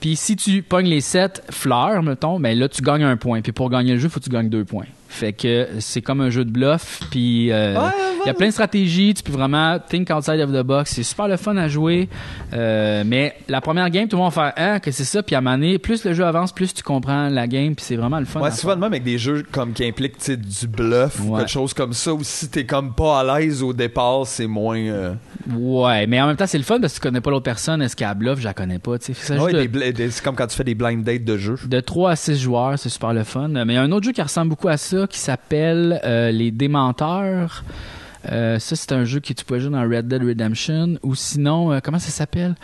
Puis 0.00 0.16
si 0.16 0.36
tu 0.36 0.62
pognes 0.62 0.86
les 0.86 1.02
sept 1.02 1.42
fleurs, 1.50 2.02
mettons, 2.02 2.40
ben 2.40 2.58
là, 2.58 2.68
tu 2.68 2.82
gagnes 2.82 3.04
un 3.04 3.16
point. 3.16 3.42
Puis 3.42 3.52
pour 3.52 3.68
gagner 3.68 3.92
le 3.92 3.98
jeu, 3.98 4.08
faut 4.08 4.18
que 4.18 4.24
tu 4.24 4.30
gagnes 4.30 4.48
deux 4.48 4.64
points. 4.64 4.86
Fait 5.12 5.32
que 5.32 5.66
c'est 5.80 6.02
comme 6.02 6.20
un 6.20 6.30
jeu 6.30 6.44
de 6.44 6.50
bluff. 6.50 7.00
Puis 7.10 7.50
euh, 7.50 7.74
il 8.24 8.26
y 8.28 8.30
a 8.30 8.34
plein 8.34 8.46
de 8.46 8.52
stratégies. 8.52 9.12
Tu 9.12 9.22
peux 9.24 9.32
vraiment 9.32 9.78
think 9.80 10.08
outside 10.10 10.38
of 10.40 10.50
the 10.52 10.62
box. 10.64 10.92
C'est 10.94 11.02
super 11.02 11.26
le 11.26 11.36
fun 11.36 11.56
à 11.56 11.66
jouer. 11.68 12.08
Euh, 12.52 13.02
mais 13.04 13.34
la 13.48 13.60
première 13.60 13.90
game, 13.90 14.06
tout 14.08 14.16
le 14.16 14.22
monde 14.22 14.32
va 14.32 14.52
faire 14.52 14.74
Ah, 14.74 14.80
que 14.80 14.90
c'est 14.92 15.04
ça. 15.04 15.22
Puis 15.22 15.34
à 15.34 15.38
un 15.38 15.40
moment 15.40 15.56
donné, 15.56 15.78
plus 15.78 16.04
le 16.04 16.14
jeu 16.14 16.24
avance, 16.24 16.52
plus 16.52 16.72
tu 16.72 16.82
comprends 16.84 17.28
la 17.28 17.46
game. 17.48 17.74
Puis 17.74 17.84
c'est 17.84 17.96
vraiment 17.96 18.20
le 18.20 18.24
fun. 18.24 18.40
Ouais, 18.40 18.50
souvent 18.52 18.74
même 18.76 18.84
avec 18.84 19.02
des 19.02 19.18
jeux 19.18 19.42
comme 19.50 19.72
qui 19.72 19.84
impliquent 19.84 20.18
du 20.30 20.66
bluff 20.68 21.20
ou 21.20 21.36
quelque 21.36 21.50
chose 21.50 21.74
comme 21.74 21.92
ça, 21.92 22.14
ou 22.14 22.20
si 22.22 22.48
t'es 22.48 22.64
comme 22.64 22.94
pas 22.94 23.20
à 23.20 23.40
l'aise 23.40 23.62
au 23.64 23.72
départ, 23.72 24.26
c'est 24.26 24.46
moins. 24.46 24.78
euh, 24.78 25.12
Ouais, 25.52 26.06
mais 26.06 26.20
en 26.20 26.28
même 26.28 26.36
temps, 26.36 26.46
c'est 26.46 26.58
le 26.58 26.64
fun 26.64 26.78
parce 26.80 26.92
que 26.94 26.98
tu 26.98 27.02
connais 27.08 27.20
pas 27.20 27.30
l'autre 27.30 27.44
personne. 27.44 27.82
Est-ce 27.82 27.96
qu'elle 27.96 28.14
bluff 28.14 28.38
Je 28.38 28.44
la 28.44 28.54
connais 28.54 28.78
pas. 28.78 28.92
c'est 29.00 30.22
comme 30.22 30.36
quand 30.36 30.46
tu 30.46 30.56
fais 30.56 30.64
des 30.64 30.74
blind 30.74 31.02
dates 31.02 31.24
de 31.24 31.36
jeux. 31.36 31.56
De 31.66 31.80
3 31.80 32.10
à 32.12 32.16
6 32.16 32.38
joueurs, 32.40 32.78
c'est 32.78 32.88
super 32.88 33.12
le 33.12 33.24
fun. 33.24 33.48
Mais 33.48 33.64
il 33.64 33.72
y 33.74 33.76
a 33.76 33.82
un 33.82 33.90
autre 33.92 34.04
jeu 34.06 34.12
qui 34.12 34.22
ressemble 34.22 34.50
beaucoup 34.50 34.68
à 34.68 34.76
ça 34.76 34.99
qui 35.06 35.18
s'appelle 35.18 36.00
euh, 36.04 36.30
Les 36.30 36.50
Démenteurs. 36.50 37.64
Euh, 38.30 38.58
ça, 38.58 38.76
c'est 38.76 38.92
un 38.92 39.04
jeu 39.04 39.20
que 39.20 39.32
tu 39.32 39.44
peux 39.44 39.58
jouer 39.58 39.70
dans 39.70 39.82
Red 39.82 40.08
Dead 40.08 40.22
Redemption. 40.22 40.96
Ou 41.02 41.14
sinon, 41.14 41.72
euh, 41.72 41.78
comment 41.82 41.98
ça 41.98 42.10
s'appelle? 42.10 42.54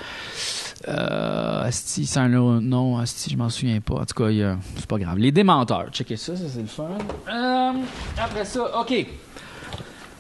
Euh, 0.88 1.64
Asti, 1.64 2.06
c'est 2.06 2.18
un 2.18 2.28
nom. 2.28 2.98
Asti, 2.98 3.30
je 3.30 3.36
m'en 3.36 3.48
souviens 3.48 3.80
pas. 3.80 3.94
En 3.94 4.04
tout 4.04 4.22
cas, 4.22 4.30
c'est 4.76 4.86
pas 4.86 4.98
grave. 4.98 5.18
Les 5.18 5.32
Démenteurs. 5.32 5.86
Checkez 5.92 6.16
ça, 6.16 6.36
ça 6.36 6.44
c'est 6.52 6.60
le 6.60 6.66
fun. 6.66 6.88
Après 8.18 8.44
ça, 8.44 8.80
OK. 8.80 9.06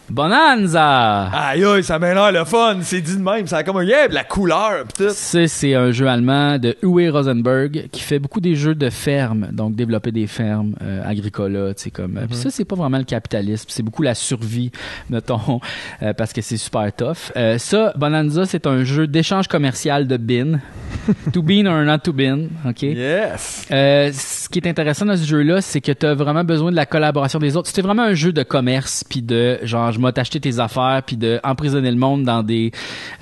Bonanza! 0.08 1.24
Aïe 1.32 1.64
aïe, 1.64 1.82
ça 1.82 1.98
m'a 1.98 2.14
l'air 2.14 2.30
le 2.30 2.44
fun, 2.44 2.78
c'est 2.82 3.00
dit 3.00 3.16
de 3.16 3.22
même, 3.22 3.46
ça 3.48 3.58
a 3.58 3.62
comme 3.64 3.78
un 3.78 3.82
yeah, 3.82 4.06
la 4.08 4.22
couleur, 4.22 4.84
pis. 4.96 5.10
Ça, 5.10 5.48
c'est 5.48 5.74
un 5.74 5.90
jeu 5.90 6.06
allemand 6.06 6.58
de 6.58 6.76
Uwe 6.82 7.10
Rosenberg 7.10 7.88
qui 7.90 8.00
fait 8.02 8.20
beaucoup 8.20 8.40
des 8.40 8.54
jeux 8.54 8.76
de 8.76 8.88
ferme, 8.88 9.48
donc 9.52 9.74
développer 9.74 10.12
des 10.12 10.28
fermes 10.28 10.76
euh, 10.80 11.02
agricoles, 11.04 11.74
tu 11.76 11.82
sais 11.84 11.90
comme. 11.90 12.18
euh, 12.18 12.26
puis 12.28 12.36
ça, 12.36 12.50
c'est 12.50 12.64
pas 12.64 12.76
vraiment 12.76 12.98
le 12.98 13.04
capitalisme, 13.04 13.66
c'est 13.68 13.82
beaucoup 13.82 14.02
la 14.02 14.14
survie, 14.14 14.70
mettons, 15.10 15.60
euh, 16.02 16.12
parce 16.12 16.32
que 16.32 16.40
c'est 16.40 16.56
super 16.56 16.92
tough. 16.94 17.32
Euh, 17.36 17.58
ça, 17.58 17.92
Bonanza, 17.96 18.46
c'est 18.46 18.68
un 18.68 18.84
jeu 18.84 19.08
d'échange 19.08 19.48
commercial 19.48 20.06
de 20.06 20.16
bin, 20.16 20.60
to 21.32 21.42
bin 21.42 21.66
or 21.66 21.82
not 21.84 21.98
to 21.98 22.12
bin, 22.12 22.44
ok? 22.64 22.82
Yes. 22.82 23.66
Euh, 23.72 24.10
ce 24.12 24.48
qui 24.48 24.60
est 24.60 24.68
intéressant 24.68 25.04
dans 25.06 25.16
ce 25.16 25.26
jeu-là, 25.26 25.60
c'est 25.60 25.80
que 25.80 25.90
tu 25.90 26.06
as 26.06 26.14
vraiment 26.14 26.44
besoin 26.44 26.70
de 26.70 26.76
la 26.76 26.86
collaboration 26.86 27.40
des 27.40 27.56
autres. 27.56 27.66
C'était 27.68 27.82
vraiment 27.82 28.04
un 28.04 28.14
jeu 28.14 28.32
de 28.32 28.44
commerce, 28.44 29.02
puis 29.02 29.20
de 29.20 29.58
genre, 29.64 29.92
je 29.98 30.04
vais 30.04 30.12
t'acheter 30.12 30.40
tes 30.40 30.58
affaires, 30.58 31.02
puis 31.06 31.16
de 31.16 31.40
emprisonner 31.44 31.90
le 31.90 31.96
monde 31.96 32.24
dans 32.24 32.42
des. 32.42 32.70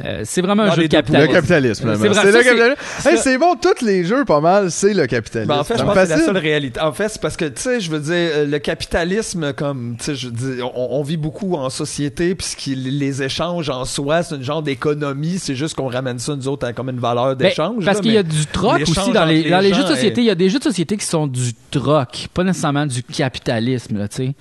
euh, 0.05 0.23
c'est 0.25 0.43
vraiment 0.43 0.65
un 0.65 0.69
Dans 0.69 0.75
jeu 0.75 0.83
de 0.83 0.87
capitalisme. 0.89 1.29
Le 1.29 1.35
capitalisme, 1.35 1.97
C'est 1.97 2.15
ça, 2.15 2.25
le 2.25 2.33
capitalisme. 2.45 3.09
Hey, 3.09 3.19
c'est 3.19 3.39
bon, 3.39 3.55
tous 3.61 3.85
les 3.85 4.05
jeux, 4.05 4.25
pas 4.25 4.41
mal, 4.41 4.71
c'est 4.71 4.95
le 4.95 5.07
capitalisme. 5.07 5.49
Ben, 5.53 5.61
en 5.61 5.65
fait, 5.65 5.75
je 5.75 5.79
C'est 5.79 5.85
pense 5.85 5.95
que 5.95 6.07
c'est 6.07 6.17
la 6.17 6.25
seule 6.25 6.37
réalité. 6.39 6.81
En 6.81 6.93
fait, 6.93 7.09
c'est 7.09 7.21
parce 7.21 7.37
que, 7.37 7.45
tu 7.47 7.61
sais, 7.63 7.81
je 7.81 7.91
veux 7.91 8.01
dire, 8.01 8.13
euh, 8.15 8.47
le 8.47 8.59
capitalisme, 8.59 9.53
comme, 9.53 9.97
tu 9.99 10.05
sais, 10.05 10.15
je 10.15 10.29
on, 10.63 10.89
on 10.99 11.03
vit 11.03 11.17
beaucoup 11.17 11.55
en 11.55 11.71
société, 11.71 12.35
puis 12.35 12.47
ce 12.47 12.57
qui- 12.57 12.75
les 12.75 13.23
échanges 13.23 13.71
en 13.71 13.85
soi, 13.85 14.23
c'est 14.23 14.35
une 14.37 14.43
genre 14.43 14.63
d'économie, 14.63 15.39
c'est 15.39 15.55
juste 15.55 15.75
qu'on 15.77 15.89
ramène 15.89 16.19
ça, 16.19 16.35
nous 16.35 16.49
autres, 16.49 16.67
à 16.67 16.73
comme 16.73 16.89
une 16.91 16.99
valeur 17.01 17.37
Ben, 17.37 17.49
d'échange. 17.49 17.85
parce 17.85 17.99
là, 17.99 18.03
qu'il 18.03 18.13
y 18.13 18.17
a 18.19 18.23
du 18.23 18.47
troc 18.47 18.81
aussi 18.83 19.13
dans 19.13 19.25
les, 19.25 19.49
dans 19.51 19.61
les 19.61 19.73
jeux 19.75 19.83
de 19.83 19.89
société. 19.89 20.21
Il 20.23 20.27
y 20.27 20.31
a 20.31 20.35
des 20.35 20.49
jeux 20.49 20.59
de 20.59 20.65
société 20.65 20.97
qui 20.97 21.07
sont 21.07 21.27
du 21.27 21.53
troc, 21.71 22.29
pas 22.35 22.45
nécessairement 22.45 22.87
du 22.87 23.03
capitalisme, 23.03 23.99
là, 23.99 24.09
tu 24.09 24.17
sais. 24.17 24.35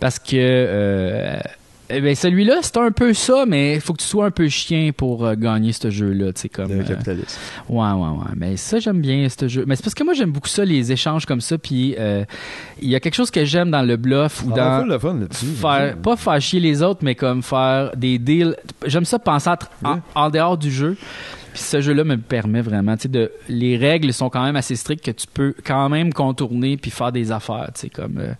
Parce 0.00 0.18
que. 0.18 0.34
euh, 0.36 1.38
eh 1.88 2.00
ben 2.00 2.16
celui-là, 2.16 2.56
c'est 2.62 2.78
un 2.78 2.90
peu 2.90 3.14
ça, 3.14 3.44
mais 3.46 3.76
il 3.76 3.80
faut 3.80 3.92
que 3.92 4.02
tu 4.02 4.08
sois 4.08 4.26
un 4.26 4.30
peu 4.32 4.48
chien 4.48 4.90
pour 4.96 5.24
euh, 5.24 5.34
gagner 5.36 5.70
ce 5.72 5.88
jeu-là, 5.88 6.32
tu 6.32 6.42
sais, 6.42 6.48
comme... 6.48 6.72
Le 6.72 6.80
euh, 6.80 6.82
capitalisme. 6.82 7.38
Ouais, 7.68 7.90
ouais, 7.92 8.08
ouais. 8.08 8.32
Mais 8.34 8.56
ça, 8.56 8.80
j'aime 8.80 9.00
bien 9.00 9.28
ce 9.28 9.46
jeu. 9.46 9.64
Mais 9.68 9.76
c'est 9.76 9.84
parce 9.84 9.94
que 9.94 10.02
moi, 10.02 10.12
j'aime 10.12 10.32
beaucoup 10.32 10.48
ça, 10.48 10.64
les 10.64 10.90
échanges 10.90 11.26
comme 11.26 11.40
ça. 11.40 11.58
Puis 11.58 11.94
euh, 11.96 12.24
il 12.82 12.88
y 12.88 12.96
a 12.96 13.00
quelque 13.00 13.14
chose 13.14 13.30
que 13.30 13.44
j'aime 13.44 13.70
dans 13.70 13.82
le 13.82 13.96
bluff 13.96 14.42
ou 14.44 14.50
On 14.50 14.54
a 14.54 14.80
dans 14.80 14.86
le 14.86 14.98
fun 14.98 15.14
là-dessus. 15.14 15.46
faire 15.46 15.96
pas 15.98 16.16
faire 16.16 16.40
chier 16.40 16.58
les 16.58 16.82
autres, 16.82 17.00
mais 17.02 17.14
comme 17.14 17.42
faire 17.44 17.92
des 17.96 18.18
deals. 18.18 18.56
J'aime 18.86 19.04
ça 19.04 19.20
penser 19.20 19.50
à 19.50 19.58
en, 19.84 20.00
en 20.16 20.30
dehors 20.30 20.58
du 20.58 20.72
jeu. 20.72 20.96
Puis 21.56 21.64
ce 21.64 21.80
jeu-là 21.80 22.04
me 22.04 22.18
permet 22.18 22.60
vraiment, 22.60 22.96
tu 22.96 23.04
sais, 23.04 23.08
de 23.08 23.32
les 23.48 23.78
règles 23.78 24.12
sont 24.12 24.28
quand 24.28 24.44
même 24.44 24.56
assez 24.56 24.76
strictes 24.76 25.02
que 25.02 25.10
tu 25.10 25.26
peux 25.26 25.54
quand 25.64 25.88
même 25.88 26.12
contourner 26.12 26.76
puis 26.76 26.90
faire 26.90 27.12
des 27.12 27.32
affaires, 27.32 27.70
tu 27.74 27.80
sais, 27.80 27.88
comme 27.88 28.18
euh, 28.18 28.34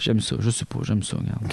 j'aime 0.00 0.18
ça, 0.18 0.34
je 0.40 0.50
sais 0.50 0.64
pas, 0.64 0.80
j'aime 0.82 1.04
ça, 1.04 1.16
regarde. 1.16 1.44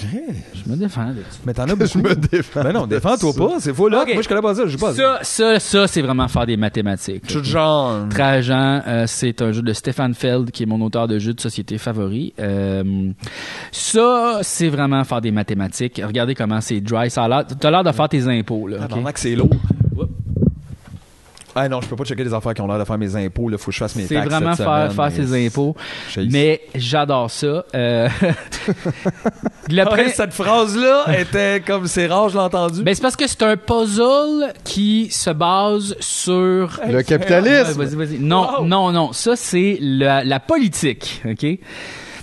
Je 0.54 0.68
me 0.68 0.76
défends 0.76 1.10
de 1.10 1.22
ça. 1.30 1.38
Mais 1.46 1.54
t'en 1.54 1.68
as 1.68 1.74
beaucoup. 1.76 1.86
Je 1.86 1.98
me 1.98 2.16
défends. 2.16 2.64
Ben 2.64 2.72
non, 2.72 2.88
défends-toi 2.88 3.32
pas, 3.32 3.60
c'est 3.60 3.72
faux 3.72 3.88
là. 3.88 4.04
Moi, 4.12 4.22
je 4.22 4.28
connais 4.28 4.42
pas 4.42 4.56
ça, 4.56 4.66
je 4.66 4.76
pas. 4.76 4.92
Ça, 4.92 5.20
ça, 5.22 5.60
ça, 5.60 5.86
c'est 5.86 6.02
vraiment 6.02 6.26
faire 6.26 6.46
des 6.46 6.56
mathématiques. 6.56 7.32
De 7.32 7.44
genre. 7.44 8.08
Trajan, 8.08 8.82
euh, 8.84 9.04
c'est 9.06 9.40
un 9.40 9.52
jeu 9.52 9.62
de 9.62 9.72
Stéphane 9.72 10.14
Feld, 10.14 10.50
qui 10.50 10.64
est 10.64 10.66
mon 10.66 10.80
auteur 10.80 11.06
de 11.06 11.20
jeux 11.20 11.34
de 11.34 11.40
société 11.40 11.78
favori. 11.78 12.34
Euh, 12.40 13.12
ça, 13.70 14.40
c'est 14.42 14.68
vraiment 14.68 15.04
faire 15.04 15.20
des 15.20 15.30
mathématiques. 15.30 16.02
Regardez 16.04 16.34
comment 16.34 16.60
c'est 16.60 16.80
dry. 16.80 17.08
Ça 17.08 17.22
a 17.22 17.28
l'air, 17.28 17.44
t'as 17.46 17.70
l'air 17.70 17.84
de 17.84 17.92
faire 17.92 18.08
tes 18.08 18.26
impôts, 18.26 18.66
là. 18.66 18.78
ok? 18.78 18.88
Tabarnak, 18.88 19.18
c'est 19.18 19.36
lourd. 19.36 19.50
Ah 21.54 21.68
non, 21.68 21.80
je 21.80 21.86
peux 21.88 21.96
pas 21.96 22.04
checker 22.04 22.24
des 22.24 22.34
affaires 22.34 22.54
qui 22.54 22.60
ont 22.60 22.66
l'air 22.66 22.78
de 22.78 22.84
faire 22.84 22.98
mes 22.98 23.14
impôts. 23.16 23.48
Là, 23.48 23.58
faut 23.58 23.66
que 23.66 23.72
je 23.72 23.78
fasse 23.78 23.94
mes 23.96 24.06
C'est 24.06 24.14
taxes 24.14 24.28
vraiment 24.30 24.54
cette 24.54 24.64
faire, 24.66 24.90
semaine, 24.92 25.10
faire 25.10 25.20
mais 25.22 25.26
ses 25.26 25.46
impôts. 25.46 25.76
j'ai- 26.12 26.26
Mais 26.30 26.60
j'adore 26.74 27.30
ça. 27.30 27.64
Euh, 27.74 28.08
le 29.70 29.76
Ouais, 29.82 29.84
prin- 29.84 30.08
cette 30.08 30.32
phrase-là 30.32 31.04
était 31.18 31.62
comme 31.66 31.86
c'est 31.86 32.06
rare, 32.06 32.28
je 32.28 32.34
l'ai 32.34 32.40
entendu. 32.44 32.82
Ben, 32.82 32.94
c'est 32.94 33.02
parce 33.02 33.16
que 33.16 33.26
c'est 33.26 33.42
un 33.42 33.56
puzzle 33.56 34.52
qui 34.64 35.08
se 35.10 35.30
base 35.30 35.96
sur 36.00 36.80
Le 36.88 37.02
capitalisme. 37.02 37.78
Ouais, 37.80 37.86
vas-y, 37.86 37.94
vas-y. 37.96 38.18
Non, 38.18 38.64
non, 38.64 38.92
non. 38.92 39.12
Ça, 39.12 39.36
c'est 39.36 39.78
la, 39.80 40.24
la 40.24 40.40
politique, 40.40 41.22
OK? 41.28 41.46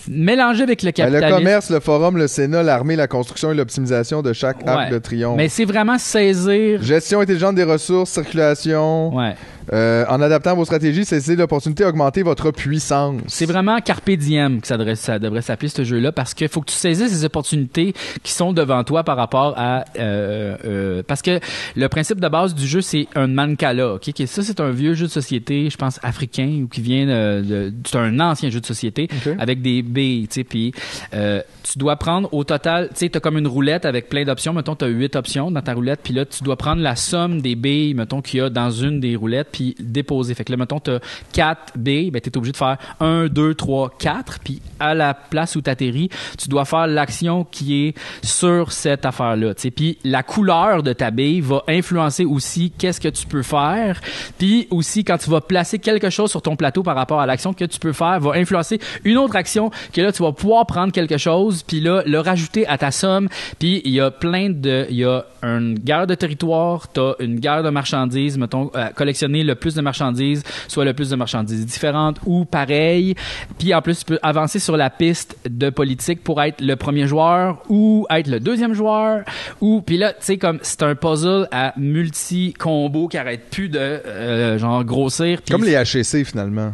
Mélangé 0.10 0.64
avec 0.64 0.82
le 0.84 0.92
Ben, 0.92 1.06
le 1.06 1.12
capitalisme. 1.12 1.38
commerce, 1.38 1.70
le 1.70 1.80
forum, 1.80 2.18
le 2.18 2.28
Sénat, 2.28 2.64
l'armée, 2.64 2.96
la 2.96 3.08
construction 3.08 3.52
et 3.52 3.56
l'optimisation 3.56 4.22
de 4.22 4.34
chaque 4.34 4.66
arc 4.68 4.80
Ouais. 4.86 4.90
de 4.90 4.98
triomphe. 5.00 5.38
Mais 5.38 5.50
c'est 5.50 5.66
vraiment 5.66 5.98
saisir. 5.98 6.82
Gestion 6.82 7.20
intelligente 7.22 7.56
des 7.56 7.64
ressources, 7.64 8.10
circulation. 8.12 9.16
Ouais. 9.16 9.36
Euh, 9.74 10.06
en 10.10 10.22
adaptant 10.22 10.56
vos 10.56 10.66
stratégies, 10.66 11.06
saisissez 11.06 11.36
l'opportunité 11.36 11.84
d'augmenter 11.84 12.24
votre 12.24 12.52
puissance. 12.52 13.22
C'est 13.28 13.46
vraiment 13.46 13.80
Carpe 13.80 14.10
Diem 14.12 14.60
que 14.60 14.68
ça 14.68 14.78
devrait, 14.78 14.96
ça 14.96 15.20
devrait 15.20 15.42
s'appeler 15.42 15.70
ce 15.70 15.84
jeu-là 15.84 16.12
parce 16.12 16.34
qu'il 16.34 16.48
faut 16.50 16.62
que 16.62 16.72
tu 16.72 16.76
saisisses 16.76 17.12
les 17.12 17.26
opportunités 17.26 17.94
qui 18.24 18.32
sont 18.32 18.54
devant 18.54 18.84
toi 18.84 19.04
par 19.04 19.18
rapport 19.18 19.54
à 19.58 19.86
euh, 20.00 20.56
euh, 20.66 21.04
parce 21.06 21.22
que 21.22 21.40
le 21.76 21.88
principe 21.90 22.20
de 22.20 22.28
base 22.28 22.56
du 22.56 22.66
jeu 22.68 22.82
c'est 22.82 23.08
un 23.16 23.28
mancala, 23.28 23.94
ok? 23.94 24.02
Qui- 24.12 24.28
Ça 24.28 24.42
c'est 24.42 24.60
un 24.60 24.72
vieux 24.72 24.94
jeu 24.94 25.06
de 25.06 25.12
société, 25.12 25.70
je 25.70 25.78
pense 25.78 26.00
africain 26.04 26.62
ou 26.64 26.68
qui 26.68 26.82
vient 26.82 27.06
de, 27.06 27.72
c'est 27.86 27.98
un 27.98 28.20
ancien 28.20 28.50
jeu 28.50 28.60
de 28.62 28.66
société 28.66 29.08
avec 29.40 29.62
des 29.62 29.82
billes, 29.84 30.28
tu 30.28 30.36
sais, 30.36 30.44
puis 30.44 30.74
euh, 31.14 31.42
tu 31.64 31.78
dois 31.78 31.96
prendre 31.98 32.34
au 32.34 32.44
total, 32.44 32.90
tu 32.90 32.96
sais, 32.96 33.10
t'as 33.10 33.20
comme 33.20 33.38
une 33.38 33.48
roulette 33.48 33.86
avec 33.86 34.10
plein 34.10 34.24
d'options, 34.26 34.54
mettons 34.54 34.76
t'as 34.76 34.88
huit 34.88 35.16
options 35.16 35.52
dans 35.52 35.62
ta 35.62 35.74
roulette, 35.74 36.00
puis 36.04 36.14
là 36.14 36.26
tu 36.26 36.44
dois 36.44 36.56
prendre 36.58 36.82
la 36.82 36.96
somme 36.96 37.42
des 37.42 37.56
billes, 37.56 37.94
mettons 37.94 38.22
qu'il 38.22 38.40
y 38.40 38.42
a 38.42 38.50
dans 38.50 38.72
une 38.72 39.00
des 39.00 39.16
roulettes, 39.16 39.50
puis 39.52 39.76
déposer. 39.80 40.34
Fait 40.34 40.44
que 40.44 40.52
là, 40.52 40.58
mettons, 40.58 40.80
tu 40.80 40.92
as 40.92 41.00
4 41.34 41.78
billes, 41.78 42.12
ben, 42.12 42.22
tu 42.22 42.30
es 42.30 42.38
obligé 42.38 42.52
de 42.52 42.58
faire 42.58 42.78
1, 43.00 43.28
2, 43.28 43.56
3, 43.56 43.92
4, 43.98 44.40
puis 44.40 44.62
à 44.80 44.94
la 44.94 45.14
place 45.14 45.56
où 45.56 45.62
tu 45.62 45.70
atterris, 45.70 46.10
tu 46.38 46.50
dois 46.50 46.66
faire 46.66 46.88
l'action 46.88 47.44
qui 47.44 47.88
est 47.88 47.94
sur 48.24 48.72
cette 48.72 49.06
affaire-là. 49.06 49.54
Puis 49.76 49.98
la 50.04 50.24
couleur 50.24 50.84
de 50.84 50.94
ta 50.94 51.12
bille 51.12 51.42
va 51.42 51.64
influencer 51.68 52.26
aussi 52.26 52.72
qu'est-ce 52.78 53.00
que 53.00 53.08
tu 53.08 53.26
peux 53.26 53.44
faire, 53.44 54.02
puis 54.38 54.68
aussi 54.70 55.04
quand 55.04 55.18
tu 55.18 55.30
vas 55.30 55.42
placer 55.42 55.80
quelque 55.80 56.10
chose 56.10 56.30
sur 56.30 56.42
ton 56.42 56.56
plateau 56.56 56.84
par 56.84 56.96
rapport 56.96 57.20
à 57.20 57.26
l'action 57.26 57.54
que 57.54 57.66
tu 57.66 57.80
peux 57.80 57.94
faire, 57.94 58.20
va 58.20 58.34
influencer 58.34 58.80
une 59.04 59.18
autre 59.18 59.36
action 59.36 59.72
que 59.94 60.02
là, 60.02 60.12
tu 60.12 60.24
vas 60.24 60.32
pouvoir 60.32 60.66
prendre 60.66 60.92
quelque 60.92 61.18
chose, 61.18 61.64
puis 61.64 61.80
là, 61.80 62.04
le 62.06 62.20
rajouter 62.20 62.68
à 62.68 62.78
ta 62.78 62.92
somme, 62.92 63.30
puis 63.60 63.82
il 63.86 63.92
y 63.92 64.00
a 64.00 64.12
plein 64.12 64.50
de... 64.50 64.88
Il 64.90 64.98
y 64.98 65.06
a 65.06 65.26
une 65.44 65.80
guerre 65.80 66.08
de 66.08 66.16
territoire, 66.16 66.92
tu 66.92 67.00
as 67.00 67.16
une 67.20 67.40
guerre 67.40 67.64
de 67.64 67.70
marchandises, 67.70 68.38
mettons, 68.38 68.72
euh, 68.76 68.90
collectionner 68.90 69.41
le 69.44 69.56
plus 69.56 69.76
de 69.76 69.82
marchandises, 69.82 70.44
soit 70.68 70.86
le 70.86 70.94
plus 70.94 71.10
de 71.10 71.16
marchandises 71.16 71.66
différentes 71.66 72.18
ou 72.26 72.46
pareilles. 72.46 73.16
Puis 73.60 73.74
en 73.74 73.82
plus, 73.82 74.00
tu 74.00 74.06
peux 74.06 74.20
avancer 74.24 74.60
sur 74.60 74.78
la 74.78 74.90
piste 74.90 75.36
de 75.50 75.70
politique 75.70 76.24
pour 76.24 76.42
être 76.42 76.62
le 76.62 76.76
premier 76.76 77.08
joueur 77.08 77.62
ou 77.70 78.06
être 78.10 78.28
le 78.28 78.40
deuxième 78.40 78.74
joueur. 78.74 79.22
Ou 79.62 79.82
puis 79.82 79.98
là, 79.98 80.12
tu 80.14 80.18
sais, 80.22 80.38
comme 80.38 80.60
c'est 80.62 80.84
un 80.84 80.96
puzzle 80.96 81.48
à 81.52 81.74
multi-combos 81.78 83.08
qui 83.08 83.18
arrête 83.18 83.50
plus 83.50 83.70
de 83.70 83.80
euh, 83.80 84.58
genre 84.58 84.84
grossir. 84.84 85.40
Comme 85.50 85.64
les 85.64 85.74
HEC, 85.74 86.26
finalement. 86.26 86.72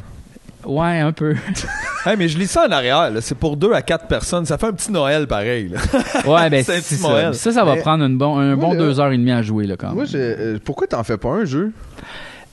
Ouais, 0.66 1.00
un 1.00 1.12
peu. 1.12 1.34
Hey, 2.06 2.16
mais 2.18 2.30
je 2.30 2.38
lis 2.38 2.48
ça 2.48 2.66
en 2.68 2.72
arrière. 2.72 3.10
là. 3.12 3.20
C'est 3.20 3.36
pour 3.38 3.58
deux 3.58 3.74
à 3.74 3.82
quatre 3.82 4.08
personnes. 4.08 4.46
Ça 4.46 4.58
fait 4.58 4.68
un 4.68 4.72
petit 4.72 4.94
Noël 4.94 5.28
pareil. 5.28 5.68
là. 5.70 5.80
Ouais, 6.26 6.50
ben 6.50 6.64
C'est 6.66 6.78
un 6.78 6.80
c'est 6.80 6.96
petit 6.96 7.02
ça. 7.04 7.10
Noël. 7.10 7.34
Ça, 7.36 7.52
ça 7.52 7.66
va 7.66 7.76
Mais- 7.76 7.82
prendre 7.82 8.06
une 8.06 8.18
bon, 8.18 8.38
un 8.38 8.56
bon 8.56 8.72
là- 8.72 8.80
deux 8.80 8.98
heures 9.02 9.12
et 9.12 9.18
demie 9.18 9.32
à 9.34 9.42
jouer, 9.42 9.68
là, 9.68 9.76
quand 9.78 9.88
même. 9.88 9.96
Moi, 9.96 10.06
j'ai- 10.06 10.18
euh, 10.18 10.58
pourquoi 10.64 10.88
t'en 10.88 11.04
fais 11.04 11.18
pas 11.18 11.30
un 11.32 11.44
jeu? 11.44 11.74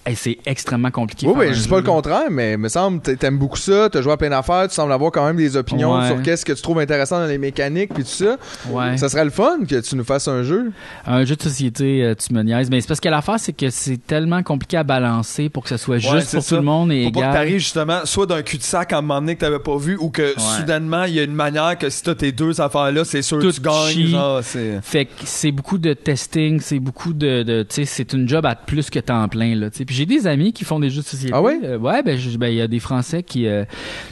Hey, 0.07 0.17
c'est 0.17 0.37
extrêmement 0.45 0.91
compliqué. 0.91 1.27
Oui, 1.27 1.33
oui, 1.35 1.47
je 1.55 1.61
dis 1.63 1.69
pas 1.69 1.77
le 1.81 1.83
là. 1.83 1.89
contraire, 1.89 2.31
mais 2.31 2.59
me 2.59 2.69
semble 2.69 3.01
t'a- 3.01 3.17
t'aimes 3.17 3.39
beaucoup 3.39 3.57
ça, 3.57 3.89
t'as 3.91 4.03
joué 4.03 4.13
à 4.13 4.17
plein 4.19 4.29
d'affaires, 4.29 4.69
tu 4.69 4.75
sembles 4.75 4.93
avoir 4.93 5.11
quand 5.11 5.25
même 5.27 5.37
des 5.37 5.57
opinions 5.57 5.95
Ouais. 5.99 6.09
sur 6.09 6.21
qu'est-ce 6.23 6.45
que 6.45 6.53
tu 6.53 6.61
trouves 6.61 6.79
intéressant 6.79 7.21
dans 7.21 7.27
les 7.27 7.39
mécaniques 7.39 7.95
puis 7.95 8.05
tout 8.05 8.11
ça. 8.11 8.37
Ouais. 8.69 8.99
Ça 8.99 9.09
serait 9.09 9.25
le 9.25 9.31
fun 9.31 9.61
que 9.67 9.81
tu 9.81 9.97
nous 9.97 10.05
fasses 10.05 10.29
un 10.29 10.43
jeu. 10.43 10.73
Un 11.07 11.25
jeu 11.25 11.37
de 11.37 11.43
société, 11.43 12.03
euh, 12.05 12.15
tu 12.15 12.35
me 12.35 12.43
niaises. 12.43 12.69
Mais 12.71 12.83
c'est 12.83 12.89
parce 12.89 13.01
que 13.01 13.09
l'affaire, 13.09 13.41
c'est 13.41 13.55
que 13.55 13.71
c'est 13.71 13.97
tellement 13.97 14.43
compliqué 14.43 14.77
à 14.77 14.83
balancer 14.85 15.49
pour 15.49 15.63
que 15.63 15.71
ce 15.71 15.79
soit 15.79 15.97
Ouais, 15.97 16.01
juste 16.19 16.35
pour 16.35 16.43
ça. 16.43 16.49
tout 16.51 16.57
le 16.57 16.67
monde 16.67 16.93
et 16.93 17.05
Faut 17.05 17.11
pas 17.13 17.21
que 17.29 17.33
t'arrives 17.33 17.59
justement 17.61 18.01
soit 18.05 18.27
d'un 18.27 18.43
cul-de-sac 18.43 18.93
à 18.93 18.99
un 18.99 19.01
moment 19.01 19.21
donné 19.23 19.37
que 19.37 19.41
t'avais 19.41 19.59
pas 19.59 19.77
vu 19.79 19.97
ou 19.99 20.11
que 20.11 20.35
soudainement 20.39 21.05
il 21.05 21.15
y 21.15 21.21
a 21.21 21.23
une 21.23 21.33
manière 21.35 21.79
que 21.79 21.89
si 21.89 22.03
t'as 22.03 22.15
tes 22.15 22.33
deux 22.33 22.61
affaires-là, 22.61 23.05
c'est 23.07 23.23
sûr 23.23 23.39
que 23.39 23.51
tu 23.51 23.61
gagnes. 23.63 24.07
Genre. 24.09 24.43
Fait 24.83 25.07
que 25.07 25.11
c'est 25.25 25.51
beaucoup 25.53 25.79
de 25.79 25.95
testing, 25.95 26.61
c'est 26.61 26.79
beaucoup 26.79 27.15
de, 27.15 27.43
de 27.43 27.63
tu 27.63 27.77
sais, 27.77 27.85
c'est 27.87 28.13
une 28.13 28.29
job 28.29 28.45
à 28.45 28.55
plus 28.55 28.91
que 28.91 28.99
temps 28.99 29.27
plein 29.29 29.55
là. 29.55 29.71
tu 29.71 29.79
sais. 29.79 29.85
Puis 29.95 29.99
j'ai 29.99 30.07
des 30.07 30.27
amis 30.27 30.53
qui 30.53 30.65
font 30.65 30.81
des 30.81 30.91
jeux 30.91 31.03
de 31.03 31.07
société. 31.07 31.33
Ah 31.33 31.41
ouais? 31.41 31.57
Euh, 31.63 31.79
ouais, 31.79 32.03
ben 32.03 32.19
ben, 32.39 32.49
il 32.49 32.57
y 32.57 32.61
a 32.61 32.67
des 32.67 32.81
Français 32.81 33.23
qui 33.23 33.47
euh, 33.47 33.65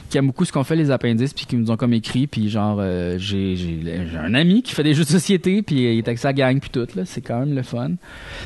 qui 0.09 0.17
aiment 0.17 0.29
beaucoup 0.29 0.45
ce 0.45 0.53
qu'on 0.53 0.63
fait 0.63 0.77
les 0.77 0.93
appendices 0.93 1.33
puis 1.33 1.45
qui 1.45 1.57
nous 1.57 1.73
ont 1.73 1.77
comme 1.77 1.93
écrit 1.93 2.29
puis 2.29 2.49
genre 2.49 2.79
euh, 2.81 3.17
j'ai 3.19 3.57
j'ai 3.57 3.81
j'ai 3.83 4.17
un 4.17 4.35
ami 4.35 4.63
qui 4.63 4.75
fait 4.75 4.85
des 4.85 4.95
jeux 4.95 5.03
de 5.03 5.09
société 5.09 5.63
puis 5.63 5.77
il 5.77 5.99
est 5.99 6.07
avec 6.07 6.19
sa 6.19 6.33
gang 6.33 6.61
puis 6.61 6.71
tout 6.71 6.87
là, 6.95 7.03
c'est 7.05 7.21
quand 7.21 7.41
même 7.41 7.57
le 7.57 7.63
fun. 7.63 7.91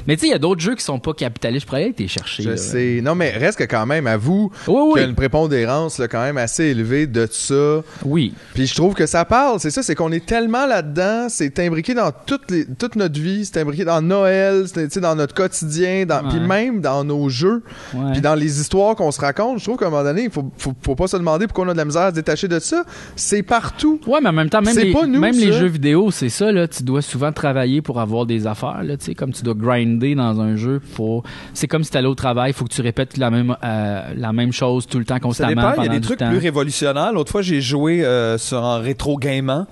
Mais 0.07 0.17
tu 0.17 0.23
sais, 0.23 0.27
il 0.29 0.31
y 0.31 0.35
a 0.35 0.39
d'autres 0.39 0.63
jeux 0.63 0.77
qui 0.77 0.83
sont 0.83 0.99
pas 0.99 1.13
capitalistes. 1.13 1.65
Je 1.65 1.67
pourrais 1.67 1.85
aller 1.85 1.95
les 1.99 2.09
chercher. 2.09 2.43
Je 2.45 2.51
là. 2.51 2.57
sais. 2.57 3.01
Non, 3.03 3.15
mais 3.15 3.31
reste 3.31 3.59
que 3.59 3.65
quand 3.65 3.85
même, 3.85 4.07
Oui, 4.07 4.49
oui. 4.69 4.93
qu'il 4.95 5.03
y 5.03 5.05
a 5.05 5.09
une 5.09 5.15
prépondérance 5.15 5.99
là, 5.99 6.09
quand 6.09 6.23
même 6.23 6.39
assez 6.39 6.65
élevée 6.65 7.07
de 7.07 7.29
ça. 7.31 7.83
Oui. 8.05 8.33
Puis 8.55 8.67
je 8.67 8.75
trouve 8.75 8.95
que 8.95 9.05
ça 9.05 9.27
parle, 9.27 9.61
c'est 9.61 9.71
ça, 9.71 9.83
c'est 9.83 9.95
qu'on 9.95 10.13
est 10.13 10.25
tellement 10.25 10.67
là-dedans, 10.67 11.27
c'est 11.29 11.59
imbriqué 11.59 11.93
dans 11.93 12.13
toutes 12.13 12.51
les, 12.51 12.65
toute 12.65 12.97
notre 12.97 13.21
vie, 13.21 13.45
c'est 13.45 13.61
imbriqué 13.61 13.85
dans 13.85 14.01
Noël, 14.01 14.65
c'est 14.67 14.99
dans 15.01 15.15
notre 15.15 15.35
quotidien, 15.35 16.07
dans, 16.07 16.27
puis 16.29 16.41
même 16.41 16.81
dans 16.81 17.05
nos 17.05 17.26
jeux, 17.29 17.63
Ouais. 17.95 18.13
puis 18.13 18.21
dans 18.21 18.35
les 18.35 18.61
histoires 18.61 18.95
qu'on 18.97 19.11
se 19.11 19.21
raconte. 19.21 19.59
Je 19.59 19.65
trouve 19.65 19.77
qu'à 19.79 19.87
un 19.87 19.91
moment 19.91 20.03
donné, 20.05 20.25
il 20.25 20.31
faut, 20.31 20.51
faut, 20.59 20.73
faut 20.83 20.95
pas 20.95 21.07
se 21.07 21.17
demander 21.17 21.47
pourquoi 21.47 21.65
on 21.67 21.69
a 21.69 21.73
de 21.73 21.79
la 21.79 21.85
misère 21.85 22.03
à 22.03 22.11
se 22.11 22.15
détacher 22.15 22.49
de 22.49 22.59
ça. 22.59 22.85
C'est 23.17 23.43
partout. 23.43 24.01
Ouais, 24.07 24.21
mais 24.23 24.29
en 24.29 24.33
même 24.33 24.49
temps, 24.51 24.63
même, 24.63 24.77
les, 24.77 24.93
pas 24.93 25.07
nous, 25.07 25.21
même 25.21 25.35
les 25.35 25.53
ça. 25.53 25.59
jeux 25.59 25.67
vidéo, 25.67 26.11
c'est 26.11 26.29
ça, 26.29 26.53
là. 26.53 26.67
Tu 26.69 26.83
dois 26.83 27.03
souvent 27.03 27.33
travailler 27.33 27.83
pour 27.83 28.01
avoir 28.01 28.27
des 28.27 28.47
affaires, 28.47 28.83
là. 28.83 28.97
Tu 28.97 29.07
sais, 29.07 29.15
comme 29.15 29.33
tu 29.33 29.43
dois 29.43 29.55
grinder 29.55 30.15
dans 30.15 30.41
un 30.41 30.57
jeu 30.57 30.81
pour. 30.95 31.23
C'est 31.55 31.67
comme 31.69 31.85
si 31.85 31.91
t'allais 31.91 32.09
au 32.09 32.15
travail, 32.15 32.51
il 32.51 32.55
faut 32.55 32.65
que 32.65 32.73
tu 32.73 32.81
répètes 32.83 33.17
la 33.17 33.31
même, 33.31 33.57
euh, 33.65 34.03
la 34.17 34.33
même 34.33 34.53
chose 34.53 34.87
tout 34.87 34.99
le 34.99 35.05
temps, 35.05 35.15
Ça 35.15 35.21
constamment. 35.21 35.71
dépend, 35.71 35.83
il 35.83 35.87
y 35.87 35.89
a 35.89 35.93
des 35.93 36.01
trucs 36.01 36.19
temps. 36.19 36.29
plus 36.29 36.39
révolutionnaires. 36.39 37.13
L'autre 37.13 37.33
fois, 37.33 37.43
j'ai 37.43 37.61
joué 37.61 38.05
euh, 38.05 38.39
sur 38.39 38.65
un 38.65 38.79
rétro 38.79 39.17
gamement 39.19 39.67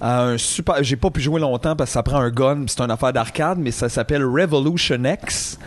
à 0.00 0.22
un 0.22 0.38
super. 0.38 0.82
J'ai 0.82 0.96
pas 0.96 1.10
pu 1.10 1.20
jouer 1.20 1.40
longtemps 1.40 1.76
parce 1.76 1.90
que 1.90 1.94
ça 1.94 2.02
prend 2.02 2.18
un 2.20 2.30
gun, 2.30 2.64
c'est 2.66 2.80
une 2.80 2.90
affaire 2.90 3.12
d'arcade, 3.12 3.58
mais 3.58 3.70
ça 3.70 3.88
s'appelle 3.88 4.24
Revolution 4.24 5.02
X. 5.04 5.58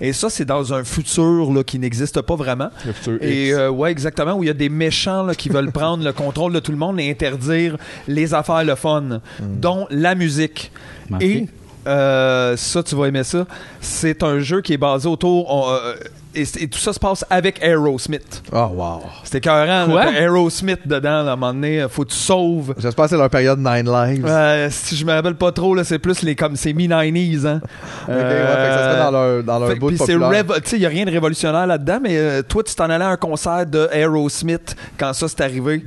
Et 0.00 0.12
ça, 0.12 0.30
c'est 0.30 0.44
dans 0.44 0.72
un 0.72 0.84
futur 0.84 1.52
là, 1.52 1.62
qui 1.64 1.78
n'existe 1.78 2.20
pas 2.22 2.36
vraiment. 2.36 2.70
Le 2.86 2.92
futur 2.92 3.18
Et 3.22 3.48
X. 3.48 3.56
euh, 3.58 3.68
ouais, 3.68 3.90
exactement, 3.90 4.34
où 4.34 4.42
il 4.42 4.46
y 4.46 4.50
a 4.50 4.54
des 4.54 4.68
méchants 4.68 5.22
là, 5.24 5.34
qui 5.34 5.48
veulent 5.48 5.72
prendre 5.72 6.04
le 6.04 6.12
contrôle 6.12 6.52
de 6.52 6.60
tout 6.60 6.72
le 6.72 6.78
monde 6.78 6.98
et 7.00 7.10
interdire 7.10 7.76
les 8.08 8.34
affaires 8.34 8.64
le 8.64 8.74
fun, 8.74 9.20
dont 9.40 9.86
la 9.90 10.14
musique. 10.14 10.72
Et 11.20 11.46
euh, 11.86 12.56
ça, 12.56 12.82
tu 12.82 12.94
vas 12.96 13.06
aimer 13.08 13.24
ça. 13.24 13.46
C'est 13.80 14.22
un 14.22 14.38
jeu 14.40 14.62
qui 14.62 14.72
est 14.72 14.78
basé 14.78 15.06
autour. 15.08 15.52
on, 15.54 15.70
euh, 15.70 15.94
et, 16.34 16.42
et 16.64 16.68
tout 16.68 16.78
ça 16.78 16.92
se 16.92 16.98
passe 16.98 17.24
avec 17.30 17.62
Aerosmith. 17.62 18.42
Oh, 18.52 18.68
wow. 18.74 19.02
C'était 19.24 19.38
écœurant. 19.38 19.86
Quoi? 19.90 20.04
là, 20.06 20.20
Aerosmith 20.20 20.86
dedans, 20.86 21.22
là, 21.22 21.30
à 21.30 21.32
un 21.34 21.36
moment 21.36 21.54
donné. 21.54 21.86
Faut 21.88 22.04
que 22.04 22.10
tu 22.10 22.16
sauves. 22.16 22.74
J'espère 22.78 23.04
que 23.04 23.10
c'est 23.10 23.16
leur 23.16 23.30
période 23.30 23.58
Nine 23.58 23.90
Lives. 23.90 24.26
Euh, 24.26 24.68
si 24.70 24.96
je 24.96 25.04
me 25.04 25.12
rappelle 25.12 25.34
pas 25.36 25.52
trop, 25.52 25.74
là, 25.74 25.84
c'est 25.84 25.98
plus 25.98 26.22
les 26.22 26.34
comme 26.34 26.56
c'est 26.56 26.72
mi-90s, 26.72 27.46
hein. 27.46 27.60
Ok, 27.62 28.08
ouais, 28.08 28.16
fait 28.16 28.20
que 28.20 28.74
ça 28.74 28.90
serait 28.90 29.02
dans 29.04 29.10
leur, 29.10 29.42
dans 29.44 29.58
leur 29.58 29.68
Fait- 29.70 29.74
bout 29.76 29.88
puis 29.88 29.98
c'est 29.98 30.16
populaire. 30.16 30.44
révo- 30.44 30.60
tu 30.62 30.70
sais, 30.70 30.76
il 30.76 30.82
y 30.82 30.86
a 30.86 30.90
rien 30.90 31.04
de 31.04 31.10
révolutionnaire 31.10 31.66
là-dedans, 31.66 31.98
mais 32.02 32.16
euh, 32.18 32.42
toi, 32.42 32.62
tu 32.62 32.74
t'en 32.74 32.90
allais 32.90 33.04
à 33.04 33.08
un 33.08 33.16
concert 33.16 33.66
de 33.66 33.88
Aerosmith 33.92 34.76
quand 34.98 35.12
ça 35.12 35.28
s'est 35.28 35.42
arrivé. 35.42 35.84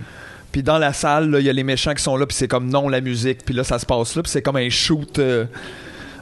Puis 0.52 0.64
dans 0.64 0.78
la 0.78 0.94
salle, 0.94 1.36
il 1.40 1.46
y 1.46 1.50
a 1.50 1.54
les 1.54 1.64
méchants 1.64 1.94
qui 1.94 2.02
sont 2.02 2.16
là, 2.18 2.26
puis 2.26 2.36
c'est 2.36 2.48
comme 2.48 2.70
non 2.70 2.88
la 2.90 3.02
musique, 3.02 3.44
puis 3.46 3.54
là 3.54 3.64
ça 3.64 3.78
se 3.80 3.86
passe 3.86 4.16
là, 4.16 4.24
puis 4.24 4.32
c'est 4.32 4.42
comme 4.42 4.56
un 4.56 4.70
shoot, 4.70 5.20
euh, 5.20 5.46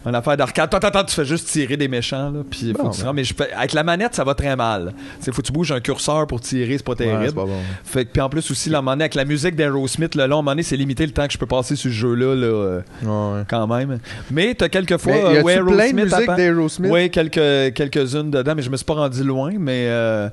une 0.06 0.16
affaire 0.16 0.38
d'arcade. 0.38 0.74
Attends, 0.74 0.88
attends, 0.88 1.04
tu 1.04 1.16
fais 1.16 1.26
juste 1.26 1.48
tirer 1.48 1.78
des 1.78 1.88
méchants 1.88 2.30
là, 2.32 2.40
puis 2.50 2.74
faut 2.78 2.90
que 2.90 2.96
tu 2.96 3.04
ben. 3.04 3.14
mais 3.14 3.24
je 3.24 3.34
fais- 3.34 3.52
avec 3.54 3.74
la 3.74 3.84
manette 3.84 4.16
ça 4.16 4.24
va 4.24 4.36
très 4.36 4.56
mal. 4.56 4.94
C'est 5.20 5.34
faut 5.34 5.42
que 5.42 5.48
tu 5.48 5.52
bouges 5.54 5.72
un 5.72 5.80
curseur 5.80 6.28
pour 6.28 6.42
tirer, 6.42 6.78
c'est 6.78 6.84
pas 6.84 6.92
Ouais, 6.92 6.98
terrible. 6.98 7.26
c'est 7.28 7.36
pas 7.36 7.46
bon. 7.46 7.60
Fait 7.84 8.06
que 8.06 8.12
puis 8.12 8.22
en 8.22 8.30
plus 8.30 8.50
aussi, 8.52 8.70
là, 8.70 8.78
à 8.78 8.80
un 8.80 8.82
moment 8.82 8.92
donné, 8.92 9.04
avec 9.06 9.16
la 9.16 9.26
musique 9.26 9.56
d'Aerosmith, 9.56 10.16
là, 10.16 10.28
là, 10.28 10.36
à 10.36 10.38
un 10.38 10.42
moment 10.42 10.52
donné, 10.52 10.64
c'est 10.64 10.78
limité 10.78 11.06
le 11.06 11.12
temps 11.12 11.26
que 11.28 11.34
je 11.34 11.38
peux 11.38 11.46
passer 11.46 11.76
sur 11.76 11.90
ce 11.92 11.96
jeu-là, 11.96 12.36
là, 12.36 12.46
euh, 12.48 12.82
Ouais, 13.04 13.38
ouais. 13.40 13.44
quand 13.50 13.68
même. 13.68 14.00
Mais 14.32 14.54
t'as 14.54 14.70
quelques 14.70 14.98
fois 14.98 15.14
Mais 15.14 15.34
y 15.34 15.38
euh, 15.38 15.62
où 15.62 15.72
plein 15.74 15.90
de 15.92 15.96
musique 15.96 16.36
d'Aerosmith? 16.36 16.92
Oui, 16.92 17.10
quelques, 17.10 17.74
quelques-unes 17.74 18.32
dedans, 18.32 18.54
mais 18.56 18.62
je 18.62 18.70
me 18.70 18.78
suis 18.78 18.86
pas 18.86 18.94
rendu 18.96 19.24
loin. 19.24 19.52
Mais 19.60 19.88
euh, 19.90 20.30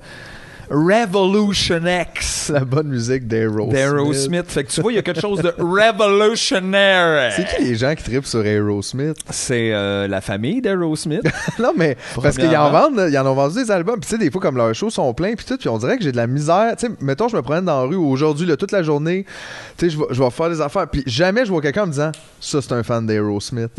Revolution 0.71 1.81
X 1.87 2.51
La 2.51 2.65
bonne 2.65 2.89
musique 2.89 3.27
d'Aerosmith. 3.27 3.73
d'Aerosmith. 3.73 4.51
Fait 4.51 4.65
que 4.65 4.71
tu 4.71 4.81
vois, 4.81 4.93
il 4.93 4.97
y 4.97 4.99
a 4.99 5.03
quelque 5.03 5.21
chose 5.21 5.41
de 5.41 5.55
révolutionnaire. 5.59 7.33
C'est 7.37 7.47
qui 7.47 7.65
les 7.65 7.75
gens 7.75 7.95
qui 7.95 8.03
tripent 8.05 8.27
sur 8.27 8.45
Aerosmith? 8.45 9.17
C'est 9.31 9.73
euh, 9.73 10.09
la 10.09 10.21
famille 10.21 10.61
d'Aerosmith. 10.61 11.23
non, 11.59 11.73
mais 11.77 11.97
parce 12.21 12.37
qu'ils 12.37 12.57
en 12.57 12.71
vendent, 12.71 13.09
ils 13.11 13.19
en 13.19 13.27
ont 13.27 13.35
vendu 13.35 13.63
des 13.63 13.71
albums. 13.71 14.01
Puis 14.01 14.09
tu 14.09 14.17
sais, 14.17 14.19
des 14.19 14.31
fois, 14.31 14.41
comme 14.41 14.57
leurs 14.57 14.75
shows 14.75 14.91
sont 14.91 15.13
pleins, 15.15 15.35
puis 15.35 15.45
tout, 15.45 15.57
puis 15.57 15.69
on 15.69 15.79
dirait 15.79 15.99
que 15.99 16.05
j'ai 16.05 16.13
de 16.13 16.17
la 16.17 16.27
misère. 16.27 16.75
Tu 16.79 16.87
sais, 16.87 16.93
mettons, 17.01 17.29
je 17.29 17.37
me 17.37 17.43
promène 17.43 17.65
dans 17.65 17.83
la 17.83 17.87
rue 17.87 17.97
aujourd'hui, 17.97 18.47
là, 18.47 18.57
toute 18.57 18.73
la 18.73 18.83
journée, 18.83 19.27
tu 19.77 19.91
sais, 19.91 19.97
je 20.11 20.23
vais 20.23 20.31
faire 20.31 20.51
des 20.51 20.61
affaires, 20.61 20.89
puis 20.89 21.03
jamais 21.07 21.45
je 21.45 21.51
vois 21.51 21.61
quelqu'un 21.61 21.87
me 21.87 21.91
disant, 21.91 22.13
ça, 22.41 22.63
c'est 22.63 22.73
un 22.73 22.83
fan 22.83 23.07
d'Aerosmith. 23.07 23.73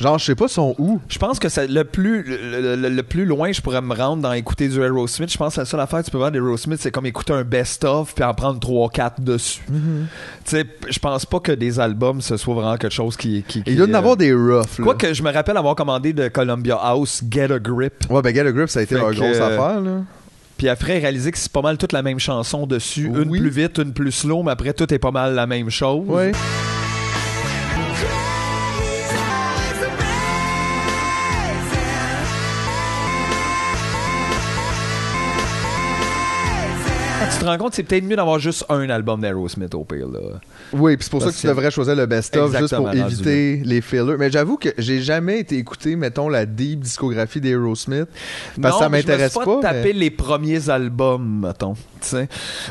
Genre, 0.00 0.18
je 0.18 0.24
sais 0.24 0.34
pas 0.34 0.48
son 0.48 0.74
où. 0.78 1.00
Je 1.08 1.18
pense 1.18 1.38
que 1.38 1.48
c'est 1.48 1.66
le 1.68 1.84
plus 1.84 2.22
le, 2.22 2.76
le- 2.76 2.88
le 2.88 3.02
plus 3.02 3.24
loin 3.26 3.52
je 3.52 3.60
pourrais 3.60 3.82
me 3.82 3.94
rendre 3.94 4.22
dans 4.22 4.32
écouter 4.32 4.68
du 4.68 4.80
Aerosmith. 4.82 5.30
Je 5.30 5.36
pense 5.36 5.54
que 5.54 5.60
la 5.60 5.66
seule 5.66 5.80
affaire 5.80 6.00
que 6.00 6.06
tu 6.06 6.10
peux 6.10 6.18
voir 6.18 6.30
d'Aerosmith, 6.30 6.80
c'est 6.80 6.90
comme 6.90 7.06
écouter 7.06 7.32
un 7.32 7.44
best-of 7.44 8.14
puis 8.14 8.24
en 8.24 8.32
prendre 8.34 8.58
3-4 8.58 9.20
dessus. 9.22 9.60
Mm-hmm. 9.70 10.04
Tu 10.44 10.50
sais, 10.50 10.66
je 10.88 10.98
pense 10.98 11.26
pas 11.26 11.40
que 11.40 11.52
des 11.52 11.78
albums, 11.78 12.20
ce 12.20 12.36
soit 12.36 12.54
vraiment 12.54 12.76
quelque 12.76 12.92
chose 12.94 13.16
qui... 13.16 13.44
qui, 13.46 13.62
qui 13.62 13.70
Il 13.72 13.76
doit 13.76 13.86
y 13.86 13.90
en 13.90 13.94
euh, 13.94 13.98
avoir 13.98 14.16
des 14.16 14.32
roughs, 14.32 14.78
là. 14.78 14.84
Quoique, 14.84 15.12
je 15.12 15.22
me 15.22 15.32
rappelle 15.32 15.56
avoir 15.56 15.74
commandé 15.74 16.12
de 16.12 16.28
Columbia 16.28 16.76
House 16.76 17.22
Get 17.30 17.52
a 17.52 17.58
Grip. 17.58 17.94
Ouais, 18.08 18.22
ben, 18.22 18.34
Get 18.34 18.46
a 18.46 18.52
Grip, 18.52 18.68
ça 18.68 18.80
a 18.80 18.82
été 18.82 18.94
leur 18.94 19.10
que, 19.10 19.16
grosse 19.16 19.36
euh, 19.36 19.46
affaire, 19.46 19.80
là. 19.80 20.02
Puis 20.56 20.68
après, 20.68 20.98
réaliser 20.98 21.32
que 21.32 21.38
c'est 21.38 21.50
pas 21.52 21.62
mal 21.62 21.78
toute 21.78 21.92
la 21.92 22.02
même 22.02 22.18
chanson 22.18 22.66
dessus. 22.66 23.06
Une 23.06 23.30
plus 23.30 23.48
vite, 23.48 23.78
une 23.78 23.92
plus 23.94 24.12
slow, 24.12 24.42
mais 24.42 24.50
après, 24.50 24.74
tout 24.74 24.92
est 24.92 24.98
pas 24.98 25.10
mal 25.10 25.34
la 25.34 25.46
même 25.46 25.70
chose. 25.70 26.06
Ouais. 26.06 26.32
Tu 37.32 37.38
te 37.38 37.44
rends 37.44 37.58
compte, 37.58 37.74
c'est 37.74 37.82
peut-être 37.82 38.04
mieux 38.04 38.16
d'avoir 38.16 38.38
juste 38.38 38.64
un 38.68 38.88
album 38.90 39.20
d'Aerosmith 39.20 39.74
au 39.74 39.84
pire. 39.84 40.08
Là. 40.08 40.18
Oui, 40.72 40.96
puis 40.96 41.04
c'est 41.04 41.10
pour 41.10 41.22
ça 41.22 41.30
que 41.30 41.36
tu 41.36 41.46
devrais 41.46 41.70
choisir 41.70 41.94
le 41.96 42.06
best-of 42.06 42.56
juste 42.56 42.74
pour 42.76 42.92
éviter 42.92 43.62
les 43.64 43.80
fillers. 43.80 44.16
Mais 44.18 44.30
j'avoue 44.30 44.56
que 44.56 44.70
j'ai 44.78 45.00
jamais 45.00 45.40
été 45.40 45.56
écouté, 45.56 45.96
mettons, 45.96 46.28
la 46.28 46.46
deep 46.46 46.80
discographie 46.80 47.40
d'Aerosmith. 47.40 48.08
Parce 48.60 48.74
que 48.74 48.78
ça 48.80 48.86
je 48.86 48.90
m'intéresse 48.90 49.34
pas. 49.34 49.60
taper 49.62 49.80
mais- 49.84 49.92
les 49.92 50.10
premiers 50.10 50.68
albums, 50.70 51.40
mettons. 51.46 51.74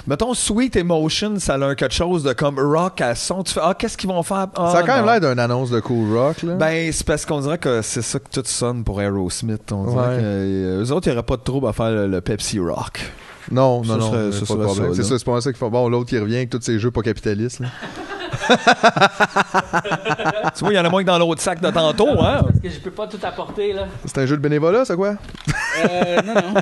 Mettons, 0.07 0.33
Sweet 0.33 0.75
Emotion, 0.75 1.35
ça 1.39 1.53
a 1.55 1.63
un 1.65 1.75
quelque 1.75 1.93
chose 1.93 2.23
de 2.23 2.33
comme 2.33 2.59
rock 2.59 3.01
à 3.01 3.15
son. 3.15 3.43
Tu 3.43 3.53
fais, 3.53 3.59
ah, 3.63 3.75
qu'est-ce 3.77 3.97
qu'ils 3.97 4.09
vont 4.09 4.23
faire? 4.23 4.47
Ah, 4.55 4.71
Ça 4.71 4.79
a 4.79 4.83
quand 4.83 4.95
même 4.95 5.05
l'air 5.05 5.19
d'une 5.21 5.39
annonce 5.39 5.69
de 5.69 5.79
cool 5.79 6.15
rock, 6.17 6.41
là. 6.43 6.55
Ben, 6.55 6.91
c'est 6.91 7.05
parce 7.05 7.25
qu'on 7.25 7.39
dirait 7.41 7.57
que 7.59 7.81
c'est 7.81 8.01
ça 8.01 8.19
que 8.19 8.29
tout 8.31 8.41
sonne 8.45 8.83
pour 8.83 9.01
Aerosmith. 9.01 9.71
On 9.71 9.83
dirait 9.85 9.99
Ouais. 9.99 10.17
que 10.17 10.21
euh, 10.23 10.83
eux 10.83 10.91
autres, 10.91 11.07
il 11.07 11.11
n'y 11.11 11.17
aurait 11.17 11.25
pas 11.25 11.37
de 11.37 11.43
trouble 11.43 11.67
à 11.67 11.73
faire 11.73 11.91
le, 11.91 12.07
le 12.07 12.21
Pepsi 12.21 12.59
Rock. 12.59 12.99
Non, 13.51 13.83
Ça 13.83 13.93
non, 13.93 13.97
non, 13.99 14.11
serait- 14.11 14.25
de 14.25 14.31
serait 14.31 14.45
problème. 14.63 14.89
ça, 14.89 14.95
C'est 14.95 15.03
ça, 15.09 15.17
c'est 15.19 15.25
pas 15.25 15.41
ça 15.41 15.51
qu'il 15.51 15.57
faut. 15.59 15.69
Bon, 15.69 15.89
l'autre 15.89 16.09
qui 16.09 16.17
revient 16.19 16.37
avec 16.37 16.49
tous 16.49 16.61
ces 16.61 16.79
jeux 16.79 16.91
pas 16.91 17.01
capitalistes. 17.01 17.59
là. 17.59 17.67
tu 20.55 20.59
vois, 20.63 20.73
il 20.73 20.75
y 20.75 20.79
en 20.79 20.85
a 20.85 20.89
moins 20.89 21.01
que 21.01 21.07
dans 21.07 21.17
l'autre 21.19 21.41
sac 21.41 21.61
de 21.61 21.69
tantôt, 21.69 22.07
hein? 22.21 22.41
Parce 22.43 22.59
que 22.59 22.69
je 22.69 22.79
peux 22.79 22.91
pas 22.91 23.07
tout 23.07 23.17
apporter, 23.23 23.73
là. 23.73 23.87
C'est 24.05 24.17
un 24.19 24.25
jeu 24.25 24.37
de 24.37 24.41
bénévolat, 24.41 24.85
ça 24.85 24.95
quoi? 24.95 25.15
Euh, 25.83 26.21
non, 26.23 26.33
non. 26.35 26.53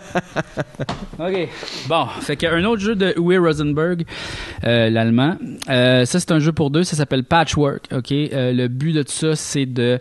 OK. 1.28 1.50
Bon, 1.88 2.06
fait 2.22 2.36
qu'un 2.38 2.64
autre 2.66 2.82
jeu 2.82 2.96
de 2.96 3.14
Uwe 3.18 3.40
Rosenberg, 3.44 4.06
euh, 4.66 4.90
l'allemand. 4.90 5.36
Euh, 5.70 6.06
ça, 6.06 6.20
c'est 6.20 6.32
un 6.32 6.40
jeu 6.40 6.52
pour 6.52 6.72
deux. 6.72 6.84
Ça 6.84 6.96
s'appelle 6.96 7.24
Patchwork. 7.24 7.88
OK? 7.94 8.12
Euh, 8.12 8.54
le 8.54 8.68
but 8.68 8.94
de 8.94 9.04
tout 9.04 9.12
ça, 9.12 9.36
c'est 9.36 9.66
de. 9.66 10.00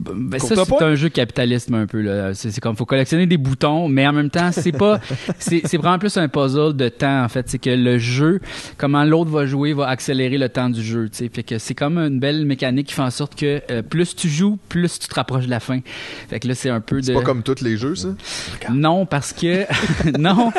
Ben, 0.00 0.38
ça, 0.38 0.54
c'est 0.64 0.82
un 0.82 0.94
jeu 0.94 1.10
capitaliste 1.10 1.70
un 1.72 1.86
peu. 1.86 2.00
là. 2.00 2.32
C'est 2.32 2.50
c'est 2.50 2.60
comme 2.60 2.74
faut 2.74 2.86
collectionner 2.86 3.26
des 3.26 3.36
boutons, 3.36 3.86
mais 3.88 4.06
en 4.06 4.12
même 4.14 4.30
temps, 4.30 4.50
c'est 4.50 4.72
pas. 4.72 4.98
c'est 5.38 5.60
c'est 5.64 5.76
vraiment 5.76 5.98
plus 5.98 6.16
un 6.16 6.28
puzzle 6.28 6.74
de 6.74 6.88
temps, 6.88 7.22
en 7.22 7.28
fait. 7.28 7.48
C'est 7.50 7.58
que 7.58 7.68
le 7.68 7.98
jeu, 7.98 8.40
comment 8.78 9.04
l'autre 9.04 9.30
va 9.30 9.44
jouer, 9.44 9.74
va 9.74 9.88
accélérer 9.88 10.38
le 10.38 10.48
temps 10.48 10.70
du 10.70 10.82
jeu. 10.82 11.10
tu 11.10 11.18
sais. 11.18 11.30
Fait 11.32 11.42
que 11.42 11.58
c'est 11.58 11.74
comme 11.74 11.98
une 11.98 12.18
belle 12.18 12.46
mécanique 12.46 12.88
qui 12.88 12.94
fait 12.94 13.02
en 13.02 13.10
sorte 13.10 13.34
que 13.34 13.60
euh, 13.70 13.82
plus 13.82 14.16
tu 14.16 14.28
joues, 14.28 14.58
plus 14.70 14.98
tu 14.98 15.08
te 15.08 15.14
rapproches 15.14 15.44
de 15.44 15.50
la 15.50 15.60
fin. 15.60 15.80
Fait 16.28 16.40
que 16.40 16.48
là, 16.48 16.54
c'est 16.54 16.70
un 16.70 16.80
peu 16.80 17.00
de. 17.00 17.06
C'est 17.06 17.12
pas 17.12 17.22
comme 17.22 17.42
tous 17.42 17.60
les 17.60 17.76
jeux, 17.76 17.94
ça? 17.94 18.08
Non, 18.72 19.04
parce 19.04 19.34
que 19.34 19.66
non, 20.18 20.50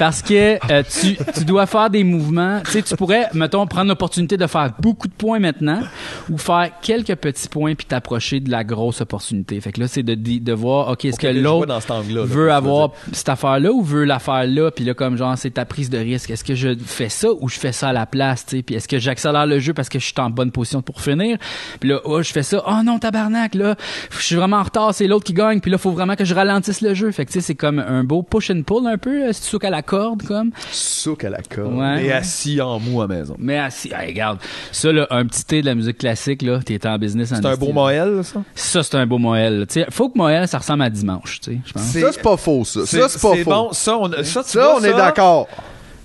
parce 0.00 0.20
que 0.20 0.58
euh, 0.70 0.82
tu, 0.82 1.16
tu 1.32 1.44
dois 1.44 1.66
faire 1.66 1.90
des 1.90 2.02
mouvements. 2.02 2.60
Tu 2.64 2.72
sais, 2.72 2.82
tu 2.82 2.96
pourrais, 2.96 3.28
mettons, 3.34 3.66
prendre 3.68 3.88
l'opportunité 3.88 4.36
de 4.36 4.46
faire 4.48 4.72
beaucoup 4.80 5.06
de 5.06 5.12
points 5.12 5.38
maintenant, 5.38 5.82
ou 6.28 6.38
faire 6.38 6.70
quelques 6.82 7.14
petits 7.14 7.48
points 7.48 7.76
puis 7.76 7.86
t'approcher 7.86 8.40
de 8.40 8.50
la 8.50 8.64
grosse 8.64 8.79
opportunité. 8.80 9.60
Fait 9.60 9.72
que 9.72 9.80
là, 9.80 9.88
c'est 9.88 10.02
de, 10.02 10.14
de, 10.14 10.52
voir, 10.52 10.88
ok, 10.88 11.04
est-ce 11.04 11.18
que 11.18 11.26
l'autre 11.26 11.66
là, 11.68 12.24
veut 12.24 12.52
avoir 12.52 12.92
cette 13.12 13.28
affaire-là 13.28 13.70
ou 13.72 13.82
veut 13.82 14.04
la 14.04 14.18
faire 14.18 14.46
là, 14.46 14.70
puis 14.70 14.84
là, 14.84 14.94
comme 14.94 15.16
genre, 15.16 15.36
c'est 15.36 15.50
ta 15.50 15.64
prise 15.64 15.90
de 15.90 15.98
risque. 15.98 16.30
Est-ce 16.30 16.44
que 16.44 16.54
je 16.54 16.70
fais 16.84 17.08
ça 17.08 17.28
ou 17.40 17.48
je 17.48 17.58
fais 17.58 17.72
ça 17.72 17.88
à 17.88 17.92
la 17.92 18.06
place, 18.06 18.46
tu 18.46 18.56
sais, 18.56 18.62
puis 18.62 18.74
est-ce 18.74 18.88
que 18.88 18.98
j'accélère 18.98 19.46
le 19.46 19.58
jeu 19.58 19.74
parce 19.74 19.88
que 19.88 19.98
je 19.98 20.04
suis 20.04 20.14
en 20.18 20.30
bonne 20.30 20.50
position 20.50 20.82
pour 20.82 21.00
finir, 21.00 21.38
puis 21.78 21.90
là, 21.90 22.00
oh, 22.04 22.22
je 22.22 22.32
fais 22.32 22.42
ça, 22.42 22.62
oh 22.66 22.82
non, 22.84 22.98
tabarnak, 22.98 23.54
là, 23.54 23.76
je 24.10 24.22
suis 24.22 24.36
vraiment 24.36 24.58
en 24.58 24.62
retard, 24.62 24.94
c'est 24.94 25.06
l'autre 25.06 25.24
qui 25.24 25.34
gagne, 25.34 25.60
puis 25.60 25.70
là, 25.70 25.78
faut 25.78 25.92
vraiment 25.92 26.16
que 26.16 26.24
je 26.24 26.34
ralentisse 26.34 26.80
le 26.80 26.94
jeu. 26.94 27.10
Fait 27.10 27.24
que 27.24 27.32
tu 27.32 27.40
sais, 27.40 27.46
c'est 27.46 27.54
comme 27.54 27.78
un 27.78 28.04
beau 28.04 28.22
push 28.22 28.50
and 28.50 28.62
pull 28.62 28.86
un 28.86 28.98
peu, 28.98 29.28
euh, 29.28 29.32
souk 29.32 29.64
à 29.64 29.70
la 29.70 29.82
corde, 29.82 30.22
comme. 30.22 30.50
Souk 30.70 31.24
à 31.24 31.30
la 31.30 31.42
corde. 31.42 31.74
Ouais. 31.74 32.06
Et 32.06 32.12
assis 32.12 32.60
en 32.60 32.78
mou 32.78 33.02
à 33.02 33.06
maison. 33.06 33.36
Mais 33.38 33.58
assis, 33.58 33.92
hey, 33.92 34.08
regarde, 34.08 34.38
ça 34.72 34.92
là, 34.92 35.06
un 35.10 35.26
petit 35.26 35.44
thé 35.44 35.60
de 35.60 35.66
la 35.66 35.74
musique 35.74 35.98
classique 35.98 36.42
là, 36.42 36.60
t'es 36.64 36.86
en 36.86 36.98
business. 36.98 37.32
en 37.32 37.36
C'est 37.36 37.46
un 37.46 37.56
beau 37.56 37.68
là. 37.68 37.72
Moël, 37.72 38.20
ça? 38.24 38.42
Ça 38.70 38.82
c'est 38.82 38.94
un 38.96 39.06
beau 39.06 39.18
Moël. 39.18 39.66
Tu 39.68 39.80
sais, 39.80 39.86
faut 39.90 40.08
que 40.08 40.16
Moël 40.18 40.46
ça 40.48 40.58
ressemble 40.58 40.82
à 40.82 40.90
dimanche, 40.90 41.40
tu 41.40 41.52
sais, 41.52 41.58
je 41.66 41.72
pense. 41.72 41.82
C'est- 41.82 42.00
Ça, 42.00 42.12
c'est 42.12 42.22
pas 42.22 42.36
faux, 42.36 42.64
ça. 42.64 42.86
Ça, 42.86 43.08
c'est 43.08 43.20
pas 43.20 43.34
faux. 43.36 43.50
bon. 43.50 43.68
Ça, 43.72 43.96
on, 43.98 44.10
ça, 44.24 44.42
tu 44.44 44.50
Ça, 44.50 44.62
vois, 44.62 44.76
on 44.80 44.84
est 44.84 44.92
d'accord. 44.94 45.48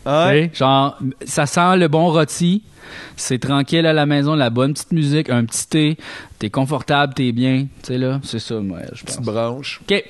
Ouais. 0.06 0.52
Genre, 0.54 0.98
ça 1.26 1.46
sent 1.46 1.78
le 1.78 1.88
bon 1.88 2.12
rôti. 2.12 2.62
C'est 3.16 3.40
tranquille 3.40 3.86
à 3.86 3.94
la 3.94 4.06
maison, 4.06 4.36
la 4.36 4.50
bonne 4.50 4.74
petite 4.74 4.92
musique, 4.92 5.30
un 5.30 5.46
petit 5.46 5.68
thé. 5.68 5.98
T'es 6.40 6.50
confortable, 6.50 7.14
t'es 7.14 7.32
bien. 7.32 7.68
Tu 7.84 7.94
sais, 7.94 7.98
là, 7.98 8.20
c'est 8.24 8.40
ça, 8.40 8.56
Moël, 8.56 8.90
je 8.94 9.04
pense. 9.04 9.16
Petite 9.16 9.26
branche. 9.26 9.82
OK. 9.90 10.04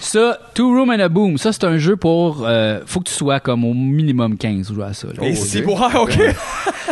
Ça, 0.00 0.36
Two 0.54 0.68
Room 0.76 0.90
and 0.90 0.98
a 0.98 1.08
Boom, 1.08 1.38
ça, 1.38 1.52
c'est 1.52 1.62
un 1.64 1.78
jeu 1.78 1.94
pour... 1.96 2.42
euh, 2.44 2.80
faut 2.86 2.98
que 3.00 3.08
tu 3.08 3.14
sois 3.14 3.38
comme 3.38 3.64
au 3.64 3.72
minimum 3.72 4.36
15 4.36 4.66
pour 4.66 4.74
jouer 4.74 4.84
à 4.84 4.92
ça. 4.94 5.06
là. 5.16 5.24
Et 5.26 5.34
si, 5.36 5.62
ouais, 5.62 5.74
ok. 5.94 6.18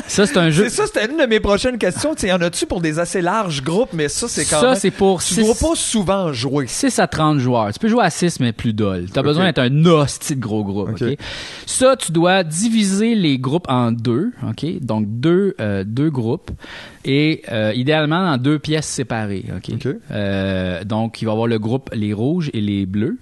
Ça, 0.06 0.26
c'est 0.26 0.36
un 0.36 0.50
jeu... 0.50 0.68
C'est 0.68 0.76
ça, 0.76 0.86
c'était 0.86 1.10
une 1.10 1.18
de 1.18 1.26
mes 1.26 1.40
prochaines 1.40 1.76
questions. 1.76 2.14
Tu 2.14 2.20
sais, 2.22 2.28
y 2.28 2.32
en 2.32 2.40
a-tu 2.40 2.66
pour 2.66 2.80
des 2.80 3.00
assez 3.00 3.20
larges 3.20 3.62
groupes, 3.64 3.90
mais 3.92 4.08
ça, 4.08 4.28
c'est 4.28 4.44
quand 4.44 4.60
Ça, 4.60 4.66
même. 4.70 4.76
c'est 4.76 4.92
pour 4.92 5.20
Tu 5.22 5.34
six- 5.34 5.40
dois 5.44 5.54
pas 5.56 5.74
souvent 5.74 6.32
jouer. 6.32 6.66
6 6.68 7.00
à 7.00 7.08
30 7.08 7.38
joueurs. 7.40 7.72
Tu 7.72 7.80
peux 7.80 7.88
jouer 7.88 8.04
à 8.04 8.10
6, 8.10 8.38
mais 8.38 8.52
plus 8.52 8.72
dol. 8.72 9.06
Tu 9.12 9.18
as 9.18 9.22
besoin 9.22 9.44
d'être 9.46 9.58
un 9.58 9.84
hostie 9.86 10.36
de 10.36 10.40
gros 10.40 10.62
groupe. 10.64 10.90
Ok? 10.90 11.04
Ça, 11.66 11.96
tu 11.96 12.12
dois 12.12 12.44
diviser 12.44 13.16
les 13.16 13.38
groupes 13.38 13.66
en 13.68 13.90
deux. 13.90 14.30
ok? 14.48 14.80
Donc, 14.82 15.06
deux, 15.20 15.54
euh, 15.60 15.84
deux 15.86 16.10
groupes. 16.10 16.50
Et 17.04 17.42
euh, 17.52 17.72
idéalement, 17.74 18.24
dans 18.30 18.38
deux 18.38 18.58
pièces 18.58 18.86
séparées. 18.86 19.44
ok? 19.56 19.76
Euh, 20.10 20.84
donc, 20.84 21.22
il 21.22 21.24
va 21.26 21.30
y 21.30 21.34
avoir 21.34 21.46
le 21.46 21.58
groupe 21.58 21.90
les 21.92 22.12
rouges 22.12 22.50
et 22.54 22.60
les 22.60 22.86
bleus. 22.86 23.18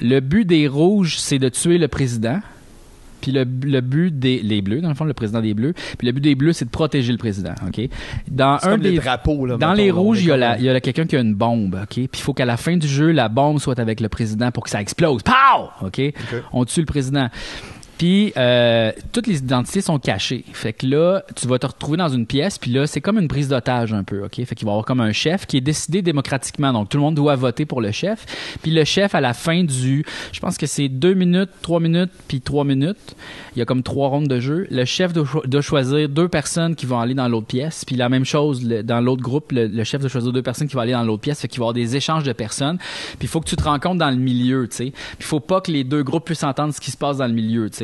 Le 0.00 0.20
but 0.20 0.44
des 0.44 0.66
rouges, 0.68 1.18
c'est 1.18 1.38
de 1.38 1.48
tuer 1.48 1.78
le 1.78 1.88
président. 1.88 2.40
Puis 3.20 3.32
le, 3.32 3.46
le 3.62 3.80
but 3.80 4.10
des 4.18 4.40
les 4.42 4.60
bleus, 4.60 4.82
dans 4.82 4.90
le 4.90 4.94
fond, 4.94 5.04
le 5.06 5.14
président 5.14 5.40
des 5.40 5.54
bleus. 5.54 5.72
Puis 5.96 6.04
le 6.06 6.12
but 6.12 6.20
des 6.20 6.34
bleus, 6.34 6.52
c'est 6.52 6.66
de 6.66 6.70
protéger 6.70 7.10
le 7.10 7.16
président. 7.16 7.54
Ok? 7.66 7.88
Dans 8.30 8.58
un 8.62 8.72
comme 8.72 8.80
des 8.82 8.90
les 8.90 8.98
drapeaux, 8.98 9.46
là. 9.46 9.56
dans 9.56 9.72
les 9.72 9.90
rouges, 9.90 10.20
il 10.20 10.26
y 10.26 10.30
a, 10.30 10.34
comme- 10.34 10.40
la- 10.40 10.58
il 10.58 10.64
y 10.64 10.68
a 10.68 10.78
quelqu'un 10.80 11.06
qui 11.06 11.16
a 11.16 11.20
une 11.20 11.34
bombe, 11.34 11.74
OK? 11.82 11.94
Puis 11.94 12.08
il 12.12 12.18
faut 12.20 12.34
qu'à 12.34 12.44
la 12.44 12.58
fin 12.58 12.76
du 12.76 12.86
jeu, 12.86 13.12
la 13.12 13.30
bombe 13.30 13.60
soit 13.60 13.78
avec 13.78 14.00
le 14.00 14.10
président 14.10 14.50
pour 14.50 14.64
que 14.64 14.68
ça 14.68 14.82
explose. 14.82 15.22
Pow! 15.22 15.70
OK? 15.86 16.02
On 16.52 16.66
tue 16.66 16.80
le 16.80 16.86
président. 16.86 17.28
Puis 17.98 18.32
euh, 18.36 18.90
toutes 19.12 19.26
les 19.26 19.38
identités 19.38 19.80
sont 19.80 19.98
cachées. 19.98 20.44
Fait 20.52 20.72
que 20.72 20.86
là, 20.86 21.22
tu 21.36 21.46
vas 21.46 21.58
te 21.58 21.66
retrouver 21.66 21.96
dans 21.96 22.08
une 22.08 22.26
pièce, 22.26 22.58
puis 22.58 22.70
là, 22.70 22.86
c'est 22.86 23.00
comme 23.00 23.18
une 23.18 23.28
prise 23.28 23.48
d'otage 23.48 23.92
un 23.92 24.02
peu, 24.02 24.24
OK? 24.24 24.44
Fait 24.44 24.54
qu'il 24.54 24.66
va 24.66 24.72
y 24.72 24.74
avoir 24.74 24.84
comme 24.84 25.00
un 25.00 25.12
chef 25.12 25.46
qui 25.46 25.56
est 25.56 25.60
décidé 25.60 26.02
démocratiquement. 26.02 26.72
Donc 26.72 26.88
tout 26.88 26.96
le 26.96 27.02
monde 27.02 27.14
doit 27.14 27.36
voter 27.36 27.66
pour 27.66 27.80
le 27.80 27.92
chef. 27.92 28.26
Puis 28.62 28.70
le 28.72 28.84
chef, 28.84 29.14
à 29.14 29.20
la 29.20 29.32
fin 29.32 29.62
du... 29.62 30.04
Je 30.32 30.40
pense 30.40 30.58
que 30.58 30.66
c'est 30.66 30.88
deux 30.88 31.14
minutes, 31.14 31.50
trois 31.62 31.80
minutes, 31.80 32.10
puis 32.26 32.40
trois 32.40 32.64
minutes. 32.64 33.14
Il 33.54 33.60
y 33.60 33.62
a 33.62 33.64
comme 33.64 33.82
trois 33.82 34.08
rondes 34.08 34.28
de 34.28 34.40
jeu. 34.40 34.66
Le 34.70 34.84
chef 34.84 35.12
doit, 35.12 35.26
cho- 35.26 35.46
doit 35.46 35.60
choisir 35.60 36.08
deux 36.08 36.28
personnes 36.28 36.74
qui 36.74 36.86
vont 36.86 36.98
aller 36.98 37.14
dans 37.14 37.28
l'autre 37.28 37.46
pièce. 37.46 37.84
Puis 37.84 37.94
la 37.96 38.08
même 38.08 38.24
chose, 38.24 38.64
dans 38.64 39.00
l'autre 39.00 39.22
groupe, 39.22 39.52
le, 39.52 39.68
le 39.68 39.84
chef 39.84 40.00
doit 40.00 40.10
choisir 40.10 40.32
deux 40.32 40.42
personnes 40.42 40.66
qui 40.66 40.74
vont 40.74 40.82
aller 40.82 40.92
dans 40.92 41.04
l'autre 41.04 41.22
pièce. 41.22 41.40
Fait 41.40 41.48
qu'il 41.48 41.60
va 41.60 41.64
y 41.64 41.66
avoir 41.66 41.74
des 41.74 41.94
échanges 41.96 42.24
de 42.24 42.32
personnes. 42.32 42.78
Puis 42.78 43.22
il 43.22 43.28
faut 43.28 43.40
que 43.40 43.48
tu 43.48 43.56
te 43.56 43.62
rencontres 43.62 43.98
dans 43.98 44.10
le 44.10 44.16
milieu, 44.16 44.66
tu 44.68 44.76
sais. 44.76 44.90
Puis 44.90 45.18
il 45.20 45.24
faut 45.26 45.40
pas 45.40 45.60
que 45.60 45.70
les 45.70 45.84
deux 45.84 46.02
groupes 46.02 46.24
puissent 46.24 46.42
entendre 46.42 46.74
ce 46.74 46.80
qui 46.80 46.90
se 46.90 46.96
passe 46.96 47.18
dans 47.18 47.26
le 47.26 47.32
milieu, 47.32 47.70
tu 47.70 47.76
sais. 47.76 47.83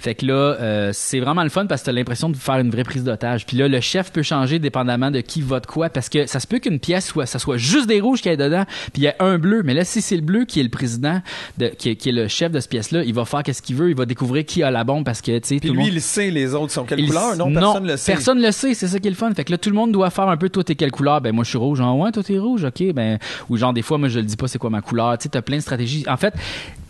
Fait 0.00 0.14
que 0.14 0.26
là, 0.26 0.34
euh, 0.34 0.90
c'est 0.92 1.20
vraiment 1.20 1.42
le 1.42 1.48
fun 1.48 1.66
parce 1.66 1.80
que 1.82 1.86
t'as 1.86 1.92
l'impression 1.92 2.28
de 2.28 2.36
faire 2.36 2.58
une 2.58 2.70
vraie 2.70 2.84
prise 2.84 3.04
d'otage. 3.04 3.46
Puis 3.46 3.56
là, 3.56 3.68
le 3.68 3.80
chef 3.80 4.12
peut 4.12 4.22
changer 4.22 4.58
dépendamment 4.58 5.10
de 5.10 5.20
qui 5.20 5.40
vote 5.40 5.66
quoi 5.66 5.88
parce 5.88 6.08
que 6.08 6.26
ça 6.26 6.40
se 6.40 6.46
peut 6.46 6.58
qu'une 6.58 6.78
pièce 6.80 7.06
soit, 7.06 7.26
ça 7.26 7.38
soit 7.38 7.56
juste 7.56 7.86
des 7.86 8.00
rouges 8.00 8.20
qui 8.22 8.28
est 8.28 8.36
dedans, 8.36 8.64
puis 8.92 9.02
il 9.02 9.04
y 9.04 9.08
a 9.08 9.14
un 9.20 9.38
bleu. 9.38 9.62
Mais 9.64 9.74
là, 9.74 9.84
si 9.84 10.00
c'est 10.00 10.16
le 10.16 10.22
bleu 10.22 10.44
qui 10.44 10.60
est 10.60 10.62
le 10.64 10.68
président, 10.68 11.20
de, 11.58 11.68
qui, 11.68 11.90
est, 11.90 11.96
qui 11.96 12.08
est 12.10 12.12
le 12.12 12.28
chef 12.28 12.52
de 12.52 12.60
cette 12.60 12.70
pièce-là, 12.70 13.02
il 13.04 13.14
va 13.14 13.24
faire 13.24 13.42
qu'est-ce 13.42 13.62
qu'il 13.62 13.76
veut, 13.76 13.90
il 13.90 13.96
va 13.96 14.06
découvrir 14.06 14.44
qui 14.44 14.62
a 14.62 14.70
la 14.70 14.84
bombe 14.84 15.04
parce 15.04 15.22
que, 15.22 15.38
tu 15.38 15.48
sais, 15.48 15.56
Puis 15.58 15.68
tout 15.68 15.74
le 15.74 15.78
lui, 15.80 15.84
monde- 15.86 15.94
il 15.94 16.00
sait 16.00 16.30
les 16.30 16.54
autres 16.54 16.72
sont 16.72 16.84
quelle 16.84 17.00
il- 17.00 17.06
couleur? 17.08 17.36
Non, 17.36 17.52
personne 17.52 17.86
le 17.86 17.96
sait. 17.96 18.12
Personne 18.12 18.42
le 18.42 18.50
sait, 18.52 18.74
c'est 18.74 18.88
ça 18.88 18.98
qui 18.98 19.06
est 19.08 19.10
le 19.10 19.16
fun. 19.16 19.32
Fait 19.34 19.44
que 19.44 19.52
là, 19.52 19.58
tout 19.58 19.70
le 19.70 19.76
monde 19.76 19.92
doit 19.92 20.10
faire 20.10 20.28
un 20.28 20.36
peu, 20.36 20.48
toi, 20.48 20.64
t'es 20.64 20.74
quelle 20.74 20.90
couleur? 20.90 21.20
Ben, 21.20 21.32
moi, 21.34 21.44
je 21.44 21.50
suis 21.50 21.58
rouge. 21.58 21.78
Genre, 21.78 21.96
ouais, 21.98 22.10
toi, 22.12 22.22
t'es 22.22 22.38
rouge, 22.38 22.64
ok. 22.64 22.92
Ben, 22.92 23.18
ou 23.48 23.56
genre, 23.56 23.72
des 23.72 23.82
fois, 23.82 23.98
moi, 23.98 24.08
je 24.08 24.18
le 24.18 24.24
dis 24.24 24.36
pas, 24.36 24.48
c'est 24.48 24.58
quoi 24.58 24.70
ma 24.70 24.80
couleur. 24.80 25.16
Tu 25.18 25.24
sais, 25.24 25.28
t'as 25.28 25.42
plein 25.42 25.56
de 25.56 25.62
stratégies. 25.62 26.04
En 26.08 26.16
fait, 26.16 26.34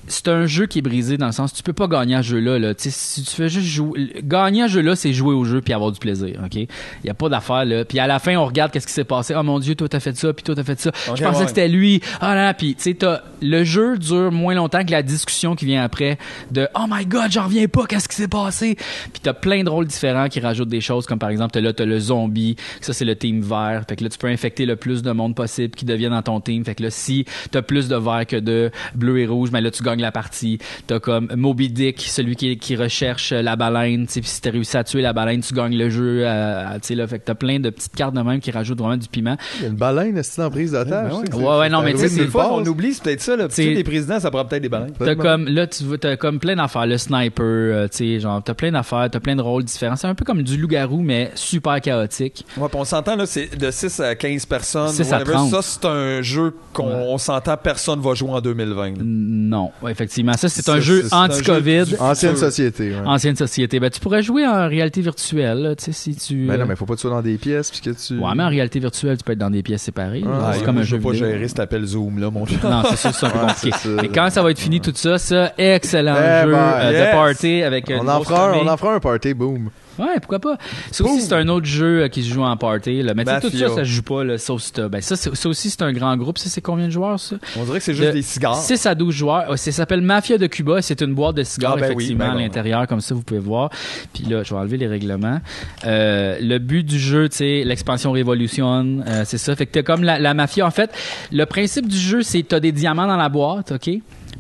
c'est 0.09 0.29
un 0.29 0.47
jeu 0.47 0.67
qui 0.67 0.79
est 0.79 0.83
brisé 0.83 1.17
dans 1.17 1.27
le 1.27 1.33
sens, 1.33 1.53
tu 1.53 1.63
peux 1.63 1.73
pas 1.73 1.87
gagner 1.87 2.17
à 2.17 2.23
ce 2.23 2.29
jeu-là. 2.29 2.59
Là. 2.59 2.75
Si 2.77 3.23
tu 3.23 3.31
fais 3.31 3.49
juste 3.49 3.67
jouer. 3.67 4.13
Gagner 4.23 4.63
à 4.63 4.69
ce 4.69 4.75
jeu-là, 4.75 4.97
c'est 4.97 5.13
jouer 5.13 5.35
au 5.35 5.45
jeu 5.45 5.61
puis 5.61 5.73
avoir 5.73 5.93
du 5.93 5.99
plaisir, 5.99 6.41
ok? 6.45 6.55
Il 6.55 6.69
y 7.05 7.11
a 7.11 7.15
pas 7.15 7.29
d'affaire, 7.29 7.65
là. 7.65 7.85
Puis 7.85 7.99
à 7.99 8.07
la 8.07 8.19
fin, 8.19 8.37
on 8.37 8.45
regarde 8.47 8.73
qu'est-ce 8.73 8.87
qui 8.87 8.93
s'est 8.93 9.05
passé. 9.05 9.35
Oh 9.37 9.43
mon 9.43 9.59
Dieu, 9.59 9.75
toi, 9.75 9.89
t'as 9.89 10.01
fait 10.01 10.17
ça, 10.17 10.33
puis 10.33 10.43
toi, 10.43 10.55
t'as 10.55 10.65
fait 10.65 10.81
ça. 10.81 10.91
Je 11.07 11.11
pensais 11.11 11.25
ouais. 11.25 11.43
que 11.43 11.49
c'était 11.49 11.69
lui. 11.69 12.01
Ah 12.21 12.35
là, 12.35 12.45
là. 12.47 12.55
puis 12.55 12.75
tu 12.75 12.83
sais, 12.83 12.95
t'as- 12.95 13.23
le 13.41 13.65
jeu 13.65 13.99
dure 13.99 14.33
moins 14.33 14.55
longtemps 14.55 14.85
que 14.85 14.91
la 14.91 15.03
discussion 15.03 15.55
qui 15.55 15.65
vient 15.65 15.83
après 15.83 16.19
de 16.51 16.69
Oh 16.75 16.85
my 16.89 17.07
God, 17.07 17.31
j'en 17.31 17.45
reviens 17.45 17.67
pas, 17.69 17.87
qu'est-ce 17.87 18.09
qui 18.09 18.17
s'est 18.17 18.29
passé? 18.29 18.77
Puis 19.13 19.21
t'as 19.23 19.35
plein 19.35 19.63
de 19.63 19.71
rôles 19.71 19.87
différents 19.87 20.29
qui 20.29 20.41
rajoutent 20.41 20.69
des 20.69 20.81
choses, 20.81 21.07
comme 21.07 21.19
par 21.19 21.31
exemple, 21.31 21.53
t'as 21.53 21.61
là, 21.61 21.73
t'as 21.73 21.85
le 21.85 21.99
zombie, 21.99 22.57
ça 22.81 22.93
c'est 22.93 23.05
le 23.05 23.17
team 23.17 23.41
vert. 23.41 23.83
Fait 23.89 23.97
que 23.97 24.05
là, 24.05 24.11
tu 24.11 24.19
peux 24.19 24.29
infecter 24.29 24.67
le 24.67 24.77
plus 24.77 25.03
de 25.03 25.13
monde 25.13 25.35
possible 25.35 25.75
qui 25.75 25.85
devient 25.85 26.09
dans 26.11 26.23
ton 26.23 26.41
team. 26.41 26.65
Fait 26.65 26.75
que 26.75 26.83
là, 26.83 26.91
si 26.91 27.25
t'as 27.51 27.63
plus 27.63 27.89
de 27.89 27.97
vert 27.97 28.27
que 28.27 28.37
de 28.37 28.71
bleu 28.95 29.19
et 29.21 29.27
rouge, 29.27 29.51
mais 29.53 29.61
là, 29.61 29.71
tu 29.71 29.83
gagnes 29.83 29.98
la 30.03 30.13
partie. 30.13 30.59
T'as 30.87 31.01
comme 31.01 31.29
Moby 31.37 31.69
Dick, 31.71 32.01
celui 32.01 32.37
qui, 32.37 32.57
qui 32.59 32.77
recherche 32.77 33.33
la 33.33 33.57
baleine. 33.57 34.07
Puis 34.07 34.21
si 34.25 34.41
t'as 34.41 34.51
réussi 34.51 34.77
à 34.77 34.85
tuer 34.85 35.03
la 35.03 35.13
baleine, 35.13 35.41
tu 35.41 35.55
gagnes 35.55 35.77
le 35.77 35.91
jeu. 35.91 36.23
euh, 36.27 36.75
tu 36.75 36.79
sais, 36.83 36.95
là, 36.95 37.07
fait 37.07 37.19
que 37.19 37.25
t'as 37.25 37.35
plein 37.35 37.61
de 37.61 37.71
petites 37.71 37.95
cartes 37.95 38.15
de 38.15 38.21
même 38.21 38.41
qui 38.41 38.51
rajoutent 38.51 38.79
vraiment 38.79 38.97
du 38.97 39.09
piment. 39.09 39.37
Il 39.59 39.63
y 39.63 39.67
a 39.67 39.69
une 39.69 39.77
baleine, 39.77 40.17
est-ce 40.19 40.41
en 40.41 40.51
prise 40.51 40.73
d'otage? 40.73 41.13
Ouais, 41.13 41.35
ouais, 41.35 41.59
ouais, 41.59 41.69
non, 41.69 41.83
mais 41.83 41.93
tu 41.93 41.99
sais, 41.99 42.09
c'est 42.09 42.25
Des 42.25 42.27
fois, 42.27 42.53
on 42.53 42.65
oublie, 42.65 42.95
c'est 42.95 43.03
peut-être 43.03 43.21
ça. 43.21 43.37
Là. 43.37 43.49
T'sais- 43.49 43.63
Tu 43.63 43.69
sais, 43.71 43.75
les 43.75 43.85
présidents, 43.85 44.21
ça 44.21 44.31
prend 44.31 44.45
peut-être 44.45 44.63
des 44.63 44.69
baleines. 44.69 44.93
T'as 44.99 45.15
comme 45.15 45.47
là 45.49 45.67
tu 45.67 45.85
t'as 45.99 46.17
comme 46.17 46.39
plein 46.39 46.57
d'affaires 46.57 46.87
le 46.87 46.99
sniper 46.99 47.45
euh, 47.45 47.89
tu 47.89 47.97
sais 48.15 48.21
genre 48.21 48.43
t'as 48.43 48.55
plein 48.55 48.71
d'affaires 48.73 49.09
t'as 49.11 49.21
plein 49.21 49.37
de 49.37 49.43
rôles 49.43 49.65
différents 49.65 49.97
c'est 49.97 50.07
un 50.07 50.15
peu 50.15 50.25
comme 50.25 50.43
du 50.43 50.57
loup-garou 50.57 51.01
mais 51.03 51.31
super 51.35 51.81
chaotique 51.81 52.45
Ouais, 52.57 52.69
puis 52.69 52.79
on 52.79 52.85
s'entend, 52.85 53.17
là, 53.17 53.27
c'est 53.27 53.57
de 53.57 53.71
6 53.71 54.01
à 54.01 54.15
15 54.15 54.47
personnes. 54.47 54.89
6 54.91 55.13
à 55.13 55.19
whatever. 55.19 55.33
30. 55.35 55.51
Ça, 55.51 55.63
c'est 55.63 55.85
un 55.87 56.23
jeu 56.23 56.55
qu'on 56.73 56.87
on 56.87 57.19
s'entend, 57.19 57.57
personne 57.57 58.01
va 58.01 58.15
jouer 58.15 58.31
en 58.31 58.41
2020. 58.41 58.87
là. 58.91 58.95
non 59.03 59.71
Effectivement. 59.89 60.33
Ça, 60.35 60.49
c'est 60.49 60.69
un 60.69 60.81
jeu 60.81 61.05
anti-COVID. 61.11 61.97
Ancienne 61.99 62.37
société, 62.37 62.91
ouais. 62.91 62.97
Ancienne 63.07 63.37
société. 63.37 63.81
Ben, 63.81 63.91
tu 63.91 64.01
pourrais 64.01 64.23
jouer 64.23 64.47
en 64.47 64.69
réalité 64.69 65.01
virtuelle, 65.01 65.59
là, 65.59 65.77
tu 65.77 65.85
sais, 65.85 65.93
si 65.93 66.15
tu. 66.17 66.47
Ben 66.47 66.55
euh, 66.55 66.59
non, 66.59 66.67
mais 66.67 66.77
faut 66.77 66.87
pas 66.87 66.95
que 66.95 66.99
tu 66.99 67.03
sois 67.03 67.11
dans 67.11 67.23
des 67.23 67.37
pièces 67.39 67.71
puis 67.71 67.81
que 67.81 67.91
tu. 67.91 68.19
Ouais, 68.19 68.31
mais 68.37 68.43
en 68.45 68.49
réalité 68.49 68.79
virtuelle, 68.81 69.17
tu 69.19 69.25
peux 69.25 69.33
être 69.33 69.39
dans 69.39 69.51
des 69.51 69.63
pièces 69.63 69.83
séparées. 69.83 70.23
Ah, 70.27 70.53
c'est 70.55 70.65
comme 70.65 70.79
un 70.79 70.83
je 70.83 70.87
jeu 70.89 70.97
veux 70.97 71.03
pas 71.03 71.11
vidéo. 71.13 71.29
gérer 71.29 71.49
cet 71.49 71.61
appel 71.61 71.85
Zoom, 71.85 72.19
là, 72.19 72.31
mon 72.31 72.47
cher. 72.47 72.59
Non, 72.63 72.83
c'est 72.91 72.97
ça, 72.97 73.13
c'est 73.13 73.27
un 73.27 73.31
peu 73.31 73.39
compliqué. 73.39 73.71
Mais 74.03 74.09
quand 74.09 74.31
ça 74.31 74.43
va 74.43 74.51
être 74.51 74.59
fini, 74.59 74.81
tout 74.81 74.93
ça, 74.95 75.19
ça, 75.19 75.53
excellent 75.59 76.15
Eh 76.17 76.45
jeu 76.47 76.53
ben, 76.53 76.59
euh, 76.59 76.93
yes. 76.93 77.07
de 77.07 77.13
party 77.13 77.63
avec 77.63 77.91
une 77.91 78.01
On 78.01 78.09
en, 78.09 78.23
fera 78.23 78.53
on 78.57 78.67
en 78.67 78.77
fera 78.77 78.95
un 78.95 79.01
party, 79.01 79.35
boom. 79.35 79.71
Ouais, 79.99 80.15
pourquoi 80.21 80.39
pas. 80.39 80.57
Ça 80.93 81.05
aussi, 81.05 81.23
c'est 81.23 81.33
un 81.35 81.49
autre 81.49 81.67
jeu 81.67 82.03
euh, 82.03 82.09
qui 82.09 82.23
se 82.23 82.33
joue 82.33 82.43
en 82.43 82.57
party. 82.57 83.03
Là. 83.03 83.15
Mais 83.15 83.25
tu 83.25 83.31
sais, 83.31 83.41
tout 83.41 83.47
Mafia. 83.49 83.69
ça, 83.69 83.75
ça 83.77 83.81
se 83.85 83.89
joue 83.91 84.03
pas, 84.03 84.25
là, 84.25 84.39
sauf 84.39 84.63
si 84.63 84.73
t'as- 84.73 84.89
Ben, 84.89 85.01
ça, 85.01 85.17
c'est- 85.17 85.35
ça 85.35 85.49
aussi, 85.49 85.71
c'est 85.71 85.83
un 85.83 85.93
grand 85.93 86.17
groupe. 86.17 86.39
Ça, 86.39 86.49
c'est 86.49 86.61
combien 86.61 86.87
de 86.87 86.91
joueurs, 86.93 87.19
ça? 87.19 87.37
On 87.59 87.65
dirait 87.65 87.79
que 87.79 87.85
c'est 87.85 87.95
juste 87.95 88.09
De 88.09 88.13
des 88.13 88.23
cigares. 88.23 88.57
6 88.57 88.87
à 88.87 88.95
12 88.95 89.15
joueurs. 89.15 89.59
Ça 89.59 89.73
s'appelle 89.73 90.01
Mafia 90.01 90.39
de 90.39 90.47
Cuba. 90.47 90.81
C'est 90.83 91.01
une 91.03 91.15
boîte 91.15 91.37
de 91.37 91.43
cigares, 91.43 91.75
Ah, 91.77 91.81
ben 91.81 91.87
oui, 91.89 92.05
effectivement, 92.05 92.27
ben 92.33 92.39
à 92.39 92.41
l'intérieur, 92.41 92.87
comme 92.87 93.01
ça, 93.01 93.15
vous 93.15 93.23
pouvez 93.23 93.41
voir. 93.41 93.71
Puis 94.15 94.25
là, 94.25 94.43
je 94.43 94.55
vais 94.55 94.61
enlever 94.61 94.77
les 94.77 94.87
règlements. 94.87 95.41
Euh, 95.85 96.39
le 96.41 96.59
but 96.59 96.85
du 96.85 96.99
jeu, 96.99 97.29
tu 97.29 97.37
sais, 97.39 97.63
l'expansion 97.65 98.13
Revolution, 98.13 99.03
euh, 99.07 99.23
c'est 99.25 99.39
ça. 99.39 99.55
Fait 99.57 99.67
que 99.67 99.73
t'as 99.73 99.83
comme 99.83 100.03
la, 100.05 100.19
la 100.19 100.35
mafia. 100.35 100.67
En 100.67 100.71
fait, 100.71 100.91
le 101.33 101.45
principe 101.47 101.89
du 101.89 101.97
jeu, 101.99 102.23
c'est 102.23 102.43
que 102.43 102.49
t'as 102.49 102.61
des 102.61 102.73
diamants 102.73 103.07
dans 103.07 103.17
la 103.17 103.29
boîte, 103.29 103.73
OK? 103.73 103.91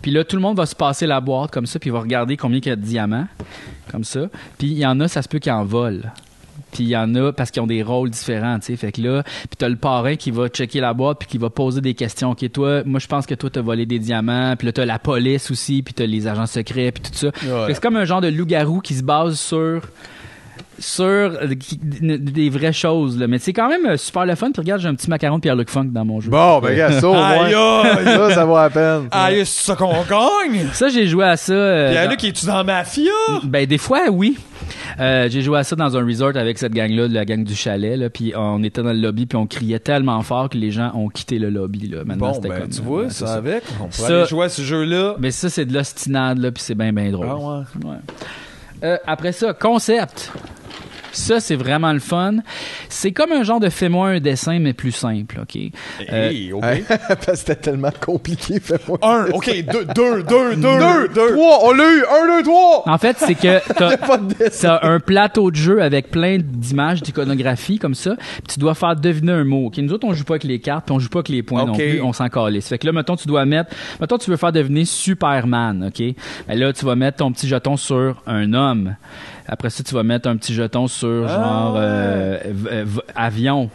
Puis 0.03 0.11
là, 0.11 0.25
tout 0.25 0.37
le 0.37 0.43
monde 0.43 0.57
va 0.57 0.67
se 0.67 0.75
passer 0.75 1.07
la 1.07 1.21
boîte 1.21 1.51
comme 1.51 1.67
ça, 1.67 1.79
puis 1.79 1.91
il 1.91 1.93
va 1.93 2.01
regarder 2.01 2.37
combien 2.37 2.59
il 2.59 2.67
y 2.67 2.71
a 2.71 2.77
de 2.77 2.81
diamants, 2.81 3.27
comme 3.91 4.05
ça. 4.05 4.29
Puis 4.59 4.69
il 4.69 4.79
y 4.79 4.87
en 4.87 5.01
a, 5.01 5.09
ça 5.09 5.23
se 5.23 5.29
peut 5.29 5.39
qu'ils 5.39 5.53
en 5.53 5.65
volent. 5.65 6.03
Puis 6.73 6.85
il 6.85 6.89
y 6.89 6.97
en 6.97 7.15
a 7.15 7.33
parce 7.33 7.51
qu'ils 7.51 7.63
ont 7.63 7.67
des 7.67 7.83
rôles 7.83 8.11
différents, 8.11 8.59
tu 8.59 8.67
sais. 8.67 8.77
Fait 8.77 8.93
que 8.93 9.01
là, 9.01 9.23
puis 9.23 9.57
t'as 9.57 9.69
le 9.69 9.77
parrain 9.77 10.17
qui 10.17 10.31
va 10.31 10.49
checker 10.49 10.81
la 10.81 10.93
boîte 10.93 11.19
puis 11.21 11.29
qui 11.29 11.39
va 11.39 11.49
poser 11.49 11.81
des 11.81 11.95
questions. 11.95 12.33
Ok, 12.33 12.51
toi, 12.53 12.83
moi 12.85 13.01
je 13.01 13.07
pense 13.07 13.25
que 13.25 13.35
toi 13.35 13.49
t'as 13.51 13.63
volé 13.63 13.87
des 13.87 13.99
diamants. 13.99 14.55
Puis 14.57 14.67
là 14.67 14.73
t'as 14.73 14.85
la 14.85 14.99
police 14.99 15.51
aussi, 15.51 15.83
puis 15.83 15.95
t'as 15.95 16.05
les 16.05 16.27
agents 16.27 16.47
secrets 16.47 16.93
puis 16.93 17.03
tout 17.11 17.17
ça. 17.17 17.31
C'est 17.69 17.81
comme 17.81 17.97
un 17.97 18.05
genre 18.05 18.21
de 18.21 18.29
loup-garou 18.29 18.81
qui 18.81 18.95
se 18.95 19.03
base 19.03 19.39
sur 19.39 19.83
sur 20.79 21.05
euh, 21.07 21.47
des 22.01 22.51
vraies 22.51 22.73
choses 22.73 23.19
là. 23.19 23.27
Mais 23.27 23.39
c'est 23.39 23.53
quand 23.53 23.69
même 23.69 23.87
euh, 23.87 23.97
super 23.97 24.25
le 24.27 24.35
fun. 24.35 24.51
Puis 24.53 24.61
regarde, 24.63 24.81
j'ai 24.81 24.89
un 24.89 24.95
petit 24.95 25.09
macaron 25.11 25.37
de 25.37 25.43
Pierre-Luc 25.43 25.71
Funk 25.71 25.87
dans 25.93 26.05
mon 26.05 26.21
jeu. 26.21 26.31
Bon, 26.31 26.61
ben, 26.61 26.77
gars, 26.77 27.01
ça, 27.01 27.09
au 27.09 27.13
moins. 27.15 27.45
Aïe, 27.45 27.55
aïe. 27.55 28.05
Ça, 28.05 28.31
ça 28.35 28.45
vaut 28.45 28.57
la 28.57 28.71
peine. 28.71 29.09
Aïe, 29.11 29.45
c'est 29.45 29.65
ça 29.67 29.77
qu'on 29.77 29.93
gagne! 30.09 30.67
Ça, 30.73 30.89
j'ai 30.89 31.07
joué 31.07 31.25
à 31.25 31.37
ça. 31.37 31.53
euh, 31.53 32.07
Puis 32.07 32.17
dans- 32.17 32.29
est-tu 32.29 32.47
dans 32.47 32.65
Mafia? 32.65 33.11
Ben 33.45 33.67
des 33.67 33.79
fois 33.79 34.01
oui. 34.11 34.37
Euh, 35.01 35.29
j'ai 35.31 35.41
joué 35.43 35.59
à 35.59 35.65
ça 35.65 35.77
dans 35.77 35.97
un 35.97 36.05
resort 36.05 36.37
avec 36.37 36.59
cette 36.59 36.73
gang-là, 36.75 37.09
de 37.09 37.15
la 37.15 37.25
gang 37.25 37.43
du 37.45 37.55
chalet, 37.55 37.97
là, 37.97 38.11
puis 38.11 38.33
on 38.37 38.63
était 38.65 38.83
dans 38.83 38.93
le 38.93 38.99
lobby, 38.99 39.25
puis 39.27 39.37
on 39.37 39.47
criait 39.47 39.79
tellement 39.79 40.21
fort 40.23 40.49
que 40.49 40.59
les 40.59 40.71
gens 40.73 40.91
ont 40.95 41.09
quitté 41.09 41.39
le 41.39 41.49
lobby. 41.51 41.89
Là. 41.89 41.99
Maintenant, 42.05 42.29
Bon, 42.29 42.35
c'était 42.35 42.49
ben, 42.49 42.61
comme, 42.63 42.69
tu 42.71 42.81
euh, 42.81 42.85
vois, 42.85 43.03
ouais, 43.05 43.11
ça, 43.11 43.27
c'est 43.27 43.33
avec. 43.33 43.63
On 43.81 43.87
pourrait 43.87 44.09
Ça- 44.09 44.17
aller 44.19 44.27
jouer 44.27 44.45
à 44.47 44.49
ce 44.49 44.63
jeu-là. 44.63 45.15
Mais 45.21 45.31
ça, 45.31 45.49
c'est 45.49 45.65
de 45.65 45.73
l'ostinade, 45.73 46.39
là, 46.39 46.51
puis 46.51 46.63
c'est 46.63 46.75
bien, 46.75 46.93
bien 46.93 47.11
drôle. 47.11 47.29
Ah 47.31 47.37
ouais. 47.37 47.89
Ouais. 47.91 47.97
Euh, 48.85 48.97
après 49.07 49.33
ça, 49.33 49.53
concept. 49.53 50.31
Ça, 51.19 51.41
c'est 51.41 51.57
vraiment 51.57 51.93
le 51.93 51.99
fun. 51.99 52.37
C'est 52.89 53.13
comme 53.13 53.33
un 53.33 53.43
genre 53.43 53.61
de 53.61 53.69
fais-moi 53.69 54.09
un 54.09 54.21
dessin, 54.21 54.59
mais 54.61 54.73
plus 54.73 54.93
simple, 54.93 55.41
OK? 55.43 55.57
Euh, 56.13 56.29
Hey, 56.31 56.53
OK. 56.53 56.63
Parce 57.09 57.27
que 57.27 57.35
c'était 57.37 57.57
tellement 57.57 57.91
compliqué, 58.01 58.61
fais-moi. 58.61 58.99
Un, 59.03 59.27
OK, 59.33 59.47
deux, 59.73 59.85
deux, 59.95 60.23
deux, 60.23 60.55
deux, 60.57 60.79
Deux, 60.79 61.09
deux. 61.15 61.33
trois, 61.35 61.59
on 61.65 61.73
l'a 61.73 61.85
eu, 61.93 62.05
un, 62.05 62.37
deux, 62.39 62.43
trois! 62.45 62.83
En 62.87 62.99
fait, 62.99 63.17
c'est 63.19 63.35
que 63.35 63.59
t'as, 64.61 64.79
un 64.83 65.01
plateau 65.01 65.51
de 65.51 65.57
jeu 65.57 65.83
avec 65.83 66.11
plein 66.11 66.39
d'images, 66.39 67.03
d'iconographie 67.03 67.79
comme 67.79 67.95
ça. 67.95 68.17
Puis 68.17 68.55
tu 68.55 68.59
dois 68.61 68.75
faire 68.75 68.97
deviner 68.97 69.33
un 69.33 69.45
mot. 69.45 69.67
ok? 69.67 69.79
Nous 69.79 69.93
autres, 69.93 70.07
on 70.07 70.13
joue 70.15 70.25
pas 70.25 70.35
avec 70.35 70.45
les 70.45 70.61
cartes, 70.61 70.87
puis 70.87 70.95
on 70.95 70.99
joue 70.99 71.09
pas 71.09 71.19
avec 71.19 71.29
les 71.31 71.43
points 71.43 71.65
non 71.65 71.75
plus. 71.75 72.01
On 72.01 72.13
s'en 72.13 72.29
calisse. 72.29 72.69
Fait 72.69 72.79
que 72.79 72.87
là, 72.87 72.93
mettons, 72.93 73.17
tu 73.17 73.27
dois 73.27 73.45
mettre. 73.45 73.75
Mettons, 74.01 74.19
tu 74.19 74.31
veux 74.31 74.37
faire 74.37 74.53
deviner 74.53 74.85
Superman, 74.85 75.85
OK? 75.89 76.03
Ben 76.47 76.59
là, 76.59 76.73
tu 76.73 76.85
vas 76.85 76.95
mettre 76.97 77.19
ton 77.19 77.33
petit 77.33 77.49
jeton 77.49 77.77
sur 77.77 78.23
un 78.27 78.53
homme. 78.55 78.97
Après 79.51 79.71
ça, 79.71 79.83
tu 79.83 79.95
vas 79.95 80.03
mettre 80.03 80.29
un 80.29 80.37
petit 80.37 80.53
jeton 80.53 80.87
sur 80.89 81.08
Ah, 81.29 81.33
genre 81.35 81.75
euh, 81.79 82.39
euh, 82.71 82.85
avion. 83.15 83.71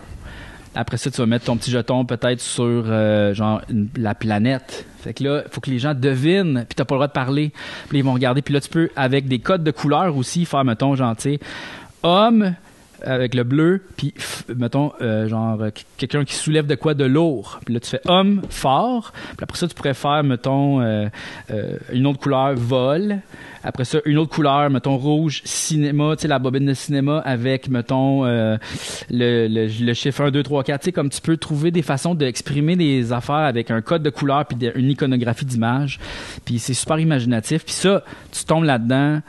Après 0.76 0.98
ça, 0.98 1.12
tu 1.12 1.18
vas 1.18 1.28
mettre 1.28 1.46
ton 1.46 1.56
petit 1.56 1.70
jeton 1.70 2.04
peut-être 2.04 2.40
sur 2.42 2.64
euh, 2.88 3.34
genre 3.34 3.62
une- 3.70 3.90
la 3.96 4.16
planète. 4.16 4.86
Fait 5.02 5.14
que 5.14 5.24
là, 5.24 5.44
il 5.46 5.52
faut 5.52 5.62
que 5.62 5.70
les 5.70 5.78
gens 5.80 5.94
devinent, 5.94 6.66
puis 6.68 6.76
t'as 6.76 6.86
pas 6.86 6.96
le 6.96 6.98
droit 7.00 7.08
de 7.08 7.12
parler. 7.14 7.52
Puis 7.90 8.00
ils 8.00 8.04
vont 8.04 8.14
regarder, 8.14 8.42
puis 8.42 8.54
là 8.54 8.62
tu 8.62 8.70
peux 8.70 8.90
avec 8.96 9.28
des 9.28 9.40
codes 9.40 9.64
de 9.64 9.72
couleurs 9.72 10.16
aussi 10.18 10.46
faire 10.46 10.64
mettons 10.64 10.96
genre 10.96 11.16
tu 11.16 11.34
sais 11.34 11.40
homme 12.02 12.54
avec 13.04 13.36
le 13.36 13.44
bleu, 13.44 13.84
puis 13.98 14.14
mettons 14.56 14.92
euh, 15.02 15.28
genre 15.28 15.62
euh, 15.62 15.70
quelqu'un 15.98 16.26
qui 16.26 16.36
soulève 16.36 16.66
de 16.68 16.76
quoi 16.76 16.94
de 16.94 17.06
lourd. 17.06 17.60
Puis 17.66 17.74
là 17.74 17.80
tu 17.80 17.90
fais 17.90 18.02
homme 18.06 18.42
fort. 18.50 19.12
Puis 19.14 19.44
après 19.44 19.58
ça 19.58 19.68
tu 19.68 19.76
pourrais 19.76 19.94
faire 19.94 20.24
mettons 20.24 20.82
euh, 20.82 21.08
euh, 21.52 21.78
une 21.92 22.08
autre 22.08 22.20
couleur 22.20 22.56
vol. 22.56 23.20
Après 23.64 23.86
ça, 23.86 24.00
une 24.06 24.18
autre 24.18 24.36
couleur, 24.36 24.70
mettons 24.70 24.98
rouge, 24.98 25.42
cinéma, 25.46 26.16
tu 26.18 26.24
sais, 26.24 26.28
la 26.28 26.38
bobine 26.38 26.66
de 26.66 26.74
cinéma 26.74 27.20
avec, 27.20 27.70
mettons, 27.70 28.26
euh, 28.26 28.58
le, 29.10 29.48
le, 29.48 29.68
le 29.68 29.94
chiffre 29.94 30.22
1, 30.26 30.32
2, 30.32 30.44
3, 30.44 30.64
4. 30.66 30.82
Tu 30.82 30.86
sais, 30.86 30.92
comme 30.92 31.10
tu 31.10 31.22
peux 31.22 31.38
trouver 31.38 31.72
des 31.72 31.82
façons 31.82 32.14
d'exprimer 32.14 32.76
des 32.76 33.14
affaires 33.14 33.36
avec 33.36 33.72
un 33.72 33.82
code 33.82 34.04
de 34.04 34.10
couleur 34.10 34.46
puis 34.46 34.58
une 34.76 34.92
iconographie 34.92 35.46
d'image. 35.46 36.00
Puis 36.44 36.60
c'est 36.60 36.74
super 36.74 37.00
imaginatif. 37.00 37.64
Puis 37.64 37.74
ça, 37.74 38.04
tu 38.34 38.44
tombes 38.44 38.66
là-dedans, 38.66 39.22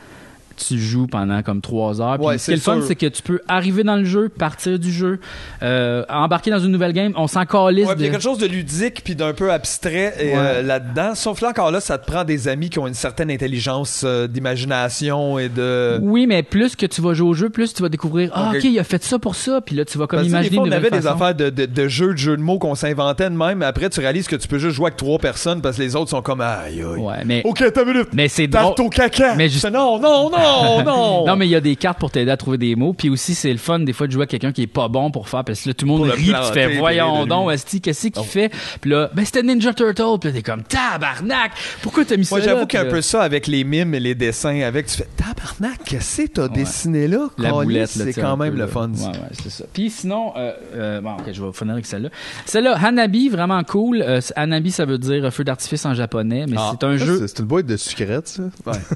tu 0.57 0.79
joues 0.79 1.07
pendant 1.07 1.43
comme 1.43 1.61
trois 1.61 2.01
heures. 2.01 2.17
Puis 2.19 2.27
Ouais, 2.27 2.39
ce 2.39 2.47
qui 2.47 2.51
est 2.53 2.55
le 2.57 2.61
fun, 2.61 2.81
c'est 2.87 2.97
que 2.97 3.07
tu 3.07 3.23
peux 3.23 3.41
arriver 3.49 3.83
dans 3.85 3.97
le 3.97 4.05
jeu, 4.05 4.29
partir 4.29 4.79
du 4.79 4.93
jeu, 4.93 5.21
euh, 5.63 6.05
embarquer 6.09 6.51
dans 6.51 6.59
une 6.59 6.71
nouvelle 6.73 6.93
game. 6.93 7.13
On 7.17 7.27
s'en 7.27 7.45
calisse. 7.45 7.87
Ouais, 7.87 7.95
puis 7.95 8.05
il 8.05 8.07
y 8.07 8.09
a 8.09 8.11
de- 8.11 8.13
quelque 8.15 8.23
chose 8.23 8.39
de 8.39 8.47
ludique 8.47 9.03
puis 9.05 9.15
d'un 9.15 9.33
peu 9.33 9.53
abstrait 9.53 10.15
euh, 10.21 10.35
Ouais. 10.59 10.63
là-dedans. 10.63 11.15
Sauf 11.15 11.41
là, 11.41 11.51
encore 11.51 11.71
là, 11.71 11.81
ça 11.81 11.99
te 11.99 12.07
prend 12.11 12.25
des 12.25 12.49
amis 12.49 12.71
qui 12.71 12.79
ont 12.79 12.87
une 12.87 12.95
certaine 12.95 13.31
intelligence 13.31 14.03
euh, 14.05 14.27
d'imagination 14.29 15.39
et 15.39 15.49
de... 15.49 15.99
Oui, 16.03 16.27
mais 16.27 16.43
plus 16.43 16.77
que 16.77 16.87
tu 16.87 17.01
vas 17.01 17.15
jouer 17.15 17.29
au 17.29 17.35
jeu, 17.35 17.51
plus 17.51 17.75
tu 17.75 17.83
vas 17.83 17.89
découvrir 17.89 18.31
Ah, 18.35 18.51
Ok. 18.51 18.57
ok, 18.59 18.65
il 18.65 18.79
a 18.79 18.85
fait 18.85 19.03
ça 19.05 19.19
pour 19.19 19.35
ça. 19.35 19.61
Puis 19.61 19.77
là, 19.77 19.85
tu 19.85 19.99
vas 19.99 20.07
comme 20.07 20.19
Parce 20.21 20.29
imaginer 20.29 20.51
des 20.51 20.57
fois, 20.57 20.65
on 20.69 20.73
avait 20.73 20.91
des 20.91 21.07
affaires 21.07 21.35
de, 21.35 21.51
de, 21.51 21.67
de 21.67 21.89
jeux, 21.89 22.13
de 22.13 22.19
jeux 22.19 22.37
de 22.37 22.43
mots 22.43 22.59
qu'on 22.59 22.75
s'inventait 22.75 23.31
de 23.31 23.37
même, 23.37 23.63
après, 23.63 23.91
tu 23.91 24.01
réalises 24.01 24.27
que 24.29 24.37
tu 24.37 24.49
peux 24.49 24.59
juste 24.59 24.75
jouer 24.77 24.87
avec 24.87 24.97
trois 24.97 25.19
personnes 25.19 25.61
parce 25.63 25.77
que 25.77 25.83
les 25.83 25.97
autres 25.97 26.11
sont 26.11 26.23
comme 26.23 26.41
aïe 26.41 26.81
aïe. 26.81 26.83
Ouais, 27.01 27.25
mais, 27.25 27.43
Ok, 27.45 27.63
t'as 27.73 27.85
minute. 27.85 28.09
mais 28.13 28.29
c'est 28.29 28.47
drôle. 28.47 28.65
Tarte 28.65 28.81
au 28.81 28.89
caca. 28.89 29.35
Mais 29.35 29.49
juste- 29.49 29.71
Non, 29.71 29.99
non, 29.99 30.31
non, 30.31 30.39
non. 30.85 31.25
Non, 31.27 31.37
mais 31.37 31.47
il 31.47 31.51
y 31.51 31.57
a 31.57 31.61
des 31.61 31.77
cartes 31.77 31.99
pour 31.99 32.11
t'aider 32.11 32.31
à 32.31 32.37
trouver 32.37 32.59
des 32.59 32.77
mots. 32.77 32.93
Puis 32.93 33.09
aussi, 33.09 33.35
c'est 33.35 33.51
le 33.53 33.59
fun 33.59 33.79
des 33.81 33.93
fois 33.93 34.07
de 34.07 34.13
jouer 34.13 34.23
avec 34.23 34.31
quelqu'un 34.31 34.53
qui 34.53 34.63
est 34.63 34.67
pas 34.67 34.89
bon 34.89 35.11
pour 35.11 35.29
faire. 35.29 35.45
Parce 35.45 35.63
que 35.63 35.71
là, 35.71 35.75
tout 35.75 35.87
le 35.87 35.91
monde 35.93 35.99
Pour 36.01 36.07
le 36.07 36.13
rit. 36.13 36.23
Puis 36.25 36.33
tu 36.49 36.53
fais, 36.53 36.77
voyons 36.77 37.27
donc. 37.27 37.51
Esti, 37.53 37.81
qu'est-ce 37.81 38.09
qu'il 38.09 38.23
fait? 38.25 38.51
Puis 38.81 38.91
là, 38.91 39.11
ben 39.15 39.25
c'était 39.25 39.43
Ninja 39.43 39.73
Turtle. 39.73 40.19
Puis 40.21 40.31
là, 40.31 40.35
t'es 40.37 40.43
comme, 40.43 40.63
tabarnak! 40.63 41.53
Pourquoi 41.83 42.05
t'as 42.05 42.17
mis 42.17 42.25
ça 42.25 42.37
Moi, 42.37 42.45
j'avoue 42.45 42.67
qu'un 42.67 42.85
peu 42.85 43.01
ça 43.01 43.23
avec 43.23 43.47
les 43.47 43.65
mimes 43.65 43.95
et 43.95 44.01
les 44.01 44.15
dessins, 44.15 44.61
avec, 44.61 44.87
tu 44.87 44.97
fais 44.97 45.09
tabarnak, 45.17 45.81
qu'est-ce 45.85 46.23
que 46.23 46.27
t'as 46.29 46.49
dessiné 46.49 47.09
là? 47.09 47.29
La 47.39 47.53
boulette, 47.53 47.97
là, 47.97 48.05
c'est 48.05 48.21
quand 48.21 48.37
même 48.37 48.53
peu, 48.53 48.59
le 48.59 48.67
fun. 48.67 48.91
Ouais, 48.91 49.07
ouais, 49.07 49.15
c'est 49.43 49.51
ça. 49.51 49.65
Puis 49.73 49.91
sinon, 49.91 50.33
euh, 50.37 50.53
euh, 50.75 51.01
bon, 51.01 51.13
ok, 51.13 51.25
je 51.33 51.43
vais 51.43 51.53
finir 51.53 51.75
avec 51.75 51.87
celle-là. 51.87 52.11
Celle-là, 52.47 52.77
Hanabi, 52.83 53.29
vraiment 53.29 53.63
cool. 53.65 54.03
Euh, 54.03 54.21
Hanabi, 54.37 54.71
ça 54.71 54.85
veut 54.85 54.99
dire 54.99 55.33
feu 55.33 55.45
d'artifice 55.45 55.85
en 55.87 55.95
japonais, 55.95 56.45
mais 56.49 56.57
Ah. 56.59 56.73
c'est 56.73 56.87
un 56.87 56.99
Ça, 56.99 57.05
jeu 57.05 57.19
C'est 57.21 57.29
c'est 57.29 57.39
une 57.41 57.47
boîte 57.47 57.67
de 57.67 57.77
ça. 57.77 57.93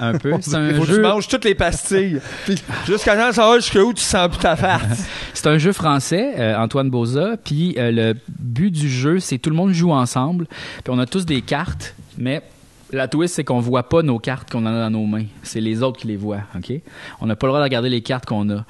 un 0.00 0.18
peu. 0.18 0.32
C'est 0.40 0.54
un 0.54 0.84
jeu. 0.84 1.02
Toutes 1.38 1.44
les 1.44 1.54
pastilles. 1.54 2.20
Puis 2.44 2.56
jusqu'à 2.86 3.16
temps, 3.16 3.32
ça 3.32 3.48
va 3.48 3.56
jusqu'où 3.60 3.92
tu 3.92 4.02
sens 4.02 4.28
plus 4.28 4.38
ta 4.38 4.56
face. 4.56 5.08
C'est 5.32 5.46
un 5.46 5.56
jeu 5.56 5.72
français, 5.72 6.34
euh, 6.36 6.58
Antoine 6.58 6.90
Boza. 6.90 7.36
Puis 7.42 7.76
euh, 7.78 7.92
le 7.92 8.14
but 8.28 8.72
du 8.72 8.88
jeu, 8.88 9.20
c'est 9.20 9.38
tout 9.38 9.50
le 9.50 9.56
monde 9.56 9.72
joue 9.72 9.92
ensemble. 9.92 10.46
Puis 10.82 10.88
on 10.88 10.98
a 10.98 11.06
tous 11.06 11.24
des 11.24 11.40
cartes, 11.40 11.94
mais 12.16 12.42
la 12.90 13.06
twist, 13.06 13.36
c'est 13.36 13.44
qu'on 13.44 13.60
voit 13.60 13.88
pas 13.88 14.02
nos 14.02 14.18
cartes 14.18 14.50
qu'on 14.50 14.66
a 14.66 14.72
dans 14.72 14.90
nos 14.90 15.06
mains. 15.06 15.26
C'est 15.44 15.60
les 15.60 15.82
autres 15.82 16.00
qui 16.00 16.08
les 16.08 16.16
voient, 16.16 16.42
OK? 16.56 16.72
On 17.20 17.26
n'a 17.26 17.36
pas 17.36 17.46
le 17.46 17.50
droit 17.52 17.60
de 17.60 17.64
regarder 17.64 17.88
les 17.88 18.00
cartes 18.00 18.26
qu'on 18.26 18.50
a. 18.50 18.64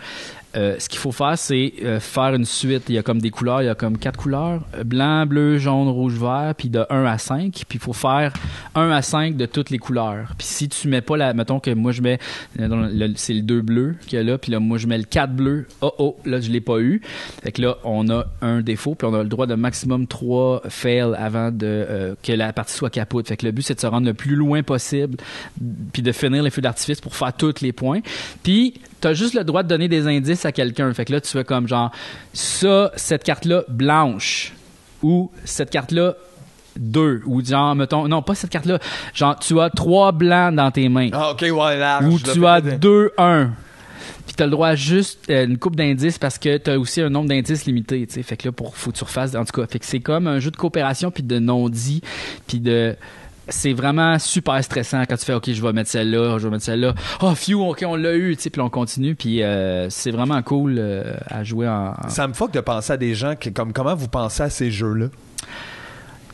Euh, 0.57 0.77
ce 0.79 0.89
qu'il 0.89 0.99
faut 0.99 1.13
faire, 1.13 1.37
c'est 1.37 1.75
euh, 1.85 2.01
faire 2.01 2.35
une 2.35 2.45
suite. 2.45 2.85
Il 2.89 2.95
y 2.95 2.99
a 2.99 3.03
comme 3.03 3.21
des 3.21 3.31
couleurs, 3.31 3.63
il 3.63 3.67
y 3.67 3.69
a 3.69 3.75
comme 3.75 3.99
quatre 3.99 4.17
couleurs. 4.19 4.63
Blanc, 4.85 5.27
bleu, 5.27 5.59
jaune, 5.59 5.89
rouge, 5.89 6.15
vert, 6.15 6.55
puis 6.57 6.71
de 6.71 6.87
1 6.89 7.05
à 7.05 7.19
5. 7.19 7.53
Puis 7.53 7.79
il 7.79 7.81
faut 7.81 7.93
faire 7.93 8.33
1 8.75 8.91
à 8.91 9.03
5 9.03 9.37
de 9.37 9.47
toutes 9.47 9.71
les 9.71 9.79
couleurs. 9.79 10.33
Puis 10.39 10.47
si 10.47 10.69
tu 10.69 10.89
mets 10.89 11.03
pas 11.03 11.17
la... 11.17 11.35
Mettons 11.35 11.61
que 11.61 11.71
moi, 11.71 11.93
je 11.93 12.01
mets... 12.01 12.19
euh, 12.61 13.09
C'est 13.17 13.35
le 13.35 13.43
2 13.43 13.61
bleu 13.61 13.97
qu'il 14.07 14.19
y 14.19 14.21
a 14.21 14.25
là, 14.25 14.39
puis 14.39 14.51
là, 14.51 14.59
moi, 14.59 14.79
je 14.79 14.87
mets 14.87 14.99
le 14.99 15.05
4 15.05 15.33
bleu. 15.35 15.67
Oh, 15.83 15.93
oh, 15.99 16.17
là, 16.25 16.41
je 16.41 16.51
l'ai 16.51 16.61
pas 16.63 16.79
eu. 16.79 17.03
Fait 17.43 17.53
que 17.53 17.61
là, 17.61 17.77
on 17.85 18.09
a 18.09 18.27
un 18.41 18.63
défaut, 18.63 18.95
puis 18.95 19.07
on 19.07 19.15
a 19.15 19.23
le 19.23 19.29
droit 19.29 19.47
de 19.47 19.55
maximum 19.55 20.07
3 20.07 20.63
fails 20.69 21.15
avant 21.17 21.51
de 21.51 21.67
euh, 21.67 22.15
que 22.23 22.33
la 22.33 22.53
partie 22.53 22.75
soit 22.75 22.91
capote. 22.91 23.29
Fait 23.29 23.37
que 23.37 23.45
le 23.45 23.53
but, 23.53 23.63
c'est 23.63 23.75
de 23.75 23.81
se 23.81 23.87
rendre 23.87 24.07
le 24.07 24.15
plus 24.15 24.35
loin 24.35 24.63
possible, 24.63 25.19
puis 25.93 26.03
de 26.03 26.13
finir 26.13 26.43
les 26.43 26.51
feux 26.51 26.63
d'artifice 26.63 27.01
pour 27.01 27.15
faire 27.15 27.33
tous 27.35 27.61
les 27.61 27.73
points. 27.73 28.01
Puis, 28.43 28.75
t'as 29.01 29.13
juste 29.15 29.35
le 29.35 29.45
droit 29.45 29.63
de 29.63 29.69
donner 29.69 29.89
des 29.89 30.07
indices 30.07 30.45
à 30.45 30.53
quelqu'un. 30.53 30.93
Fait 30.95 31.05
que 31.05 31.13
là, 31.13 31.21
tu 31.21 31.31
fais 31.31 31.45
comme 31.45 31.69
genre, 31.69 31.91
ça, 32.33 32.93
cette 32.97 33.25
carte-là, 33.25 33.65
blanche. 33.69 34.53
Ou 35.03 35.31
cette 35.45 35.71
carte-là, 35.71 36.15
deux. 36.77 37.23
Ou 37.27 37.45
genre, 37.45 37.75
mettons, 37.75 38.09
non, 38.09 38.23
pas 38.23 38.35
cette 38.35 38.51
carte-là. 38.51 38.79
Genre, 39.15 39.39
tu 39.39 39.61
as 39.61 39.71
trois 39.71 40.13
blancs 40.13 40.55
dans 40.55 40.71
tes 40.71 40.89
mains. 40.89 41.11
Ah, 41.13 41.31
ok, 41.33 41.43
ouais, 41.43 41.79
large. 41.79 42.07
Ou 42.07 42.19
là, 42.19 42.33
tu 42.33 42.47
as 42.47 42.61
deux, 42.61 43.11
un. 43.19 43.51
Puis 44.27 44.35
t'as 44.37 44.45
le 44.45 44.51
droit 44.51 44.69
à 44.69 44.75
juste 44.75 45.31
euh, 45.31 45.47
une 45.47 45.57
coupe 45.57 45.75
d'indices 45.75 46.19
parce 46.19 46.39
que 46.39 46.59
t'as 46.59 46.77
aussi 46.77 47.01
un 47.01 47.09
nombre 47.09 47.29
d'indices 47.29 47.65
limité, 47.65 48.07
tu 48.07 48.15
sais. 48.15 48.23
Fait 48.23 48.37
que 48.37 48.49
là, 48.49 48.53
pour, 48.53 48.77
faut 48.77 48.91
que 48.91 48.99
tu 48.99 49.05
refasses, 49.05 49.35
en 49.35 49.45
tout 49.45 49.59
cas. 49.59 49.67
Fait 49.67 49.79
que 49.79 49.87
c'est 49.87 50.01
comme 50.01 50.27
un 50.27 50.39
jeu 50.39 50.51
de 50.51 50.57
coopération 50.57 51.11
puis 51.11 51.23
de 51.23 51.39
non-dit 51.39 52.03
puis 52.47 52.61
de 52.61 52.95
c'est 53.49 53.73
vraiment 53.73 54.19
super 54.19 54.63
stressant 54.63 55.03
quand 55.09 55.17
tu 55.17 55.25
fais 55.25 55.35
OK, 55.35 55.51
je 55.53 55.63
vais 55.63 55.73
mettre 55.73 55.91
celle-là, 55.91 56.39
je 56.39 56.45
vais 56.45 56.51
mettre 56.51 56.65
celle-là. 56.65 56.95
Oh, 57.23 57.35
phew, 57.35 57.55
OK, 57.71 57.85
on 57.87 57.97
l'a 57.97 58.15
eu, 58.15 58.37
tu 58.37 58.43
sais, 58.45 58.51
puis 58.51 58.61
on 58.61 58.71
continue. 58.71 59.15
Puis 59.15 59.43
euh, 59.43 59.89
c'est 59.91 60.11
vraiment 60.11 60.41
cool 60.43 60.77
euh, 60.79 61.15
à 61.27 61.45
jouer 61.45 61.69
en. 61.69 61.95
en- 62.03 62.09
Ça 62.09 62.27
me 62.29 62.33
fuck 62.35 62.53
de 62.53 62.61
penser 62.61 62.93
à 62.93 62.97
des 62.97 63.15
gens 63.15 63.35
qui, 63.37 63.53
comme 63.53 63.73
comment 63.73 63.95
vous 63.95 64.09
pensez 64.09 64.43
à 64.43 64.51
ces 64.51 64.71
jeux-là? 64.71 65.07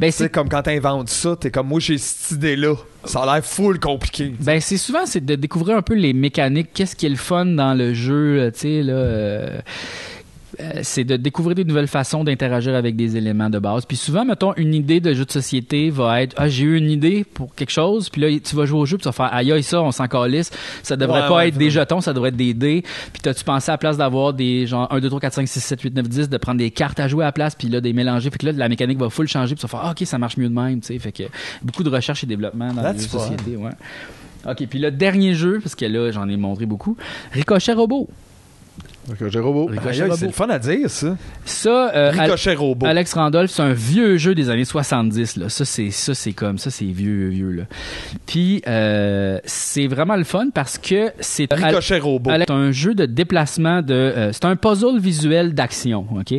Ben, 0.00 0.10
c'est 0.10 0.28
comme 0.28 0.48
quand 0.48 0.62
t'inventes 0.62 1.08
ça, 1.08 1.36
t'es 1.36 1.52
comme 1.52 1.68
moi 1.68 1.78
j'ai 1.78 1.98
cette 1.98 2.32
idée-là. 2.32 2.74
Ça 3.04 3.22
a 3.22 3.34
l'air 3.34 3.44
full 3.44 3.78
compliqué. 3.78 4.34
Ben 4.40 4.60
c'est 4.60 4.76
souvent 4.76 5.06
c'est 5.06 5.24
de 5.24 5.36
découvrir 5.36 5.76
un 5.76 5.82
peu 5.82 5.94
les 5.94 6.12
mécaniques, 6.12 6.70
qu'est-ce 6.74 6.96
qui 6.96 7.06
est 7.06 7.10
le 7.10 7.14
fun 7.16 7.46
dans 7.46 7.74
le 7.74 7.94
jeu, 7.94 8.50
tu 8.52 8.58
sais 8.60 8.82
là. 8.82 8.92
euh, 8.92 9.58
c'est 10.82 11.04
de 11.04 11.16
découvrir 11.16 11.54
des 11.54 11.64
nouvelles 11.64 11.88
façons 11.88 12.24
d'interagir 12.24 12.74
avec 12.74 12.96
des 12.96 13.16
éléments 13.16 13.50
de 13.50 13.58
base. 13.58 13.84
Puis 13.86 13.96
souvent, 13.96 14.24
mettons, 14.24 14.54
une 14.56 14.74
idée 14.74 15.00
de 15.00 15.12
jeu 15.14 15.24
de 15.24 15.30
société 15.30 15.90
va 15.90 16.22
être 16.22 16.34
Ah, 16.38 16.48
j'ai 16.48 16.64
eu 16.64 16.76
une 16.76 16.90
idée 16.90 17.24
pour 17.24 17.54
quelque 17.54 17.70
chose, 17.70 18.08
puis 18.08 18.20
là, 18.20 18.28
tu 18.38 18.56
vas 18.56 18.64
jouer 18.66 18.78
au 18.80 18.86
jeu, 18.86 18.96
puis 18.96 19.02
tu 19.02 19.08
vas 19.08 19.12
faire 19.12 19.32
Aïe, 19.34 19.52
aïe, 19.52 19.62
ça, 19.62 19.82
on 19.82 19.92
s'en 19.92 20.06
calisse. 20.06 20.50
Ça 20.82 20.96
devrait 20.96 21.22
Ouais, 21.22 21.28
pas 21.28 21.36
ouais, 21.36 21.48
être 21.48 21.56
des 21.58 21.70
jetons, 21.70 22.00
ça 22.00 22.12
devrait 22.12 22.28
être 22.30 22.36
des 22.36 22.54
dés. 22.54 22.82
Puis 23.12 23.22
t'as-tu 23.22 23.44
pensé 23.44 23.70
à 23.70 23.74
la 23.74 23.78
place 23.78 23.96
d'avoir 23.96 24.32
des 24.34 24.66
genre 24.66 24.86
1, 24.92 25.00
2, 25.00 25.08
3, 25.08 25.20
4, 25.20 25.32
5, 25.34 25.48
6, 25.48 25.60
7, 25.60 25.80
8, 25.82 25.94
9, 25.96 26.08
10, 26.08 26.28
de 26.28 26.36
prendre 26.36 26.58
des 26.58 26.70
cartes 26.70 27.00
à 27.00 27.08
jouer 27.08 27.24
à 27.24 27.28
la 27.28 27.32
place, 27.32 27.54
puis 27.54 27.68
là, 27.68 27.80
des 27.80 27.92
mélanger. 27.92 28.30
Puis 28.30 28.38
que 28.38 28.46
là, 28.46 28.52
la 28.52 28.68
mécanique 28.68 28.98
va 28.98 29.10
full 29.10 29.28
changer, 29.28 29.54
puis 29.54 29.60
tu 29.60 29.66
vas 29.66 29.78
faire 29.78 29.88
Ah, 29.88 29.92
OK, 29.92 30.06
ça 30.06 30.18
marche 30.18 30.36
mieux 30.36 30.48
de 30.48 30.54
même, 30.54 30.80
tu 30.80 30.88
sais. 30.88 30.98
Fait 30.98 31.12
que 31.12 31.24
beaucoup 31.62 31.82
de 31.82 31.90
recherche 31.90 32.22
et 32.24 32.26
développement 32.26 32.72
dans 32.72 32.82
les 32.82 32.88
That's 32.88 33.02
de 33.04 33.08
fun. 33.08 33.18
société, 33.18 33.56
ouais. 33.56 33.70
OK, 34.48 34.66
puis 34.68 34.78
le 34.78 34.90
dernier 34.90 35.34
jeu, 35.34 35.58
parce 35.62 35.74
que 35.74 35.86
là, 35.86 36.10
j'en 36.10 36.28
ai 36.28 36.36
montré 36.36 36.66
beaucoup, 36.66 36.96
Ricochet 37.32 37.72
Robot. 37.72 38.08
Ricochet 39.10 39.38
Robot. 39.38 39.66
Ricochet 39.66 40.02
Robot. 40.04 40.16
c'est 40.16 40.26
le 40.26 40.32
fun 40.32 40.48
à 40.48 40.58
dire, 40.58 40.88
ça. 40.90 41.16
Ça, 41.44 41.90
euh, 41.94 42.10
Ricochet 42.10 42.50
Al- 42.50 42.56
Robot. 42.56 42.86
Alex 42.86 43.12
Randolph, 43.14 43.50
c'est 43.50 43.62
un 43.62 43.72
vieux 43.72 44.16
jeu 44.16 44.34
des 44.34 44.48
années 44.50 44.64
70. 44.64 45.36
Là. 45.36 45.48
Ça, 45.48 45.64
c'est 45.64 45.90
ça, 45.90 46.14
c'est 46.14 46.32
comme 46.32 46.58
ça, 46.58 46.70
c'est 46.70 46.84
vieux, 46.86 47.28
vieux 47.28 47.50
là. 47.50 47.62
Puis 48.26 48.62
euh, 48.66 49.38
c'est 49.44 49.86
vraiment 49.86 50.16
le 50.16 50.24
fun 50.24 50.48
parce 50.54 50.78
que 50.78 51.10
c'est 51.20 51.52
Ricochet 51.52 51.98
Robot. 51.98 52.30
Alex, 52.30 52.46
c'est 52.48 52.54
un 52.54 52.72
jeu 52.72 52.94
de 52.94 53.06
déplacement 53.06 53.82
de. 53.82 53.92
euh, 53.94 54.32
c'est 54.32 54.44
un 54.46 54.56
puzzle 54.56 54.98
visuel 54.98 55.54
d'action, 55.54 56.06
ok? 56.18 56.34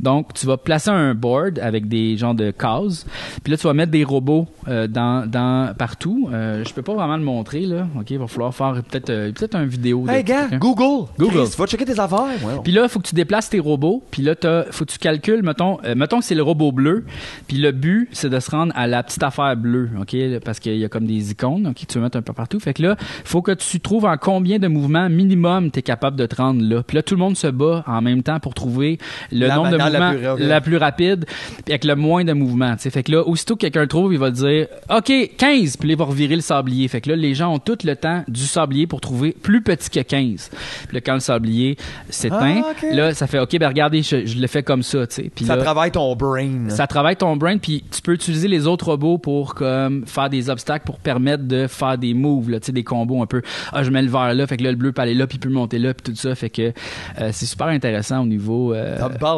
Donc 0.00 0.34
tu 0.34 0.46
vas 0.46 0.56
placer 0.56 0.90
un 0.90 1.14
board 1.14 1.58
avec 1.58 1.88
des 1.88 2.16
genres 2.16 2.34
de 2.34 2.50
cases. 2.50 3.06
Puis 3.42 3.50
là 3.52 3.56
tu 3.56 3.66
vas 3.66 3.74
mettre 3.74 3.92
des 3.92 4.04
robots 4.04 4.46
euh, 4.68 4.86
dans, 4.86 5.28
dans 5.28 5.74
partout. 5.76 6.28
Euh, 6.32 6.64
je 6.66 6.72
peux 6.74 6.82
pas 6.82 6.94
vraiment 6.94 7.16
le 7.16 7.22
montrer 7.24 7.60
là. 7.60 7.86
Ok, 7.98 8.10
il 8.10 8.18
va 8.18 8.26
falloir 8.26 8.54
faire 8.54 8.74
peut-être 8.88 9.10
euh, 9.10 9.32
peut-être 9.32 9.54
une 9.56 9.66
vidéo. 9.68 10.04
de 10.06 10.10
Hey 10.10 10.24
gars. 10.24 10.48
Google. 10.58 11.08
Google. 11.18 11.44
Chris, 11.44 11.54
va 11.58 11.66
checker 11.66 11.84
tes 11.84 11.92
affaires. 11.98 12.09
Ouais. 12.18 12.54
Puis 12.62 12.72
là, 12.72 12.88
faut 12.88 12.98
que 13.00 13.08
tu 13.08 13.14
déplaces 13.14 13.48
tes 13.50 13.58
robots. 13.60 14.02
Puis 14.10 14.22
là, 14.22 14.34
t'as- 14.34 14.64
faut 14.70 14.84
que 14.84 14.90
tu 14.92 14.98
calcules, 14.98 15.42
mettons, 15.42 15.78
euh, 15.84 15.94
mettons 15.94 16.18
que 16.18 16.24
c'est 16.24 16.34
le 16.34 16.42
robot 16.42 16.72
bleu. 16.72 17.04
Puis 17.48 17.56
le 17.58 17.72
but, 17.72 18.08
c'est 18.12 18.28
de 18.30 18.40
se 18.40 18.50
rendre 18.50 18.72
à 18.76 18.86
la 18.86 19.02
petite 19.02 19.22
affaire 19.22 19.56
bleue, 19.56 19.90
OK? 20.00 20.16
Parce 20.44 20.58
qu'il 20.60 20.76
y 20.76 20.84
a 20.84 20.88
comme 20.88 21.06
des 21.06 21.30
icônes, 21.32 21.66
OK? 21.68 21.86
Tu 21.86 21.98
veux 21.98 22.04
mettre 22.04 22.16
un 22.18 22.22
peu 22.22 22.32
partout. 22.32 22.60
Fait 22.60 22.74
que 22.74 22.82
là, 22.82 22.96
faut 23.24 23.42
que 23.42 23.52
tu 23.52 23.80
trouves 23.80 24.04
en 24.04 24.16
combien 24.16 24.58
de 24.58 24.68
mouvements 24.68 25.08
minimum 25.08 25.70
t'es 25.70 25.82
capable 25.82 26.16
de 26.16 26.26
te 26.26 26.36
rendre 26.36 26.62
là. 26.62 26.82
Puis 26.82 26.96
là, 26.96 27.02
tout 27.02 27.14
le 27.14 27.20
monde 27.20 27.36
se 27.36 27.46
bat 27.46 27.84
en 27.86 28.00
même 28.02 28.22
temps 28.22 28.40
pour 28.40 28.54
trouver 28.54 28.98
le 29.32 29.46
La 29.46 29.56
nombre 29.56 29.70
de 29.70 29.76
la 29.76 29.84
mouvements 29.84 30.10
plus 30.14 30.26
rapide. 30.26 30.46
la 30.48 30.60
plus 30.60 30.76
rapide, 30.76 31.24
puis 31.64 31.72
avec 31.72 31.84
le 31.84 31.96
moins 31.96 32.24
de 32.24 32.32
mouvements. 32.32 32.74
tu 32.76 32.82
sais. 32.82 32.90
Fait 32.90 33.02
que 33.02 33.12
là, 33.12 33.22
aussitôt 33.26 33.54
que 33.56 33.60
quelqu'un 33.60 33.86
trouve, 33.86 34.12
il 34.12 34.18
va 34.18 34.30
dire 34.30 34.66
OK, 34.94 35.12
15, 35.36 35.76
puis 35.76 35.88
là, 35.88 35.94
il 35.94 35.98
va 35.98 36.04
revirer 36.04 36.34
le 36.36 36.40
sablier. 36.42 36.88
Fait 36.88 37.00
que 37.00 37.10
là, 37.10 37.16
les 37.16 37.34
gens 37.34 37.52
ont 37.54 37.58
tout 37.58 37.78
le 37.84 37.96
temps 37.96 38.24
du 38.28 38.42
sablier 38.42 38.86
pour 38.86 39.00
trouver 39.00 39.32
plus 39.32 39.62
petit 39.62 39.90
que 39.90 40.00
15. 40.00 40.50
Puis 40.88 40.94
là, 40.96 41.00
quand 41.00 41.14
le 41.14 41.20
sablier 41.20 41.76
s'éteint, 42.08 42.62
Ah, 42.64 42.86
là, 42.94 43.14
ça 43.14 43.26
fait 43.26 43.38
OK, 43.38 43.58
ben 43.58 43.68
regardez, 43.68 44.02
je, 44.02 44.24
je 44.26 44.38
le 44.38 44.46
fais 44.46 44.62
comme 44.62 44.82
ça, 44.82 45.06
tu 45.06 45.14
sais. 45.16 45.30
Puis 45.34 45.44
Ça 45.44 45.56
là, 45.56 45.62
travaille 45.62 45.90
ton 45.90 46.14
brain. 46.16 46.68
ça 46.68 46.86
travaille 46.86 47.16
ton 47.16 47.36
brain, 47.36 47.58
puis 47.58 47.84
tu 47.90 48.00
peux 48.02 48.12
utiliser 48.12 48.48
les 48.48 48.66
autres 48.66 48.86
robots 48.86 49.18
pour 49.18 49.54
comme 49.54 50.06
faire 50.06 50.30
des 50.30 50.50
obstacles 50.50 50.84
pour 50.86 50.98
permettre 50.98 51.44
de 51.44 51.66
faire 51.66 51.98
des 51.98 52.14
moves, 52.14 52.50
là, 52.50 52.60
tu 52.60 52.66
sais, 52.66 52.72
des 52.72 52.84
combos 52.84 53.22
un 53.22 53.26
peu. 53.26 53.42
Ah, 53.72 53.82
je 53.82 53.90
mets 53.90 54.02
le 54.02 54.08
vert 54.10 54.34
là, 54.34 54.46
fait 54.46 54.56
que 54.56 54.62
là, 54.64 54.70
le 54.70 54.76
bleu 54.76 54.92
peut 54.92 55.02
aller 55.02 55.14
là, 55.14 55.26
puis 55.26 55.36
il 55.36 55.40
peut 55.40 55.48
monter 55.50 55.78
là, 55.78 55.92
puis 55.94 56.12
tout 56.12 56.18
ça. 56.18 56.34
Fait 56.34 56.50
que 56.50 56.72
euh, 57.20 57.30
c'est 57.32 57.46
super 57.46 57.66
intéressant 57.68 58.22
au 58.22 58.26
niveau 58.26 58.72
euh, 58.74 58.96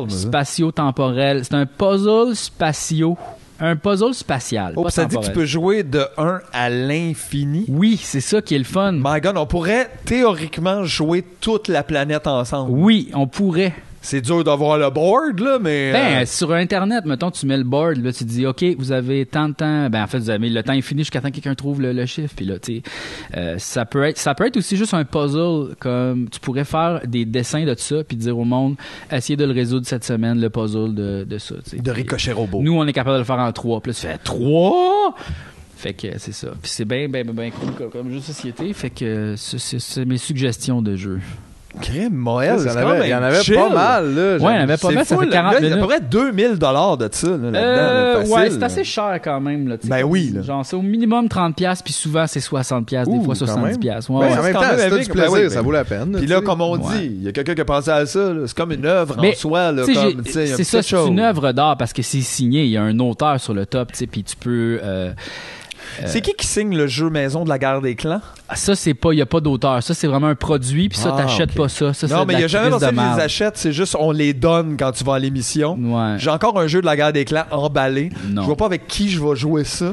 spatio-temporel. 0.08 1.44
C'est 1.44 1.54
un 1.54 1.66
puzzle 1.66 2.34
spatio. 2.34 3.16
Un 3.64 3.76
puzzle 3.76 4.12
spatial. 4.12 4.72
Oh, 4.74 4.82
pas 4.82 4.90
ça 4.90 5.04
dit 5.04 5.16
que 5.16 5.24
tu 5.24 5.30
peux 5.30 5.46
jouer 5.46 5.84
de 5.84 6.04
1 6.18 6.40
à 6.52 6.68
l'infini. 6.68 7.64
Oui, 7.68 7.96
c'est 8.02 8.20
ça 8.20 8.42
qui 8.42 8.56
est 8.56 8.58
le 8.58 8.64
fun. 8.64 8.90
My 8.92 9.20
God, 9.20 9.36
on 9.36 9.46
pourrait 9.46 9.88
théoriquement 10.04 10.82
jouer 10.82 11.24
toute 11.40 11.68
la 11.68 11.84
planète 11.84 12.26
ensemble. 12.26 12.72
Oui, 12.72 13.10
on 13.14 13.28
pourrait. 13.28 13.72
C'est 14.02 14.20
dur 14.20 14.42
d'avoir 14.42 14.78
le 14.78 14.90
board, 14.90 15.38
là, 15.38 15.58
mais. 15.60 15.92
Ben, 15.92 16.22
euh, 16.22 16.26
sur 16.26 16.52
Internet, 16.52 17.04
mettons, 17.06 17.30
tu 17.30 17.46
mets 17.46 17.56
le 17.56 17.62
board, 17.62 17.98
là, 17.98 18.12
tu 18.12 18.24
dis, 18.24 18.44
OK, 18.44 18.64
vous 18.76 18.90
avez 18.90 19.24
tant 19.26 19.48
de 19.48 19.54
temps. 19.54 19.88
Ben, 19.88 20.02
en 20.02 20.06
fait, 20.08 20.18
vous 20.18 20.30
avez 20.30 20.48
le 20.48 20.62
temps 20.62 20.72
infini 20.72 21.02
jusqu'à 21.02 21.20
temps 21.20 21.28
que 21.28 21.34
quelqu'un 21.34 21.54
trouve 21.54 21.80
le, 21.80 21.92
le 21.92 22.04
chiffre. 22.04 22.34
Puis 22.36 22.44
là, 22.44 22.58
tu 22.58 22.78
sais, 22.78 22.82
euh, 23.36 23.54
ça 23.58 23.84
peut 23.84 24.02
être, 24.02 24.18
ça 24.18 24.34
peut 24.34 24.46
être 24.46 24.56
aussi 24.56 24.76
juste 24.76 24.92
un 24.92 25.04
puzzle, 25.04 25.76
comme 25.78 26.28
tu 26.28 26.40
pourrais 26.40 26.64
faire 26.64 27.02
des 27.06 27.24
dessins 27.24 27.64
de 27.64 27.74
ça, 27.78 28.02
puis 28.02 28.16
dire 28.16 28.36
au 28.36 28.44
monde, 28.44 28.74
essayez 29.10 29.36
de 29.36 29.44
le 29.44 29.52
résoudre 29.52 29.86
cette 29.86 30.04
semaine, 30.04 30.40
le 30.40 30.50
puzzle 30.50 30.94
de, 30.94 31.24
de 31.24 31.38
ça, 31.38 31.54
tu 31.64 31.70
sais. 31.70 31.78
de 31.78 31.90
ricochet 31.92 32.32
robot. 32.32 32.60
Nous, 32.60 32.74
on 32.74 32.84
est 32.86 32.92
capable 32.92 33.14
de 33.14 33.20
le 33.20 33.24
faire 33.24 33.38
en 33.38 33.52
trois. 33.52 33.80
Puis 33.80 33.92
là, 33.92 33.94
tu 33.94 34.06
fais 34.06 34.18
trois! 34.18 35.14
Fait 35.76 35.94
que 35.94 36.16
c'est 36.18 36.32
ça. 36.32 36.48
Puis 36.62 36.70
c'est 36.70 36.84
bien, 36.84 37.08
bien, 37.08 37.24
bien 37.24 37.50
cool 37.50 37.90
comme, 37.90 38.10
jeu 38.10 38.18
de 38.18 38.22
société. 38.22 38.72
Fait 38.72 38.90
que 38.90 39.34
c'est 39.36 40.04
mes 40.04 40.18
suggestions 40.18 40.80
de 40.80 40.94
jeu. 40.94 41.20
Crème 41.80 42.12
Moël, 42.12 42.56
Il 42.58 42.66
y 42.66 42.68
en 42.68 42.72
c'est 42.72 42.78
avait- 42.78 43.08
y 43.08 43.14
en 43.14 43.22
avait 43.22 43.42
chill. 43.42 43.54
pas 43.54 43.68
mal, 43.70 44.14
là. 44.14 44.22
Ouais, 44.36 44.38
il 44.38 44.42
y 44.42 44.44
en 44.44 44.48
avait 44.62 44.76
pas 44.76 44.88
C'est 44.88 44.94
mal, 44.94 45.04
ça 45.06 45.16
fait 45.18 45.28
40 45.28 45.52
là, 45.54 45.58
Il 45.60 45.64
y 45.66 45.70
a 45.70 45.72
à 45.72 45.76
minutes. 45.76 45.80
peu 45.80 45.86
près 45.86 46.00
2000 46.00 46.58
dollars 46.58 46.96
de 46.98 47.08
ça, 47.10 47.28
là, 47.28 47.36
là-dedans. 47.36 47.58
Euh, 47.60 48.26
ouais, 48.26 48.50
c'est 48.50 48.62
assez 48.62 48.84
cher 48.84 49.18
quand 49.24 49.40
même. 49.40 49.68
Là. 49.68 49.76
Ben 49.84 50.02
oui, 50.04 50.30
là. 50.34 50.42
Genre, 50.42 50.64
c'est 50.66 50.76
au 50.76 50.82
minimum 50.82 51.28
30$, 51.28 51.54
piastres, 51.54 51.84
puis 51.84 51.92
souvent 51.94 52.26
c'est 52.26 52.40
60$, 52.40 52.84
piastres, 52.84 53.10
des 53.12 53.24
fois 53.24 53.34
quand 53.34 53.46
70$. 53.46 53.62
même. 53.70 53.78
piastres. 53.78 54.10
Ouais, 54.10 54.28
Ben, 54.28 54.32
ouais. 54.34 54.38
en 54.38 54.42
même 54.42 54.52
temps, 54.52 54.60
avec, 54.60 54.90
du 54.90 55.08
ben 55.08 55.12
plaisir, 55.12 55.32
oui, 55.32 55.50
ça 55.50 55.62
vaut 55.62 55.72
la 55.72 55.84
peine. 55.84 56.12
Puis 56.18 56.26
là, 56.26 56.40
comme 56.42 56.60
on 56.60 56.72
Ouais. 56.76 56.98
dit, 56.98 57.06
il 57.18 57.22
y 57.24 57.28
a 57.28 57.32
quelqu'un 57.32 57.54
qui 57.54 57.60
a 57.62 57.64
pensé 57.64 57.90
à 57.90 58.04
ça. 58.06 58.32
là. 58.32 58.42
C'est 58.46 58.56
comme 58.56 58.72
une 58.72 58.86
œuvre 58.86 59.16
en 59.18 59.32
soi. 59.34 59.72
C'est 60.26 60.64
ça, 60.64 60.82
c'est 60.82 61.06
une 61.06 61.20
œuvre 61.20 61.52
d'art 61.52 61.76
parce 61.76 61.92
que 61.92 62.02
c'est 62.02 62.20
signé. 62.20 62.64
Il 62.64 62.70
y 62.70 62.76
a 62.76 62.82
un 62.82 62.98
auteur 62.98 63.40
sur 63.40 63.54
le 63.54 63.66
top, 63.66 63.92
tu 63.92 63.98
sais, 63.98 64.06
puis 64.06 64.22
tu 64.22 64.36
peux. 64.36 64.78
Euh, 66.00 66.04
C'est 66.06 66.20
qui 66.20 66.32
qui 66.34 66.46
signe 66.46 66.76
le 66.76 66.86
jeu 66.86 67.10
Maison 67.10 67.44
de 67.44 67.48
la 67.48 67.58
guerre 67.58 67.80
des 67.80 67.94
clans? 67.94 68.20
ah, 68.48 68.56
ça, 68.56 68.74
c'est 68.74 68.94
pas. 68.94 69.12
Il 69.12 69.18
y 69.18 69.22
a 69.22 69.26
pas 69.26 69.40
d'auteur. 69.40 69.82
Ça, 69.82 69.94
c'est 69.94 70.06
vraiment 70.06 70.26
un 70.28 70.34
produit, 70.34 70.88
puis 70.88 70.98
ça, 70.98 71.14
Ah, 71.16 71.22
t'achètes 71.22 71.52
pas 71.54 71.68
ça. 71.68 71.92
Non, 72.08 72.24
mais 72.26 72.34
il 72.34 72.38
n'y 72.38 72.44
a 72.44 72.48
jamais 72.48 72.70
personne 72.70 72.90
qui 72.96 73.00
les 73.16 73.22
achète. 73.22 73.56
C'est 73.56 73.72
juste 73.72 73.96
on 73.98 74.10
les 74.12 74.34
donne 74.34 74.76
quand 74.78 74.92
tu 74.92 75.04
vas 75.04 75.14
à 75.14 75.18
l'émission. 75.18 75.76
Ouais. 75.78 76.16
J'ai 76.18 76.30
encore 76.30 76.58
un 76.58 76.66
jeu 76.66 76.80
de 76.80 76.86
la 76.86 76.96
guerre 76.96 77.12
des 77.12 77.24
clans 77.24 77.44
emballé. 77.50 78.10
Non. 78.28 78.42
Je 78.42 78.46
vois 78.46 78.56
pas 78.56 78.66
avec 78.66 78.86
qui 78.86 79.08
je 79.10 79.22
vais 79.22 79.36
jouer 79.36 79.64
ça. 79.64 79.92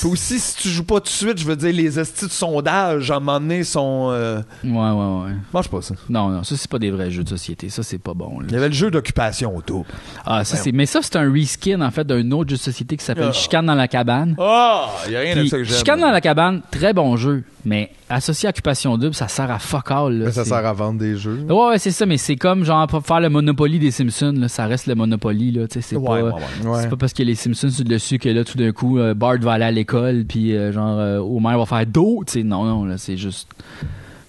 Puis 0.00 0.08
aussi, 0.10 0.38
si 0.40 0.56
tu 0.56 0.68
joues 0.68 0.84
pas 0.84 0.96
tout 1.00 1.04
de 1.04 1.08
suite, 1.08 1.38
je 1.38 1.44
veux 1.44 1.56
dire, 1.56 1.72
les 1.72 1.98
estis 1.98 2.26
de 2.26 2.30
sondage, 2.30 3.10
à 3.10 3.16
un 3.16 3.20
moment 3.20 3.40
donné, 3.40 3.64
sont... 3.64 4.08
euh, 4.12 4.40
Ouais, 4.64 4.70
ouais, 4.70 5.24
ouais. 5.24 5.32
Mange 5.52 5.68
pas 5.68 5.82
ça. 5.82 5.94
Non, 6.08 6.28
non, 6.28 6.42
ça, 6.42 6.56
c'est 6.56 6.70
pas 6.70 6.78
des 6.78 6.90
vrais 6.90 7.10
jeux 7.10 7.24
de 7.24 7.28
société. 7.28 7.68
Ça, 7.70 7.82
c'est 7.82 7.98
pas 7.98 8.14
bon. 8.14 8.40
là. 8.40 8.46
Il 8.48 8.54
y 8.54 8.56
avait 8.56 8.68
le 8.68 8.74
jeu 8.74 8.90
d'occupation 8.90 9.54
autour. 9.56 9.84
Ah, 10.26 10.44
ça, 10.44 10.56
c'est. 10.56 10.72
Mais 10.72 10.86
ça, 10.86 11.00
c'est 11.02 11.16
un 11.16 11.32
reskin, 11.32 11.80
en 11.80 11.90
fait, 11.90 12.04
d'un 12.04 12.28
autre 12.32 12.50
jeu 12.50 12.56
de 12.56 12.60
société 12.62 12.96
qui 12.96 13.04
s'appelle 13.04 13.28
Ah. 13.30 13.32
Chicane 13.32 13.66
dans 13.66 13.74
la 13.74 13.88
cabane. 13.88 14.34
Ah! 14.38 14.88
Il 15.06 15.12
y 15.12 15.16
a 15.16 15.20
rien 15.20 15.36
Puis, 15.42 15.48
ça 15.50 15.56
que 15.58 15.64
j'aime. 15.64 15.76
Chicane 15.78 16.00
dans 16.00 16.10
la 16.10 16.20
cabane, 16.20 16.62
très 16.70 16.92
bon 16.92 17.16
jeu, 17.16 17.42
mais 17.64 17.90
associé 18.08 18.46
à 18.46 18.50
Occupation 18.50 18.96
Double, 18.98 19.14
ça 19.14 19.28
sert 19.28 19.50
à 19.50 19.58
fuck 19.58 19.90
all. 19.90 20.12
là. 20.18 20.24
Mais 20.26 20.32
ça 20.32 20.44
C'est- 20.44 20.50
sert 20.50 20.64
à 20.66 20.72
vendre 20.72 20.98
des 20.98 21.16
jeux. 21.16 21.44
Ouais, 21.48 21.68
ouais, 21.70 21.78
c'est 21.78 21.90
ça, 21.90 22.06
mais 22.06 22.16
c'est 22.16 22.36
comme 22.36 22.64
genre 22.64 22.86
pour 22.86 23.04
faire 23.04 23.20
le 23.20 23.28
Monopoly 23.28 23.78
des 23.78 23.90
Simpsons, 23.90 24.34
là, 24.36 24.48
ça 24.48 24.66
reste 24.66 24.86
le 24.86 24.94
Monopoly, 24.94 25.50
là, 25.52 25.68
tu 25.68 25.74
sais, 25.74 25.80
c'est 25.80 25.94
pas, 25.96 26.00
ouais, 26.12 26.22
ouais. 26.22 26.32
Ouais. 26.64 26.82
c'est 26.82 26.88
pas 26.88 26.96
parce 26.96 27.12
que 27.12 27.22
les 27.22 27.34
Simpsons 27.34 27.70
sont 27.70 27.82
dessus 27.84 28.18
que 28.18 28.28
là, 28.28 28.44
tout 28.44 28.56
d'un 28.58 28.72
coup, 28.72 28.98
euh, 28.98 29.14
Bart 29.14 29.38
va 29.40 29.52
aller 29.52 29.64
à 29.64 29.70
l'école, 29.70 30.24
puis 30.28 30.56
euh, 30.56 30.72
genre, 30.72 30.98
euh, 30.98 31.18
Homer 31.18 31.56
va 31.56 31.66
faire 31.66 31.86
dos, 31.86 32.22
tu 32.26 32.32
sais, 32.34 32.42
non, 32.42 32.64
non, 32.64 32.84
là, 32.84 32.98
c'est 32.98 33.16
juste, 33.16 33.48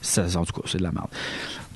ça, 0.01 0.23
en 0.35 0.45
tout 0.45 0.53
cas, 0.53 0.67
c'est 0.67 0.77
de 0.79 0.83
la 0.83 0.91
merde. 0.91 1.07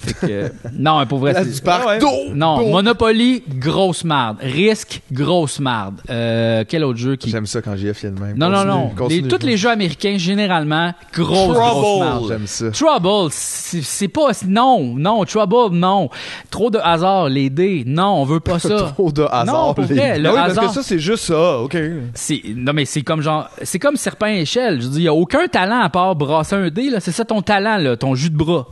Fait 0.05 0.27
que, 0.27 0.51
non, 0.73 1.05
pour 1.07 1.19
vrai, 1.19 1.33
c'est- 1.35 1.55
du 1.55 1.61
parc. 1.61 1.99
dos, 1.99 2.07
non, 2.33 2.57
dos. 2.57 2.69
Monopoly, 2.69 3.43
grosse 3.47 4.03
marde. 4.03 4.37
Risque, 4.41 5.01
grosse 5.11 5.59
marde. 5.59 6.01
Euh, 6.09 6.63
quel 6.67 6.83
autre 6.83 6.97
jeu 6.99 7.15
qui... 7.15 7.29
J'aime 7.29 7.45
ça 7.45 7.61
quand 7.61 7.75
JF 7.75 8.03
a 8.03 8.07
le 8.07 8.13
même. 8.13 8.37
Non, 8.37 8.49
non, 8.49 8.89
Continue, 8.95 9.21
non. 9.21 9.27
Les- 9.27 9.37
tous 9.37 9.45
les 9.45 9.57
jeux 9.57 9.69
américains, 9.69 10.15
généralement, 10.17 10.93
grosse, 11.13 11.53
grosse 11.55 11.57
Trouble. 11.81 12.05
marde. 12.05 12.27
J'aime 12.27 12.47
ça. 12.47 12.71
Trouble, 12.71 13.29
c'est 13.31 14.07
pas. 14.07 14.31
Non, 14.47 14.93
non, 14.97 15.23
Trouble, 15.25 15.75
non. 15.75 16.09
Trop 16.49 16.69
de 16.69 16.79
hasard, 16.79 17.29
les 17.29 17.49
dés, 17.49 17.83
non, 17.85 18.21
on 18.21 18.25
veut 18.25 18.39
pas 18.39 18.59
ça. 18.59 18.91
Trop 18.93 19.11
de 19.11 19.23
hasard. 19.23 19.45
Non, 19.45 19.73
pour 19.73 19.85
les- 19.85 20.19
le 20.19 20.29
Ah 20.29 20.33
oui, 20.33 20.39
hasard. 20.39 20.63
parce 20.65 20.75
que 20.77 20.81
ça, 20.81 20.87
c'est 20.87 20.99
juste 20.99 21.25
ça. 21.25 21.59
OK. 21.59 21.77
c'est- 22.13 22.41
non, 22.55 22.73
mais 22.73 22.85
c'est 22.85 23.01
comme 23.01 23.21
genre. 23.21 23.49
C'est 23.63 23.79
comme 23.79 23.95
serpent 23.95 24.27
et 24.27 24.41
échelle. 24.41 24.79
Je 24.81 24.85
veux 24.85 24.91
dire, 24.91 24.99
il 25.01 25.05
y 25.05 25.07
a 25.07 25.13
aucun 25.13 25.47
talent 25.47 25.81
à 25.81 25.89
part 25.89 26.15
brasser 26.15 26.55
un 26.55 26.69
dé, 26.69 26.89
là. 26.89 26.99
C'est 26.99 27.11
ça 27.11 27.25
ton 27.25 27.41
talent, 27.41 27.77
là, 27.77 27.97
ton 27.97 28.15
jus 28.15 28.29
de 28.29 28.37
bras. 28.37 28.67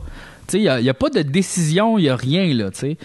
Il 0.52 0.60
n'y 0.60 0.68
a, 0.68 0.94
pas 0.94 1.10
de 1.10 1.22
décision, 1.22 1.98
il 1.98 2.02
n'y 2.02 2.08
a 2.08 2.16
rien, 2.16 2.52
là, 2.54 2.70
tu 2.70 2.78
sais. 2.80 2.96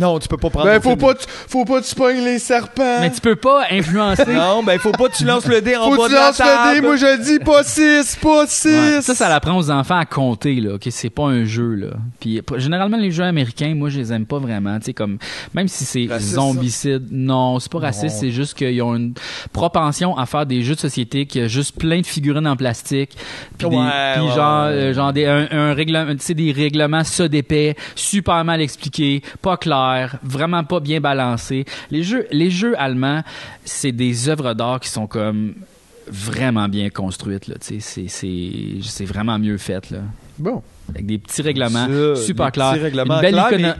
Non, 0.00 0.18
tu 0.18 0.28
peux 0.28 0.36
pas 0.36 0.50
prendre. 0.50 0.66
Ben, 0.66 0.80
faut 0.80 0.96
pas, 0.96 1.14
tu- 1.14 1.26
faut 1.28 1.64
pas 1.64 1.80
que 1.80 1.86
tu 1.86 1.94
pognes 1.94 2.24
les 2.24 2.38
serpents. 2.38 3.00
Mais 3.00 3.10
tu 3.10 3.20
peux 3.20 3.36
pas 3.36 3.64
influencer. 3.70 4.24
Non, 4.32 4.62
ben, 4.62 4.78
faut 4.78 4.92
pas 4.92 5.08
que 5.08 5.16
tu 5.16 5.24
lances 5.24 5.46
le 5.46 5.60
dé 5.60 5.76
en 5.76 5.84
Faut 5.84 5.96
bas 5.96 5.96
que 5.96 6.02
tu 6.04 6.08
de 6.10 6.14
la 6.14 6.26
lances 6.28 6.38
le 6.38 6.44
dé. 6.44 6.74
table. 6.76 6.86
Moi, 6.86 6.96
je 6.96 7.22
dis 7.22 7.38
pas 7.44 7.62
6, 7.62 8.16
pas 8.22 8.46
6. 8.46 8.68
Ouais. 8.68 9.00
Ça, 9.02 9.14
ça 9.14 9.28
l'apprend 9.28 9.56
aux 9.56 9.70
enfants 9.70 9.98
à 9.98 10.04
compter, 10.06 10.54
là. 10.56 10.74
OK, 10.74 10.86
c'est 10.90 11.10
pas 11.10 11.24
un 11.24 11.44
jeu, 11.44 11.74
là. 11.74 11.88
Puis, 12.20 12.40
généralement, 12.56 12.96
les 12.96 13.10
jeux 13.10 13.24
américains, 13.24 13.74
moi, 13.74 13.88
je 13.90 13.98
les 13.98 14.12
aime 14.12 14.24
pas 14.26 14.38
vraiment. 14.38 14.78
Tu 14.78 14.86
sais, 14.86 14.92
comme, 14.94 15.18
même 15.54 15.68
si 15.68 15.84
c'est 15.84 16.08
zombicide. 16.18 17.08
Non, 17.10 17.58
c'est 17.60 17.70
pas 17.70 17.78
raciste, 17.80 18.16
c'est 18.20 18.30
juste 18.30 18.54
qu'ils 18.56 18.80
ont 18.82 18.94
une 18.96 19.14
propension 19.52 20.16
à 20.16 20.26
faire 20.26 20.46
des 20.46 20.62
jeux 20.62 20.74
de 20.74 20.80
société 20.80 21.26
qui 21.26 21.40
a 21.40 21.48
juste 21.48 21.76
plein 21.78 22.00
de 22.00 22.06
figurines 22.06 22.46
en 22.46 22.56
plastique. 22.56 23.10
Puis, 23.58 23.68
des- 23.68 23.76
Ouais, 23.76 24.12
puis 24.14 24.22
ouais, 24.22 24.34
genre, 24.34 24.64
ouais. 24.66 24.72
euh, 24.72 24.94
genre 24.94 25.12
des, 25.12 25.26
un, 25.26 25.46
un 25.50 25.74
règlement, 25.74 26.06
tu 26.14 26.20
sais, 26.20 26.34
des 26.34 26.52
règlements 26.52 27.04
ça 27.04 27.28
d'épais, 27.28 27.76
super 27.94 28.44
mal 28.44 28.60
expliqués, 28.60 29.22
pas 29.40 29.56
vraiment 30.22 30.64
pas 30.64 30.80
bien 30.80 31.00
balancés. 31.00 31.64
Les 31.90 32.02
jeux, 32.02 32.26
les 32.30 32.50
jeux 32.50 32.74
allemands, 32.80 33.22
c'est 33.64 33.92
des 33.92 34.28
œuvres 34.28 34.54
d'art 34.54 34.80
qui 34.80 34.88
sont 34.88 35.06
comme 35.06 35.54
vraiment 36.08 36.68
bien 36.68 36.90
construites 36.90 37.46
là, 37.46 37.54
c'est 37.60 37.80
c'est 37.80 38.08
c'est 38.08 39.04
vraiment 39.04 39.38
mieux 39.38 39.56
fait 39.58 39.90
là. 39.90 39.98
Bon. 40.38 40.62
Avec 40.90 41.06
des 41.06 41.18
petits 41.18 41.42
règlements 41.42 41.86
Ça, 41.86 42.16
super 42.16 42.46
des 42.46 42.52
clairs, 42.52 42.72
petits 42.72 42.82
règlements 42.82 43.14
une 43.16 43.20
belle 43.20 43.34
icono- 43.36 43.74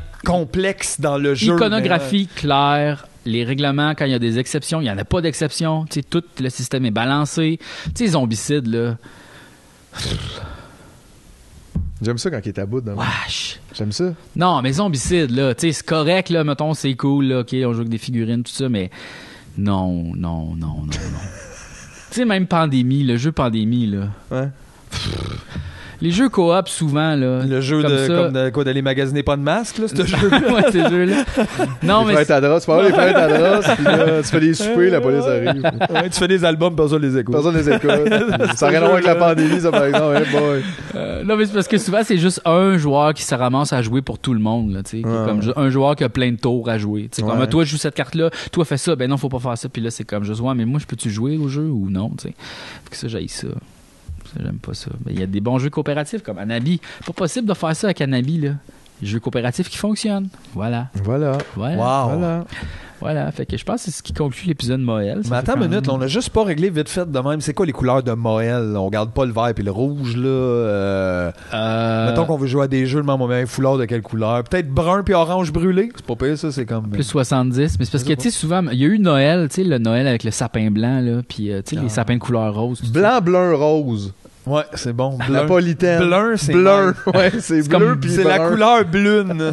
dans 1.01 1.19
le 1.19 1.35
jeu. 1.35 1.55
iconographie 1.55 2.29
claire, 2.35 3.07
les 3.27 3.45
règlements 3.45 3.95
quand 3.97 4.05
il 4.05 4.13
y 4.13 4.15
a 4.15 4.21
des 4.21 4.39
exceptions, 4.39 4.81
il 4.81 4.87
y 4.87 4.91
en 4.91 4.97
a 4.99 5.05
pas 5.05 5.21
sais 5.95 6.03
tout 6.03 6.23
le 6.41 6.49
système 6.49 6.87
est 6.87 6.91
balancé. 6.93 7.59
Tu 7.87 8.07
sais 8.07 8.13
zombicide 8.13 8.67
là. 8.69 8.97
J'aime 12.03 12.19
ça 12.19 12.31
quand 12.31 12.41
il 12.45 12.49
est 12.49 12.59
à 12.59 12.67
bout. 12.67 12.81
dans- 12.81 12.97
Wesh. 12.97 13.61
J'aime 13.75 13.93
ça. 13.93 14.13
Non, 14.37 14.61
mais 14.61 14.73
zombicide, 14.73 15.31
là, 15.31 15.55
tu 15.55 15.69
sais, 15.69 15.73
c'est 15.73 15.87
correct, 15.87 16.29
là, 16.31 16.43
mettons, 16.45 16.75
c'est 16.75 16.95
cool, 16.95 17.27
là, 17.27 17.41
ok, 17.41 17.55
on 17.65 17.73
joue 17.73 17.81
avec 17.81 17.89
des 17.89 17.99
figurines, 17.99 18.43
tout 18.43 18.53
ça, 18.53 18.69
mais 18.69 18.91
non, 19.57 20.13
non, 20.17 20.55
non, 20.57 20.57
non, 20.57 20.87
non. 20.87 20.89
tu 22.11 22.17
sais, 22.17 22.25
même 22.25 22.47
Pandémie, 22.47 23.05
le 23.05 23.17
jeu 23.17 23.31
Pandémie, 23.33 23.87
là. 23.87 24.09
Ouais. 24.31 24.49
Les 26.03 26.11
jeux 26.11 26.29
coop, 26.29 26.69
souvent, 26.69 27.15
là. 27.15 27.45
Le 27.45 27.61
jeu 27.61 27.81
comme 27.81 27.91
de, 27.93 27.97
ça- 27.97 28.07
comme 28.09 28.33
de, 28.33 28.51
quoi, 28.51 28.65
d'aller 28.65 28.83
magasiner 28.83 29.23
pas 29.23 29.37
de 29.37 29.43
masque, 29.43 29.79
là, 29.79 29.87
ce 29.87 30.05
jeu. 30.05 30.17
ouais, 30.31 30.73
ces 30.73 30.89
jeux-là. 30.89 31.25
Non, 31.85 32.01
les 32.05 32.15
mais. 32.15 32.21
les 32.21 32.27
puis 32.27 33.85
là, 33.85 34.23
tu 34.23 34.29
fais 34.29 34.41
des 34.41 34.55
soupers, 34.55 34.91
la 34.91 35.01
police 35.01 35.25
arrive. 35.25 35.63
Ouais, 35.91 36.11
tu 36.11 36.19
fais 36.19 36.29
des 36.29 36.45
albums, 36.45 36.75
personne 36.75 37.03
les 37.03 37.17
écoute. 37.19 37.33
Personne 37.35 37.57
les 37.57 37.69
écoute. 37.69 37.91
Ça 38.57 38.67
n'a 38.67 38.71
rien 38.71 38.79
à 38.79 38.81
voir 38.81 38.93
avec 38.95 39.07
la 39.07 39.15
pandémie, 39.15 39.61
ça, 39.61 39.71
par 39.71 39.85
exemple. 39.85 40.17
Hey, 40.17 40.33
boy. 40.33 40.63
Euh, 40.97 41.23
non, 41.25 41.37
mais 41.37 41.47
c'est 41.47 41.55
parce 41.55 41.69
que 41.69 41.79
souvent, 41.79 42.01
c'est 42.03 42.19
juste 42.19 42.41
un 42.45 42.77
joueur 42.77 43.15
qui 43.15 43.23
se 43.23 43.35
ramasse 43.35 43.73
à 43.73 43.81
jouer 43.83 44.03
pour 44.03 44.19
tout 44.19 44.35
le 44.35 44.41
monde, 44.41 44.73
là, 44.73 44.83
tu 44.83 45.03
sais. 45.03 45.07
Ouais. 45.07 45.25
Comme 45.27 45.41
un 45.57 45.71
joueur 45.71 45.95
qui 45.97 46.05
a 46.05 46.09
plein 46.09 46.33
de 46.33 46.37
tours 46.37 46.69
à 46.69 46.79
jouer. 46.79 47.03
Tu 47.13 47.21
sais, 47.21 47.23
comme, 47.23 47.39
Ouais. 47.39 47.47
toi, 47.47 47.65
je 47.65 47.71
joue 47.71 47.77
cette 47.77 47.95
carte-là, 47.95 48.31
toi, 48.51 48.65
fais 48.65 48.77
ça, 48.77 48.97
ben 48.97 49.09
non, 49.09 49.17
faut 49.17 49.29
pas 49.29 49.39
faire 49.39 49.57
ça, 49.57 49.69
puis 49.69 49.81
là, 49.81 49.91
c'est 49.91 50.05
comme, 50.05 50.25
je 50.25 50.33
vois, 50.33 50.55
mais 50.55 50.65
moi, 50.65 50.81
je 50.81 50.87
peux-tu 50.87 51.11
jouer 51.11 51.37
au 51.39 51.49
jeu 51.49 51.63
ou 51.63 51.89
non, 51.91 52.11
tu 52.19 52.29
sais? 52.29 52.35
Fait 52.85 52.91
que 52.91 52.97
ça, 52.97 53.09
j'aille 53.09 53.29
ça. 53.29 53.49
J'aime 54.41 54.59
pas 54.59 54.75
ça. 54.75 54.91
Mais 55.05 55.13
il 55.13 55.21
y 55.21 55.23
a 55.23 55.27
des 55.27 55.41
bons 55.41 55.59
jeux 55.59 55.71
coopératifs 55.71 56.23
comme 56.23 56.39
Anabi. 56.39 56.81
Pas 57.07 57.13
possible 57.13 57.49
de 57.49 57.55
faire 57.55 57.75
ça 57.77 57.89
avec 57.89 58.01
Anabi, 58.01 58.39
là. 58.39 58.51
Jeux 59.03 59.19
coopératifs 59.21 59.69
qui 59.69 59.79
fonctionnent. 59.79 60.29
Voilà. 60.55 60.87
Voilà. 61.03 61.39
Voilà. 61.57 61.77
Wow. 61.77 62.19
Voilà. 62.19 62.45
Voilà. 63.01 63.33
Fait 63.33 63.47
que 63.47 63.57
je 63.57 63.65
pense 63.65 63.81
que 63.81 63.87
c'est 63.87 63.91
ce 63.91 64.01
qui 64.01 64.13
conclut 64.13 64.47
l'épisode 64.47 64.79
Moël. 64.81 65.23
Ça 65.25 65.31
Mais 65.31 65.37
attends 65.39 65.55
une 65.61 65.69
minute, 65.69 65.89
même- 65.89 65.97
on 65.97 66.01
a 66.03 66.07
juste 66.07 66.31
pas 66.31 66.45
réglé 66.45 66.71
vite 66.71 66.89
fait 66.89 67.11
de 67.11 67.19
même. 67.19 67.41
C'est 67.41 67.53
quoi 67.53 67.67
les 67.67 67.73
couleurs 67.73 68.05
de 68.05 68.13
Moël? 68.13 68.77
On 68.77 68.89
garde 68.91 69.11
pas 69.11 69.25
le 69.27 69.33
vert 69.33 69.53
et 69.59 69.61
le 69.61 69.73
rouge, 69.73 70.17
là. 70.17 70.29
Euh... 70.29 71.33
Euh, 71.53 72.11
Mettons 72.11 72.27
qu'on 72.27 72.37
veut 72.37 72.47
jouer 72.47 72.63
à 72.63 72.69
des 72.69 72.87
jeux, 72.87 73.03
mais 73.03 73.11
on 73.11 73.27
met 73.27 73.43
un 73.43 73.47
foulard 73.47 73.77
de 73.77 73.87
quelle 73.87 74.03
couleur? 74.03 74.45
Peut-être 74.45 74.69
brun 74.71 75.03
puis 75.03 75.15
orange 75.15 75.53
brûlé? 75.53 75.91
C'est 75.97 76.07
pas 76.07 76.15
pire, 76.15 76.39
ça, 76.39 76.53
c'est 76.53 76.65
comme. 76.65 76.89
Plus 76.91 77.03
70, 77.03 77.79
mais 77.81 77.85
c'est 77.85 77.91
parce 77.91 78.05
que, 78.05 78.13
tu 78.13 78.23
sais, 78.23 78.31
souvent, 78.31 78.63
il 78.71 78.79
y 78.79 78.85
a 78.85 78.89
eu 78.89 79.01
Noël, 79.01 79.49
tu 79.49 79.57
sais, 79.57 79.65
le 79.65 79.79
Noël 79.79 80.07
avec 80.07 80.23
le 80.23 80.31
sapin 80.31 80.71
blanc, 80.71 81.01
là, 81.01 81.23
puis, 81.29 81.51
euh, 81.51 81.61
tu 81.67 81.75
sais, 81.75 81.83
les 81.83 81.89
sapins 81.89 82.15
de 82.15 82.21
couleur 82.21 82.55
rose. 82.55 82.83
Blanc, 82.93 83.21
bleu, 83.21 83.53
rose. 83.57 84.15
Ouais, 84.45 84.63
c'est 84.75 84.93
bon. 84.93 85.19
Bleu. 85.27 85.35
Napolitaine. 85.35 86.01
Bleu, 86.01 86.35
c'est 86.37 86.53
Bleu. 86.53 86.89
nice. 86.89 86.97
Ouais, 87.15 87.33
c'est 87.41 87.69
bleu 87.69 87.97
puis 88.01 88.11
C'est 88.11 88.25
la 88.25 88.39
couleur 88.41 88.85
blune. 88.85 89.53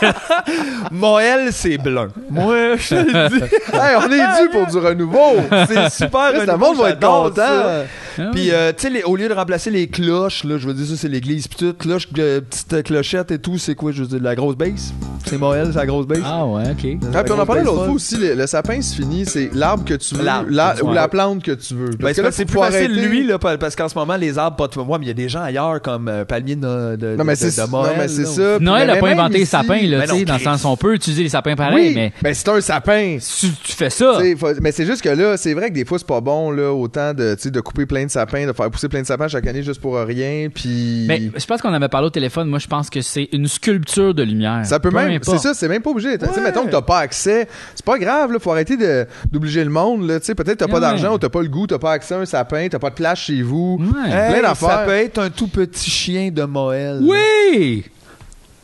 Moël, 0.90 1.48
c'est 1.52 1.78
blanc. 1.78 2.08
Moi, 2.30 2.76
je 2.76 2.88
te 2.88 2.94
le 2.94 3.28
dis. 3.38 3.44
Hey, 3.72 3.96
on 3.98 4.10
est 4.12 4.42
dû 4.42 4.48
pour 4.52 4.66
du 4.66 4.78
renouveau. 4.78 5.36
C'est 5.68 5.90
super. 5.90 6.32
Chris, 6.34 6.46
Le 6.46 6.52
renouveau, 6.52 6.66
monde 6.74 6.76
va 6.82 6.90
être 6.90 7.00
content. 7.00 7.34
ça. 7.36 7.82
Ah 8.16 8.22
Puis, 8.32 8.52
euh, 8.52 8.72
tu 8.76 8.92
sais, 8.92 9.02
au 9.04 9.16
lieu 9.16 9.28
de 9.28 9.34
remplacer 9.34 9.70
les 9.70 9.88
cloches, 9.88 10.44
là, 10.44 10.56
je 10.56 10.68
veux 10.68 10.74
dire, 10.74 10.86
ça, 10.86 10.94
c'est 10.96 11.08
l'église, 11.08 11.48
puis 11.48 11.58
tout, 11.58 11.74
cloche, 11.76 12.06
euh, 12.18 12.40
petite 12.40 12.84
clochette 12.84 13.32
et 13.32 13.38
tout, 13.40 13.58
c'est 13.58 13.74
quoi, 13.74 13.90
je 13.90 14.02
veux 14.02 14.08
dire, 14.08 14.20
la 14.22 14.36
grosse 14.36 14.54
base? 14.54 14.92
C'est 15.26 15.36
Moël, 15.36 15.68
c'est 15.72 15.78
la 15.78 15.86
grosse 15.86 16.06
base? 16.06 16.20
Ah 16.24 16.44
ouais, 16.46 16.62
ok. 16.70 16.98
Ah, 17.12 17.24
puis 17.24 17.32
on 17.32 17.40
en 17.40 17.46
parlait 17.46 17.64
l'autre 17.64 17.86
fois 17.86 17.94
aussi, 17.94 18.16
le, 18.16 18.34
le 18.34 18.46
sapin 18.46 18.80
se 18.82 18.94
finit, 18.94 19.26
c'est 19.26 19.50
l'arbre 19.52 19.84
que 19.84 19.94
tu 19.94 20.14
veux, 20.14 20.22
L'arbre 20.22 20.48
la- 20.50 20.74
que 20.74 20.84
ou 20.84 20.92
la 20.92 21.08
plante 21.08 21.42
que 21.42 21.52
tu 21.52 21.74
veux. 21.74 21.90
Ben, 21.98 22.14
c'est 22.14 22.20
là, 22.22 22.28
parce 22.28 22.36
que 22.36 22.42
c'est 22.42 22.44
plus 22.44 22.58
facile, 22.60 22.92
lui, 23.08 23.26
là, 23.26 23.38
pa- 23.40 23.58
parce 23.58 23.74
qu'en 23.74 23.88
ce 23.94 23.98
moment, 23.98 24.16
les 24.16 24.38
arbres, 24.38 24.56
pas 24.56 24.68
de 24.68 24.78
moi, 24.86 24.98
mais 24.98 25.04
il 25.06 25.08
y 25.08 25.10
a 25.10 25.14
des 25.14 25.28
gens 25.28 25.42
ailleurs 25.42 25.80
comme 25.80 26.08
euh, 26.08 26.24
Palmier 26.24 26.56
de, 26.56 26.96
de, 26.96 27.16
Non, 27.16 27.24
mais 27.24 27.34
de- 27.36 27.40
de 27.44 27.70
non, 27.70 27.82
mais 27.96 28.08
c'est 28.08 28.24
ça. 28.26 28.58
Noël 28.60 28.86
n'a 28.88 28.96
pas 28.96 29.08
inventé 29.08 29.38
les 29.38 29.44
sapins, 29.44 29.80
là, 29.82 30.06
tu 30.06 30.14
sais, 30.18 30.24
dans 30.24 30.34
le 30.34 30.40
sens, 30.40 30.64
on 30.64 30.76
peut 30.76 30.94
utiliser 30.94 31.22
les 31.22 31.28
sapins 31.28 31.54
pareil, 31.56 31.88
Oui, 31.88 31.92
mais 31.94 32.12
ben, 32.22 32.34
c'est 32.34 32.48
un 32.48 32.60
sapin. 32.60 33.16
tu, 33.18 33.46
tu 33.62 33.72
fais 33.72 33.90
ça. 33.90 34.18
Faut- 34.38 34.48
mais 34.60 34.72
c'est 34.72 34.86
juste 34.86 35.02
que 35.02 35.08
là, 35.08 35.36
c'est 35.36 35.54
vrai 35.54 35.70
que 35.70 35.74
des 35.74 35.84
fois, 35.84 35.98
c'est 35.98 36.06
pas 36.06 36.20
bon, 36.20 36.50
là, 36.50 36.72
autant 36.72 37.14
de, 37.14 37.34
tu 37.34 37.42
sais, 37.42 37.50
de 37.50 37.60
couper 37.60 37.86
plein 37.86 38.04
de 38.04 38.10
sapins, 38.10 38.46
de 38.46 38.52
faire 38.52 38.70
pousser 38.70 38.88
plein 38.88 39.00
de 39.02 39.06
sapins 39.06 39.28
chaque 39.28 39.46
année 39.46 39.62
juste 39.62 39.80
pour 39.80 39.96
rien, 39.96 40.48
puis... 40.52 41.04
Mais 41.08 41.22
je 41.36 41.46
pense 41.46 41.62
qu'on 41.62 41.72
avait 41.72 41.88
parlé 41.88 42.06
au 42.06 42.10
téléphone. 42.10 42.48
Moi, 42.48 42.58
je 42.58 42.66
pense 42.66 42.90
que 42.90 43.00
c'est 43.00 43.28
une 43.32 43.46
sculpture 43.46 44.14
de 44.14 44.22
lumière. 44.22 44.62
Ça 44.64 44.80
peut 44.80 44.90
Peu 44.90 44.96
même, 44.96 45.20
c'est 45.22 45.38
ça, 45.38 45.54
c'est 45.54 45.68
même 45.68 45.82
pas 45.82 45.90
obligé. 45.90 46.18
Tu 46.18 46.26
sais, 46.26 46.40
mettons 46.40 46.64
que 46.66 46.70
t'as 46.70 46.82
pas 46.82 46.98
accès, 46.98 47.48
c'est 47.74 47.84
pas 47.84 47.98
grave, 47.98 48.32
là, 48.32 48.38
faut 48.38 48.50
arrêter 48.52 48.76
de, 48.76 49.06
d'obliger 49.30 49.62
le 49.64 49.70
monde, 49.70 50.06
là, 50.08 50.18
tu 50.20 50.26
sais, 50.26 50.34
peut-être 50.34 50.58
t'as 50.58 50.66
pas 50.66 50.74
Ouais. 50.74 50.80
d'argent 50.80 51.14
ou 51.14 51.18
t'as 51.18 51.28
pas 51.28 51.42
le 51.42 51.48
goût, 51.48 51.66
t'as 51.66 51.78
pas 51.78 51.92
accès 51.92 52.14
à 52.14 52.18
un 52.18 52.24
sapin, 52.26 52.66
t'as 52.68 52.78
pas 52.78 52.90
de 52.90 52.94
place 52.94 53.18
chez 53.20 53.42
vous, 53.42 53.78
Ouais. 53.84 54.10
Hey, 54.10 54.40
plein 54.40 54.54
ça 54.54 54.82
peut 54.86 54.92
être 54.92 55.18
un 55.18 55.30
tout 55.30 55.48
petit 55.48 55.90
chien 55.90 56.30
de 56.30 56.44
Moël. 56.44 57.00
Oui! 57.02 57.84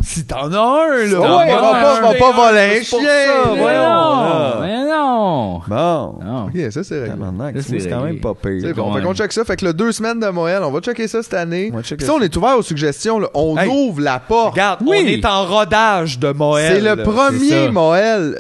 Si 0.03 0.25
t'en 0.25 0.53
as 0.53 0.59
un, 0.59 1.07
là. 1.07 1.21
Ouais, 1.21 1.21
on 1.21 1.27
va 1.27 1.73
pas, 1.73 1.99
on 2.03 2.09
va 2.09 2.15
pas 2.15 2.33
voler 2.33 2.79
un 2.81 2.83
chien. 2.83 2.99
ça, 3.01 3.51
Mais 3.55 3.79
non! 3.79 4.61
Mais 4.61 4.85
non! 4.91 5.61
Bon. 5.69 6.15
Non. 6.25 6.45
Ok, 6.47 6.73
ça, 6.73 6.83
c'est 6.83 7.01
réglé. 7.03 7.61
C'est 7.61 7.89
quand 7.89 8.01
même 8.03 8.19
pas 8.21 8.35
pire. 8.35 8.61
C'est 8.63 8.73
bon, 8.73 8.93
fait 8.95 9.03
qu'on 9.03 9.15
check 9.15 9.33
ça. 9.33 9.45
Fait 9.45 9.57
que 9.57 9.65
le 9.67 9.73
deux 9.75 9.93
semaines 9.93 10.19
de 10.21 10.29
Moël, 10.29 10.63
on 10.65 10.71
va 10.71 10.81
checker 10.81 11.07
ça 11.07 11.23
cette 11.23 11.35
année. 11.35 11.71
On 11.73 11.77
va 11.77 11.83
checker 11.83 11.97
Puis 11.97 12.07
ça, 12.07 12.13
ça. 12.13 12.19
on 12.19 12.23
est 12.23 12.35
ouvert 12.37 12.57
aux 12.59 12.63
suggestions. 12.63 13.19
là. 13.19 13.29
On 13.35 13.57
Hey. 13.59 13.69
ouvre 13.69 14.01
la 14.01 14.19
porte. 14.21 14.53
Regarde, 14.53 14.81
Oui. 14.87 15.03
on 15.05 15.09
est 15.09 15.25
en 15.27 15.45
rodage 15.45 16.19
de 16.19 16.33
Moël. 16.33 16.73
C'est 16.75 16.81
le 16.81 17.03
premier. 17.03 17.71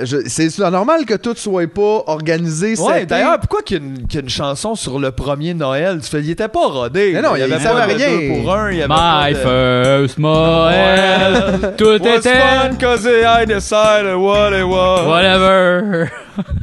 Je- 0.02 0.26
C'est 0.26 0.58
normal 0.58 1.04
que 1.04 1.14
tout 1.14 1.34
soit 1.36 1.66
pas 1.72 2.02
organisé 2.06 2.78
Ouais, 2.80 3.04
d'ailleurs, 3.06 3.38
pourquoi 3.38 3.62
qu'il 3.62 3.76
y, 3.78 3.80
a 3.80 3.84
une- 3.84 4.06
qu'il 4.06 4.14
y 4.14 4.18
a 4.18 4.22
une 4.22 4.28
chanson 4.30 4.74
sur 4.74 4.98
le 4.98 5.10
premier 5.12 5.52
Noël? 5.54 6.00
Tu 6.02 6.08
fais, 6.08 6.20
il 6.20 6.30
était 6.30 6.48
pas 6.48 6.66
rodé. 6.66 7.12
Mais 7.14 7.22
non, 7.22 7.36
il 7.36 7.40
y 7.40 7.42
avait 7.42 7.62
pas 7.62 7.86
de 7.86 7.92
rien. 7.94 8.42
pour 8.42 8.54
un. 8.54 8.70
Il 8.70 8.78
y 8.78 8.82
avait 8.82 8.94
My 8.94 9.34
first 9.34 10.18
Moël, 10.18 11.49
tout 11.76 11.84
Was 11.84 11.96
était 12.16 12.38
fun 12.40 12.70
'cause 12.78 13.04
I 13.06 13.46
decided 13.46 14.14
what 14.16 14.50
it 14.56 14.64
was. 14.64 15.06
whatever. 15.08 16.08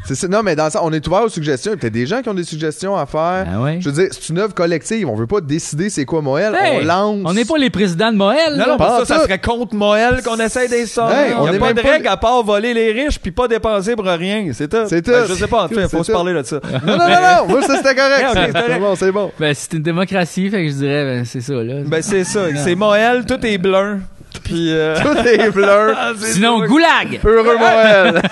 C'est 0.05 0.15
ça. 0.15 0.27
Non, 0.27 0.41
mais 0.43 0.55
dans 0.55 0.69
ça, 0.69 0.79
on 0.83 0.91
est 0.91 1.05
ouvert 1.07 1.23
aux 1.23 1.29
suggestions. 1.29 1.71
Il 1.71 1.75
y 1.75 1.77
a 1.77 1.79
peut-être 1.81 1.93
des 1.93 2.05
gens 2.07 2.21
qui 2.21 2.29
ont 2.29 2.33
des 2.33 2.43
suggestions 2.45 2.95
à 2.97 3.05
faire. 3.05 3.45
Ah 3.53 3.61
ouais? 3.61 3.77
Je 3.79 3.89
veux 3.89 3.95
dire, 4.01 4.07
c'est 4.11 4.29
une 4.29 4.39
œuvre 4.39 4.53
collective. 4.55 5.07
On 5.07 5.15
veut 5.15 5.27
pas 5.27 5.41
décider 5.41 5.89
c'est 5.89 6.05
quoi 6.05 6.21
Moël. 6.21 6.55
Hey, 6.59 6.79
on 6.81 6.85
lance. 6.85 7.19
On 7.25 7.33
n'est 7.33 7.45
pas 7.45 7.57
les 7.57 7.69
présidents 7.69 8.11
de 8.11 8.17
Moël. 8.17 8.55
Non, 8.57 8.65
non, 8.69 8.77
Pas 8.77 8.97
pour 8.97 9.05
ça, 9.05 9.17
ça 9.17 9.23
serait 9.23 9.39
contre 9.39 9.75
Moël 9.75 10.21
qu'on 10.25 10.37
essaye 10.37 10.67
des 10.69 10.85
sommes. 10.87 11.11
Hey, 11.11 11.31
il 11.31 11.35
on 11.37 11.43
n'y 11.43 11.49
a 11.49 11.53
est 11.53 11.59
pas 11.59 11.73
de 11.73 11.81
pas- 11.81 11.89
règle 11.91 12.07
à 12.07 12.17
part 12.17 12.41
voler 12.43 12.73
les 12.73 12.91
riches 12.91 13.19
puis 13.19 13.31
pas 13.31 13.47
dépenser 13.47 13.95
pour 13.95 14.05
rien. 14.05 14.47
C'est 14.53 14.67
tout. 14.69 14.77
C'est 14.87 15.01
tout. 15.03 15.11
Ben, 15.11 15.25
je 15.27 15.33
sais 15.33 15.47
pas, 15.47 15.65
en 15.65 15.67
fait, 15.67 15.87
faut 15.89 16.03
se 16.03 16.11
parler 16.11 16.33
de 16.33 16.43
ça. 16.43 16.59
Non, 16.85 16.97
non, 16.97 16.97
non, 16.97 17.07
non. 17.07 17.47
Moi, 17.49 17.61
ça, 17.63 17.77
c'était 17.77 17.95
correct. 17.95 18.57
C'est 18.67 18.79
bon, 18.79 18.95
c'est 18.95 19.11
bon. 19.11 19.31
Ben, 19.39 19.53
c'est 19.53 19.73
une 19.73 19.83
démocratie, 19.83 20.49
fait 20.49 20.63
que 20.65 20.69
je 20.71 20.75
dirais, 20.75 21.03
ben, 21.03 21.25
c'est 21.25 21.41
ça, 21.41 21.53
là. 21.53 21.75
Ben, 21.85 22.01
c'est 22.01 22.23
ça. 22.23 22.39
C'est 22.63 22.75
Moël, 22.75 23.25
tout 23.27 23.45
est 23.45 23.57
bleu. 23.57 23.99
Puis. 24.47 24.71
euh, 24.71 24.95
Tout 25.01 25.17
est 25.27 25.51
bleu. 25.51 25.93
ah, 25.95 26.13
Sinon, 26.17 26.65
goulag! 26.65 27.19
Heureux 27.23 27.57
Moël. 27.57 28.21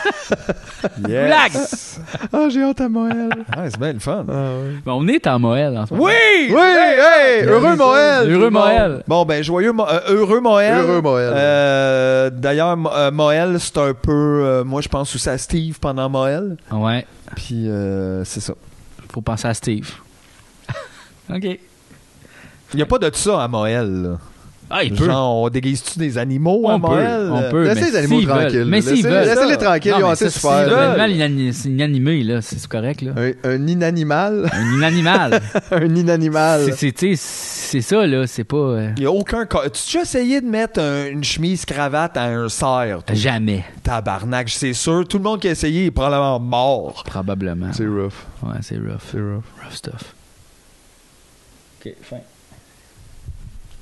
Yes. 1.10 2.00
Ah, 2.32 2.48
j'ai 2.50 2.62
hâte 2.62 2.80
à 2.80 2.88
Moël. 2.90 3.30
Ah, 3.52 3.64
c'est 3.70 3.80
bien 3.80 3.94
le 3.94 4.00
fun. 4.00 4.24
Ben, 4.24 4.80
on 4.86 5.08
est 5.08 5.26
en 5.26 5.40
Moël 5.40 5.76
en 5.78 5.86
ce 5.88 5.94
moment. 5.94 6.06
Oui! 6.06 6.52
Oui, 6.54 6.62
hey, 6.62 7.44
heureux 7.44 7.76
Moël. 7.76 8.30
Heureux. 8.32 8.50
Moël. 8.52 9.04
Bon, 9.08 9.26
ben, 9.26 9.44
joyeux, 9.44 9.72
Mo- 9.72 9.88
euh, 9.90 10.00
heureux 10.10 10.42
Moël. 10.42 10.78
Heureux 10.78 11.02
Moël. 11.02 11.34
Euh, 11.36 12.30
D'ailleurs, 12.30 12.78
euh, 12.96 13.10
Moël, 13.12 13.58
c'est 13.60 13.78
un 13.80 13.94
peu. 13.96 14.12
euh, 14.44 14.64
moi, 14.64 14.82
je 14.82 14.88
pense 14.88 15.14
aussi 15.16 15.28
à 15.28 15.40
Steve 15.40 15.80
pendant 15.80 16.08
Moël. 16.08 16.56
Ouais. 16.72 17.06
Puis, 17.36 17.68
euh, 17.68 18.24
c'est 18.24 18.42
ça. 18.42 18.54
Faut 19.12 19.22
penser 19.22 19.48
à 19.48 19.54
Steve. 19.56 19.90
OK. 21.34 21.44
Il 21.44 21.58
n'y 22.76 22.82
a 22.84 22.86
pas 22.86 23.00
de 23.00 23.10
ça 23.14 23.44
à 23.44 23.48
Moël, 23.48 24.04
là. 24.04 24.18
Ah, 24.70 24.84
il 24.84 24.94
peut. 24.96 25.06
Genre, 25.06 25.44
on 25.44 25.50
déguise-tu 25.50 26.00
des 26.00 26.18
animaux 26.18 26.68
à 26.70 26.74
On 26.76 26.80
peut, 26.80 26.88
on 27.32 27.52
peut. 27.52 27.64
Laissez 27.66 27.82
mais 27.82 27.88
les 27.92 27.96
animaux 27.98 28.20
veulent. 28.22 28.28
tranquilles. 28.28 28.66
Mais 28.66 28.82
s'ils 28.82 28.92
Laissez- 28.96 29.08
veulent. 29.10 29.26
laissez-les 29.26 29.58
tranquilles, 29.58 29.92
Non, 29.92 29.98
ils 30.00 30.04
ont 30.04 30.08
mais 30.08 30.14
assez 30.14 30.30
souffert. 30.32 30.64
C'est 30.66 30.70
là. 30.72 30.92
un 30.92 31.00
animal 31.00 31.12
inani- 31.32 31.54
c'est 31.54 31.70
inanimé, 31.70 32.24
là. 32.24 32.42
C'est 32.42 32.68
correct, 32.68 33.02
là. 33.04 33.12
Un, 33.16 33.32
un 33.50 33.68
inanimal? 33.68 34.50
Un 34.54 34.74
inanimal. 34.78 35.42
un 35.72 35.96
inanimal. 35.96 36.62
C'est- 36.66 36.72
c'est, 36.78 36.92
tu 36.94 37.16
sais, 37.16 37.22
c'est 37.78 37.82
ça, 37.82 38.08
là. 38.08 38.26
C'est 38.26 38.44
pas. 38.44 38.58
euh, 38.58 38.90
Il 38.98 39.04
y 39.04 39.06
a 39.06 39.12
aucun 39.12 39.46
cas. 39.46 39.60
Tu 39.62 39.68
as 39.68 39.86
déjà 39.86 40.02
essayé 40.02 40.42
de 40.42 40.48
mettre 40.48 40.80
un- 40.80 41.08
une 41.10 41.24
chemise 41.24 41.64
cravate 41.66 42.18
à 42.18 42.24
un 42.26 42.50
cerf? 42.50 43.04
toi? 43.04 43.16
Jamais. 43.16 43.64
Tabarnak, 43.84 44.50
c'est 44.50 44.74
sûr. 44.74 45.08
Tout 45.08 45.18
le 45.18 45.24
monde 45.26 45.40
qui 45.42 45.48
a 45.48 45.52
essayé 45.52 45.86
est 45.86 45.92
probablement 45.92 46.40
mort. 46.40 47.04
Probablement. 47.06 47.72
C'est 47.72 47.86
rough. 47.86 48.14
Ouais, 48.42 48.58
c'est 48.62 48.78
rough. 48.78 49.02
C'est 49.12 49.20
rough. 49.20 49.44
Rough 49.64 49.74
stuff. 49.74 50.16
Ok, 51.86 51.94
fin. 52.02 52.18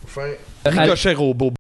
Fin. 0.06 0.22
Ricochet 0.66 1.16
robot. 1.16 1.54